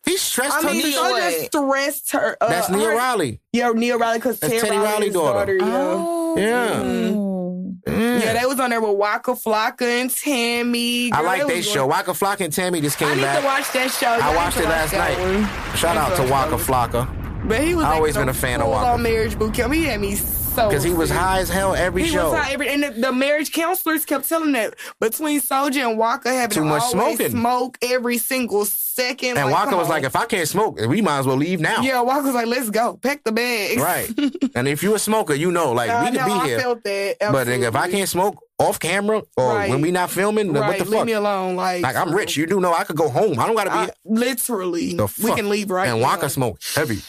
he 0.04 0.16
stressed 0.16 0.56
I 0.56 0.62
her. 0.62 0.68
mean, 0.72 0.82
knee. 0.84 0.92
so 0.92 1.16
just 1.16 1.46
stressed 1.46 2.10
her. 2.12 2.36
Uh, 2.40 2.48
That's 2.48 2.68
Nia 2.70 2.88
Riley. 2.88 3.40
Yeah, 3.52 3.70
Nia 3.74 3.96
Riley 3.96 4.18
because 4.18 4.38
That's 4.40 4.52
Teddy 4.52 4.66
Teddy 4.66 4.76
Riley's 4.78 4.92
Riley's 4.94 5.12
daughter. 5.14 5.58
daughter. 5.58 5.70
yeah. 5.70 5.92
Oh. 5.94 6.36
Yeah. 6.36 7.41
Mm. 7.86 8.20
Yeah, 8.20 8.34
they 8.34 8.46
was 8.46 8.60
on 8.60 8.70
there 8.70 8.80
with 8.80 8.96
Waka 8.96 9.32
Flocka 9.32 9.82
and 9.82 10.08
Tammy. 10.10 11.10
I 11.12 11.20
like 11.22 11.46
that 11.48 11.62
show. 11.64 11.86
Waka 11.86 12.12
Flocka 12.12 12.42
and 12.44 12.52
Tammy 12.52 12.80
just 12.80 12.96
came 12.98 13.08
I 13.08 13.10
came 13.12 13.18
need 13.18 13.24
back. 13.24 13.40
to 13.40 13.44
watch 13.46 13.72
that 13.72 13.90
show. 13.90 14.16
Yeah, 14.16 14.28
I 14.28 14.36
watched 14.36 14.56
it 14.58 14.64
last 14.64 14.92
night. 14.92 15.18
one. 15.18 15.76
Shout 15.76 15.96
out 15.96 16.16
to 16.16 16.30
Waka. 16.30 16.56
Flocka 16.56 17.48
But 17.48 17.60
he 17.62 17.74
was 17.74 17.84
I 17.84 17.94
always 17.94 18.16
been 18.16 18.28
a 18.28 18.34
fan 18.34 18.60
of 18.62 18.68
Waka. 18.68 18.90
on 18.92 19.02
marriage 19.02 19.36
boot 19.38 19.54
camp. 19.54 19.72
He 19.72 19.84
had 19.84 20.00
me 20.00 20.14
so. 20.54 20.68
because 20.68 20.82
he 20.84 20.92
was 20.92 21.10
high 21.10 21.40
as 21.40 21.48
hell 21.48 21.74
every 21.74 22.02
He 22.02 22.08
show. 22.08 22.30
was 22.30 22.38
high 22.40 22.52
every, 22.52 22.68
and 22.68 22.82
the, 22.82 22.90
the 22.90 23.12
marriage 23.12 23.52
counselors 23.52 24.04
kept 24.04 24.28
telling 24.28 24.52
that 24.52 24.74
between 25.00 25.40
Soulja 25.40 25.88
and 25.88 25.98
Waka 25.98 26.28
having 26.32 26.54
Too 26.54 26.60
to 26.60 26.66
much 26.66 26.84
smoking. 26.84 27.30
smoke 27.30 27.78
every 27.82 28.18
single 28.18 28.64
second. 28.64 29.38
and 29.38 29.50
like, 29.50 29.68
come 29.68 29.78
was 29.78 29.86
on. 29.86 29.90
like, 29.90 30.04
if 30.04 30.14
I 30.16 30.26
can't 30.26 30.46
smoke, 30.48 30.78
we 30.80 31.00
might 31.00 31.18
as 31.20 31.26
well 31.26 31.36
leave 31.36 31.60
now. 31.60 31.80
"Yeah." 31.80 32.00
Waka 32.02 32.22
was 32.26 32.34
like, 32.34 32.46
"Let's 32.46 32.70
go, 32.70 32.98
pack 33.02 33.24
the 33.24 33.32
bags." 33.32 33.80
Right. 33.80 34.08
and 34.54 34.68
if 34.68 34.82
you're 34.82 34.96
a 34.96 34.98
smoker, 34.98 35.34
you 35.34 35.50
know, 35.50 35.72
like 35.72 35.88
we 36.04 36.16
could 36.18 36.24
be 36.26 36.32
I 36.32 36.46
here. 36.46 36.60
felt 36.60 36.84
that. 36.84 37.16
But 37.20 37.46
nigga, 37.46 37.68
if 37.68 37.76
I 37.76 37.90
can't 37.90 38.08
smoke 38.08 38.36
off 38.58 38.78
camera 38.78 39.22
or 39.36 39.54
Right. 39.54 39.70
when 39.70 39.80
we 39.80 39.90
not 39.90 40.10
filming, 40.10 40.52
right, 40.52 40.68
what 40.68 40.78
the 40.78 40.84
leave 40.84 40.98
fuck? 40.98 41.06
me 41.06 41.12
alone. 41.12 41.56
Like, 41.56 41.82
Like 41.82 41.96
I'm 41.96 42.14
rich, 42.14 42.36
you 42.36 42.46
do 42.46 42.60
know 42.60 42.72
I 42.74 42.84
could 42.84 42.96
go 42.96 43.08
home. 43.08 43.40
I 43.40 43.46
don't 43.46 43.56
gotta 43.56 43.70
be 43.70 43.76
I, 43.76 43.90
literally, 44.04 44.94
the 44.94 45.08
fuck? 45.08 45.30
we 45.30 45.34
can 45.36 45.48
leave 45.48 45.70
right 45.70 45.88
And 45.88 46.00
now. 46.00 46.06
Waka 46.06 46.28
smoke 46.28 46.58
heavy. 46.74 47.00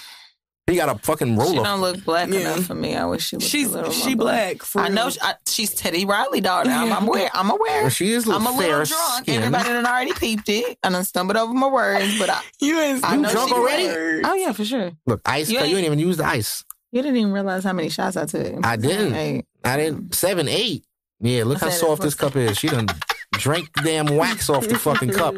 He 0.67 0.77
got 0.77 0.87
a 0.87 0.97
fucking 0.99 1.35
roller. 1.35 1.57
She 1.57 1.63
don't 1.63 1.81
look 1.81 2.05
black 2.05 2.29
Yeah. 2.29 2.39
enough 2.39 2.65
for 2.65 2.73
me. 2.75 2.95
I 2.95 3.03
wish 3.05 3.25
she 3.27 3.35
looked 3.35 3.49
She's 3.49 3.67
a 3.67 3.71
little 3.77 3.91
she 3.91 4.15
more 4.15 4.25
black. 4.27 4.63
For 4.63 4.79
I 4.81 4.87
know 4.87 5.09
she, 5.09 5.19
I, 5.21 5.33
she's 5.45 5.73
Teddy 5.73 6.05
Riley 6.05 6.39
daughter. 6.39 6.69
I'm, 6.69 6.91
I'm 6.93 7.05
aware. 7.05 7.29
I'm 7.33 7.49
aware. 7.51 7.89
She 7.89 8.13
is 8.13 8.25
a 8.27 8.31
I'm 8.31 8.45
little 8.45 8.57
a 8.57 8.59
little 8.59 8.85
drunk. 8.85 9.23
skin. 9.23 9.39
Everybody 9.43 9.69
done 9.69 9.85
already 9.85 10.13
peeped 10.13 10.47
it. 10.47 10.77
and 10.81 10.95
I 10.95 10.99
done 10.99 11.03
stumbled 11.03 11.35
over 11.35 11.53
my 11.53 11.67
words, 11.67 12.17
but 12.17 12.29
I, 12.29 12.39
you 12.61 12.79
ain't 12.79 13.03
I 13.03 13.15
You 13.15 13.21
know 13.21 13.31
drunk 13.31 13.51
already? 13.51 13.87
black. 14.21 14.31
Oh 14.31 14.35
yeah, 14.35 14.53
for 14.53 14.63
sure. 14.63 14.91
Look, 15.05 15.19
ice. 15.25 15.49
You 15.49 15.59
You, 15.59 15.65
you 15.65 15.67
ain't- 15.69 15.77
ain't 15.79 15.85
even 15.87 15.99
use 15.99 16.15
the 16.17 16.25
ice. 16.25 16.63
You 16.93 17.01
didn't 17.01 17.17
even 17.17 17.33
realize 17.33 17.65
how 17.65 17.73
many 17.73 17.89
shots 17.89 18.15
I 18.15 18.25
took. 18.25 18.65
I 18.65 18.77
didn't. 18.77 19.13
Hey, 19.13 19.43
I 19.65 19.75
didn't. 19.75 20.15
Seven, 20.15 20.47
eight. 20.47 20.85
Yeah, 21.19 21.43
look 21.43 21.61
I 21.61 21.65
how 21.65 21.71
soft 21.71 22.03
this 22.03 22.15
cup 22.15 22.37
is. 22.37 22.57
She 22.57 22.69
done 22.69 22.87
drank 23.33 23.69
damn 23.83 24.15
wax 24.15 24.49
off 24.49 24.65
the 24.67 24.77
fucking 24.79 25.09
cup. 25.11 25.35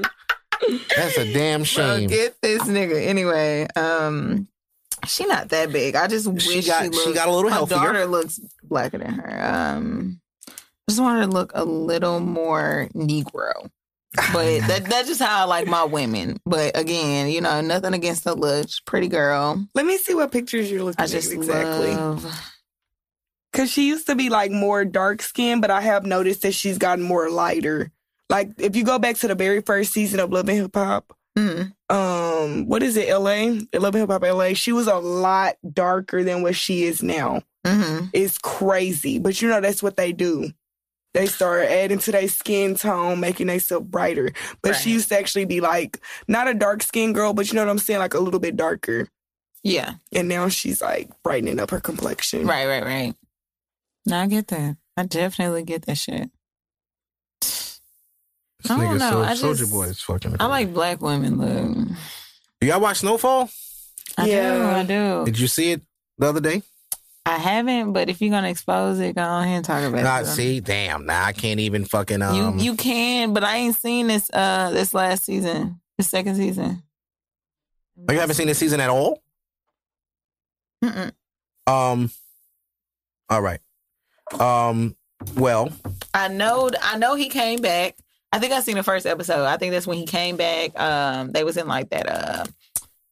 That's 0.96 1.18
a 1.18 1.34
damn 1.34 1.62
bro, 1.62 1.66
shame. 1.66 2.10
get 2.10 2.36
this 2.42 2.62
nigga. 2.64 3.06
Anyway, 3.08 3.68
um, 3.76 4.48
she 5.06 5.26
not 5.26 5.50
that 5.50 5.72
big. 5.72 5.96
I 5.96 6.08
just 6.08 6.28
wish 6.28 6.44
She 6.44 6.62
she, 6.62 6.68
got- 6.70 6.84
looked, 6.86 6.98
she 7.08 7.14
got 7.14 7.28
a 7.28 7.32
little 7.32 7.50
healthier. 7.52 7.78
her 7.78 7.86
daughter 7.88 8.06
looks 8.06 8.40
blacker 8.64 8.98
than 8.98 9.14
her. 9.14 9.44
Um, 9.46 10.20
I 10.48 10.52
just 10.92 11.02
want 11.02 11.20
her 11.20 11.26
to 11.26 11.32
look 11.32 11.52
a 11.56 11.64
little 11.66 12.20
more 12.20 12.90
Negro. 12.96 13.70
But 14.32 14.60
that, 14.68 14.86
that's 14.86 15.08
just 15.08 15.22
how 15.22 15.42
I 15.42 15.44
like 15.46 15.68
my 15.68 15.84
women. 15.84 16.38
But 16.46 16.78
again, 16.78 17.30
you 17.30 17.42
know, 17.42 17.62
nothing 17.62 17.94
against 17.94 18.24
the 18.24 18.36
look. 18.36 18.68
Pretty 18.86 19.08
girl. 19.08 19.66
Let 19.76 19.86
me 19.86 19.98
see 19.98 20.14
what 20.16 20.32
pictures 20.32 20.70
you're 20.72 20.84
looking 20.84 21.00
at. 21.00 21.02
I 21.02 21.06
at 21.06 21.10
just 21.10 21.34
exactly. 21.34 21.92
love. 21.96 22.52
Cause 23.54 23.72
she 23.72 23.88
used 23.88 24.08
to 24.08 24.16
be 24.16 24.30
like 24.30 24.52
more 24.52 24.84
dark 24.84 25.22
skinned, 25.22 25.62
but 25.62 25.72
I 25.72 25.80
have 25.80 26.06
noticed 26.06 26.42
that 26.42 26.54
she's 26.54 26.78
gotten 26.78 27.04
more 27.06 27.30
lighter. 27.30 27.90
Like 28.30 28.52
if 28.58 28.76
you 28.76 28.84
go 28.84 29.00
back 29.00 29.16
to 29.18 29.30
the 29.30 29.36
very 29.36 29.62
first 29.62 29.94
season 29.94 30.20
of 30.20 30.30
Love 30.32 30.50
and 30.50 30.58
Hip 30.58 30.76
Hop, 30.76 31.16
Mm. 31.38 31.74
um, 31.90 32.66
what 32.68 32.82
is 32.82 32.96
it, 32.96 33.10
LA? 33.10 33.60
Love 33.78 33.94
Hip 33.96 34.10
Hop 34.10 34.24
LA, 34.24 34.54
she 34.54 34.72
was 34.72 34.88
a 34.88 34.96
lot 34.96 35.56
darker 35.74 36.24
than 36.24 36.42
what 36.44 36.56
she 36.56 36.84
is 36.86 37.04
now. 37.04 37.42
hmm 37.66 38.06
It's 38.14 38.38
crazy. 38.38 39.20
But 39.20 39.42
you 39.42 39.50
know 39.50 39.60
that's 39.60 39.84
what 39.84 39.98
they 39.98 40.14
do. 40.14 40.52
They 41.14 41.28
start 41.28 41.64
adding 41.70 42.00
to 42.00 42.12
their 42.12 42.28
skin 42.28 42.76
tone, 42.76 43.22
making 43.22 43.48
themselves 43.48 43.88
brighter. 43.88 44.32
But 44.62 44.76
she 44.76 44.92
used 44.92 45.10
to 45.10 45.18
actually 45.18 45.46
be 45.46 45.62
like 45.62 46.02
not 46.28 46.50
a 46.50 46.54
dark 46.54 46.84
skinned 46.84 47.16
girl, 47.16 47.34
but 47.34 47.48
you 47.48 47.56
know 47.56 47.64
what 47.64 47.72
I'm 47.72 47.80
saying? 47.80 48.00
Like 48.00 48.14
a 48.14 48.20
little 48.20 48.40
bit 48.42 48.58
darker. 48.58 49.08
Yeah. 49.64 49.94
And 50.14 50.28
now 50.28 50.50
she's 50.50 50.82
like 50.82 51.10
brightening 51.24 51.60
up 51.60 51.72
her 51.72 51.80
complexion. 51.80 52.46
Right, 52.46 52.68
right, 52.68 52.84
right. 52.84 53.16
No, 54.06 54.20
I 54.20 54.28
get 54.28 54.48
that. 54.50 54.78
I 54.98 55.04
definitely 55.06 55.64
get 55.64 55.86
that 55.86 55.98
shit. 55.98 56.30
This 58.68 58.72
I 58.72 58.78
don't 58.78 58.96
nigga 58.96 59.00
know, 59.00 59.12
Sol- 59.12 59.24
I 59.24 59.34
Soulja 59.34 59.58
just- 59.60 59.72
Boy 59.72 59.84
is 59.84 60.02
fucking. 60.02 60.36
I 60.40 60.46
like 60.48 60.74
black 60.74 61.02
women, 61.02 61.38
look. 61.38 61.88
Do 62.62 62.68
y'all 62.68 62.80
watch 62.80 62.98
Snowfall? 62.98 63.50
I 64.18 64.26
Yeah. 64.26 64.54
do, 64.54 64.64
I 64.66 64.84
do. 64.84 65.26
Did 65.26 65.38
you 65.40 65.48
see 65.48 65.72
it 65.74 65.82
the 66.18 66.28
other 66.30 66.40
day? 66.42 66.64
I 67.28 67.38
haven't, 67.38 67.94
but 67.94 68.10
if 68.10 68.22
you're 68.22 68.30
gonna 68.32 68.50
expose 68.50 69.00
it, 69.00 69.16
go 69.16 69.22
on 69.22 69.44
ahead 69.44 69.58
and 69.58 69.66
talk 69.66 69.84
about 69.84 70.04
Nah, 70.04 70.20
it. 70.20 70.26
see, 70.28 70.60
damn. 70.62 71.06
Now 71.06 71.26
I 71.26 71.34
can't 71.34 71.60
even 71.60 71.86
fucking. 71.86 72.22
Um, 72.22 72.58
you 72.60 72.72
you 72.72 72.76
can, 72.76 73.34
but 73.34 73.44
I 73.44 73.58
ain't 73.58 73.76
seen 73.76 74.08
this 74.08 74.30
uh 74.34 74.70
this 74.72 74.94
last 74.94 75.26
season, 75.26 75.80
the 75.98 76.04
second 76.04 76.36
season. 76.36 76.82
Oh, 78.08 78.14
you 78.14 78.20
haven't 78.20 78.36
seen 78.36 78.48
this 78.48 78.58
season 78.60 78.80
at 78.80 78.90
all? 78.90 79.22
Mm-mm. 80.84 81.12
Um. 81.68 82.12
All 83.30 83.42
right. 83.42 83.60
Um. 84.40 84.96
Well, 85.36 85.70
I 86.14 86.28
know 86.28 86.70
I 86.82 86.98
know 86.98 87.16
he 87.16 87.30
came 87.30 87.60
back. 87.60 87.96
I 88.36 88.40
think 88.40 88.52
I 88.54 88.60
seen 88.60 88.76
the 88.76 88.84
first 88.84 89.06
episode. 89.06 89.46
I 89.46 89.58
think 89.58 89.72
that's 89.72 89.88
when 89.88 89.98
he 89.98 90.06
came 90.06 90.36
back. 90.36 90.78
Um, 90.80 91.32
they 91.32 91.44
was 91.44 91.56
in 91.58 91.68
like 91.68 91.90
that. 91.92 92.10
Uh, 92.10 92.46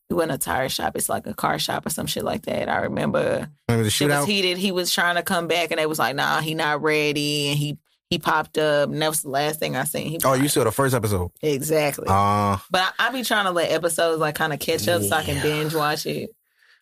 he 0.09 0.15
went 0.15 0.31
in 0.31 0.35
a 0.35 0.37
tire 0.37 0.67
shop. 0.69 0.97
It's 0.97 1.07
like 1.07 1.25
a 1.27 1.33
car 1.33 1.57
shop 1.59 1.85
or 1.85 1.89
some 1.89 2.07
shit 2.07 2.23
like 2.25 2.43
that. 2.43 2.67
I 2.67 2.79
remember 2.81 3.49
remember 3.69 3.83
the 3.85 3.89
shootout. 3.89 4.03
it 4.15 4.19
was 4.19 4.25
heated. 4.27 4.57
He 4.57 4.71
was 4.71 4.91
trying 4.91 5.15
to 5.15 5.23
come 5.23 5.47
back, 5.47 5.71
and 5.71 5.79
they 5.79 5.85
was 5.85 5.97
like, 5.99 6.15
"Nah, 6.15 6.41
he 6.41 6.55
not 6.55 6.81
ready." 6.81 7.49
And 7.49 7.57
he 7.57 7.77
he 8.09 8.19
popped 8.19 8.57
up, 8.57 8.89
and 8.89 9.01
that 9.01 9.07
was 9.09 9.21
the 9.21 9.29
last 9.29 9.59
thing 9.59 9.75
I 9.77 9.85
seen. 9.85 10.07
He 10.07 10.19
Oh, 10.25 10.33
you 10.33 10.49
saw 10.49 10.65
the 10.65 10.71
first 10.71 10.93
episode. 10.93 11.31
exactly. 11.41 12.05
Uh 12.09 12.57
but 12.69 12.81
I, 12.99 13.07
I 13.07 13.11
be 13.11 13.23
trying 13.23 13.45
to 13.45 13.51
let 13.51 13.71
episodes 13.71 14.19
like 14.19 14.35
kind 14.35 14.51
of 14.53 14.59
catch 14.59 14.87
up 14.89 15.01
so 15.03 15.15
I 15.15 15.23
can 15.23 15.41
binge 15.41 15.73
watch 15.73 16.05
it. 16.05 16.31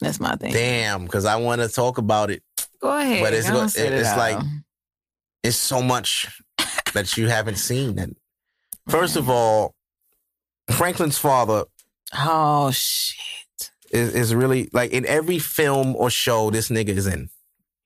That's 0.01 0.19
my 0.19 0.35
thing. 0.35 0.51
damn, 0.51 1.05
because 1.05 1.25
I 1.25 1.35
want 1.35 1.61
to 1.61 1.69
talk 1.69 1.99
about 1.99 2.31
it. 2.31 2.41
Go 2.81 2.97
ahead. 2.97 3.21
But 3.23 3.33
it's 3.35 3.47
Go 3.49 3.67
sit 3.67 3.93
it's 3.93 4.09
it 4.09 4.17
like- 4.17 4.43
It's 5.43 5.55
so 5.57 5.81
much 5.83 6.27
that 6.95 7.15
you 7.17 7.27
haven't 7.29 7.57
seen. 7.59 7.99
And 7.99 8.15
first 8.91 9.15
of 9.15 9.29
all, 9.29 9.73
Franklin's 10.69 11.17
father 11.17 11.63
oh 12.17 12.71
shit. 12.71 13.71
is, 13.91 14.13
is 14.13 14.35
really 14.35 14.69
like 14.73 14.91
in 14.91 15.05
every 15.05 15.39
film 15.39 15.95
or 15.95 16.09
show 16.09 16.49
this 16.51 16.69
nigga 16.69 16.89
is 16.89 17.07
in. 17.07 17.29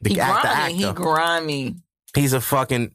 The 0.01 0.09
he 0.09 0.19
act- 0.19 0.43
the 0.43 0.49
grimy. 0.49 0.73
He 0.73 0.93
grimy. 0.93 1.75
He's 2.15 2.33
a 2.33 2.41
fucking 2.41 2.93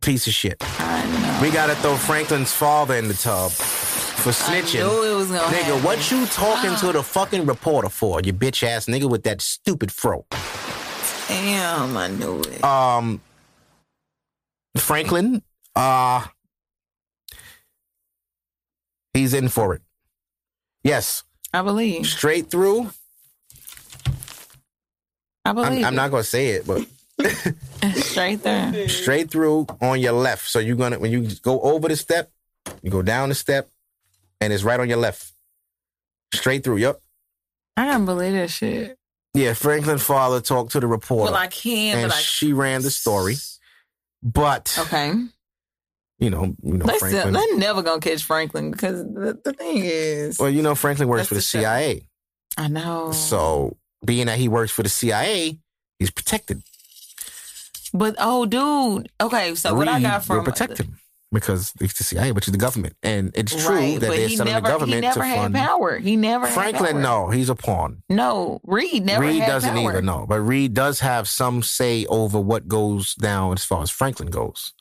piece 0.00 0.26
of 0.26 0.32
shit. 0.32 0.56
I 0.60 1.04
know. 1.06 1.38
We 1.42 1.50
gotta 1.52 1.74
throw 1.76 1.96
Franklin's 1.96 2.52
father 2.52 2.94
in 2.96 3.08
the 3.08 3.14
tub 3.14 3.50
for 3.52 4.30
I 4.30 4.32
snitching. 4.32 4.80
knew 4.80 5.12
it 5.12 5.16
was 5.16 5.28
gonna 5.28 5.40
Nigga, 5.54 5.62
happen. 5.64 5.82
what 5.84 6.10
you 6.10 6.26
talking 6.26 6.74
to 6.76 6.92
the 6.92 7.02
fucking 7.02 7.46
reporter 7.46 7.88
for? 7.88 8.20
You 8.22 8.32
bitch 8.32 8.62
ass 8.66 8.86
nigga 8.86 9.08
with 9.08 9.22
that 9.24 9.40
stupid 9.40 9.92
fro. 9.92 10.26
Damn, 11.28 11.96
I 11.96 12.08
knew 12.08 12.40
it. 12.40 12.62
Um, 12.64 13.20
Franklin, 14.76 15.42
uh, 15.74 16.24
he's 19.16 19.34
in 19.34 19.48
for 19.48 19.74
it. 19.74 19.82
Yes, 20.84 21.24
I 21.52 21.62
believe. 21.62 22.06
straight 22.06 22.50
through. 22.50 22.90
I 25.44 25.52
believe. 25.52 25.78
I'm, 25.80 25.84
I'm 25.86 25.94
not 25.94 26.10
gonna 26.10 26.24
say 26.24 26.48
it, 26.48 26.66
but 26.66 26.86
straight 27.94 28.42
there. 28.42 28.88
straight 28.88 29.30
through 29.30 29.66
on 29.80 30.00
your 30.00 30.12
left. 30.12 30.48
So 30.48 30.58
you're 30.58 30.76
gonna 30.76 30.98
when 30.98 31.10
you 31.12 31.28
go 31.42 31.60
over 31.60 31.88
the 31.88 31.96
step, 31.96 32.30
you 32.82 32.90
go 32.90 33.02
down 33.02 33.28
the 33.28 33.34
step, 33.34 33.68
and 34.40 34.52
it's 34.52 34.62
right 34.64 34.78
on 34.80 34.88
your 34.88 34.98
left. 34.98 35.32
Straight 36.34 36.64
through. 36.64 36.78
Yep. 36.78 37.00
I 37.76 37.86
don't 37.86 38.04
believe 38.04 38.32
that 38.32 38.50
shit. 38.50 38.98
Yeah, 39.34 39.52
Franklin's 39.52 40.02
father 40.02 40.40
talked 40.40 40.72
to 40.72 40.80
the 40.80 40.86
reporter, 40.86 41.32
Well, 41.32 41.40
I 41.40 41.46
can, 41.48 41.98
and 41.98 42.10
I. 42.12 42.14
she 42.16 42.54
ran 42.54 42.80
the 42.82 42.90
story. 42.90 43.36
But 44.22 44.74
Okay. 44.78 45.12
You 46.18 46.30
know, 46.30 46.54
you 46.62 46.74
know, 46.78 46.86
they 46.86 46.98
Franklin. 46.98 47.34
They're 47.34 47.56
never 47.58 47.82
gonna 47.82 48.00
catch 48.00 48.24
Franklin 48.24 48.70
because 48.70 49.02
the, 49.02 49.38
the 49.44 49.52
thing 49.52 49.78
is, 49.82 50.38
well, 50.38 50.50
you 50.50 50.62
know, 50.62 50.74
Franklin 50.74 51.08
works 51.08 51.28
for 51.28 51.34
the 51.34 51.38
the. 51.38 51.42
CIA. 51.42 52.06
I 52.56 52.68
know. 52.68 53.12
So, 53.12 53.76
being 54.04 54.26
that 54.26 54.38
he 54.38 54.48
works 54.48 54.72
for 54.72 54.82
the 54.82 54.88
CIA, 54.88 55.58
he's 55.98 56.10
protected. 56.10 56.62
but 57.92 58.14
oh, 58.18 58.46
dude. 58.46 59.10
Okay, 59.20 59.54
so 59.54 59.74
what 59.74 59.88
I 59.88 60.00
got 60.00 60.24
from 60.24 60.38
will 60.38 60.44
protect 60.44 60.78
him 60.78 60.98
because 61.32 61.72
it's 61.80 61.98
the 61.98 62.04
CIA, 62.04 62.30
but 62.30 62.44
it's 62.44 62.52
the 62.52 62.58
government, 62.58 62.94
and 63.02 63.30
it's 63.34 63.52
true 63.52 63.74
right, 63.74 64.00
that 64.00 64.10
they're 64.10 64.28
he 64.28 64.36
telling 64.36 64.52
never, 64.52 64.66
the 64.66 64.72
government 64.72 64.94
he 64.94 65.00
never 65.00 65.20
to 65.20 65.26
had 65.26 65.36
fund. 65.36 65.54
power. 65.54 65.98
He 65.98 66.16
never. 66.16 66.46
Franklin, 66.46 66.96
had 66.96 67.02
power. 67.04 67.26
no, 67.26 67.30
he's 67.30 67.50
a 67.50 67.54
pawn. 67.54 68.02
no. 68.08 68.60
Reed 68.64 69.04
never. 69.04 69.24
Reed 69.24 69.40
doesn't 69.40 69.74
power. 69.74 69.90
either, 69.90 70.02
no, 70.02 70.24
but 70.26 70.40
Reed 70.40 70.72
does 70.72 71.00
have 71.00 71.28
some 71.28 71.62
say 71.62 72.06
over 72.06 72.40
what 72.40 72.68
goes 72.68 73.14
down 73.16 73.52
as 73.52 73.64
far 73.64 73.82
as 73.82 73.90
Franklin 73.90 74.30
goes. 74.30 74.72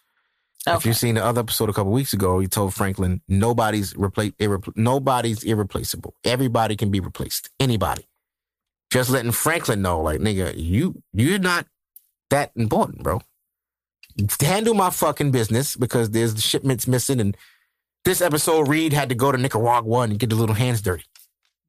If 0.68 0.86
you've 0.86 0.98
seen 0.98 1.16
the 1.16 1.24
other 1.24 1.42
episode 1.42 1.70
a 1.70 1.74
couple 1.74 1.92
weeks 1.92 2.14
ago, 2.14 2.40
he 2.40 2.48
told 2.48 2.74
Franklin 2.74 3.22
nobody's 3.28 3.94
repla- 3.94 4.36
irrepl- 4.38 4.76
nobody's 4.76 5.44
irreplaceable. 5.44 6.16
Everybody 6.24 6.76
can 6.76 6.90
be 6.90 7.00
replaced. 7.00 7.50
Anybody. 7.60 8.08
Just 8.90 9.10
letting 9.10 9.32
Franklin 9.32 9.82
know, 9.82 10.02
like 10.02 10.20
nigga, 10.20 10.54
you 10.56 11.02
you're 11.14 11.40
not 11.40 11.68
that 12.30 12.52
important, 12.56 13.04
bro. 13.04 13.22
Handle 14.40 14.74
my 14.74 14.90
fucking 14.90 15.32
business 15.32 15.76
because 15.76 16.12
there's 16.12 16.34
the 16.36 16.42
shipments 16.42 16.88
missing, 16.88 17.20
and 17.20 17.36
this 18.06 18.22
episode 18.22 18.68
Reed 18.68 18.94
had 18.94 19.10
to 19.10 19.16
go 19.16 19.32
to 19.32 19.38
Nicaragua 19.38 20.02
and 20.02 20.18
get 20.18 20.30
the 20.30 20.36
little 20.36 20.56
hands 20.56 20.82
dirty. 20.82 21.04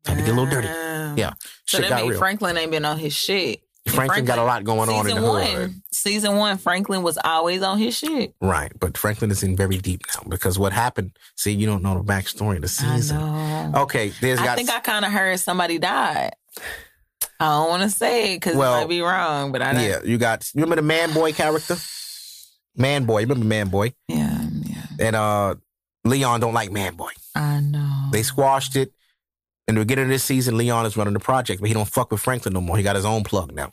Had 0.05 0.19
to 0.19 0.25
get 0.25 0.31
a 0.31 0.41
little 0.41 0.47
dirty. 0.51 0.69
Yeah, 1.21 1.33
So 1.67 1.79
shit 1.79 1.83
that 1.83 1.89
got 1.89 2.01
means 2.03 2.11
real. 2.11 2.19
Franklin 2.21 2.57
ain't 2.57 2.71
been 2.71 2.85
on 2.85 2.99
his 2.99 3.15
shit. 3.15 3.63
And 3.87 3.95
Franklin 3.95 4.25
got 4.25 4.39
a 4.39 4.45
lot 4.45 4.65
going 4.65 4.89
on 4.91 5.09
in 5.09 5.17
the 5.17 5.23
one, 5.23 5.47
hood. 5.47 5.75
Season 5.93 6.37
one, 6.37 6.59
Franklin 6.59 7.03
was 7.03 7.19
always 7.23 7.63
on 7.63 7.79
his 7.79 7.97
shit. 7.97 8.35
Right, 8.41 8.73
but 8.79 8.99
Franklin 8.99 9.31
is 9.31 9.43
in 9.45 9.55
very 9.57 9.79
deep 9.79 10.03
now 10.15 10.29
because 10.29 10.59
what 10.59 10.73
happened? 10.73 11.17
See, 11.37 11.53
you 11.53 11.67
don't 11.67 11.83
know 11.83 11.95
the 11.97 12.03
backstory 12.05 12.57
of 12.57 12.63
the 12.63 12.69
season. 12.69 13.17
I 13.17 13.71
know. 13.71 13.83
Okay, 13.83 14.09
there's 14.21 14.41
I 14.41 14.45
got 14.45 14.57
think 14.57 14.71
I 14.71 14.81
kind 14.81 15.05
of 15.05 15.13
heard 15.13 15.39
somebody 15.39 15.79
died. 15.79 16.33
I 17.39 17.45
don't 17.49 17.69
want 17.69 17.83
to 17.85 17.91
say 17.91 18.33
it 18.35 18.37
because 18.39 18.57
Well, 18.57 18.77
it 18.77 18.81
might 18.81 18.89
be 18.89 19.01
wrong, 19.03 19.53
but 19.53 19.63
I 19.63 19.73
don't. 19.73 19.83
yeah. 19.85 20.01
You 20.05 20.19
got 20.19 20.51
you 20.55 20.63
remember 20.63 20.77
the 20.77 20.87
Man 20.87 21.13
Boy 21.13 21.33
character? 21.33 21.77
Man 22.77 23.05
Boy, 23.05 23.21
you 23.21 23.27
remember 23.27 23.45
Man 23.47 23.69
Boy? 23.69 23.93
yeah, 24.09 24.47
yeah. 24.63 24.83
And 24.99 25.17
uh 25.17 25.55
Leon 26.05 26.41
don't 26.41 26.55
like 26.55 26.71
Man 26.71 26.95
Boy. 26.95 27.11
I 27.35 27.61
know. 27.61 28.09
They 28.13 28.23
squashed 28.23 28.77
it. 28.77 28.93
In 29.69 29.75
the 29.75 29.81
beginning 29.81 30.05
of 30.05 30.11
this 30.11 30.23
season, 30.25 30.57
Leon 30.57 30.87
is 30.87 30.97
running 30.97 31.15
the 31.15 31.21
project, 31.21 31.61
but 31.61 31.69
he 31.69 31.75
don't 31.75 31.89
fuck 31.89 32.13
with 32.13 32.21
Franklin 32.21 32.55
no 32.55 32.61
more. 32.61 32.77
He 32.77 32.83
got 32.85 32.95
his 32.97 33.05
own 33.05 33.25
plug 33.25 33.53
now. 33.53 33.73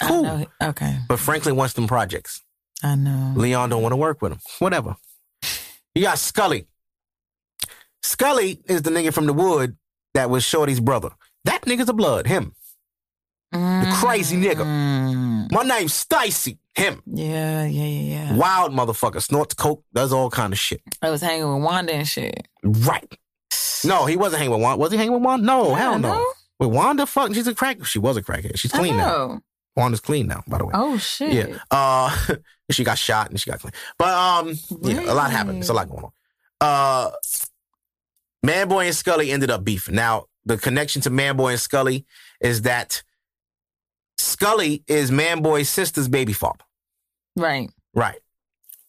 I 0.00 0.06
Cool. 0.08 0.22
know. 0.22 0.46
Okay, 0.62 0.96
But 1.08 1.18
Franklin 1.18 1.56
wants 1.56 1.74
them 1.74 1.86
projects. 1.88 2.42
I 2.82 2.94
know. 2.94 3.32
Leon 3.36 3.68
don't 3.70 3.82
want 3.82 3.92
to 3.92 3.96
work 3.96 4.22
with 4.22 4.32
him. 4.32 4.38
Whatever. 4.58 4.96
You 5.94 6.02
got 6.02 6.18
Scully. 6.18 6.66
Scully 8.02 8.60
is 8.66 8.82
the 8.82 8.90
nigga 8.90 9.12
from 9.12 9.26
the 9.26 9.32
wood 9.32 9.76
that 10.14 10.30
was 10.30 10.44
Shorty's 10.44 10.80
brother. 10.80 11.10
That 11.44 11.62
nigga's 11.62 11.88
a 11.88 11.92
blood. 11.92 12.26
Him. 12.26 12.54
The 13.52 13.96
crazy 14.00 14.36
nigga. 14.40 14.62
Mm. 14.64 15.52
My 15.52 15.62
name's 15.62 15.92
Stacy. 15.94 16.58
Him. 16.74 17.02
Yeah, 17.06 17.66
yeah, 17.66 17.84
yeah, 17.84 18.24
yeah. 18.30 18.36
Wild 18.36 18.72
motherfucker. 18.72 19.20
Snorts 19.20 19.52
coke. 19.54 19.84
Does 19.92 20.10
all 20.12 20.30
kind 20.30 20.52
of 20.54 20.58
shit. 20.58 20.80
I 21.02 21.10
was 21.10 21.20
hanging 21.20 21.52
with 21.52 21.62
Wanda 21.62 21.92
and 21.92 22.08
shit. 22.08 22.48
Right. 22.64 23.18
No, 23.84 24.06
he 24.06 24.16
wasn't 24.16 24.38
hanging 24.38 24.52
with 24.54 24.62
Wanda. 24.62 24.80
Was 24.80 24.92
he 24.92 24.98
hanging 24.98 25.12
with 25.14 25.22
Wanda? 25.22 25.44
No, 25.46 25.70
Yeah, 25.70 25.76
hell 25.78 25.98
no. 25.98 26.12
no? 26.14 26.32
With 26.58 26.70
Wanda, 26.70 27.06
fuck, 27.06 27.34
she's 27.34 27.46
a 27.46 27.54
crack. 27.54 27.84
She 27.84 27.98
was 27.98 28.16
a 28.16 28.22
crackhead. 28.22 28.58
She's 28.58 28.70
clean 28.72 28.96
now. 28.96 29.06
know. 29.08 29.40
Wanda's 29.76 30.00
clean 30.00 30.26
now, 30.26 30.44
by 30.46 30.58
the 30.58 30.66
way. 30.66 30.72
Oh 30.74 30.98
shit. 30.98 31.32
Yeah. 31.32 31.58
Uh, 31.70 32.14
she 32.70 32.84
got 32.84 32.98
shot 32.98 33.30
and 33.30 33.40
she 33.40 33.50
got 33.50 33.58
clean. 33.60 33.72
But 33.98 34.08
um, 34.10 34.54
yeah, 34.82 35.10
a 35.10 35.14
lot 35.14 35.30
happened. 35.30 35.58
It's 35.60 35.70
a 35.70 35.72
lot 35.72 35.88
going 35.88 36.04
on. 36.04 36.12
Uh, 36.60 37.10
Manboy 38.44 38.86
and 38.86 38.94
Scully 38.94 39.30
ended 39.32 39.50
up 39.50 39.64
beefing. 39.64 39.94
Now, 39.94 40.26
the 40.44 40.58
connection 40.58 41.00
to 41.02 41.10
Manboy 41.10 41.52
and 41.52 41.60
Scully 41.60 42.04
is 42.40 42.62
that 42.62 43.02
Scully 44.18 44.84
is 44.86 45.10
Manboy's 45.10 45.68
sister's 45.68 46.08
baby 46.08 46.32
father. 46.32 46.64
Right. 47.36 47.70
Right. 47.94 48.20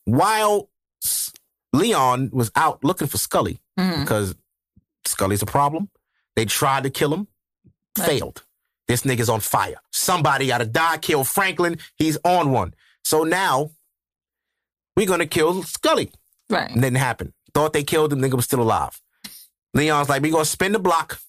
While 0.06 0.70
Leon 1.72 2.30
was 2.34 2.52
out 2.56 2.84
looking 2.84 3.08
for 3.08 3.18
Scully 3.18 3.60
Mhm. 3.80 4.02
because 4.02 4.36
Scully's 5.06 5.42
a 5.42 5.46
problem. 5.46 5.90
They 6.36 6.46
tried 6.46 6.84
to 6.84 6.90
kill 6.90 7.14
him, 7.14 7.28
Right. 7.98 8.08
failed. 8.08 8.44
This 8.88 9.04
nigga's 9.04 9.30
on 9.30 9.40
fire. 9.40 9.76
Somebody 9.92 10.48
gotta 10.48 10.66
die, 10.66 10.98
kill 10.98 11.24
Franklin. 11.24 11.78
He's 11.96 12.18
on 12.24 12.52
one. 12.52 12.74
So 13.04 13.24
now 13.24 13.72
we're 14.96 15.08
gonna 15.08 15.26
kill 15.28 15.64
Scully. 15.64 16.12
Right. 16.50 16.70
It 16.70 16.76
didn't 16.76 16.96
happen. 16.98 17.34
Thought 17.54 17.74
they 17.74 17.84
killed 17.84 18.12
him, 18.14 18.20
nigga 18.20 18.34
was 18.34 18.46
still 18.46 18.62
alive. 18.62 19.00
Leon's 19.74 20.10
like, 20.10 20.22
we 20.22 20.30
gonna 20.32 20.46
spin 20.46 20.72
the 20.72 20.80
block. 20.80 21.20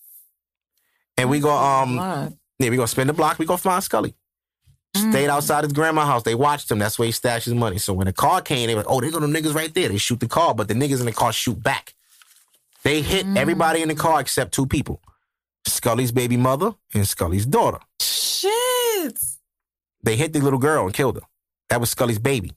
And 1.17 1.31
we 1.31 1.41
go, 1.41 1.51
um, 1.57 1.97
What? 1.97 2.33
yeah, 2.59 2.71
we 2.71 2.77
gonna 2.77 2.89
spin 2.89 3.07
the 3.07 3.13
block, 3.13 3.39
we 3.39 3.47
gonna 3.47 3.59
find 3.59 3.83
Scully. 3.85 4.15
Stayed 4.97 5.29
outside 5.29 5.65
his 5.65 5.73
grandma's 5.73 6.07
house. 6.07 6.23
They 6.23 6.37
watched 6.37 6.71
him. 6.71 6.79
That's 6.79 7.01
where 7.01 7.07
he 7.07 7.11
stashed 7.13 7.47
his 7.47 7.55
money. 7.55 7.79
So 7.79 7.93
when 7.93 8.07
the 8.07 8.13
car 8.13 8.41
came, 8.41 8.69
they 8.69 8.75
were 8.77 8.83
like, 8.83 8.91
oh, 8.91 9.01
they 9.01 9.11
go 9.11 9.19
them 9.19 9.33
niggas 9.33 9.53
right 9.53 9.75
there. 9.75 9.89
They 9.89 9.99
shoot 9.99 10.21
the 10.21 10.29
car, 10.29 10.55
but 10.55 10.69
the 10.69 10.75
niggas 10.75 11.01
in 11.01 11.07
the 11.07 11.13
car 11.13 11.33
shoot 11.33 11.61
back. 11.61 11.95
They 12.85 13.01
hit 13.03 13.27
mm. 13.27 13.37
everybody 13.37 13.83
in 13.83 13.89
the 13.89 13.95
car 13.95 14.21
except 14.21 14.53
two 14.53 14.67
people. 14.67 15.01
Scully's 15.67 16.13
baby 16.13 16.37
mother 16.37 16.73
and 16.93 17.09
Scully's 17.09 17.47
daughter. 17.47 17.79
Shit. 18.01 19.19
They 20.03 20.17
hit 20.17 20.35
the 20.35 20.41
little 20.41 20.59
girl 20.59 20.85
and 20.85 20.95
killed 20.95 21.17
her. 21.17 21.23
That 21.71 21.81
was 21.81 21.91
Scully's 21.91 22.19
baby. 22.19 22.53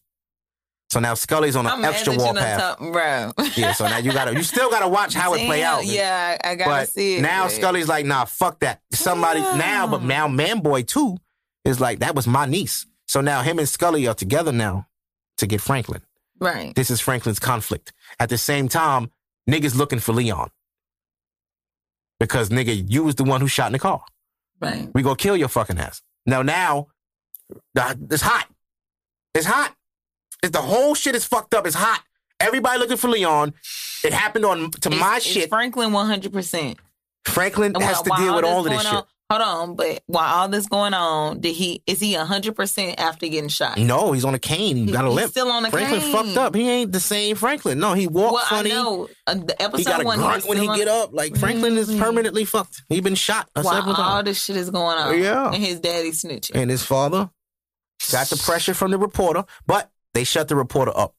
So 0.90 1.00
now 1.00 1.16
Scully's 1.16 1.56
on 1.56 1.66
an 1.66 1.84
extra 1.84 2.16
warpath. 2.16 2.78
bro. 2.80 3.34
Yeah, 3.56 3.74
so 3.74 3.88
now 3.88 3.98
you 3.98 4.14
gotta 4.14 4.34
you 4.34 4.44
still 4.44 4.70
gotta 4.70 4.88
watch 4.88 5.14
how 5.14 5.34
it 5.34 5.46
play 5.46 5.64
out. 5.64 5.86
Yeah, 5.86 6.38
I 6.42 6.56
gotta 6.56 6.70
But 6.70 6.90
see 6.90 7.18
it. 7.18 7.22
now 7.22 7.44
but- 7.44 7.52
Scully's 7.52 7.88
like, 7.90 8.06
nah, 8.06 8.26
fuck 8.26 8.60
that. 8.60 8.82
Somebody 8.94 9.42
now, 9.42 9.88
but 9.88 10.04
now 10.04 10.28
Manboy 10.28 10.88
too 10.88 11.18
is 11.66 11.82
like, 11.82 12.00
that 12.00 12.16
was 12.16 12.28
my 12.28 12.46
niece. 12.46 12.86
So 13.06 13.22
now 13.22 13.42
him 13.42 13.60
and 13.60 13.68
Scully 13.68 14.08
are 14.08 14.14
together 14.14 14.52
now 14.52 14.88
to 15.38 15.48
get 15.48 15.62
Franklin. 15.62 16.02
Right. 16.40 16.74
This 16.76 16.90
is 16.90 17.02
Franklin's 17.02 17.40
conflict. 17.40 17.94
At 18.20 18.30
the 18.30 18.38
same 18.38 18.70
time, 18.70 19.12
niggas 19.50 19.76
looking 19.76 20.00
for 20.00 20.14
Leon. 20.14 20.50
Because 22.20 22.50
nigga, 22.50 22.90
you 22.90 23.04
was 23.04 23.16
the 23.16 23.24
one 23.24 23.42
who 23.42 23.48
shot 23.48 23.68
in 23.68 23.74
the 23.74 23.80
car. 23.80 24.02
Right. 24.60 24.90
We 24.94 25.04
gonna 25.04 25.16
kill 25.16 25.38
your 25.38 25.48
fucking 25.50 25.78
ass. 25.78 26.02
Now, 26.26 26.42
now, 26.42 26.88
it's 27.76 28.22
hot. 28.22 28.48
It's 29.36 29.46
hot. 29.46 29.74
It's 30.44 30.52
the 30.52 30.62
whole 30.62 30.96
shit 30.96 31.16
is 31.16 31.26
fucked 31.26 31.54
up. 31.54 31.66
It's 31.68 31.76
hot. 31.76 32.02
Everybody 32.40 32.80
looking 32.80 32.98
for 32.98 33.08
Leon. 33.08 33.54
It 34.04 34.14
happened 34.14 34.46
on 34.46 34.72
to 34.72 34.90
It's- 34.90 35.00
my 35.00 35.20
shit. 35.20 35.50
Franklin 35.50 35.92
100%. 35.92 36.78
Franklin 37.26 37.76
has 37.76 38.02
to 38.02 38.12
deal 38.18 38.36
with 38.36 38.46
all 38.46 38.66
of 38.66 38.72
this 38.72 38.82
shit. 38.84 38.94
on, 38.94 39.04
Hold 39.30 39.42
on, 39.42 39.76
but 39.76 40.02
while 40.08 40.34
all 40.36 40.48
this 40.48 40.68
going 40.68 40.94
on, 40.94 41.42
did 41.42 41.54
he 41.54 41.84
is 41.86 42.00
he 42.00 42.14
hundred 42.14 42.56
percent 42.56 42.98
after 42.98 43.28
getting 43.28 43.50
shot? 43.50 43.78
No, 43.78 44.14
he's 44.14 44.24
on 44.24 44.34
a 44.34 44.40
cane. 44.40 44.78
He 44.78 44.86
He- 44.86 44.92
got 44.94 45.04
a 45.04 45.08
he's 45.10 45.16
limp. 45.16 45.32
still 45.32 45.52
on 45.52 45.66
a 45.66 45.70
Franklin 45.70 46.00
cane. 46.00 46.12
fucked 46.14 46.38
up. 46.38 46.56
He 46.56 46.70
ain't 46.70 46.94
the 46.94 47.02
same 47.02 47.36
Franklin. 47.36 47.78
No, 47.78 47.94
he 47.94 48.08
walked 48.08 48.34
well, 48.36 48.46
funny. 48.46 48.72
I 48.72 48.76
know 48.76 49.10
uh, 49.28 49.34
the 49.34 49.62
episode 49.62 49.78
He 49.80 49.84
got 49.84 50.02
a 50.02 50.06
one. 50.06 50.20
grunt 50.20 50.46
when 50.46 50.58
he 50.58 50.68
on- 50.70 50.78
get 50.78 50.88
up. 50.88 51.10
Like 51.14 51.36
Franklin 51.38 51.78
is 51.78 51.90
Mhm. 51.90 52.00
permanently 52.00 52.46
fucked. 52.46 52.84
He 52.88 53.02
been 53.02 53.16
shot 53.16 53.50
While 53.54 53.68
all 54.00 54.24
this 54.24 54.42
shit 54.46 54.56
is 54.56 54.70
going 54.70 54.98
on, 54.98 55.20
Yeah. 55.20 55.48
and 55.48 55.56
his 55.62 55.82
daddy 55.82 56.12
snitching. 56.12 56.52
And 56.56 56.70
his 56.72 56.84
father 56.84 57.30
got 58.10 58.28
the 58.30 58.38
pressure 58.38 58.74
from 58.74 58.92
the 58.92 58.98
reporter, 58.98 59.44
but 59.66 59.92
they 60.14 60.24
shut 60.24 60.48
the 60.48 60.56
reporter 60.56 60.94
up. 60.96 61.16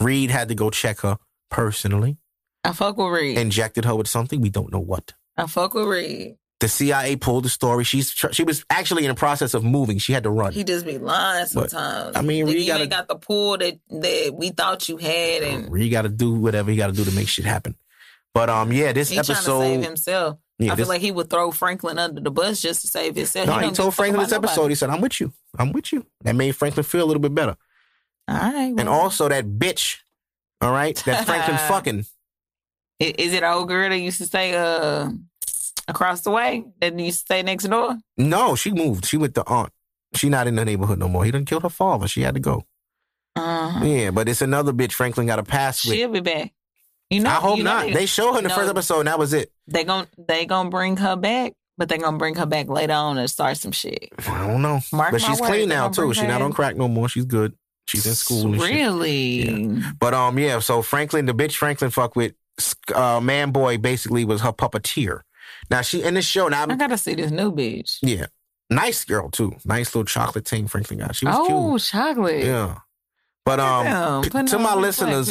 Reed 0.00 0.32
had 0.32 0.48
to 0.48 0.56
go 0.56 0.70
check 0.70 0.98
her 1.02 1.16
personally. 1.50 2.18
I 2.64 2.72
fuck 2.72 2.96
with 2.96 3.06
Reed. 3.06 3.38
Injected 3.38 3.84
her 3.84 3.94
with 3.94 4.08
something 4.08 4.40
we 4.40 4.50
don't 4.50 4.72
know 4.72 4.80
what. 4.80 5.12
I 5.36 5.46
fuck 5.46 5.74
with 5.74 5.86
Reed. 5.86 6.38
The 6.60 6.68
CIA 6.68 7.16
pulled 7.16 7.44
the 7.44 7.48
story. 7.50 7.84
She's 7.84 8.14
tr- 8.14 8.32
she 8.32 8.42
was 8.42 8.64
actually 8.70 9.04
in 9.04 9.10
the 9.10 9.14
process 9.14 9.52
of 9.52 9.62
moving. 9.62 9.98
She 9.98 10.14
had 10.14 10.22
to 10.22 10.30
run. 10.30 10.52
He 10.54 10.64
just 10.64 10.86
be 10.86 10.96
lying 10.96 11.46
But, 11.52 11.70
sometimes. 11.70 12.16
I 12.16 12.22
mean, 12.22 12.46
you 12.48 12.66
gotta- 12.66 12.82
ain't 12.84 12.90
got 12.90 13.08
the 13.08 13.16
pull 13.16 13.58
that 13.58 13.78
that 13.90 14.32
we 14.34 14.50
thought 14.50 14.88
you 14.88 14.96
had, 14.96 15.42
and 15.42 15.70
Reed 15.70 15.92
got 15.92 16.02
to 16.02 16.08
do 16.08 16.32
whatever 16.34 16.70
he 16.70 16.76
got 16.78 16.86
to 16.86 16.92
do 16.94 17.04
to 17.04 17.12
make 17.12 17.28
shit 17.28 17.44
happen. 17.44 17.76
But 18.32 18.48
um, 18.48 18.72
yeah, 18.72 18.92
this 18.92 19.10
he 19.10 19.16
trying 19.16 19.24
to 19.26 19.34
save 19.34 19.38
episode. 19.60 19.84
himself. 19.84 20.38
Yeah, 20.58 20.72
I 20.72 20.74
this, 20.76 20.86
feel 20.86 20.88
like 20.94 21.02
he 21.02 21.12
would 21.12 21.28
throw 21.28 21.50
Franklin 21.50 21.98
under 21.98 22.22
the 22.22 22.30
bus 22.30 22.62
just 22.62 22.80
to 22.80 22.86
save 22.86 23.14
himself. 23.16 23.46
no, 23.46 23.60
don't 23.60 23.64
he 23.64 23.70
told 23.74 23.94
Franklin 23.94 24.22
this 24.24 24.32
episode. 24.32 24.56
nobody. 24.62 24.72
He 24.72 24.76
said, 24.76 24.88
"I'm 24.88 25.02
with 25.02 25.20
you. 25.20 25.32
I'm 25.58 25.72
with 25.72 25.92
you." 25.92 26.06
That 26.22 26.34
made 26.36 26.52
Franklin 26.56 26.84
feel 26.84 27.04
a 27.04 27.06
little 27.06 27.20
bit 27.20 27.34
better. 27.34 27.56
All 28.28 28.34
right, 28.38 28.72
And 28.78 28.88
also 28.88 29.28
that 29.28 29.44
bitch, 29.44 29.98
all 30.62 30.72
right, 30.72 30.96
that 31.04 31.26
Franklin 31.26 31.58
fucking. 31.68 32.06
is 32.98 33.32
it 33.34 33.42
old 33.42 33.68
girl 33.68 33.90
that 33.90 33.98
used 33.98 34.18
to 34.18 34.26
say, 34.26 34.54
uh 34.54 35.10
across 35.88 36.22
the 36.22 36.30
way 36.30 36.64
used 36.82 37.20
to 37.20 37.24
stay 37.24 37.42
next 37.42 37.64
door? 37.64 37.96
No, 38.16 38.54
she 38.56 38.72
moved. 38.72 39.06
She 39.06 39.16
went 39.16 39.34
to 39.36 39.44
aunt. 39.46 39.70
She 40.14 40.28
not 40.28 40.46
in 40.46 40.54
the 40.56 40.64
neighborhood 40.64 40.98
no 40.98 41.08
more. 41.08 41.24
He 41.24 41.30
didn't 41.30 41.46
kill 41.48 41.60
her 41.60 41.68
father. 41.68 42.08
She 42.08 42.22
had 42.22 42.34
to 42.34 42.40
go. 42.40 42.64
Uh-huh. 43.34 43.84
Yeah, 43.84 44.10
but 44.10 44.28
it's 44.28 44.40
another 44.40 44.72
bitch 44.72 44.92
Franklin 44.92 45.26
got 45.26 45.38
a 45.38 45.42
pass 45.42 45.84
with. 45.84 45.94
She'll 45.94 46.08
be 46.10 46.20
back. 46.20 46.52
You 47.10 47.20
know, 47.20 47.30
I 47.30 47.34
hope 47.34 47.58
you 47.58 47.64
know 47.64 47.72
not. 47.74 47.86
They, 47.86 47.92
They 47.92 48.06
show 48.06 48.32
her 48.32 48.38
in 48.38 48.44
the 48.44 48.48
No. 48.48 48.54
first 48.54 48.70
episode, 48.70 49.00
and 49.00 49.08
that 49.08 49.18
was 49.18 49.32
it. 49.32 49.52
they 49.68 49.84
gon' 49.84 50.06
they 50.26 50.46
gonna 50.46 50.70
bring 50.70 50.96
her 50.96 51.14
back, 51.16 51.52
but 51.76 51.88
they 51.88 51.98
gonna 51.98 52.16
bring 52.18 52.34
her 52.36 52.46
back 52.46 52.68
later 52.68 52.94
on 52.94 53.18
and 53.18 53.30
start 53.30 53.58
some 53.58 53.72
shit. 53.72 54.08
I 54.26 54.46
don't 54.46 54.62
know. 54.62 54.80
Mark 54.92 55.12
but 55.12 55.20
she's 55.20 55.40
words, 55.40 55.52
clean 55.52 55.68
now 55.68 55.88
too. 55.88 56.12
She 56.14 56.26
not 56.26 56.42
on 56.42 56.52
crack 56.52 56.76
no 56.76 56.88
more. 56.88 57.08
She's 57.08 57.24
good. 57.26 57.54
She's 57.86 58.06
in 58.06 58.14
school 58.14 58.46
and 58.52 58.60
shit. 58.60 58.70
Really? 58.72 59.82
But 60.00 60.14
um, 60.14 60.38
yeah. 60.38 60.58
So 60.58 60.82
Franklin, 60.82 61.26
the 61.26 61.34
bitch 61.34 61.54
Franklin 61.56 61.90
fuck 61.92 62.16
with, 62.16 62.32
uh, 62.92 63.20
man 63.20 63.50
boy 63.52 63.78
basically 63.78 64.24
was 64.24 64.40
her 64.40 64.52
puppeteer. 64.52 65.20
Now 65.70 65.80
she 65.82 66.02
in 66.02 66.14
this 66.14 66.26
show. 66.26 66.48
Now 66.48 66.60
I 66.60 66.72
I'm, 66.72 66.78
gotta 66.78 66.98
see 66.98 67.14
this 67.14 67.30
new 67.30 67.52
bitch. 67.52 67.98
yeah, 68.02 68.26
nice 68.70 69.04
girl 69.04 69.30
too. 69.30 69.54
Nice 69.64 69.94
little 69.94 70.04
chocolate 70.04 70.44
ting 70.44 70.68
Franklin 70.68 71.00
got. 71.00 71.16
She 71.16 71.26
was 71.26 71.34
oh, 71.38 71.70
cute. 71.70 71.82
chocolate. 71.82 72.44
Yeah. 72.44 72.78
But 73.44 73.60
um, 73.60 74.22
p- 74.22 74.30
to 74.30 74.58
my 74.58 74.74
listeners, 74.74 75.28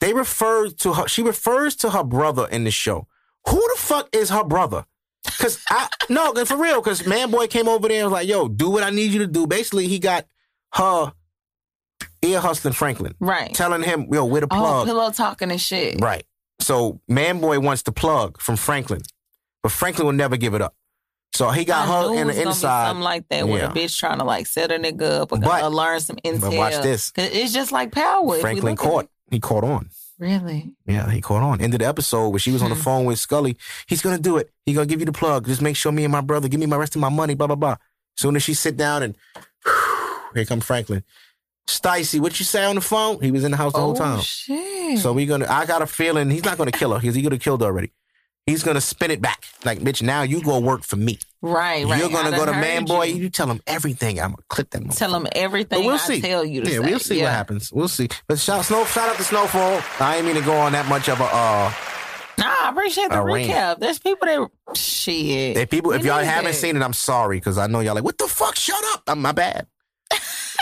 they 0.00 0.12
refer 0.12 0.68
to 0.68 0.92
her. 0.94 1.06
She 1.08 1.22
refers 1.22 1.76
to 1.76 1.90
her 1.90 2.02
brother 2.02 2.46
in 2.50 2.64
the 2.64 2.70
show. 2.72 3.06
Who 3.48 3.56
the 3.56 3.74
fuck 3.78 4.08
is 4.14 4.30
her 4.30 4.42
brother? 4.44 4.84
Cause 5.38 5.58
I 5.70 5.88
no, 6.08 6.32
for 6.44 6.56
real. 6.56 6.80
Cause 6.82 7.06
man 7.06 7.30
boy 7.30 7.46
came 7.46 7.68
over 7.68 7.88
there 7.88 7.98
and 8.02 8.06
was 8.10 8.12
like, 8.12 8.28
"Yo, 8.28 8.48
do 8.48 8.70
what 8.70 8.82
I 8.82 8.90
need 8.90 9.12
you 9.12 9.20
to 9.20 9.26
do." 9.26 9.46
Basically, 9.46 9.86
he 9.88 9.98
got 9.98 10.26
her 10.74 11.12
ear 12.22 12.40
hustling 12.40 12.74
Franklin, 12.74 13.14
right? 13.20 13.54
telling 13.54 13.82
him, 13.82 14.06
"Yo, 14.12 14.24
where 14.24 14.40
the 14.40 14.48
Oh, 14.50 14.56
plug?" 14.56 14.86
pillow 14.86 15.10
talking 15.10 15.50
and 15.50 15.60
shit. 15.60 16.00
right. 16.00 16.24
So 16.60 17.00
man 17.06 17.40
boy 17.40 17.60
wants 17.60 17.82
the 17.82 17.92
plug 17.92 18.40
from 18.40 18.56
Franklin, 18.56 19.02
but 19.66 19.72
Franklin 19.72 20.06
will 20.06 20.12
never 20.14 20.36
give 20.36 20.54
it 20.54 20.62
up. 20.62 20.74
So 21.34 21.50
he 21.50 21.64
got 21.64 21.88
I 21.88 21.92
her 22.08 22.14
in 22.20 22.28
the 22.28 22.40
inside. 22.42 22.86
something 22.86 23.02
like 23.02 23.28
that, 23.28 23.46
Yeah. 23.46 23.66
the 23.68 23.80
bitch 23.80 23.98
trying 23.98 24.18
to 24.20 24.24
like 24.24 24.46
set 24.46 24.70
a 24.72 24.78
nigga 24.78 25.20
up 25.22 25.32
or 25.32 25.38
But- 25.38 25.62
or 25.64 25.70
learn 25.70 26.00
some 26.00 26.16
intel. 26.24 26.56
watch 26.56 26.80
this. 26.82 27.12
It's 27.16 27.52
just 27.52 27.72
like 27.72 27.92
power. 27.92 28.38
Franklin 28.38 28.76
caught. 28.76 29.08
He 29.30 29.40
caught 29.40 29.64
on. 29.64 29.90
Really? 30.18 30.70
Yeah, 30.86 31.10
he 31.10 31.20
caught 31.20 31.42
on. 31.42 31.60
End 31.60 31.74
of 31.74 31.80
the 31.80 31.86
episode 31.86 32.28
where 32.30 32.38
she 32.38 32.50
was 32.52 32.62
on 32.62 32.70
the 32.70 32.76
Hmm. 32.76 32.82
phone 32.82 33.04
with 33.04 33.18
Scully. 33.18 33.56
He's 33.86 34.00
gonna 34.00 34.18
do 34.18 34.38
it. 34.38 34.50
He 34.64 34.72
gonna 34.72 34.86
give 34.86 35.00
you 35.00 35.06
the 35.06 35.12
plug. 35.12 35.46
Just 35.46 35.60
make 35.60 35.76
sure 35.76 35.92
me 35.92 36.04
and 36.04 36.12
my 36.12 36.22
brother 36.22 36.48
give 36.48 36.60
me 36.60 36.66
my 36.66 36.76
rest 36.76 36.94
of 36.96 37.00
my 37.02 37.10
money. 37.10 37.34
Blah 37.34 37.48
blah 37.48 37.56
blah. 37.56 37.76
Soon 38.16 38.36
as 38.36 38.42
she 38.42 38.54
sit 38.54 38.76
down 38.78 39.02
and 39.02 39.14
here 40.34 40.44
come 40.46 40.60
Franklin. 40.60 41.02
Stacy, 41.68 42.20
what 42.20 42.38
you 42.38 42.44
say 42.46 42.64
on 42.64 42.76
the 42.76 42.80
phone? 42.80 43.20
He 43.20 43.30
was 43.32 43.42
in 43.44 43.50
the 43.50 43.56
house 43.56 43.72
the 43.72 43.80
whole 43.80 43.90
oh 43.90 43.94
time. 43.96 44.20
shit! 44.20 45.00
So 45.00 45.12
we 45.12 45.26
gonna. 45.26 45.46
I 45.50 45.66
got 45.66 45.82
a 45.82 45.86
feeling 45.86 46.30
he's 46.30 46.44
not 46.44 46.56
gonna 46.56 46.70
kill 46.72 46.92
her. 46.94 47.00
He's 47.00 47.14
he 47.16 47.22
could 47.22 47.32
have 47.32 47.40
killed 47.42 47.60
her 47.60 47.66
already. 47.66 47.92
He's 48.46 48.62
gonna 48.62 48.80
spin 48.80 49.10
it 49.10 49.20
back. 49.20 49.44
Like, 49.64 49.80
bitch, 49.80 50.02
now 50.02 50.22
you 50.22 50.40
go 50.40 50.60
work 50.60 50.84
for 50.84 50.94
me. 50.94 51.18
right, 51.42 51.84
right. 51.84 51.98
You're 51.98 52.10
gonna 52.10 52.28
I 52.34 52.38
go 52.38 52.46
to 52.46 52.52
man 52.52 52.84
boy. 52.84 53.04
you. 53.06 53.16
You. 53.24 53.28
tell 53.30 53.48
him 53.50 53.60
everything. 53.66 54.20
I'm 54.20 54.30
gonna 54.30 54.42
clip 54.48 54.70
that. 54.70 54.88
Tell 54.92 55.14
him 55.16 55.26
everything. 55.32 55.80
But 55.80 55.84
we'll 55.84 55.94
I 55.96 55.98
see. 55.98 56.20
tell 56.20 56.44
you 56.44 56.62
to 56.62 56.70
Yeah, 56.70 56.78
say. 56.78 56.84
we'll 56.90 56.98
see 57.00 57.22
what 57.22 57.32
happens. 57.32 57.72
We'll 57.72 57.88
see. 57.88 58.08
But 58.28 58.38
shout, 58.38 58.64
snow, 58.64 58.84
shout 58.84 59.08
out 59.08 59.16
to 59.16 59.24
Snowfall. 59.24 59.80
I 59.98 60.16
ain't 60.18 60.26
mean 60.26 60.36
to 60.36 60.42
go 60.42 60.56
on 60.56 60.72
that 60.72 60.86
much 60.86 61.08
of 61.08 61.20
a. 61.20 61.24
uh 61.24 61.72
Nah, 62.38 62.44
I 62.46 62.68
appreciate 62.70 63.08
the 63.08 63.16
recap. 63.16 63.80
There's 63.80 63.98
people 63.98 64.26
that 64.26 64.76
shit. 64.76 65.56
If 65.56 65.70
people, 65.70 65.92
if 65.92 66.04
y'all 66.04 66.22
haven't 66.22 66.52
that. 66.52 66.54
seen 66.54 66.76
it, 66.76 66.82
I'm 66.82 66.92
sorry 66.92 67.38
because 67.38 67.58
I 67.58 67.66
know 67.66 67.80
y'all 67.80 67.94
like, 67.94 68.04
what 68.04 68.18
the 68.18 68.28
fuck? 68.28 68.54
Shut 68.56 68.78
up! 68.92 69.02
I'm 69.08 69.22
my 69.22 69.32
bad. 69.32 69.66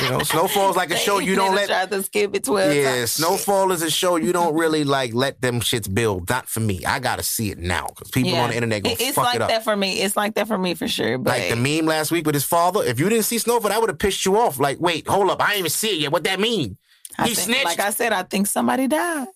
You 0.00 0.10
know, 0.10 0.18
Snowfall's 0.20 0.76
like 0.76 0.90
a 0.90 0.96
show 0.96 1.18
you 1.18 1.34
don't 1.36 1.54
let. 1.54 1.68
Try 1.68 1.86
to 1.86 2.02
skip 2.02 2.34
it 2.34 2.44
twelve 2.44 2.74
Yeah, 2.74 2.94
times. 2.96 3.12
Snowfall 3.12 3.70
is 3.72 3.82
a 3.82 3.90
show 3.90 4.16
you 4.16 4.32
don't 4.32 4.54
really 4.54 4.82
like 4.84 5.14
let 5.14 5.40
them 5.40 5.60
shits 5.60 5.92
build. 5.92 6.28
Not 6.28 6.48
for 6.48 6.60
me. 6.60 6.84
I 6.84 6.98
gotta 6.98 7.22
see 7.22 7.50
it 7.50 7.58
now 7.58 7.86
because 7.88 8.10
people 8.10 8.30
Yeah. 8.32 8.42
on 8.42 8.50
the 8.50 8.56
internet 8.56 8.82
go 8.82 8.90
It- 8.90 9.00
it's 9.00 9.14
fuck 9.14 9.24
like 9.26 9.36
it 9.36 9.42
up. 9.42 9.48
that 9.50 9.62
for 9.64 9.76
me. 9.76 10.00
It's 10.00 10.16
like 10.16 10.34
that 10.34 10.48
for 10.48 10.58
me 10.58 10.74
for 10.74 10.88
sure. 10.88 11.16
But 11.18 11.38
Like 11.38 11.48
the 11.50 11.56
meme 11.56 11.86
last 11.86 12.10
week 12.10 12.26
with 12.26 12.34
his 12.34 12.44
father. 12.44 12.82
If 12.82 12.98
you 12.98 13.08
didn't 13.08 13.24
see 13.24 13.38
Snowfall, 13.38 13.72
I 13.72 13.78
would 13.78 13.88
have 13.90 13.98
pissed 13.98 14.24
you 14.24 14.36
off. 14.38 14.58
Like, 14.58 14.80
wait, 14.80 15.06
hold 15.06 15.30
up, 15.30 15.40
I 15.40 15.48
didn't 15.48 15.58
even 15.60 15.70
see 15.70 15.90
it 15.90 15.98
yet. 16.00 16.12
What 16.12 16.24
that 16.24 16.40
mean? 16.40 16.76
I 17.18 17.28
he 17.28 17.34
think- 17.34 17.44
snitched. 17.46 17.64
Like 17.64 17.80
I 17.80 17.90
said, 17.90 18.12
I 18.12 18.24
think 18.24 18.46
somebody 18.48 18.88
died. 18.88 19.28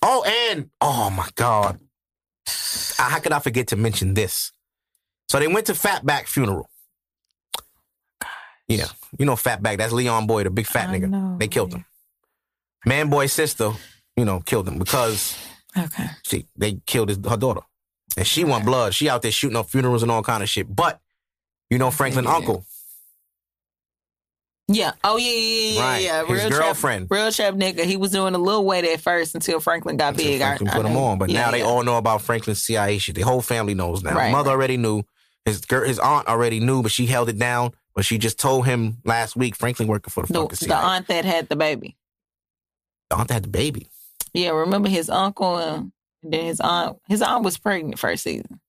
Oh, 0.00 0.24
and 0.50 0.70
oh 0.80 1.10
my 1.10 1.28
god, 1.34 1.78
how 2.96 3.18
could 3.18 3.32
I 3.32 3.38
forget 3.40 3.66
to 3.68 3.76
mention 3.76 4.14
this? 4.14 4.50
So 5.28 5.38
they 5.38 5.48
went 5.48 5.66
to 5.66 5.72
Fatback 5.74 6.26
funeral. 6.28 6.70
Yeah, 8.68 8.86
you 9.18 9.26
know 9.26 9.34
Fatback. 9.34 9.78
That's 9.78 9.92
Leon 9.92 10.26
Boy, 10.26 10.42
the 10.44 10.50
big 10.50 10.66
fat 10.66 10.88
I 10.90 10.98
nigga. 10.98 11.08
know. 11.08 11.36
They 11.38 11.48
killed 11.48 11.72
him. 11.74 11.84
Man 12.84 13.08
Boy's 13.10 13.32
sister, 13.32 13.72
you 14.16 14.24
know, 14.24 14.40
killed 14.40 14.68
him 14.68 14.78
because 14.78 15.36
Okay. 15.76 16.06
she 16.24 16.46
they 16.56 16.80
killed 16.86 17.08
his, 17.10 17.18
her 17.28 17.36
daughter, 17.36 17.60
and 18.16 18.26
she 18.26 18.44
want 18.44 18.64
blood. 18.64 18.94
She 18.94 19.08
out 19.08 19.22
there 19.22 19.30
shooting 19.30 19.56
up 19.56 19.68
funerals 19.70 20.02
and 20.02 20.10
all 20.10 20.22
kind 20.22 20.42
of 20.42 20.48
shit. 20.48 20.74
But 20.74 21.00
you 21.70 21.78
know 21.78 21.90
Franklin 21.90 22.26
uncle, 22.26 22.64
Yeah. 24.68 24.92
Oh 25.04 25.16
yeah, 25.16 25.30
yeah, 25.30 25.70
yeah, 25.70 25.80
Right. 25.80 26.02
yeah. 26.02 26.24
His 26.26 26.40
Real 26.42 26.50
girlfriend. 26.50 27.08
Trap, 27.08 27.16
real 27.20 27.32
trap 27.32 27.54
nigga. 27.54 27.84
He 27.84 27.96
was 27.96 28.10
doing 28.10 28.34
a 28.34 28.38
little 28.38 28.64
weight 28.64 28.84
at 28.84 29.00
first 29.00 29.34
until 29.36 29.60
Franklin 29.60 29.96
got 29.96 30.16
big. 30.16 30.40
I- 30.40 30.56
Franklin 30.56 30.70
I 30.70 30.72
put 30.74 30.86
him 30.86 30.92
know. 30.94 31.04
on, 31.04 31.18
but 31.18 31.30
Yeah, 31.30 31.44
now 31.44 31.50
they 31.52 31.62
all 31.62 31.84
know 31.84 31.98
about 31.98 32.22
Franklin's 32.22 32.62
CIA 32.62 32.98
shit. 32.98 33.14
The 33.14 33.22
whole 33.22 33.42
family 33.42 33.74
knows 33.74 34.02
now. 34.02 34.14
Right, 34.16 34.32
Mother 34.32 34.50
right. 34.50 34.54
already 34.54 34.76
knew. 34.76 35.02
His 35.44 35.62
his 35.70 36.00
aunt 36.00 36.26
already 36.26 36.58
knew, 36.58 36.82
but 36.82 36.90
she 36.90 37.06
held 37.06 37.28
it 37.28 37.38
down. 37.38 37.72
But 37.96 38.04
she 38.04 38.18
just 38.18 38.38
told 38.38 38.66
him 38.66 38.98
last 39.04 39.36
week 39.36 39.56
Franklin 39.56 39.88
working 39.88 40.10
for 40.10 40.24
the 40.26 40.32
the, 40.34 40.40
fucking 40.40 40.68
the 40.68 40.76
aunt 40.76 41.06
that 41.08 41.24
had 41.24 41.48
the 41.48 41.56
baby. 41.56 41.96
The 43.08 43.16
aunt 43.16 43.28
that 43.28 43.34
had 43.34 43.44
the 43.44 43.48
baby. 43.48 43.88
Yeah, 44.34 44.50
remember 44.50 44.90
his 44.90 45.08
uncle 45.08 45.56
and 45.56 45.92
then 46.22 46.44
his 46.44 46.60
aunt. 46.60 46.98
His 47.08 47.22
aunt 47.22 47.42
was 47.42 47.56
pregnant 47.56 47.98
first 47.98 48.22
season. 48.22 48.60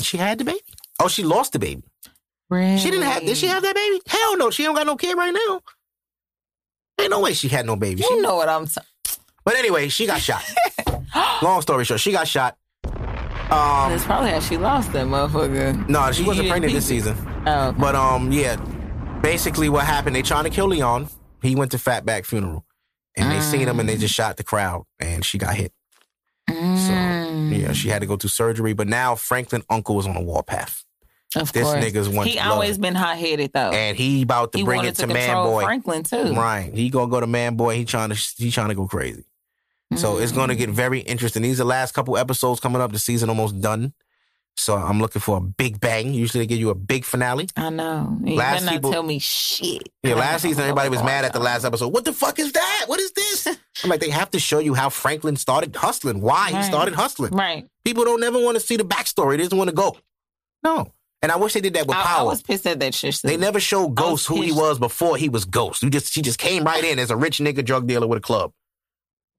She 0.00 0.16
had 0.16 0.38
the 0.38 0.44
baby. 0.44 0.58
Oh, 1.00 1.06
she 1.06 1.22
lost 1.22 1.52
the 1.52 1.60
baby. 1.60 1.84
Really? 2.50 2.78
She 2.78 2.90
didn't 2.90 3.04
have. 3.06 3.22
Did 3.22 3.36
she 3.36 3.46
have 3.46 3.62
that 3.62 3.76
baby? 3.76 4.00
Hell 4.08 4.36
no. 4.36 4.50
She 4.50 4.64
don't 4.64 4.74
got 4.74 4.86
no 4.86 4.96
kid 4.96 5.16
right 5.16 5.32
now. 5.32 5.60
Ain't 7.00 7.10
no 7.10 7.20
way 7.20 7.34
she 7.34 7.48
had 7.48 7.64
no 7.64 7.76
baby. 7.76 8.02
She, 8.02 8.12
You 8.12 8.22
know 8.22 8.34
what 8.34 8.48
I'm 8.48 8.66
saying? 8.66 8.86
but 9.44 9.54
anyway, 9.54 9.88
she 9.88 10.04
got 10.06 10.20
shot. 10.20 10.42
Long 11.42 11.62
story 11.62 11.84
short, 11.84 12.00
she 12.00 12.10
got 12.10 12.26
shot. 12.26 12.56
Um, 12.84 13.90
That's 13.90 14.04
probably 14.04 14.30
how 14.30 14.40
she 14.40 14.56
lost 14.56 14.92
that 14.94 15.06
motherfucker. 15.06 15.88
no, 15.88 16.10
she 16.10 16.24
wasn't 16.24 16.48
pregnant 16.48 16.72
this 16.72 16.86
season. 16.86 17.16
Oh. 17.46 17.72
But 17.72 17.94
um, 17.94 18.30
yeah, 18.32 18.56
basically 19.22 19.68
what 19.68 19.84
happened? 19.84 20.14
They 20.16 20.22
trying 20.22 20.44
to 20.44 20.50
kill 20.50 20.66
Leon. 20.68 21.08
He 21.42 21.56
went 21.56 21.72
to 21.72 21.76
Fatback 21.76 22.24
funeral, 22.24 22.64
and 23.16 23.30
they 23.32 23.40
seen 23.40 23.66
him, 23.66 23.80
and 23.80 23.88
they 23.88 23.96
just 23.96 24.14
shot 24.14 24.36
the 24.36 24.44
crowd, 24.44 24.84
and 25.00 25.24
she 25.24 25.38
got 25.38 25.54
hit. 25.54 25.72
Mm, 26.48 27.58
Yeah, 27.60 27.72
she 27.72 27.88
had 27.88 28.00
to 28.00 28.06
go 28.06 28.16
through 28.16 28.30
surgery. 28.30 28.72
But 28.72 28.88
now 28.88 29.14
Franklin 29.14 29.62
uncle 29.68 29.98
is 29.98 30.06
on 30.06 30.16
a 30.16 30.22
warpath, 30.22 30.84
of 31.36 31.52
this 31.52 31.64
course. 31.64 31.84
nigga's 31.84 32.08
one 32.08 32.26
He 32.26 32.38
always 32.38 32.78
been 32.78 32.94
hot 32.94 33.16
headed 33.18 33.52
though. 33.52 33.70
and 33.70 33.96
he 33.96 34.22
about 34.22 34.52
to 34.52 34.58
he 34.58 34.64
bring 34.64 34.84
it 34.84 34.94
to 34.96 35.06
to 35.06 35.12
man 35.12 35.34
boy. 35.34 35.62
Franklin 35.64 36.02
too. 36.04 36.34
Right, 36.34 36.72
he 36.72 36.90
gonna 36.90 37.10
go 37.10 37.20
to 37.20 37.26
man 37.26 37.56
boy. 37.56 37.76
He 37.76 37.84
trying 37.84 38.10
to 38.10 38.18
he 38.36 38.50
trying 38.50 38.68
to 38.68 38.74
go 38.74 38.86
crazy. 38.86 39.24
So 39.96 40.16
it's 40.16 40.32
going 40.32 40.48
to 40.48 40.54
get 40.56 40.70
very 40.70 41.00
interesting. 41.00 41.42
These 41.42 41.60
are 41.60 41.64
the 41.64 41.68
last 41.68 41.92
couple 41.92 42.16
episodes 42.16 42.60
coming 42.60 42.80
up. 42.80 42.92
The 42.92 42.98
season 42.98 43.28
almost 43.28 43.60
done. 43.60 43.92
So 44.56 44.76
I'm 44.76 45.00
looking 45.00 45.20
for 45.20 45.38
a 45.38 45.40
big 45.40 45.80
bang. 45.80 46.12
Usually 46.14 46.42
they 46.44 46.46
give 46.46 46.58
you 46.58 46.70
a 46.70 46.74
big 46.74 47.04
finale. 47.04 47.48
I 47.56 47.70
know. 47.70 48.16
You 48.22 48.36
Last 48.36 48.68
people- 48.68 48.92
tell 48.92 49.02
me 49.02 49.18
shit. 49.18 49.88
Yeah, 50.02 50.14
last 50.14 50.42
season 50.42 50.62
everybody 50.62 50.88
was 50.88 51.02
mad 51.02 51.24
at 51.24 51.32
the 51.32 51.40
last 51.40 51.64
episode. 51.64 51.88
What 51.92 52.04
the 52.04 52.12
fuck 52.12 52.38
is 52.38 52.52
that? 52.52 52.84
What 52.86 53.00
is 53.00 53.12
this? 53.12 53.46
I'm 53.84 53.90
like, 53.90 54.00
they 54.00 54.10
have 54.10 54.30
to 54.32 54.38
show 54.38 54.58
you 54.60 54.74
how 54.74 54.88
Franklin 54.88 55.36
started 55.36 55.74
hustling, 55.74 56.20
why 56.20 56.50
he 56.52 56.62
started 56.62 56.94
hustling. 56.94 57.32
Right. 57.32 57.66
People 57.84 58.04
don't 58.04 58.22
ever 58.22 58.38
want 58.40 58.56
to 58.56 58.60
see 58.60 58.76
the 58.76 58.84
backstory. 58.84 59.36
They 59.36 59.44
just 59.44 59.54
want 59.54 59.70
to 59.70 59.74
go. 59.76 59.96
No. 60.62 60.92
And 61.22 61.30
I 61.32 61.36
wish 61.36 61.52
they 61.54 61.60
did 61.60 61.74
that 61.74 61.86
with 61.86 61.96
I, 61.96 62.00
I 62.00 62.04
Power. 62.04 62.26
was 62.26 62.42
pissed 62.42 62.66
at 62.66 62.80
that 62.80 62.94
shit. 62.94 63.20
they 63.22 63.36
never 63.36 63.60
showed 63.60 63.94
Ghost 63.94 64.26
who 64.26 64.42
he 64.42 64.52
was 64.52 64.78
before 64.80 65.16
he 65.16 65.28
was 65.28 65.44
Ghost. 65.44 65.82
You 65.82 65.88
just 65.90 66.14
he 66.14 66.20
just 66.20 66.38
came 66.38 66.64
right 66.64 66.82
in 66.84 66.98
as 66.98 67.10
a 67.10 67.16
rich 67.16 67.38
nigga 67.38 67.64
drug 67.64 67.86
dealer 67.86 68.06
with 68.08 68.18
a 68.18 68.20
club. 68.22 68.52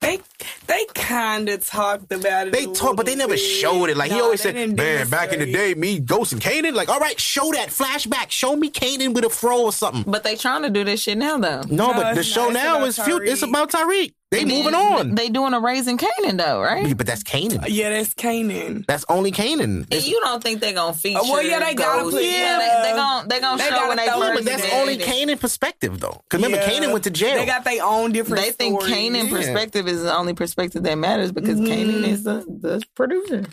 They 0.03 0.19
they 0.67 0.85
kind 0.93 1.47
of 1.49 1.65
talked 1.65 2.11
about 2.11 2.47
it. 2.47 2.53
They 2.53 2.65
a 2.65 2.73
talk, 2.73 2.97
but 2.97 3.05
they 3.05 3.15
never 3.15 3.33
bit. 3.33 3.37
showed 3.39 3.89
it. 3.89 3.97
Like 3.97 4.11
he 4.11 4.19
always 4.19 4.41
said, 4.41 4.55
"Man, 4.55 5.09
back 5.09 5.31
in 5.33 5.39
the 5.39 5.51
day, 5.51 5.73
me, 5.73 5.99
Ghost, 5.99 6.33
and 6.33 6.41
Kanan." 6.41 6.73
Like, 6.73 6.89
all 6.89 6.99
right, 6.99 7.19
show 7.19 7.51
that 7.53 7.69
flashback. 7.69 8.29
Show 8.29 8.55
me 8.55 8.69
Kanan 8.69 9.13
with 9.13 9.23
a 9.23 9.29
fro 9.29 9.63
or 9.63 9.71
something. 9.71 10.03
But 10.05 10.23
they 10.23 10.35
trying 10.35 10.63
to 10.63 10.69
do 10.69 10.83
this 10.83 11.01
shit 11.03 11.17
now 11.17 11.37
though. 11.37 11.61
No, 11.69 11.91
No, 11.91 11.93
but 11.93 12.15
the 12.15 12.23
show 12.23 12.49
not. 12.49 12.53
Now 12.53 12.85
is 12.85 12.99
few, 12.99 13.17
it's 13.21 13.41
about 13.41 13.71
Tariq. 13.71 14.13
They 14.33 14.45
moving 14.45 14.73
on. 14.75 15.15
They 15.15 15.29
doing 15.29 15.53
a 15.53 15.59
raising 15.59 15.97
Kanan 15.97 16.37
though, 16.37 16.61
right? 16.61 16.95
But 16.97 17.05
that's 17.07 17.23
Kanan. 17.23 17.65
Yeah, 17.69 17.89
that's 17.91 18.13
Kanan. 18.13 18.85
That's 18.85 19.05
only 19.09 19.31
Kanan. 19.31 19.87
And 19.91 20.07
you 20.07 20.19
don't 20.23 20.41
think 20.43 20.59
they 20.61 20.73
gonna 20.73 20.93
feature? 20.93 21.19
well, 21.23 21.41
yeah, 21.41 21.59
they 21.59 21.73
gotta 21.75 22.01
Ghost? 22.03 22.15
put- 22.15 22.23
Yeah, 22.23 22.57
they, 22.59 22.89
they 22.89 22.95
gonna 22.95 23.27
they 23.27 23.39
gonna 23.39 23.57
They 23.63 23.69
show 23.69 23.87
when 23.87 23.97
they 23.97 24.05
throw 24.07 24.21
Yeah, 24.21 24.33
but 24.35 24.45
that's 24.45 24.63
did 24.63 24.73
only 24.73 24.97
Kanan 24.97 25.39
perspective 25.39 25.99
though. 25.99 26.21
Because 26.29 26.43
remember, 26.43 26.57
Yeah. 26.65 26.79
Kanan 26.79 26.91
went 26.91 27.03
to 27.05 27.11
jail. 27.11 27.37
They 27.37 27.45
got 27.45 27.63
their 27.63 27.83
own 27.83 28.11
different. 28.11 28.43
They 28.43 28.51
think 28.51 28.81
stories. 28.81 28.95
Kanan 28.95 29.29
Yeah. 29.29 29.37
perspective 29.37 29.87
is 29.87 30.01
the 30.03 30.15
only 30.15 30.33
perspective 30.33 30.83
that 30.83 30.95
matters 30.97 31.31
because 31.31 31.59
Mhm. 31.59 31.67
Kanan 31.67 32.07
is 32.07 32.23
the, 32.23 32.43
the 32.61 32.81
producer. 32.95 33.45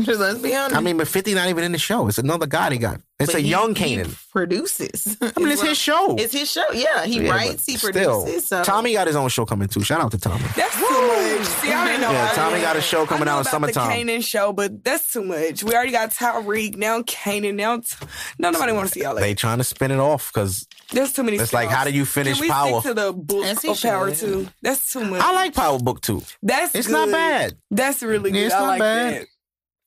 Just 0.00 0.18
let's 0.18 0.40
be 0.40 0.52
honest. 0.56 0.74
I 0.74 0.80
mean, 0.80 0.96
but 0.96 1.06
50 1.06 1.34
not 1.34 1.48
even 1.50 1.62
in 1.62 1.70
the 1.70 1.78
show. 1.78 2.08
It's 2.08 2.18
another 2.18 2.46
guy 2.46 2.68
he 2.72 2.78
got. 2.78 3.00
It's 3.20 3.30
But 3.30 3.38
a 3.38 3.42
he- 3.42 3.48
young 3.50 3.76
he 3.76 3.94
Kanan. 3.96 4.30
produces. 4.32 5.16
I 5.22 5.32
mean, 5.38 5.50
it's 5.52 5.62
his 5.62 5.78
show. 5.78 6.16
It's 6.16 6.32
his 6.32 6.50
show. 6.50 6.64
Yeah, 6.72 7.04
he 7.04 7.22
Yeah, 7.24 7.30
writes, 7.30 7.64
but 7.64 7.70
he 7.72 7.76
still, 7.78 8.22
produces. 8.24 8.48
So. 8.48 8.64
Tommy 8.64 8.92
got 8.94 9.06
his 9.06 9.14
own 9.14 9.28
show 9.28 9.46
coming 9.46 9.68
too. 9.68 9.82
Shout 9.84 10.00
out 10.00 10.10
to 10.10 10.18
Tommy. 10.18 10.42
That's 10.56 10.74
too 10.74 10.80
much. 10.82 11.46
See, 11.46 11.72
I 11.72 11.86
didn't 11.86 12.00
know. 12.00 12.10
Yeah, 12.10 12.24
about 12.24 12.34
Tommy 12.34 12.56
that. 12.56 12.62
got 12.62 12.76
a 12.76 12.80
show 12.80 13.06
coming 13.06 13.22
I 13.22 13.24
know 13.26 13.30
out 13.36 13.36
in 13.36 13.40
about 13.42 13.50
summertime. 13.52 14.06
The 14.06 14.12
Kanan 14.12 14.24
show, 14.26 14.52
but 14.52 14.82
that's 14.82 15.12
too 15.12 15.22
much. 15.22 15.62
We 15.62 15.72
already 15.74 15.92
got 15.92 16.10
Tariq 16.10 16.76
now, 16.76 17.02
Kanan 17.02 17.54
now. 17.54 17.78
T- 17.78 17.96
no, 18.40 18.50
nobody 18.50 18.72
want 18.72 18.88
to 18.88 18.92
see 18.98 19.04
all 19.04 19.14
that. 19.14 19.20
They 19.20 19.34
trying 19.34 19.58
to 19.58 19.64
spin 19.64 19.92
it 19.92 20.00
off 20.00 20.32
because 20.34 20.66
There's 20.90 21.12
too 21.12 21.22
many. 21.22 21.36
It's 21.36 21.52
like, 21.52 21.68
how 21.68 21.84
do 21.84 21.92
you 21.92 22.04
finish 22.04 22.38
Can 22.38 22.42
we 22.42 22.50
Power? 22.50 22.80
Stick 22.80 22.94
to 22.96 23.00
the 23.00 23.12
book 23.12 23.44
Yes, 23.44 23.62
he 23.62 23.68
of 23.68 23.80
Power 23.80 24.10
too. 24.12 24.48
That's 24.60 24.92
too 24.92 25.04
much. 25.04 25.20
I 25.22 25.32
like 25.32 25.54
Power 25.54 25.78
Book 25.78 26.00
too. 26.00 26.22
That's 26.42 26.74
It's 26.74 26.88
good. 26.88 26.92
not 26.94 27.10
bad. 27.12 27.54
That's 27.70 28.02
really 28.02 28.30
Yeah, 28.30 28.34
good. 28.34 28.46
it's 28.46 28.54
I 28.56 28.58
not 28.60 28.66
like 28.70 28.80
bad. 28.80 29.12
that. 29.22 29.26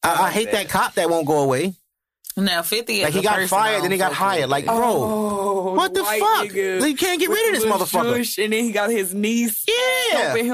I, 0.04 0.26
I 0.28 0.32
hate 0.32 0.52
that 0.52 0.70
cop 0.70 0.94
that 0.96 1.10
won't 1.10 1.28
go 1.28 1.40
away. 1.44 1.74
now 2.38 2.62
fifty. 2.62 3.04
Like 3.04 3.14
he 3.14 3.22
got 3.22 3.48
fired, 3.50 3.84
then 3.84 3.92
he 3.92 3.98
got 3.98 4.14
hired. 4.14 4.50
Like, 4.50 4.66
bro, 4.66 4.76
Oh, 4.78 5.74
what 5.74 5.94
the 5.94 6.04
fuck? 6.04 6.20
nigga 6.48 6.88
You 6.88 6.96
can't 6.96 7.20
get 7.20 7.30
rid 7.30 7.56
of 7.56 7.62
this 7.62 7.66
motherfucker. 7.72 8.14
Jewish, 8.16 8.38
and 8.38 8.54
then 8.54 8.64
he 8.64 8.72
got 8.72 8.90
his 8.90 9.14
niece 9.14 9.66
yeah. 9.68 10.18
helping 10.18 10.46
him. 10.46 10.54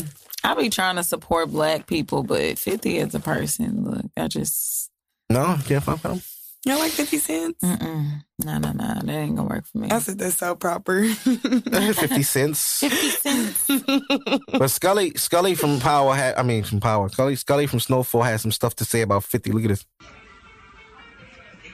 Mm. 0.00 0.06
I 0.44 0.54
be 0.54 0.68
trying 0.70 0.96
to 0.96 1.02
support 1.02 1.50
black 1.50 1.86
people, 1.86 2.22
but 2.22 2.58
fifty 2.58 2.98
as 2.98 3.14
a 3.14 3.20
person, 3.20 3.84
look, 3.84 4.04
I 4.16 4.28
just 4.28 4.90
No, 5.30 5.56
can't 5.66 5.82
fuck 5.82 6.02
with 6.04 6.12
him. 6.12 6.22
Y'all 6.66 6.78
like 6.78 6.92
50 6.92 7.18
cents? 7.18 7.60
mm-mm. 7.62 8.24
no, 8.42 8.58
no, 8.58 8.72
no, 8.72 8.94
that 8.94 9.08
ain't 9.08 9.36
gonna 9.36 9.48
work 9.48 9.66
for 9.66 9.78
me. 9.78 9.90
I 9.90 9.98
said 9.98 10.18
that's 10.18 10.36
so 10.36 10.54
proper. 10.54 11.04
50 11.04 12.22
cents. 12.22 12.78
Fifty 12.80 13.08
cents. 13.10 13.68
But 14.58 14.70
Scully, 14.70 15.12
Scully 15.16 15.54
from 15.54 15.78
Power 15.80 16.14
had, 16.14 16.36
I 16.36 16.42
mean, 16.42 16.64
from 16.64 16.80
Power, 16.80 17.08
Scully, 17.10 17.36
Scully 17.36 17.66
from 17.66 17.80
Snowfall 17.80 18.22
had 18.22 18.40
some 18.40 18.52
stuff 18.52 18.74
to 18.76 18.84
say 18.84 19.02
about 19.02 19.24
50. 19.24 19.52
Look 19.52 19.64
at 19.64 19.68
this. 19.68 19.86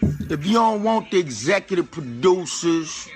If 0.03 0.47
you 0.47 0.55
don't 0.55 0.83
want 0.83 1.11
the 1.11 1.19
executive 1.19 1.91
producers 1.91 3.09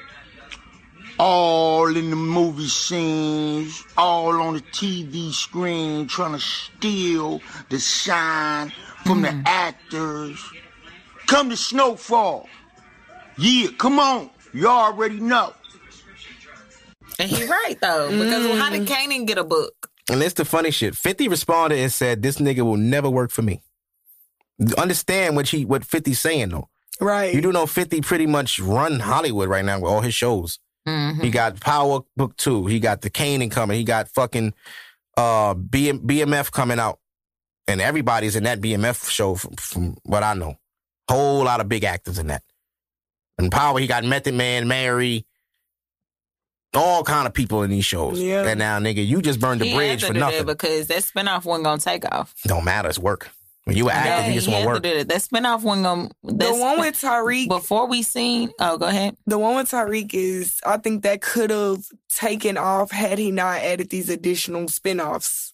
all 1.19 1.97
in 1.97 2.11
the 2.11 2.17
movie 2.17 2.67
scenes, 2.67 3.85
all 3.97 4.41
on 4.41 4.55
the 4.55 4.61
TV 4.61 5.33
screen 5.33 6.07
trying 6.07 6.33
to 6.33 6.41
steal 6.41 7.41
the 7.69 7.78
shine 7.78 8.73
from 9.05 9.23
the 9.23 9.28
mm. 9.28 9.43
actors, 9.47 10.39
come 11.27 11.51
to 11.51 11.57
Snowfall. 11.57 12.49
Yeah, 13.39 13.69
come 13.78 13.99
on. 13.99 14.31
You 14.53 14.69
already 14.69 15.19
know. 15.20 15.53
and 17.19 17.31
he 17.31 17.44
right 17.47 17.77
though, 17.81 18.11
because 18.11 18.59
how 18.59 18.70
did 18.70 18.86
Kanan 18.86 19.27
get 19.27 19.39
a 19.39 19.44
book? 19.44 19.91
And 20.11 20.23
it's 20.23 20.35
the 20.35 20.44
funny 20.44 20.70
shit. 20.70 20.94
50 20.94 21.28
responded 21.28 21.78
and 21.78 21.93
said, 21.93 22.23
This 22.23 22.39
nigga 22.39 22.61
will 22.62 22.77
never 22.77 23.09
work 23.11 23.31
for 23.31 23.43
me. 23.43 23.62
Understand 24.78 25.35
what 25.35 25.49
he 25.49 25.65
what 25.65 25.83
50's 25.83 26.20
saying 26.20 26.51
though. 26.51 26.69
right. 27.01 27.35
You 27.35 27.41
do 27.41 27.51
know 27.53 27.67
50 27.67 28.01
pretty 28.03 28.27
much 28.27 28.61
run 28.61 29.01
Hollywood 29.01 29.49
right 29.49 29.65
now 29.65 29.81
with 29.81 29.91
all 29.91 30.01
his 30.03 30.15
shows. 30.15 30.59
Mm-hmm. 30.86 31.23
He 31.23 31.31
got 31.31 31.59
Power 31.61 32.01
Book 32.17 32.36
2. 32.36 32.67
He 32.67 32.78
got 32.78 33.01
The 33.01 33.11
Kanan 33.11 33.51
coming. 33.51 33.78
He 33.78 33.85
got 33.85 34.09
fucking 34.09 34.53
uh 35.17 35.55
BM, 35.55 36.01
BMF 36.05 36.53
coming 36.53 36.78
out. 36.78 37.01
And 37.67 37.81
everybody's 37.81 38.36
in 38.36 38.44
that 38.44 38.61
BMF 38.61 39.09
show 39.11 39.35
from, 39.36 39.55
from 39.57 39.97
what 40.05 40.23
I 40.23 40.35
know. 40.35 40.57
Whole 41.08 41.44
lot 41.44 41.60
of 41.60 41.68
big 41.68 41.84
actors 41.84 42.18
in 42.18 42.28
that. 42.28 42.42
And 43.39 43.50
Power, 43.52 43.78
he 43.78 43.86
got 43.86 44.05
Method 44.05 44.34
Man, 44.34 44.68
Mary, 44.68 45.26
all 46.74 47.05
kind 47.05 47.26
of 47.26 47.34
people 47.34 47.62
in 47.62 47.70
these 47.70 47.84
shows. 47.84 48.20
Yeah. 48.20 48.44
And 48.47 48.58
now, 48.58 48.78
nigga, 48.78 49.07
you 49.07 49.23
just 49.23 49.41
burned 49.41 49.60
the 49.60 49.66
He 49.66 49.74
bridge 49.74 50.05
for 50.05 50.12
nothing. 50.12 50.47
because 50.47 50.89
that 50.89 51.02
spinoff 51.02 51.44
wasn't 51.44 51.65
gonna 51.65 51.81
take 51.81 52.05
off. 52.12 52.34
Don't 52.47 52.65
matter, 52.65 52.89
it's 52.89 52.99
work. 52.99 53.28
When 53.65 53.76
you 53.76 53.89
an 53.89 53.97
actor, 53.97 54.08
Yeah, 54.08 54.28
you 54.28 54.34
just 54.34 54.47
he 54.47 54.52
want 54.52 54.65
had 54.65 54.73
work. 54.74 54.83
to 54.83 54.91
do 54.91 54.99
that. 54.99 55.08
That 55.08 55.20
spinoff 55.23 55.62
wasn't 55.62 55.84
gonna. 55.84 56.08
the 56.23 56.55
one 56.55 56.81
with 56.81 57.00
Tariq, 57.00 57.49
before 57.49 57.86
we 57.86 58.02
seen. 58.02 58.50
Oh, 58.60 58.76
go 58.76 58.86
ahead. 58.86 59.16
the 59.26 59.39
one 59.39 59.57
with 59.57 59.70
Tariq 59.70 60.12
is, 60.12 60.60
I 60.66 60.76
think 60.76 61.02
that 61.05 61.20
could 61.23 61.50
have 61.50 61.84
taken 62.10 62.58
off 62.58 62.91
had 62.91 63.18
he 63.18 63.31
not 63.31 63.58
added 63.60 63.89
these 63.91 64.08
additional 64.10 64.68
spin-offs. 64.68 65.52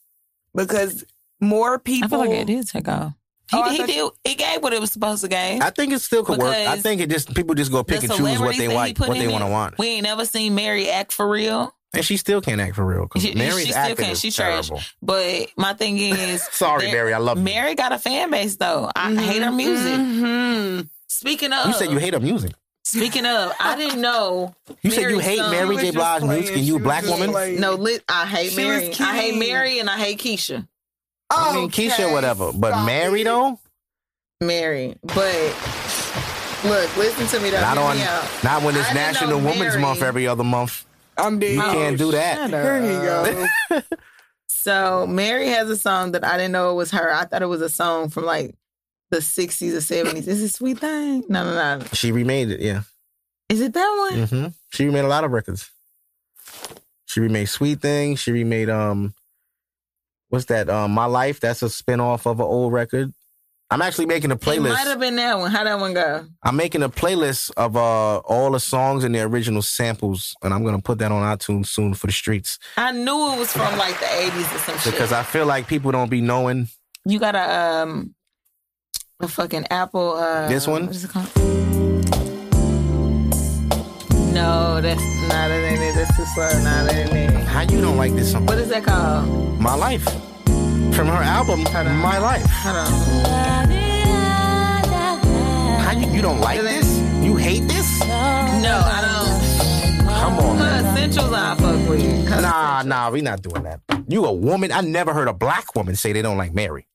Because 0.54 1.04
more 1.40 1.78
people. 1.78 2.06
I 2.06 2.08
feel 2.24 2.30
like 2.30 2.40
it 2.40 2.46
did 2.46 2.66
take 2.68 2.88
off. 2.88 3.12
He, 3.50 3.56
Oh, 3.58 3.70
he 3.70 3.82
did. 3.84 4.10
It 4.24 4.38
gave 4.38 4.62
what 4.62 4.72
it 4.72 4.80
was 4.80 4.92
supposed 4.92 5.22
to 5.22 5.28
give. 5.28 5.60
I 5.60 5.70
think 5.70 5.92
it 5.92 6.00
still 6.00 6.24
could 6.24 6.38
work. 6.38 6.54
I 6.54 6.78
think 6.80 7.00
it 7.00 7.10
just 7.10 7.34
people 7.34 7.54
just 7.54 7.72
go 7.72 7.82
pick 7.82 8.02
and 8.02 8.12
choose 8.12 8.38
what 8.38 8.56
they 8.56 8.66
that 8.66 8.70
he 8.70 8.76
like, 8.76 8.98
what 8.98 9.18
they 9.18 9.28
want 9.28 9.42
to 9.44 9.50
want. 9.50 9.78
We 9.78 9.88
ain't 9.88 10.04
never 10.04 10.24
seen 10.24 10.54
Mary 10.54 10.88
act 10.90 11.12
for 11.12 11.28
real. 11.28 11.74
And 11.92 12.04
she 12.04 12.16
still 12.16 12.40
can't 12.40 12.60
act 12.60 12.76
for 12.76 12.84
real 12.86 13.02
because 13.12 13.34
Mary's 13.34 13.66
she 13.66 13.72
still 13.72 13.76
acting 13.82 13.96
can't. 13.96 14.12
is 14.12 14.20
She's 14.20 14.36
trash. 14.36 14.68
terrible. 14.68 14.80
But 15.02 15.48
my 15.56 15.74
thing 15.74 15.98
is, 15.98 16.42
Sorry, 16.52 16.84
Mar- 16.86 16.94
Mary, 16.94 17.12
I 17.14 17.18
love 17.18 17.38
you. 17.38 17.44
Mary 17.44 17.74
got 17.74 17.90
a 17.90 17.98
fan 17.98 18.30
base 18.30 18.54
though. 18.56 18.88
I 18.94 19.12
hate 19.16 19.42
her 19.42 19.50
music. 19.50 19.96
hmm 19.96 20.80
Speaking 21.08 21.52
of, 21.52 21.66
You 21.66 21.72
said 21.72 21.90
you 21.90 21.98
hate 21.98 22.14
her 22.14 22.20
music. 22.20 22.52
Speaking 22.84 23.26
of, 23.26 23.52
I 23.60 23.74
didn't 23.76 24.00
know. 24.00 24.54
You 24.82 24.90
said 24.92 25.10
you 25.10 25.18
hate 25.18 25.38
son- 25.38 25.50
Mary 25.50 25.76
J. 25.78 25.90
Blige 25.90 26.20
playing. 26.22 26.40
music 26.40 26.56
and 26.58 26.64
you 26.64 26.76
a 26.76 26.78
black 26.78 27.04
woman? 27.04 27.30
playing. 27.32 27.60
No, 27.60 27.74
li- 27.74 27.98
I 28.08 28.24
hate 28.24 28.52
She 28.52 28.56
Mary. 28.56 28.92
I 29.00 29.16
hate. 29.16 29.36
Mary 29.36 29.78
and 29.80 29.90
I 29.90 29.98
hate 29.98 30.18
Keyshia. 30.20 30.66
I 31.30 31.54
mean, 31.54 31.70
Keyshia, 31.70 32.12
whatever. 32.12 32.52
But 32.52 32.70
stop 32.72 32.86
Mary, 32.86 33.20
it. 33.22 33.24
though? 33.24 33.58
Mary, 34.40 34.96
but 35.02 35.56
Look, 36.64 36.94
listen 36.96 37.26
to 37.28 37.40
me 37.40 37.50
though. 37.50 37.60
Not 37.60 37.78
on, 37.78 37.96
me 37.96 38.04
not 38.44 38.62
when 38.62 38.76
it's 38.76 38.90
I 38.90 38.92
National 38.94 39.38
Women's 39.38 39.60
Mary- 39.60 39.80
Month 39.80 40.02
every 40.02 40.26
other 40.26 40.44
month. 40.44 40.84
I'm 41.16 41.38
dead. 41.38 41.54
You 41.54 41.60
can't 41.62 41.98
do 41.98 42.12
that. 42.12 42.50
Shut 42.50 42.62
Here 42.62 42.80
you 42.80 43.08
up. 43.08 43.48
go. 43.70 43.96
So 44.48 45.06
Mary 45.06 45.48
has 45.48 45.70
a 45.70 45.76
song 45.76 46.12
that 46.12 46.22
I 46.22 46.36
didn't 46.36 46.52
know 46.52 46.72
it 46.72 46.74
was 46.74 46.90
her. 46.90 47.10
I 47.14 47.24
thought 47.24 47.40
it 47.40 47.46
was 47.46 47.62
a 47.62 47.70
song 47.70 48.10
from 48.10 48.26
like 48.26 48.54
the 49.10 49.18
60s 49.18 49.72
or 49.72 49.78
70s. 49.78 50.28
Is 50.28 50.42
it 50.42 50.50
Sweet 50.50 50.78
Thing? 50.80 51.24
No, 51.30 51.44
no, 51.44 51.78
no. 51.78 51.86
She 51.94 52.12
remade 52.12 52.50
it, 52.50 52.60
yeah. 52.60 52.82
Is 53.48 53.62
it 53.62 53.72
that 53.72 54.10
one? 54.10 54.26
hmm 54.26 54.46
She 54.74 54.84
remade 54.84 55.06
a 55.06 55.08
lot 55.08 55.24
of 55.24 55.30
records. 55.30 55.70
She 57.06 57.20
remade 57.20 57.48
Sweet 57.48 57.80
Thing. 57.80 58.16
She 58.16 58.32
remade 58.32 58.68
um, 58.68 59.14
what's 60.30 60.46
that? 60.46 60.68
Um, 60.70 60.92
My 60.92 61.04
Life. 61.04 61.38
That's 61.40 61.62
a 61.62 61.66
spinoff 61.66 62.26
of 62.26 62.40
an 62.40 62.46
old 62.46 62.72
record. 62.72 63.12
I'm 63.72 63.82
actually 63.82 64.06
making 64.06 64.32
a 64.32 64.36
playlist. 64.36 64.56
It 64.70 64.72
might 64.72 64.86
have 64.88 64.98
been 64.98 65.14
that 65.14 65.38
one. 65.38 65.48
How 65.52 65.62
that 65.62 65.78
one 65.78 65.94
go? 65.94 66.26
I'm 66.42 66.56
making 66.56 66.82
a 66.82 66.88
playlist 66.88 67.52
of 67.56 67.76
uh 67.76 68.16
all 68.16 68.50
the 68.50 68.58
songs 68.58 69.04
and 69.04 69.14
the 69.14 69.20
original 69.20 69.62
samples, 69.62 70.34
and 70.42 70.52
I'm 70.52 70.64
gonna 70.64 70.80
put 70.80 70.98
that 70.98 71.12
on 71.12 71.22
iTunes 71.36 71.66
soon 71.66 71.94
for 71.94 72.08
the 72.08 72.12
streets 72.12 72.58
I 72.76 72.90
knew 72.90 73.32
it 73.32 73.38
was 73.38 73.52
from 73.52 73.78
like 73.78 73.96
the 74.00 74.06
80s 74.06 74.54
or 74.54 74.58
some 74.58 74.78
shit. 74.78 74.92
because 74.92 75.12
I 75.12 75.22
feel 75.22 75.46
like 75.46 75.68
people 75.68 75.92
don't 75.92 76.10
be 76.10 76.20
knowing 76.20 76.66
you 77.04 77.20
got 77.20 77.36
a 77.36 77.82
um 77.82 78.12
a 79.20 79.28
fucking 79.28 79.66
Apple 79.70 80.14
uh 80.14 80.48
This 80.48 80.66
one? 80.66 80.86
What 80.86 80.96
is 80.96 81.04
it 81.04 81.10
called? 81.10 81.30
No, 84.32 84.80
that's 84.80 85.00
not 85.28 85.48
that 85.48 85.50
ain't 85.70 85.80
it. 85.80 85.94
That's 85.94 86.16
too 86.16 86.24
slow. 86.34 86.48
Nah, 86.64 86.84
that 86.84 86.94
ain't 86.94 87.12
it. 87.12 87.39
How 87.50 87.62
you 87.62 87.80
don't 87.80 87.96
like 87.96 88.12
this 88.14 88.32
song. 88.32 88.46
What 88.46 88.58
is 88.58 88.68
that 88.68 88.84
called? 88.84 89.60
My 89.60 89.74
Life 89.74 90.04
from 90.94 91.06
her 91.08 91.22
album 91.22 91.62
My 91.64 92.18
Life. 92.18 92.44
Hold 92.48 92.76
on. 92.76 93.70
How 95.80 95.92
you 95.98 96.06
you 96.12 96.22
don't 96.22 96.40
like 96.40 96.60
this? 96.60 96.86
You 97.24 97.36
hate 97.36 97.66
this? 97.68 98.00
No, 98.00 98.80
I 98.84 99.00
don't. 99.02 100.06
Come 100.08 100.38
on. 100.38 100.56
Her 100.58 100.90
essentials 100.92 101.32
I 101.32 101.54
fuck 101.56 101.88
with. 101.88 102.28
Her 102.28 102.40
Nah, 102.40 102.82
nah, 102.82 103.10
we 103.10 103.20
not 103.20 103.42
doing 103.42 103.62
that. 103.64 103.80
You 104.08 104.24
a 104.26 104.32
woman? 104.32 104.72
I 104.72 104.80
never 104.82 105.12
heard 105.12 105.28
a 105.28 105.32
black 105.32 105.74
woman 105.74 105.96
say 105.96 106.12
they 106.12 106.22
don't 106.22 106.36
like 106.38 106.54
Mary. 106.54 106.86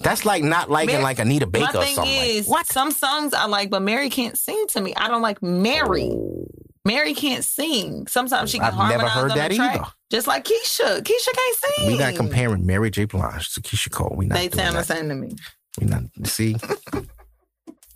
That's 0.00 0.26
like 0.26 0.42
not 0.42 0.70
liking 0.70 0.94
Mary- 0.96 1.02
like 1.02 1.18
Anita 1.18 1.46
Baker 1.46 1.64
My 1.72 1.80
or 1.80 1.84
thing 1.84 1.94
something. 1.94 2.36
like- 2.38 2.46
what 2.48 2.66
some 2.66 2.90
songs 2.90 3.32
I 3.32 3.46
like, 3.46 3.70
but 3.70 3.80
Mary 3.80 4.10
can't 4.10 4.36
sing 4.38 4.66
to 4.70 4.80
me. 4.80 4.92
I 4.96 5.08
don't 5.08 5.22
like 5.22 5.42
Mary. 5.42 6.10
Oh. 6.12 6.46
Mary 6.86 7.14
can't 7.14 7.44
sing. 7.44 8.06
Sometimes 8.06 8.50
she 8.50 8.58
can 8.58 8.74
I've 8.74 8.88
never 8.90 9.08
heard 9.08 9.30
on 9.30 9.38
that 9.38 9.50
the 9.50 9.56
track, 9.56 9.76
either. 9.76 9.86
Just 10.10 10.26
like 10.26 10.44
Keyshia. 10.44 11.00
Keyshia 11.00 11.32
can't 11.34 11.56
sing. 11.78 11.86
We 11.86 11.96
not 11.96 12.14
comparing 12.14 12.66
Mary 12.66 12.90
J. 12.90 13.06
Blige 13.06 13.54
to 13.54 13.60
Keyshia 13.62 13.90
Cole. 13.90 14.14
We 14.16 14.26
not 14.26 14.34
They 14.36 14.50
sound 14.50 14.76
the 14.76 14.82
same 14.82 15.08
to 15.08 15.14
me. 15.14 15.34
We 15.80 15.86
not 15.86 16.02
see. 16.24 16.56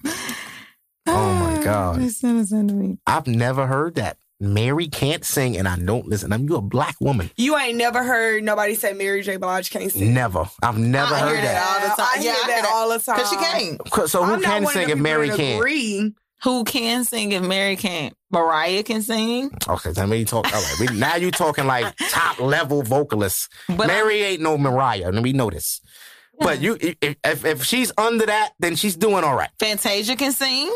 oh 0.07 1.35
my 1.35 1.61
god, 1.63 2.01
They 2.01 2.09
sound 2.09 2.41
the 2.41 2.47
same 2.47 2.69
to 2.69 2.75
me. 2.75 2.99
I've 3.07 3.27
never 3.27 3.67
heard 3.67 3.97
that. 3.97 4.17
Mary 4.41 4.87
can't 4.87 5.25
sing, 5.25 5.57
and 5.57 5.67
I 5.67 5.77
don't 5.77 6.07
listen. 6.07 6.33
I'm 6.33 6.49
you 6.49 6.55
a 6.57 6.63
black 6.63 6.95
woman. 7.01 7.29
You 7.37 7.59
ain't 7.59 7.77
never 7.77 8.05
heard 8.05 8.45
nobody 8.45 8.77
say 8.77 8.93
Mary 8.93 9.21
J. 9.23 9.37
Blige 9.37 9.69
can't 9.71 9.91
sing. 9.91 10.15
Never. 10.15 10.49
I've 10.63 10.79
never 10.79 11.13
I 11.15 11.19
heard 11.19 11.33
hear 11.33 11.43
that. 11.43 11.55
that 11.55 11.67
all 11.67 11.81
the 11.91 11.97
time. 12.03 12.09
I 12.13 12.17
Yeah, 12.17 12.23
hear 12.23 12.33
I 12.33 12.47
that 12.47 12.53
hear 12.55 12.63
that. 12.63 12.73
all 12.73 12.89
the 12.89 12.99
time. 13.01 13.17
Because 13.17 13.31
she 13.31 13.37
can't. 13.37 14.09
So 14.11 14.25
who 14.25 14.35
I'm 14.35 14.43
can 14.43 14.67
sing 14.69 14.91
if 14.91 14.99
Mary 14.99 15.29
can't? 15.31 15.59
Agree. 15.59 16.15
Who 16.45 16.65
can 16.65 17.05
sing 17.05 17.33
if 17.33 17.43
Mary 17.43 17.77
can't? 17.77 18.15
Mariah 18.31 18.83
can 18.83 19.03
sing. 19.03 19.51
Okay, 19.69 19.93
then 19.93 20.11
we 20.11 20.25
talk. 20.25 20.47
All 20.53 20.63
right, 20.63 20.77
we, 20.81 20.87
now 20.97 21.17
you're 21.17 21.31
talking 21.31 21.67
like 21.67 21.97
top 22.11 22.39
level 22.39 22.83
vocalists. 22.83 23.49
But 23.69 23.89
Mary 23.89 24.23
ain't 24.23 24.43
no 24.43 24.57
Mariah, 24.57 25.09
and 25.09 25.23
we 25.23 25.33
know 25.33 25.51
this. 25.51 25.81
But 26.41 26.61
you, 26.61 26.79
if, 26.81 27.17
if 27.25 27.45
if 27.45 27.65
she's 27.65 27.91
under 27.99 28.27
that, 28.27 28.51
then 28.61 28.77
she's 28.77 28.97
doing 28.97 29.25
all 29.25 29.35
right. 29.35 29.51
Fantasia 29.59 30.15
can 30.15 30.33
sing. 30.33 30.73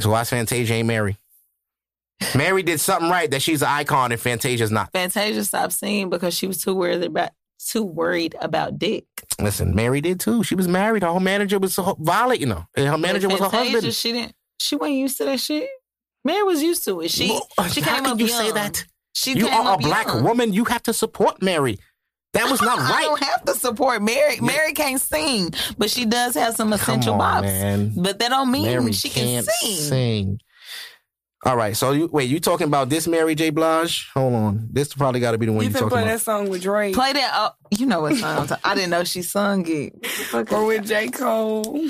So 0.00 0.10
why 0.10 0.24
Fantasia 0.24 0.74
ain't 0.74 0.88
Mary? 0.88 1.16
Mary 2.34 2.62
did 2.62 2.80
something 2.80 3.08
right 3.08 3.30
that 3.30 3.40
she's 3.40 3.62
an 3.62 3.68
icon 3.68 4.12
and 4.12 4.20
Fantasia's 4.20 4.70
not. 4.70 4.90
Fantasia 4.92 5.44
stopped 5.44 5.72
singing 5.72 6.10
because 6.10 6.34
she 6.34 6.46
was 6.46 6.62
too 6.62 6.74
worried 6.74 7.02
about 7.02 7.30
too 7.58 7.84
worried 7.84 8.34
about 8.40 8.78
dick. 8.78 9.04
Listen, 9.38 9.74
Mary 9.74 10.00
did 10.00 10.18
too. 10.18 10.42
She 10.42 10.54
was 10.54 10.66
married. 10.66 11.02
Her 11.02 11.10
whole 11.10 11.20
manager 11.20 11.58
was 11.58 11.78
Violet, 11.98 12.40
you 12.40 12.46
know. 12.46 12.66
And 12.74 12.88
her 12.88 12.98
manager 12.98 13.28
was 13.28 13.40
her 13.40 13.48
husband. 13.48 13.94
She 13.94 14.12
didn't. 14.12 14.34
She 14.60 14.76
wasn't 14.76 14.98
used 14.98 15.16
to 15.18 15.24
that 15.24 15.40
shit. 15.40 15.68
Mary 16.24 16.42
was 16.42 16.62
used 16.62 16.84
to 16.84 17.00
it. 17.00 17.10
She 17.10 17.30
Well, 17.30 17.48
uh, 17.56 17.68
she 17.68 17.80
how 17.80 17.94
came 17.94 18.04
can 18.04 18.12
up 18.12 18.20
you 18.20 18.26
young. 18.26 18.38
say 18.46 18.52
that? 18.52 18.84
She 19.14 19.32
You 19.32 19.48
are 19.48 19.74
a 19.74 19.78
black 19.78 20.06
young. 20.06 20.22
woman. 20.22 20.52
You 20.52 20.64
have 20.66 20.82
to 20.82 20.92
support 20.92 21.40
Mary. 21.42 21.78
That 22.34 22.50
was 22.50 22.60
not 22.60 22.78
right. 22.78 22.84
I 22.90 22.92
right. 22.92 23.04
don't 23.06 23.22
have 23.24 23.44
to 23.46 23.54
support 23.54 24.02
Mary. 24.02 24.38
Mary 24.40 24.72
can't 24.74 25.00
sing, 25.00 25.52
but 25.78 25.88
she 25.90 26.04
does 26.04 26.34
have 26.34 26.54
some 26.54 26.68
Come 26.68 26.74
essential 26.80 27.14
on, 27.14 27.42
bops. 27.42 27.46
man. 27.46 27.92
But 27.96 28.18
that 28.18 28.28
don't 28.28 28.50
mean 28.50 28.66
Mary 28.66 28.92
she 28.92 29.08
can 29.08 29.24
can't 29.24 29.46
sing. 29.46 29.76
sing. 29.76 30.38
All 31.46 31.56
right, 31.56 31.74
so 31.74 31.92
you 31.92 32.06
wait. 32.12 32.28
You 32.28 32.38
talking 32.38 32.66
about 32.66 32.90
this 32.90 33.08
Mary 33.08 33.34
J. 33.34 33.48
Blige? 33.48 34.10
Hold 34.12 34.34
on, 34.34 34.68
this 34.70 34.92
probably 34.92 35.20
got 35.20 35.30
to 35.32 35.38
be 35.38 35.46
the 35.46 35.52
one 35.52 35.62
You 35.64 35.68
you 35.70 35.74
can 35.74 35.84
talking 35.84 35.88
play 35.96 36.02
about. 36.02 36.12
that 36.12 36.20
song 36.20 36.50
with 36.50 36.60
Drake 36.60 36.94
Play 36.94 37.14
that. 37.14 37.30
Oh, 37.34 37.50
you 37.70 37.86
know 37.86 38.02
what 38.02 38.14
song? 38.16 38.38
I'm 38.40 38.46
talking- 38.46 38.62
I 38.62 38.74
didn't 38.74 38.90
know 38.90 39.04
she 39.04 39.22
sung 39.22 39.66
it. 39.66 39.94
What 39.94 40.02
the 40.02 40.08
fuck 40.08 40.52
or 40.52 40.66
with 40.66 40.86
J. 40.86 41.08
Cole. 41.08 41.80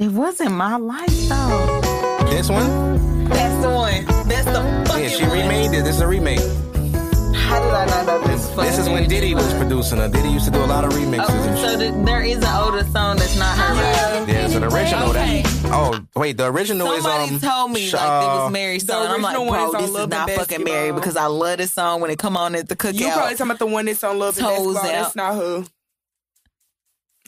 It 0.00 0.10
wasn't 0.12 0.52
my 0.52 0.76
life 0.76 1.28
though. 1.28 1.80
This 2.30 2.48
one? 2.48 3.28
That's 3.28 3.62
the 3.62 3.70
one. 3.70 4.04
That's 4.28 4.44
the 4.46 4.84
fucking 4.88 5.02
Yeah, 5.04 5.08
she 5.10 5.22
one. 5.24 5.32
remade 5.38 5.72
it. 5.74 5.84
This 5.84 5.96
is 5.96 6.00
a 6.00 6.06
remake. 6.06 6.40
How 7.36 7.60
did 7.60 7.74
I 7.74 7.84
not 7.86 8.06
know 8.06 8.20
this? 8.26 8.48
This 8.48 8.78
is 8.78 8.88
when 8.88 9.08
Diddy 9.08 9.34
was 9.34 9.52
producing 9.54 9.98
her. 9.98 10.08
Diddy 10.08 10.30
used 10.30 10.46
to 10.46 10.50
do 10.52 10.58
a 10.62 10.64
lot 10.66 10.84
of 10.84 10.92
remixes 10.92 11.26
Oh, 11.28 11.42
and 11.48 11.58
so 11.58 11.68
shit. 11.68 11.80
th- 11.80 12.04
there 12.06 12.22
is 12.22 12.38
an 12.38 12.44
older 12.56 12.84
song 12.84 13.16
that's 13.16 13.36
not 13.36 13.58
her. 13.58 13.74
right? 13.74 14.28
Yeah, 14.28 14.48
so 14.48 14.60
the 14.60 14.68
original 14.74 15.10
Okay. 15.10 15.42
that. 15.42 15.70
Oh 15.72 16.00
wait, 16.16 16.36
the 16.38 16.46
original 16.46 16.86
Somebody 16.86 17.34
is 17.34 17.44
um. 17.44 17.50
told 17.50 17.72
me 17.72 17.86
sh- 17.88 17.92
like 17.94 18.02
it 18.02 18.26
was 18.26 18.52
Mary's 18.52 18.86
the 18.86 18.92
song. 18.94 19.06
I'm 19.06 19.20
like, 19.22 19.34
original 19.34 19.46
one 19.48 19.58
bro, 19.58 19.66
is 19.66 19.72
this 19.72 19.82
is 19.90 19.90
Love 19.94 20.02
and 20.04 20.10
not 20.12 20.30
fucking 20.30 20.64
Mary 20.64 20.92
because 20.92 21.16
I 21.16 21.26
love 21.26 21.58
this 21.58 21.72
song 21.72 22.00
when 22.00 22.10
it 22.10 22.18
come 22.18 22.36
on 22.38 22.54
at 22.54 22.68
the 22.68 22.76
cookout. 22.76 22.94
You 22.94 23.10
probably 23.10 23.32
talking 23.34 23.46
about 23.46 23.58
the 23.58 23.66
one 23.66 23.84
that's 23.84 24.02
on 24.02 24.18
Love 24.18 24.38
and 24.38 24.46
Toes 24.46 24.74
Basketball. 24.74 24.76
out. 24.78 25.02
That's 25.02 25.16
not 25.16 25.34
her. 25.34 25.64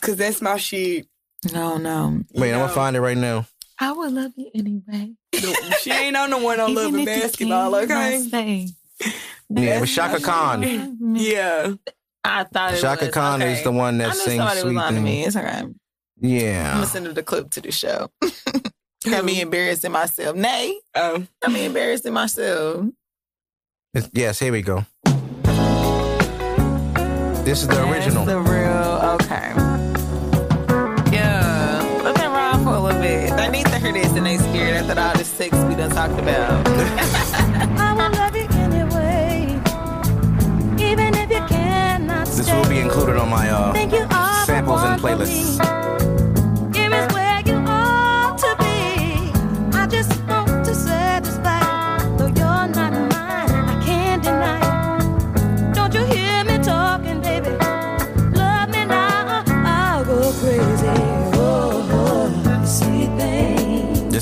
Cause 0.00 0.16
that's 0.16 0.40
my 0.40 0.56
shit. 0.56 1.06
No, 1.52 1.76
no. 1.78 2.20
Wait, 2.34 2.52
I'm 2.52 2.60
gonna 2.60 2.72
find 2.72 2.94
it 2.96 3.00
right 3.00 3.16
now. 3.16 3.46
I 3.78 3.90
would 3.92 4.12
love 4.12 4.32
you 4.36 4.50
anyway. 4.54 5.14
She 5.80 5.90
ain't 5.90 6.16
on 6.16 6.30
the 6.30 6.38
one 6.38 6.60
on 6.60 6.72
Love 6.74 6.88
Even 6.94 7.00
and 7.00 7.06
Basketball, 7.06 7.74
okay? 7.74 8.14
I 8.16 8.18
say. 8.20 8.68
Yeah, 9.50 9.78
it 9.78 9.80
was 9.80 9.92
Chaka 9.92 10.20
Khan. 10.22 11.16
Yeah. 11.16 11.72
I 12.22 12.44
thought 12.44 12.74
it 12.74 12.80
Chaka 12.80 13.06
was. 13.06 13.14
Khan 13.14 13.42
okay. 13.42 13.52
is 13.54 13.64
the 13.64 13.72
one 13.72 13.96
I 14.00 14.04
that 14.04 14.14
knew 14.14 14.20
sings 14.20 14.36
somebody 14.36 14.54
was 14.58 14.62
"Sweet 14.62 14.74
lying 14.76 14.94
to 14.94 15.00
me. 15.00 15.24
It's 15.24 15.34
okay. 15.34 15.64
Yeah. 16.20 16.68
I'm 16.70 16.74
gonna 16.76 16.86
send 16.86 17.06
her 17.06 17.12
the 17.12 17.24
clip 17.24 17.50
to 17.50 17.60
the 17.60 17.72
show. 17.72 18.10
Got 19.10 19.24
me 19.24 19.40
embarrassing 19.40 19.90
myself. 19.90 20.36
Nay, 20.36 20.78
Oh. 20.94 21.26
got 21.40 21.50
me 21.50 21.64
embarrassing 21.64 22.12
myself. 22.12 22.86
It's- 23.94 24.08
yes. 24.14 24.38
Here 24.38 24.52
we 24.52 24.62
go. 24.62 24.86
This 27.44 27.62
is 27.62 27.66
the 27.66 27.90
original. 27.90 28.24
The 28.24 28.38
real. 28.38 29.18
Okay. 29.20 29.61
I 33.92 33.94
need 33.94 34.04
to 34.04 34.08
hear 34.08 34.08
this 34.08 34.16
and 34.16 34.26
they 34.26 34.72
after 34.72 34.98
all 34.98 35.12
this 35.18 35.28
sex 35.28 35.54
we 35.68 35.74
done 35.74 35.90
talked 35.90 36.18
about. 36.18 36.66
I 36.66 37.92
will 37.92 38.10
love 38.16 38.34
you 38.34 38.48
anyway, 38.58 39.60
even 40.82 41.14
if 41.14 41.28
you 41.28 41.46
cannot 41.46 42.26
This 42.26 42.50
will 42.50 42.66
be 42.70 42.78
included 42.78 43.16
on 43.18 43.28
my 43.28 43.50
uh, 43.50 43.74
Think 43.74 43.92
you 43.92 43.98
are 43.98 44.06
the 44.08 44.44
samples 44.46 44.82
and 44.82 45.02
one 45.02 45.18
for 45.18 45.24
playlists. 45.26 46.31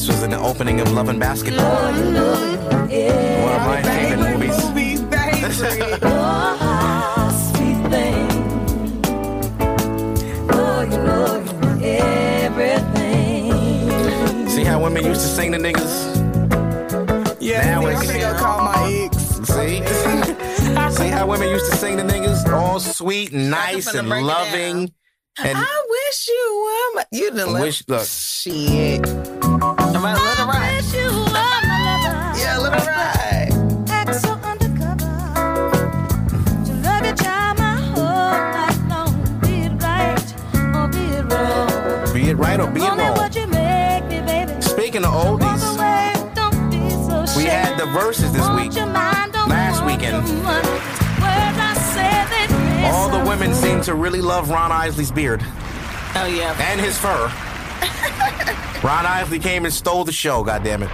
This 0.01 0.09
was 0.09 0.23
in 0.23 0.31
the 0.31 0.39
opening 0.39 0.81
of 0.81 0.91
Love 0.93 1.11
and 1.11 1.21
Basketball. 1.21 1.63
Yeah. 2.89 3.45
One 3.45 3.55
of 3.55 3.67
my 3.67 3.83
favorite 3.83 4.39
movies. 4.39 4.57
Movie. 4.65 4.97
Oh, 6.03 7.29
sweet 7.53 7.77
thing. 7.91 8.31
Oh, 10.51 10.81
you 10.83 10.97
know, 11.05 11.45
everything. 11.85 13.53
See 14.49 14.65
how 14.65 14.83
women 14.83 15.05
used 15.05 15.21
to 15.21 15.27
sing 15.27 15.53
to 15.53 15.59
niggas? 15.59 16.17
yeah, 17.39 17.67
Now 17.67 17.83
I'm 17.83 17.89
it's- 18.03 18.11
gonna 18.11 18.39
call 18.39 18.65
my 18.65 18.91
ex. 19.05 19.17
See? 19.53 19.83
See 20.97 21.09
how 21.11 21.27
women 21.27 21.49
used 21.51 21.71
to 21.71 21.77
sing 21.77 21.99
to 21.99 22.05
niggas? 22.05 22.51
All 22.51 22.81
sweet, 22.81 23.33
and 23.33 23.51
nice, 23.51 23.93
and 23.95 24.09
loving. 24.09 24.95
And 25.43 25.59
I 25.59 25.85
wish 25.91 26.29
you 26.29 26.65
were 26.65 26.95
my. 27.01 27.05
You 27.13 27.31
done 27.33 27.53
left. 27.53 27.63
wish, 27.65 27.83
look, 27.89 28.07
Shit. 28.07 29.07
right 42.41 42.59
or 42.59 42.71
be 42.71 42.81
wrong. 42.81 42.97
Me, 42.97 44.61
Speaking 44.61 45.05
of 45.05 45.13
oldies, 45.13 45.63
away, 45.75 46.15
so 47.27 47.39
we 47.39 47.45
had 47.45 47.77
the 47.79 47.85
Verzuz 47.85 48.33
this 48.33 48.49
week. 48.57 48.73
Last 49.47 49.85
weekend. 49.85 50.17
All 52.87 53.09
the 53.11 53.29
women 53.29 53.55
seem 53.55 53.83
to 53.83 53.95
really 53.95 54.23
love 54.23 54.51
Ron 54.51 54.73
Isley's 54.73 55.13
beard. 55.13 55.43
Oh, 56.15 56.27
yeah. 56.27 56.57
And 56.71 56.81
his 56.81 56.97
fur. 56.99 57.31
Ron 58.83 59.07
Isley 59.07 59.39
came 59.39 59.65
and 59.65 59.73
stole 59.73 60.05
the 60.05 60.13
show, 60.13 60.43
goddammit. 60.43 60.91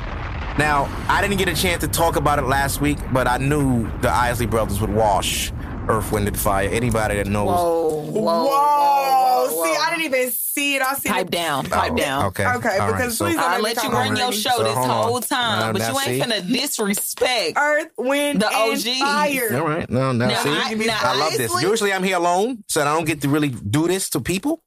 Now, 0.59 0.89
I 1.09 1.23
didn't 1.23 1.39
get 1.39 1.49
a 1.49 1.55
chance 1.55 1.83
to 1.83 1.89
talk 1.89 2.17
about 2.17 2.39
it 2.39 2.47
last 2.47 2.81
week, 2.81 2.99
but 3.13 3.29
I 3.29 3.39
knew 3.39 3.89
the 4.01 4.11
Isley 4.11 4.47
brothers 4.47 4.81
would 4.81 4.93
wash 4.93 5.53
Earth, 5.89 6.13
Wind, 6.13 6.29
and 6.29 6.39
Fire. 6.39 6.69
Anybody 6.71 7.17
that 7.17 7.27
knows. 7.27 7.49
Whoa, 7.49 7.89
whoa, 8.11 8.23
Whoa, 8.23 9.47
whoa, 9.51 9.65
See, 9.65 9.77
I 9.81 9.91
didn't 9.91 10.05
even 10.15 10.31
see 10.31 10.77
it. 10.77 10.83
I 10.83 10.95
see 10.95 11.09
it. 11.09 11.13
Pipe 11.13 11.27
it. 11.27 11.31
down, 11.33 11.67
oh, 11.67 11.71
pipe 11.71 11.97
down. 11.97 12.25
Oh, 12.25 12.27
Okay. 12.29 12.45
Okay, 12.47 12.79
all 12.79 12.91
right, 12.91 12.97
because 12.99 13.17
so- 13.19 13.25
please 13.27 13.37
don't 13.37 13.45
I 13.45 13.59
let 13.59 13.83
you 13.83 13.91
run 13.91 14.17
your 14.17 14.33
show 14.33 14.51
So, 14.57 14.63
this 14.65 14.75
whole 14.77 15.21
time, 15.21 15.59
Now, 15.61 15.73
but 15.73 15.81
you 15.83 16.13
ain't 16.13 16.25
see? 16.25 16.31
finna 16.31 16.47
disrespect. 16.53 17.57
Earth, 17.59 17.89
wind, 17.99 18.41
The 18.43 18.49
and 18.49 18.83
fire. 18.83 19.57
All 19.61 19.67
right. 19.69 19.89
No, 19.91 20.13
no. 20.13 20.27
Now, 20.29 20.43
see, 20.43 20.51
I- 20.51 20.75
now, 20.75 20.99
I 21.03 21.19
love 21.19 21.33
this. 21.37 21.63
Usually 21.63 21.93
I'm 21.93 22.03
here 22.03 22.17
alone, 22.17 22.65
so 22.69 22.81
I 22.83 22.85
don't 22.85 23.05
get 23.07 23.23
to 23.23 23.29
really 23.29 23.49
do 23.51 23.87
this 23.89 24.11
to 24.11 24.21
people. 24.21 24.63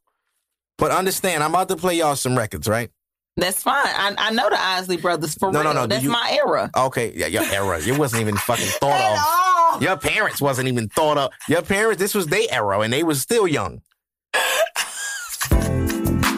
But 0.77 0.91
understand, 0.91 1.43
I'm 1.43 1.49
about 1.51 1.67
to 1.69 1.75
play 1.75 1.95
y'all 1.95 2.15
some 2.15 2.37
records, 2.37 2.67
right? 2.67 2.89
That's 3.35 3.63
fine. 3.63 3.85
I, 3.85 4.15
I 4.17 4.31
know 4.31 4.49
the 4.49 4.59
Isley 4.59 4.97
brothers 4.97 5.33
for 5.35 5.49
real. 5.49 5.53
No, 5.53 5.61
no, 5.63 5.69
real. 5.71 5.73
no, 5.81 5.87
do 5.87 5.87
That's 5.89 6.03
you- 6.03 6.11
my 6.11 6.39
era. 6.45 6.69
Okay, 6.75 7.13
yeah, 7.15 7.27
your 7.27 7.43
era. 7.43 7.79
It 7.81 7.97
wasn't 7.97 8.21
even 8.21 8.35
fucking 8.37 8.65
thought 8.81 8.91
At 8.91 9.13
of. 9.13 9.19
Your 9.81 9.97
parents 9.97 10.41
wasn't 10.41 10.67
even 10.67 10.89
thought 10.89 11.17
of. 11.17 11.31
Your 11.47 11.61
parents, 11.61 11.99
this 11.99 12.13
was 12.13 12.27
their 12.27 12.47
era, 12.51 12.79
and 12.79 12.91
they 12.91 13.03
was 13.03 13.21
still 13.21 13.47
young. 13.47 13.81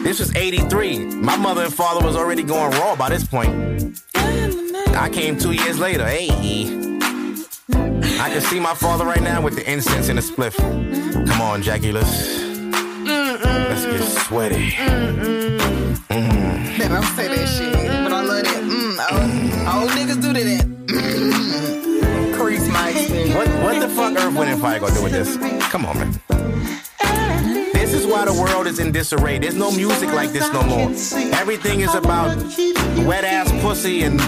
this 0.02 0.20
was 0.20 0.34
83. 0.34 1.06
My 1.16 1.36
mother 1.36 1.64
and 1.64 1.74
father 1.74 2.04
was 2.04 2.14
already 2.16 2.44
going 2.44 2.70
raw 2.78 2.94
by 2.94 3.08
this 3.08 3.26
point. 3.26 4.00
I 4.14 5.10
came 5.12 5.36
two 5.36 5.52
years 5.52 5.78
later. 5.78 6.06
Hey. 6.06 6.28
I 8.20 8.30
can 8.30 8.40
see 8.40 8.60
my 8.60 8.74
father 8.74 9.04
right 9.04 9.22
now 9.22 9.42
with 9.42 9.56
the 9.56 9.68
incense 9.70 10.08
and 10.08 10.18
the 10.18 10.22
spliff. 10.22 10.56
Come 11.26 11.40
on, 11.40 11.62
Jackie, 11.62 11.90
let's, 11.90 12.38
let's 13.04 13.84
get 13.84 14.02
sweaty. 14.26 14.70
Mm-hmm. 16.08 16.78
They 16.78 16.88
don't 16.88 17.02
say 17.02 17.28
that 17.28 17.48
shit, 17.48 17.71
fuck 24.02 24.24
Earth, 24.24 24.36
Wind, 24.36 24.50
and 24.50 24.60
Fire 24.60 24.80
gonna 24.80 24.94
do 24.94 25.02
with 25.02 25.12
this? 25.12 25.36
Come 25.70 25.86
on, 25.86 25.96
man. 25.98 26.12
This 27.72 27.94
is 27.94 28.06
why 28.06 28.24
the 28.24 28.32
world 28.32 28.66
is 28.66 28.78
in 28.78 28.90
disarray. 28.90 29.38
There's 29.38 29.54
no 29.54 29.70
music 29.70 30.12
like 30.12 30.30
this 30.30 30.50
no 30.52 30.62
more. 30.62 30.88
Everything 31.40 31.80
is 31.80 31.94
about 31.94 32.36
wet 33.06 33.24
ass 33.24 33.50
pussy 33.62 34.02
and 34.02 34.18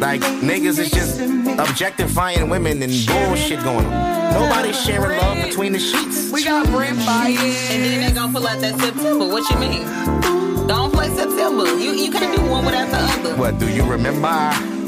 like 0.00 0.20
niggas 0.20 0.78
is 0.78 0.90
just 0.90 1.20
objectifying 1.58 2.48
women 2.48 2.82
and 2.82 2.92
bullshit 3.06 3.62
going 3.64 3.86
on. 3.86 4.32
Nobody's 4.32 4.80
sharing 4.80 5.18
love 5.18 5.44
between 5.44 5.72
the 5.72 5.78
sheets. 5.78 6.30
We 6.30 6.44
got 6.44 6.66
Brent 6.68 6.98
Fire. 7.00 7.28
And 7.28 7.84
then 7.84 8.00
they 8.06 8.14
gonna 8.14 8.32
pull 8.32 8.46
out 8.46 8.60
that 8.60 8.78
September. 8.80 9.26
What 9.26 9.48
you 9.50 9.58
mean? 9.58 9.82
Don't 10.66 10.92
play 10.92 11.08
September. 11.08 11.64
You 11.78 11.92
you 11.92 12.10
can't 12.10 12.36
do 12.36 12.50
one 12.50 12.64
without 12.64 12.90
the 12.90 12.98
other. 12.98 13.36
What 13.36 13.58
do 13.58 13.68
you 13.68 13.84
remember? 13.84 14.81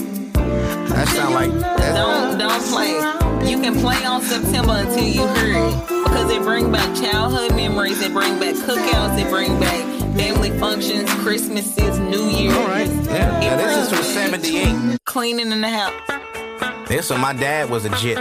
That 0.88 1.08
sound 1.08 1.34
like 1.34 1.52
that, 1.60 1.94
Don't 1.94 2.38
don't 2.38 2.62
play. 2.72 3.50
You 3.50 3.60
can 3.60 3.74
play 3.80 4.04
on 4.04 4.22
September 4.22 4.72
until 4.74 5.04
you 5.04 5.26
hear 5.34 5.54
it 5.68 5.88
because 5.88 6.30
it 6.30 6.42
bring 6.42 6.70
back 6.72 6.94
childhood 6.96 7.54
memories. 7.56 8.00
It 8.00 8.12
bring 8.12 8.38
back 8.38 8.54
cookouts. 8.54 9.18
It 9.20 9.28
bring 9.28 9.58
back 9.60 9.84
family 10.16 10.50
functions, 10.58 11.10
Christmases, 11.14 11.98
New 11.98 12.24
Year's. 12.28 12.56
all 12.56 12.66
right. 12.68 12.88
Yeah. 12.88 13.40
Now 13.40 13.56
this 13.56 13.76
is 13.76 13.88
from 13.88 13.98
brings 14.30 14.48
'78. 14.48 14.98
Cleaning 15.04 15.52
in 15.52 15.60
the 15.60 15.68
house. 15.68 16.88
This 16.88 17.10
one, 17.10 17.20
my 17.20 17.32
dad 17.32 17.68
was 17.70 17.84
a 17.84 17.90
jit. 17.96 18.18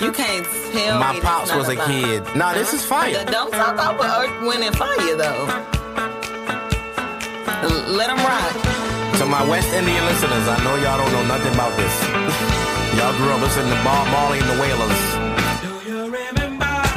You 0.00 0.10
can't 0.12 0.46
tell 0.72 0.98
My 0.98 1.18
pops 1.20 1.54
was 1.54 1.68
a 1.68 1.76
vibe. 1.76 1.86
kid. 2.24 2.36
Nah, 2.36 2.54
this 2.54 2.72
is 2.72 2.84
fire. 2.84 3.24
Don't 3.26 3.50
talk 3.52 3.76
over 3.78 4.02
Earth, 4.04 4.46
Wind, 4.46 4.62
and 4.64 4.76
Fire 4.76 5.16
though. 5.16 5.46
Let 7.92 8.08
them 8.08 8.18
rock. 8.18 8.81
To 9.22 9.28
my 9.28 9.46
West 9.48 9.72
Indian 9.72 10.04
listeners, 10.04 10.48
I 10.48 10.58
know 10.64 10.74
y'all 10.82 10.98
don't 10.98 11.12
know 11.12 11.24
nothing 11.24 11.54
about 11.54 11.76
this. 11.78 11.94
y'all 12.98 13.14
grew 13.14 13.30
up 13.30 13.40
listening 13.40 13.70
to 13.70 13.76
Bob 13.84 14.08
Marley 14.10 14.40
and 14.40 14.48
the 14.50 14.58
Wailers. 14.58 14.98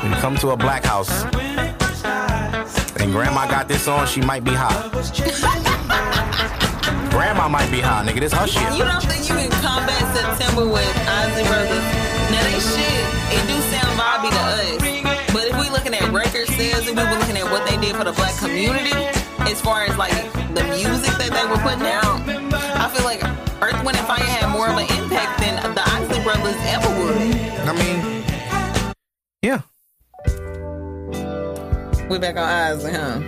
When 0.01 0.11
you 0.11 0.17
come 0.17 0.35
to 0.37 0.49
a 0.49 0.57
black 0.57 0.83
house 0.83 1.23
and 2.97 3.11
grandma 3.11 3.45
got 3.45 3.67
this 3.67 3.87
on, 3.87 4.07
she 4.07 4.21
might 4.21 4.43
be 4.43 4.55
hot. 4.55 4.91
grandma 7.13 7.47
might 7.47 7.69
be 7.69 7.79
hot, 7.79 8.07
nigga. 8.07 8.21
This 8.21 8.33
her 8.33 8.47
shit. 8.47 8.73
You 8.73 8.85
don't 8.85 9.03
think 9.05 9.29
you 9.29 9.35
can 9.35 9.51
combat 9.61 10.01
September 10.17 10.65
with 10.65 10.95
Ozzy 11.05 11.45
Brothers? 11.45 11.85
Now 12.33 12.41
they 12.41 12.57
shit, 12.57 13.05
it 13.37 13.45
do 13.45 13.53
sound 13.69 13.99
vibey 14.01 14.33
to 14.33 14.41
us. 14.49 14.81
But 15.31 15.45
if 15.45 15.53
we 15.61 15.69
looking 15.69 15.93
at 15.93 16.09
record 16.11 16.47
sales 16.47 16.87
and 16.87 16.97
we 16.97 17.03
were 17.03 17.19
looking 17.19 17.37
at 17.37 17.45
what 17.51 17.67
they 17.69 17.77
did 17.77 17.95
for 17.95 18.03
the 18.03 18.13
black 18.13 18.35
community, 18.39 18.97
as 19.45 19.61
far 19.61 19.83
as 19.83 19.95
like 19.95 20.33
the 20.55 20.63
music 20.73 21.13
that 21.19 21.29
they 21.29 21.45
were 21.51 21.59
putting 21.61 21.85
out, 21.85 22.04
Ozzy 26.45 26.53
Brothers 26.53 26.61
ever 26.67 26.89
would. 27.01 27.17
I 27.67 27.73
mean, 27.73 28.23
yeah. 29.41 29.61
We 32.09 32.19
back 32.19 32.37
on 32.37 32.77
Ozzy, 32.77 32.91
huh? 32.93 33.19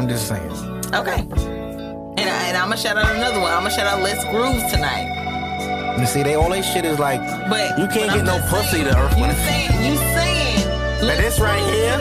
I'm 0.00 0.08
just 0.08 0.26
saying. 0.28 0.50
Okay. 0.94 1.20
And, 1.20 2.28
I, 2.28 2.48
and 2.48 2.56
I'm 2.56 2.64
gonna 2.68 2.76
shout 2.76 2.96
out 2.98 3.14
another 3.14 3.40
one. 3.40 3.52
I'm 3.52 3.62
gonna 3.62 3.70
shout 3.70 3.86
out 3.86 4.02
Let's 4.02 4.24
Groove 4.26 4.62
tonight. 4.70 5.96
You 5.98 6.06
see, 6.06 6.22
they 6.22 6.34
all 6.34 6.50
they 6.50 6.62
shit 6.62 6.84
is 6.84 6.98
like, 6.98 7.20
But 7.48 7.78
You 7.78 7.86
can't 7.86 8.08
but 8.10 8.16
get 8.16 8.24
no 8.24 8.38
just 8.38 8.50
pussy 8.50 8.68
saying, 8.82 8.84
to 8.86 8.98
Earth, 8.98 9.14
You 9.16 9.20
Wind, 9.22 9.32
and- 9.32 9.42
saying 9.48 9.92
you 9.92 9.96
saying 9.96 10.68
Now 11.06 11.16
this 11.16 11.38
right 11.40 11.62
here- 11.62 11.98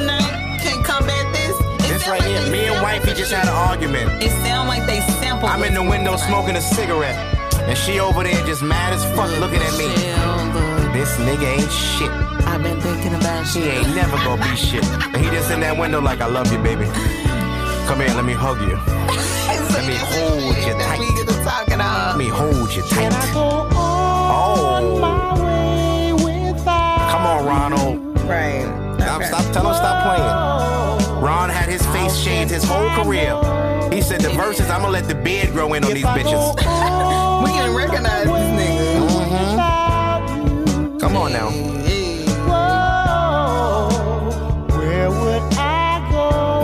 can 0.64 0.84
combat 0.84 1.26
this? 1.34 1.56
It 1.60 1.94
this 1.94 2.03
sound 2.03 2.11
right 2.11 2.22
like 2.22 2.30
here. 2.44 2.52
Me 2.52 2.66
and 2.68 2.82
wifey 2.82 3.14
just 3.14 3.32
had 3.32 3.48
an 3.48 3.53
argument. 3.53 4.22
It 4.24 4.32
sound 4.45 4.68
like 4.68 4.86
they 4.86 5.02
sampled. 5.22 5.52
I'm 5.52 5.64
in 5.64 5.74
the 5.74 5.84
window 5.84 6.14
tonight. 6.16 6.28
smoking 6.28 6.56
a 6.56 6.61
cigarette, 6.61 7.18
and 7.68 7.78
she 7.78 8.00
over 8.00 8.24
there 8.24 8.46
just 8.46 8.62
mad 8.64 8.94
as 8.94 9.04
fuck 9.16 9.30
looking 9.40 9.62
at 9.62 9.74
me. 9.78 9.88
This 10.98 11.16
nigga 11.18 11.46
ain't 11.60 11.72
shit. 11.72 12.12
I've 12.48 12.64
been 12.64 12.80
thinking 12.82 13.14
about 13.16 13.46
He 13.46 13.62
shit. 13.62 13.74
ain't 13.86 13.96
never 13.96 14.18
gonna 14.18 14.42
be 14.44 14.56
shit. 14.56 14.84
And 14.86 15.18
he 15.18 15.30
just 15.30 15.52
in 15.52 15.60
that 15.62 15.78
window 15.78 16.02
like, 16.02 16.20
I 16.22 16.28
love 16.28 16.52
you, 16.52 16.58
baby. 16.60 16.86
Come 17.88 18.00
here, 18.00 18.14
let 18.16 18.26
me 18.26 18.34
hug 18.34 18.60
you. 18.62 18.78
Let 19.70 19.88
me 19.88 19.96
hold 19.96 20.56
you 20.58 20.74
tight. 20.74 21.00
We 21.00 21.06
get 21.16 21.28
to 21.28 21.34
talking 21.44 21.78
Let 21.78 21.88
on. 21.88 22.18
me 22.18 22.28
hold 22.28 22.72
you 22.76 22.82
tight. 22.84 23.14
Oh. 23.36 25.00
Come 27.12 27.26
on, 27.26 27.46
Ronald. 27.46 28.20
Right. 28.30 28.66
Stop, 29.00 29.24
stop, 29.24 29.54
tell 29.54 29.68
him 29.68 29.74
stop 29.76 29.89
face 32.50 32.61
his 32.61 32.69
whole 32.69 32.90
career. 33.03 33.36
He 33.92 34.02
said 34.02 34.22
the 34.22 34.30
Verzuz, 34.30 34.69
I'm 34.69 34.82
gonna 34.82 34.92
let 34.92 35.08
the 35.08 35.16
beard 35.16 35.52
grow 35.52 35.74
in 35.74 35.84
on 35.84 35.94
these 35.94 36.06
bitches. 36.06 36.56
We 37.40 37.52
can 37.52 37.74
recognize 37.74 38.26
this 38.26 38.50
nigga. 38.60 39.08
Mm-hmm. 39.08 40.98
Come 40.98 41.16
on 41.16 41.32
now. 41.32 41.50
Hey. 41.50 42.26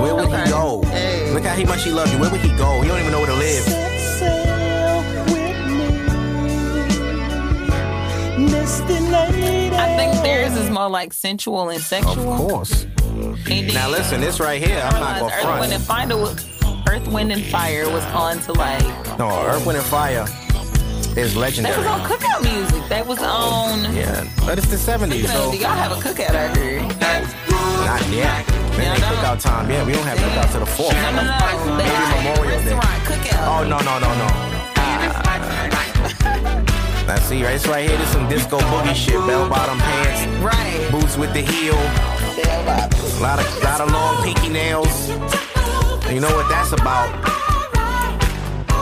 Where 0.02 0.16
would 0.16 0.28
he 0.28 0.50
go? 0.52 0.84
Hey. 0.84 1.34
Look 1.34 1.44
how 1.46 1.56
he 1.56 1.64
much 1.64 1.84
he 1.86 1.92
loved 1.92 2.12
you. 2.12 2.20
Where 2.20 2.30
would 2.30 2.42
he 2.42 2.50
go? 2.58 2.82
He 2.82 2.90
don't 2.90 3.00
even 3.00 3.12
know 3.12 3.20
where 3.20 3.28
to 3.28 3.36
live. 3.36 3.66
I 9.78 9.96
think 9.96 10.14
theirs 10.24 10.58
is 10.58 10.70
more 10.70 10.90
like 10.90 11.14
sensual 11.14 11.70
and 11.70 11.82
sexual. 11.82 12.34
Of 12.34 12.38
course. 12.38 12.86
Now 13.16 13.90
listen, 13.90 14.20
this 14.20 14.40
right 14.42 14.62
here, 14.62 14.80
I'm 14.84 15.00
not 15.00 15.20
gonna 15.20 15.60
Wind, 15.62 15.74
and 15.74 15.84
front. 15.84 16.10
Fire 16.10 16.18
was, 16.18 16.86
Earth, 16.90 17.08
Wind, 17.08 17.32
and 17.32 17.44
Fire 17.46 17.90
was 17.90 18.04
on 18.06 18.40
to 18.40 18.54
like 18.54 18.84
No, 19.18 19.30
Earth, 19.48 19.66
Wind, 19.66 19.78
and 19.78 19.88
Fire 19.88 20.26
is 21.18 21.36
legendary. 21.38 21.74
That 21.76 21.80
was 21.80 21.88
on 21.88 22.02
cookout 22.10 22.42
music. 22.44 22.90
That 22.90 23.08
was 23.08 23.20
on. 23.20 23.96
Yeah, 23.96 24.28
but 24.46 24.58
it's 24.58 24.68
the 24.68 24.76
70s, 24.76 25.28
so 25.28 25.52
Do 25.52 25.58
y'all 25.58 25.70
have 25.70 25.94
a 25.94 25.96
cookout 25.96 26.36
out 26.36 26.58
here? 26.58 26.82
not 26.82 28.02
yet. 28.12 28.48
Man, 28.76 28.84
Yeah, 28.84 28.94
ain't 28.96 29.04
cookout 29.04 29.40
time. 29.42 29.70
Yeah, 29.70 29.86
we 29.86 29.94
don't 29.94 30.04
have 30.04 30.18
cookout 30.18 30.52
to 30.52 30.60
the 30.60 30.66
fourth. 30.66 30.94
No, 30.94 31.12
no, 31.12 31.24
no. 31.24 31.76
Maybe 31.78 31.90
Memorial 32.36 32.62
Day. 32.64 32.76
cookout. 33.08 33.48
Oh 33.48 33.64
no, 33.64 33.78
no, 33.80 34.00
no, 34.00 34.12
no. 34.20 34.52
Now 37.08 37.18
see, 37.18 37.44
right, 37.44 37.54
it's 37.54 37.68
right 37.68 37.88
here. 37.88 37.96
This 38.00 38.10
some 38.12 38.28
disco 38.28 38.58
boogie 38.58 38.96
shit. 38.96 39.14
Bell 39.28 39.48
bottom 39.48 39.78
pants, 39.78 40.26
Right. 40.44 40.90
boots 40.92 41.16
with 41.18 41.32
the 41.34 41.42
heel, 41.42 41.76
a 42.68 43.22
lot 43.22 43.40
of, 43.40 43.64
lot 43.64 43.82
of 43.82 43.92
long 43.92 44.24
pinky 44.24 44.50
nails. 44.50 45.10
And 46.06 46.16
you 46.16 46.22
know 46.22 46.34
what 46.36 46.48
that's 46.50 46.72
about? 46.72 47.10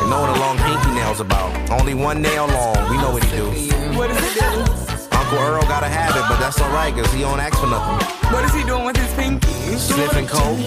You 0.02 0.10
know 0.10 0.22
what 0.22 0.36
a 0.36 0.40
long 0.40 0.58
pinky 0.58 0.92
nail's 0.96 1.20
about? 1.20 1.52
Only 1.70 1.94
one 1.94 2.22
nail 2.22 2.48
long. 2.48 2.90
We 2.90 2.98
know 2.98 3.12
what 3.12 3.24
he 3.24 3.32
do. 3.32 3.46
What 3.98 4.10
is 4.12 4.18
he 4.20 4.40
doing? 4.40 4.68
Uncle 5.12 5.38
Earl 5.38 5.64
got 5.64 5.84
a 5.84 5.88
habit, 5.88 6.24
but 6.28 6.40
that's 6.40 6.60
alright, 6.62 6.94
cause 6.94 7.12
he 7.14 7.22
don't 7.22 7.40
ask 7.40 7.60
for 7.60 7.68
nothing. 7.68 8.08
What 8.34 8.44
is 8.46 8.54
he 8.54 8.64
doing 8.64 8.86
with 8.86 8.98
his 8.98 9.14
pinky? 9.14 9.48
Sniffing 9.78 10.28
coke. 10.28 10.60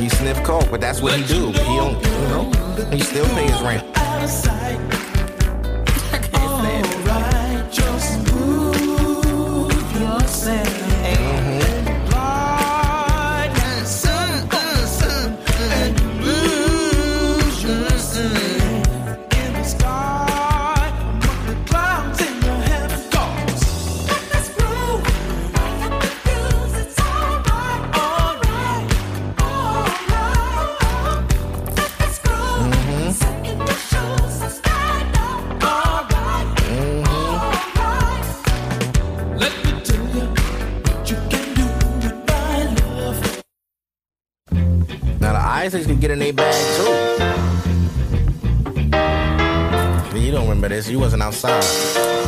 You 0.00 0.08
sniff 0.08 0.42
coke, 0.44 0.70
but 0.70 0.80
that's 0.80 1.00
what 1.02 1.12
he 1.14 1.24
do. 1.26 1.48
He 1.48 1.76
don't, 1.76 2.02
you 2.04 2.28
know, 2.28 2.50
he 2.90 3.00
still 3.00 3.26
pay 3.26 3.46
his 3.46 3.60
rent. 3.62 4.99
Now 10.42 10.79
Isaacs 45.60 45.84
could 45.84 46.00
get 46.00 46.10
in 46.10 46.18
their 46.18 46.32
bag 46.32 46.54
too. 46.76 46.88
You 50.18 50.32
don't 50.32 50.48
remember 50.48 50.70
this? 50.70 50.88
You 50.88 50.98
wasn't 50.98 51.22
outside. 51.22 51.62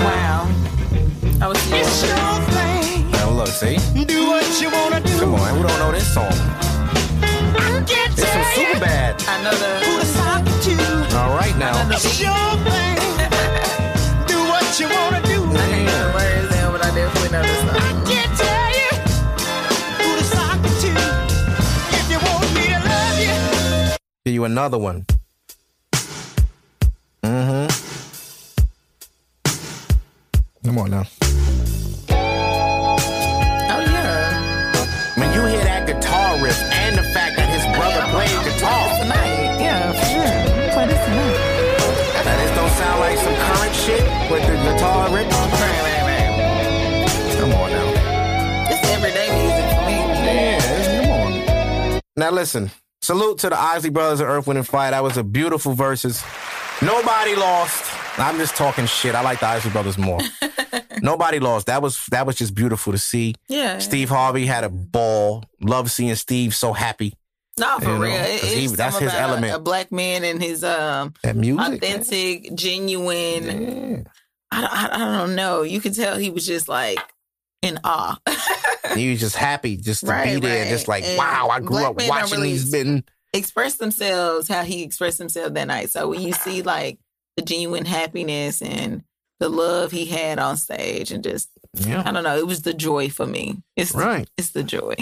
Wow. 0.01 0.47
I 1.41 1.49
was 1.49 1.57
Now 3.11 3.31
look, 3.31 3.49
see? 3.49 3.79
Do 4.05 4.27
what 4.27 4.61
you 4.61 4.71
wanna 4.71 5.01
do. 5.01 5.19
Come 5.19 5.35
on, 5.37 5.57
who 5.57 5.63
don't 5.67 5.79
know 5.79 5.93
this 5.93 6.13
song? 6.13 6.29
It's 8.19 8.29
from 8.29 8.45
super 8.53 8.81
bad. 8.81 9.17
I 9.27 9.43
know 9.43 9.57
the. 9.57 9.81
All 11.17 11.35
right 11.35 11.57
now. 11.57 11.73
Do 14.29 14.37
what 14.53 14.79
you 14.79 14.89
wanna 14.91 15.23
do. 15.23 15.49
I 15.49 15.57
can't 15.57 15.87
know 15.87 16.05
the 16.05 16.13
words 16.13 16.55
in, 16.55 16.71
but 16.71 16.85
I 16.85 16.91
definitely 16.95 17.31
know 17.33 17.43
this 17.43 17.61
song. 17.65 18.05
Can't 18.05 18.33
tell 18.37 18.42
Give 24.25 24.35
you 24.35 24.45
another 24.45 24.79
one. 24.79 25.05
Mm-hmm. 27.25 27.67
Come 30.65 30.79
on 30.79 30.91
now. 30.93 31.03
Oh 32.09 33.81
yeah. 33.83 35.19
When 35.19 35.27
you 35.35 35.41
hear 35.47 35.65
that 35.65 35.89
guitar 35.89 36.39
riff 36.41 36.57
and 36.71 36.97
the 36.99 37.03
fact 37.03 37.35
that 37.37 37.49
his 37.51 37.65
brother 37.75 38.07
played 38.15 38.31
guitar, 38.47 39.01
Tonight. 39.03 39.59
Yeah, 39.59 39.91
for 39.91 40.07
sure. 40.07 40.71
Play 40.71 40.87
this 40.87 41.03
tonight. 41.03 42.23
now 42.25 42.37
this 42.39 42.53
don't 42.55 42.71
sound 42.79 43.01
like 43.01 43.19
some 43.19 43.35
current 43.35 43.75
shit 43.75 44.03
with 44.31 44.47
the 44.47 44.55
guitar 44.71 45.11
riff. 45.13 45.27
Come 47.41 47.53
on 47.59 47.71
now. 47.73 48.71
It's 48.71 48.87
everyday 48.89 49.29
music 49.35 49.67
for 49.75 49.83
me. 49.83 49.99
Yeah, 50.23 50.63
come 51.03 51.11
on. 51.11 52.01
Now 52.17 52.31
listen, 52.31 52.71
salute 53.03 53.39
to 53.39 53.51
the 53.51 53.59
Isley 53.61 53.91
Brothers 53.91 54.21
of 54.21 54.29
Earth, 54.29 54.47
Wind, 54.47 54.59
and 54.59 54.67
Fire. 54.67 54.91
That 54.93 55.03
was 55.03 55.17
a 55.17 55.25
beautiful 55.25 55.75
Verzuz. 55.75 56.23
Nobody 56.83 57.35
lost. 57.37 57.85
I'm 58.19 58.37
just 58.39 58.57
talking 58.57 58.87
shit. 58.87 59.15
I 59.15 59.23
like 59.23 59.41
the 59.41 59.47
Isley 59.47 59.71
Brothers 59.71 59.99
more. 59.99 60.21
Nobody 61.03 61.39
lost. 61.41 61.67
That 61.67 61.83
was 61.83 62.07
that 62.11 62.27
was 62.27 62.37
just 62.37 62.55
beautiful 62.55 62.93
to 62.93 62.99
see. 62.99 63.35
Yeah. 63.49 63.79
Steve 63.79 64.09
Harvey 64.09 64.47
had 64.47 64.65
a 64.65 64.69
ball. 64.69 65.45
Love 65.61 65.91
seeing 65.91 66.15
Steve 66.15 66.55
so 66.55 66.73
happy. 66.73 67.15
No, 67.59 67.79
for 67.81 67.91
You 67.97 68.03
real. 68.03 68.13
He- 68.25 68.67
that's 68.69 68.99
his 68.99 69.13
about 69.13 69.19
a- 69.19 69.21
element. 69.21 69.55
A, 69.55 69.59
black 69.59 69.93
man 69.93 70.25
and 70.25 70.43
his 70.43 70.65
um 70.65 71.15
That 71.23 71.37
music. 71.37 71.59
man. 71.61 71.73
authentic, 71.75 72.55
genuine. 72.55 73.45
Yeah. 73.45 74.03
I, 74.51 74.61
don't- 74.61 74.73
I, 74.73 74.89
I 74.95 75.19
don't 75.19 75.35
know. 75.35 75.63
You 75.63 75.81
could 75.81 75.95
tell 75.95 76.17
he 76.19 76.31
was 76.31 76.47
just 76.47 76.69
like 76.69 76.99
in 77.63 77.79
awe. 77.85 78.19
He 78.97 79.11
was 79.11 79.21
just 79.21 79.37
happy 79.37 79.77
just 79.77 80.01
to 80.01 80.07
Right, 80.07 80.35
be 80.35 80.41
there, 80.41 80.63
right. 80.65 80.69
just 80.71 80.89
like, 80.89 81.05
And 81.05 81.19
wow, 81.19 81.49
I 81.51 81.61
grew 81.61 81.85
up 81.85 81.97
watching 82.09 82.39
really 82.39 82.53
these 82.53 82.71
men 82.73 83.05
Express 83.35 83.77
themselves 83.77 84.47
how 84.49 84.63
he 84.63 84.83
expressed 84.83 85.17
himself 85.19 85.55
that 85.55 85.65
night. 85.67 85.91
So 85.91 86.09
when 86.09 86.21
you 86.21 86.33
see 86.35 86.61
like 86.63 86.99
the 87.37 87.43
genuine 87.43 87.87
happiness 87.87 88.61
and 88.61 89.03
the 89.41 89.49
love 89.49 89.91
he 89.91 90.05
had 90.05 90.39
on 90.39 90.57
stage 90.59 91.11
and 91.13 91.25
just 91.25 91.49
Yeah. 91.75 92.03
I 92.05 92.13
don't 92.13 92.25
know, 92.25 92.37
it 92.37 92.47
was 92.47 92.61
the 92.63 92.75
joy 92.75 93.09
for 93.09 93.25
me. 93.27 93.63
It's 93.75 93.95
Right. 93.95 94.29
it's 94.37 94.51
the 94.51 94.63
joy. 94.63 94.95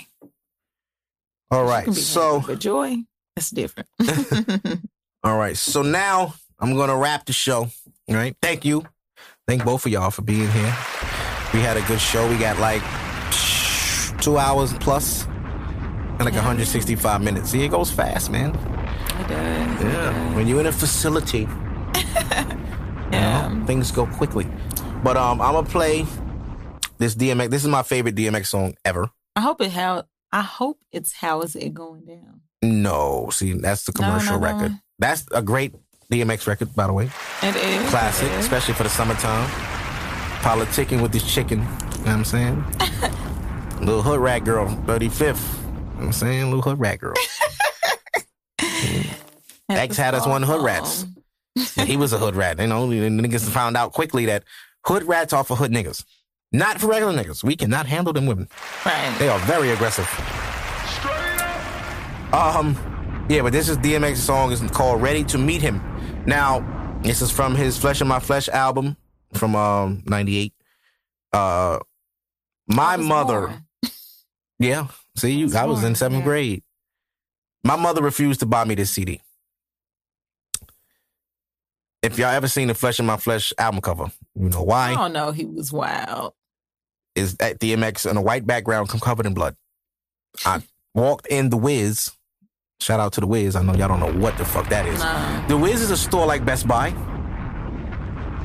All 1.50 1.64
right. 1.64 1.92
So 1.92 2.40
but 2.46 2.60
joy, 2.60 2.98
that's 3.34 3.50
different. 3.50 3.88
All 5.24 5.36
right. 5.36 5.56
So 5.56 5.82
now 5.82 6.34
I'm 6.60 6.74
going 6.74 6.88
to 6.90 6.96
wrap 6.96 7.26
the 7.26 7.32
show. 7.32 7.62
All 8.08 8.14
right. 8.16 8.36
Thank 8.40 8.64
you. 8.64 8.84
Thank 9.48 9.64
both 9.64 9.84
of 9.86 9.92
y'all 9.92 10.10
for 10.12 10.22
being 10.22 10.48
here. 10.50 10.76
We 11.52 11.60
had 11.60 11.76
a 11.76 11.82
good 11.88 12.00
show. 12.00 12.28
We 12.30 12.38
got 12.38 12.58
like 12.58 12.82
two 14.20 14.38
hours 14.38 14.72
plus 14.74 15.24
and 15.24 16.24
like 16.24 16.34
165 16.34 17.22
minutes. 17.22 17.50
See, 17.50 17.64
it 17.64 17.68
goes 17.70 17.90
fast, 17.90 18.30
man. 18.30 18.50
It 18.54 19.28
does. 19.28 19.82
Yeah. 19.82 20.34
When 20.34 20.46
you're 20.46 20.60
in 20.60 20.66
a 20.66 20.72
facility, 20.72 21.48
Yeah. 23.12 23.48
you 23.48 23.56
know, 23.58 23.66
things 23.66 23.90
go 23.90 24.06
quickly. 24.06 24.46
But 25.02 25.16
um, 25.16 25.40
I'm 25.40 25.52
going 25.52 25.64
to 25.64 25.70
play 25.70 26.06
this 26.98 27.14
DMX. 27.14 27.50
This 27.50 27.62
is 27.62 27.68
my 27.68 27.82
favorite 27.82 28.14
DMX 28.14 28.46
song 28.46 28.74
ever. 28.84 29.10
I 29.36 29.40
hope 29.40 29.60
it 29.62 29.70
how 29.72 30.04
I 30.32 30.42
hope 30.42 30.78
it's 30.92 31.12
how 31.14 31.40
is 31.42 31.56
it 31.56 31.72
going 31.74 32.04
down. 32.04 32.42
No, 32.62 33.30
see, 33.32 33.54
that's 33.54 33.84
the 33.84 33.92
commercial 33.92 34.38
no, 34.38 34.46
no. 34.46 34.54
record. 34.54 34.78
That's 34.98 35.24
a 35.32 35.40
great 35.42 35.74
DMX 36.12 36.46
record, 36.46 36.74
by 36.76 36.86
the 36.86 36.92
way. 36.92 37.10
It 37.42 37.56
is 37.56 37.88
Classic, 37.90 38.28
It 38.28 38.32
is. 38.34 38.44
especially 38.44 38.74
for 38.74 38.82
the 38.82 38.90
summertime. 38.90 39.48
Politicking 40.42 41.00
with 41.00 41.12
this 41.12 41.24
chicken. 41.32 41.60
You 41.60 41.64
know 41.66 41.70
what 42.02 42.08
I'm 42.08 42.24
saying? 42.24 42.64
Little 43.80 44.02
hood 44.02 44.20
rat 44.20 44.44
girl, 44.44 44.66
35th. 44.86 45.58
You 45.64 46.00
know 46.00 46.06
I'm 46.06 46.12
saying? 46.12 46.44
Little 46.44 46.62
hood 46.62 46.78
rat 46.78 47.00
girl. 47.00 47.14
X 49.68 49.96
had 49.96 50.14
us 50.14 50.26
one 50.26 50.42
hood 50.42 50.62
rats. 50.62 51.06
And 51.76 51.88
he 51.88 51.96
was 51.96 52.12
a 52.12 52.18
hood 52.18 52.36
rat. 52.36 52.60
You 52.60 52.66
know, 52.66 52.88
the 52.88 52.96
niggas 52.96 53.48
found 53.48 53.76
out 53.76 53.92
quickly 53.92 54.26
that 54.26 54.44
hood 54.84 55.04
rats 55.04 55.32
are 55.32 55.44
for 55.44 55.56
hood 55.56 55.72
niggas. 55.72 56.04
Not 56.52 56.80
for 56.80 56.88
regular 56.88 57.12
niggas. 57.12 57.44
We 57.44 57.56
cannot 57.56 57.86
handle 57.86 58.12
them 58.12 58.26
women. 58.26 58.48
Right. 58.84 59.16
They 59.18 59.28
are 59.28 59.38
very 59.40 59.70
aggressive. 59.70 60.06
Um, 62.32 62.76
yeah, 63.28 63.42
but 63.42 63.52
this 63.52 63.68
is 63.68 63.76
DMX's 63.78 64.22
song 64.22 64.52
is 64.52 64.60
called 64.70 65.00
"Ready 65.02 65.24
to 65.24 65.38
Meet 65.38 65.62
Him." 65.62 65.80
Now, 66.26 66.98
this 67.02 67.22
is 67.22 67.30
from 67.30 67.54
his 67.54 67.78
"Flesh 67.78 68.00
of 68.00 68.06
My 68.08 68.18
Flesh" 68.18 68.48
album 68.48 68.96
from 69.32 69.54
um 69.56 70.02
'98. 70.06 70.52
Uh, 71.32 71.78
my 72.66 72.96
mother, 72.96 73.48
born. 73.48 73.66
Yeah. 74.60 74.86
See, 75.16 75.32
you, 75.32 75.56
I 75.56 75.64
was 75.64 75.82
in 75.82 75.96
seventh 75.96 76.20
yeah. 76.20 76.24
grade. 76.24 76.62
My 77.64 77.76
mother 77.76 78.02
refused 78.02 78.40
to 78.40 78.46
buy 78.46 78.64
me 78.64 78.74
this 78.74 78.90
CD. 78.90 79.20
If 82.02 82.18
y'all 82.18 82.28
ever 82.28 82.46
seen 82.46 82.68
the 82.68 82.74
"Flesh 82.74 82.98
of 82.98 83.06
My 83.06 83.16
Flesh" 83.16 83.52
album 83.58 83.80
cover, 83.80 84.12
you 84.34 84.48
know 84.50 84.62
why 84.62 84.92
I 84.92 84.94
don't 84.94 85.12
know. 85.12 85.32
He 85.32 85.44
was 85.46 85.72
wild. 85.72 86.34
is 87.14 87.36
at 87.40 87.58
DMX 87.58 88.08
on 88.08 88.16
a 88.16 88.22
white 88.22 88.46
background 88.46 88.88
covered 88.88 89.26
in 89.26 89.34
blood. 89.34 89.56
I 90.44 90.62
walked 90.94 91.26
in 91.26 91.50
the 91.50 91.56
Wiz. 91.56 92.12
Shout 92.80 93.00
out 93.00 93.12
to 93.14 93.20
the 93.20 93.26
Wiz. 93.26 93.56
I 93.56 93.62
know 93.62 93.74
y'all 93.74 93.88
don't 93.88 94.00
know 94.00 94.12
what 94.20 94.38
the 94.38 94.44
fuck 94.44 94.68
that 94.68 94.86
is. 94.86 95.00
Nah. 95.00 95.46
The 95.48 95.56
Wiz 95.56 95.82
is 95.82 95.90
a 95.90 95.96
store 95.96 96.26
like 96.26 96.44
Best 96.44 96.66
Buy. 96.66 96.94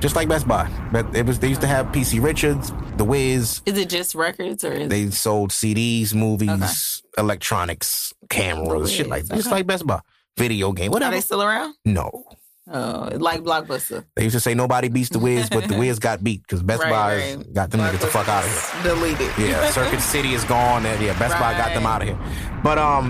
Just 0.06 0.16
like 0.16 0.30
Best 0.30 0.48
Buy. 0.48 0.70
But 0.92 1.16
it 1.16 1.26
was 1.26 1.40
they 1.40 1.48
used 1.48 1.62
to 1.62 1.68
have 1.68 1.88
PC 1.88 2.22
Richards, 2.24 2.72
the 2.98 3.04
Wiz. 3.04 3.64
Is 3.66 3.76
it 3.76 3.90
just 3.90 4.14
records 4.14 4.64
or 4.64 4.72
is 4.72 4.88
They 4.88 5.10
sold 5.10 5.50
CDs, 5.50 6.14
movies, 6.14 7.02
electronics, 7.18 8.14
cameras, 8.30 8.92
shit 8.92 9.08
like 9.08 9.26
that. 9.26 9.36
Just 9.36 9.50
like 9.50 9.66
Best 9.66 9.88
Buy. 9.88 10.00
Video 10.38 10.74
game, 10.74 10.94
are 10.94 11.00
they 11.10 11.22
still 11.22 11.42
around? 11.42 11.74
No. 11.86 12.24
Oh, 12.72 13.10
like 13.14 13.42
Blockbuster. 13.42 14.06
They 14.16 14.26
used 14.26 14.36
to 14.36 14.40
say 14.40 14.54
nobody 14.54 14.90
beats 14.90 15.10
the 15.10 15.18
Wiz, 15.18 15.50
but 15.50 15.68
the 15.68 15.76
Wiz 15.80 15.98
got 15.98 16.24
beat 16.24 16.44
because 16.44 16.62
Best 16.62 16.84
Right, 16.84 16.92
Buy 16.92 17.16
right. 17.16 17.54
got 17.54 17.72
them 17.72 17.80
niggas 17.80 18.02
the 18.02 18.06
fuck 18.06 18.30
out 18.30 18.44
of 18.46 18.84
here. 18.84 18.94
Deleted. 18.94 19.32
Yeah, 19.40 19.72
Circuit 19.72 20.02
City 20.14 20.36
is 20.36 20.44
gone. 20.44 20.86
And 20.86 21.02
yeah, 21.02 21.18
Best 21.18 21.34
Buy 21.40 21.58
got 21.58 21.74
them 21.74 21.88
out 21.88 22.04
of 22.04 22.10
here. 22.10 22.20
But 22.64 22.78
um, 22.78 23.10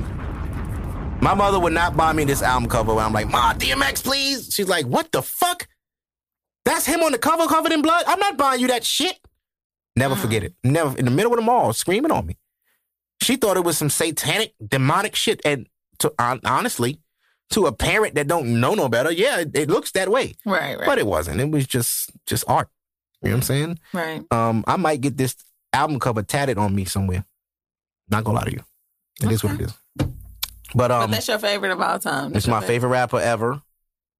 my 1.22 1.34
mother 1.34 1.60
would 1.60 1.74
not 1.74 1.98
buy 1.98 2.14
me 2.14 2.24
this 2.24 2.42
album 2.42 2.70
cover. 2.70 2.94
Where 2.94 3.04
I'm 3.04 3.12
like, 3.12 3.30
Ma, 3.30 3.54
DMX, 3.54 4.02
please. 4.02 4.54
She's 4.54 4.70
like, 4.70 4.86
What 4.86 5.12
the 5.12 5.22
fuck? 5.22 5.68
That's 6.66 6.86
him 6.86 7.02
on 7.04 7.12
the 7.12 7.18
cover, 7.18 7.46
covered 7.48 7.72
in 7.72 7.82
blood. 7.82 8.04
I'm 8.08 8.20
not 8.20 8.38
buying 8.38 8.60
you 8.60 8.68
that 8.68 8.84
shit. 8.84 9.18
Never 9.96 10.16
forget 10.16 10.44
it. 10.44 10.54
Never 10.64 10.98
in 10.98 11.06
the 11.06 11.12
middle 11.12 11.32
of 11.32 11.38
the 11.38 11.44
mall, 11.44 11.72
screaming 11.74 12.12
on 12.12 12.26
me. 12.26 12.38
She 13.22 13.38
thought 13.38 13.56
it 13.56 13.64
was 13.64 13.78
some 13.78 13.90
satanic, 13.90 14.54
demonic 14.68 15.16
shit, 15.16 15.40
and 15.46 15.68
to 16.00 16.12
hon- 16.20 16.42
honestly, 16.44 17.00
to 17.52 17.68
a 17.68 17.72
parent 17.72 18.16
that 18.16 18.28
don't 18.28 18.60
know 18.60 18.74
no 18.74 18.90
better, 18.90 19.12
yeah, 19.12 19.40
it, 19.40 19.56
it 19.56 19.70
looks 19.70 19.92
that 19.92 20.10
way, 20.10 20.34
Right, 20.46 20.78
right. 20.78 20.86
but 20.86 20.98
it 20.98 21.06
wasn't. 21.08 21.40
It 21.40 21.50
was 21.50 21.66
just 21.66 22.12
just 22.26 22.44
art. 22.48 22.68
You 23.22 23.30
know 23.30 23.36
what 23.36 23.38
I'm 23.38 23.44
saying? 23.44 23.80
right. 23.94 24.24
Um, 24.32 24.64
I 24.68 24.76
might 24.76 25.00
get 25.02 25.16
this 25.18 25.36
album 25.72 26.00
cover 26.00 26.24
tatted 26.24 26.58
on 26.58 26.76
me 26.76 26.86
somewhere. 26.86 27.24
Not 28.10 28.24
gonna 28.26 28.38
lie 28.40 28.46
to 28.46 28.52
you. 28.52 28.64
It 29.24 29.32
is 29.32 29.44
what 29.44 29.54
it 29.54 29.62
is. 29.62 29.74
But 29.96 30.10
But 30.76 30.92
um, 30.92 31.12
that's 31.12 31.28
your 31.28 31.40
favorite 31.40 31.72
of 31.72 31.80
all 31.80 32.00
time. 32.00 32.34
That's 32.34 32.46
it's 32.46 32.52
my 32.52 32.62
favorite 32.62 32.90
rapper 32.90 33.20
ever, 33.20 33.62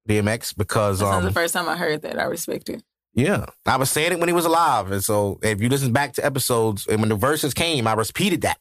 DMX, 0.06 0.56
because 0.56 1.02
um, 1.02 1.24
the 1.24 1.32
first 1.32 1.54
time 1.54 1.68
I 1.68 1.76
heard 1.76 2.02
that. 2.02 2.18
I 2.18 2.24
respect 2.24 2.68
it. 2.68 2.82
yeah, 3.14 3.46
I 3.66 3.76
was 3.76 3.90
saying 3.90 4.12
it 4.12 4.18
when 4.20 4.28
he 4.28 4.32
was 4.34 4.44
alive, 4.44 4.90
and 4.92 5.02
so 5.02 5.38
if 5.42 5.60
you 5.60 5.68
listen 5.68 5.92
back 5.92 6.12
to 6.14 6.24
episodes 6.24 6.86
and 6.86 7.00
when 7.00 7.08
the 7.08 7.16
Verzuz 7.16 7.54
came, 7.54 7.86
I 7.86 7.94
repeated 7.94 8.42
that 8.42 8.58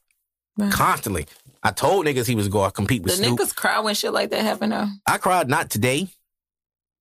Right. 0.58 0.72
constantly. 0.72 1.26
I 1.64 1.72
told 1.72 2.06
niggas 2.06 2.28
he 2.28 2.36
was 2.36 2.48
going 2.48 2.70
to 2.70 2.74
compete 2.74 3.02
The 3.04 3.08
with 3.08 3.16
Snoop. 3.16 3.40
niggas 3.40 3.54
cry 3.56 3.80
when 3.82 3.94
shit 3.96 4.14
like 4.14 4.30
that 4.30 4.42
happened. 4.44 4.72
though. 4.72 4.88
I 5.06 5.18
cried 5.18 5.50
not 5.50 5.70
today, 5.70 6.08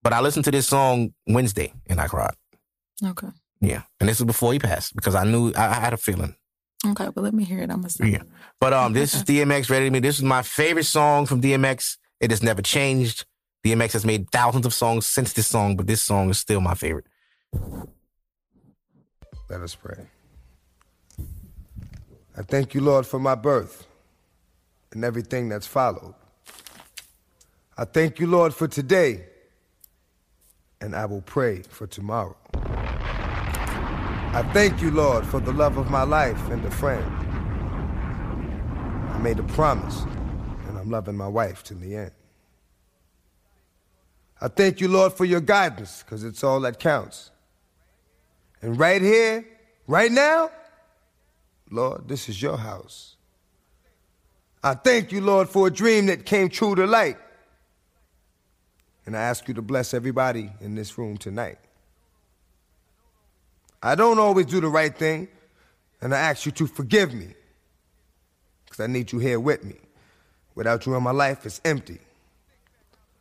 but 0.03 0.13
I 0.13 0.21
listened 0.21 0.45
to 0.47 0.51
this 0.51 0.67
song 0.67 1.15
Wednesday 1.27 1.73
and 1.89 2.01
I 2.01 2.09
cried. 2.09 2.35
Okay. 3.05 3.29
Yeah, 3.61 3.83
and 4.01 4.09
this 4.09 4.19
was 4.19 4.27
before 4.27 4.53
he 4.53 4.59
passed 4.59 4.95
because 4.97 5.15
I 5.15 5.25
knew 5.25 5.53
I, 5.57 5.69
I 5.69 5.75
had 5.75 5.93
a 5.93 5.97
feeling. 5.97 6.35
Okay, 6.87 7.09
but 7.15 7.23
let 7.23 7.33
me 7.33 7.45
hear 7.45 7.61
it. 7.61 7.71
I'm 7.71 7.81
gonna. 7.83 8.11
Yeah. 8.11 8.23
But 8.61 8.73
um, 8.75 8.93
this 8.93 9.15
is 9.15 9.23
DMX 9.25 9.71
Ready 9.71 9.87
to 9.87 9.91
Me. 9.91 10.01
This 10.01 10.17
is 10.19 10.23
my 10.23 10.43
favorite 10.43 10.85
song 10.85 11.25
from 11.27 11.41
DMX. 11.41 11.97
It 12.21 12.31
has 12.31 12.43
never 12.43 12.61
changed. 12.61 13.25
DMX 13.65 13.93
has 13.95 14.05
made 14.05 14.31
thousands 14.31 14.67
of 14.67 14.75
songs 14.75 15.07
since 15.07 15.33
this 15.33 15.47
song, 15.47 15.75
but 15.75 15.87
this 15.87 16.03
song 16.03 16.29
is 16.29 16.39
still 16.39 16.61
my 16.61 16.75
favorite. 16.75 17.07
Let 19.49 19.63
us 19.63 19.75
pray. 19.75 20.07
I 22.37 22.43
thank 22.43 22.75
you, 22.75 22.83
Lord, 22.83 23.07
for 23.07 23.19
my 23.19 23.35
birth 23.35 23.87
and 24.93 25.03
everything 25.03 25.49
that's 25.49 25.67
followed. 25.67 26.15
I 27.79 27.85
thank 27.87 28.21
you, 28.21 28.27
Lord, 28.27 28.55
for 28.55 28.69
today, 28.69 29.25
and 30.81 30.95
I 30.95 31.07
will 31.07 31.23
pray 31.23 31.63
for 31.63 31.87
tomorrow. 31.87 32.37
I 32.53 34.43
thank 34.53 34.83
you, 34.83 34.91
Lord, 34.91 35.25
for 35.25 35.41
the 35.41 35.53
love 35.53 35.79
of 35.79 35.91
my 35.91 36.03
life 36.03 36.51
and 36.51 36.63
a 36.67 36.71
friend. 36.71 37.05
I 39.11 39.19
made 39.19 39.39
a 39.39 39.45
promise, 39.45 40.03
and 40.69 40.77
I'm 40.77 40.91
loving 40.91 41.17
my 41.17 41.29
wife 41.29 41.63
till 41.63 41.79
the 41.79 41.97
end. 41.97 42.11
I 44.41 44.49
thank 44.49 44.81
you, 44.81 44.89
Lord, 44.89 45.13
for 45.13 45.25
your 45.25 45.41
guidance, 45.41 46.03
because 46.03 46.25
it's 46.25 46.45
all 46.45 46.61
that 46.61 46.79
counts. 46.79 47.31
And 48.61 48.79
right 48.79 49.01
here, 49.01 49.47
right 49.87 50.11
now, 50.11 50.51
Lord, 51.71 52.09
this 52.09 52.29
is 52.29 52.41
your 52.41 52.57
house. 52.57 53.17
I 54.63 54.75
thank 54.75 55.13
you, 55.13 55.21
Lord, 55.21 55.49
for 55.49 55.67
a 55.67 55.71
dream 55.71 56.07
that 56.07 56.25
came 56.25 56.49
true 56.49 56.75
to 56.75 56.87
light. 56.87 57.19
And 59.07 59.17
I 59.17 59.21
ask 59.21 59.47
you 59.49 59.55
to 59.55 59.63
bless 59.63 59.93
everybody 59.93 60.51
in 60.61 60.75
this 60.75 60.97
room 60.97 61.19
tonight. 61.19 61.59
I 63.83 63.95
don't 63.95 64.19
always 64.19 64.47
do 64.47 64.61
the 64.61 64.69
right 64.69 64.97
thing, 64.97 65.29
and 66.01 66.15
I 66.15 66.19
ask 66.19 66.47
you 66.47 66.53
to 66.53 66.67
forgive 66.67 67.13
me. 67.13 67.29
Because 68.65 68.81
I 68.81 68.87
need 68.87 69.13
you 69.13 69.19
here 69.19 69.39
with 69.39 69.63
me. 69.63 69.77
Without 70.55 70.87
you 70.87 70.95
in 70.95 71.03
my 71.03 71.11
life, 71.11 71.45
it's 71.45 71.61
empty. 71.65 71.99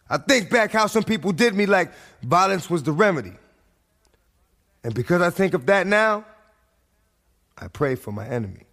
I 0.09 0.17
think 0.17 0.49
back 0.49 0.71
how 0.71 0.87
some 0.87 1.03
people 1.03 1.31
did 1.31 1.55
me 1.55 1.65
like 1.65 1.91
violence 2.21 2.69
was 2.69 2.83
the 2.83 2.91
remedy. 2.91 3.33
And 4.83 4.93
because 4.93 5.21
I 5.21 5.29
think 5.29 5.53
of 5.53 5.65
that 5.67 5.87
now, 5.87 6.25
I 7.57 7.67
pray 7.67 7.95
for 7.95 8.11
my 8.11 8.27
enemy. 8.27 8.63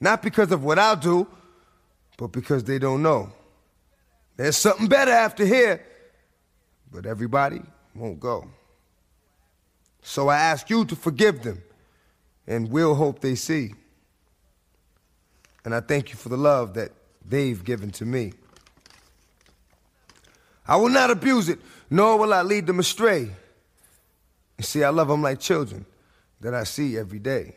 Not 0.00 0.22
because 0.22 0.50
of 0.52 0.64
what 0.64 0.78
I'll 0.78 0.96
do, 0.96 1.26
but 2.16 2.28
because 2.28 2.64
they 2.64 2.78
don't 2.78 3.02
know. 3.02 3.32
There's 4.36 4.56
something 4.56 4.88
better 4.88 5.10
after 5.10 5.44
here, 5.44 5.84
but 6.90 7.06
everybody 7.06 7.62
won't 7.94 8.20
go. 8.20 8.48
So 10.02 10.28
I 10.28 10.36
ask 10.36 10.68
you 10.70 10.84
to 10.86 10.96
forgive 10.96 11.42
them, 11.42 11.62
and 12.46 12.70
we'll 12.70 12.94
hope 12.94 13.20
they 13.20 13.34
see. 13.34 13.74
And 15.64 15.74
I 15.74 15.80
thank 15.80 16.10
you 16.10 16.16
for 16.16 16.28
the 16.28 16.36
love 16.36 16.74
that 16.74 16.92
they've 17.26 17.62
given 17.62 17.90
to 17.92 18.04
me. 18.04 18.34
I 20.66 20.76
will 20.76 20.88
not 20.88 21.10
abuse 21.10 21.48
it, 21.48 21.58
nor 21.90 22.18
will 22.18 22.32
I 22.32 22.42
lead 22.42 22.66
them 22.66 22.78
astray. 22.78 23.30
You 24.58 24.64
see, 24.64 24.82
I 24.84 24.90
love 24.90 25.08
them 25.08 25.22
like 25.22 25.40
children 25.40 25.84
that 26.40 26.54
I 26.54 26.64
see 26.64 26.96
every 26.96 27.18
day. 27.18 27.54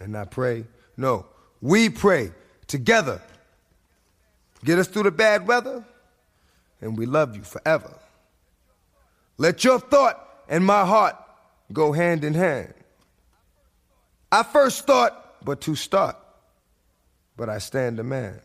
And 0.00 0.16
I 0.16 0.24
pray, 0.24 0.64
no, 0.96 1.26
we 1.60 1.88
pray 1.88 2.32
together. 2.66 3.20
Get 4.64 4.78
us 4.78 4.88
through 4.88 5.04
the 5.04 5.10
bad 5.10 5.46
weather, 5.46 5.84
and 6.80 6.96
we 6.96 7.06
love 7.06 7.36
you 7.36 7.42
forever. 7.42 7.94
Let 9.36 9.64
your 9.64 9.78
thought 9.78 10.44
and 10.48 10.64
my 10.64 10.84
heart 10.84 11.16
go 11.72 11.92
hand 11.92 12.24
in 12.24 12.34
hand. 12.34 12.74
I 14.30 14.42
first 14.42 14.86
thought, 14.86 15.44
but 15.44 15.60
to 15.62 15.74
start, 15.74 16.16
but 17.36 17.48
I 17.48 17.58
stand 17.58 18.00
a 18.00 18.04
man. 18.04 18.40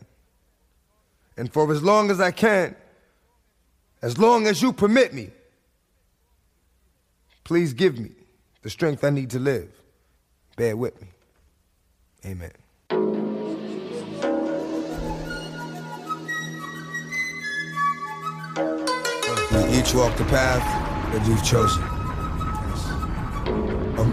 And 1.36 1.52
for 1.52 1.70
as 1.72 1.82
long 1.82 2.10
as 2.10 2.20
I 2.20 2.30
can, 2.30 2.76
as 4.04 4.18
long 4.18 4.46
as 4.46 4.60
you 4.60 4.70
permit 4.70 5.14
me, 5.14 5.30
please 7.42 7.72
give 7.72 7.98
me 7.98 8.10
the 8.60 8.68
strength 8.68 9.02
I 9.02 9.08
need 9.08 9.30
to 9.30 9.38
live. 9.38 9.70
Bear 10.56 10.76
with 10.76 11.00
me. 11.00 11.08
Amen. 12.26 12.50
We 19.52 19.78
each 19.78 19.94
walk 19.94 20.14
the 20.18 20.26
path 20.28 20.62
that 21.14 21.26
you've 21.26 21.42
chosen. 21.42 22.03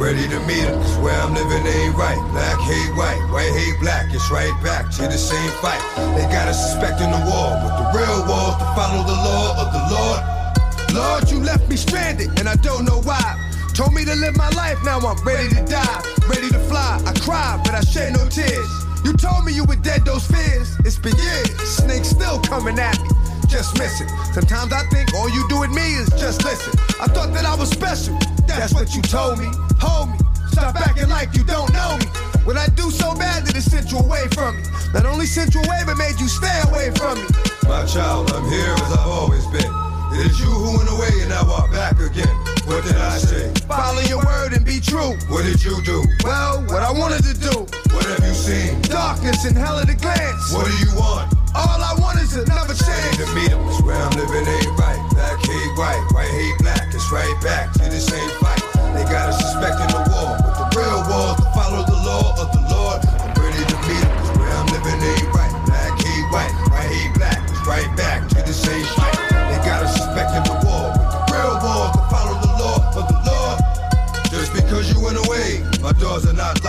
Ready 0.01 0.27
to 0.29 0.39
meet 0.47 0.65
'cause 0.65 0.97
where 0.97 1.13
I'm 1.21 1.35
living 1.35 1.63
ain't 1.63 1.95
right. 1.95 2.17
Black 2.31 2.59
hate 2.61 2.91
white, 2.97 3.21
white 3.31 3.53
hate 3.53 3.79
black. 3.79 4.07
It's 4.11 4.31
right 4.31 4.51
back 4.63 4.89
to 4.97 5.03
the 5.03 5.15
same 5.15 5.51
fight. 5.61 5.79
They 6.15 6.23
got 6.23 6.47
us 6.47 6.57
suspecting 6.59 7.11
the 7.11 7.21
war, 7.29 7.49
but 7.61 7.73
the 7.77 7.99
real 7.99 8.25
war's 8.25 8.57
to 8.57 8.67
follow 8.73 9.03
the 9.05 9.13
law 9.13 9.61
of 9.61 9.67
the 9.71 9.83
Lord. 9.93 10.19
Lord, 10.91 11.29
you 11.29 11.39
left 11.39 11.69
me 11.69 11.77
stranded, 11.77 12.29
and 12.39 12.49
I 12.49 12.55
don't 12.55 12.83
know 12.83 12.99
why. 13.03 13.37
Told 13.75 13.93
me 13.93 14.03
to 14.05 14.15
live 14.15 14.35
my 14.35 14.49
life, 14.49 14.79
now 14.83 14.97
I'm 14.97 15.21
ready 15.23 15.49
to 15.49 15.61
die, 15.61 16.01
ready 16.27 16.49
to 16.49 16.59
fly. 16.67 16.99
I 17.05 17.13
cried, 17.19 17.61
but 17.63 17.75
I 17.75 17.81
shed 17.81 18.13
no 18.13 18.25
tears. 18.25 18.71
You 19.05 19.13
told 19.13 19.45
me 19.45 19.53
you 19.53 19.65
were 19.65 19.81
dead, 19.89 20.03
those 20.03 20.25
fears. 20.25 20.67
It's 20.83 20.97
been 20.97 21.15
years, 21.15 21.51
snakes 21.77 22.09
still 22.09 22.39
coming 22.39 22.79
at 22.79 22.99
me. 23.03 23.09
Just 23.47 23.77
miss 23.77 24.01
it. 24.01 24.09
Sometimes 24.33 24.73
I 24.73 24.83
think 24.89 25.13
all 25.13 25.29
you 25.29 25.47
do 25.47 25.59
with 25.59 25.71
me 25.71 25.93
is 25.93 26.09
just 26.17 26.43
listen. 26.43 26.73
I 26.99 27.05
thought 27.05 27.33
that 27.35 27.45
I 27.45 27.53
was 27.53 27.69
special. 27.69 28.17
That's 28.57 28.73
what 28.73 28.95
you 28.95 29.01
told 29.01 29.39
me. 29.39 29.49
Hold 29.79 30.09
me. 30.09 30.17
Stop 30.51 30.75
acting 30.75 31.09
like 31.09 31.33
you 31.35 31.43
don't 31.43 31.71
know 31.73 31.97
me. 31.97 32.05
What 32.43 32.57
I 32.57 32.67
do 32.67 32.91
so 32.91 33.15
bad 33.15 33.45
that 33.45 33.55
it 33.55 33.61
sent 33.61 33.91
you 33.91 33.99
away 33.99 34.27
from 34.33 34.57
me. 34.57 34.63
Not 34.93 35.05
only 35.05 35.25
sent 35.25 35.53
you 35.53 35.61
away, 35.61 35.81
but 35.85 35.97
made 35.97 36.19
you 36.19 36.27
stay 36.27 36.61
away 36.67 36.91
from 36.91 37.17
me. 37.17 37.27
My 37.67 37.85
child, 37.85 38.31
I'm 38.31 38.49
here 38.49 38.73
as 38.73 38.91
I've 38.91 39.07
always 39.07 39.45
been. 39.47 39.71
It 40.13 40.27
is 40.27 40.39
you 40.39 40.47
who 40.47 40.77
went 40.77 40.89
away 40.91 41.21
and 41.21 41.29
now 41.29 41.43
I'm 41.43 41.71
back 41.71 41.99
again. 41.99 42.35
What 42.65 42.83
did 42.83 42.95
I 42.95 43.17
say? 43.17 43.53
Follow 43.67 44.01
your 44.01 44.23
word 44.25 44.53
and 44.53 44.65
be 44.65 44.79
true. 44.79 45.15
What 45.29 45.43
did 45.43 45.63
you 45.63 45.81
do? 45.83 46.03
Well, 46.23 46.61
what 46.67 46.83
I 46.83 46.91
wanted 46.91 47.23
to 47.23 47.33
do. 47.33 47.80
What 48.01 48.17
have 48.17 48.25
you 48.25 48.33
seen? 48.33 48.81
Darkness 48.89 49.45
and 49.45 49.55
hell 49.55 49.77
at 49.77 49.85
a 49.89 49.93
glance. 49.93 50.49
What 50.49 50.65
do 50.65 50.73
you 50.81 50.89
want? 50.97 51.29
All 51.53 51.77
I 51.77 51.93
want 52.01 52.17
is 52.19 52.33
another 52.33 52.73
Ready 52.73 52.81
chance. 52.81 53.17
to 53.21 53.27
meet 53.37 53.51
'em, 53.53 53.61
'cause 53.61 53.81
where 53.83 53.95
I'm 53.95 54.09
living 54.17 54.41
ain't 54.47 54.73
right. 54.79 54.97
Black 55.13 55.37
hate 55.45 55.73
white, 55.77 56.01
white 56.09 56.31
hate 56.33 56.57
black. 56.65 56.81
It's 56.89 57.11
right 57.11 57.37
back 57.45 57.71
to 57.73 57.85
the 57.85 58.01
same 58.01 58.31
fight. 58.41 58.57
They 58.95 59.03
got 59.05 59.29
us 59.29 59.37
suspecting 59.37 59.89
the 59.93 60.01
war, 60.09 60.33
but 60.41 60.53
the 60.57 60.65
real 60.81 60.99
war's 61.13 61.37
to 61.45 61.47
follow 61.53 61.85
the 61.85 61.99
law 62.09 62.25
of 62.41 62.47
the 62.51 62.63
Lord. 62.73 62.99
I'm 63.21 63.33
ready 63.37 63.63
to 63.69 63.77
meet 63.85 64.01
'em, 64.01 64.11
'cause 64.17 64.33
where 64.39 64.49
I'm 64.57 64.65
living 64.73 64.99
ain't 65.11 65.29
right. 65.37 65.53
Black 65.69 65.93
hate 66.01 66.27
white, 66.33 66.53
white 66.73 66.89
hate 66.89 67.13
black. 67.13 67.39
It's 67.53 67.67
right 67.67 67.91
back 67.95 68.27
to 68.29 68.41
the 68.41 68.53
same 68.53 68.85
fight. 68.97 69.17
They 69.29 69.59
got 69.69 69.83
us 69.85 69.93
suspecting 69.93 70.43
the 70.49 70.57
war, 70.65 70.89
but 70.97 71.07
the 71.13 71.21
real 71.37 71.53
war's 71.61 71.91
to 71.97 72.03
follow 72.09 72.35
the 72.41 72.51
law 72.63 72.77
of 72.97 73.05
the 73.13 73.19
Lord. 73.29 73.57
Just 74.31 74.53
because 74.53 74.89
you 74.89 74.99
went 74.99 75.17
away, 75.23 75.61
my 75.83 75.91
doors 75.93 76.25
are 76.25 76.33
not. 76.33 76.60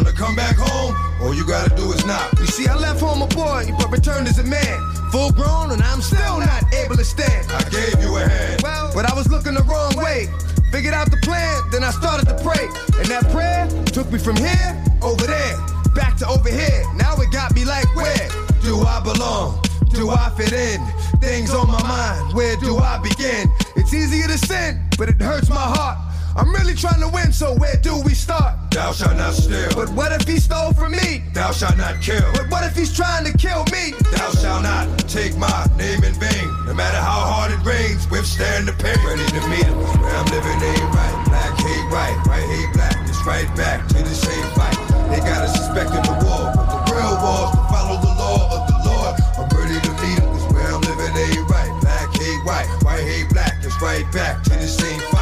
Wanna 0.00 0.16
come 0.16 0.34
back 0.34 0.56
home? 0.56 0.96
All 1.20 1.34
you 1.34 1.46
gotta 1.46 1.76
do 1.76 1.92
is 1.92 2.06
knock. 2.06 2.32
You 2.40 2.46
see, 2.46 2.66
I 2.66 2.74
left 2.74 3.00
home 3.00 3.20
a 3.20 3.26
boy, 3.26 3.66
but 3.76 3.90
returned 3.90 4.28
as 4.28 4.38
a 4.38 4.44
man. 4.44 4.80
Full 5.12 5.30
grown, 5.32 5.72
and 5.72 5.82
I'm 5.82 6.00
still 6.00 6.40
not 6.40 6.64
able 6.72 6.96
to 6.96 7.04
stand. 7.04 7.52
I 7.52 7.62
gave 7.68 8.00
you 8.00 8.16
a 8.16 8.26
hand. 8.26 8.62
Well, 8.62 8.90
but 8.94 9.04
I 9.04 9.14
was 9.14 9.28
looking 9.28 9.52
the 9.52 9.62
wrong 9.64 9.94
way. 9.96 10.28
Figured 10.72 10.94
out 10.94 11.10
the 11.10 11.18
plan, 11.18 11.54
then 11.70 11.84
I 11.84 11.90
started 11.90 12.24
to 12.28 12.34
pray. 12.42 12.64
And 12.96 13.08
that 13.12 13.28
prayer 13.28 13.68
took 13.92 14.10
me 14.10 14.18
from 14.18 14.36
here, 14.36 14.72
over 15.02 15.26
there, 15.26 15.56
back 15.94 16.16
to 16.24 16.26
over 16.28 16.48
here. 16.48 16.82
Now 16.96 17.20
it 17.20 17.30
got 17.30 17.54
me 17.54 17.66
like, 17.66 17.94
where 17.94 18.28
Do 18.62 18.80
I 18.80 19.00
belong? 19.04 19.60
do 19.90 20.08
I 20.08 20.30
fit 20.30 20.54
in? 20.54 20.80
Things 21.20 21.52
on 21.52 21.66
my 21.66 21.82
mind, 21.82 22.32
where 22.32 22.56
do 22.56 22.78
I 22.78 22.96
begin? 23.02 23.52
It's 23.76 23.92
easier 23.92 24.28
to 24.28 24.38
sin, 24.38 24.80
but 24.96 25.10
it 25.10 25.20
hurts 25.20 25.50
my 25.50 25.56
heart. 25.56 25.98
I'm 26.40 26.48
really 26.56 26.72
trying 26.72 27.04
to 27.04 27.08
win, 27.12 27.32
so 27.36 27.52
where 27.60 27.76
do 27.76 28.00
we 28.00 28.14
start? 28.14 28.56
Thou 28.72 28.92
shalt 28.92 29.18
not 29.18 29.34
steal. 29.34 29.68
But 29.76 29.92
what 29.92 30.10
if 30.10 30.26
he 30.26 30.40
stole 30.40 30.72
from 30.72 30.92
me? 30.92 31.20
Thou 31.34 31.52
shalt 31.52 31.76
not 31.76 32.00
kill. 32.00 32.24
But 32.32 32.48
what 32.48 32.64
if 32.64 32.74
he's 32.74 32.96
trying 32.96 33.28
to 33.28 33.32
kill 33.36 33.68
me? 33.68 33.92
Thou 34.16 34.32
shalt 34.32 34.62
not 34.62 34.88
take 35.04 35.36
my 35.36 35.68
name 35.76 36.00
in 36.02 36.16
vain. 36.16 36.48
No 36.64 36.72
matter 36.72 36.96
how 36.96 37.28
hard 37.28 37.52
it 37.52 37.60
rains, 37.60 38.08
withstand 38.08 38.68
the 38.68 38.72
pain. 38.80 38.96
Ready 39.04 39.28
to 39.36 39.42
meet 39.52 39.68
him. 39.68 39.76
Where 40.00 40.16
I'm 40.16 40.24
living 40.32 40.56
ain't 40.64 40.88
right. 40.96 41.16
Black 41.28 41.52
hate 41.60 41.86
right, 41.92 42.16
right 42.24 42.48
hate 42.48 42.72
black. 42.72 42.96
It's 43.04 43.20
right 43.26 43.48
back 43.54 43.86
to 43.92 44.00
the 44.00 44.16
same 44.16 44.48
fight. 44.56 44.80
They 45.12 45.20
got 45.20 45.44
us 45.44 45.52
suspecting 45.52 46.00
the 46.08 46.16
war, 46.24 46.56
but 46.56 46.72
the 46.72 46.80
real 46.88 47.20
war's 47.20 47.52
to 47.52 47.60
follow 47.68 48.00
the 48.00 48.14
law 48.16 48.40
of 48.56 48.62
the 48.64 48.78
Lord. 48.88 49.12
I'm 49.36 49.48
ready 49.60 49.76
to 49.76 49.92
meet 50.00 50.16
him. 50.16 50.32
Cause 50.32 50.48
where 50.56 50.72
I'm 50.72 50.80
living 50.88 51.12
ain't 51.20 51.44
right. 51.52 51.68
Black 51.84 52.08
hate 52.16 52.40
white, 52.48 52.70
white 52.80 53.04
hate 53.04 53.28
black. 53.28 53.60
It's 53.60 53.76
right 53.84 54.08
back 54.08 54.40
to 54.48 54.56
the 54.56 54.64
same 54.64 55.00
fight. 55.12 55.19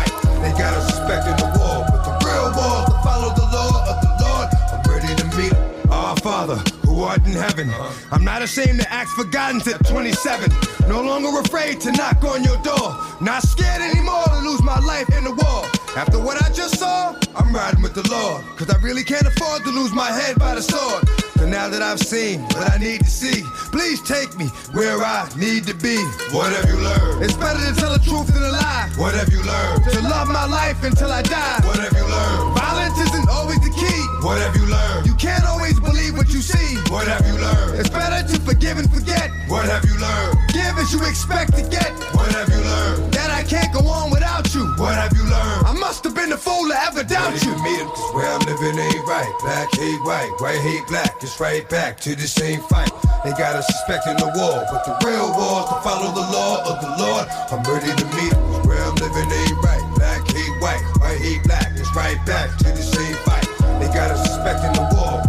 In 7.16 7.32
heaven. 7.32 7.72
I'm 8.12 8.22
not 8.22 8.42
ashamed 8.42 8.80
to 8.80 8.92
ask 8.92 9.14
for 9.16 9.24
guidance 9.24 9.66
at 9.66 9.84
27. 9.86 10.52
No 10.88 11.00
longer 11.00 11.40
afraid 11.40 11.80
to 11.80 11.92
knock 11.92 12.22
on 12.22 12.44
your 12.44 12.58
door. 12.58 12.96
Not 13.20 13.42
scared 13.42 13.80
anymore 13.80 14.24
to 14.24 14.38
lose 14.40 14.62
my 14.62 14.78
life 14.80 15.08
in 15.16 15.24
the 15.24 15.32
war. 15.32 15.64
After 15.98 16.22
what 16.22 16.40
I 16.40 16.48
just 16.54 16.78
saw, 16.78 17.12
I'm 17.34 17.52
riding 17.52 17.82
with 17.82 17.92
the 17.92 18.08
Lord. 18.08 18.44
Cause 18.56 18.70
I 18.70 18.78
really 18.78 19.02
can't 19.02 19.26
afford 19.26 19.64
to 19.64 19.70
lose 19.70 19.92
my 19.92 20.06
head 20.06 20.38
by 20.38 20.54
the 20.54 20.62
sword. 20.62 21.02
But 21.34 21.48
now 21.48 21.66
that 21.68 21.82
I've 21.82 21.98
seen 21.98 22.42
what 22.54 22.70
I 22.70 22.78
need 22.78 23.00
to 23.02 23.10
see, 23.10 23.42
please 23.74 24.00
take 24.02 24.30
me 24.38 24.46
where 24.70 25.02
I 25.02 25.28
need 25.34 25.66
to 25.66 25.74
be. 25.74 25.98
What 26.30 26.54
have 26.54 26.70
you 26.70 26.78
learned? 26.78 27.24
It's 27.24 27.34
better 27.34 27.58
to 27.58 27.74
tell 27.74 27.90
the 27.90 27.98
truth 27.98 28.30
than 28.30 28.46
a 28.46 28.54
lie. 28.54 28.94
What 28.94 29.14
have 29.18 29.26
you 29.34 29.42
learned? 29.42 29.90
To 29.90 30.02
love 30.06 30.30
my 30.30 30.46
life 30.46 30.84
until 30.84 31.10
I 31.10 31.22
die. 31.22 31.66
What 31.66 31.82
have 31.82 31.90
you 31.90 32.06
learned? 32.06 32.54
Violence 32.54 32.98
isn't 33.10 33.28
always 33.28 33.58
the 33.58 33.74
key. 33.74 34.00
What 34.22 34.38
have 34.38 34.54
you 34.54 34.70
learned? 34.70 35.02
You 35.04 35.14
can't 35.18 35.46
always 35.50 35.80
believe 35.80 36.14
what 36.16 36.30
you 36.30 36.42
see. 36.42 36.78
What 36.94 37.08
have 37.08 37.26
you 37.26 37.34
learned? 37.42 37.74
It's 37.74 37.90
better 37.90 38.22
to 38.22 38.38
forgive 38.46 38.78
and 38.78 38.86
forget. 38.86 39.34
What 39.50 39.66
have 39.66 39.82
you 39.82 39.98
learned? 39.98 40.38
Give 40.54 40.78
as 40.78 40.94
you 40.94 41.02
expect 41.02 41.58
to 41.58 41.62
get. 41.66 41.90
What 42.14 42.30
have 42.38 42.48
you 42.54 42.62
learned? 42.62 43.14
That 43.14 43.30
I 43.34 43.42
can't 43.42 43.74
go 43.74 43.82
on 43.90 44.10
without 44.10 44.54
you. 44.54 44.62
What 44.78 44.94
have 44.94 45.10
you 45.10 45.26
learned? 45.26 45.66
I 45.66 45.72
must 45.88 46.04
have 46.04 46.14
been 46.14 46.30
a 46.32 46.36
fool 46.36 46.68
to 46.68 46.76
ever 46.84 47.02
doubt 47.02 47.32
you. 47.42 47.48
Him, 47.64 47.88
cause 47.88 48.12
where 48.12 48.28
I'm 48.28 48.44
living 48.44 48.76
ain't 48.76 49.08
right. 49.08 49.32
Black 49.40 49.72
hate 49.72 50.04
white, 50.04 50.28
white 50.36 50.60
hate 50.60 50.86
black. 50.86 51.16
It's 51.22 51.40
right 51.40 51.66
back 51.70 51.98
to 52.00 52.14
the 52.14 52.28
same 52.28 52.60
fight. 52.68 52.92
They 53.24 53.30
got 53.30 53.56
us 53.56 53.64
suspecting 53.64 54.20
the 54.20 54.28
war, 54.36 54.68
but 54.68 54.84
the 54.84 54.92
real 55.00 55.32
war 55.32 55.64
is 55.64 55.68
to 55.72 55.80
follow 55.80 56.12
the 56.12 56.28
law 56.28 56.60
of 56.68 56.76
the 56.84 56.92
Lord. 57.00 57.24
I'm 57.48 57.64
ready 57.64 57.88
to 57.88 58.06
meet 58.20 58.36
cause 58.36 58.66
where 58.68 58.84
I'm 58.84 58.96
living 59.00 59.32
ain't 59.32 59.56
right. 59.64 59.84
Black 59.96 60.28
hate 60.28 60.56
white, 60.60 60.84
white 61.00 61.20
hate 61.24 61.42
black. 61.48 61.72
It's 61.72 61.88
right 61.96 62.20
back 62.28 62.52
to 62.58 62.68
the 62.68 62.84
same 62.84 63.16
fight. 63.24 63.48
They 63.80 63.88
got 63.88 64.12
us 64.12 64.20
suspecting 64.28 64.76
the 64.76 64.84
war, 64.92 65.24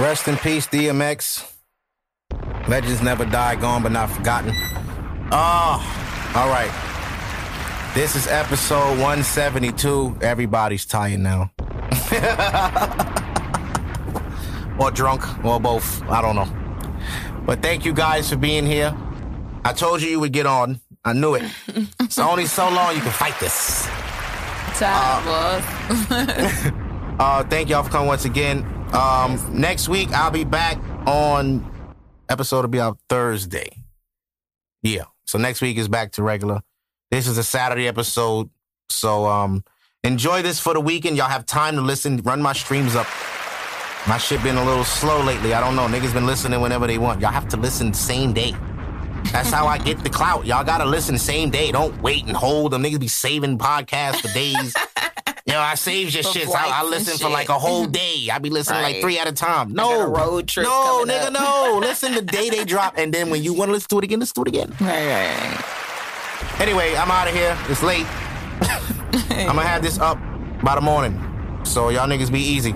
Rest 0.00 0.28
in 0.28 0.36
peace, 0.38 0.66
DMX. 0.66 1.46
Legends 2.68 3.02
never 3.02 3.26
die, 3.26 3.54
gone 3.56 3.82
but 3.82 3.92
not 3.92 4.10
forgotten. 4.10 4.50
Ah, 5.30 5.76
all 6.34 6.48
right. 6.48 6.72
This 7.94 8.16
is 8.16 8.26
episode 8.26 8.98
172. 8.98 10.16
Everybody's 10.22 10.86
tired 10.86 11.20
now. 11.20 11.52
or 14.80 14.90
drunk, 14.90 15.22
or 15.44 15.60
both. 15.60 16.02
I 16.04 16.22
don't 16.22 16.34
know. 16.34 16.48
But 17.44 17.60
thank 17.60 17.84
you 17.84 17.92
guys 17.92 18.30
for 18.30 18.36
being 18.36 18.64
here. 18.64 18.96
I 19.66 19.74
told 19.74 20.00
you 20.00 20.08
you 20.08 20.18
would 20.20 20.32
get 20.32 20.46
on. 20.46 20.80
I 21.04 21.12
knew 21.12 21.34
it. 21.34 21.44
it's 22.00 22.18
only 22.18 22.46
so 22.46 22.70
long 22.70 22.94
you 22.94 23.02
can 23.02 23.12
fight 23.12 23.38
this. 23.38 23.86
Time 24.78 25.26
was. 25.26 25.62
Uh, 27.20 27.44
thank 27.44 27.68
y'all 27.68 27.82
for 27.82 27.90
coming 27.90 28.08
once 28.08 28.24
again. 28.24 28.64
Um, 28.92 29.60
next 29.60 29.88
week 29.88 30.10
I'll 30.12 30.30
be 30.30 30.44
back 30.44 30.78
on 31.06 31.64
episode 32.28 32.62
will 32.62 32.68
be 32.68 32.80
out 32.80 32.98
Thursday. 33.08 33.70
Yeah. 34.82 35.04
So 35.26 35.38
next 35.38 35.60
week 35.60 35.76
is 35.76 35.88
back 35.88 36.12
to 36.12 36.22
regular. 36.22 36.60
This 37.10 37.26
is 37.26 37.38
a 37.38 37.44
Saturday 37.44 37.86
episode. 37.86 38.50
So 38.88 39.26
um 39.26 39.64
enjoy 40.04 40.42
this 40.42 40.58
for 40.58 40.74
the 40.74 40.80
weekend. 40.80 41.16
Y'all 41.16 41.28
have 41.28 41.46
time 41.46 41.76
to 41.76 41.82
listen. 41.82 42.18
Run 42.18 42.40
my 42.40 42.52
streams 42.52 42.96
up. 42.96 43.06
My 44.08 44.16
shit 44.16 44.42
been 44.42 44.56
a 44.56 44.64
little 44.64 44.84
slow 44.84 45.22
lately. 45.22 45.52
I 45.52 45.60
don't 45.60 45.76
know. 45.76 45.86
Niggas 45.86 46.14
been 46.14 46.26
listening 46.26 46.60
whenever 46.60 46.86
they 46.86 46.98
want. 46.98 47.20
Y'all 47.20 47.32
have 47.32 47.48
to 47.48 47.56
listen 47.56 47.92
same 47.92 48.32
day. 48.32 48.54
That's 49.32 49.50
how 49.50 49.66
I 49.66 49.78
get 49.78 50.02
the 50.02 50.08
clout. 50.08 50.46
Y'all 50.46 50.64
gotta 50.64 50.86
listen 50.86 51.18
same 51.18 51.50
day. 51.50 51.70
Don't 51.70 52.00
wait 52.02 52.26
and 52.26 52.34
hold 52.34 52.72
them. 52.72 52.82
Niggas 52.82 53.00
be 53.00 53.08
saving 53.08 53.58
podcasts 53.58 54.20
for 54.22 54.28
days. 54.32 54.74
You 55.50 55.56
know, 55.56 55.62
I 55.62 55.74
save 55.74 56.14
your 56.14 56.22
For 56.22 56.28
shits. 56.28 56.54
I, 56.54 56.80
I 56.80 56.84
listen 56.84 57.14
for 57.14 57.24
shit. 57.24 57.30
like 57.32 57.48
a 57.48 57.58
whole 57.58 57.86
day. 58.02 58.28
I 58.32 58.38
be 58.38 58.50
listening 58.50 58.82
like 58.82 59.00
three 59.00 59.18
at 59.18 59.26
a 59.26 59.32
time. 59.32 59.70
I 59.70 59.72
No 59.72 59.88
got 59.88 60.00
a 60.04 60.06
road 60.06 60.46
trip 60.46 60.64
No, 60.64 61.04
nigga, 61.04 61.26
up. 61.26 61.32
no. 61.32 61.78
listen 61.82 62.14
the 62.14 62.22
day 62.22 62.50
they 62.50 62.64
drop, 62.64 62.94
and 62.96 63.12
then 63.12 63.30
when 63.30 63.42
you 63.42 63.52
want 63.52 63.68
to 63.70 63.72
listen 63.72 63.88
to 63.88 63.98
it 63.98 64.04
again, 64.04 64.20
listen 64.20 64.34
to 64.36 64.42
it 64.42 64.48
again. 64.48 64.70
Right, 64.80 65.06
right, 65.08 65.50
right. 65.58 66.60
Anyway, 66.60 66.94
I'm 66.94 67.10
out 67.10 67.26
of 67.26 67.34
here. 67.34 67.58
It's 67.68 67.82
late. 67.82 68.06
I'm 69.30 69.56
gonna 69.56 69.62
have 69.62 69.82
this 69.82 69.98
up 69.98 70.18
by 70.62 70.76
the 70.76 70.80
morning, 70.82 71.18
so 71.64 71.88
y'all 71.88 72.06
niggas 72.06 72.30
be 72.30 72.38
easy. 72.40 72.72